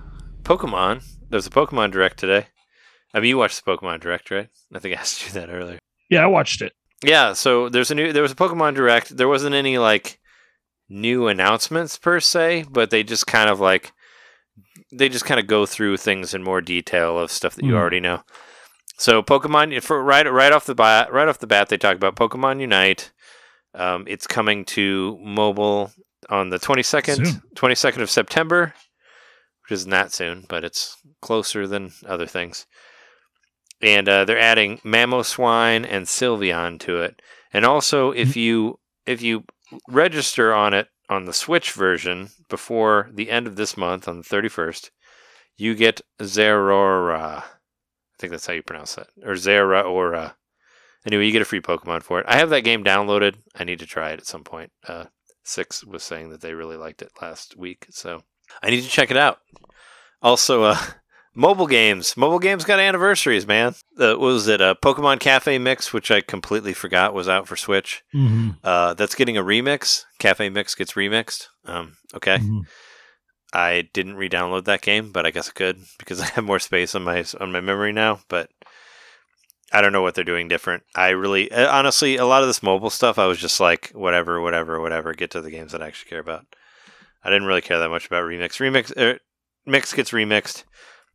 Pokemon. 0.43 1.05
There's 1.29 1.47
a 1.47 1.51
Pokemon 1.51 1.93
Direct 1.93 2.19
today. 2.19 2.49
I 3.15 3.21
mean, 3.21 3.29
you 3.29 3.39
watched 3.39 3.65
the 3.65 3.71
Pokemon 3.71 4.01
Direct, 4.01 4.33
right? 4.33 4.49
I 4.75 4.81
think 4.81 4.97
I 4.97 5.01
asked 5.01 5.25
you 5.25 5.33
that 5.35 5.49
earlier. 5.49 5.79
Yeah, 6.11 6.25
I 6.25 6.27
watched 6.27 6.61
it. 6.61 6.73
Yeah, 7.05 7.35
so 7.35 7.69
there's 7.69 7.93
a 7.93 7.95
new 7.95 8.13
there 8.13 8.25
was 8.25 8.33
a 8.33 8.35
Pokemon 8.35 8.75
Direct. 8.75 9.17
There 9.17 9.29
wasn't 9.29 9.55
any 9.55 9.79
like 9.79 10.19
new 10.89 11.29
announcements 11.29 11.99
per 11.99 12.19
se, 12.19 12.65
but 12.69 12.91
they 12.91 13.05
just 13.05 13.29
kind 13.29 13.49
of 13.49 13.61
like 13.61 13.93
they 14.91 15.09
just 15.09 15.25
kind 15.25 15.39
of 15.39 15.47
go 15.47 15.67
through 15.67 15.99
things 15.99 16.35
in 16.35 16.43
more 16.43 16.61
detail 16.61 17.17
of 17.17 17.31
stuff 17.31 17.55
that 17.55 17.65
you 17.65 17.75
mm. 17.75 17.79
already 17.79 18.01
know. 18.01 18.25
So 18.99 19.23
Pokemon 19.23 19.81
for 19.85 20.03
right 20.03 20.29
right 20.29 20.53
off 20.53 20.67
the 20.67 20.75
bat, 20.75 21.13
right 21.13 21.29
off 21.29 21.39
the 21.39 21.47
bat, 21.47 21.69
they 21.69 21.79
talk 21.79 21.95
about 21.95 22.17
Pokemon 22.17 22.61
Unite. 22.61 23.13
Um, 23.73 24.05
it's 24.09 24.27
coming 24.27 24.65
to 24.65 25.17
mobile 25.23 25.93
on 26.31 26.51
the 26.51 26.59
22nd, 26.59 27.43
22nd 27.55 28.01
of 28.01 28.11
September, 28.11 28.75
which 29.63 29.73
is 29.73 29.87
not 29.87 30.13
soon, 30.13 30.47
but 30.49 30.65
it's 30.65 30.97
closer 31.21 31.67
than 31.67 31.93
other 32.07 32.27
things. 32.27 32.67
And 33.83 34.09
uh, 34.09 34.25
they're 34.25 34.39
adding 34.39 34.79
Mamoswine 34.79 35.87
and 35.89 36.07
Sylveon 36.07 36.79
to 36.81 37.01
it. 37.01 37.21
And 37.53 37.65
also, 37.65 38.13
if 38.13 38.31
mm-hmm. 38.31 38.39
you 38.39 38.79
if 39.07 39.23
you 39.23 39.45
register 39.89 40.55
on 40.55 40.75
it 40.75 40.89
on 41.09 41.25
the 41.25 41.33
Switch 41.33 41.73
version 41.73 42.29
before 42.49 43.11
the 43.13 43.31
end 43.31 43.47
of 43.47 43.57
this 43.57 43.77
month 43.77 44.07
on 44.07 44.19
the 44.19 44.25
31st, 44.25 44.91
you 45.57 45.75
get 45.75 46.01
Zerora. 46.21 47.43
I 47.43 47.45
think 48.19 48.31
that's 48.31 48.47
how 48.47 48.53
you 48.53 48.63
pronounce 48.63 48.95
that. 48.95 49.09
Or 49.25 49.33
Zeraora. 49.33 50.35
Anyway, 51.07 51.27
you 51.27 51.33
get 51.33 51.43
a 51.43 51.47
free 51.47 51.63
Pokemon 51.63 52.03
for 52.03 52.21
it. 52.21 52.27
I 52.29 52.37
have 52.37 52.51
that 52.51 52.65
game 52.65 52.85
downloaded. 52.85 53.37
I 53.55 53.65
need 53.65 53.79
to 53.79 53.87
try 53.87 54.11
it 54.11 54.21
at 54.21 54.27
some 54.27 54.45
point. 54.45 54.71
Uh, 54.87 55.07
Six 55.43 55.85
was 55.85 56.03
saying 56.03 56.31
that 56.31 56.41
they 56.41 56.55
really 56.55 56.77
liked 56.77 57.03
it 57.03 57.13
last 57.21 57.57
week, 57.57 57.87
so 57.91 58.23
I 58.63 58.71
need 58.71 58.83
to 58.83 58.89
check 58.89 59.11
it 59.11 59.17
out. 59.17 59.39
Also, 60.23 60.65
uh, 60.65 60.79
mobile 61.35 61.67
games. 61.67 62.17
Mobile 62.17 62.39
games 62.39 62.65
got 62.65 62.81
anniversaries, 62.81 63.47
man. 63.47 63.75
Uh, 63.99 64.11
what 64.11 64.21
was 64.21 64.49
it? 64.49 64.61
A 64.61 64.67
uh, 64.67 64.75
Pokemon 64.75 65.21
Cafe 65.21 65.59
Mix, 65.59 65.93
which 65.93 66.11
I 66.11 66.21
completely 66.21 66.73
forgot 66.73 67.15
was 67.15 67.29
out 67.29 67.49
for 67.49 67.57
Switch. 67.57 68.03
Mm-hmm. 68.15 68.51
Uh, 68.63 68.95
that's 68.95 69.15
getting 69.15 69.37
a 69.37 69.43
remix. 69.43 70.05
Cafe 70.19 70.49
Mix 70.51 70.75
gets 70.75 70.93
remixed. 70.93 71.47
Um, 71.65 71.97
okay. 72.15 72.39
Mm-hmm. 72.39 72.61
I 73.53 73.89
didn't 73.93 74.17
re-download 74.17 74.67
that 74.67 74.83
game, 74.83 75.11
but 75.11 75.27
I 75.27 75.31
guess 75.31 75.49
I 75.49 75.53
could 75.53 75.81
because 75.99 76.21
I 76.21 76.27
have 76.27 76.45
more 76.45 76.59
space 76.59 76.95
on 76.95 77.03
my 77.03 77.25
on 77.41 77.53
my 77.53 77.61
memory 77.61 77.93
now. 77.93 78.21
But 78.29 78.51
I 79.73 79.81
don't 79.81 79.93
know 79.93 80.03
what 80.03 80.15
they're 80.15 80.25
doing 80.25 80.49
different. 80.49 80.83
I 80.95 81.11
really, 81.11 81.51
uh, 81.53 81.71
honestly, 81.71 82.17
a 82.17 82.27
lot 82.27 82.43
of 82.43 82.49
this 82.49 82.63
mobile 82.63 82.91
stuff, 82.91 83.19
I 83.19 83.27
was 83.27 83.39
just 83.39 83.61
like, 83.61 83.91
whatever, 83.95 84.41
whatever, 84.41 84.81
whatever. 84.81 85.15
Get 85.15 85.31
to 85.33 85.41
the 85.41 85.51
games 85.51 85.73
that 85.73 85.83
I 85.83 85.87
actually 85.87 86.11
care 86.11 86.21
about. 86.21 86.47
I 87.23 87.31
didn't 87.31 87.47
really 87.47 87.61
care 87.61 87.79
that 87.79 87.89
much 87.89 88.07
about 88.07 88.25
remix. 88.25 88.57
Remix, 88.57 88.97
er, 88.97 89.21
mix 89.67 89.93
gets 89.93 90.11
remixed. 90.11 90.65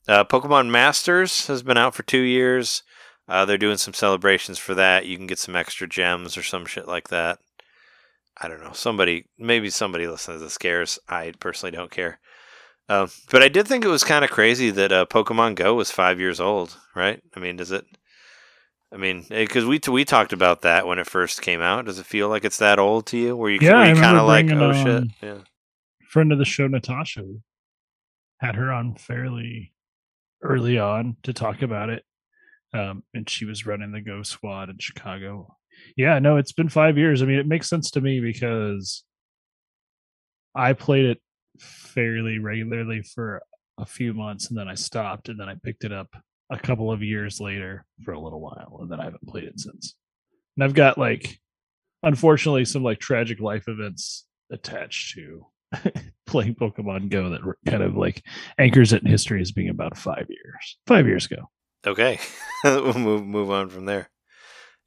Uh, 0.07 0.23
Pokemon 0.23 0.69
Masters 0.69 1.47
has 1.47 1.63
been 1.63 1.77
out 1.77 1.95
for 1.95 2.03
two 2.03 2.21
years. 2.21 2.83
Uh, 3.27 3.43
they're 3.43 3.57
doing 3.57 3.77
some 3.77 3.93
celebrations 3.93 4.59
for 4.59 4.75
that. 4.75 5.05
You 5.05 5.17
can 5.17 5.27
get 5.27 5.39
some 5.39 5.55
extra 5.55 5.87
gems 5.87 6.37
or 6.37 6.43
some 6.43 6.65
shit 6.65 6.87
like 6.87 7.09
that. 7.09 7.39
I 8.39 8.47
don't 8.47 8.63
know. 8.63 8.73
Somebody, 8.73 9.25
maybe 9.37 9.69
somebody 9.69 10.07
listens 10.07 10.37
to 10.37 10.43
the 10.43 10.49
scares. 10.49 10.99
I 11.09 11.33
personally 11.39 11.75
don't 11.75 11.91
care. 11.91 12.19
Uh, 12.87 13.07
but 13.31 13.41
I 13.41 13.47
did 13.47 13.67
think 13.67 13.83
it 13.83 13.89
was 13.89 14.03
kind 14.03 14.23
of 14.23 14.29
crazy 14.29 14.69
that 14.69 14.91
uh, 14.91 15.05
Pokemon 15.07 15.55
Go 15.55 15.73
was 15.73 15.89
five 15.89 16.19
years 16.19 16.39
old, 16.39 16.77
right? 16.95 17.21
I 17.35 17.39
mean, 17.39 17.55
does 17.55 17.71
it? 17.71 17.85
I 18.95 18.97
mean, 18.97 19.25
because 19.27 19.65
we 19.65 19.81
we 19.89 20.05
talked 20.05 20.31
about 20.31 20.61
that 20.61 20.87
when 20.87 20.99
it 20.99 21.05
first 21.05 21.41
came 21.41 21.59
out. 21.59 21.85
Does 21.85 21.99
it 21.99 22.05
feel 22.05 22.29
like 22.29 22.45
it's 22.45 22.59
that 22.59 22.79
old 22.79 23.05
to 23.07 23.17
you? 23.17 23.35
Where 23.35 23.51
you, 23.51 23.59
yeah, 23.61 23.85
you 23.89 23.95
kind 23.95 24.17
of 24.17 24.25
like, 24.25 24.49
oh 24.49 24.71
um, 24.71 24.85
shit, 24.85 25.03
yeah. 25.21 25.37
Friend 26.07 26.31
of 26.31 26.37
the 26.37 26.45
show, 26.45 26.65
Natasha, 26.67 27.25
had 28.39 28.55
her 28.55 28.71
on 28.71 28.95
fairly 28.95 29.73
early 30.41 30.79
on 30.79 31.17
to 31.23 31.33
talk 31.33 31.61
about 31.61 31.89
it, 31.89 32.03
um, 32.73 33.03
and 33.13 33.29
she 33.29 33.43
was 33.43 33.65
running 33.65 33.91
the 33.91 33.99
Go 33.99 34.23
Squad 34.23 34.69
in 34.69 34.77
Chicago. 34.79 35.57
Yeah, 35.97 36.19
no, 36.19 36.37
it's 36.37 36.53
been 36.53 36.69
five 36.69 36.97
years. 36.97 37.21
I 37.21 37.25
mean, 37.25 37.37
it 37.39 37.47
makes 37.47 37.67
sense 37.67 37.91
to 37.91 38.01
me 38.01 38.21
because 38.21 39.03
I 40.55 40.71
played 40.71 41.03
it 41.03 41.21
fairly 41.59 42.39
regularly 42.39 43.01
for 43.01 43.41
a 43.77 43.85
few 43.85 44.13
months, 44.13 44.47
and 44.47 44.57
then 44.57 44.69
I 44.69 44.75
stopped, 44.75 45.27
and 45.27 45.37
then 45.37 45.49
I 45.49 45.55
picked 45.61 45.83
it 45.83 45.91
up 45.91 46.15
a 46.49 46.59
couple 46.59 46.91
of 46.91 47.01
years 47.01 47.39
later 47.39 47.85
for 48.03 48.13
a 48.13 48.19
little 48.19 48.41
while, 48.41 48.79
and 48.81 48.91
then 48.91 48.99
I 48.99 49.05
haven't 49.05 49.27
played 49.27 49.45
it 49.45 49.59
since. 49.59 49.95
And 50.55 50.63
I've 50.63 50.73
got 50.73 50.97
like, 50.97 51.39
unfortunately, 52.03 52.65
some 52.65 52.83
like 52.83 52.99
tragic 52.99 53.39
life 53.39 53.67
events 53.67 54.25
attached 54.51 55.15
to 55.15 55.47
playing 56.25 56.55
Pokemon 56.55 57.09
Go 57.09 57.29
that 57.29 57.41
kind 57.65 57.83
of 57.83 57.95
like 57.95 58.23
anchors 58.57 58.93
it 58.93 59.03
in 59.03 59.09
history 59.09 59.41
as 59.41 59.51
being 59.51 59.69
about 59.69 59.97
five 59.97 60.27
years, 60.29 60.77
five 60.87 61.07
years 61.07 61.25
ago. 61.25 61.49
Okay, 61.85 62.19
we'll 62.63 62.93
move 62.93 63.25
move 63.25 63.51
on 63.51 63.69
from 63.69 63.85
there. 63.85 64.09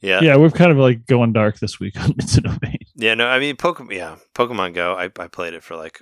Yeah, 0.00 0.20
yeah, 0.22 0.36
we're 0.36 0.50
kind 0.50 0.70
of 0.70 0.78
like 0.78 1.06
going 1.06 1.32
dark 1.32 1.58
this 1.58 1.80
week 1.80 2.00
on 2.00 2.10
Nintendo 2.12 2.58
Yeah, 2.94 3.14
no, 3.14 3.26
I 3.26 3.38
mean 3.40 3.56
Pokemon. 3.56 3.94
Yeah, 3.94 4.16
Pokemon 4.34 4.74
Go. 4.74 4.94
I 4.94 5.10
I 5.18 5.26
played 5.26 5.54
it 5.54 5.62
for 5.62 5.76
like 5.76 6.00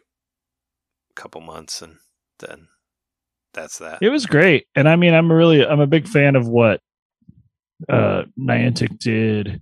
a 1.11 1.15
couple 1.15 1.41
months, 1.41 1.81
and 1.81 1.97
then 2.41 2.69
that's 3.57 3.79
that. 3.79 3.99
It 4.01 4.11
was 4.11 4.25
great, 4.27 4.67
and 4.77 4.89
I 4.89 4.95
mean, 4.95 5.15
I'm 5.15 5.33
really 5.33 5.67
I'm 5.67 5.81
a 5.81 5.87
big 5.89 6.07
fan 6.07 6.37
of 6.37 6.47
what 6.47 6.81
uh 7.89 8.23
Niantic 8.39 8.99
did 8.99 9.61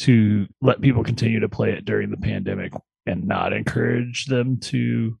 to 0.00 0.46
let 0.60 0.80
people 0.80 1.02
continue 1.02 1.40
to 1.40 1.48
play 1.48 1.72
it 1.72 1.84
during 1.84 2.10
the 2.10 2.16
pandemic 2.16 2.72
and 3.06 3.26
not 3.26 3.52
encourage 3.52 4.26
them 4.26 4.58
to 4.58 5.18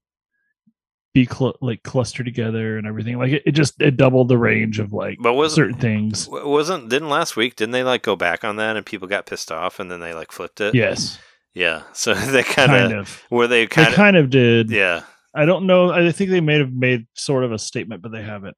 be 1.12 1.26
cl- 1.26 1.56
like 1.60 1.82
clustered 1.82 2.24
together 2.26 2.78
and 2.78 2.86
everything. 2.86 3.18
Like 3.18 3.32
it, 3.32 3.42
it 3.46 3.52
just 3.52 3.80
it 3.82 3.96
doubled 3.96 4.28
the 4.28 4.38
range 4.38 4.78
of 4.78 4.92
like 4.92 5.18
But 5.20 5.34
was 5.34 5.52
certain 5.54 5.76
things. 5.78 6.28
wasn't 6.30 6.88
didn't 6.88 7.08
last 7.08 7.36
week? 7.36 7.56
Didn't 7.56 7.72
they 7.72 7.82
like 7.82 8.02
go 8.02 8.14
back 8.14 8.44
on 8.44 8.56
that 8.56 8.76
and 8.76 8.86
people 8.86 9.08
got 9.08 9.26
pissed 9.26 9.50
off 9.50 9.80
and 9.80 9.90
then 9.90 9.98
they 9.98 10.14
like 10.14 10.30
flipped 10.30 10.60
it? 10.60 10.72
Yes, 10.74 11.18
Yeah. 11.52 11.82
So 11.92 12.14
they 12.14 12.44
kind 12.44 12.70
kind 12.70 12.92
of 12.92 13.22
were 13.28 13.48
they 13.48 13.62
They 13.64 13.66
kind 13.66 13.88
of 13.88 13.94
kind 13.94 14.16
of 14.16 14.30
did. 14.30 14.70
yeah. 14.70 15.02
I 15.34 15.44
don't 15.44 15.66
know. 15.66 15.92
I 15.92 16.10
think 16.12 16.30
they 16.30 16.40
may 16.40 16.58
have 16.58 16.72
made 16.72 17.06
sort 17.14 17.44
of 17.44 17.52
a 17.52 17.58
statement, 17.58 18.02
but 18.02 18.12
they 18.12 18.22
haven't. 18.22 18.56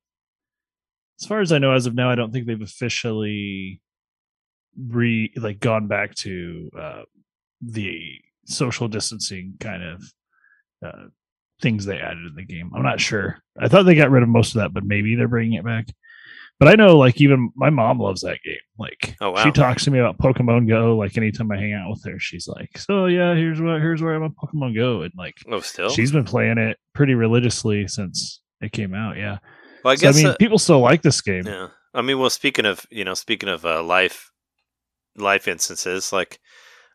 As 1.21 1.27
far 1.27 1.41
as 1.41 1.53
I 1.53 1.59
know, 1.59 1.73
as 1.73 1.87
of 1.87 1.95
now, 1.95 2.11
I 2.11 2.15
don't 2.15 2.33
think 2.33 2.47
they've 2.47 2.61
officially 2.61 3.81
re 4.79 5.33
like 5.37 5.61
gone 5.61 5.87
back 5.87 6.15
to 6.17 6.71
uh, 6.79 7.03
the 7.61 8.01
social 8.47 8.89
distancing 8.89 9.55
kind 9.61 9.83
of 9.83 10.03
uh, 10.85 11.07
things 11.61 11.85
they 11.85 11.99
added 11.99 12.27
in 12.27 12.35
the 12.35 12.45
game. 12.45 12.71
I'm 12.75 12.83
not 12.83 13.01
sure. 13.01 13.39
I 13.59 13.69
thought 13.69 13.85
they 13.85 13.95
got 13.95 14.11
rid 14.11 14.23
of 14.23 14.29
most 14.29 14.55
of 14.55 14.63
that, 14.63 14.73
but 14.73 14.85
maybe 14.85 15.15
they're 15.15 15.29
bringing 15.29 15.59
it 15.59 15.65
back. 15.65 15.87
But 16.61 16.69
I 16.69 16.75
know, 16.77 16.97
like, 16.97 17.21
even 17.21 17.51
my 17.57 17.71
mom 17.71 17.99
loves 17.99 18.21
that 18.21 18.39
game. 18.45 18.55
Like, 18.79 19.17
Oh, 19.21 19.33
wow. 19.33 19.43
she 19.43 19.51
talks 19.51 19.85
to 19.85 19.91
me 19.91 19.99
about 19.99 20.19
Pokemon 20.19 20.69
Go. 20.69 20.97
Like, 20.97 21.17
anytime 21.17 21.51
I 21.51 21.57
hang 21.59 21.73
out 21.73 21.91
with 21.91 22.05
her, 22.05 22.19
she's 22.21 22.47
like, 22.47 22.79
"So 22.79 23.07
yeah, 23.07 23.35
here's 23.35 23.61
what 23.61 23.81
here's 23.81 24.01
where 24.01 24.15
I'm 24.15 24.23
on 24.23 24.35
Pokemon 24.41 24.75
Go," 24.77 25.03
and 25.03 25.13
like, 25.17 25.35
Oh, 25.51 25.61
still. 25.61 25.89
She's 25.91 26.13
been 26.13 26.25
playing 26.25 26.59
it 26.59 26.79
pretty 26.95 27.15
religiously 27.15 27.89
since 27.89 28.41
it 28.61 28.71
came 28.73 28.95
out. 28.95 29.17
Yeah. 29.17 29.39
well, 29.83 29.93
I 29.93 29.97
So, 29.97 30.09
I 30.09 30.11
guess. 30.13 30.17
mean, 30.17 30.27
uh, 30.29 30.37
people 30.39 30.59
still 30.59 30.79
like 30.79 31.03
this 31.03 31.21
game. 31.21 31.47
yeah. 31.47 31.69
I 31.95 32.01
mean, 32.03 32.19
well, 32.21 32.31
speaking 32.31 32.65
of 32.65 32.87
you 32.91 33.05
know, 33.05 33.15
speaking 33.15 33.49
of 33.49 33.67
uh, 33.67 33.83
life, 33.83 34.31
life 35.17 35.49
instances, 35.49 36.13
like, 36.13 36.39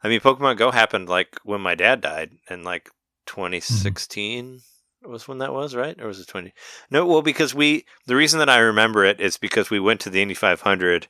I 0.02 0.08
mean, 0.08 0.22
Pokemon 0.22 0.58
Go 0.58 0.72
happened 0.72 1.10
like 1.10 1.38
when 1.44 1.60
my 1.60 1.76
dad 1.76 2.00
died, 2.02 2.32
in 2.50 2.64
like 2.64 2.90
2016 3.26 4.62
was 5.10 5.28
when 5.28 5.38
that 5.40 5.54
was, 5.54 5.76
right? 5.76 6.00
Or 6.00 6.08
was 6.08 6.20
it 6.20 6.28
20? 6.28 6.54
No, 6.92 7.06
well, 7.06 7.22
because 7.22 7.54
we 7.56 7.86
the 8.06 8.16
reason 8.16 8.40
that 8.40 8.50
I 8.50 8.58
remember 8.60 9.04
it 9.06 9.20
is 9.20 9.38
because 9.38 9.70
we 9.70 9.80
went 9.80 10.00
to 10.02 10.10
the 10.10 10.22
Indy 10.22 10.34
500 10.34 11.08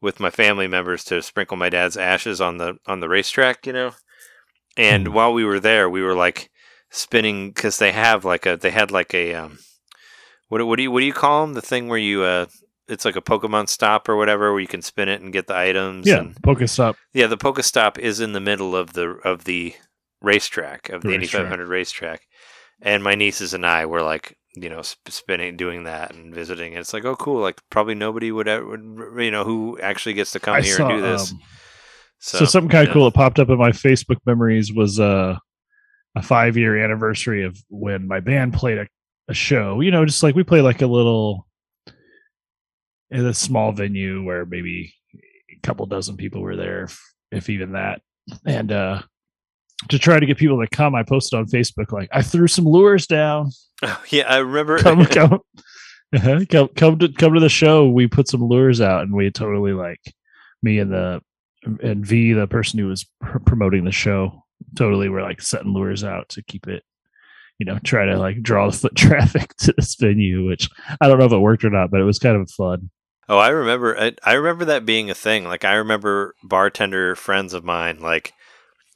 with 0.00 0.18
my 0.20 0.30
family 0.30 0.66
members 0.66 1.04
to 1.04 1.20
sprinkle 1.22 1.56
my 1.56 1.68
dad's 1.68 1.96
ashes 1.96 2.40
on 2.40 2.58
the 2.58 2.78
on 2.86 3.00
the 3.00 3.08
racetrack, 3.08 3.66
you 3.66 3.72
know. 3.72 3.92
And 4.76 5.08
Hmm. 5.08 5.12
while 5.14 5.32
we 5.32 5.44
were 5.44 5.60
there, 5.60 5.90
we 5.90 6.02
were 6.02 6.14
like 6.14 6.50
spinning 6.90 7.50
because 7.50 7.78
they 7.78 7.92
have 7.92 8.24
like 8.24 8.46
a 8.46 8.56
they 8.56 8.70
had 8.70 8.90
like 8.90 9.14
a 9.14 9.34
um 9.34 9.58
what 10.48 10.64
what 10.66 10.76
do 10.76 10.82
you 10.82 10.90
what 10.90 11.00
do 11.00 11.06
you 11.06 11.12
call 11.12 11.42
them 11.46 11.54
the 11.54 11.60
thing 11.62 11.86
where 11.88 11.98
you 11.98 12.22
uh 12.22 12.46
it's 12.88 13.04
like 13.04 13.14
a 13.14 13.20
Pokemon 13.22 13.68
stop 13.68 14.08
or 14.08 14.16
whatever 14.16 14.50
where 14.50 14.60
you 14.60 14.66
can 14.66 14.82
spin 14.82 15.08
it 15.08 15.20
and 15.20 15.32
get 15.32 15.46
the 15.46 15.56
items 15.56 16.06
Yeah. 16.08 16.18
and 16.18 16.34
Pokestop. 16.42 16.96
yeah 17.12 17.28
the 17.28 17.36
Pokestop 17.38 17.96
is 17.98 18.18
in 18.18 18.32
the 18.32 18.40
middle 18.40 18.74
of 18.74 18.94
the 18.94 19.10
of 19.24 19.44
the 19.44 19.74
racetrack 20.20 20.88
of 20.88 21.02
the, 21.02 21.08
The 21.10 21.14
Indy 21.14 21.26
500 21.28 21.68
racetrack 21.68 22.26
and 22.82 23.02
my 23.02 23.14
nieces 23.14 23.54
and 23.54 23.66
I 23.66 23.86
were 23.86 24.02
like 24.02 24.36
you 24.56 24.68
know 24.68 24.82
sp- 24.82 25.08
spinning 25.08 25.56
doing 25.56 25.84
that 25.84 26.12
and 26.14 26.34
visiting 26.34 26.72
and 26.72 26.80
it's 26.80 26.92
like 26.92 27.04
oh 27.04 27.16
cool 27.16 27.40
like 27.40 27.60
probably 27.70 27.94
nobody 27.94 28.32
would 28.32 28.48
ever 28.48 29.22
you 29.22 29.30
know 29.30 29.44
who 29.44 29.78
actually 29.80 30.14
gets 30.14 30.32
to 30.32 30.40
come 30.40 30.54
I 30.54 30.60
here 30.62 30.76
saw, 30.76 30.88
and 30.88 30.96
do 30.96 31.02
this 31.02 31.32
um, 31.32 31.40
so, 32.22 32.38
so, 32.38 32.44
something 32.44 32.68
kind 32.68 32.82
of 32.82 32.88
yeah. 32.88 32.92
cool 32.92 33.04
that 33.06 33.14
popped 33.14 33.38
up 33.38 33.48
in 33.48 33.56
my 33.56 33.70
Facebook 33.70 34.18
memories 34.26 34.70
was 34.70 35.00
uh, 35.00 35.36
a 36.14 36.22
five 36.22 36.56
year 36.56 36.76
anniversary 36.76 37.44
of 37.44 37.58
when 37.70 38.06
my 38.06 38.20
band 38.20 38.52
played 38.52 38.76
a, 38.76 38.86
a 39.28 39.34
show. 39.34 39.80
You 39.80 39.90
know, 39.90 40.04
just 40.04 40.22
like 40.22 40.34
we 40.34 40.44
play 40.44 40.60
like 40.60 40.82
a 40.82 40.86
little 40.86 41.46
in 43.10 43.24
a 43.24 43.32
small 43.32 43.72
venue 43.72 44.22
where 44.22 44.44
maybe 44.44 44.94
a 45.14 45.60
couple 45.62 45.86
dozen 45.86 46.18
people 46.18 46.42
were 46.42 46.56
there, 46.56 46.84
if, 46.84 47.00
if 47.32 47.48
even 47.48 47.72
that. 47.72 48.02
And 48.44 48.70
uh, 48.70 49.00
to 49.88 49.98
try 49.98 50.20
to 50.20 50.26
get 50.26 50.38
people 50.38 50.60
to 50.60 50.68
come, 50.68 50.94
I 50.94 51.02
posted 51.02 51.38
on 51.38 51.46
Facebook 51.46 51.92
like 51.92 52.08
I 52.12 52.22
threw 52.22 52.46
some 52.46 52.64
lures 52.64 53.06
down. 53.06 53.50
yeah 54.10 54.24
I 54.28 54.38
remember 54.38 54.78
come 54.78 55.04
come 55.06 55.40
come 56.48 56.68
come 56.68 56.98
to 56.98 57.08
come 57.12 57.34
to 57.34 57.40
the 57.40 57.48
show 57.48 57.88
we 57.88 58.06
put 58.06 58.28
some 58.28 58.42
lures 58.42 58.80
out 58.80 59.02
and 59.02 59.14
we 59.14 59.30
totally 59.30 59.72
like 59.72 60.00
me 60.62 60.78
and 60.78 60.92
the 60.92 61.20
and 61.82 62.04
v 62.04 62.32
the 62.32 62.46
person 62.46 62.78
who 62.78 62.86
was 62.86 63.06
pr- 63.20 63.38
promoting 63.38 63.84
the 63.84 63.92
show 63.92 64.44
totally 64.76 65.08
were 65.08 65.22
like 65.22 65.40
setting 65.40 65.72
lures 65.72 66.04
out 66.04 66.28
to 66.28 66.42
keep 66.42 66.66
it 66.66 66.82
you 67.58 67.66
know 67.66 67.78
try 67.84 68.04
to 68.06 68.18
like 68.18 68.42
draw 68.42 68.68
the 68.68 68.76
foot 68.76 68.96
traffic 68.96 69.54
to 69.56 69.72
this 69.76 69.94
venue 69.94 70.46
which 70.46 70.68
i 71.00 71.08
don't 71.08 71.18
know 71.18 71.26
if 71.26 71.32
it 71.32 71.38
worked 71.38 71.64
or 71.64 71.70
not 71.70 71.90
but 71.90 72.00
it 72.00 72.04
was 72.04 72.18
kind 72.18 72.36
of 72.36 72.50
fun 72.50 72.90
Oh, 73.28 73.38
I 73.38 73.50
remember. 73.50 73.96
I, 73.96 74.12
I 74.24 74.32
remember 74.32 74.64
that 74.64 74.84
being 74.84 75.08
a 75.08 75.14
thing. 75.14 75.44
Like 75.44 75.64
I 75.64 75.74
remember 75.74 76.34
bartender 76.42 77.14
friends 77.14 77.54
of 77.54 77.62
mine 77.62 78.00
like 78.00 78.32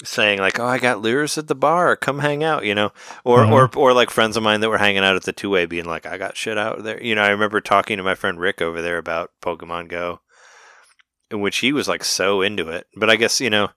saying 0.04 0.38
like, 0.38 0.58
"Oh, 0.60 0.66
I 0.66 0.78
got 0.78 1.00
lures 1.02 1.36
at 1.38 1.48
the 1.48 1.54
bar. 1.54 1.96
Come 1.96 2.20
hang 2.20 2.44
out," 2.44 2.64
you 2.64 2.74
know, 2.74 2.92
or 3.24 3.42
Uh-huh. 3.44 3.52
or 3.54 3.70
or 3.76 3.92
like 3.92 4.10
friends 4.10 4.36
of 4.36 4.42
mine 4.42 4.60
that 4.60 4.70
were 4.70 4.78
hanging 4.78 5.04
out 5.04 5.16
at 5.16 5.24
the 5.24 5.32
two 5.32 5.50
way, 5.50 5.66
being 5.66 5.84
like, 5.86 6.06
"I 6.06 6.18
got 6.18 6.36
shit 6.36 6.56
out 6.58 6.82
there." 6.84 7.02
You 7.02 7.14
know, 7.14 7.22
I 7.22 7.28
remember 7.30 7.60
talking 7.60 7.96
to 7.96 8.02
my 8.02 8.14
friend 8.14 8.38
Rick 8.38 8.62
over 8.62 8.80
there 8.82 8.98
about 8.98 9.30
Pokemon 9.42 9.88
Go, 9.88 10.20
in 11.30 11.40
which 11.40 11.58
he 11.58 11.72
was 11.72 11.88
like 11.88 12.04
so 12.04 12.42
into 12.42 12.68
it. 12.68 12.86
But 12.96 13.10
I 13.10 13.16
guess 13.16 13.40
you 13.40 13.50
know, 13.50 13.68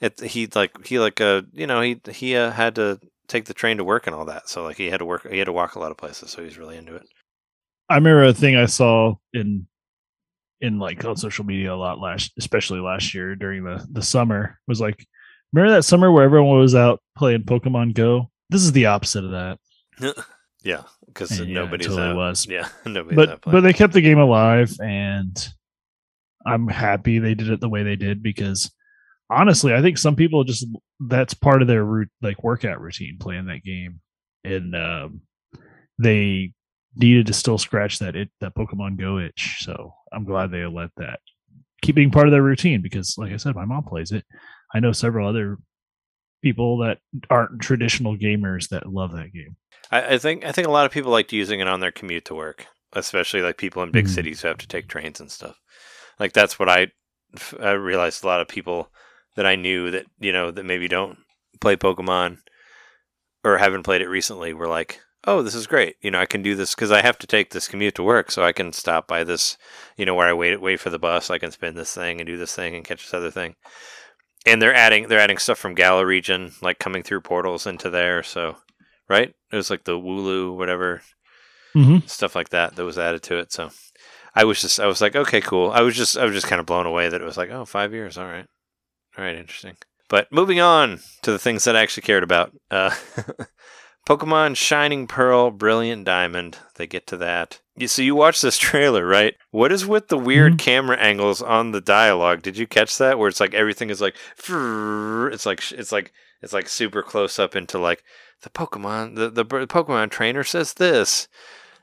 it 0.00 0.20
he 0.20 0.46
like 0.54 0.86
he 0.86 0.98
like 0.98 1.20
uh 1.20 1.42
you 1.52 1.66
know 1.66 1.80
he 1.80 2.00
he 2.10 2.36
uh, 2.36 2.50
had 2.50 2.74
to 2.76 3.00
take 3.28 3.44
the 3.46 3.54
train 3.54 3.76
to 3.76 3.84
work 3.84 4.06
and 4.06 4.14
all 4.16 4.24
that, 4.26 4.48
so 4.48 4.64
like 4.64 4.76
he 4.76 4.90
had 4.90 4.98
to 4.98 5.04
work 5.04 5.30
he 5.30 5.38
had 5.38 5.46
to 5.46 5.52
walk 5.52 5.74
a 5.74 5.78
lot 5.80 5.90
of 5.90 5.96
places, 5.98 6.30
so 6.30 6.38
he 6.40 6.44
was 6.46 6.58
really 6.58 6.76
into 6.76 6.94
it. 6.94 7.02
i 7.90 7.94
remember 7.96 8.24
a 8.24 8.32
thing 8.32 8.56
i 8.56 8.64
saw 8.66 9.14
in 9.34 9.66
in 10.60 10.78
like 10.78 11.04
on 11.04 11.16
social 11.16 11.44
media 11.44 11.72
a 11.72 11.76
lot 11.76 12.00
last 12.00 12.32
especially 12.38 12.80
last 12.80 13.14
year 13.14 13.36
during 13.36 13.64
the 13.64 13.86
the 13.92 14.02
summer 14.02 14.58
was 14.66 14.80
like 14.80 15.06
remember 15.52 15.74
that 15.74 15.84
summer 15.84 16.10
where 16.10 16.24
everyone 16.24 16.58
was 16.58 16.74
out 16.74 17.00
playing 17.16 17.44
pokemon 17.44 17.94
go? 17.94 18.30
This 18.50 18.62
is 18.62 18.72
the 18.72 18.86
opposite 18.86 19.24
of 19.24 19.30
that. 19.32 19.58
Yeah, 20.64 20.82
because 21.06 21.38
yeah, 21.38 21.62
it 21.62 21.78
totally 21.82 22.02
out. 22.02 22.16
was. 22.16 22.46
Yeah, 22.46 22.68
nobody's 22.84 23.16
but 23.16 23.40
but 23.42 23.60
they 23.60 23.72
kept 23.72 23.92
the 23.92 24.00
game 24.00 24.18
alive 24.18 24.76
and 24.82 25.48
i'm 26.46 26.68
happy 26.68 27.18
they 27.18 27.34
did 27.34 27.50
it 27.50 27.60
the 27.60 27.68
way 27.68 27.82
they 27.82 27.96
did 27.96 28.22
because 28.22 28.70
honestly 29.30 29.74
i 29.74 29.82
think 29.82 29.98
some 29.98 30.16
people 30.16 30.44
just 30.44 30.66
that's 31.00 31.34
part 31.34 31.62
of 31.62 31.68
their 31.68 31.84
route 31.84 32.10
like 32.22 32.42
workout 32.42 32.80
routine 32.80 33.16
playing 33.20 33.46
that 33.46 33.62
game. 33.64 34.00
And 34.44 34.74
um, 34.74 35.20
they 35.98 36.52
needed 36.96 37.26
to 37.26 37.32
still 37.32 37.58
scratch 37.58 37.98
that 37.98 38.16
it 38.16 38.30
that 38.40 38.54
pokemon 38.54 38.98
go 38.98 39.18
itch. 39.18 39.58
So 39.60 39.94
i'm 40.12 40.24
glad 40.24 40.50
they 40.50 40.64
let 40.64 40.90
that 40.96 41.20
keep 41.82 41.94
being 41.94 42.10
part 42.10 42.26
of 42.26 42.32
their 42.32 42.42
routine 42.42 42.82
because 42.82 43.16
like 43.18 43.32
i 43.32 43.36
said 43.36 43.54
my 43.54 43.64
mom 43.64 43.84
plays 43.84 44.10
it 44.10 44.24
i 44.74 44.80
know 44.80 44.92
several 44.92 45.28
other 45.28 45.58
people 46.42 46.78
that 46.78 46.98
aren't 47.30 47.60
traditional 47.60 48.16
gamers 48.16 48.68
that 48.68 48.86
love 48.86 49.12
that 49.12 49.32
game 49.32 49.56
I, 49.90 50.14
I 50.14 50.18
think 50.18 50.44
I 50.44 50.52
think 50.52 50.66
a 50.68 50.70
lot 50.72 50.86
of 50.86 50.92
people 50.92 51.10
liked 51.10 51.32
using 51.32 51.60
it 51.60 51.68
on 51.68 51.80
their 51.80 51.92
commute 51.92 52.26
to 52.26 52.34
work, 52.34 52.66
especially 52.92 53.40
like 53.40 53.56
people 53.56 53.82
in 53.82 53.90
big 53.90 54.04
Mhm. 54.04 54.10
cities 54.10 54.42
who 54.42 54.48
have 54.48 54.58
to 54.58 54.68
take 54.68 54.86
trains 54.86 55.18
and 55.18 55.30
stuff. 55.30 55.58
Like 56.20 56.32
that's 56.34 56.58
what 56.58 56.68
I 56.68 56.88
I 57.60 57.70
realized. 57.70 58.22
A 58.22 58.26
lot 58.26 58.40
of 58.42 58.48
people 58.48 58.92
that 59.36 59.46
I 59.46 59.56
knew 59.56 59.90
that 59.90 60.04
you 60.20 60.32
know 60.32 60.50
that 60.50 60.64
maybe 60.64 60.88
don't 60.88 61.18
play 61.60 61.76
Pokemon 61.76 62.38
or 63.44 63.58
haven't 63.58 63.82
played 63.84 64.02
it 64.02 64.08
recently 64.08 64.52
were 64.52 64.68
like, 64.68 65.00
"Oh, 65.24 65.42
this 65.42 65.54
is 65.54 65.66
great! 65.66 65.96
You 66.00 66.10
know, 66.10 66.20
I 66.20 66.26
can 66.26 66.42
do 66.42 66.54
this 66.54 66.74
because 66.74 66.90
I 66.92 67.02
have 67.02 67.18
to 67.18 67.26
take 67.26 67.50
this 67.50 67.68
commute 67.68 67.94
to 67.96 68.02
work, 68.02 68.30
so 68.30 68.44
I 68.44 68.52
can 68.52 68.72
stop 68.72 69.06
by 69.08 69.24
this, 69.24 69.56
you 69.96 70.04
know, 70.06 70.14
where 70.14 70.28
I 70.28 70.32
wait 70.32 70.60
wait 70.60 70.80
for 70.80 70.90
the 70.90 70.98
bus. 70.98 71.30
I 71.30 71.38
can 71.38 71.50
spin 71.50 71.74
this 71.74 71.94
thing 71.94 72.20
and 72.20 72.26
do 72.26 72.36
this 72.36 72.54
thing 72.54 72.74
and 72.74 72.84
catch 72.84 73.04
this 73.04 73.14
other 73.14 73.30
thing." 73.30 73.56
And 74.48 74.60
they're 74.62 74.74
adding 74.74 75.08
they're 75.08 75.20
adding 75.20 75.38
stuff 75.38 75.58
from 75.58 75.74
Galar 75.74 76.06
region, 76.06 76.52
like 76.62 76.78
coming 76.78 77.02
through 77.02 77.20
portals 77.22 77.66
into 77.66 77.90
there. 77.90 78.22
So, 78.22 78.56
right? 79.08 79.34
It 79.52 79.56
was 79.56 79.70
like 79.70 79.84
the 79.84 79.98
Wooloo, 79.98 80.56
whatever 80.56 81.02
Mhm. 81.76 82.08
stuff 82.08 82.34
like 82.34 82.48
that 82.50 82.76
that 82.76 82.84
was 82.84 82.98
added 82.98 83.22
to 83.24 83.38
it. 83.38 83.52
So, 83.52 83.70
I 84.34 84.44
was 84.44 84.60
just 84.60 84.80
I 84.80 84.86
was 84.86 85.00
like, 85.00 85.14
okay, 85.16 85.40
cool. 85.40 85.70
I 85.70 85.82
was 85.82 85.96
just 85.96 86.16
I 86.16 86.24
was 86.24 86.34
just 86.34 86.46
kind 86.46 86.60
of 86.60 86.66
blown 86.66 86.86
away 86.86 87.08
that 87.08 87.20
it 87.20 87.24
was 87.24 87.36
like, 87.36 87.50
oh, 87.50 87.64
five 87.64 87.92
years. 87.92 88.16
All 88.18 88.24
right, 88.26 88.46
all 89.16 89.24
right, 89.24 89.36
interesting. 89.36 89.76
But 90.08 90.32
moving 90.32 90.60
on 90.60 91.00
to 91.22 91.30
the 91.32 91.38
things 91.38 91.64
that 91.64 91.76
I 91.76 91.82
actually 91.82 92.02
cared 92.04 92.22
about. 92.22 92.52
Uh, 92.70 92.94
Pokemon 94.08 94.56
Shining 94.56 95.06
Pearl, 95.06 95.50
Brilliant 95.50 96.04
Diamond. 96.04 96.56
They 96.76 96.86
get 96.86 97.06
to 97.08 97.18
that. 97.18 97.60
You, 97.76 97.88
so 97.88 98.00
you 98.00 98.14
watch 98.14 98.40
this 98.40 98.56
trailer, 98.58 99.06
right? 99.06 99.34
What 99.50 99.70
is 99.70 99.84
with 99.84 100.08
the 100.08 100.16
weird 100.16 100.52
mm-hmm. 100.52 100.64
camera 100.64 100.96
angles 100.96 101.42
on 101.42 101.72
the 101.72 101.82
dialogue? 101.82 102.40
Did 102.40 102.56
you 102.56 102.66
catch 102.66 102.96
that? 102.96 103.18
Where 103.18 103.28
it's 103.28 103.38
like 103.38 103.52
everything 103.52 103.90
is 103.90 104.00
like, 104.00 104.16
it's 104.38 105.44
like 105.44 105.70
it's 105.72 105.92
like 105.92 106.12
it's 106.40 106.54
like 106.54 106.70
super 106.70 107.02
close 107.02 107.38
up 107.38 107.54
into 107.54 107.78
like 107.78 108.02
the 108.44 108.48
Pokemon. 108.48 109.16
The 109.16 109.28
the 109.28 109.44
Pokemon 109.44 110.10
trainer 110.10 110.42
says 110.42 110.72
this. 110.72 111.28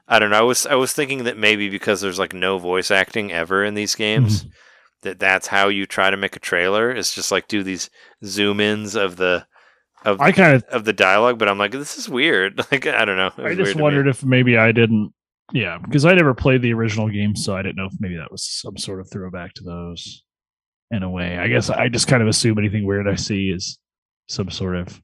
I 0.08 0.18
don't 0.18 0.32
know. 0.32 0.40
I 0.40 0.42
was 0.42 0.66
I 0.66 0.76
was 0.76 0.94
thinking 0.94 1.26
that 1.26 1.38
maybe 1.38 1.70
because 1.70 2.02
there's 2.02 2.20
like 2.20 2.34
no 2.34 2.58
voice 2.58 2.90
acting 2.90 3.32
ever 3.32 3.64
in 3.64 3.76
these 3.76 3.94
games, 3.94 4.42
mm-hmm. 4.42 4.50
that 5.04 5.20
that's 5.20 5.46
how 5.46 5.68
you 5.68 5.86
try 5.86 6.10
to 6.10 6.18
make 6.18 6.36
a 6.36 6.40
trailer. 6.40 6.90
It's 6.90 7.14
just 7.14 7.32
like 7.32 7.48
do 7.48 7.62
these 7.62 7.92
zoom 8.24 8.60
ins 8.60 8.96
of 8.96 9.18
the 9.18 9.46
of 10.06 10.22
i 10.22 10.32
kind 10.32 10.56
of 10.56 10.64
of 10.66 10.86
the 10.86 10.94
dialogue, 10.94 11.38
but 11.40 11.48
I'm 11.50 11.58
like, 11.58 11.72
this 11.72 11.98
is 11.98 12.08
weird. 12.10 12.60
Like, 12.72 12.88
I 12.88 13.06
don't 13.06 13.18
know. 13.18 13.32
I 13.38 13.54
just 13.54 13.58
weird 13.58 13.68
to 13.68 13.76
me. 13.78 13.82
wondered 13.84 14.08
if 14.08 14.24
maybe 14.24 14.58
I 14.58 14.72
didn't. 14.72 15.12
Yeah, 15.54 15.78
because 15.78 16.06
I 16.06 16.14
never 16.14 16.34
played 16.34 16.62
the 16.64 16.74
original 16.74 17.08
game, 17.10 17.36
so 17.36 17.56
I 17.56 17.62
didn't 17.62 17.76
know 17.76 17.86
if 17.86 17.94
maybe 18.00 18.18
that 18.18 18.32
was 18.32 18.44
some 18.44 18.78
sort 18.78 19.00
of 19.00 19.10
throwback 19.12 19.54
to 19.56 19.64
those. 19.64 20.24
In 20.92 21.02
a 21.04 21.10
way, 21.10 21.38
I 21.38 21.48
guess 21.48 21.70
I 21.70 21.90
just 21.90 22.08
kind 22.08 22.22
of 22.22 22.28
assume 22.30 22.58
anything 22.60 22.86
weird 22.86 23.08
I 23.08 23.16
see 23.16 23.50
is 23.50 23.80
some 24.28 24.50
sort 24.52 24.76
of 24.76 25.02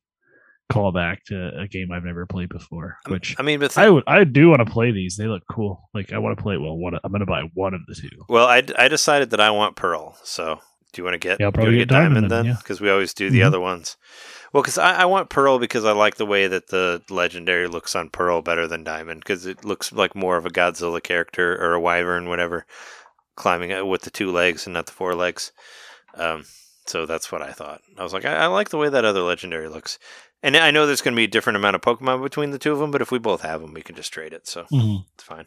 call 0.71 0.91
back 0.91 1.23
to 1.25 1.51
a 1.59 1.67
game 1.67 1.91
I've 1.91 2.03
never 2.03 2.25
played 2.25 2.49
before. 2.49 2.97
Which 3.07 3.35
I 3.39 3.41
mean, 3.43 3.59
but 3.59 3.77
I 3.77 3.89
would 3.89 4.03
I 4.07 4.23
do 4.23 4.49
want 4.49 4.65
to 4.65 4.71
play 4.71 4.91
these. 4.91 5.15
They 5.17 5.25
look 5.27 5.43
cool. 5.51 5.89
Like 5.93 6.13
I 6.13 6.19
want 6.19 6.37
to 6.37 6.41
play. 6.41 6.57
Well, 6.57 6.77
one 6.77 6.93
I'm 7.03 7.11
going 7.11 7.19
to 7.21 7.25
buy 7.25 7.43
one 7.53 7.73
of 7.73 7.81
the 7.87 7.95
two. 7.95 8.09
Well, 8.29 8.47
I, 8.47 8.63
I 8.77 8.87
decided 8.87 9.31
that 9.31 9.39
I 9.41 9.51
want 9.51 9.75
Pearl. 9.75 10.17
So 10.23 10.59
do 10.93 11.01
you 11.01 11.03
want 11.03 11.15
to 11.15 11.19
get? 11.19 11.39
Yeah, 11.39 11.47
I'll 11.47 11.51
probably 11.51 11.71
wanna 11.73 11.85
get 11.85 11.89
Diamond 11.89 12.31
then, 12.31 12.45
yeah. 12.45 12.55
because 12.57 12.79
we 12.79 12.89
always 12.89 13.13
do 13.13 13.29
the 13.29 13.39
Mhm. 13.41 13.45
other 13.47 13.59
ones. 13.59 13.97
Well, 14.53 14.63
because 14.63 14.77
I, 14.77 15.01
I 15.01 15.05
want 15.05 15.29
Pearl 15.29 15.59
because 15.59 15.85
I 15.85 15.93
like 15.93 16.15
the 16.15 16.25
way 16.25 16.47
that 16.47 16.67
the 16.67 17.01
legendary 17.09 17.67
looks 17.67 17.95
on 17.95 18.09
Pearl 18.09 18.41
better 18.41 18.67
than 18.67 18.83
Diamond 18.83 19.21
because 19.21 19.45
it 19.45 19.63
looks 19.63 19.91
like 19.91 20.15
more 20.15 20.37
of 20.37 20.45
a 20.45 20.49
Godzilla 20.49 21.01
character 21.01 21.53
or 21.61 21.73
a 21.73 21.79
wyvern, 21.79 22.27
whatever, 22.27 22.65
climbing 23.35 23.87
with 23.87 24.01
the 24.01 24.09
two 24.09 24.31
legs 24.31 24.65
and 24.65 24.73
not 24.73 24.87
the 24.87 24.91
four 24.91 25.15
legs. 25.15 25.51
Um, 26.15 26.43
so 26.85 27.05
that's 27.05 27.31
what 27.31 27.41
I 27.41 27.51
thought. 27.51 27.81
I 27.97 28.03
was 28.03 28.11
like, 28.13 28.25
I, 28.25 28.35
I 28.35 28.45
like 28.47 28.69
the 28.69 28.77
way 28.77 28.89
that 28.89 29.05
other 29.05 29.21
legendary 29.21 29.69
looks. 29.69 29.97
And 30.43 30.57
I 30.57 30.71
know 30.71 30.85
there's 30.87 31.01
going 31.01 31.13
to 31.13 31.19
be 31.19 31.25
a 31.25 31.27
different 31.27 31.55
amount 31.55 31.75
of 31.75 31.81
Pokemon 31.81 32.23
between 32.23 32.49
the 32.49 32.57
two 32.57 32.73
of 32.73 32.79
them, 32.79 32.89
but 32.91 33.01
if 33.01 33.11
we 33.11 33.19
both 33.19 33.41
have 33.41 33.61
them, 33.61 33.73
we 33.73 33.83
can 33.83 33.95
just 33.95 34.11
trade 34.11 34.33
it. 34.33 34.47
So 34.47 34.65
it's 35.13 35.23
fine. 35.23 35.45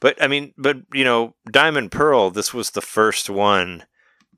But 0.00 0.22
I 0.22 0.28
mean, 0.28 0.52
but 0.58 0.76
you 0.92 1.02
know, 1.02 1.34
Diamond 1.50 1.90
Pearl, 1.90 2.30
this 2.30 2.52
was 2.52 2.70
the 2.70 2.82
first 2.82 3.30
one. 3.30 3.84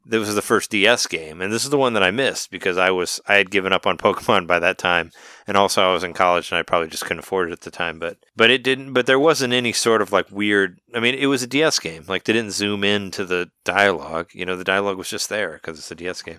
This 0.08 0.20
was 0.20 0.34
the 0.34 0.42
first 0.42 0.70
DS 0.70 1.06
game, 1.08 1.40
and 1.42 1.52
this 1.52 1.64
is 1.64 1.70
the 1.70 1.78
one 1.78 1.94
that 1.94 2.02
I 2.02 2.10
missed 2.10 2.50
because 2.50 2.78
I 2.78 2.90
was 2.90 3.20
I 3.26 3.34
had 3.34 3.50
given 3.50 3.72
up 3.72 3.86
on 3.86 3.98
Pokemon 3.98 4.46
by 4.46 4.58
that 4.60 4.78
time, 4.78 5.10
and 5.46 5.56
also 5.56 5.82
I 5.82 5.92
was 5.92 6.04
in 6.04 6.12
college 6.12 6.50
and 6.50 6.58
I 6.58 6.62
probably 6.62 6.88
just 6.88 7.04
couldn't 7.04 7.20
afford 7.20 7.48
it 7.48 7.52
at 7.52 7.62
the 7.62 7.70
time. 7.70 7.98
But 7.98 8.18
but 8.36 8.50
it 8.50 8.62
didn't. 8.62 8.92
But 8.92 9.06
there 9.06 9.18
wasn't 9.18 9.52
any 9.52 9.72
sort 9.72 10.02
of 10.02 10.12
like 10.12 10.30
weird. 10.30 10.78
I 10.94 11.00
mean, 11.00 11.14
it 11.14 11.26
was 11.26 11.42
a 11.42 11.48
DS 11.48 11.78
game. 11.80 12.04
Like 12.06 12.24
they 12.24 12.32
didn't 12.32 12.52
zoom 12.52 12.84
in 12.84 13.10
to 13.12 13.24
the 13.24 13.50
dialogue. 13.64 14.30
You 14.32 14.46
know, 14.46 14.56
the 14.56 14.64
dialogue 14.64 14.98
was 14.98 15.10
just 15.10 15.28
there 15.28 15.54
because 15.54 15.78
it's 15.78 15.90
a 15.90 15.96
DS 15.96 16.22
game. 16.22 16.38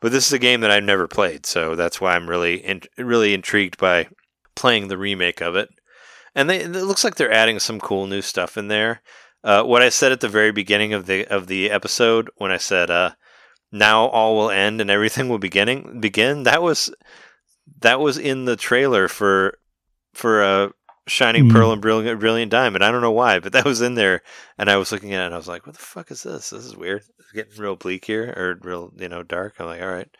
But 0.00 0.12
this 0.12 0.26
is 0.26 0.32
a 0.32 0.38
game 0.38 0.60
that 0.60 0.70
I've 0.70 0.84
never 0.84 1.08
played, 1.08 1.44
so 1.44 1.74
that's 1.74 2.00
why 2.00 2.14
I'm 2.14 2.28
really 2.28 2.64
in, 2.64 2.82
really 2.96 3.34
intrigued 3.34 3.78
by 3.78 4.08
playing 4.54 4.88
the 4.88 4.98
remake 4.98 5.40
of 5.40 5.56
it. 5.56 5.68
And 6.34 6.48
they, 6.48 6.60
it 6.60 6.70
looks 6.70 7.02
like 7.02 7.16
they're 7.16 7.32
adding 7.32 7.58
some 7.58 7.80
cool 7.80 8.06
new 8.06 8.22
stuff 8.22 8.56
in 8.56 8.68
there. 8.68 9.02
Uh, 9.48 9.62
what 9.62 9.80
I 9.80 9.88
said 9.88 10.12
at 10.12 10.20
the 10.20 10.28
very 10.28 10.52
beginning 10.52 10.92
of 10.92 11.06
the 11.06 11.26
of 11.26 11.46
the 11.46 11.70
episode 11.70 12.28
when 12.36 12.50
I 12.52 12.58
said 12.58 12.90
uh, 12.90 13.12
now 13.72 14.04
all 14.08 14.36
will 14.36 14.50
end 14.50 14.82
and 14.82 14.90
everything 14.90 15.30
will 15.30 15.38
beginning 15.38 16.00
begin 16.00 16.42
that 16.42 16.62
was 16.62 16.94
that 17.80 17.98
was 17.98 18.18
in 18.18 18.44
the 18.44 18.56
trailer 18.56 19.08
for 19.08 19.56
for 20.12 20.42
uh, 20.42 20.68
Shining 21.06 21.46
Hmm. 21.46 21.52
Pearl 21.52 21.72
and 21.72 21.80
Brilliant 21.80 22.20
Brilliant 22.20 22.50
Diamond. 22.50 22.84
I 22.84 22.90
don't 22.90 23.00
know 23.00 23.10
why, 23.10 23.38
but 23.38 23.52
that 23.52 23.64
was 23.64 23.80
in 23.80 23.94
there, 23.94 24.20
and 24.58 24.68
I 24.68 24.76
was 24.76 24.92
looking 24.92 25.14
at 25.14 25.22
it 25.22 25.26
and 25.26 25.34
I 25.34 25.38
was 25.38 25.48
like, 25.48 25.66
"What 25.66 25.76
the 25.76 25.82
fuck 25.82 26.10
is 26.10 26.24
this? 26.24 26.50
This 26.50 26.66
is 26.66 26.76
weird. 26.76 27.02
It's 27.18 27.32
getting 27.32 27.58
real 27.58 27.76
bleak 27.76 28.04
here, 28.04 28.34
or 28.36 28.58
real 28.60 28.92
you 28.98 29.08
know 29.08 29.22
dark." 29.22 29.54
I'm 29.58 29.64
like, 29.64 29.80
"All 29.80 29.88
right," 29.88 30.10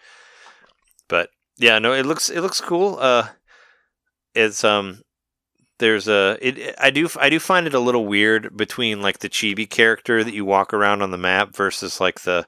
but 1.06 1.28
yeah, 1.58 1.78
no, 1.78 1.92
it 1.92 2.06
looks 2.06 2.30
it 2.30 2.40
looks 2.40 2.62
cool. 2.62 2.96
Uh, 2.98 3.28
it's 4.34 4.64
um 4.64 5.02
there's 5.78 6.08
a 6.08 6.36
it 6.40 6.74
I 6.78 6.90
do 6.90 7.08
I 7.18 7.28
do 7.28 7.38
find 7.38 7.66
it 7.66 7.74
a 7.74 7.80
little 7.80 8.06
weird 8.06 8.56
between 8.56 9.00
like 9.00 9.18
the 9.18 9.28
chibi 9.28 9.68
character 9.68 10.22
that 10.24 10.34
you 10.34 10.44
walk 10.44 10.74
around 10.74 11.02
on 11.02 11.10
the 11.10 11.18
map 11.18 11.54
versus 11.54 12.00
like 12.00 12.20
the 12.20 12.46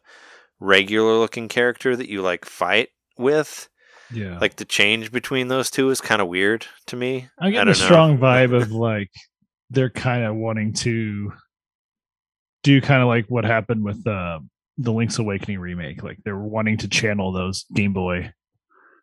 regular 0.59 1.15
looking 1.19 1.49
character 1.49 1.97
that 1.97 2.09
you 2.09 2.23
like 2.23 2.45
fight 2.45 2.89
with. 3.19 3.69
Yeah, 4.13 4.39
Like 4.39 4.57
the 4.57 4.65
change 4.65 5.13
between 5.13 5.49
those 5.49 5.71
two 5.71 5.89
is 5.91 6.01
kind 6.01 6.21
of 6.21 6.27
weird 6.27 6.67
to 6.87 6.97
me. 6.97 7.29
I'm 7.39 7.53
getting 7.53 7.69
a 7.69 7.79
know. 7.79 7.85
strong 7.85 8.19
vibe 8.19 8.61
of 8.61 8.73
like 8.73 9.11
they're 9.71 9.91
kind 9.91 10.25
of 10.25 10.35
wanting 10.35 10.73
to 10.73 11.33
do 12.65 12.81
kind 12.81 13.03
of 13.03 13.09
like 13.09 13.27
what 13.29 13.45
happened 13.45 13.85
with 13.85 14.05
uh, 14.07 14.41
the 14.79 14.93
Link's 14.93 15.19
Awakening 15.19 15.61
remake. 15.61 16.03
Like 16.03 16.19
they're 16.25 16.37
wanting 16.37 16.79
to 16.79 16.89
channel 16.89 17.31
those 17.31 17.67
Game 17.73 17.93
Boy 17.93 18.33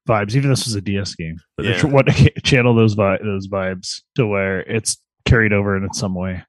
vibes. 0.08 0.36
Even 0.36 0.50
this 0.50 0.66
was 0.66 0.76
a 0.76 0.82
DS 0.82 1.16
game, 1.16 1.38
but 1.56 1.66
Yeah. 1.66 1.78
to 1.78 2.32
channel 2.44 2.74
those 2.74 2.94
vi- 2.94 3.20
those 3.24 3.48
vibes 3.48 4.02
to 4.16 4.26
where 4.26 4.62
it's 4.62 4.98
carried 5.26 5.54
over 5.54 5.78
in 5.78 5.94
some 5.94 6.16
way. 6.16 6.44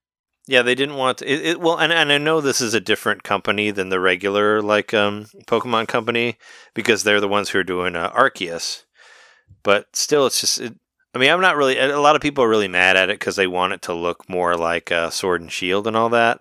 Yeah, 0.47 0.63
they 0.63 0.75
didn't 0.75 0.95
want 0.97 1.21
it, 1.21 1.45
it. 1.45 1.61
Well, 1.61 1.77
and, 1.77 1.93
and 1.93 2.11
I 2.11 2.17
know 2.17 2.41
this 2.41 2.63
is 2.63 2.73
a 2.73 2.81
different 2.81 3.23
company 3.23 3.71
than 3.71 3.91
the 3.91 4.01
regular 4.01 4.63
like 4.63 4.95
um, 4.95 5.27
Pokemon 5.47 5.89
company 5.89 6.39
because 6.75 7.03
they're 7.05 7.21
the 7.21 7.29
ones 7.29 7.51
who 7.51 7.59
are 7.59 7.65
doing 7.65 7.95
uh, 7.95 8.11
Arceus. 8.13 8.85
But 9.63 9.95
still, 9.95 10.27
it's 10.27 10.41
just. 10.41 10.59
It, 10.61 10.75
I 11.15 11.19
mean, 11.19 11.31
I'm 11.31 11.41
not 11.43 11.57
really. 11.57 11.79
A 11.79 12.01
lot 12.01 12.17
of 12.17 12.23
people 12.23 12.45
are 12.45 12.49
really 12.49 12.69
mad 12.69 12.97
at 12.97 13.11
it 13.11 13.19
because 13.19 13.37
they 13.37 13.47
want 13.47 13.75
it 13.75 13.83
to 13.83 13.93
look 13.93 14.27
more 14.29 14.57
like 14.57 14.91
uh, 14.91 15.11
Sword 15.11 15.43
and 15.43 15.53
Shield 15.53 15.87
and 15.87 15.97
all 15.97 16.09
that. 16.11 16.41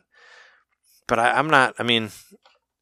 But 1.08 1.20
I, 1.20 1.32
I'm 1.32 1.50
not. 1.50 1.76
I 1.78 1.84
mean, 1.84 2.10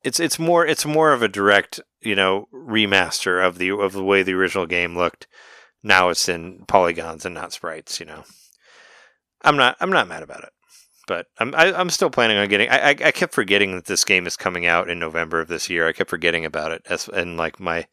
it's 0.06 0.20
it's 0.20 0.40
more 0.40 0.66
it's 0.66 0.86
more 0.86 1.12
of 1.12 1.22
a 1.22 1.28
direct 1.28 1.82
you 2.02 2.16
know 2.16 2.48
remaster 2.54 3.46
of 3.46 3.58
the 3.58 3.72
of 3.72 3.94
the 3.94 4.04
way 4.04 4.24
the 4.24 4.34
original 4.34 4.66
game 4.66 4.96
looked. 4.96 5.28
Now 5.84 6.10
it's 6.10 6.30
in 6.30 6.64
polygons 6.68 7.26
and 7.26 7.36
not 7.36 7.54
sprites. 7.54 8.00
You 8.00 8.06
know, 8.06 8.24
I'm 9.44 9.58
not 9.58 9.76
I'm 9.80 9.92
not 9.92 10.08
mad 10.08 10.24
about 10.24 10.44
it 10.44 10.50
but 11.08 11.28
I'm 11.38 11.54
I, 11.56 11.74
I'm 11.74 11.90
still 11.90 12.10
planning 12.10 12.38
on 12.38 12.48
getting. 12.48 12.70
I, 12.70 12.90
I 12.90 12.90
I 12.90 13.12
kept 13.12 13.34
forgetting 13.34 13.76
that 13.76 13.86
this 13.86 14.04
game 14.04 14.28
is 14.28 14.36
coming 14.36 14.66
out 14.66 14.90
in 14.90 15.00
November 15.00 15.40
of 15.40 15.48
this 15.48 15.70
year. 15.70 15.88
I 15.88 15.94
kept 15.94 16.10
forgetting 16.10 16.46
about 16.46 16.72
it 16.72 16.82
as 16.90 17.08
and 17.10 17.38
like 17.38 17.60
my 17.60 17.86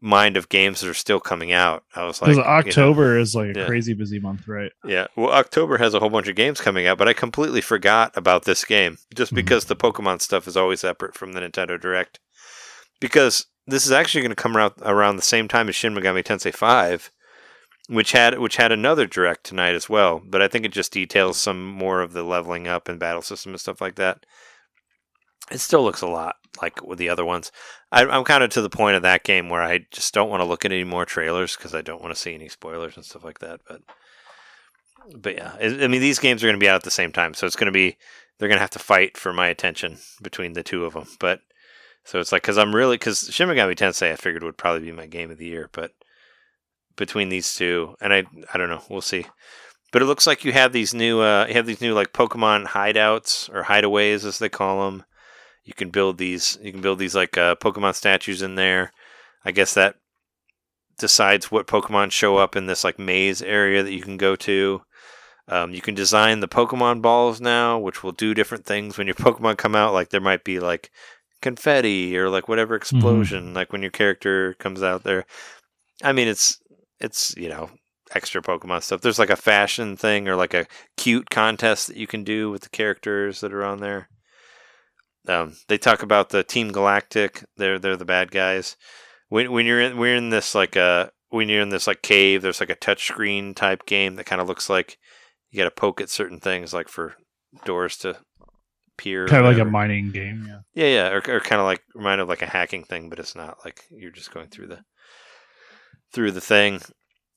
mind 0.00 0.36
of 0.36 0.48
games 0.48 0.80
that 0.80 0.88
are 0.90 0.94
still 0.94 1.20
coming 1.20 1.52
out. 1.52 1.84
I 1.94 2.04
was 2.04 2.20
like, 2.20 2.28
Because 2.30 2.36
you 2.38 2.42
know, 2.44 2.48
October 2.50 3.18
is 3.18 3.34
like 3.34 3.56
a 3.56 3.60
yeah. 3.60 3.66
crazy 3.66 3.94
busy 3.94 4.18
month, 4.20 4.46
right? 4.46 4.70
yeah, 4.84 5.06
well, 5.16 5.30
October 5.30 5.78
has 5.78 5.94
a 5.94 6.00
whole 6.00 6.10
bunch 6.10 6.28
of 6.28 6.36
games 6.36 6.60
coming 6.60 6.86
out, 6.86 6.98
but 6.98 7.08
I 7.08 7.12
completely 7.14 7.60
forgot 7.60 8.12
about 8.16 8.44
this 8.44 8.64
game 8.64 8.98
just 9.14 9.32
Mhm. 9.32 9.36
because 9.36 9.64
the 9.64 9.76
Pokemon 9.76 10.20
stuff 10.20 10.46
is 10.46 10.56
always 10.56 10.80
separate 10.80 11.14
from 11.14 11.32
the 11.32 11.40
Nintendo 11.40 11.80
Direct. 11.80 12.20
Because 13.00 13.46
this 13.66 13.86
is 13.86 13.92
actually 13.92 14.20
going 14.22 14.30
to 14.30 14.36
come 14.42 14.56
around 14.56 14.72
around 14.82 15.16
the 15.16 15.22
same 15.22 15.48
time 15.48 15.68
as 15.68 15.74
Shin 15.74 15.94
Megami 15.94 16.22
Tensei 16.22 16.54
Five, 16.54 17.10
which 17.88 18.12
had 18.12 18.38
which 18.38 18.56
had 18.56 18.72
another 18.72 19.06
direct 19.06 19.44
tonight 19.44 19.74
as 19.74 19.88
well. 19.88 20.20
But 20.24 20.42
I 20.42 20.48
think 20.48 20.64
it 20.64 20.72
just 20.72 20.92
details 20.92 21.38
some 21.38 21.66
more 21.66 22.00
of 22.02 22.12
the 22.12 22.22
leveling 22.22 22.68
up 22.68 22.88
and 22.88 22.98
battle 23.00 23.22
system 23.22 23.52
and 23.52 23.60
stuff 23.60 23.80
like 23.80 23.94
that. 23.96 24.24
It 25.50 25.58
still 25.58 25.82
looks 25.82 26.00
a 26.02 26.06
lot 26.06 26.36
like 26.60 26.82
with 26.82 26.98
the 26.98 27.08
other 27.08 27.24
ones. 27.24 27.52
I, 27.92 28.04
I'm 28.04 28.24
kind 28.24 28.44
of 28.44 28.50
to 28.50 28.62
the 28.62 28.70
point 28.70 28.96
of 28.96 29.02
that 29.02 29.24
game 29.24 29.48
where 29.48 29.62
I 29.62 29.86
just 29.90 30.14
don't 30.14 30.30
want 30.30 30.40
to 30.40 30.46
look 30.46 30.64
at 30.64 30.72
any 30.72 30.84
more 30.84 31.04
trailers 31.04 31.56
because 31.56 31.74
I 31.74 31.82
don't 31.82 32.02
want 32.02 32.14
to 32.14 32.20
see 32.20 32.34
any 32.34 32.48
spoilers 32.48 32.96
and 32.96 33.04
stuff 33.04 33.24
like 33.24 33.40
that. 33.40 33.60
But 33.66 33.82
but 35.16 35.34
yeah, 35.36 35.52
I 35.60 35.84
I 35.84 35.88
mean 35.88 36.00
these 36.00 36.18
games 36.18 36.42
are 36.42 36.46
going 36.46 36.58
to 36.58 36.64
be 36.64 36.68
out 36.68 36.76
at 36.76 36.82
the 36.82 36.90
same 36.90 37.12
time, 37.12 37.34
so 37.34 37.46
it's 37.46 37.56
going 37.56 37.66
to 37.66 37.72
be 37.72 37.96
they're 38.38 38.48
going 38.48 38.58
to 38.58 38.62
have 38.62 38.70
to 38.70 38.78
fight 38.78 39.16
for 39.16 39.32
my 39.32 39.48
attention 39.48 39.98
between 40.22 40.54
the 40.54 40.62
two 40.62 40.84
of 40.84 40.94
them. 40.94 41.06
But 41.20 41.40
so 42.04 42.20
it's 42.20 42.32
like 42.32 42.42
because 42.42 42.58
I'm 42.58 42.74
really 42.74 42.96
because 42.96 43.28
Shin 43.30 43.48
Megami 43.48 43.74
Tensei 43.74 44.12
I 44.12 44.16
figured 44.16 44.42
would 44.42 44.58
probably 44.58 44.86
be 44.86 44.92
my 44.92 45.06
game 45.06 45.30
of 45.30 45.38
the 45.38 45.46
year, 45.46 45.68
but 45.72 45.92
between 46.96 47.28
these 47.28 47.54
two, 47.54 47.96
and 48.00 48.12
I 48.12 48.24
I 48.52 48.58
don't 48.58 48.68
know, 48.68 48.82
we'll 48.88 49.00
see. 49.00 49.26
But 49.92 50.02
it 50.02 50.06
looks 50.06 50.26
like 50.26 50.44
you 50.44 50.52
have 50.52 50.72
these 50.72 50.92
new 50.92 51.20
uh, 51.20 51.46
you 51.48 51.54
have 51.54 51.66
these 51.66 51.80
new 51.80 51.94
like 51.94 52.12
Pokemon 52.12 52.66
hideouts 52.66 53.48
or 53.54 53.62
hideaways 53.62 54.24
as 54.24 54.38
they 54.38 54.48
call 54.48 54.90
them. 54.90 55.04
You 55.64 55.74
can 55.74 55.90
build 55.90 56.18
these 56.18 56.58
you 56.62 56.72
can 56.72 56.80
build 56.80 56.98
these 56.98 57.14
like 57.14 57.36
uh, 57.36 57.56
Pokemon 57.56 57.94
statues 57.94 58.42
in 58.42 58.54
there. 58.54 58.92
I 59.44 59.50
guess 59.50 59.74
that 59.74 59.96
decides 60.98 61.50
what 61.50 61.66
Pokemon 61.66 62.10
show 62.10 62.36
up 62.36 62.56
in 62.56 62.66
this 62.66 62.84
like 62.84 62.98
maze 62.98 63.42
area 63.42 63.82
that 63.82 63.92
you 63.92 64.02
can 64.02 64.16
go 64.16 64.36
to. 64.36 64.82
Um, 65.46 65.72
you 65.72 65.82
can 65.82 65.94
design 65.94 66.40
the 66.40 66.48
Pokemon 66.48 67.02
balls 67.02 67.40
now, 67.40 67.78
which 67.78 68.02
will 68.02 68.12
do 68.12 68.32
different 68.32 68.64
things 68.64 68.96
when 68.96 69.06
your 69.06 69.14
Pokemon 69.16 69.58
come 69.58 69.74
out. 69.74 69.92
Like 69.92 70.10
there 70.10 70.20
might 70.20 70.44
be 70.44 70.60
like 70.60 70.90
confetti 71.42 72.16
or 72.16 72.28
like 72.30 72.48
whatever 72.48 72.74
explosion, 72.74 73.52
like 73.54 73.72
when 73.72 73.82
your 73.82 73.90
character 73.90 74.54
comes 74.54 74.82
out 74.82 75.02
there. 75.02 75.26
I 76.02 76.12
mean, 76.12 76.28
it's 76.28 76.58
it's 77.00 77.34
you 77.36 77.48
know 77.48 77.70
extra 78.14 78.42
Pokemon 78.42 78.82
stuff. 78.82 79.00
There's 79.00 79.18
like 79.18 79.30
a 79.30 79.36
fashion 79.36 79.96
thing 79.96 80.28
or 80.28 80.36
like 80.36 80.54
a 80.54 80.66
cute 80.96 81.30
contest 81.30 81.88
that 81.88 81.96
you 81.96 82.06
can 82.06 82.24
do 82.24 82.50
with 82.50 82.62
the 82.62 82.68
characters 82.70 83.40
that 83.40 83.52
are 83.52 83.64
on 83.64 83.80
there. 83.80 84.08
Um, 85.26 85.56
they 85.68 85.78
talk 85.78 86.02
about 86.02 86.30
the 86.30 86.42
Team 86.42 86.70
Galactic. 86.72 87.44
They're 87.56 87.78
they're 87.78 87.96
the 87.96 88.04
bad 88.04 88.30
guys. 88.30 88.76
When 89.28 89.50
when 89.52 89.66
you're 89.66 89.80
in 89.80 89.96
we're 89.96 90.16
in 90.16 90.30
this 90.30 90.54
like 90.54 90.76
uh 90.76 91.10
when 91.30 91.48
you're 91.48 91.62
in 91.62 91.70
this 91.70 91.86
like 91.86 92.02
cave, 92.02 92.42
there's 92.42 92.60
like 92.60 92.70
a 92.70 92.76
touchscreen 92.76 93.56
type 93.56 93.86
game 93.86 94.16
that 94.16 94.26
kind 94.26 94.40
of 94.40 94.48
looks 94.48 94.70
like 94.70 94.98
you 95.50 95.58
got 95.58 95.64
to 95.64 95.70
poke 95.70 96.00
at 96.00 96.10
certain 96.10 96.40
things, 96.40 96.72
like 96.72 96.88
for 96.88 97.14
doors 97.64 97.96
to 97.98 98.18
peer. 98.96 99.26
Kind 99.26 99.44
of 99.46 99.52
like 99.52 99.60
a 99.60 99.68
mining 99.68 100.10
game. 100.10 100.46
Yeah. 100.46 100.58
Yeah, 100.74 100.94
yeah, 100.94 101.08
or, 101.08 101.36
or 101.36 101.40
kind 101.40 101.60
of 101.60 101.66
like 101.66 101.82
remind 101.94 102.20
of 102.20 102.28
like 102.28 102.42
a 102.42 102.46
hacking 102.46 102.84
thing, 102.84 103.08
but 103.08 103.18
it's 103.18 103.34
not 103.34 103.58
like 103.64 103.84
you're 103.90 104.10
just 104.10 104.32
going 104.32 104.48
through 104.48 104.68
the 104.68 104.84
through 106.12 106.32
the 106.32 106.40
thing. 106.40 106.80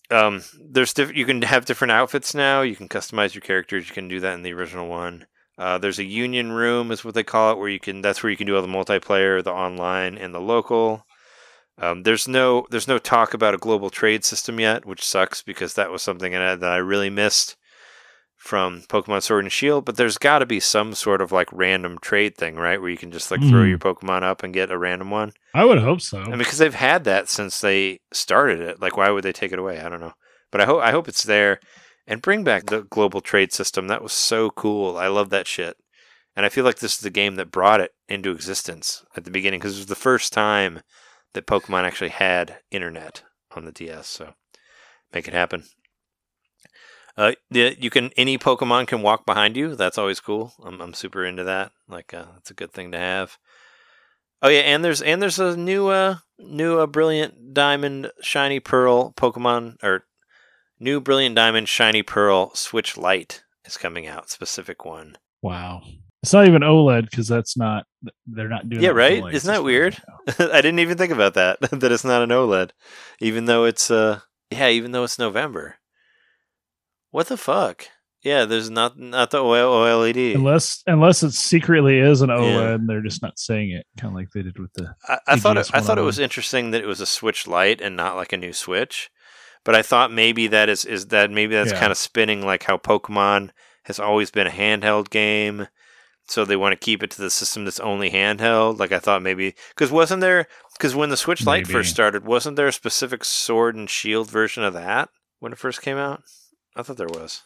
Um, 0.09 0.43
there's 0.59 0.93
diff- 0.93 1.15
you 1.15 1.25
can 1.25 1.41
have 1.41 1.65
different 1.65 1.91
outfits 1.91 2.33
now. 2.33 2.61
You 2.61 2.75
can 2.75 2.87
customize 2.87 3.33
your 3.33 3.41
characters. 3.41 3.89
You 3.89 3.93
can 3.93 4.07
do 4.07 4.19
that 4.19 4.33
in 4.33 4.43
the 4.43 4.53
original 4.53 4.87
one. 4.87 5.25
Uh, 5.57 5.77
there's 5.77 5.99
a 5.99 6.03
union 6.03 6.51
room, 6.51 6.91
is 6.91 7.03
what 7.03 7.15
they 7.15 7.23
call 7.23 7.51
it, 7.51 7.57
where 7.57 7.69
you 7.69 7.79
can. 7.79 8.01
That's 8.01 8.21
where 8.21 8.29
you 8.29 8.37
can 8.37 8.45
do 8.47 8.55
all 8.55 8.61
the 8.61 8.67
multiplayer, 8.67 9.43
the 9.43 9.51
online, 9.51 10.17
and 10.17 10.33
the 10.33 10.39
local. 10.41 11.03
Um, 11.79 12.03
there's 12.03 12.27
no 12.27 12.65
there's 12.69 12.87
no 12.87 12.97
talk 12.99 13.33
about 13.33 13.53
a 13.53 13.57
global 13.59 13.89
trade 13.89 14.23
system 14.25 14.59
yet, 14.59 14.85
which 14.85 15.05
sucks 15.05 15.41
because 15.41 15.73
that 15.75 15.91
was 15.91 16.01
something 16.01 16.31
that 16.31 16.63
I, 16.63 16.77
really 16.77 17.09
missed 17.09 17.55
from 18.35 18.81
Pokemon 18.83 19.23
Sword 19.23 19.45
and 19.45 19.51
Shield, 19.51 19.83
but 19.83 19.97
there's 19.97 20.17
got 20.17 20.39
to 20.39 20.45
be 20.45 20.59
some 20.59 20.93
sort 20.93 21.21
of 21.21 21.31
like 21.31 21.49
random 21.51 21.97
trade 22.01 22.37
thing, 22.37 22.55
right? 22.55 22.79
Where 22.79 22.89
you 22.89 22.97
can 22.97 23.11
just 23.11 23.31
like 23.31 23.41
throw 23.41 23.63
Mm. 23.63 23.69
your 23.69 23.77
Pokemon 23.79 24.23
up 24.23 24.43
and 24.43 24.53
get 24.53 24.71
a 24.71 24.77
random 24.77 25.09
one. 25.11 25.33
I 25.55 25.65
would 25.65 25.79
hope 25.79 26.01
so. 26.01 26.21
I 26.21 26.29
mean, 26.29 26.37
because 26.37 26.59
they've 26.59 26.73
had 26.73 27.03
that 27.05 27.29
since 27.29 27.59
they 27.61 27.99
started 28.13 28.59
it. 28.59 28.79
Like, 28.79 28.95
why 28.95 29.09
would 29.09 29.23
they 29.23 29.33
take 29.33 29.51
it 29.51 29.59
away? 29.59 29.79
I 29.79 29.89
don't 29.89 29.99
know. 30.01 30.13
But 30.51 30.61
I 30.61 30.65
hope 30.65 30.81
I 30.81 30.91
hope 30.91 31.07
it's 31.07 31.23
there, 31.23 31.59
and 32.07 32.21
bring 32.21 32.43
back 32.43 32.65
the 32.65 32.83
global 32.83 33.21
trade 33.21 33.51
system. 33.51 33.87
That 33.87 34.01
was 34.01 34.13
so 34.13 34.49
cool. 34.49 34.97
I 34.97 35.07
love 35.07 35.29
that 35.29 35.45
shit. 35.45 35.77
And 36.35 36.45
I 36.45 36.49
feel 36.49 36.63
like 36.63 36.79
this 36.79 36.93
is 36.93 36.99
the 36.99 37.09
game 37.09 37.35
that 37.35 37.51
brought 37.51 37.81
it 37.81 37.91
into 38.07 38.31
existence 38.31 39.03
at 39.15 39.25
the 39.25 39.31
beginning 39.31 39.59
because 39.59 39.75
it 39.75 39.81
was 39.81 39.85
the 39.87 39.95
first 39.95 40.31
time 40.31 40.81
that 41.33 41.47
Pokemon 41.47 41.83
actually 41.83 42.09
had 42.09 42.59
internet 42.71 43.23
on 43.55 43.65
the 43.65 43.71
DS. 43.71 44.07
So 44.07 44.33
make 45.13 45.27
it 45.27 45.33
happen. 45.33 45.63
Uh, 47.17 47.31
you 47.49 47.89
can 47.89 48.11
any 48.15 48.37
Pokemon 48.37 48.87
can 48.87 49.01
walk 49.01 49.25
behind 49.25 49.57
you. 49.57 49.75
That's 49.75 49.97
always 49.97 50.19
cool. 50.19 50.53
I'm 50.63 50.79
I'm 50.79 50.93
super 50.93 51.25
into 51.25 51.43
that. 51.45 51.71
Like 51.87 52.13
uh, 52.13 52.25
that's 52.33 52.51
a 52.51 52.55
good 52.55 52.71
thing 52.71 52.91
to 52.91 52.99
have. 52.99 53.39
Oh 54.43 54.49
yeah, 54.49 54.59
and 54.59 54.85
there's 54.85 55.01
and 55.01 55.19
there's 55.19 55.39
a 55.39 55.57
new 55.57 55.87
uh 55.87 56.17
new 56.37 56.79
uh, 56.79 56.85
brilliant 56.85 57.55
diamond 57.55 58.11
shiny 58.21 58.59
pearl 58.59 59.13
Pokemon 59.13 59.83
or 59.83 60.03
new 60.79 60.99
brilliant 61.01 61.35
diamond 61.35 61.69
shiny 61.69 62.03
pearl 62.03 62.53
Switch 62.55 62.97
Lite 62.97 63.43
is 63.65 63.77
coming 63.77 64.07
out. 64.07 64.29
Specific 64.29 64.85
one. 64.85 65.17
wow. 65.41 65.81
It's 66.23 66.33
not 66.33 66.47
even 66.47 66.63
OLED 66.63 67.09
because 67.09 67.27
that's 67.27 67.55
not. 67.55 67.85
They're 68.25 68.49
not 68.49 68.67
doing. 68.67 68.81
Yeah, 68.83 68.89
right? 68.89 69.17
Isn't 69.17 69.23
that 69.31 69.35
as 69.35 69.45
far 69.45 69.53
as 69.53 69.61
weird? 69.61 69.97
I 70.39 70.61
didn't 70.61 70.79
even 70.79 70.97
think 70.97 71.13
about 71.13 71.35
that. 71.35 71.59
that 71.71 71.91
it's 71.91 72.03
not 72.03 72.23
an 72.23 72.29
OLED, 72.31 72.71
even 73.21 73.45
though 73.45 73.65
it's 73.65 73.91
uh 73.91 74.21
yeah, 74.51 74.69
even 74.69 74.91
though 74.91 75.03
it's 75.03 75.19
November. 75.19 75.75
What 77.11 77.27
the 77.27 77.37
fuck? 77.37 77.87
Yeah, 78.23 78.45
there's 78.45 78.69
not 78.69 78.97
not 78.97 79.29
the 79.29 79.37
OLED. 79.37 80.35
Unless 80.35 80.83
unless 80.87 81.21
it 81.23 81.31
secretly 81.31 81.99
is 81.99 82.21
an 82.21 82.29
OLED, 82.29 82.51
Yeah. 82.51 82.69
and 82.73 82.89
they're 82.89 83.03
just 83.03 83.21
not 83.21 83.37
saying 83.39 83.71
it, 83.71 83.85
kind 83.97 84.11
of 84.11 84.15
like 84.15 84.31
they 84.31 84.41
did 84.41 84.57
with 84.59 84.73
the. 84.73 84.95
I, 85.07 85.19
I 85.27 85.35
thought 85.37 85.57
it, 85.57 85.69
I 85.73 85.81
thought 85.81 85.99
it 85.99 86.01
was 86.01 86.19
interesting 86.19 86.71
that 86.71 86.81
it 86.81 86.87
was 86.87 86.99
a 86.99 87.05
Switch 87.05 87.47
Lite 87.47 87.79
and 87.79 87.95
not 87.95 88.15
like 88.15 88.33
a 88.33 88.37
new 88.37 88.53
Switch. 88.53 89.09
But 89.67 89.75
I 89.75 89.81
thought 89.81 90.13
maybe 90.13 90.47
that 90.47 90.69
is 90.69 90.85
is 90.85 91.07
that 91.07 91.29
maybe 91.29 91.53
that's 91.53 91.73
Yeah. 91.73 91.79
kind 91.79 91.91
of 91.91 91.97
spinning 91.97 92.41
like 92.45 92.63
how 92.63 92.77
Pokemon 92.77 93.49
has 93.83 93.99
always 93.99 94.31
been 94.31 94.47
a 94.47 94.49
handheld 94.49 95.09
game. 95.09 95.67
So 96.29 96.43
they 96.45 96.55
want 96.55 96.71
to 96.71 96.77
keep 96.85 97.03
it 97.03 97.11
to 97.11 97.21
the 97.21 97.29
system 97.29 97.65
that's 97.65 97.79
only 97.81 98.09
handheld. 98.09 98.79
Like 98.79 98.93
I 98.93 98.99
thought 98.99 99.21
maybe 99.21 99.55
because 99.75 99.91
wasn't 99.91 100.21
there 100.21 100.47
because 100.77 100.95
when 100.95 101.09
the 101.09 101.17
Switch 101.17 101.45
Lite 101.45 101.65
Maybe. 101.67 101.73
first 101.73 101.89
started, 101.91 102.25
wasn't 102.25 102.55
there 102.55 102.67
a 102.67 102.71
specific 102.71 103.25
Sword 103.25 103.75
and 103.75 103.89
Shield 103.89 104.29
version 104.31 104.63
of 104.63 104.73
that 104.73 105.09
when 105.39 105.51
it 105.51 105.57
first 105.59 105.81
came 105.81 105.97
out? 105.97 106.23
I 106.75 106.83
thought 106.83 106.95
there 106.97 107.07
was. 107.07 107.43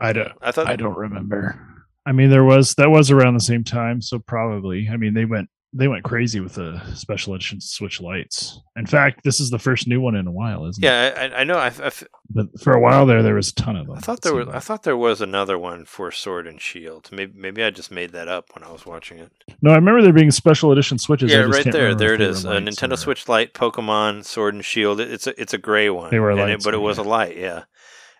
I 0.00 0.14
don't. 0.14 0.32
I 0.40 0.50
thought 0.52 0.68
I 0.68 0.76
don't 0.76 0.96
remember. 0.96 1.58
I 2.06 2.12
mean, 2.12 2.30
there 2.30 2.44
was 2.44 2.74
that 2.76 2.90
was 2.90 3.10
around 3.10 3.34
the 3.34 3.40
same 3.40 3.62
time, 3.64 4.00
so 4.00 4.18
probably. 4.18 4.88
I 4.90 4.96
mean, 4.96 5.12
they 5.12 5.26
went 5.26 5.50
they 5.72 5.86
went 5.86 6.02
crazy 6.02 6.40
with 6.40 6.54
the 6.54 6.80
special 6.94 7.34
edition 7.34 7.60
Switch 7.60 8.00
Lites. 8.00 8.58
In 8.76 8.86
fact, 8.86 9.22
this 9.22 9.38
is 9.38 9.50
the 9.50 9.58
first 9.58 9.86
new 9.86 10.00
one 10.00 10.14
in 10.14 10.26
a 10.26 10.30
while, 10.32 10.64
isn't 10.66 10.82
it? 10.82 10.86
Yeah, 10.86 11.30
I, 11.36 11.40
I 11.40 11.44
know. 11.44 11.58
I, 11.58 11.66
I 11.66 11.90
But 12.30 12.46
for 12.60 12.72
a 12.72 12.80
while 12.80 13.04
there, 13.04 13.22
there 13.22 13.34
was 13.34 13.50
a 13.50 13.54
ton 13.54 13.76
of 13.76 13.86
them. 13.86 13.96
I 13.96 14.00
thought 14.00 14.22
there 14.22 14.34
was. 14.34 14.48
I 14.48 14.60
thought 14.60 14.84
there 14.84 14.96
was 14.96 15.20
another 15.20 15.58
one 15.58 15.84
for 15.84 16.10
Sword 16.10 16.46
and 16.46 16.58
Shield. 16.60 17.10
Maybe 17.12 17.32
maybe 17.36 17.62
I 17.62 17.70
just 17.70 17.90
made 17.90 18.12
that 18.12 18.28
up 18.28 18.46
when 18.54 18.64
I 18.64 18.72
was 18.72 18.86
watching 18.86 19.18
it. 19.18 19.30
No, 19.60 19.72
I 19.72 19.74
remember 19.74 20.00
there 20.00 20.12
being 20.12 20.30
special 20.30 20.72
edition 20.72 20.98
Switches. 20.98 21.30
Yeah, 21.30 21.40
right 21.40 21.70
there. 21.70 21.94
There 21.94 22.14
it 22.14 22.20
is. 22.22 22.44
A 22.46 22.52
Nintendo 22.58 22.94
or- 22.94 22.96
Switch 22.96 23.28
Lite, 23.28 23.52
Pokemon 23.52 24.24
Sword 24.24 24.54
and 24.54 24.64
Shield. 24.64 25.00
It's 25.00 25.26
a 25.26 25.38
it's 25.40 25.52
a 25.52 25.58
gray 25.58 25.90
one. 25.90 26.10
They 26.10 26.18
were 26.18 26.30
and 26.30 26.50
it- 26.50 26.64
but 26.64 26.72
it 26.74 26.78
was 26.78 26.96
a 26.96 27.02
light. 27.02 27.36
Yeah, 27.36 27.64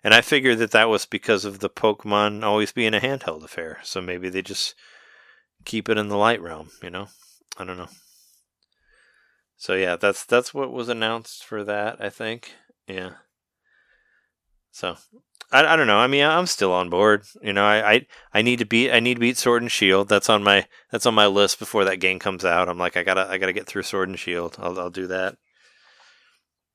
and 0.05 0.13
I 0.13 0.21
figured 0.21 0.59
that 0.59 0.73
that 0.73 0.91
was 0.91 1.07
because 1.07 1.47
of 1.47 1.61
the 1.61 1.71
Pokemon 1.71 2.45
always 2.45 2.73
being 2.73 2.93
a 2.95 3.01
handheld 3.01 3.43
affair. 3.43 3.79
So 3.85 4.03
maybe 4.03 4.29
they 4.29 4.43
just 4.43 4.75
keep 5.65 5.89
it 5.89 5.97
in 5.97 6.09
the 6.09 6.17
light 6.17 6.43
realm. 6.43 6.71
You 6.83 6.91
know, 6.91 7.09
I 7.59 7.65
don't 7.65 7.77
know. 7.79 7.89
So 9.57 9.75
yeah, 9.75 9.97
that's 9.97 10.25
that's 10.25 10.55
what 10.55 10.73
was 10.73 10.89
announced 10.89 11.45
for 11.45 11.65
that. 11.65 11.97
I 12.01 12.11
think. 12.11 12.53
Yeah. 12.87 13.11
So 14.71 14.97
I, 15.51 15.65
I 15.65 15.77
don't 15.77 15.87
know. 15.89 15.99
I 15.99 16.07
mean, 16.07 16.25
I'm 16.25 16.47
still 16.47 16.73
on 16.73 16.89
board. 16.91 17.25
You 17.43 17.53
know, 17.53 17.65
I, 17.65 17.93
I 17.95 18.07
I 18.35 18.43
need 18.43 18.61
to 18.61 18.65
beat 18.67 18.93
I 18.93 19.01
need 19.01 19.15
to 19.15 19.21
beat 19.21 19.37
Sword 19.37 19.63
and 19.63 19.73
Shield. 19.73 20.09
That's 20.09 20.31
on 20.31 20.45
my 20.45 20.67
that's 20.93 21.07
on 21.07 21.15
my 21.15 21.27
list 21.27 21.59
before 21.59 21.85
that 21.87 21.97
game 21.97 22.19
comes 22.19 22.45
out. 22.45 22.69
I'm 22.69 22.79
like, 22.79 22.97
I 22.97 23.03
gotta 23.03 23.27
I 23.29 23.39
gotta 23.39 23.53
get 23.53 23.67
through 23.67 23.83
Sword 23.83 24.09
and 24.09 24.19
Shield. 24.19 24.57
I'll 24.59 24.79
I'll 24.79 24.91
do 24.91 25.07
that. 25.09 25.37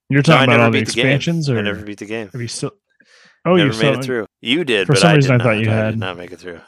You're 0.09 0.21
No, 0.27 0.33
I 0.35 0.45
talking 0.45 0.53
about 0.53 0.59
all 0.59 0.71
the 0.71 0.79
beat 0.79 0.87
the 0.89 1.01
expansions, 1.01 1.49
or 1.49 1.57
I 1.57 1.61
never 1.61 1.83
beat 1.83 1.99
the 1.99 2.05
game. 2.05 2.29
have 2.33 2.41
you 2.41 2.47
still? 2.49 2.71
Oh, 3.45 3.55
never 3.55 3.73
you 3.73 3.79
made 3.79 3.99
it 3.99 4.03
through. 4.03 4.25
You 4.41 4.63
did, 4.63 4.87
For 4.87 4.93
but 4.93 4.99
some 4.99 5.11
I 5.11 5.15
reason 5.15 5.31
I 5.39 5.43
thought 5.43 5.55
not. 5.55 5.63
you 5.65 5.69
I 5.71 5.73
had. 5.73 5.91
did 5.91 5.99
not 5.99 6.17
make 6.17 6.31
it 6.31 6.39
through. 6.39 6.59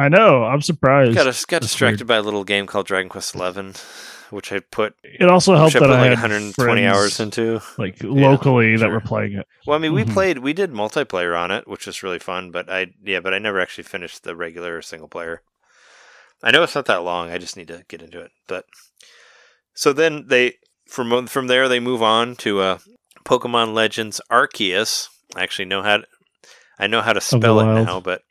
I 0.00 0.08
know. 0.08 0.44
I'm 0.44 0.62
surprised. 0.62 1.14
Got 1.14 1.44
got 1.48 1.62
distracted 1.62 2.00
weird. 2.00 2.08
by 2.08 2.16
a 2.16 2.22
little 2.22 2.44
game 2.44 2.66
called 2.66 2.86
Dragon 2.86 3.08
Quest 3.08 3.34
Eleven, 3.34 3.74
which 4.30 4.50
I 4.52 4.60
put 4.60 4.94
It 5.04 5.28
also 5.28 5.54
helped 5.56 5.76
I 5.76 5.80
that 5.80 5.86
put 5.86 5.90
I 5.94 6.00
like 6.00 6.18
had 6.18 6.30
120 6.30 6.54
friends, 6.82 6.96
hours 6.96 7.20
into. 7.20 7.60
like 7.78 8.02
locally 8.02 8.72
that 8.76 8.86
sure. 8.86 8.90
were 8.92 9.00
playing 9.00 9.34
it. 9.34 9.46
Well, 9.66 9.76
I 9.76 9.78
mean, 9.78 9.92
we 9.92 10.04
Mhm. 10.04 10.12
played, 10.12 10.38
we 10.38 10.52
did 10.52 10.72
multiplayer 10.72 11.38
on 11.38 11.50
it, 11.50 11.68
which 11.68 11.86
was 11.86 12.02
really 12.02 12.18
fun. 12.18 12.50
But 12.50 12.70
I, 12.70 12.86
yeah, 13.04 13.20
but 13.20 13.34
I 13.34 13.38
never 13.38 13.60
actually 13.60 13.84
finished 13.84 14.24
the 14.24 14.34
regular 14.34 14.80
single 14.82 15.08
player. 15.08 15.42
I 16.42 16.50
know 16.50 16.62
it's 16.62 16.74
not 16.74 16.86
that 16.86 17.02
long. 17.02 17.30
I 17.30 17.36
just 17.38 17.56
need 17.56 17.68
to 17.68 17.84
get 17.88 18.00
into 18.00 18.20
it. 18.20 18.30
But 18.48 18.64
so 19.74 19.92
then 19.92 20.28
they 20.28 20.54
from 20.88 21.26
from 21.26 21.46
there 21.46 21.68
they 21.68 21.78
move 21.80 22.02
on 22.02 22.36
to 22.36 22.60
uh, 22.60 22.78
Pokemon 23.26 23.74
Legends 23.74 24.20
Arceus. 24.30 25.08
I 25.36 25.42
actually 25.42 25.66
know 25.66 25.82
how 25.82 25.98
to, 25.98 26.04
I 26.78 26.86
know 26.86 27.02
how 27.02 27.12
to 27.12 27.20
spell 27.20 27.60
it 27.60 27.84
now, 27.84 28.00
but 28.00 28.22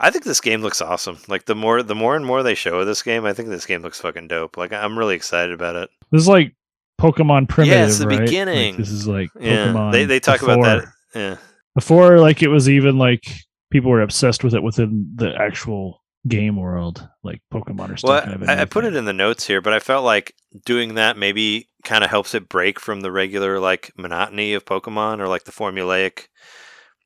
I 0.00 0.10
think 0.10 0.24
this 0.24 0.40
game 0.40 0.62
looks 0.62 0.80
awesome. 0.80 1.18
Like 1.28 1.44
the 1.44 1.54
more 1.54 1.82
the 1.82 1.94
more 1.94 2.16
and 2.16 2.24
more 2.24 2.42
they 2.42 2.54
show 2.54 2.80
of 2.80 2.86
this 2.86 3.02
game, 3.02 3.24
I 3.26 3.32
think 3.32 3.48
this 3.50 3.66
game 3.66 3.82
looks 3.82 4.00
fucking 4.00 4.28
dope. 4.28 4.56
Like 4.56 4.72
I'm 4.72 4.98
really 4.98 5.14
excited 5.14 5.52
about 5.52 5.76
it. 5.76 5.90
This 6.10 6.22
is 6.22 6.28
like 6.28 6.54
Pokemon 7.00 7.48
primitive. 7.48 7.88
it's 7.88 7.98
the 7.98 8.06
right? 8.06 8.18
Like, 8.20 8.26
beginning. 8.26 8.76
this 8.76 8.90
is 8.90 9.06
like 9.06 9.28
Yeah, 9.38 9.68
Pokemon. 9.68 9.92
they 9.92 10.04
they 10.06 10.20
talk 10.20 10.42
about 10.42 10.62
that. 10.62 10.84
Yeah. 11.14 11.36
before. 11.74 12.18
Like 12.18 12.42
it 12.42 12.48
was 12.48 12.68
even 12.68 12.98
like 12.98 13.22
people 13.70 13.90
were 13.90 14.02
obsessed 14.02 14.42
with 14.42 14.54
it 14.54 14.62
within 14.62 15.12
the 15.14 15.34
actual 15.36 16.02
game 16.28 16.56
world. 16.56 17.06
Like 17.22 17.40
Pokemon 17.52 17.92
are 17.92 17.96
still 17.96 18.10
Well, 18.10 18.22
kind 18.22 18.42
of. 18.42 18.48
I, 18.48 18.62
I 18.62 18.64
put 18.64 18.84
it 18.84 18.96
in 18.96 19.04
the 19.04 19.12
notes 19.12 19.46
here, 19.46 19.60
but 19.60 19.72
I 19.72 19.80
felt 19.80 20.04
like 20.04 20.34
doing 20.64 20.94
that 20.94 21.16
maybe 21.16 21.68
kind 21.84 22.04
of 22.04 22.10
helps 22.10 22.34
it 22.34 22.48
break 22.48 22.78
from 22.80 23.00
the 23.00 23.10
regular 23.12 23.58
like 23.58 23.92
monotony 23.96 24.52
of 24.54 24.64
Pokemon 24.64 25.18
or 25.20 25.28
like 25.28 25.44
the 25.44 25.52
formulaic. 25.52 26.26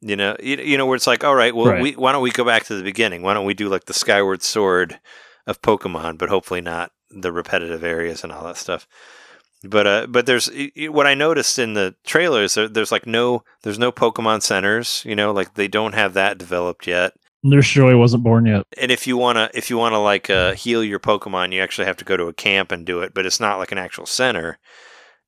You 0.07 0.17
know, 0.17 0.37
you, 0.43 0.57
you 0.57 0.77
know 0.77 0.85
where 0.87 0.97
it's 0.97 1.07
like, 1.07 1.25
all 1.25 1.35
right, 1.35 1.55
well, 1.57 1.69
Right. 1.73 1.83
we, 1.83 1.93
why 1.93 2.13
don't 2.13 2.23
we 2.23 2.31
go 2.31 2.45
back 2.45 2.65
to 2.65 2.75
the 2.75 2.83
beginning? 2.83 3.23
Why 3.23 3.33
don't 3.33 3.47
we 3.47 3.55
do 3.55 3.69
like 3.71 3.87
the 3.87 3.95
Skyward 3.95 4.43
Sword 4.43 5.01
of 5.47 5.63
Pokemon, 5.63 6.19
but 6.19 6.29
hopefully 6.29 6.61
not 6.61 6.93
the 7.11 7.33
repetitive 7.33 7.83
areas 7.83 8.23
and 8.23 8.31
all 8.33 8.45
that 8.45 8.59
stuff. 8.59 8.87
But 9.67 9.87
uh, 9.87 10.07
but 10.09 10.27
there's 10.27 10.51
what 10.91 11.07
I 11.07 11.15
noticed 11.15 11.59
in 11.59 11.73
the 11.73 11.95
trailers. 12.05 12.53
There, 12.53 12.69
there's 12.69 12.93
like 12.93 13.07
no 13.07 13.45
there's 13.63 13.79
no 13.79 13.91
Pokemon 13.91 14.43
centers. 14.43 15.03
You 15.07 15.17
know, 15.17 15.33
like 15.33 15.55
they 15.55 15.69
don't 15.69 15.95
have 15.95 16.13
that 16.15 16.37
developed 16.37 16.87
yet 16.87 17.15
Nurse 17.43 17.69
Joy 17.71 17.97
wasn't 17.97 18.23
born 18.25 18.47
yet. 18.47 18.67
and 18.79 18.91
if 18.91 19.07
you 19.07 19.17
wanna 19.19 19.51
if 19.55 19.69
you 19.71 19.79
wanna 19.79 20.03
like 20.03 20.29
uh, 20.29 20.53
heal 20.55 20.85
your 20.85 20.99
Pokemon, 20.99 21.53
you 21.53 21.61
actually 21.63 21.87
have 21.87 21.97
to 21.99 22.05
go 22.05 22.17
to 22.17 22.27
a 22.27 22.33
camp 22.35 22.73
and 22.73 22.85
do 22.85 23.01
it. 23.01 23.15
But 23.15 23.25
it's 23.27 23.41
not 23.41 23.59
like 23.59 23.71
an 23.73 23.79
actual 23.79 24.07
center, 24.07 24.59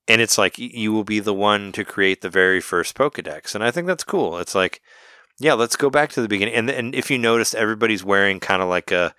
and 0.08 0.20
it's 0.20 0.38
like 0.38 0.58
you 0.58 0.92
will 0.92 1.04
be 1.04 1.20
the 1.20 1.34
one 1.34 1.72
to 1.72 1.84
create 1.84 2.20
the 2.20 2.30
very 2.30 2.60
first 2.60 2.94
Pokedex, 2.94 3.54
and 3.54 3.64
I 3.64 3.70
think 3.70 3.86
that's 3.86 4.04
cool. 4.04 4.38
It's 4.38 4.54
like, 4.54 4.80
yeah, 5.38 5.54
let's 5.54 5.76
go 5.76 5.90
back 5.90 6.10
to 6.10 6.22
the 6.22 6.28
beginning. 6.28 6.54
And 6.54 6.70
and 6.70 6.94
if 6.94 7.10
you 7.10 7.18
noticed, 7.18 7.54
everybody's 7.54 8.04
wearing 8.04 8.40
kind 8.40 8.62
of 8.62 8.68
like 8.68 8.92
a, 8.92 9.14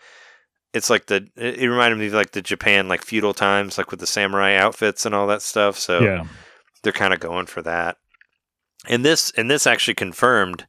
it's 0.74 0.90
like 0.90 1.08
the 1.08 1.28
it 1.36 1.60
it 1.62 1.70
reminded 1.70 2.00
me 2.00 2.08
of 2.08 2.14
like 2.14 2.32
the 2.32 2.42
Japan 2.42 2.88
like 2.88 3.04
feudal 3.04 3.34
times, 3.34 3.78
like 3.78 3.92
with 3.92 4.00
the 4.00 4.08
samurai 4.08 4.56
outfits 4.56 5.06
and 5.06 5.14
all 5.14 5.28
that 5.28 5.42
stuff. 5.42 5.78
So 5.78 6.02
Yeah, 6.02 6.26
they're 6.84 6.94
kind 6.94 7.14
of 7.14 7.20
going 7.20 7.48
for 7.48 7.62
that. 7.64 7.98
And 8.88 9.04
this 9.04 9.32
and 9.32 9.52
this 9.52 9.68
actually 9.68 9.96
confirmed 9.96 10.68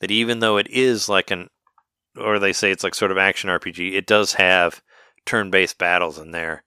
that 0.00 0.10
even 0.10 0.40
though 0.40 0.56
it 0.56 0.68
is 0.68 1.08
like 1.08 1.30
an 1.30 1.48
or 2.16 2.38
they 2.38 2.52
say 2.52 2.70
it's 2.70 2.82
like 2.82 2.94
sort 2.94 3.12
of 3.12 3.18
action 3.18 3.50
RPG, 3.50 3.92
it 3.92 4.06
does 4.06 4.34
have 4.34 4.82
turn-based 5.26 5.78
battles 5.78 6.18
in 6.18 6.32
there. 6.32 6.64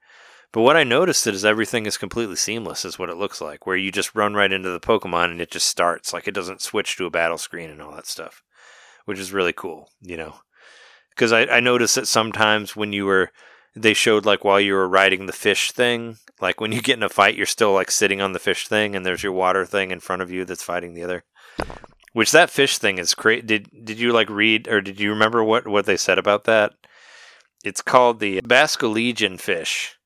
But 0.54 0.62
what 0.62 0.78
I 0.78 0.84
noticed 0.84 1.26
is 1.26 1.44
everything 1.44 1.88
is 1.88 1.98
completely 1.98 2.36
seamless 2.36 2.86
is 2.86 3.00
what 3.00 3.10
it 3.10 3.18
looks 3.18 3.42
like, 3.42 3.66
where 3.66 3.76
you 3.76 3.92
just 3.92 4.14
run 4.14 4.36
right 4.36 4.52
into 4.52 4.70
the 4.70 4.80
Pokemon 4.80 5.32
and 5.32 5.42
it 5.42 5.50
just 5.50 5.66
starts. 5.66 6.14
Like 6.14 6.28
it 6.28 6.34
doesn't 6.34 6.62
switch 6.62 6.96
to 6.98 7.08
a 7.08 7.10
battle 7.10 7.40
screen 7.40 7.72
and 7.72 7.82
all 7.82 7.94
that 7.96 8.06
stuff. 8.06 8.44
Which 9.06 9.20
is 9.20 9.34
really 9.34 9.52
cool, 9.52 9.90
you 10.00 10.16
know. 10.16 10.36
Because 11.10 11.34
I, 11.34 11.46
I 11.46 11.60
noticed 11.60 11.96
that 11.96 12.08
sometimes 12.08 12.76
when 12.76 12.94
you 12.94 13.06
were 13.06 13.32
they 13.76 13.96
showed 13.96 14.26
like 14.26 14.44
while 14.44 14.60
you 14.60 14.74
were 14.74 14.88
riding 14.88 15.26
the 15.26 15.34
fish 15.34 15.72
thing, 15.72 16.18
like 16.40 16.62
when 16.62 16.72
you 16.72 16.82
get 16.82 16.98
in 16.98 17.04
a 17.04 17.10
fight, 17.10 17.36
you're 17.36 17.48
still 17.48 17.74
like 17.74 17.90
sitting 17.90 18.22
on 18.22 18.34
the 18.34 18.40
fish 18.40 18.68
thing, 18.68 18.96
and 18.96 19.04
there's 19.04 19.24
your 19.24 19.32
water 19.32 19.66
thing 19.66 19.90
in 19.90 20.00
front 20.00 20.22
of 20.22 20.30
you 20.30 20.46
that's 20.46 20.64
fighting 20.64 20.94
the 20.94 21.04
other. 21.04 21.24
Which 22.14 22.32
that 22.32 22.52
fish 22.52 22.78
thing 22.78 23.00
is 23.00 23.16
great. 23.16 23.48
Did 23.48 23.70
did 23.84 24.00
you 24.00 24.14
like 24.14 24.30
read 24.30 24.68
or 24.68 24.82
did 24.82 25.00
you 25.00 25.10
remember 25.10 25.44
what 25.44 25.68
what 25.68 25.88
they 25.88 25.98
said 25.98 26.20
about 26.20 26.44
that? 26.44 26.74
It's 27.64 27.82
called 27.82 28.20
the 28.20 28.42
Basculegion 28.42 29.40
fish, 29.40 29.98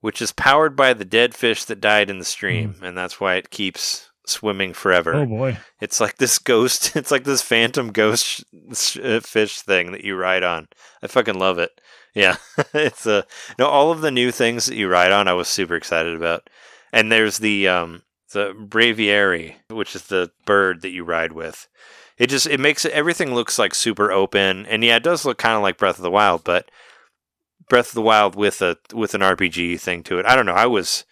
which 0.00 0.22
is 0.22 0.32
powered 0.32 0.76
by 0.76 0.92
the 0.92 1.04
dead 1.04 1.34
fish 1.34 1.64
that 1.64 1.80
died 1.80 2.10
in 2.10 2.18
the 2.18 2.24
stream, 2.24 2.76
and 2.82 2.96
that's 2.96 3.20
why 3.20 3.34
it 3.34 3.50
keeps 3.50 4.10
swimming 4.26 4.72
forever. 4.72 5.14
Oh 5.14 5.26
boy. 5.26 5.58
It's 5.80 6.00
like 6.00 6.16
this 6.16 6.38
ghost. 6.38 6.92
It's 6.96 7.10
like 7.10 7.24
this 7.24 7.42
phantom 7.42 7.92
ghost 7.92 8.24
sh- 8.24 8.42
sh- 8.74 8.98
uh, 8.98 9.20
fish 9.20 9.60
thing 9.60 9.92
that 9.92 10.04
you 10.04 10.16
ride 10.16 10.42
on. 10.42 10.68
I 11.02 11.06
fucking 11.06 11.38
love 11.38 11.58
it. 11.58 11.80
Yeah, 12.14 12.36
it's 12.74 13.06
a 13.06 13.24
no. 13.58 13.66
All 13.66 13.90
of 13.92 14.00
the 14.00 14.10
new 14.10 14.30
things 14.32 14.66
that 14.66 14.76
you 14.76 14.88
ride 14.88 15.12
on, 15.12 15.28
I 15.28 15.32
was 15.32 15.48
super 15.48 15.76
excited 15.76 16.14
about. 16.14 16.48
And 16.92 17.10
there's 17.10 17.38
the 17.38 17.68
um 17.68 18.02
the 18.32 18.52
Braviary, 18.52 19.54
which 19.68 19.94
is 19.94 20.04
the 20.04 20.30
bird 20.44 20.82
that 20.82 20.90
you 20.90 21.04
ride 21.04 21.32
with. 21.32 21.68
It 22.18 22.28
just 22.28 22.46
it 22.46 22.60
makes 22.60 22.84
it 22.84 22.92
everything 22.92 23.34
looks 23.34 23.58
like 23.58 23.74
super 23.74 24.10
open, 24.10 24.66
and 24.66 24.82
yeah, 24.84 24.96
it 24.96 25.02
does 25.02 25.24
look 25.24 25.38
kind 25.38 25.56
of 25.56 25.62
like 25.62 25.78
Breath 25.78 25.98
of 25.98 26.02
the 26.02 26.10
Wild, 26.10 26.44
but 26.44 26.70
Breath 27.70 27.88
of 27.88 27.94
the 27.94 28.02
Wild 28.02 28.34
with 28.36 28.60
a 28.60 28.76
with 28.92 29.14
an 29.14 29.22
RPG 29.22 29.80
thing 29.80 30.02
to 30.04 30.18
it. 30.18 30.26
I 30.26 30.36
don't 30.36 30.44
know. 30.44 30.52
I 30.52 30.66
was 30.66 31.06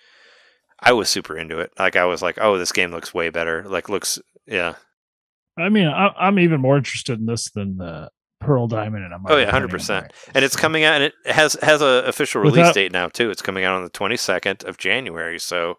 I 0.78 0.92
was 0.92 1.08
super 1.08 1.36
into 1.38 1.58
it. 1.58 1.72
Like 1.78 1.96
I 1.96 2.04
was 2.04 2.20
like, 2.20 2.36
oh, 2.38 2.58
this 2.58 2.72
game 2.72 2.90
looks 2.90 3.14
way 3.14 3.30
better. 3.30 3.64
Like 3.66 3.88
looks 3.88 4.18
yeah. 4.46 4.74
I 5.56 5.70
mean, 5.70 5.88
I, 5.88 6.08
I'm 6.18 6.38
even 6.38 6.60
more 6.60 6.76
interested 6.76 7.18
in 7.18 7.26
this 7.26 7.50
than 7.50 7.78
the 7.78 8.10
Pearl 8.40 8.68
Diamond, 8.68 9.04
and 9.04 9.12
I'm 9.14 9.24
oh 9.26 9.36
yeah, 9.36 9.50
hundred 9.50 9.70
percent. 9.70 10.12
And 10.34 10.44
it's 10.44 10.54
coming 10.54 10.84
out, 10.84 11.00
and 11.00 11.04
it 11.04 11.14
has 11.32 11.54
has 11.62 11.82
a 11.82 12.04
official 12.06 12.40
release 12.40 12.58
Without- 12.58 12.74
date 12.74 12.92
now 12.92 13.08
too. 13.08 13.30
It's 13.30 13.42
coming 13.42 13.64
out 13.64 13.74
on 13.76 13.82
the 13.82 13.90
twenty 13.90 14.16
second 14.16 14.64
of 14.64 14.78
January, 14.78 15.40
so 15.40 15.78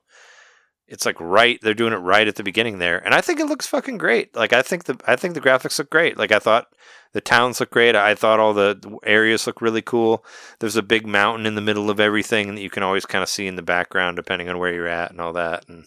it's 0.90 1.06
like 1.06 1.20
right. 1.20 1.60
They're 1.62 1.74
doing 1.74 1.94
it 1.94 1.98
right 1.98 2.28
at 2.28 2.36
the 2.36 2.44
beginning 2.44 2.80
there, 2.80 2.98
and 3.04 3.14
I 3.14 3.22
think 3.22 3.40
it 3.40 3.46
looks 3.46 3.68
fucking 3.68 3.98
great. 3.98 4.36
Like 4.36 4.54
I 4.54 4.62
think 4.62 4.86
the 4.86 5.00
I 5.06 5.16
think 5.16 5.34
the 5.34 5.42
graphics 5.42 5.80
look 5.80 5.90
great. 5.90 6.18
Like 6.18 6.32
I 6.32 6.40
thought 6.40 6.68
the 7.14 7.22
towns 7.22 7.60
look 7.60 7.72
great. 7.72 7.96
I 7.96 8.16
thought 8.16 8.40
all 8.40 8.54
the 8.54 9.00
areas 9.04 9.48
look 9.48 9.62
really 9.62 9.82
cool. 9.82 10.26
There's 10.60 10.76
a 10.76 10.84
big 10.84 11.08
mountain 11.08 11.46
in 11.46 11.56
the 11.56 11.62
middle 11.62 11.90
of 11.90 12.00
everything 12.00 12.54
that 12.56 12.62
you 12.62 12.70
can 12.70 12.84
always 12.84 13.06
kind 13.06 13.24
of 13.24 13.30
see 13.30 13.48
in 13.48 13.56
the 13.56 13.62
background 13.62 14.16
depending 14.16 14.50
on 14.50 14.58
where 14.58 14.74
you're 14.74 14.88
at 14.88 15.12
and 15.12 15.20
all 15.20 15.34
that. 15.34 15.68
And 15.68 15.86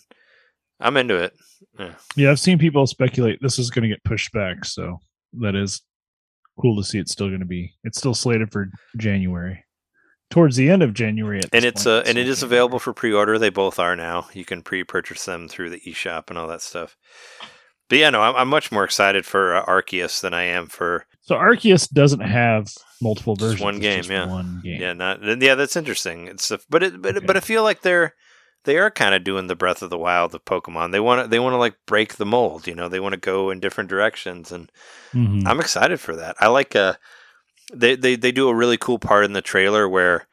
I'm 0.80 0.96
into 0.96 1.16
it. 1.16 1.34
Yeah. 1.78 1.94
Yeah, 2.16 2.30
I've 2.30 2.40
seen 2.40 2.58
people 2.58 2.86
speculate 2.86 3.38
this 3.40 3.58
is 3.58 3.70
going 3.70 3.84
to 3.84 3.88
get 3.88 4.04
pushed 4.04 4.32
back, 4.32 4.64
so 4.64 4.98
that 5.34 5.54
is 5.54 5.82
cool 6.60 6.76
to 6.76 6.84
see. 6.84 6.98
It's 6.98 7.12
still 7.12 7.28
going 7.28 7.40
to 7.40 7.46
be. 7.46 7.74
It's 7.84 7.98
still 7.98 8.14
slated 8.14 8.52
for 8.52 8.68
January, 8.96 9.64
towards 10.32 10.56
the 10.56 10.68
end 10.70 10.82
of 10.82 10.94
January. 10.94 11.40
And 11.52 11.64
it's 11.64 11.84
point, 11.84 11.94
uh, 11.94 12.08
and 12.08 12.16
so 12.16 12.20
it 12.20 12.28
is 12.28 12.42
available 12.42 12.78
for 12.78 12.92
pre-order. 12.92 13.38
They 13.38 13.50
both 13.50 13.78
are 13.78 13.94
now. 13.94 14.26
You 14.32 14.44
can 14.44 14.62
pre-purchase 14.62 15.24
them 15.24 15.46
through 15.48 15.70
the 15.70 15.80
eShop 15.80 16.28
and 16.30 16.38
all 16.38 16.48
that 16.48 16.62
stuff. 16.62 16.96
But 17.88 17.98
yeah, 17.98 18.10
no, 18.10 18.22
I'm, 18.22 18.34
I'm 18.34 18.48
much 18.48 18.72
more 18.72 18.84
excited 18.84 19.26
for 19.26 19.54
uh, 19.54 19.64
Arceus 19.66 20.20
than 20.22 20.32
I 20.34 20.44
am 20.44 20.66
for 20.66 21.04
So 21.20 21.34
Arceus 21.36 21.88
doesn't 21.90 22.20
have 22.20 22.68
multiple 23.02 23.36
versions. 23.36 23.60
one 23.60 23.74
it's 23.76 23.82
game, 23.82 24.04
yeah. 24.10 24.26
one 24.26 24.60
game. 24.64 24.80
yeah, 24.80 24.92
not 24.94 25.22
yeah. 25.42 25.54
That's 25.54 25.76
interesting. 25.76 26.26
It's 26.28 26.50
a, 26.50 26.58
but 26.70 26.82
it 26.82 27.02
but 27.02 27.16
Okay. 27.18 27.26
but 27.26 27.36
I 27.36 27.40
feel 27.40 27.62
like 27.62 27.82
they're 27.82 28.14
they 28.64 28.78
are 28.78 28.90
kind 28.90 29.14
of 29.14 29.24
doing 29.24 29.48
the 29.48 29.56
Breath 29.56 29.82
of 29.82 29.90
the 29.90 29.98
Wild 29.98 30.34
of 30.34 30.44
Pokemon. 30.46 30.92
They 30.92 31.00
want 31.00 31.22
to 31.24 31.28
they 31.28 31.38
want 31.40 31.52
to 31.52 31.58
like 31.58 31.74
break 31.86 32.14
the 32.14 32.24
mold. 32.24 32.66
You 32.66 32.74
know, 32.74 32.88
they 32.88 33.00
want 33.00 33.12
to 33.12 33.20
go 33.20 33.50
in 33.50 33.60
different 33.60 33.90
directions, 33.90 34.50
and 34.52 34.70
Mhm. 35.12 35.42
I'm 35.46 35.60
excited 35.60 36.00
for 36.00 36.16
that. 36.16 36.36
I 36.40 36.46
like 36.46 36.74
uh 36.74 36.94
they, 37.72 37.96
they 37.96 38.16
they 38.16 38.32
do 38.32 38.48
a 38.48 38.54
really 38.54 38.76
cool 38.76 38.98
part 38.98 39.24
in 39.24 39.32
the 39.32 39.42
trailer 39.42 39.88
where 39.88 40.26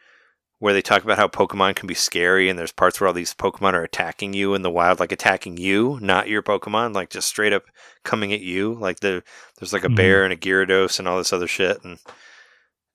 where 0.59 0.73
they 0.73 0.81
talk 0.81 1.03
about 1.05 1.17
how 1.17 1.27
Pokemon 1.27 1.75
can 1.75 1.87
be 1.87 1.93
scary 1.93 2.49
and 2.49 2.59
there's 2.59 2.73
parts 2.73 2.99
where 2.99 3.07
all 3.07 3.13
these 3.13 3.33
Pokemon 3.33 3.73
are 3.73 3.83
attacking 3.83 4.33
you 4.33 4.53
in 4.55 4.61
the 4.61 4.69
wild, 4.69 4.99
like 4.99 5.13
attacking 5.13 5.55
you, 5.55 5.97
not 6.01 6.27
your 6.27 6.43
Pokemon, 6.43 6.93
like 6.93 7.09
just 7.09 7.29
straight 7.29 7.53
up 7.53 7.63
coming 8.03 8.33
at 8.33 8.41
you. 8.41 8.73
Like 8.73 8.99
the 8.99 9.23
there's 9.57 9.71
like 9.71 9.85
a 9.85 9.89
Mhm. 9.89 9.95
bear 9.95 10.23
and 10.25 10.33
a 10.33 10.37
Gyarados 10.37 10.99
and 10.99 11.07
all 11.07 11.17
this 11.17 11.31
other 11.31 11.47
shit 11.47 11.81
and 11.83 11.97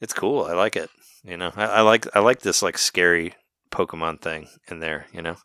it's 0.01 0.13
cool. 0.13 0.45
I 0.45 0.53
like 0.53 0.77
it. 0.77 0.91
You 1.23 1.39
know. 1.39 1.53
I, 1.57 1.65
I 1.65 1.81
like 1.81 2.07
I 2.15 2.21
like 2.21 2.41
this 2.41 2.63
like 2.63 2.77
scary 2.77 3.35
Pokemon 3.71 4.21
thing 4.21 4.49
in 4.69 4.81
there, 4.81 5.07
you 5.13 5.23
know. 5.23 5.37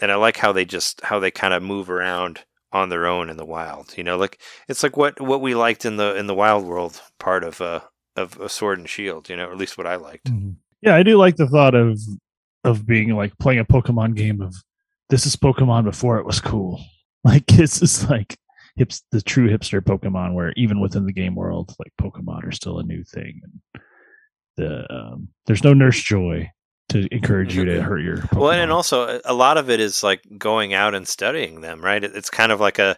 And 0.00 0.12
I 0.12 0.16
like 0.16 0.36
how 0.36 0.52
they 0.52 0.64
just 0.66 1.00
how 1.02 1.20
they 1.20 1.30
kind 1.30 1.54
of 1.54 1.62
move 1.62 1.88
around 1.88 2.40
on 2.74 2.88
their 2.90 3.06
own 3.06 3.30
in 3.30 3.38
the 3.38 3.46
wild. 3.46 3.96
You 3.96 4.04
know, 4.04 4.18
like 4.18 4.40
it's 4.68 4.82
like 4.82 4.96
what 4.96 5.20
what 5.20 5.40
we 5.40 5.54
liked 5.54 5.86
in 5.86 5.96
the 5.96 6.14
in 6.16 6.26
the 6.26 6.34
wild 6.34 6.66
world 6.66 7.00
part 7.18 7.44
of 7.44 7.60
uh 7.62 7.80
of 8.16 8.38
a 8.40 8.48
sword 8.48 8.78
and 8.78 8.88
shield. 8.88 9.30
You 9.30 9.36
know, 9.36 9.50
at 9.50 9.56
least 9.56 9.78
what 9.78 9.86
I 9.86 9.96
liked. 9.96 10.30
Mhm. 10.30 10.56
Yeah, 10.82 10.96
I 10.96 11.02
do 11.02 11.16
like 11.16 11.36
the 11.36 11.48
thought 11.48 11.74
of 11.74 11.98
of 12.64 12.84
being 12.84 13.10
like 13.10 13.38
playing 13.38 13.60
a 13.60 13.64
Pokemon 13.64 14.16
game 14.16 14.42
of 14.42 14.54
this 15.08 15.24
is 15.24 15.36
Pokemon 15.36 15.84
before 15.84 16.18
it 16.18 16.26
was 16.26 16.40
cool. 16.40 16.84
Like 17.26 17.46
this 17.46 17.80
is 17.80 18.10
like 18.10 18.36
hips 18.76 19.02
the 19.10 19.22
true 19.22 19.48
hipster 19.48 19.80
Pokemon 19.80 20.34
where 20.34 20.52
even 20.58 20.78
within 20.78 21.06
the 21.06 21.12
game 21.12 21.34
world, 21.34 21.74
like 21.78 21.90
Pokemon 21.98 22.46
are 22.46 22.52
still 22.52 22.78
a 22.78 22.82
new 22.82 23.02
thing. 23.02 23.40
And 23.42 23.82
the 24.58 24.94
um, 24.94 25.28
there's 25.46 25.64
no 25.64 25.72
Nurse 25.72 26.02
Joy 26.02 26.50
to 26.90 27.08
encourage 27.14 27.54
you 27.56 27.64
to 27.64 27.82
hurt 27.82 27.98
your 28.00 28.18
Pokemon. 28.18 28.38
Well, 28.40 28.50
and 28.52 28.70
also 28.72 29.20
a- 29.24 29.32
lot 29.34 29.56
of 29.58 29.70
it 29.70 29.80
is 29.80 30.02
like 30.02 30.22
going 30.38 30.74
out 30.74 30.94
and 30.94 31.06
studying 31.08 31.60
them, 31.60 31.80
right? 31.82 32.02
It's 32.04 32.30
kind 32.30 32.52
of 32.52 32.60
like 32.60 32.78
a 32.78 32.96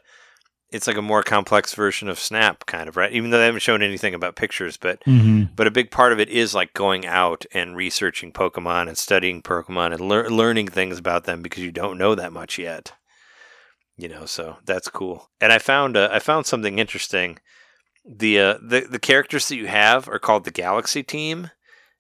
it's 0.73 0.89
like 0.89 0.97
a 0.97 1.03
more 1.03 1.23
complex 1.23 1.75
version 1.75 2.09
of 2.09 2.19
Snap, 2.19 2.67
kind 2.67 2.89
of, 2.89 2.97
right? 2.97 3.13
Even 3.13 3.31
though 3.31 3.39
they 3.39 3.47
haven't 3.47 3.61
shown 3.63 3.83
anything 3.83 4.15
about 4.15 4.35
pictures, 4.35 4.77
but 4.77 5.01
Mhm. 5.05 5.51
but 5.55 5.69
a 5.69 5.71
big 5.71 5.93
part 5.93 6.13
of 6.13 6.19
it 6.19 6.29
is 6.29 6.55
like 6.57 6.75
going 6.75 7.07
out 7.07 7.47
and 7.53 7.77
researching 7.77 8.33
Pokemon 8.33 8.89
and 8.89 8.99
studying 8.99 9.43
Pokemon 9.43 9.93
and 9.93 10.01
lear- 10.09 10.29
learning 10.29 10.67
things 10.69 10.99
about 10.99 11.23
them 11.25 11.41
because 11.41 11.63
you 11.63 11.71
don't 11.71 11.97
know 11.99 12.17
that 12.17 12.33
much 12.33 12.59
yet. 12.59 12.93
You 13.97 14.09
know, 14.09 14.27
so 14.27 14.57
that's 14.67 14.89
cool. 14.89 15.31
And 15.41 15.53
I 15.53 15.59
found 15.59 15.97
uh, 15.97 16.09
I 16.13 16.19
found 16.19 16.47
something 16.47 16.79
interesting. 16.81 17.39
The 18.05 18.41
uh, 18.41 18.59
the 18.61 18.81
the 18.81 18.99
characters 18.99 19.47
that 19.49 19.57
you 19.57 19.69
have 19.69 20.09
are 20.09 20.19
called 20.19 20.45
the 20.45 20.51
Galaxy 20.51 21.03
Team, 21.05 21.51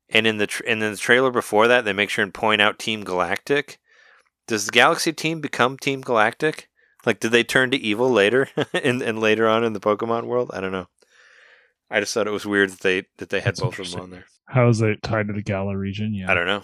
and 0.09 0.27
in 0.27 0.39
the 0.39 0.47
tr- 0.47 0.65
and 0.67 0.83
in 0.83 0.93
the 0.93 0.99
trailer 0.99 1.31
before 1.31 1.69
that, 1.69 1.85
they 1.85 1.93
make 1.93 2.11
sure 2.11 2.23
and 2.23 2.35
point 2.35 2.61
out 2.61 2.79
Team 2.79 3.05
Galactic. 3.05 3.79
Does 4.47 4.67
the 4.67 4.73
Galaxy 4.73 5.13
Team 5.13 5.41
become 5.41 5.77
Team 5.77 6.01
Galactic? 6.01 6.69
Like, 7.05 7.21
did 7.21 7.33
they 7.33 7.45
turn 7.45 7.71
to 7.71 7.77
evil 7.77 8.11
later 8.11 8.49
and 8.73 9.03
and 9.03 9.21
later 9.21 9.49
on 9.49 9.65
in 9.65 9.73
the 9.73 9.81
Pokemon 9.81 10.25
world? 10.25 10.51
I 10.53 10.61
don't 10.61 10.73
know. 10.73 10.89
I 11.91 12.01
just 12.01 12.13
thought 12.15 12.27
it 12.27 12.33
was 12.33 12.47
weird 12.47 12.71
that 12.71 12.81
they 12.81 13.05
that 13.19 13.31
they 13.31 13.41
had 13.41 13.55
That's 13.55 13.61
both 13.61 13.79
of 13.79 13.91
them 13.91 14.01
on 14.01 14.11
there. 14.11 14.25
How 14.47 14.69
is 14.69 14.81
it 14.81 15.03
tied 15.03 15.29
to 15.29 15.33
the 15.33 15.43
Galar 15.43 15.77
region? 15.77 16.15
Yeah. 16.15 16.31
I 16.31 16.35
don't 16.35 16.47
know. 16.47 16.63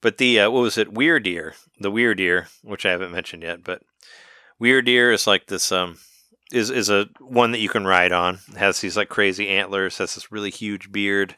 But 0.00 0.18
the 0.18 0.40
uh, 0.40 0.50
what 0.50 0.62
was 0.62 0.78
it? 0.78 0.92
Wyrdeer, 0.92 1.54
the 1.78 1.92
Wyrdeer, 1.92 2.48
which 2.62 2.84
I 2.84 2.90
haven't 2.90 3.12
mentioned 3.12 3.42
yet, 3.42 3.62
but 3.62 3.82
Wyrdeer 4.60 5.12
is 5.12 5.26
like 5.26 5.46
this 5.46 5.70
um 5.70 5.98
is 6.52 6.70
is 6.70 6.90
a 6.90 7.08
one 7.20 7.52
that 7.52 7.60
you 7.60 7.68
can 7.68 7.86
ride 7.86 8.12
on. 8.12 8.40
It 8.48 8.56
has 8.56 8.80
these 8.80 8.96
like 8.96 9.08
crazy 9.08 9.48
antlers, 9.48 9.98
has 9.98 10.14
this 10.14 10.32
really 10.32 10.50
huge 10.50 10.90
beard, 10.92 11.36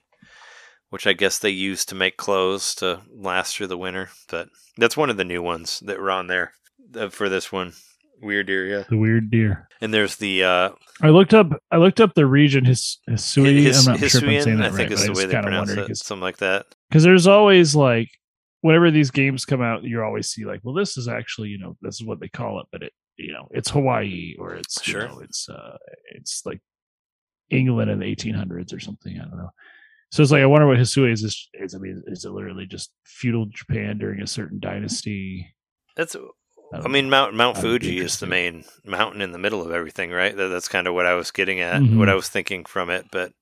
which 0.94 1.08
I 1.08 1.12
guess 1.12 1.40
they 1.40 1.50
use 1.50 1.84
to 1.86 1.96
make 1.96 2.16
clothes 2.16 2.72
to 2.76 3.00
last 3.12 3.56
through 3.56 3.66
the 3.66 3.76
winter. 3.76 4.10
But 4.30 4.48
that's 4.78 4.96
one 4.96 5.10
of 5.10 5.16
the 5.16 5.24
new 5.24 5.42
ones 5.42 5.80
that 5.80 5.98
were 5.98 6.12
on 6.12 6.28
there 6.28 6.52
uh, 6.94 7.08
for 7.08 7.28
this 7.28 7.50
one. 7.50 7.72
Wyrdeer, 8.22 8.70
yeah. 8.70 8.84
The 8.88 8.94
Wyrdeer. 8.94 9.66
And 9.80 9.92
there's 9.92 10.14
the 10.14 10.44
uh 10.44 10.70
I 11.02 11.08
looked 11.08 11.34
up. 11.34 11.48
I 11.72 11.78
looked 11.78 12.00
up 12.00 12.14
the 12.14 12.26
region. 12.26 12.64
His 12.64 12.98
Hisui. 13.10 13.60
his, 13.60 13.88
I'm 13.88 14.00
not 14.00 14.08
sure 14.08 14.22
if 14.22 14.28
I'm 14.28 14.42
saying 14.42 14.58
that 14.58 14.66
I 14.72 14.76
think 14.76 14.90
right, 14.90 14.92
is 14.92 15.00
but 15.08 15.14
the 15.14 15.18
way 15.18 15.26
they 15.26 15.42
pronounce 15.42 15.70
it, 15.70 15.96
something 15.96 16.22
like 16.22 16.36
that. 16.36 16.66
because 16.88 17.02
there's 17.02 17.26
always 17.26 17.74
like 17.74 18.10
whenever 18.60 18.92
these 18.92 19.10
games 19.10 19.44
come 19.44 19.62
out, 19.62 19.82
you 19.82 20.00
always 20.00 20.30
see 20.30 20.44
like, 20.44 20.60
well, 20.62 20.74
this 20.74 20.96
is 20.96 21.08
actually 21.08 21.48
you 21.48 21.58
know 21.58 21.76
this 21.82 21.96
is 21.96 22.06
what 22.06 22.20
they 22.20 22.28
call 22.28 22.60
it, 22.60 22.66
but 22.70 22.84
it 22.84 22.92
you 23.16 23.32
know 23.32 23.48
it's 23.50 23.70
Hawaii 23.70 24.36
or 24.38 24.54
it's 24.54 24.80
Sure. 24.80 25.02
you 25.02 25.08
know 25.08 25.18
it's 25.18 25.48
uh 25.48 25.76
it's 26.14 26.42
like 26.46 26.60
England 27.50 27.90
in 27.90 27.98
the 27.98 28.06
1800s 28.06 28.72
or 28.72 28.78
something. 28.78 29.18
I 29.18 29.24
don't 29.24 29.38
know. 29.38 29.50
So 30.14 30.22
it's 30.22 30.30
like 30.30 30.42
I 30.42 30.46
wonder 30.46 30.68
what 30.68 30.78
Hisui 30.78 31.10
is. 31.12 31.24
Is, 31.24 31.48
is 31.54 31.74
I 31.74 31.78
mean, 31.78 32.00
is 32.06 32.24
it 32.24 32.30
literally 32.30 32.66
just 32.66 32.92
feudal 33.04 33.46
Japan 33.46 33.98
during 33.98 34.22
a 34.22 34.28
certain 34.28 34.60
dynasty? 34.60 35.52
That's 35.96 36.14
I 36.72 36.86
mean, 36.86 37.10
Mount 37.10 37.34
Mount 37.34 37.56
I 37.58 37.62
would 37.64 37.80
be 37.80 37.88
Fuji 37.88 37.98
is 37.98 38.20
the 38.20 38.28
main 38.28 38.64
mountain 38.84 39.20
in 39.20 39.32
the 39.32 39.40
middle 39.40 39.60
of 39.60 39.72
everything, 39.72 40.12
right? 40.12 40.36
That, 40.36 40.46
that's 40.50 40.68
kind 40.68 40.86
of 40.86 40.94
what 40.94 41.04
I 41.04 41.14
was 41.14 41.32
getting 41.32 41.58
at, 41.58 41.82
Mhm. 41.82 41.98
what 41.98 42.08
I 42.08 42.14
was 42.14 42.28
thinking 42.28 42.64
from 42.64 42.90
it. 42.90 43.06
But 43.10 43.32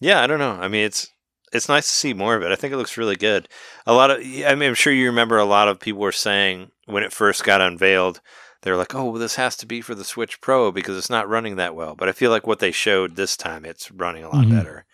yeah, 0.00 0.20
I 0.22 0.26
don't 0.26 0.38
know. 0.38 0.52
I 0.52 0.68
mean, 0.68 0.84
it's 0.84 1.08
it's 1.50 1.70
nice 1.70 1.86
to 1.86 1.96
see 1.96 2.12
more 2.12 2.36
of 2.36 2.42
it. 2.42 2.52
I 2.52 2.56
think 2.56 2.74
it 2.74 2.76
looks 2.76 2.98
really 2.98 3.16
good. 3.16 3.48
A 3.86 3.94
lot 3.94 4.10
of, 4.10 4.18
I 4.18 4.54
mean, 4.54 4.68
I'm 4.68 4.74
sure 4.74 4.92
you 4.92 5.06
remember 5.06 5.38
a 5.38 5.46
lot 5.46 5.68
of 5.68 5.80
people 5.80 6.02
were 6.02 6.12
saying 6.12 6.72
when 6.84 7.02
it 7.04 7.12
first 7.12 7.42
got 7.42 7.62
unveiled, 7.62 8.20
they 8.60 8.70
were 8.70 8.76
like, 8.76 8.94
"Oh, 8.94 9.04
well, 9.04 9.18
this 9.18 9.36
has 9.36 9.56
to 9.56 9.66
be 9.66 9.80
for 9.80 9.94
the 9.94 10.04
Switch 10.04 10.42
Pro 10.42 10.70
because 10.70 10.98
it's 10.98 11.08
not 11.08 11.26
running 11.26 11.56
that 11.56 11.74
well." 11.74 11.94
But 11.94 12.10
I 12.10 12.12
feel 12.12 12.30
like 12.30 12.46
what 12.46 12.58
they 12.58 12.70
showed 12.70 13.16
this 13.16 13.34
time, 13.34 13.64
it's 13.64 13.90
running 13.90 14.24
a 14.24 14.28
lot 14.28 14.44
Mhm. 14.44 14.50
better. 14.50 14.84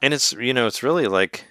And 0.00 0.14
it's 0.14 0.32
you 0.32 0.54
know, 0.54 0.66
it's 0.66 0.82
really 0.82 1.06
like 1.06 1.44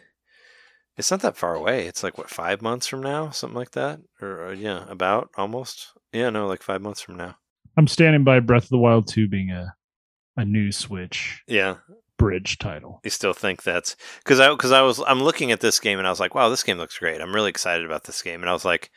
it's 0.97 1.11
not 1.11 1.21
that 1.21 1.37
far 1.37 1.53
away. 1.55 1.85
It's 1.87 2.03
like 2.03 2.17
what 2.17 2.29
five 2.29 2.61
months 2.61 2.87
from 2.87 3.01
now, 3.01 3.29
something 3.29 3.57
like 3.57 3.71
that, 3.71 3.99
or 4.21 4.47
uh, 4.47 4.51
yeah, 4.51 4.85
about 4.89 5.29
almost. 5.37 5.87
Yeah, 6.13 6.29
no, 6.29 6.47
like 6.47 6.63
five 6.63 6.81
months 6.81 7.01
from 7.01 7.17
now. 7.17 7.35
I'm 7.75 7.87
standing 7.87 8.23
by 8.23 8.39
Breath 8.39 8.63
of 8.63 8.69
the 8.69 8.77
Wild 8.77 9.07
2 9.07 9.27
being 9.27 9.51
a 9.51 9.75
a 10.35 10.45
new 10.45 10.71
Switch 10.71 11.43
Yeah, 11.47 11.77
bridge 12.17 12.57
title. 12.59 13.01
you 13.03 13.09
still 13.09 13.33
think 13.33 13.63
that's 13.63 13.95
because 14.19 14.39
I 14.39 14.49
because 14.51 14.71
I 14.71 14.81
was 14.81 15.01
I'm 15.07 15.21
looking 15.21 15.51
at 15.51 15.59
this 15.59 15.79
game 15.79 15.97
and 15.99 16.07
I 16.07 16.11
was 16.11 16.19
like, 16.19 16.33
wow, 16.35 16.49
this 16.49 16.63
game 16.63 16.77
looks 16.77 16.97
great. 16.99 17.21
I'm 17.21 17.33
really 17.35 17.49
excited 17.49 17.85
about 17.85 18.05
this 18.05 18.21
game, 18.21 18.41
and 18.41 18.49
I 18.49 18.53
was 18.53 18.65
like, 18.65 18.89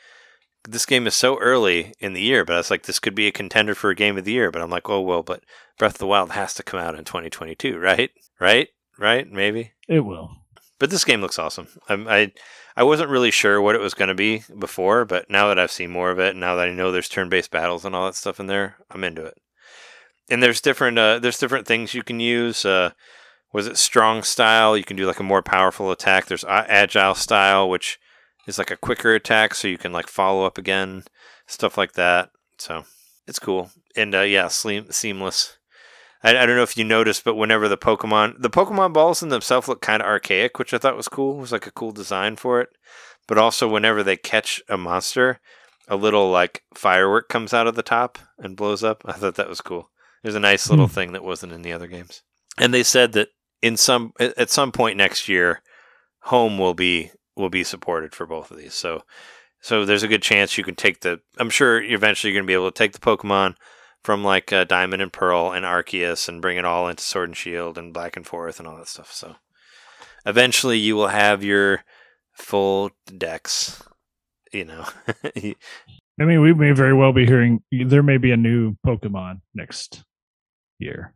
this 0.68 0.86
game 0.86 1.06
is 1.06 1.14
so 1.14 1.38
early 1.38 1.92
in 1.98 2.12
the 2.12 2.20
year, 2.22 2.44
but 2.44 2.54
I 2.54 2.58
was 2.58 2.70
like, 2.70 2.84
this 2.84 2.98
could 3.00 3.14
be 3.14 3.26
a 3.26 3.32
contender 3.32 3.74
for 3.74 3.90
a 3.90 3.94
game 3.94 4.16
of 4.16 4.24
the 4.24 4.32
year. 4.32 4.50
But 4.50 4.62
I'm 4.62 4.70
like, 4.70 4.88
oh 4.88 5.00
well, 5.00 5.22
but 5.22 5.42
Breath 5.78 5.94
of 5.94 5.98
the 5.98 6.06
Wild 6.06 6.30
has 6.32 6.54
to 6.54 6.62
come 6.62 6.80
out 6.80 6.94
in 6.94 7.04
2022, 7.04 7.78
right? 7.78 8.10
Right? 8.38 8.68
Right? 9.00 9.30
Maybe. 9.30 9.72
It 9.88 10.00
will. 10.00 10.30
But 10.78 10.90
this 10.90 11.04
game 11.04 11.20
looks 11.20 11.38
awesome. 11.38 11.68
I 11.88 11.94
I, 11.94 12.32
I 12.76 12.82
wasn't 12.84 13.10
really 13.10 13.30
sure 13.30 13.60
what 13.60 13.74
it 13.74 13.80
was 13.80 13.94
going 13.94 14.08
to 14.08 14.14
be 14.14 14.44
before, 14.58 15.04
but 15.04 15.28
now 15.28 15.48
that 15.48 15.58
I've 15.58 15.72
seen 15.72 15.90
more 15.90 16.10
of 16.10 16.18
it, 16.18 16.36
now 16.36 16.54
that 16.54 16.68
I 16.68 16.72
know 16.72 16.92
there's 16.92 17.08
turn-based 17.08 17.50
battles 17.50 17.84
and 17.84 17.96
all 17.96 18.04
that 18.06 18.14
stuff 18.14 18.38
in 18.38 18.46
there, 18.46 18.76
I'm 18.90 19.02
into 19.02 19.24
it. 19.24 19.38
And 20.30 20.42
there's 20.42 20.60
different 20.60 20.98
uh, 20.98 21.18
there's 21.18 21.38
different 21.38 21.66
things 21.66 21.94
you 21.94 22.02
can 22.02 22.20
use. 22.20 22.64
Uh, 22.64 22.92
was 23.52 23.66
it 23.66 23.78
strong 23.78 24.22
style? 24.22 24.76
You 24.76 24.84
can 24.84 24.96
do 24.96 25.06
like 25.06 25.18
a 25.18 25.24
more 25.24 25.42
powerful 25.42 25.90
attack. 25.90 26.26
There's 26.26 26.44
agile 26.44 27.14
style, 27.14 27.68
which 27.68 27.98
is 28.46 28.58
like 28.58 28.70
a 28.70 28.76
quicker 28.76 29.14
attack, 29.14 29.54
so 29.54 29.66
you 29.66 29.78
can 29.78 29.92
like 29.92 30.06
follow 30.06 30.44
up 30.44 30.58
again, 30.58 31.04
stuff 31.46 31.76
like 31.76 31.94
that. 31.94 32.30
So 32.58 32.84
it's 33.26 33.38
cool. 33.38 33.70
And 33.96 34.14
uh, 34.14 34.20
yeah, 34.20 34.48
seamless. 34.48 35.56
I, 36.22 36.36
I 36.36 36.46
don't 36.46 36.56
know 36.56 36.62
if 36.62 36.76
you 36.76 36.84
noticed, 36.84 37.24
but 37.24 37.34
whenever 37.34 37.68
the 37.68 37.78
Pokemon, 37.78 38.40
the 38.40 38.50
Pokemon 38.50 38.92
balls 38.92 39.22
in 39.22 39.28
themselves 39.28 39.68
look 39.68 39.80
kind 39.80 40.02
of 40.02 40.08
archaic, 40.08 40.58
which 40.58 40.74
I 40.74 40.78
thought 40.78 40.96
was 40.96 41.08
cool. 41.08 41.38
It 41.38 41.40
was 41.40 41.52
like 41.52 41.66
a 41.66 41.72
cool 41.72 41.92
design 41.92 42.36
for 42.36 42.60
it. 42.60 42.70
But 43.26 43.38
also, 43.38 43.68
whenever 43.68 44.02
they 44.02 44.16
catch 44.16 44.60
a 44.68 44.76
monster, 44.76 45.40
a 45.88 45.96
little 45.96 46.30
like 46.30 46.62
firework 46.74 47.28
comes 47.28 47.54
out 47.54 47.66
of 47.66 47.74
the 47.74 47.82
top 47.82 48.18
and 48.38 48.56
blows 48.56 48.82
up. 48.82 49.02
I 49.04 49.12
thought 49.12 49.36
that 49.36 49.48
was 49.48 49.60
cool. 49.60 49.90
There's 50.22 50.34
a 50.34 50.40
nice 50.40 50.68
little 50.68 50.86
hmm. 50.86 50.94
thing 50.94 51.12
that 51.12 51.24
wasn't 51.24 51.52
in 51.52 51.62
the 51.62 51.72
other 51.72 51.86
games. 51.86 52.22
And 52.58 52.74
they 52.74 52.82
said 52.82 53.12
that 53.12 53.28
in 53.62 53.76
some 53.76 54.12
at 54.18 54.50
some 54.50 54.72
point 54.72 54.96
next 54.96 55.28
year, 55.28 55.62
home 56.22 56.58
will 56.58 56.74
be 56.74 57.10
will 57.36 57.50
be 57.50 57.64
supported 57.64 58.14
for 58.14 58.26
both 58.26 58.50
of 58.50 58.58
these. 58.58 58.74
So 58.74 59.02
so 59.60 59.84
there's 59.84 60.02
a 60.02 60.08
good 60.08 60.22
chance 60.22 60.56
you 60.56 60.64
can 60.64 60.74
take 60.74 61.00
the. 61.00 61.20
I'm 61.38 61.50
sure 61.50 61.82
eventually 61.82 62.32
you're 62.32 62.40
going 62.40 62.46
to 62.46 62.50
be 62.50 62.54
able 62.54 62.70
to 62.70 62.78
take 62.78 62.92
the 62.92 62.98
Pokemon 62.98 63.54
from 64.02 64.24
like 64.24 64.52
uh, 64.52 64.64
Diamond 64.64 65.02
and 65.02 65.12
Pearl 65.12 65.52
and 65.52 65.64
Arceus 65.64 66.28
and 66.28 66.42
bring 66.42 66.56
it 66.56 66.64
all 66.64 66.88
into 66.88 67.02
Sword 67.02 67.30
and 67.30 67.36
Shield 67.36 67.76
and 67.76 67.92
Back 67.92 68.16
and 68.16 68.26
Forth 68.26 68.58
and 68.58 68.66
all 68.66 68.76
that 68.76 68.88
stuff. 68.88 69.12
So 69.12 69.36
eventually 70.24 70.78
you 70.78 70.96
will 70.96 71.08
have 71.08 71.44
your 71.44 71.84
full 72.32 72.90
dex. 73.16 73.82
You 74.52 74.64
know. 74.64 74.86
I 76.20 76.24
mean, 76.24 76.40
we 76.42 76.52
may 76.52 76.72
very 76.72 76.92
well 76.92 77.12
be 77.12 77.24
hearing 77.24 77.62
there 77.70 78.02
may 78.02 78.18
be 78.18 78.32
a 78.32 78.36
new 78.36 78.76
Pokemon 78.86 79.40
next 79.54 80.04
year. 80.78 81.14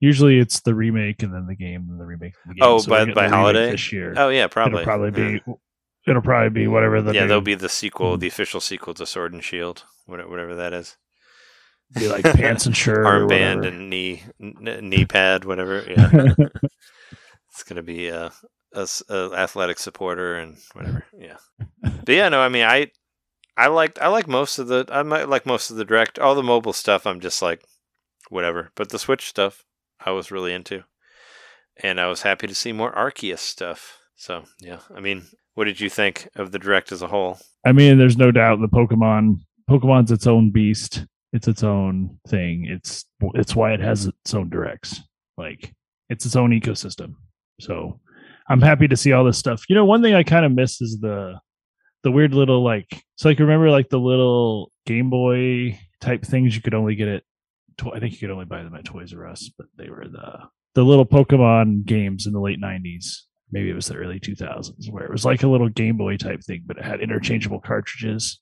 Usually 0.00 0.38
it's 0.38 0.60
the 0.60 0.74
remake 0.74 1.22
and 1.22 1.32
then 1.32 1.46
the 1.46 1.56
game 1.56 1.86
and 1.88 1.98
the 1.98 2.04
remake. 2.04 2.34
The 2.46 2.56
oh, 2.60 2.78
so 2.78 2.90
by 2.90 3.04
by 3.12 3.28
holiday 3.28 3.70
this 3.70 3.92
year. 3.92 4.14
Oh 4.16 4.28
yeah, 4.28 4.46
probably. 4.46 4.82
It'll 4.82 4.84
probably 4.84 5.10
be. 5.10 5.40
Yeah. 5.46 5.54
It'll 6.06 6.22
probably 6.22 6.50
be 6.50 6.66
whatever 6.66 7.00
the. 7.00 7.14
Yeah, 7.14 7.22
new, 7.22 7.28
there'll 7.28 7.40
be 7.40 7.54
the 7.54 7.68
sequel, 7.68 8.14
hmm. 8.14 8.20
the 8.20 8.26
official 8.26 8.60
sequel 8.60 8.92
to 8.94 9.06
Sword 9.06 9.32
and 9.32 9.42
Shield, 9.42 9.84
whatever 10.06 10.54
that 10.54 10.72
is. 10.74 10.98
Be 11.92 12.08
like 12.08 12.24
pants 12.24 12.66
and 12.66 12.76
shirt, 12.76 13.06
armband 13.06 13.66
and 13.66 13.88
knee 13.88 14.22
knee 14.38 15.04
pad, 15.04 15.44
whatever. 15.44 15.84
Yeah, 15.88 16.10
it's 17.50 17.62
gonna 17.62 17.82
be 17.82 18.08
a, 18.08 18.32
a, 18.72 18.88
a, 19.08 19.30
athletic 19.34 19.78
supporter 19.78 20.36
and 20.36 20.56
whatever. 20.72 21.04
Yeah, 21.16 21.36
but 21.80 22.08
yeah, 22.14 22.28
no, 22.28 22.40
I 22.40 22.48
mean, 22.48 22.64
I 22.64 22.90
I 23.56 23.68
liked 23.68 24.00
I 24.00 24.08
like 24.08 24.26
most 24.26 24.58
of 24.58 24.66
the 24.66 24.86
I 24.88 25.02
might 25.02 25.28
like 25.28 25.46
most 25.46 25.70
of 25.70 25.76
the 25.76 25.84
direct 25.84 26.18
all 26.18 26.34
the 26.34 26.42
mobile 26.42 26.72
stuff. 26.72 27.06
I'm 27.06 27.20
just 27.20 27.40
like 27.42 27.62
whatever, 28.28 28.70
but 28.74 28.88
the 28.88 28.98
Switch 28.98 29.28
stuff 29.28 29.64
I 30.04 30.10
was 30.10 30.30
really 30.30 30.52
into, 30.52 30.84
and 31.82 32.00
I 32.00 32.08
was 32.08 32.22
happy 32.22 32.46
to 32.46 32.54
see 32.54 32.72
more 32.72 32.92
Arceus 32.92 33.38
stuff. 33.38 33.98
So 34.16 34.44
yeah, 34.60 34.80
I 34.94 35.00
mean, 35.00 35.26
what 35.54 35.64
did 35.64 35.80
you 35.80 35.88
think 35.88 36.28
of 36.34 36.50
the 36.50 36.58
direct 36.58 36.90
as 36.92 37.02
a 37.02 37.08
whole? 37.08 37.38
I 37.64 37.72
mean, 37.72 37.98
there's 37.98 38.16
no 38.16 38.30
doubt 38.30 38.58
the 38.60 38.68
Pokemon 38.68 39.36
Pokemon's 39.70 40.10
its 40.10 40.26
own 40.26 40.50
beast. 40.50 41.06
It's 41.34 41.48
its 41.48 41.64
own 41.64 42.18
thing. 42.28 42.66
It's 42.70 43.04
it's 43.34 43.56
why 43.56 43.72
it 43.72 43.80
has 43.80 44.06
its 44.06 44.32
own 44.32 44.50
directs. 44.50 45.00
Like 45.36 45.74
it's 46.08 46.24
its 46.24 46.36
own 46.36 46.50
ecosystem. 46.50 47.14
So 47.60 48.00
I'm 48.48 48.62
happy 48.62 48.86
to 48.86 48.96
see 48.96 49.12
all 49.12 49.24
this 49.24 49.36
stuff. 49.36 49.64
You 49.68 49.74
know, 49.74 49.84
one 49.84 50.00
thing 50.00 50.14
I 50.14 50.22
kind 50.22 50.46
of 50.46 50.52
miss 50.52 50.80
is 50.80 51.00
the 51.00 51.40
the 52.04 52.12
weird 52.12 52.34
little 52.34 52.62
like 52.62 53.02
so 53.16 53.28
like 53.28 53.40
remember 53.40 53.68
like 53.68 53.88
the 53.88 53.98
little 53.98 54.70
Game 54.86 55.10
Boy 55.10 55.76
type 56.00 56.24
things 56.24 56.54
you 56.54 56.62
could 56.62 56.74
only 56.74 56.94
get 56.94 57.08
at 57.08 57.22
I 57.92 57.98
think 57.98 58.12
you 58.12 58.18
could 58.20 58.30
only 58.30 58.44
buy 58.44 58.62
them 58.62 58.76
at 58.76 58.84
Toys 58.84 59.12
R 59.12 59.26
Us, 59.26 59.50
but 59.58 59.66
they 59.76 59.90
were 59.90 60.06
the 60.06 60.38
the 60.76 60.84
little 60.84 61.06
Pokemon 61.06 61.84
games 61.84 62.26
in 62.26 62.32
the 62.32 62.40
late 62.40 62.60
'90s. 62.60 63.06
Maybe 63.50 63.70
it 63.70 63.74
was 63.74 63.88
the 63.88 63.96
early 63.96 64.20
2000s, 64.20 64.90
where 64.90 65.04
it 65.04 65.10
was 65.10 65.24
like 65.24 65.42
a 65.42 65.48
little 65.48 65.68
Game 65.68 65.96
Boy 65.96 66.16
type 66.16 66.44
thing, 66.44 66.62
but 66.64 66.76
it 66.76 66.84
had 66.84 67.00
interchangeable 67.00 67.60
cartridges. 67.60 68.40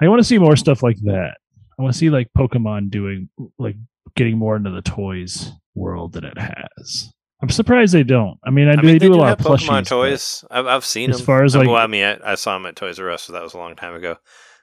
I 0.00 0.08
want 0.08 0.20
to 0.20 0.24
see 0.24 0.38
more 0.38 0.56
stuff 0.56 0.82
like 0.84 0.98
that. 1.02 1.36
I 1.82 1.84
want 1.84 1.94
to 1.94 1.98
see 1.98 2.10
like 2.10 2.28
Pokemon 2.38 2.90
doing 2.90 3.28
like 3.58 3.74
getting 4.14 4.38
more 4.38 4.54
into 4.54 4.70
the 4.70 4.82
toys 4.82 5.50
world 5.74 6.12
that 6.12 6.22
it 6.22 6.38
has. 6.38 7.12
I'm 7.42 7.48
surprised 7.48 7.92
they 7.92 8.04
don't. 8.04 8.38
I 8.44 8.50
mean, 8.50 8.68
I, 8.68 8.74
I 8.74 8.76
mean, 8.76 8.84
they, 8.84 8.92
they, 8.92 8.98
do, 9.00 9.14
a 9.14 9.16
lot 9.16 9.40
of 9.40 9.44
Pokemon 9.44 9.84
toys. 9.88 10.44
I've, 10.48 10.68
I've 10.68 10.84
seen 10.84 11.10
as 11.10 11.16
them. 11.16 11.26
far 11.26 11.42
as 11.42 11.56
uh, 11.56 11.58
like, 11.58 11.66
well, 11.68 11.78
I 11.78 11.88
mean, 11.88 12.04
I, 12.04 12.18
I, 12.24 12.34
saw 12.36 12.54
them 12.54 12.66
at 12.66 12.76
Toys 12.76 13.00
R 13.00 13.10
Us, 13.10 13.24
so 13.24 13.32
that 13.32 13.42
was 13.42 13.54
a 13.54 13.58
long 13.58 13.74
time 13.74 13.96
ago. 13.96 14.16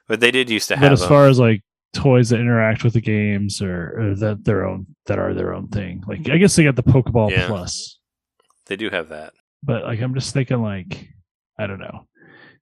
But 0.08 0.20
they 0.20 0.30
did 0.30 0.48
used 0.48 0.68
to 0.68 0.76
have. 0.76 0.82
But 0.82 0.92
as 0.92 1.00
them. 1.00 1.10
far 1.10 1.26
as 1.26 1.38
like 1.38 1.60
toys 1.92 2.30
that 2.30 2.40
interact 2.40 2.84
with 2.84 2.94
the 2.94 3.02
games 3.02 3.60
or, 3.60 4.00
or, 4.00 4.14
that 4.14 4.46
their 4.46 4.64
own 4.64 4.86
that 5.04 5.18
are 5.18 5.34
their 5.34 5.52
own 5.52 5.68
thing. 5.68 6.02
Like 6.08 6.30
I 6.30 6.38
guess 6.38 6.56
they 6.56 6.64
got 6.64 6.76
the 6.76 6.82
Pokeball 6.82 7.32
yeah. 7.32 7.48
Plus. 7.48 7.98
They 8.64 8.76
do 8.76 8.88
have 8.88 9.10
that. 9.10 9.34
But 9.62 9.82
like 9.84 10.00
I'm 10.00 10.14
just 10.14 10.32
thinking 10.32 10.62
like 10.62 11.06
I 11.58 11.66
don't 11.66 11.80
know. 11.80 12.06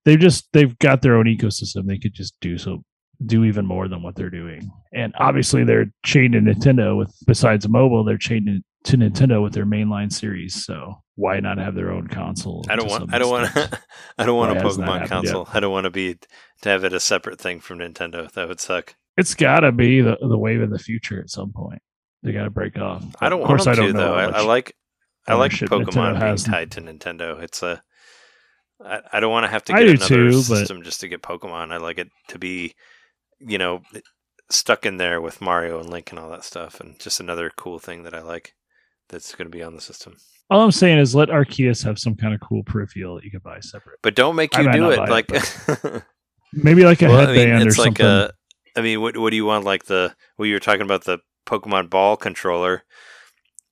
They've 0.05 0.19
just 0.19 0.49
they've 0.53 0.77
got 0.81 1.01
their 1.01 1.15
own 1.15 1.27
ecosystem. 1.27 1.87
They 1.87 1.99
could 1.99 2.15
just 2.15 2.35
do 2.41 2.59
so 2.59 2.83
do 3.27 3.45
even 3.45 3.67
more 3.67 3.89
than 3.89 4.03
what 4.03 4.15
they're 4.15 4.31
doing. 4.31 4.71
And 4.93 5.15
obviously 5.19 5.65
they're 5.65 5.93
chained 6.05 6.35
to 6.35 6.41
Nintendo 6.41 6.97
with 6.97 7.15
besides 7.27 7.69
mobile, 7.69 8.05
they're 8.05 8.17
chained 8.19 8.63
to 8.85 8.97
Nintendo 8.97 9.43
with 9.43 9.53
their 9.53 9.67
mainline 9.67 10.13
series. 10.13 10.65
So 10.65 11.03
why 11.17 11.41
not 11.41 11.59
have 11.59 11.75
their 11.75 11.91
own 11.91 12.07
console? 12.07 12.65
I 12.69 12.77
don't 12.77 12.89
want 12.89 13.13
I 13.13 13.19
don't 13.19 13.31
want 13.31 13.57
I 14.19 14.25
don't 14.25 14.37
want 14.37 14.57
a 14.57 14.61
Pokemon 14.61 15.09
console. 15.09 15.45
Yet. 15.47 15.57
I 15.57 15.61
don't 15.61 15.73
want 15.73 15.85
to 15.85 15.91
be 15.91 16.17
to 16.63 16.69
have 16.69 16.85
it 16.85 16.93
a 16.93 17.01
separate 17.01 17.41
thing 17.41 17.61
from 17.61 17.79
Nintendo. 17.79 18.31
That 18.33 18.49
would 18.49 18.61
suck. 18.61 18.95
It's 19.17 19.35
got 19.35 19.61
to 19.61 19.73
be 19.73 20.01
the, 20.01 20.17
the 20.21 20.39
wave 20.39 20.61
of 20.61 20.71
the 20.71 20.79
future 20.79 21.21
at 21.21 21.31
some 21.31 21.53
point. 21.53 21.83
They 22.23 22.33
got 22.33 22.45
to 22.45 22.51
break 22.51 22.79
off. 22.79 23.05
I 23.21 23.29
don't 23.29 23.41
of 23.41 23.49
course, 23.49 23.67
I 23.67 23.75
don't 23.75 23.89
to, 23.89 23.93
though. 23.93 24.15
I, 24.15 24.25
I, 24.27 24.41
like 24.43 24.75
I 25.27 25.35
like 25.35 25.53
Pokemon 25.53 26.21
being 26.21 26.37
tied 26.37 26.71
to 26.73 26.81
Nintendo. 26.81 27.43
It's 27.43 27.63
a 27.63 27.83
I, 28.85 29.01
I 29.15 29.21
don't 29.21 29.33
want 29.33 29.45
to 29.45 29.51
have 29.51 29.65
to 29.65 29.73
get 29.73 29.83
another 29.83 30.07
too, 30.07 30.43
system 30.43 30.83
just 30.83 31.01
to 31.01 31.09
get 31.09 31.23
Pokemon. 31.23 31.73
I 31.73 31.79
like 31.79 31.99
it 31.99 32.09
to 32.29 32.39
be, 32.39 32.75
you 33.41 33.59
know, 33.59 33.83
stuck 34.51 34.87
in 34.87 34.97
there 34.97 35.21
with 35.21 35.41
Mario 35.41 35.81
and 35.81 35.91
Link 35.91 36.11
and 36.11 36.19
all 36.19 36.31
that 36.31 36.45
stuff, 36.45 36.81
and 36.81 36.99
just 36.99 37.21
another 37.21 37.51
cool 37.57 37.79
thing 37.79 38.03
that 38.05 38.15
I 38.15 38.23
like 38.23 38.55
that's 39.09 39.35
going 39.35 39.51
to 39.51 39.57
be 39.57 39.63
on 39.63 39.75
the 39.75 39.81
system. 39.81 40.17
All 40.51 40.63
I'm 40.63 40.73
saying 40.73 40.99
is 40.99 41.15
let 41.15 41.29
Arceus 41.29 41.85
have 41.85 41.99
some 41.99 42.15
kind 42.15 42.35
of 42.35 42.41
cool 42.41 42.63
peripheral 42.65 43.17
that 43.17 43.25
you 43.25 43.31
can 43.31 43.41
buy 43.41 43.61
separate. 43.61 43.99
But 44.03 44.15
don't 44.15 44.37
make 44.37 44.57
you 44.57 44.71
do 44.71 44.91
it 44.91 44.99
like 44.99 45.27
it, 45.31 46.05
maybe 46.53 46.85
like 46.85 47.03
a 47.03 47.09
well, 47.09 47.27
headband 47.27 47.53
I 47.53 47.59
mean, 47.59 47.69
it's 47.69 47.79
or 47.79 47.83
like 47.83 47.99
something. 47.99 48.07
A, 48.07 48.31
I 48.77 48.81
mean, 48.81 49.01
what 49.01 49.17
what 49.19 49.31
do 49.31 49.37
you 49.37 49.45
want? 49.45 49.65
Like 49.65 49.85
the 49.85 50.15
what 50.37 50.47
you 50.47 50.55
were 50.55 50.61
talking 50.61 50.83
about 50.83 51.05
the 51.05 51.19
Pokemon 51.47 51.91
Ball 51.91 52.17
controller. 52.17 52.85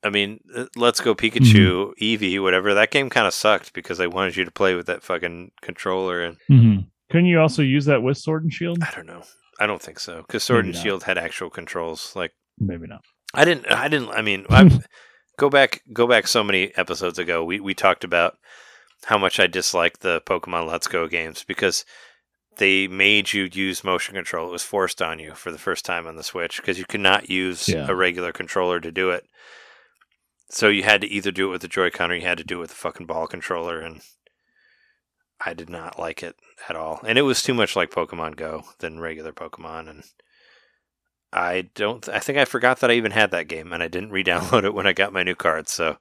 I 0.02 0.10
mean, 0.10 0.40
uh, 0.54 0.66
Let's 0.76 1.00
Go 1.00 1.14
Pikachu, 1.14 1.94
mm-hmm. 1.94 2.04
Eevee, 2.04 2.42
whatever. 2.42 2.74
That 2.74 2.90
game 2.90 3.10
kind 3.10 3.26
of 3.26 3.34
sucked 3.34 3.72
because 3.72 3.98
they 3.98 4.06
wanted 4.06 4.36
you 4.36 4.44
to 4.44 4.50
play 4.50 4.74
with 4.74 4.86
that 4.86 5.02
fucking 5.02 5.52
controller. 5.62 6.22
And 6.22 6.36
mm-hmm. 6.50 6.80
couldn't 7.10 7.26
you 7.26 7.40
also 7.40 7.62
use 7.62 7.86
that 7.86 8.02
with 8.02 8.18
Sword 8.18 8.44
and 8.44 8.52
Shield? 8.52 8.78
I 8.82 8.94
don't 8.94 9.06
know. 9.06 9.22
I 9.58 9.66
don't 9.66 9.82
think 9.82 9.98
so 9.98 10.22
because 10.22 10.44
Sword 10.44 10.64
Maybe 10.64 10.68
and 10.68 10.76
not. 10.76 10.82
Shield 10.82 11.02
had 11.04 11.18
actual 11.18 11.50
controls. 11.50 12.14
Like 12.14 12.32
Maybe 12.58 12.86
not. 12.86 13.02
I 13.34 13.44
didn't. 13.44 13.70
I 13.70 13.88
didn't. 13.88 14.10
I 14.10 14.22
mean, 14.22 14.46
I 14.50 14.80
go 15.38 15.50
back. 15.50 15.82
Go 15.92 16.06
back 16.06 16.26
so 16.26 16.42
many 16.42 16.76
episodes 16.76 17.18
ago. 17.18 17.44
We 17.44 17.60
we 17.60 17.74
talked 17.74 18.04
about 18.04 18.38
how 19.04 19.18
much 19.18 19.38
I 19.38 19.46
dislike 19.46 19.98
the 19.98 20.20
Pokemon 20.22 20.66
Let's 20.66 20.88
Go 20.88 21.06
games 21.06 21.44
because 21.44 21.84
they 22.56 22.88
made 22.88 23.32
you 23.32 23.48
use 23.52 23.84
motion 23.84 24.14
control. 24.14 24.48
It 24.48 24.52
was 24.52 24.62
forced 24.62 25.02
on 25.02 25.18
you 25.18 25.34
for 25.34 25.52
the 25.52 25.58
first 25.58 25.84
time 25.84 26.06
on 26.06 26.16
the 26.16 26.22
Switch 26.22 26.56
because 26.56 26.78
you 26.78 26.86
could 26.86 27.00
not 27.00 27.28
use 27.28 27.68
yeah. 27.68 27.86
a 27.88 27.94
regular 27.94 28.32
controller 28.32 28.80
to 28.80 28.90
do 28.90 29.10
it. 29.10 29.24
So 30.48 30.68
you 30.68 30.82
had 30.82 31.00
to 31.02 31.08
either 31.08 31.30
do 31.30 31.48
it 31.48 31.52
with 31.52 31.62
the 31.62 31.68
Joy-Con 31.68 32.10
or 32.10 32.14
you 32.14 32.26
had 32.26 32.38
to 32.38 32.44
do 32.44 32.58
it 32.58 32.60
with 32.60 32.70
the 32.70 32.76
fucking 32.76 33.06
ball 33.06 33.26
controller, 33.26 33.80
and 33.80 34.00
I 35.44 35.54
did 35.54 35.68
not 35.68 35.98
like 35.98 36.22
it 36.22 36.36
at 36.68 36.76
all. 36.76 37.00
And 37.04 37.18
it 37.18 37.22
was 37.22 37.42
too 37.42 37.54
much 37.54 37.76
like 37.76 37.90
Pokemon 37.90 38.36
Go 38.36 38.64
than 38.78 39.00
regular 39.00 39.32
Pokemon, 39.32 39.88
and 39.88 40.04
I 41.32 41.68
don't. 41.74 42.08
I 42.08 42.18
think 42.18 42.38
I 42.38 42.44
forgot 42.44 42.80
that 42.80 42.90
I 42.90 42.94
even 42.94 43.12
had 43.12 43.30
that 43.32 43.48
game, 43.48 43.72
and 43.72 43.82
I 43.82 43.88
didn't 43.88 44.10
re-download 44.10 44.64
it 44.64 44.74
when 44.74 44.86
I 44.86 44.92
got 44.92 45.12
my 45.12 45.22
new 45.22 45.34
card. 45.34 45.68
So 45.68 45.98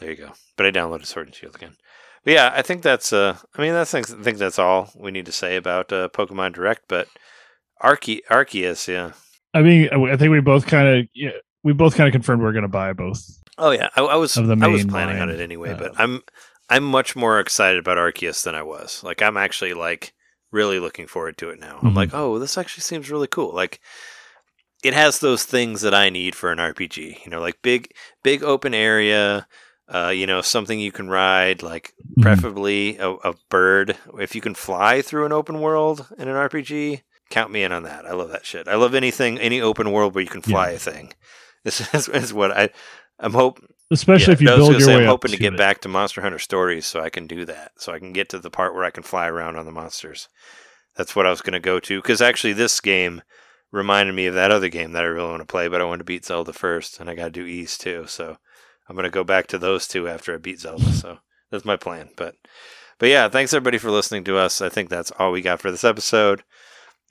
there 0.00 0.10
you 0.10 0.16
go. 0.16 0.32
But 0.56 0.66
I 0.66 0.70
downloaded 0.70 1.06
Sword 1.06 1.26
and 1.26 1.34
Shield 1.34 1.54
again. 1.54 1.76
But 2.24 2.32
yeah, 2.32 2.52
I 2.54 2.62
think 2.62 2.82
that's 2.82 3.12
uh, 3.12 3.36
I 3.54 3.62
mean, 3.62 3.72
that's 3.72 3.94
I 3.94 4.02
think 4.02 4.38
that's 4.38 4.58
all 4.58 4.90
we 4.96 5.12
need 5.12 5.26
to 5.26 5.32
say 5.32 5.56
about 5.56 5.92
uh, 5.92 6.08
Pokemon 6.08 6.54
Direct. 6.54 6.82
But 6.88 7.08
Arce- 7.80 8.22
Arceus, 8.28 8.88
yeah. 8.88 9.12
I 9.54 9.62
mean, 9.62 9.88
I 9.90 10.16
think 10.16 10.32
we 10.32 10.40
both 10.40 10.66
kind 10.66 10.88
of 10.88 11.06
yeah, 11.14 11.30
we 11.62 11.72
both 11.72 11.94
kind 11.94 12.08
of 12.08 12.12
confirmed 12.12 12.42
we're 12.42 12.52
going 12.52 12.62
to 12.62 12.68
buy 12.68 12.92
both. 12.92 13.24
Oh 13.58 13.70
yeah, 13.70 13.88
I, 13.96 14.02
I 14.02 14.16
was 14.16 14.36
I 14.36 14.40
was 14.40 14.84
planning 14.84 15.18
line. 15.18 15.22
on 15.22 15.30
it 15.30 15.40
anyway, 15.40 15.70
uh, 15.70 15.78
but 15.78 15.92
I'm 15.98 16.22
I'm 16.68 16.84
much 16.84 17.14
more 17.16 17.38
excited 17.40 17.78
about 17.78 17.98
Arceus 17.98 18.42
than 18.42 18.54
I 18.54 18.62
was. 18.62 19.02
Like 19.04 19.22
I'm 19.22 19.36
actually 19.36 19.74
like 19.74 20.12
really 20.52 20.80
looking 20.80 21.06
forward 21.06 21.36
to 21.38 21.50
it 21.50 21.60
now. 21.60 21.76
Mm-hmm. 21.76 21.86
I'm 21.88 21.94
like, 21.94 22.10
oh, 22.12 22.38
this 22.38 22.58
actually 22.58 22.82
seems 22.82 23.10
really 23.10 23.28
cool. 23.28 23.54
Like 23.54 23.80
it 24.84 24.94
has 24.94 25.18
those 25.18 25.44
things 25.44 25.80
that 25.82 25.94
I 25.94 26.10
need 26.10 26.34
for 26.34 26.50
an 26.52 26.58
RPG. 26.58 27.24
You 27.24 27.30
know, 27.30 27.40
like 27.40 27.62
big 27.62 27.92
big 28.22 28.42
open 28.42 28.74
area 28.74 29.46
Uh, 29.88 30.08
you 30.10 30.26
know, 30.26 30.42
something 30.42 30.80
you 30.80 30.90
can 30.90 31.08
ride, 31.08 31.62
like 31.62 31.92
Mm-hmm. 32.02 32.22
preferably 32.22 32.96
a, 32.98 33.10
a 33.10 33.34
bird. 33.50 33.96
If 34.18 34.34
you 34.34 34.40
can 34.40 34.54
fly 34.56 35.00
through 35.02 35.26
an 35.26 35.32
open 35.32 35.60
world 35.60 36.06
in 36.18 36.26
an 36.28 36.34
RPG, 36.34 37.02
count 37.30 37.52
me 37.52 37.62
in 37.62 37.70
on 37.72 37.84
that. 37.84 38.04
I 38.04 38.12
love 38.14 38.30
that 38.30 38.44
shit. 38.46 38.66
I 38.66 38.74
love 38.74 38.94
anything, 38.96 39.38
any 39.38 39.60
open 39.60 39.92
world 39.92 40.14
where 40.14 40.24
you 40.24 40.30
can 40.30 40.42
fly 40.42 40.70
a 40.70 40.78
thing. 40.78 41.12
This 41.62 41.80
is, 41.94 42.08
is 42.08 42.32
what 42.34 42.50
I, 42.50 42.70
I'm 43.18 43.32
hope. 43.32 43.60
Especially 43.90 44.32
yeah, 44.32 44.32
if 44.32 44.40
you 44.40 44.48
build 44.48 44.72
your 44.72 44.80
say, 44.80 44.96
way 44.96 45.02
I'm 45.02 45.08
hoping 45.08 45.30
to 45.30 45.36
to 45.36 45.42
get 45.42 45.54
it. 45.54 45.58
back 45.58 45.80
to 45.82 45.88
Monster 45.88 46.20
Hunter 46.20 46.40
Stories 46.40 46.86
so 46.86 47.00
I 47.00 47.10
can 47.10 47.26
do 47.26 47.44
that. 47.44 47.72
So 47.78 47.92
I 47.92 47.98
can 47.98 48.12
get 48.12 48.28
to 48.30 48.38
the 48.38 48.50
part 48.50 48.74
where 48.74 48.84
I 48.84 48.90
can 48.90 49.04
fly 49.04 49.28
around 49.28 49.56
on 49.56 49.64
the 49.64 49.72
monsters. 49.72 50.28
That's 50.96 51.14
what 51.14 51.26
I 51.26 51.30
was 51.30 51.40
going 51.40 51.52
to 51.52 51.60
go 51.60 51.78
to 51.78 52.00
because 52.00 52.20
actually 52.20 52.52
this 52.52 52.80
game 52.80 53.22
reminded 53.70 54.14
me 54.14 54.26
of 54.26 54.34
that 54.34 54.50
other 54.50 54.68
game 54.68 54.92
that 54.92 55.04
I 55.04 55.06
really 55.06 55.30
want 55.30 55.42
to 55.42 55.46
play, 55.46 55.68
but 55.68 55.80
I 55.80 55.84
want 55.84 56.00
to 56.00 56.04
beat 56.04 56.24
Zelda 56.24 56.52
first, 56.52 56.98
and 56.98 57.08
I 57.08 57.14
got 57.14 57.26
to 57.26 57.30
do 57.30 57.46
East 57.46 57.80
too. 57.80 58.06
So 58.08 58.38
I'm 58.88 58.96
going 58.96 59.04
to 59.04 59.10
go 59.10 59.24
back 59.24 59.46
to 59.48 59.58
those 59.58 59.86
two 59.86 60.08
after 60.08 60.34
I 60.34 60.38
beat 60.38 60.60
Zelda. 60.60 60.92
So 60.92 61.18
that's 61.50 61.64
my 61.64 61.76
plan. 61.76 62.10
But 62.16 62.34
but 62.98 63.08
yeah, 63.08 63.28
thanks 63.28 63.52
everybody 63.52 63.78
for 63.78 63.90
listening 63.90 64.24
to 64.24 64.36
us. 64.36 64.60
I 64.60 64.68
think 64.68 64.88
that's 64.88 65.12
all 65.18 65.32
we 65.32 65.42
got 65.42 65.60
for 65.60 65.70
this 65.70 65.84
episode. 65.84 66.42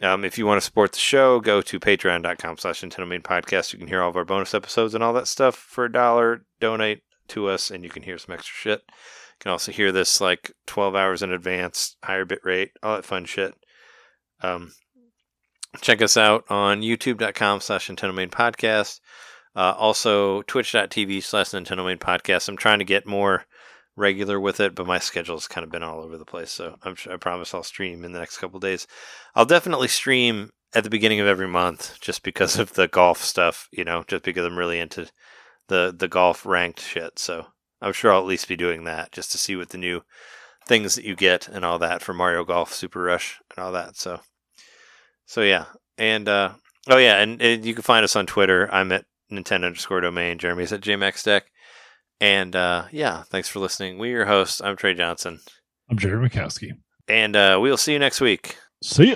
Um, 0.01 0.25
if 0.25 0.37
you 0.37 0.45
want 0.45 0.57
to 0.59 0.65
support 0.65 0.91
the 0.91 0.99
show, 0.99 1.39
go 1.39 1.61
to 1.61 1.79
patreon.com 1.79 2.57
slash 2.57 2.81
Nintendo 2.81 3.21
Podcast. 3.21 3.71
You 3.71 3.79
can 3.79 3.87
hear 3.87 4.01
all 4.01 4.09
of 4.09 4.17
our 4.17 4.25
bonus 4.25 4.53
episodes 4.53 4.93
and 4.93 5.03
all 5.03 5.13
that 5.13 5.27
stuff 5.27 5.55
for 5.55 5.85
a 5.85 5.91
dollar. 5.91 6.45
Donate 6.59 7.03
to 7.29 7.47
us, 7.47 7.71
and 7.71 7.83
you 7.83 7.89
can 7.89 8.03
hear 8.03 8.17
some 8.17 8.33
extra 8.33 8.53
shit. 8.53 8.83
You 8.87 9.39
can 9.39 9.51
also 9.51 9.71
hear 9.71 9.91
this 9.91 10.19
like 10.19 10.51
12 10.67 10.95
hours 10.95 11.21
in 11.21 11.31
advance, 11.31 11.95
higher 12.03 12.25
bit 12.25 12.39
rate, 12.43 12.71
all 12.83 12.95
that 12.95 13.05
fun 13.05 13.25
shit. 13.25 13.53
Um, 14.41 14.73
check 15.81 16.01
us 16.01 16.17
out 16.17 16.43
on 16.49 16.81
youtube.com 16.81 17.61
slash 17.61 17.87
Nintendo 17.89 18.29
Podcast. 18.29 18.99
Uh, 19.55 19.73
also, 19.77 20.41
twitch.tv 20.41 21.23
slash 21.23 21.47
Nintendo 21.51 21.97
Podcast. 21.97 22.49
I'm 22.49 22.57
trying 22.57 22.79
to 22.79 22.85
get 22.85 23.07
more 23.07 23.45
regular 23.95 24.39
with 24.39 24.59
it, 24.59 24.75
but 24.75 24.87
my 24.87 24.99
schedule's 24.99 25.47
kind 25.47 25.63
of 25.63 25.71
been 25.71 25.83
all 25.83 26.01
over 26.01 26.17
the 26.17 26.25
place. 26.25 26.51
So 26.51 26.77
I'm, 26.83 26.95
I 27.09 27.17
promise 27.17 27.53
I'll 27.53 27.63
stream 27.63 28.03
in 28.03 28.11
the 28.11 28.19
next 28.19 28.37
couple 28.37 28.59
days. 28.59 28.87
I'll 29.35 29.45
definitely 29.45 29.87
stream 29.87 30.51
at 30.73 30.83
the 30.83 30.89
beginning 30.89 31.19
of 31.19 31.27
every 31.27 31.47
month 31.47 31.97
just 32.01 32.23
because 32.23 32.59
of 32.59 32.73
the 32.73 32.87
golf 32.87 33.21
stuff, 33.21 33.69
you 33.71 33.83
know, 33.83 34.03
just 34.07 34.23
because 34.23 34.45
I'm 34.45 34.57
really 34.57 34.79
into 34.79 35.09
the, 35.67 35.95
the 35.97 36.07
golf 36.07 36.45
ranked 36.45 36.81
shit. 36.81 37.17
So 37.17 37.47
I'm 37.81 37.93
sure 37.93 38.11
I'll 38.11 38.19
at 38.19 38.25
least 38.25 38.47
be 38.47 38.57
doing 38.57 38.83
that 38.83 39.11
just 39.11 39.31
to 39.31 39.37
see 39.37 39.55
what 39.55 39.69
the 39.69 39.77
new 39.77 40.01
things 40.67 40.95
that 40.95 41.05
you 41.05 41.15
get 41.15 41.47
and 41.47 41.63
all 41.63 41.79
that 41.79 42.01
for 42.01 42.13
Mario 42.13 42.43
Golf 42.43 42.73
Super 42.73 43.01
Rush 43.01 43.39
and 43.55 43.63
all 43.63 43.71
that. 43.71 43.95
So, 43.95 44.19
so 45.25 45.41
yeah. 45.41 45.65
And, 45.97 46.27
uh, 46.27 46.53
oh 46.89 46.97
yeah. 46.97 47.21
And, 47.21 47.41
and 47.41 47.65
you 47.65 47.73
can 47.73 47.83
find 47.83 48.03
us 48.03 48.15
on 48.15 48.25
Twitter. 48.25 48.69
I'm 48.73 48.91
at 48.91 49.05
Nintendo 49.31 49.65
underscore 49.65 50.01
domain. 50.01 50.37
Jeremy's 50.37 50.73
at 50.73 50.81
JMax 50.81 51.23
Deck. 51.23 51.45
And 52.19 52.55
uh, 52.55 52.85
yeah, 52.91 53.23
thanks 53.23 53.49
for 53.49 53.59
listening. 53.59 53.97
We're 53.97 54.11
your 54.11 54.25
hosts. 54.25 54.61
I'm 54.61 54.75
Trey 54.75 54.93
Johnson. 54.93 55.39
I'm 55.89 55.97
Jerry 55.97 56.29
McCaskey. 56.29 56.71
And 57.07 57.35
uh, 57.35 57.59
we'll 57.61 57.77
see 57.77 57.93
you 57.93 57.99
next 57.99 58.21
week. 58.21 58.57
See 58.81 59.09
ya. 59.09 59.15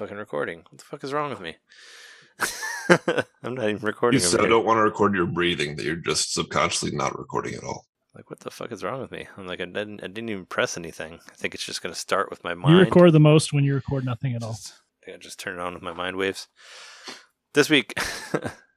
On, 0.00 0.08
I, 0.08 0.10
I'm 0.10 0.16
not 0.16 0.16
even 0.16 0.16
fucking 0.16 0.16
recording. 0.16 0.58
What 0.68 0.78
the 0.78 0.84
fuck 0.84 1.04
is 1.04 1.12
wrong 1.12 1.30
with 1.30 1.40
me? 1.40 1.56
I'm 3.42 3.54
not 3.54 3.68
even 3.68 3.82
recording. 3.82 4.20
You 4.20 4.26
over 4.26 4.36
so 4.36 4.42
here. 4.42 4.50
don't 4.50 4.66
want 4.66 4.78
to 4.78 4.82
record 4.82 5.14
your 5.14 5.26
breathing 5.26 5.76
that 5.76 5.84
you're 5.84 5.96
just 5.96 6.32
subconsciously 6.34 6.90
not 6.92 7.18
recording 7.18 7.54
at 7.54 7.64
all. 7.64 7.86
Like, 8.14 8.30
what 8.30 8.40
the 8.40 8.50
fuck 8.50 8.70
is 8.70 8.84
wrong 8.84 9.00
with 9.00 9.10
me? 9.10 9.26
I'm 9.36 9.46
like, 9.46 9.60
I 9.60 9.64
didn't, 9.64 10.02
I 10.02 10.06
didn't 10.06 10.28
even 10.28 10.46
press 10.46 10.76
anything. 10.76 11.14
I 11.28 11.34
think 11.34 11.54
it's 11.54 11.64
just 11.64 11.82
gonna 11.82 11.94
start 11.94 12.30
with 12.30 12.44
my 12.44 12.54
mind. 12.54 12.74
You 12.76 12.84
record 12.84 13.12
the 13.12 13.20
most 13.20 13.52
when 13.52 13.64
you 13.64 13.74
record 13.74 14.04
nothing 14.04 14.34
at 14.34 14.42
all. 14.42 14.52
Just- 14.52 14.74
I 15.02 15.06
think 15.06 15.16
I 15.16 15.20
just 15.20 15.38
turn 15.38 15.58
it 15.58 15.60
on 15.60 15.74
with 15.74 15.82
my 15.82 15.92
mind 15.92 16.16
waves. 16.16 16.48
This 17.52 17.68
week, 17.68 17.92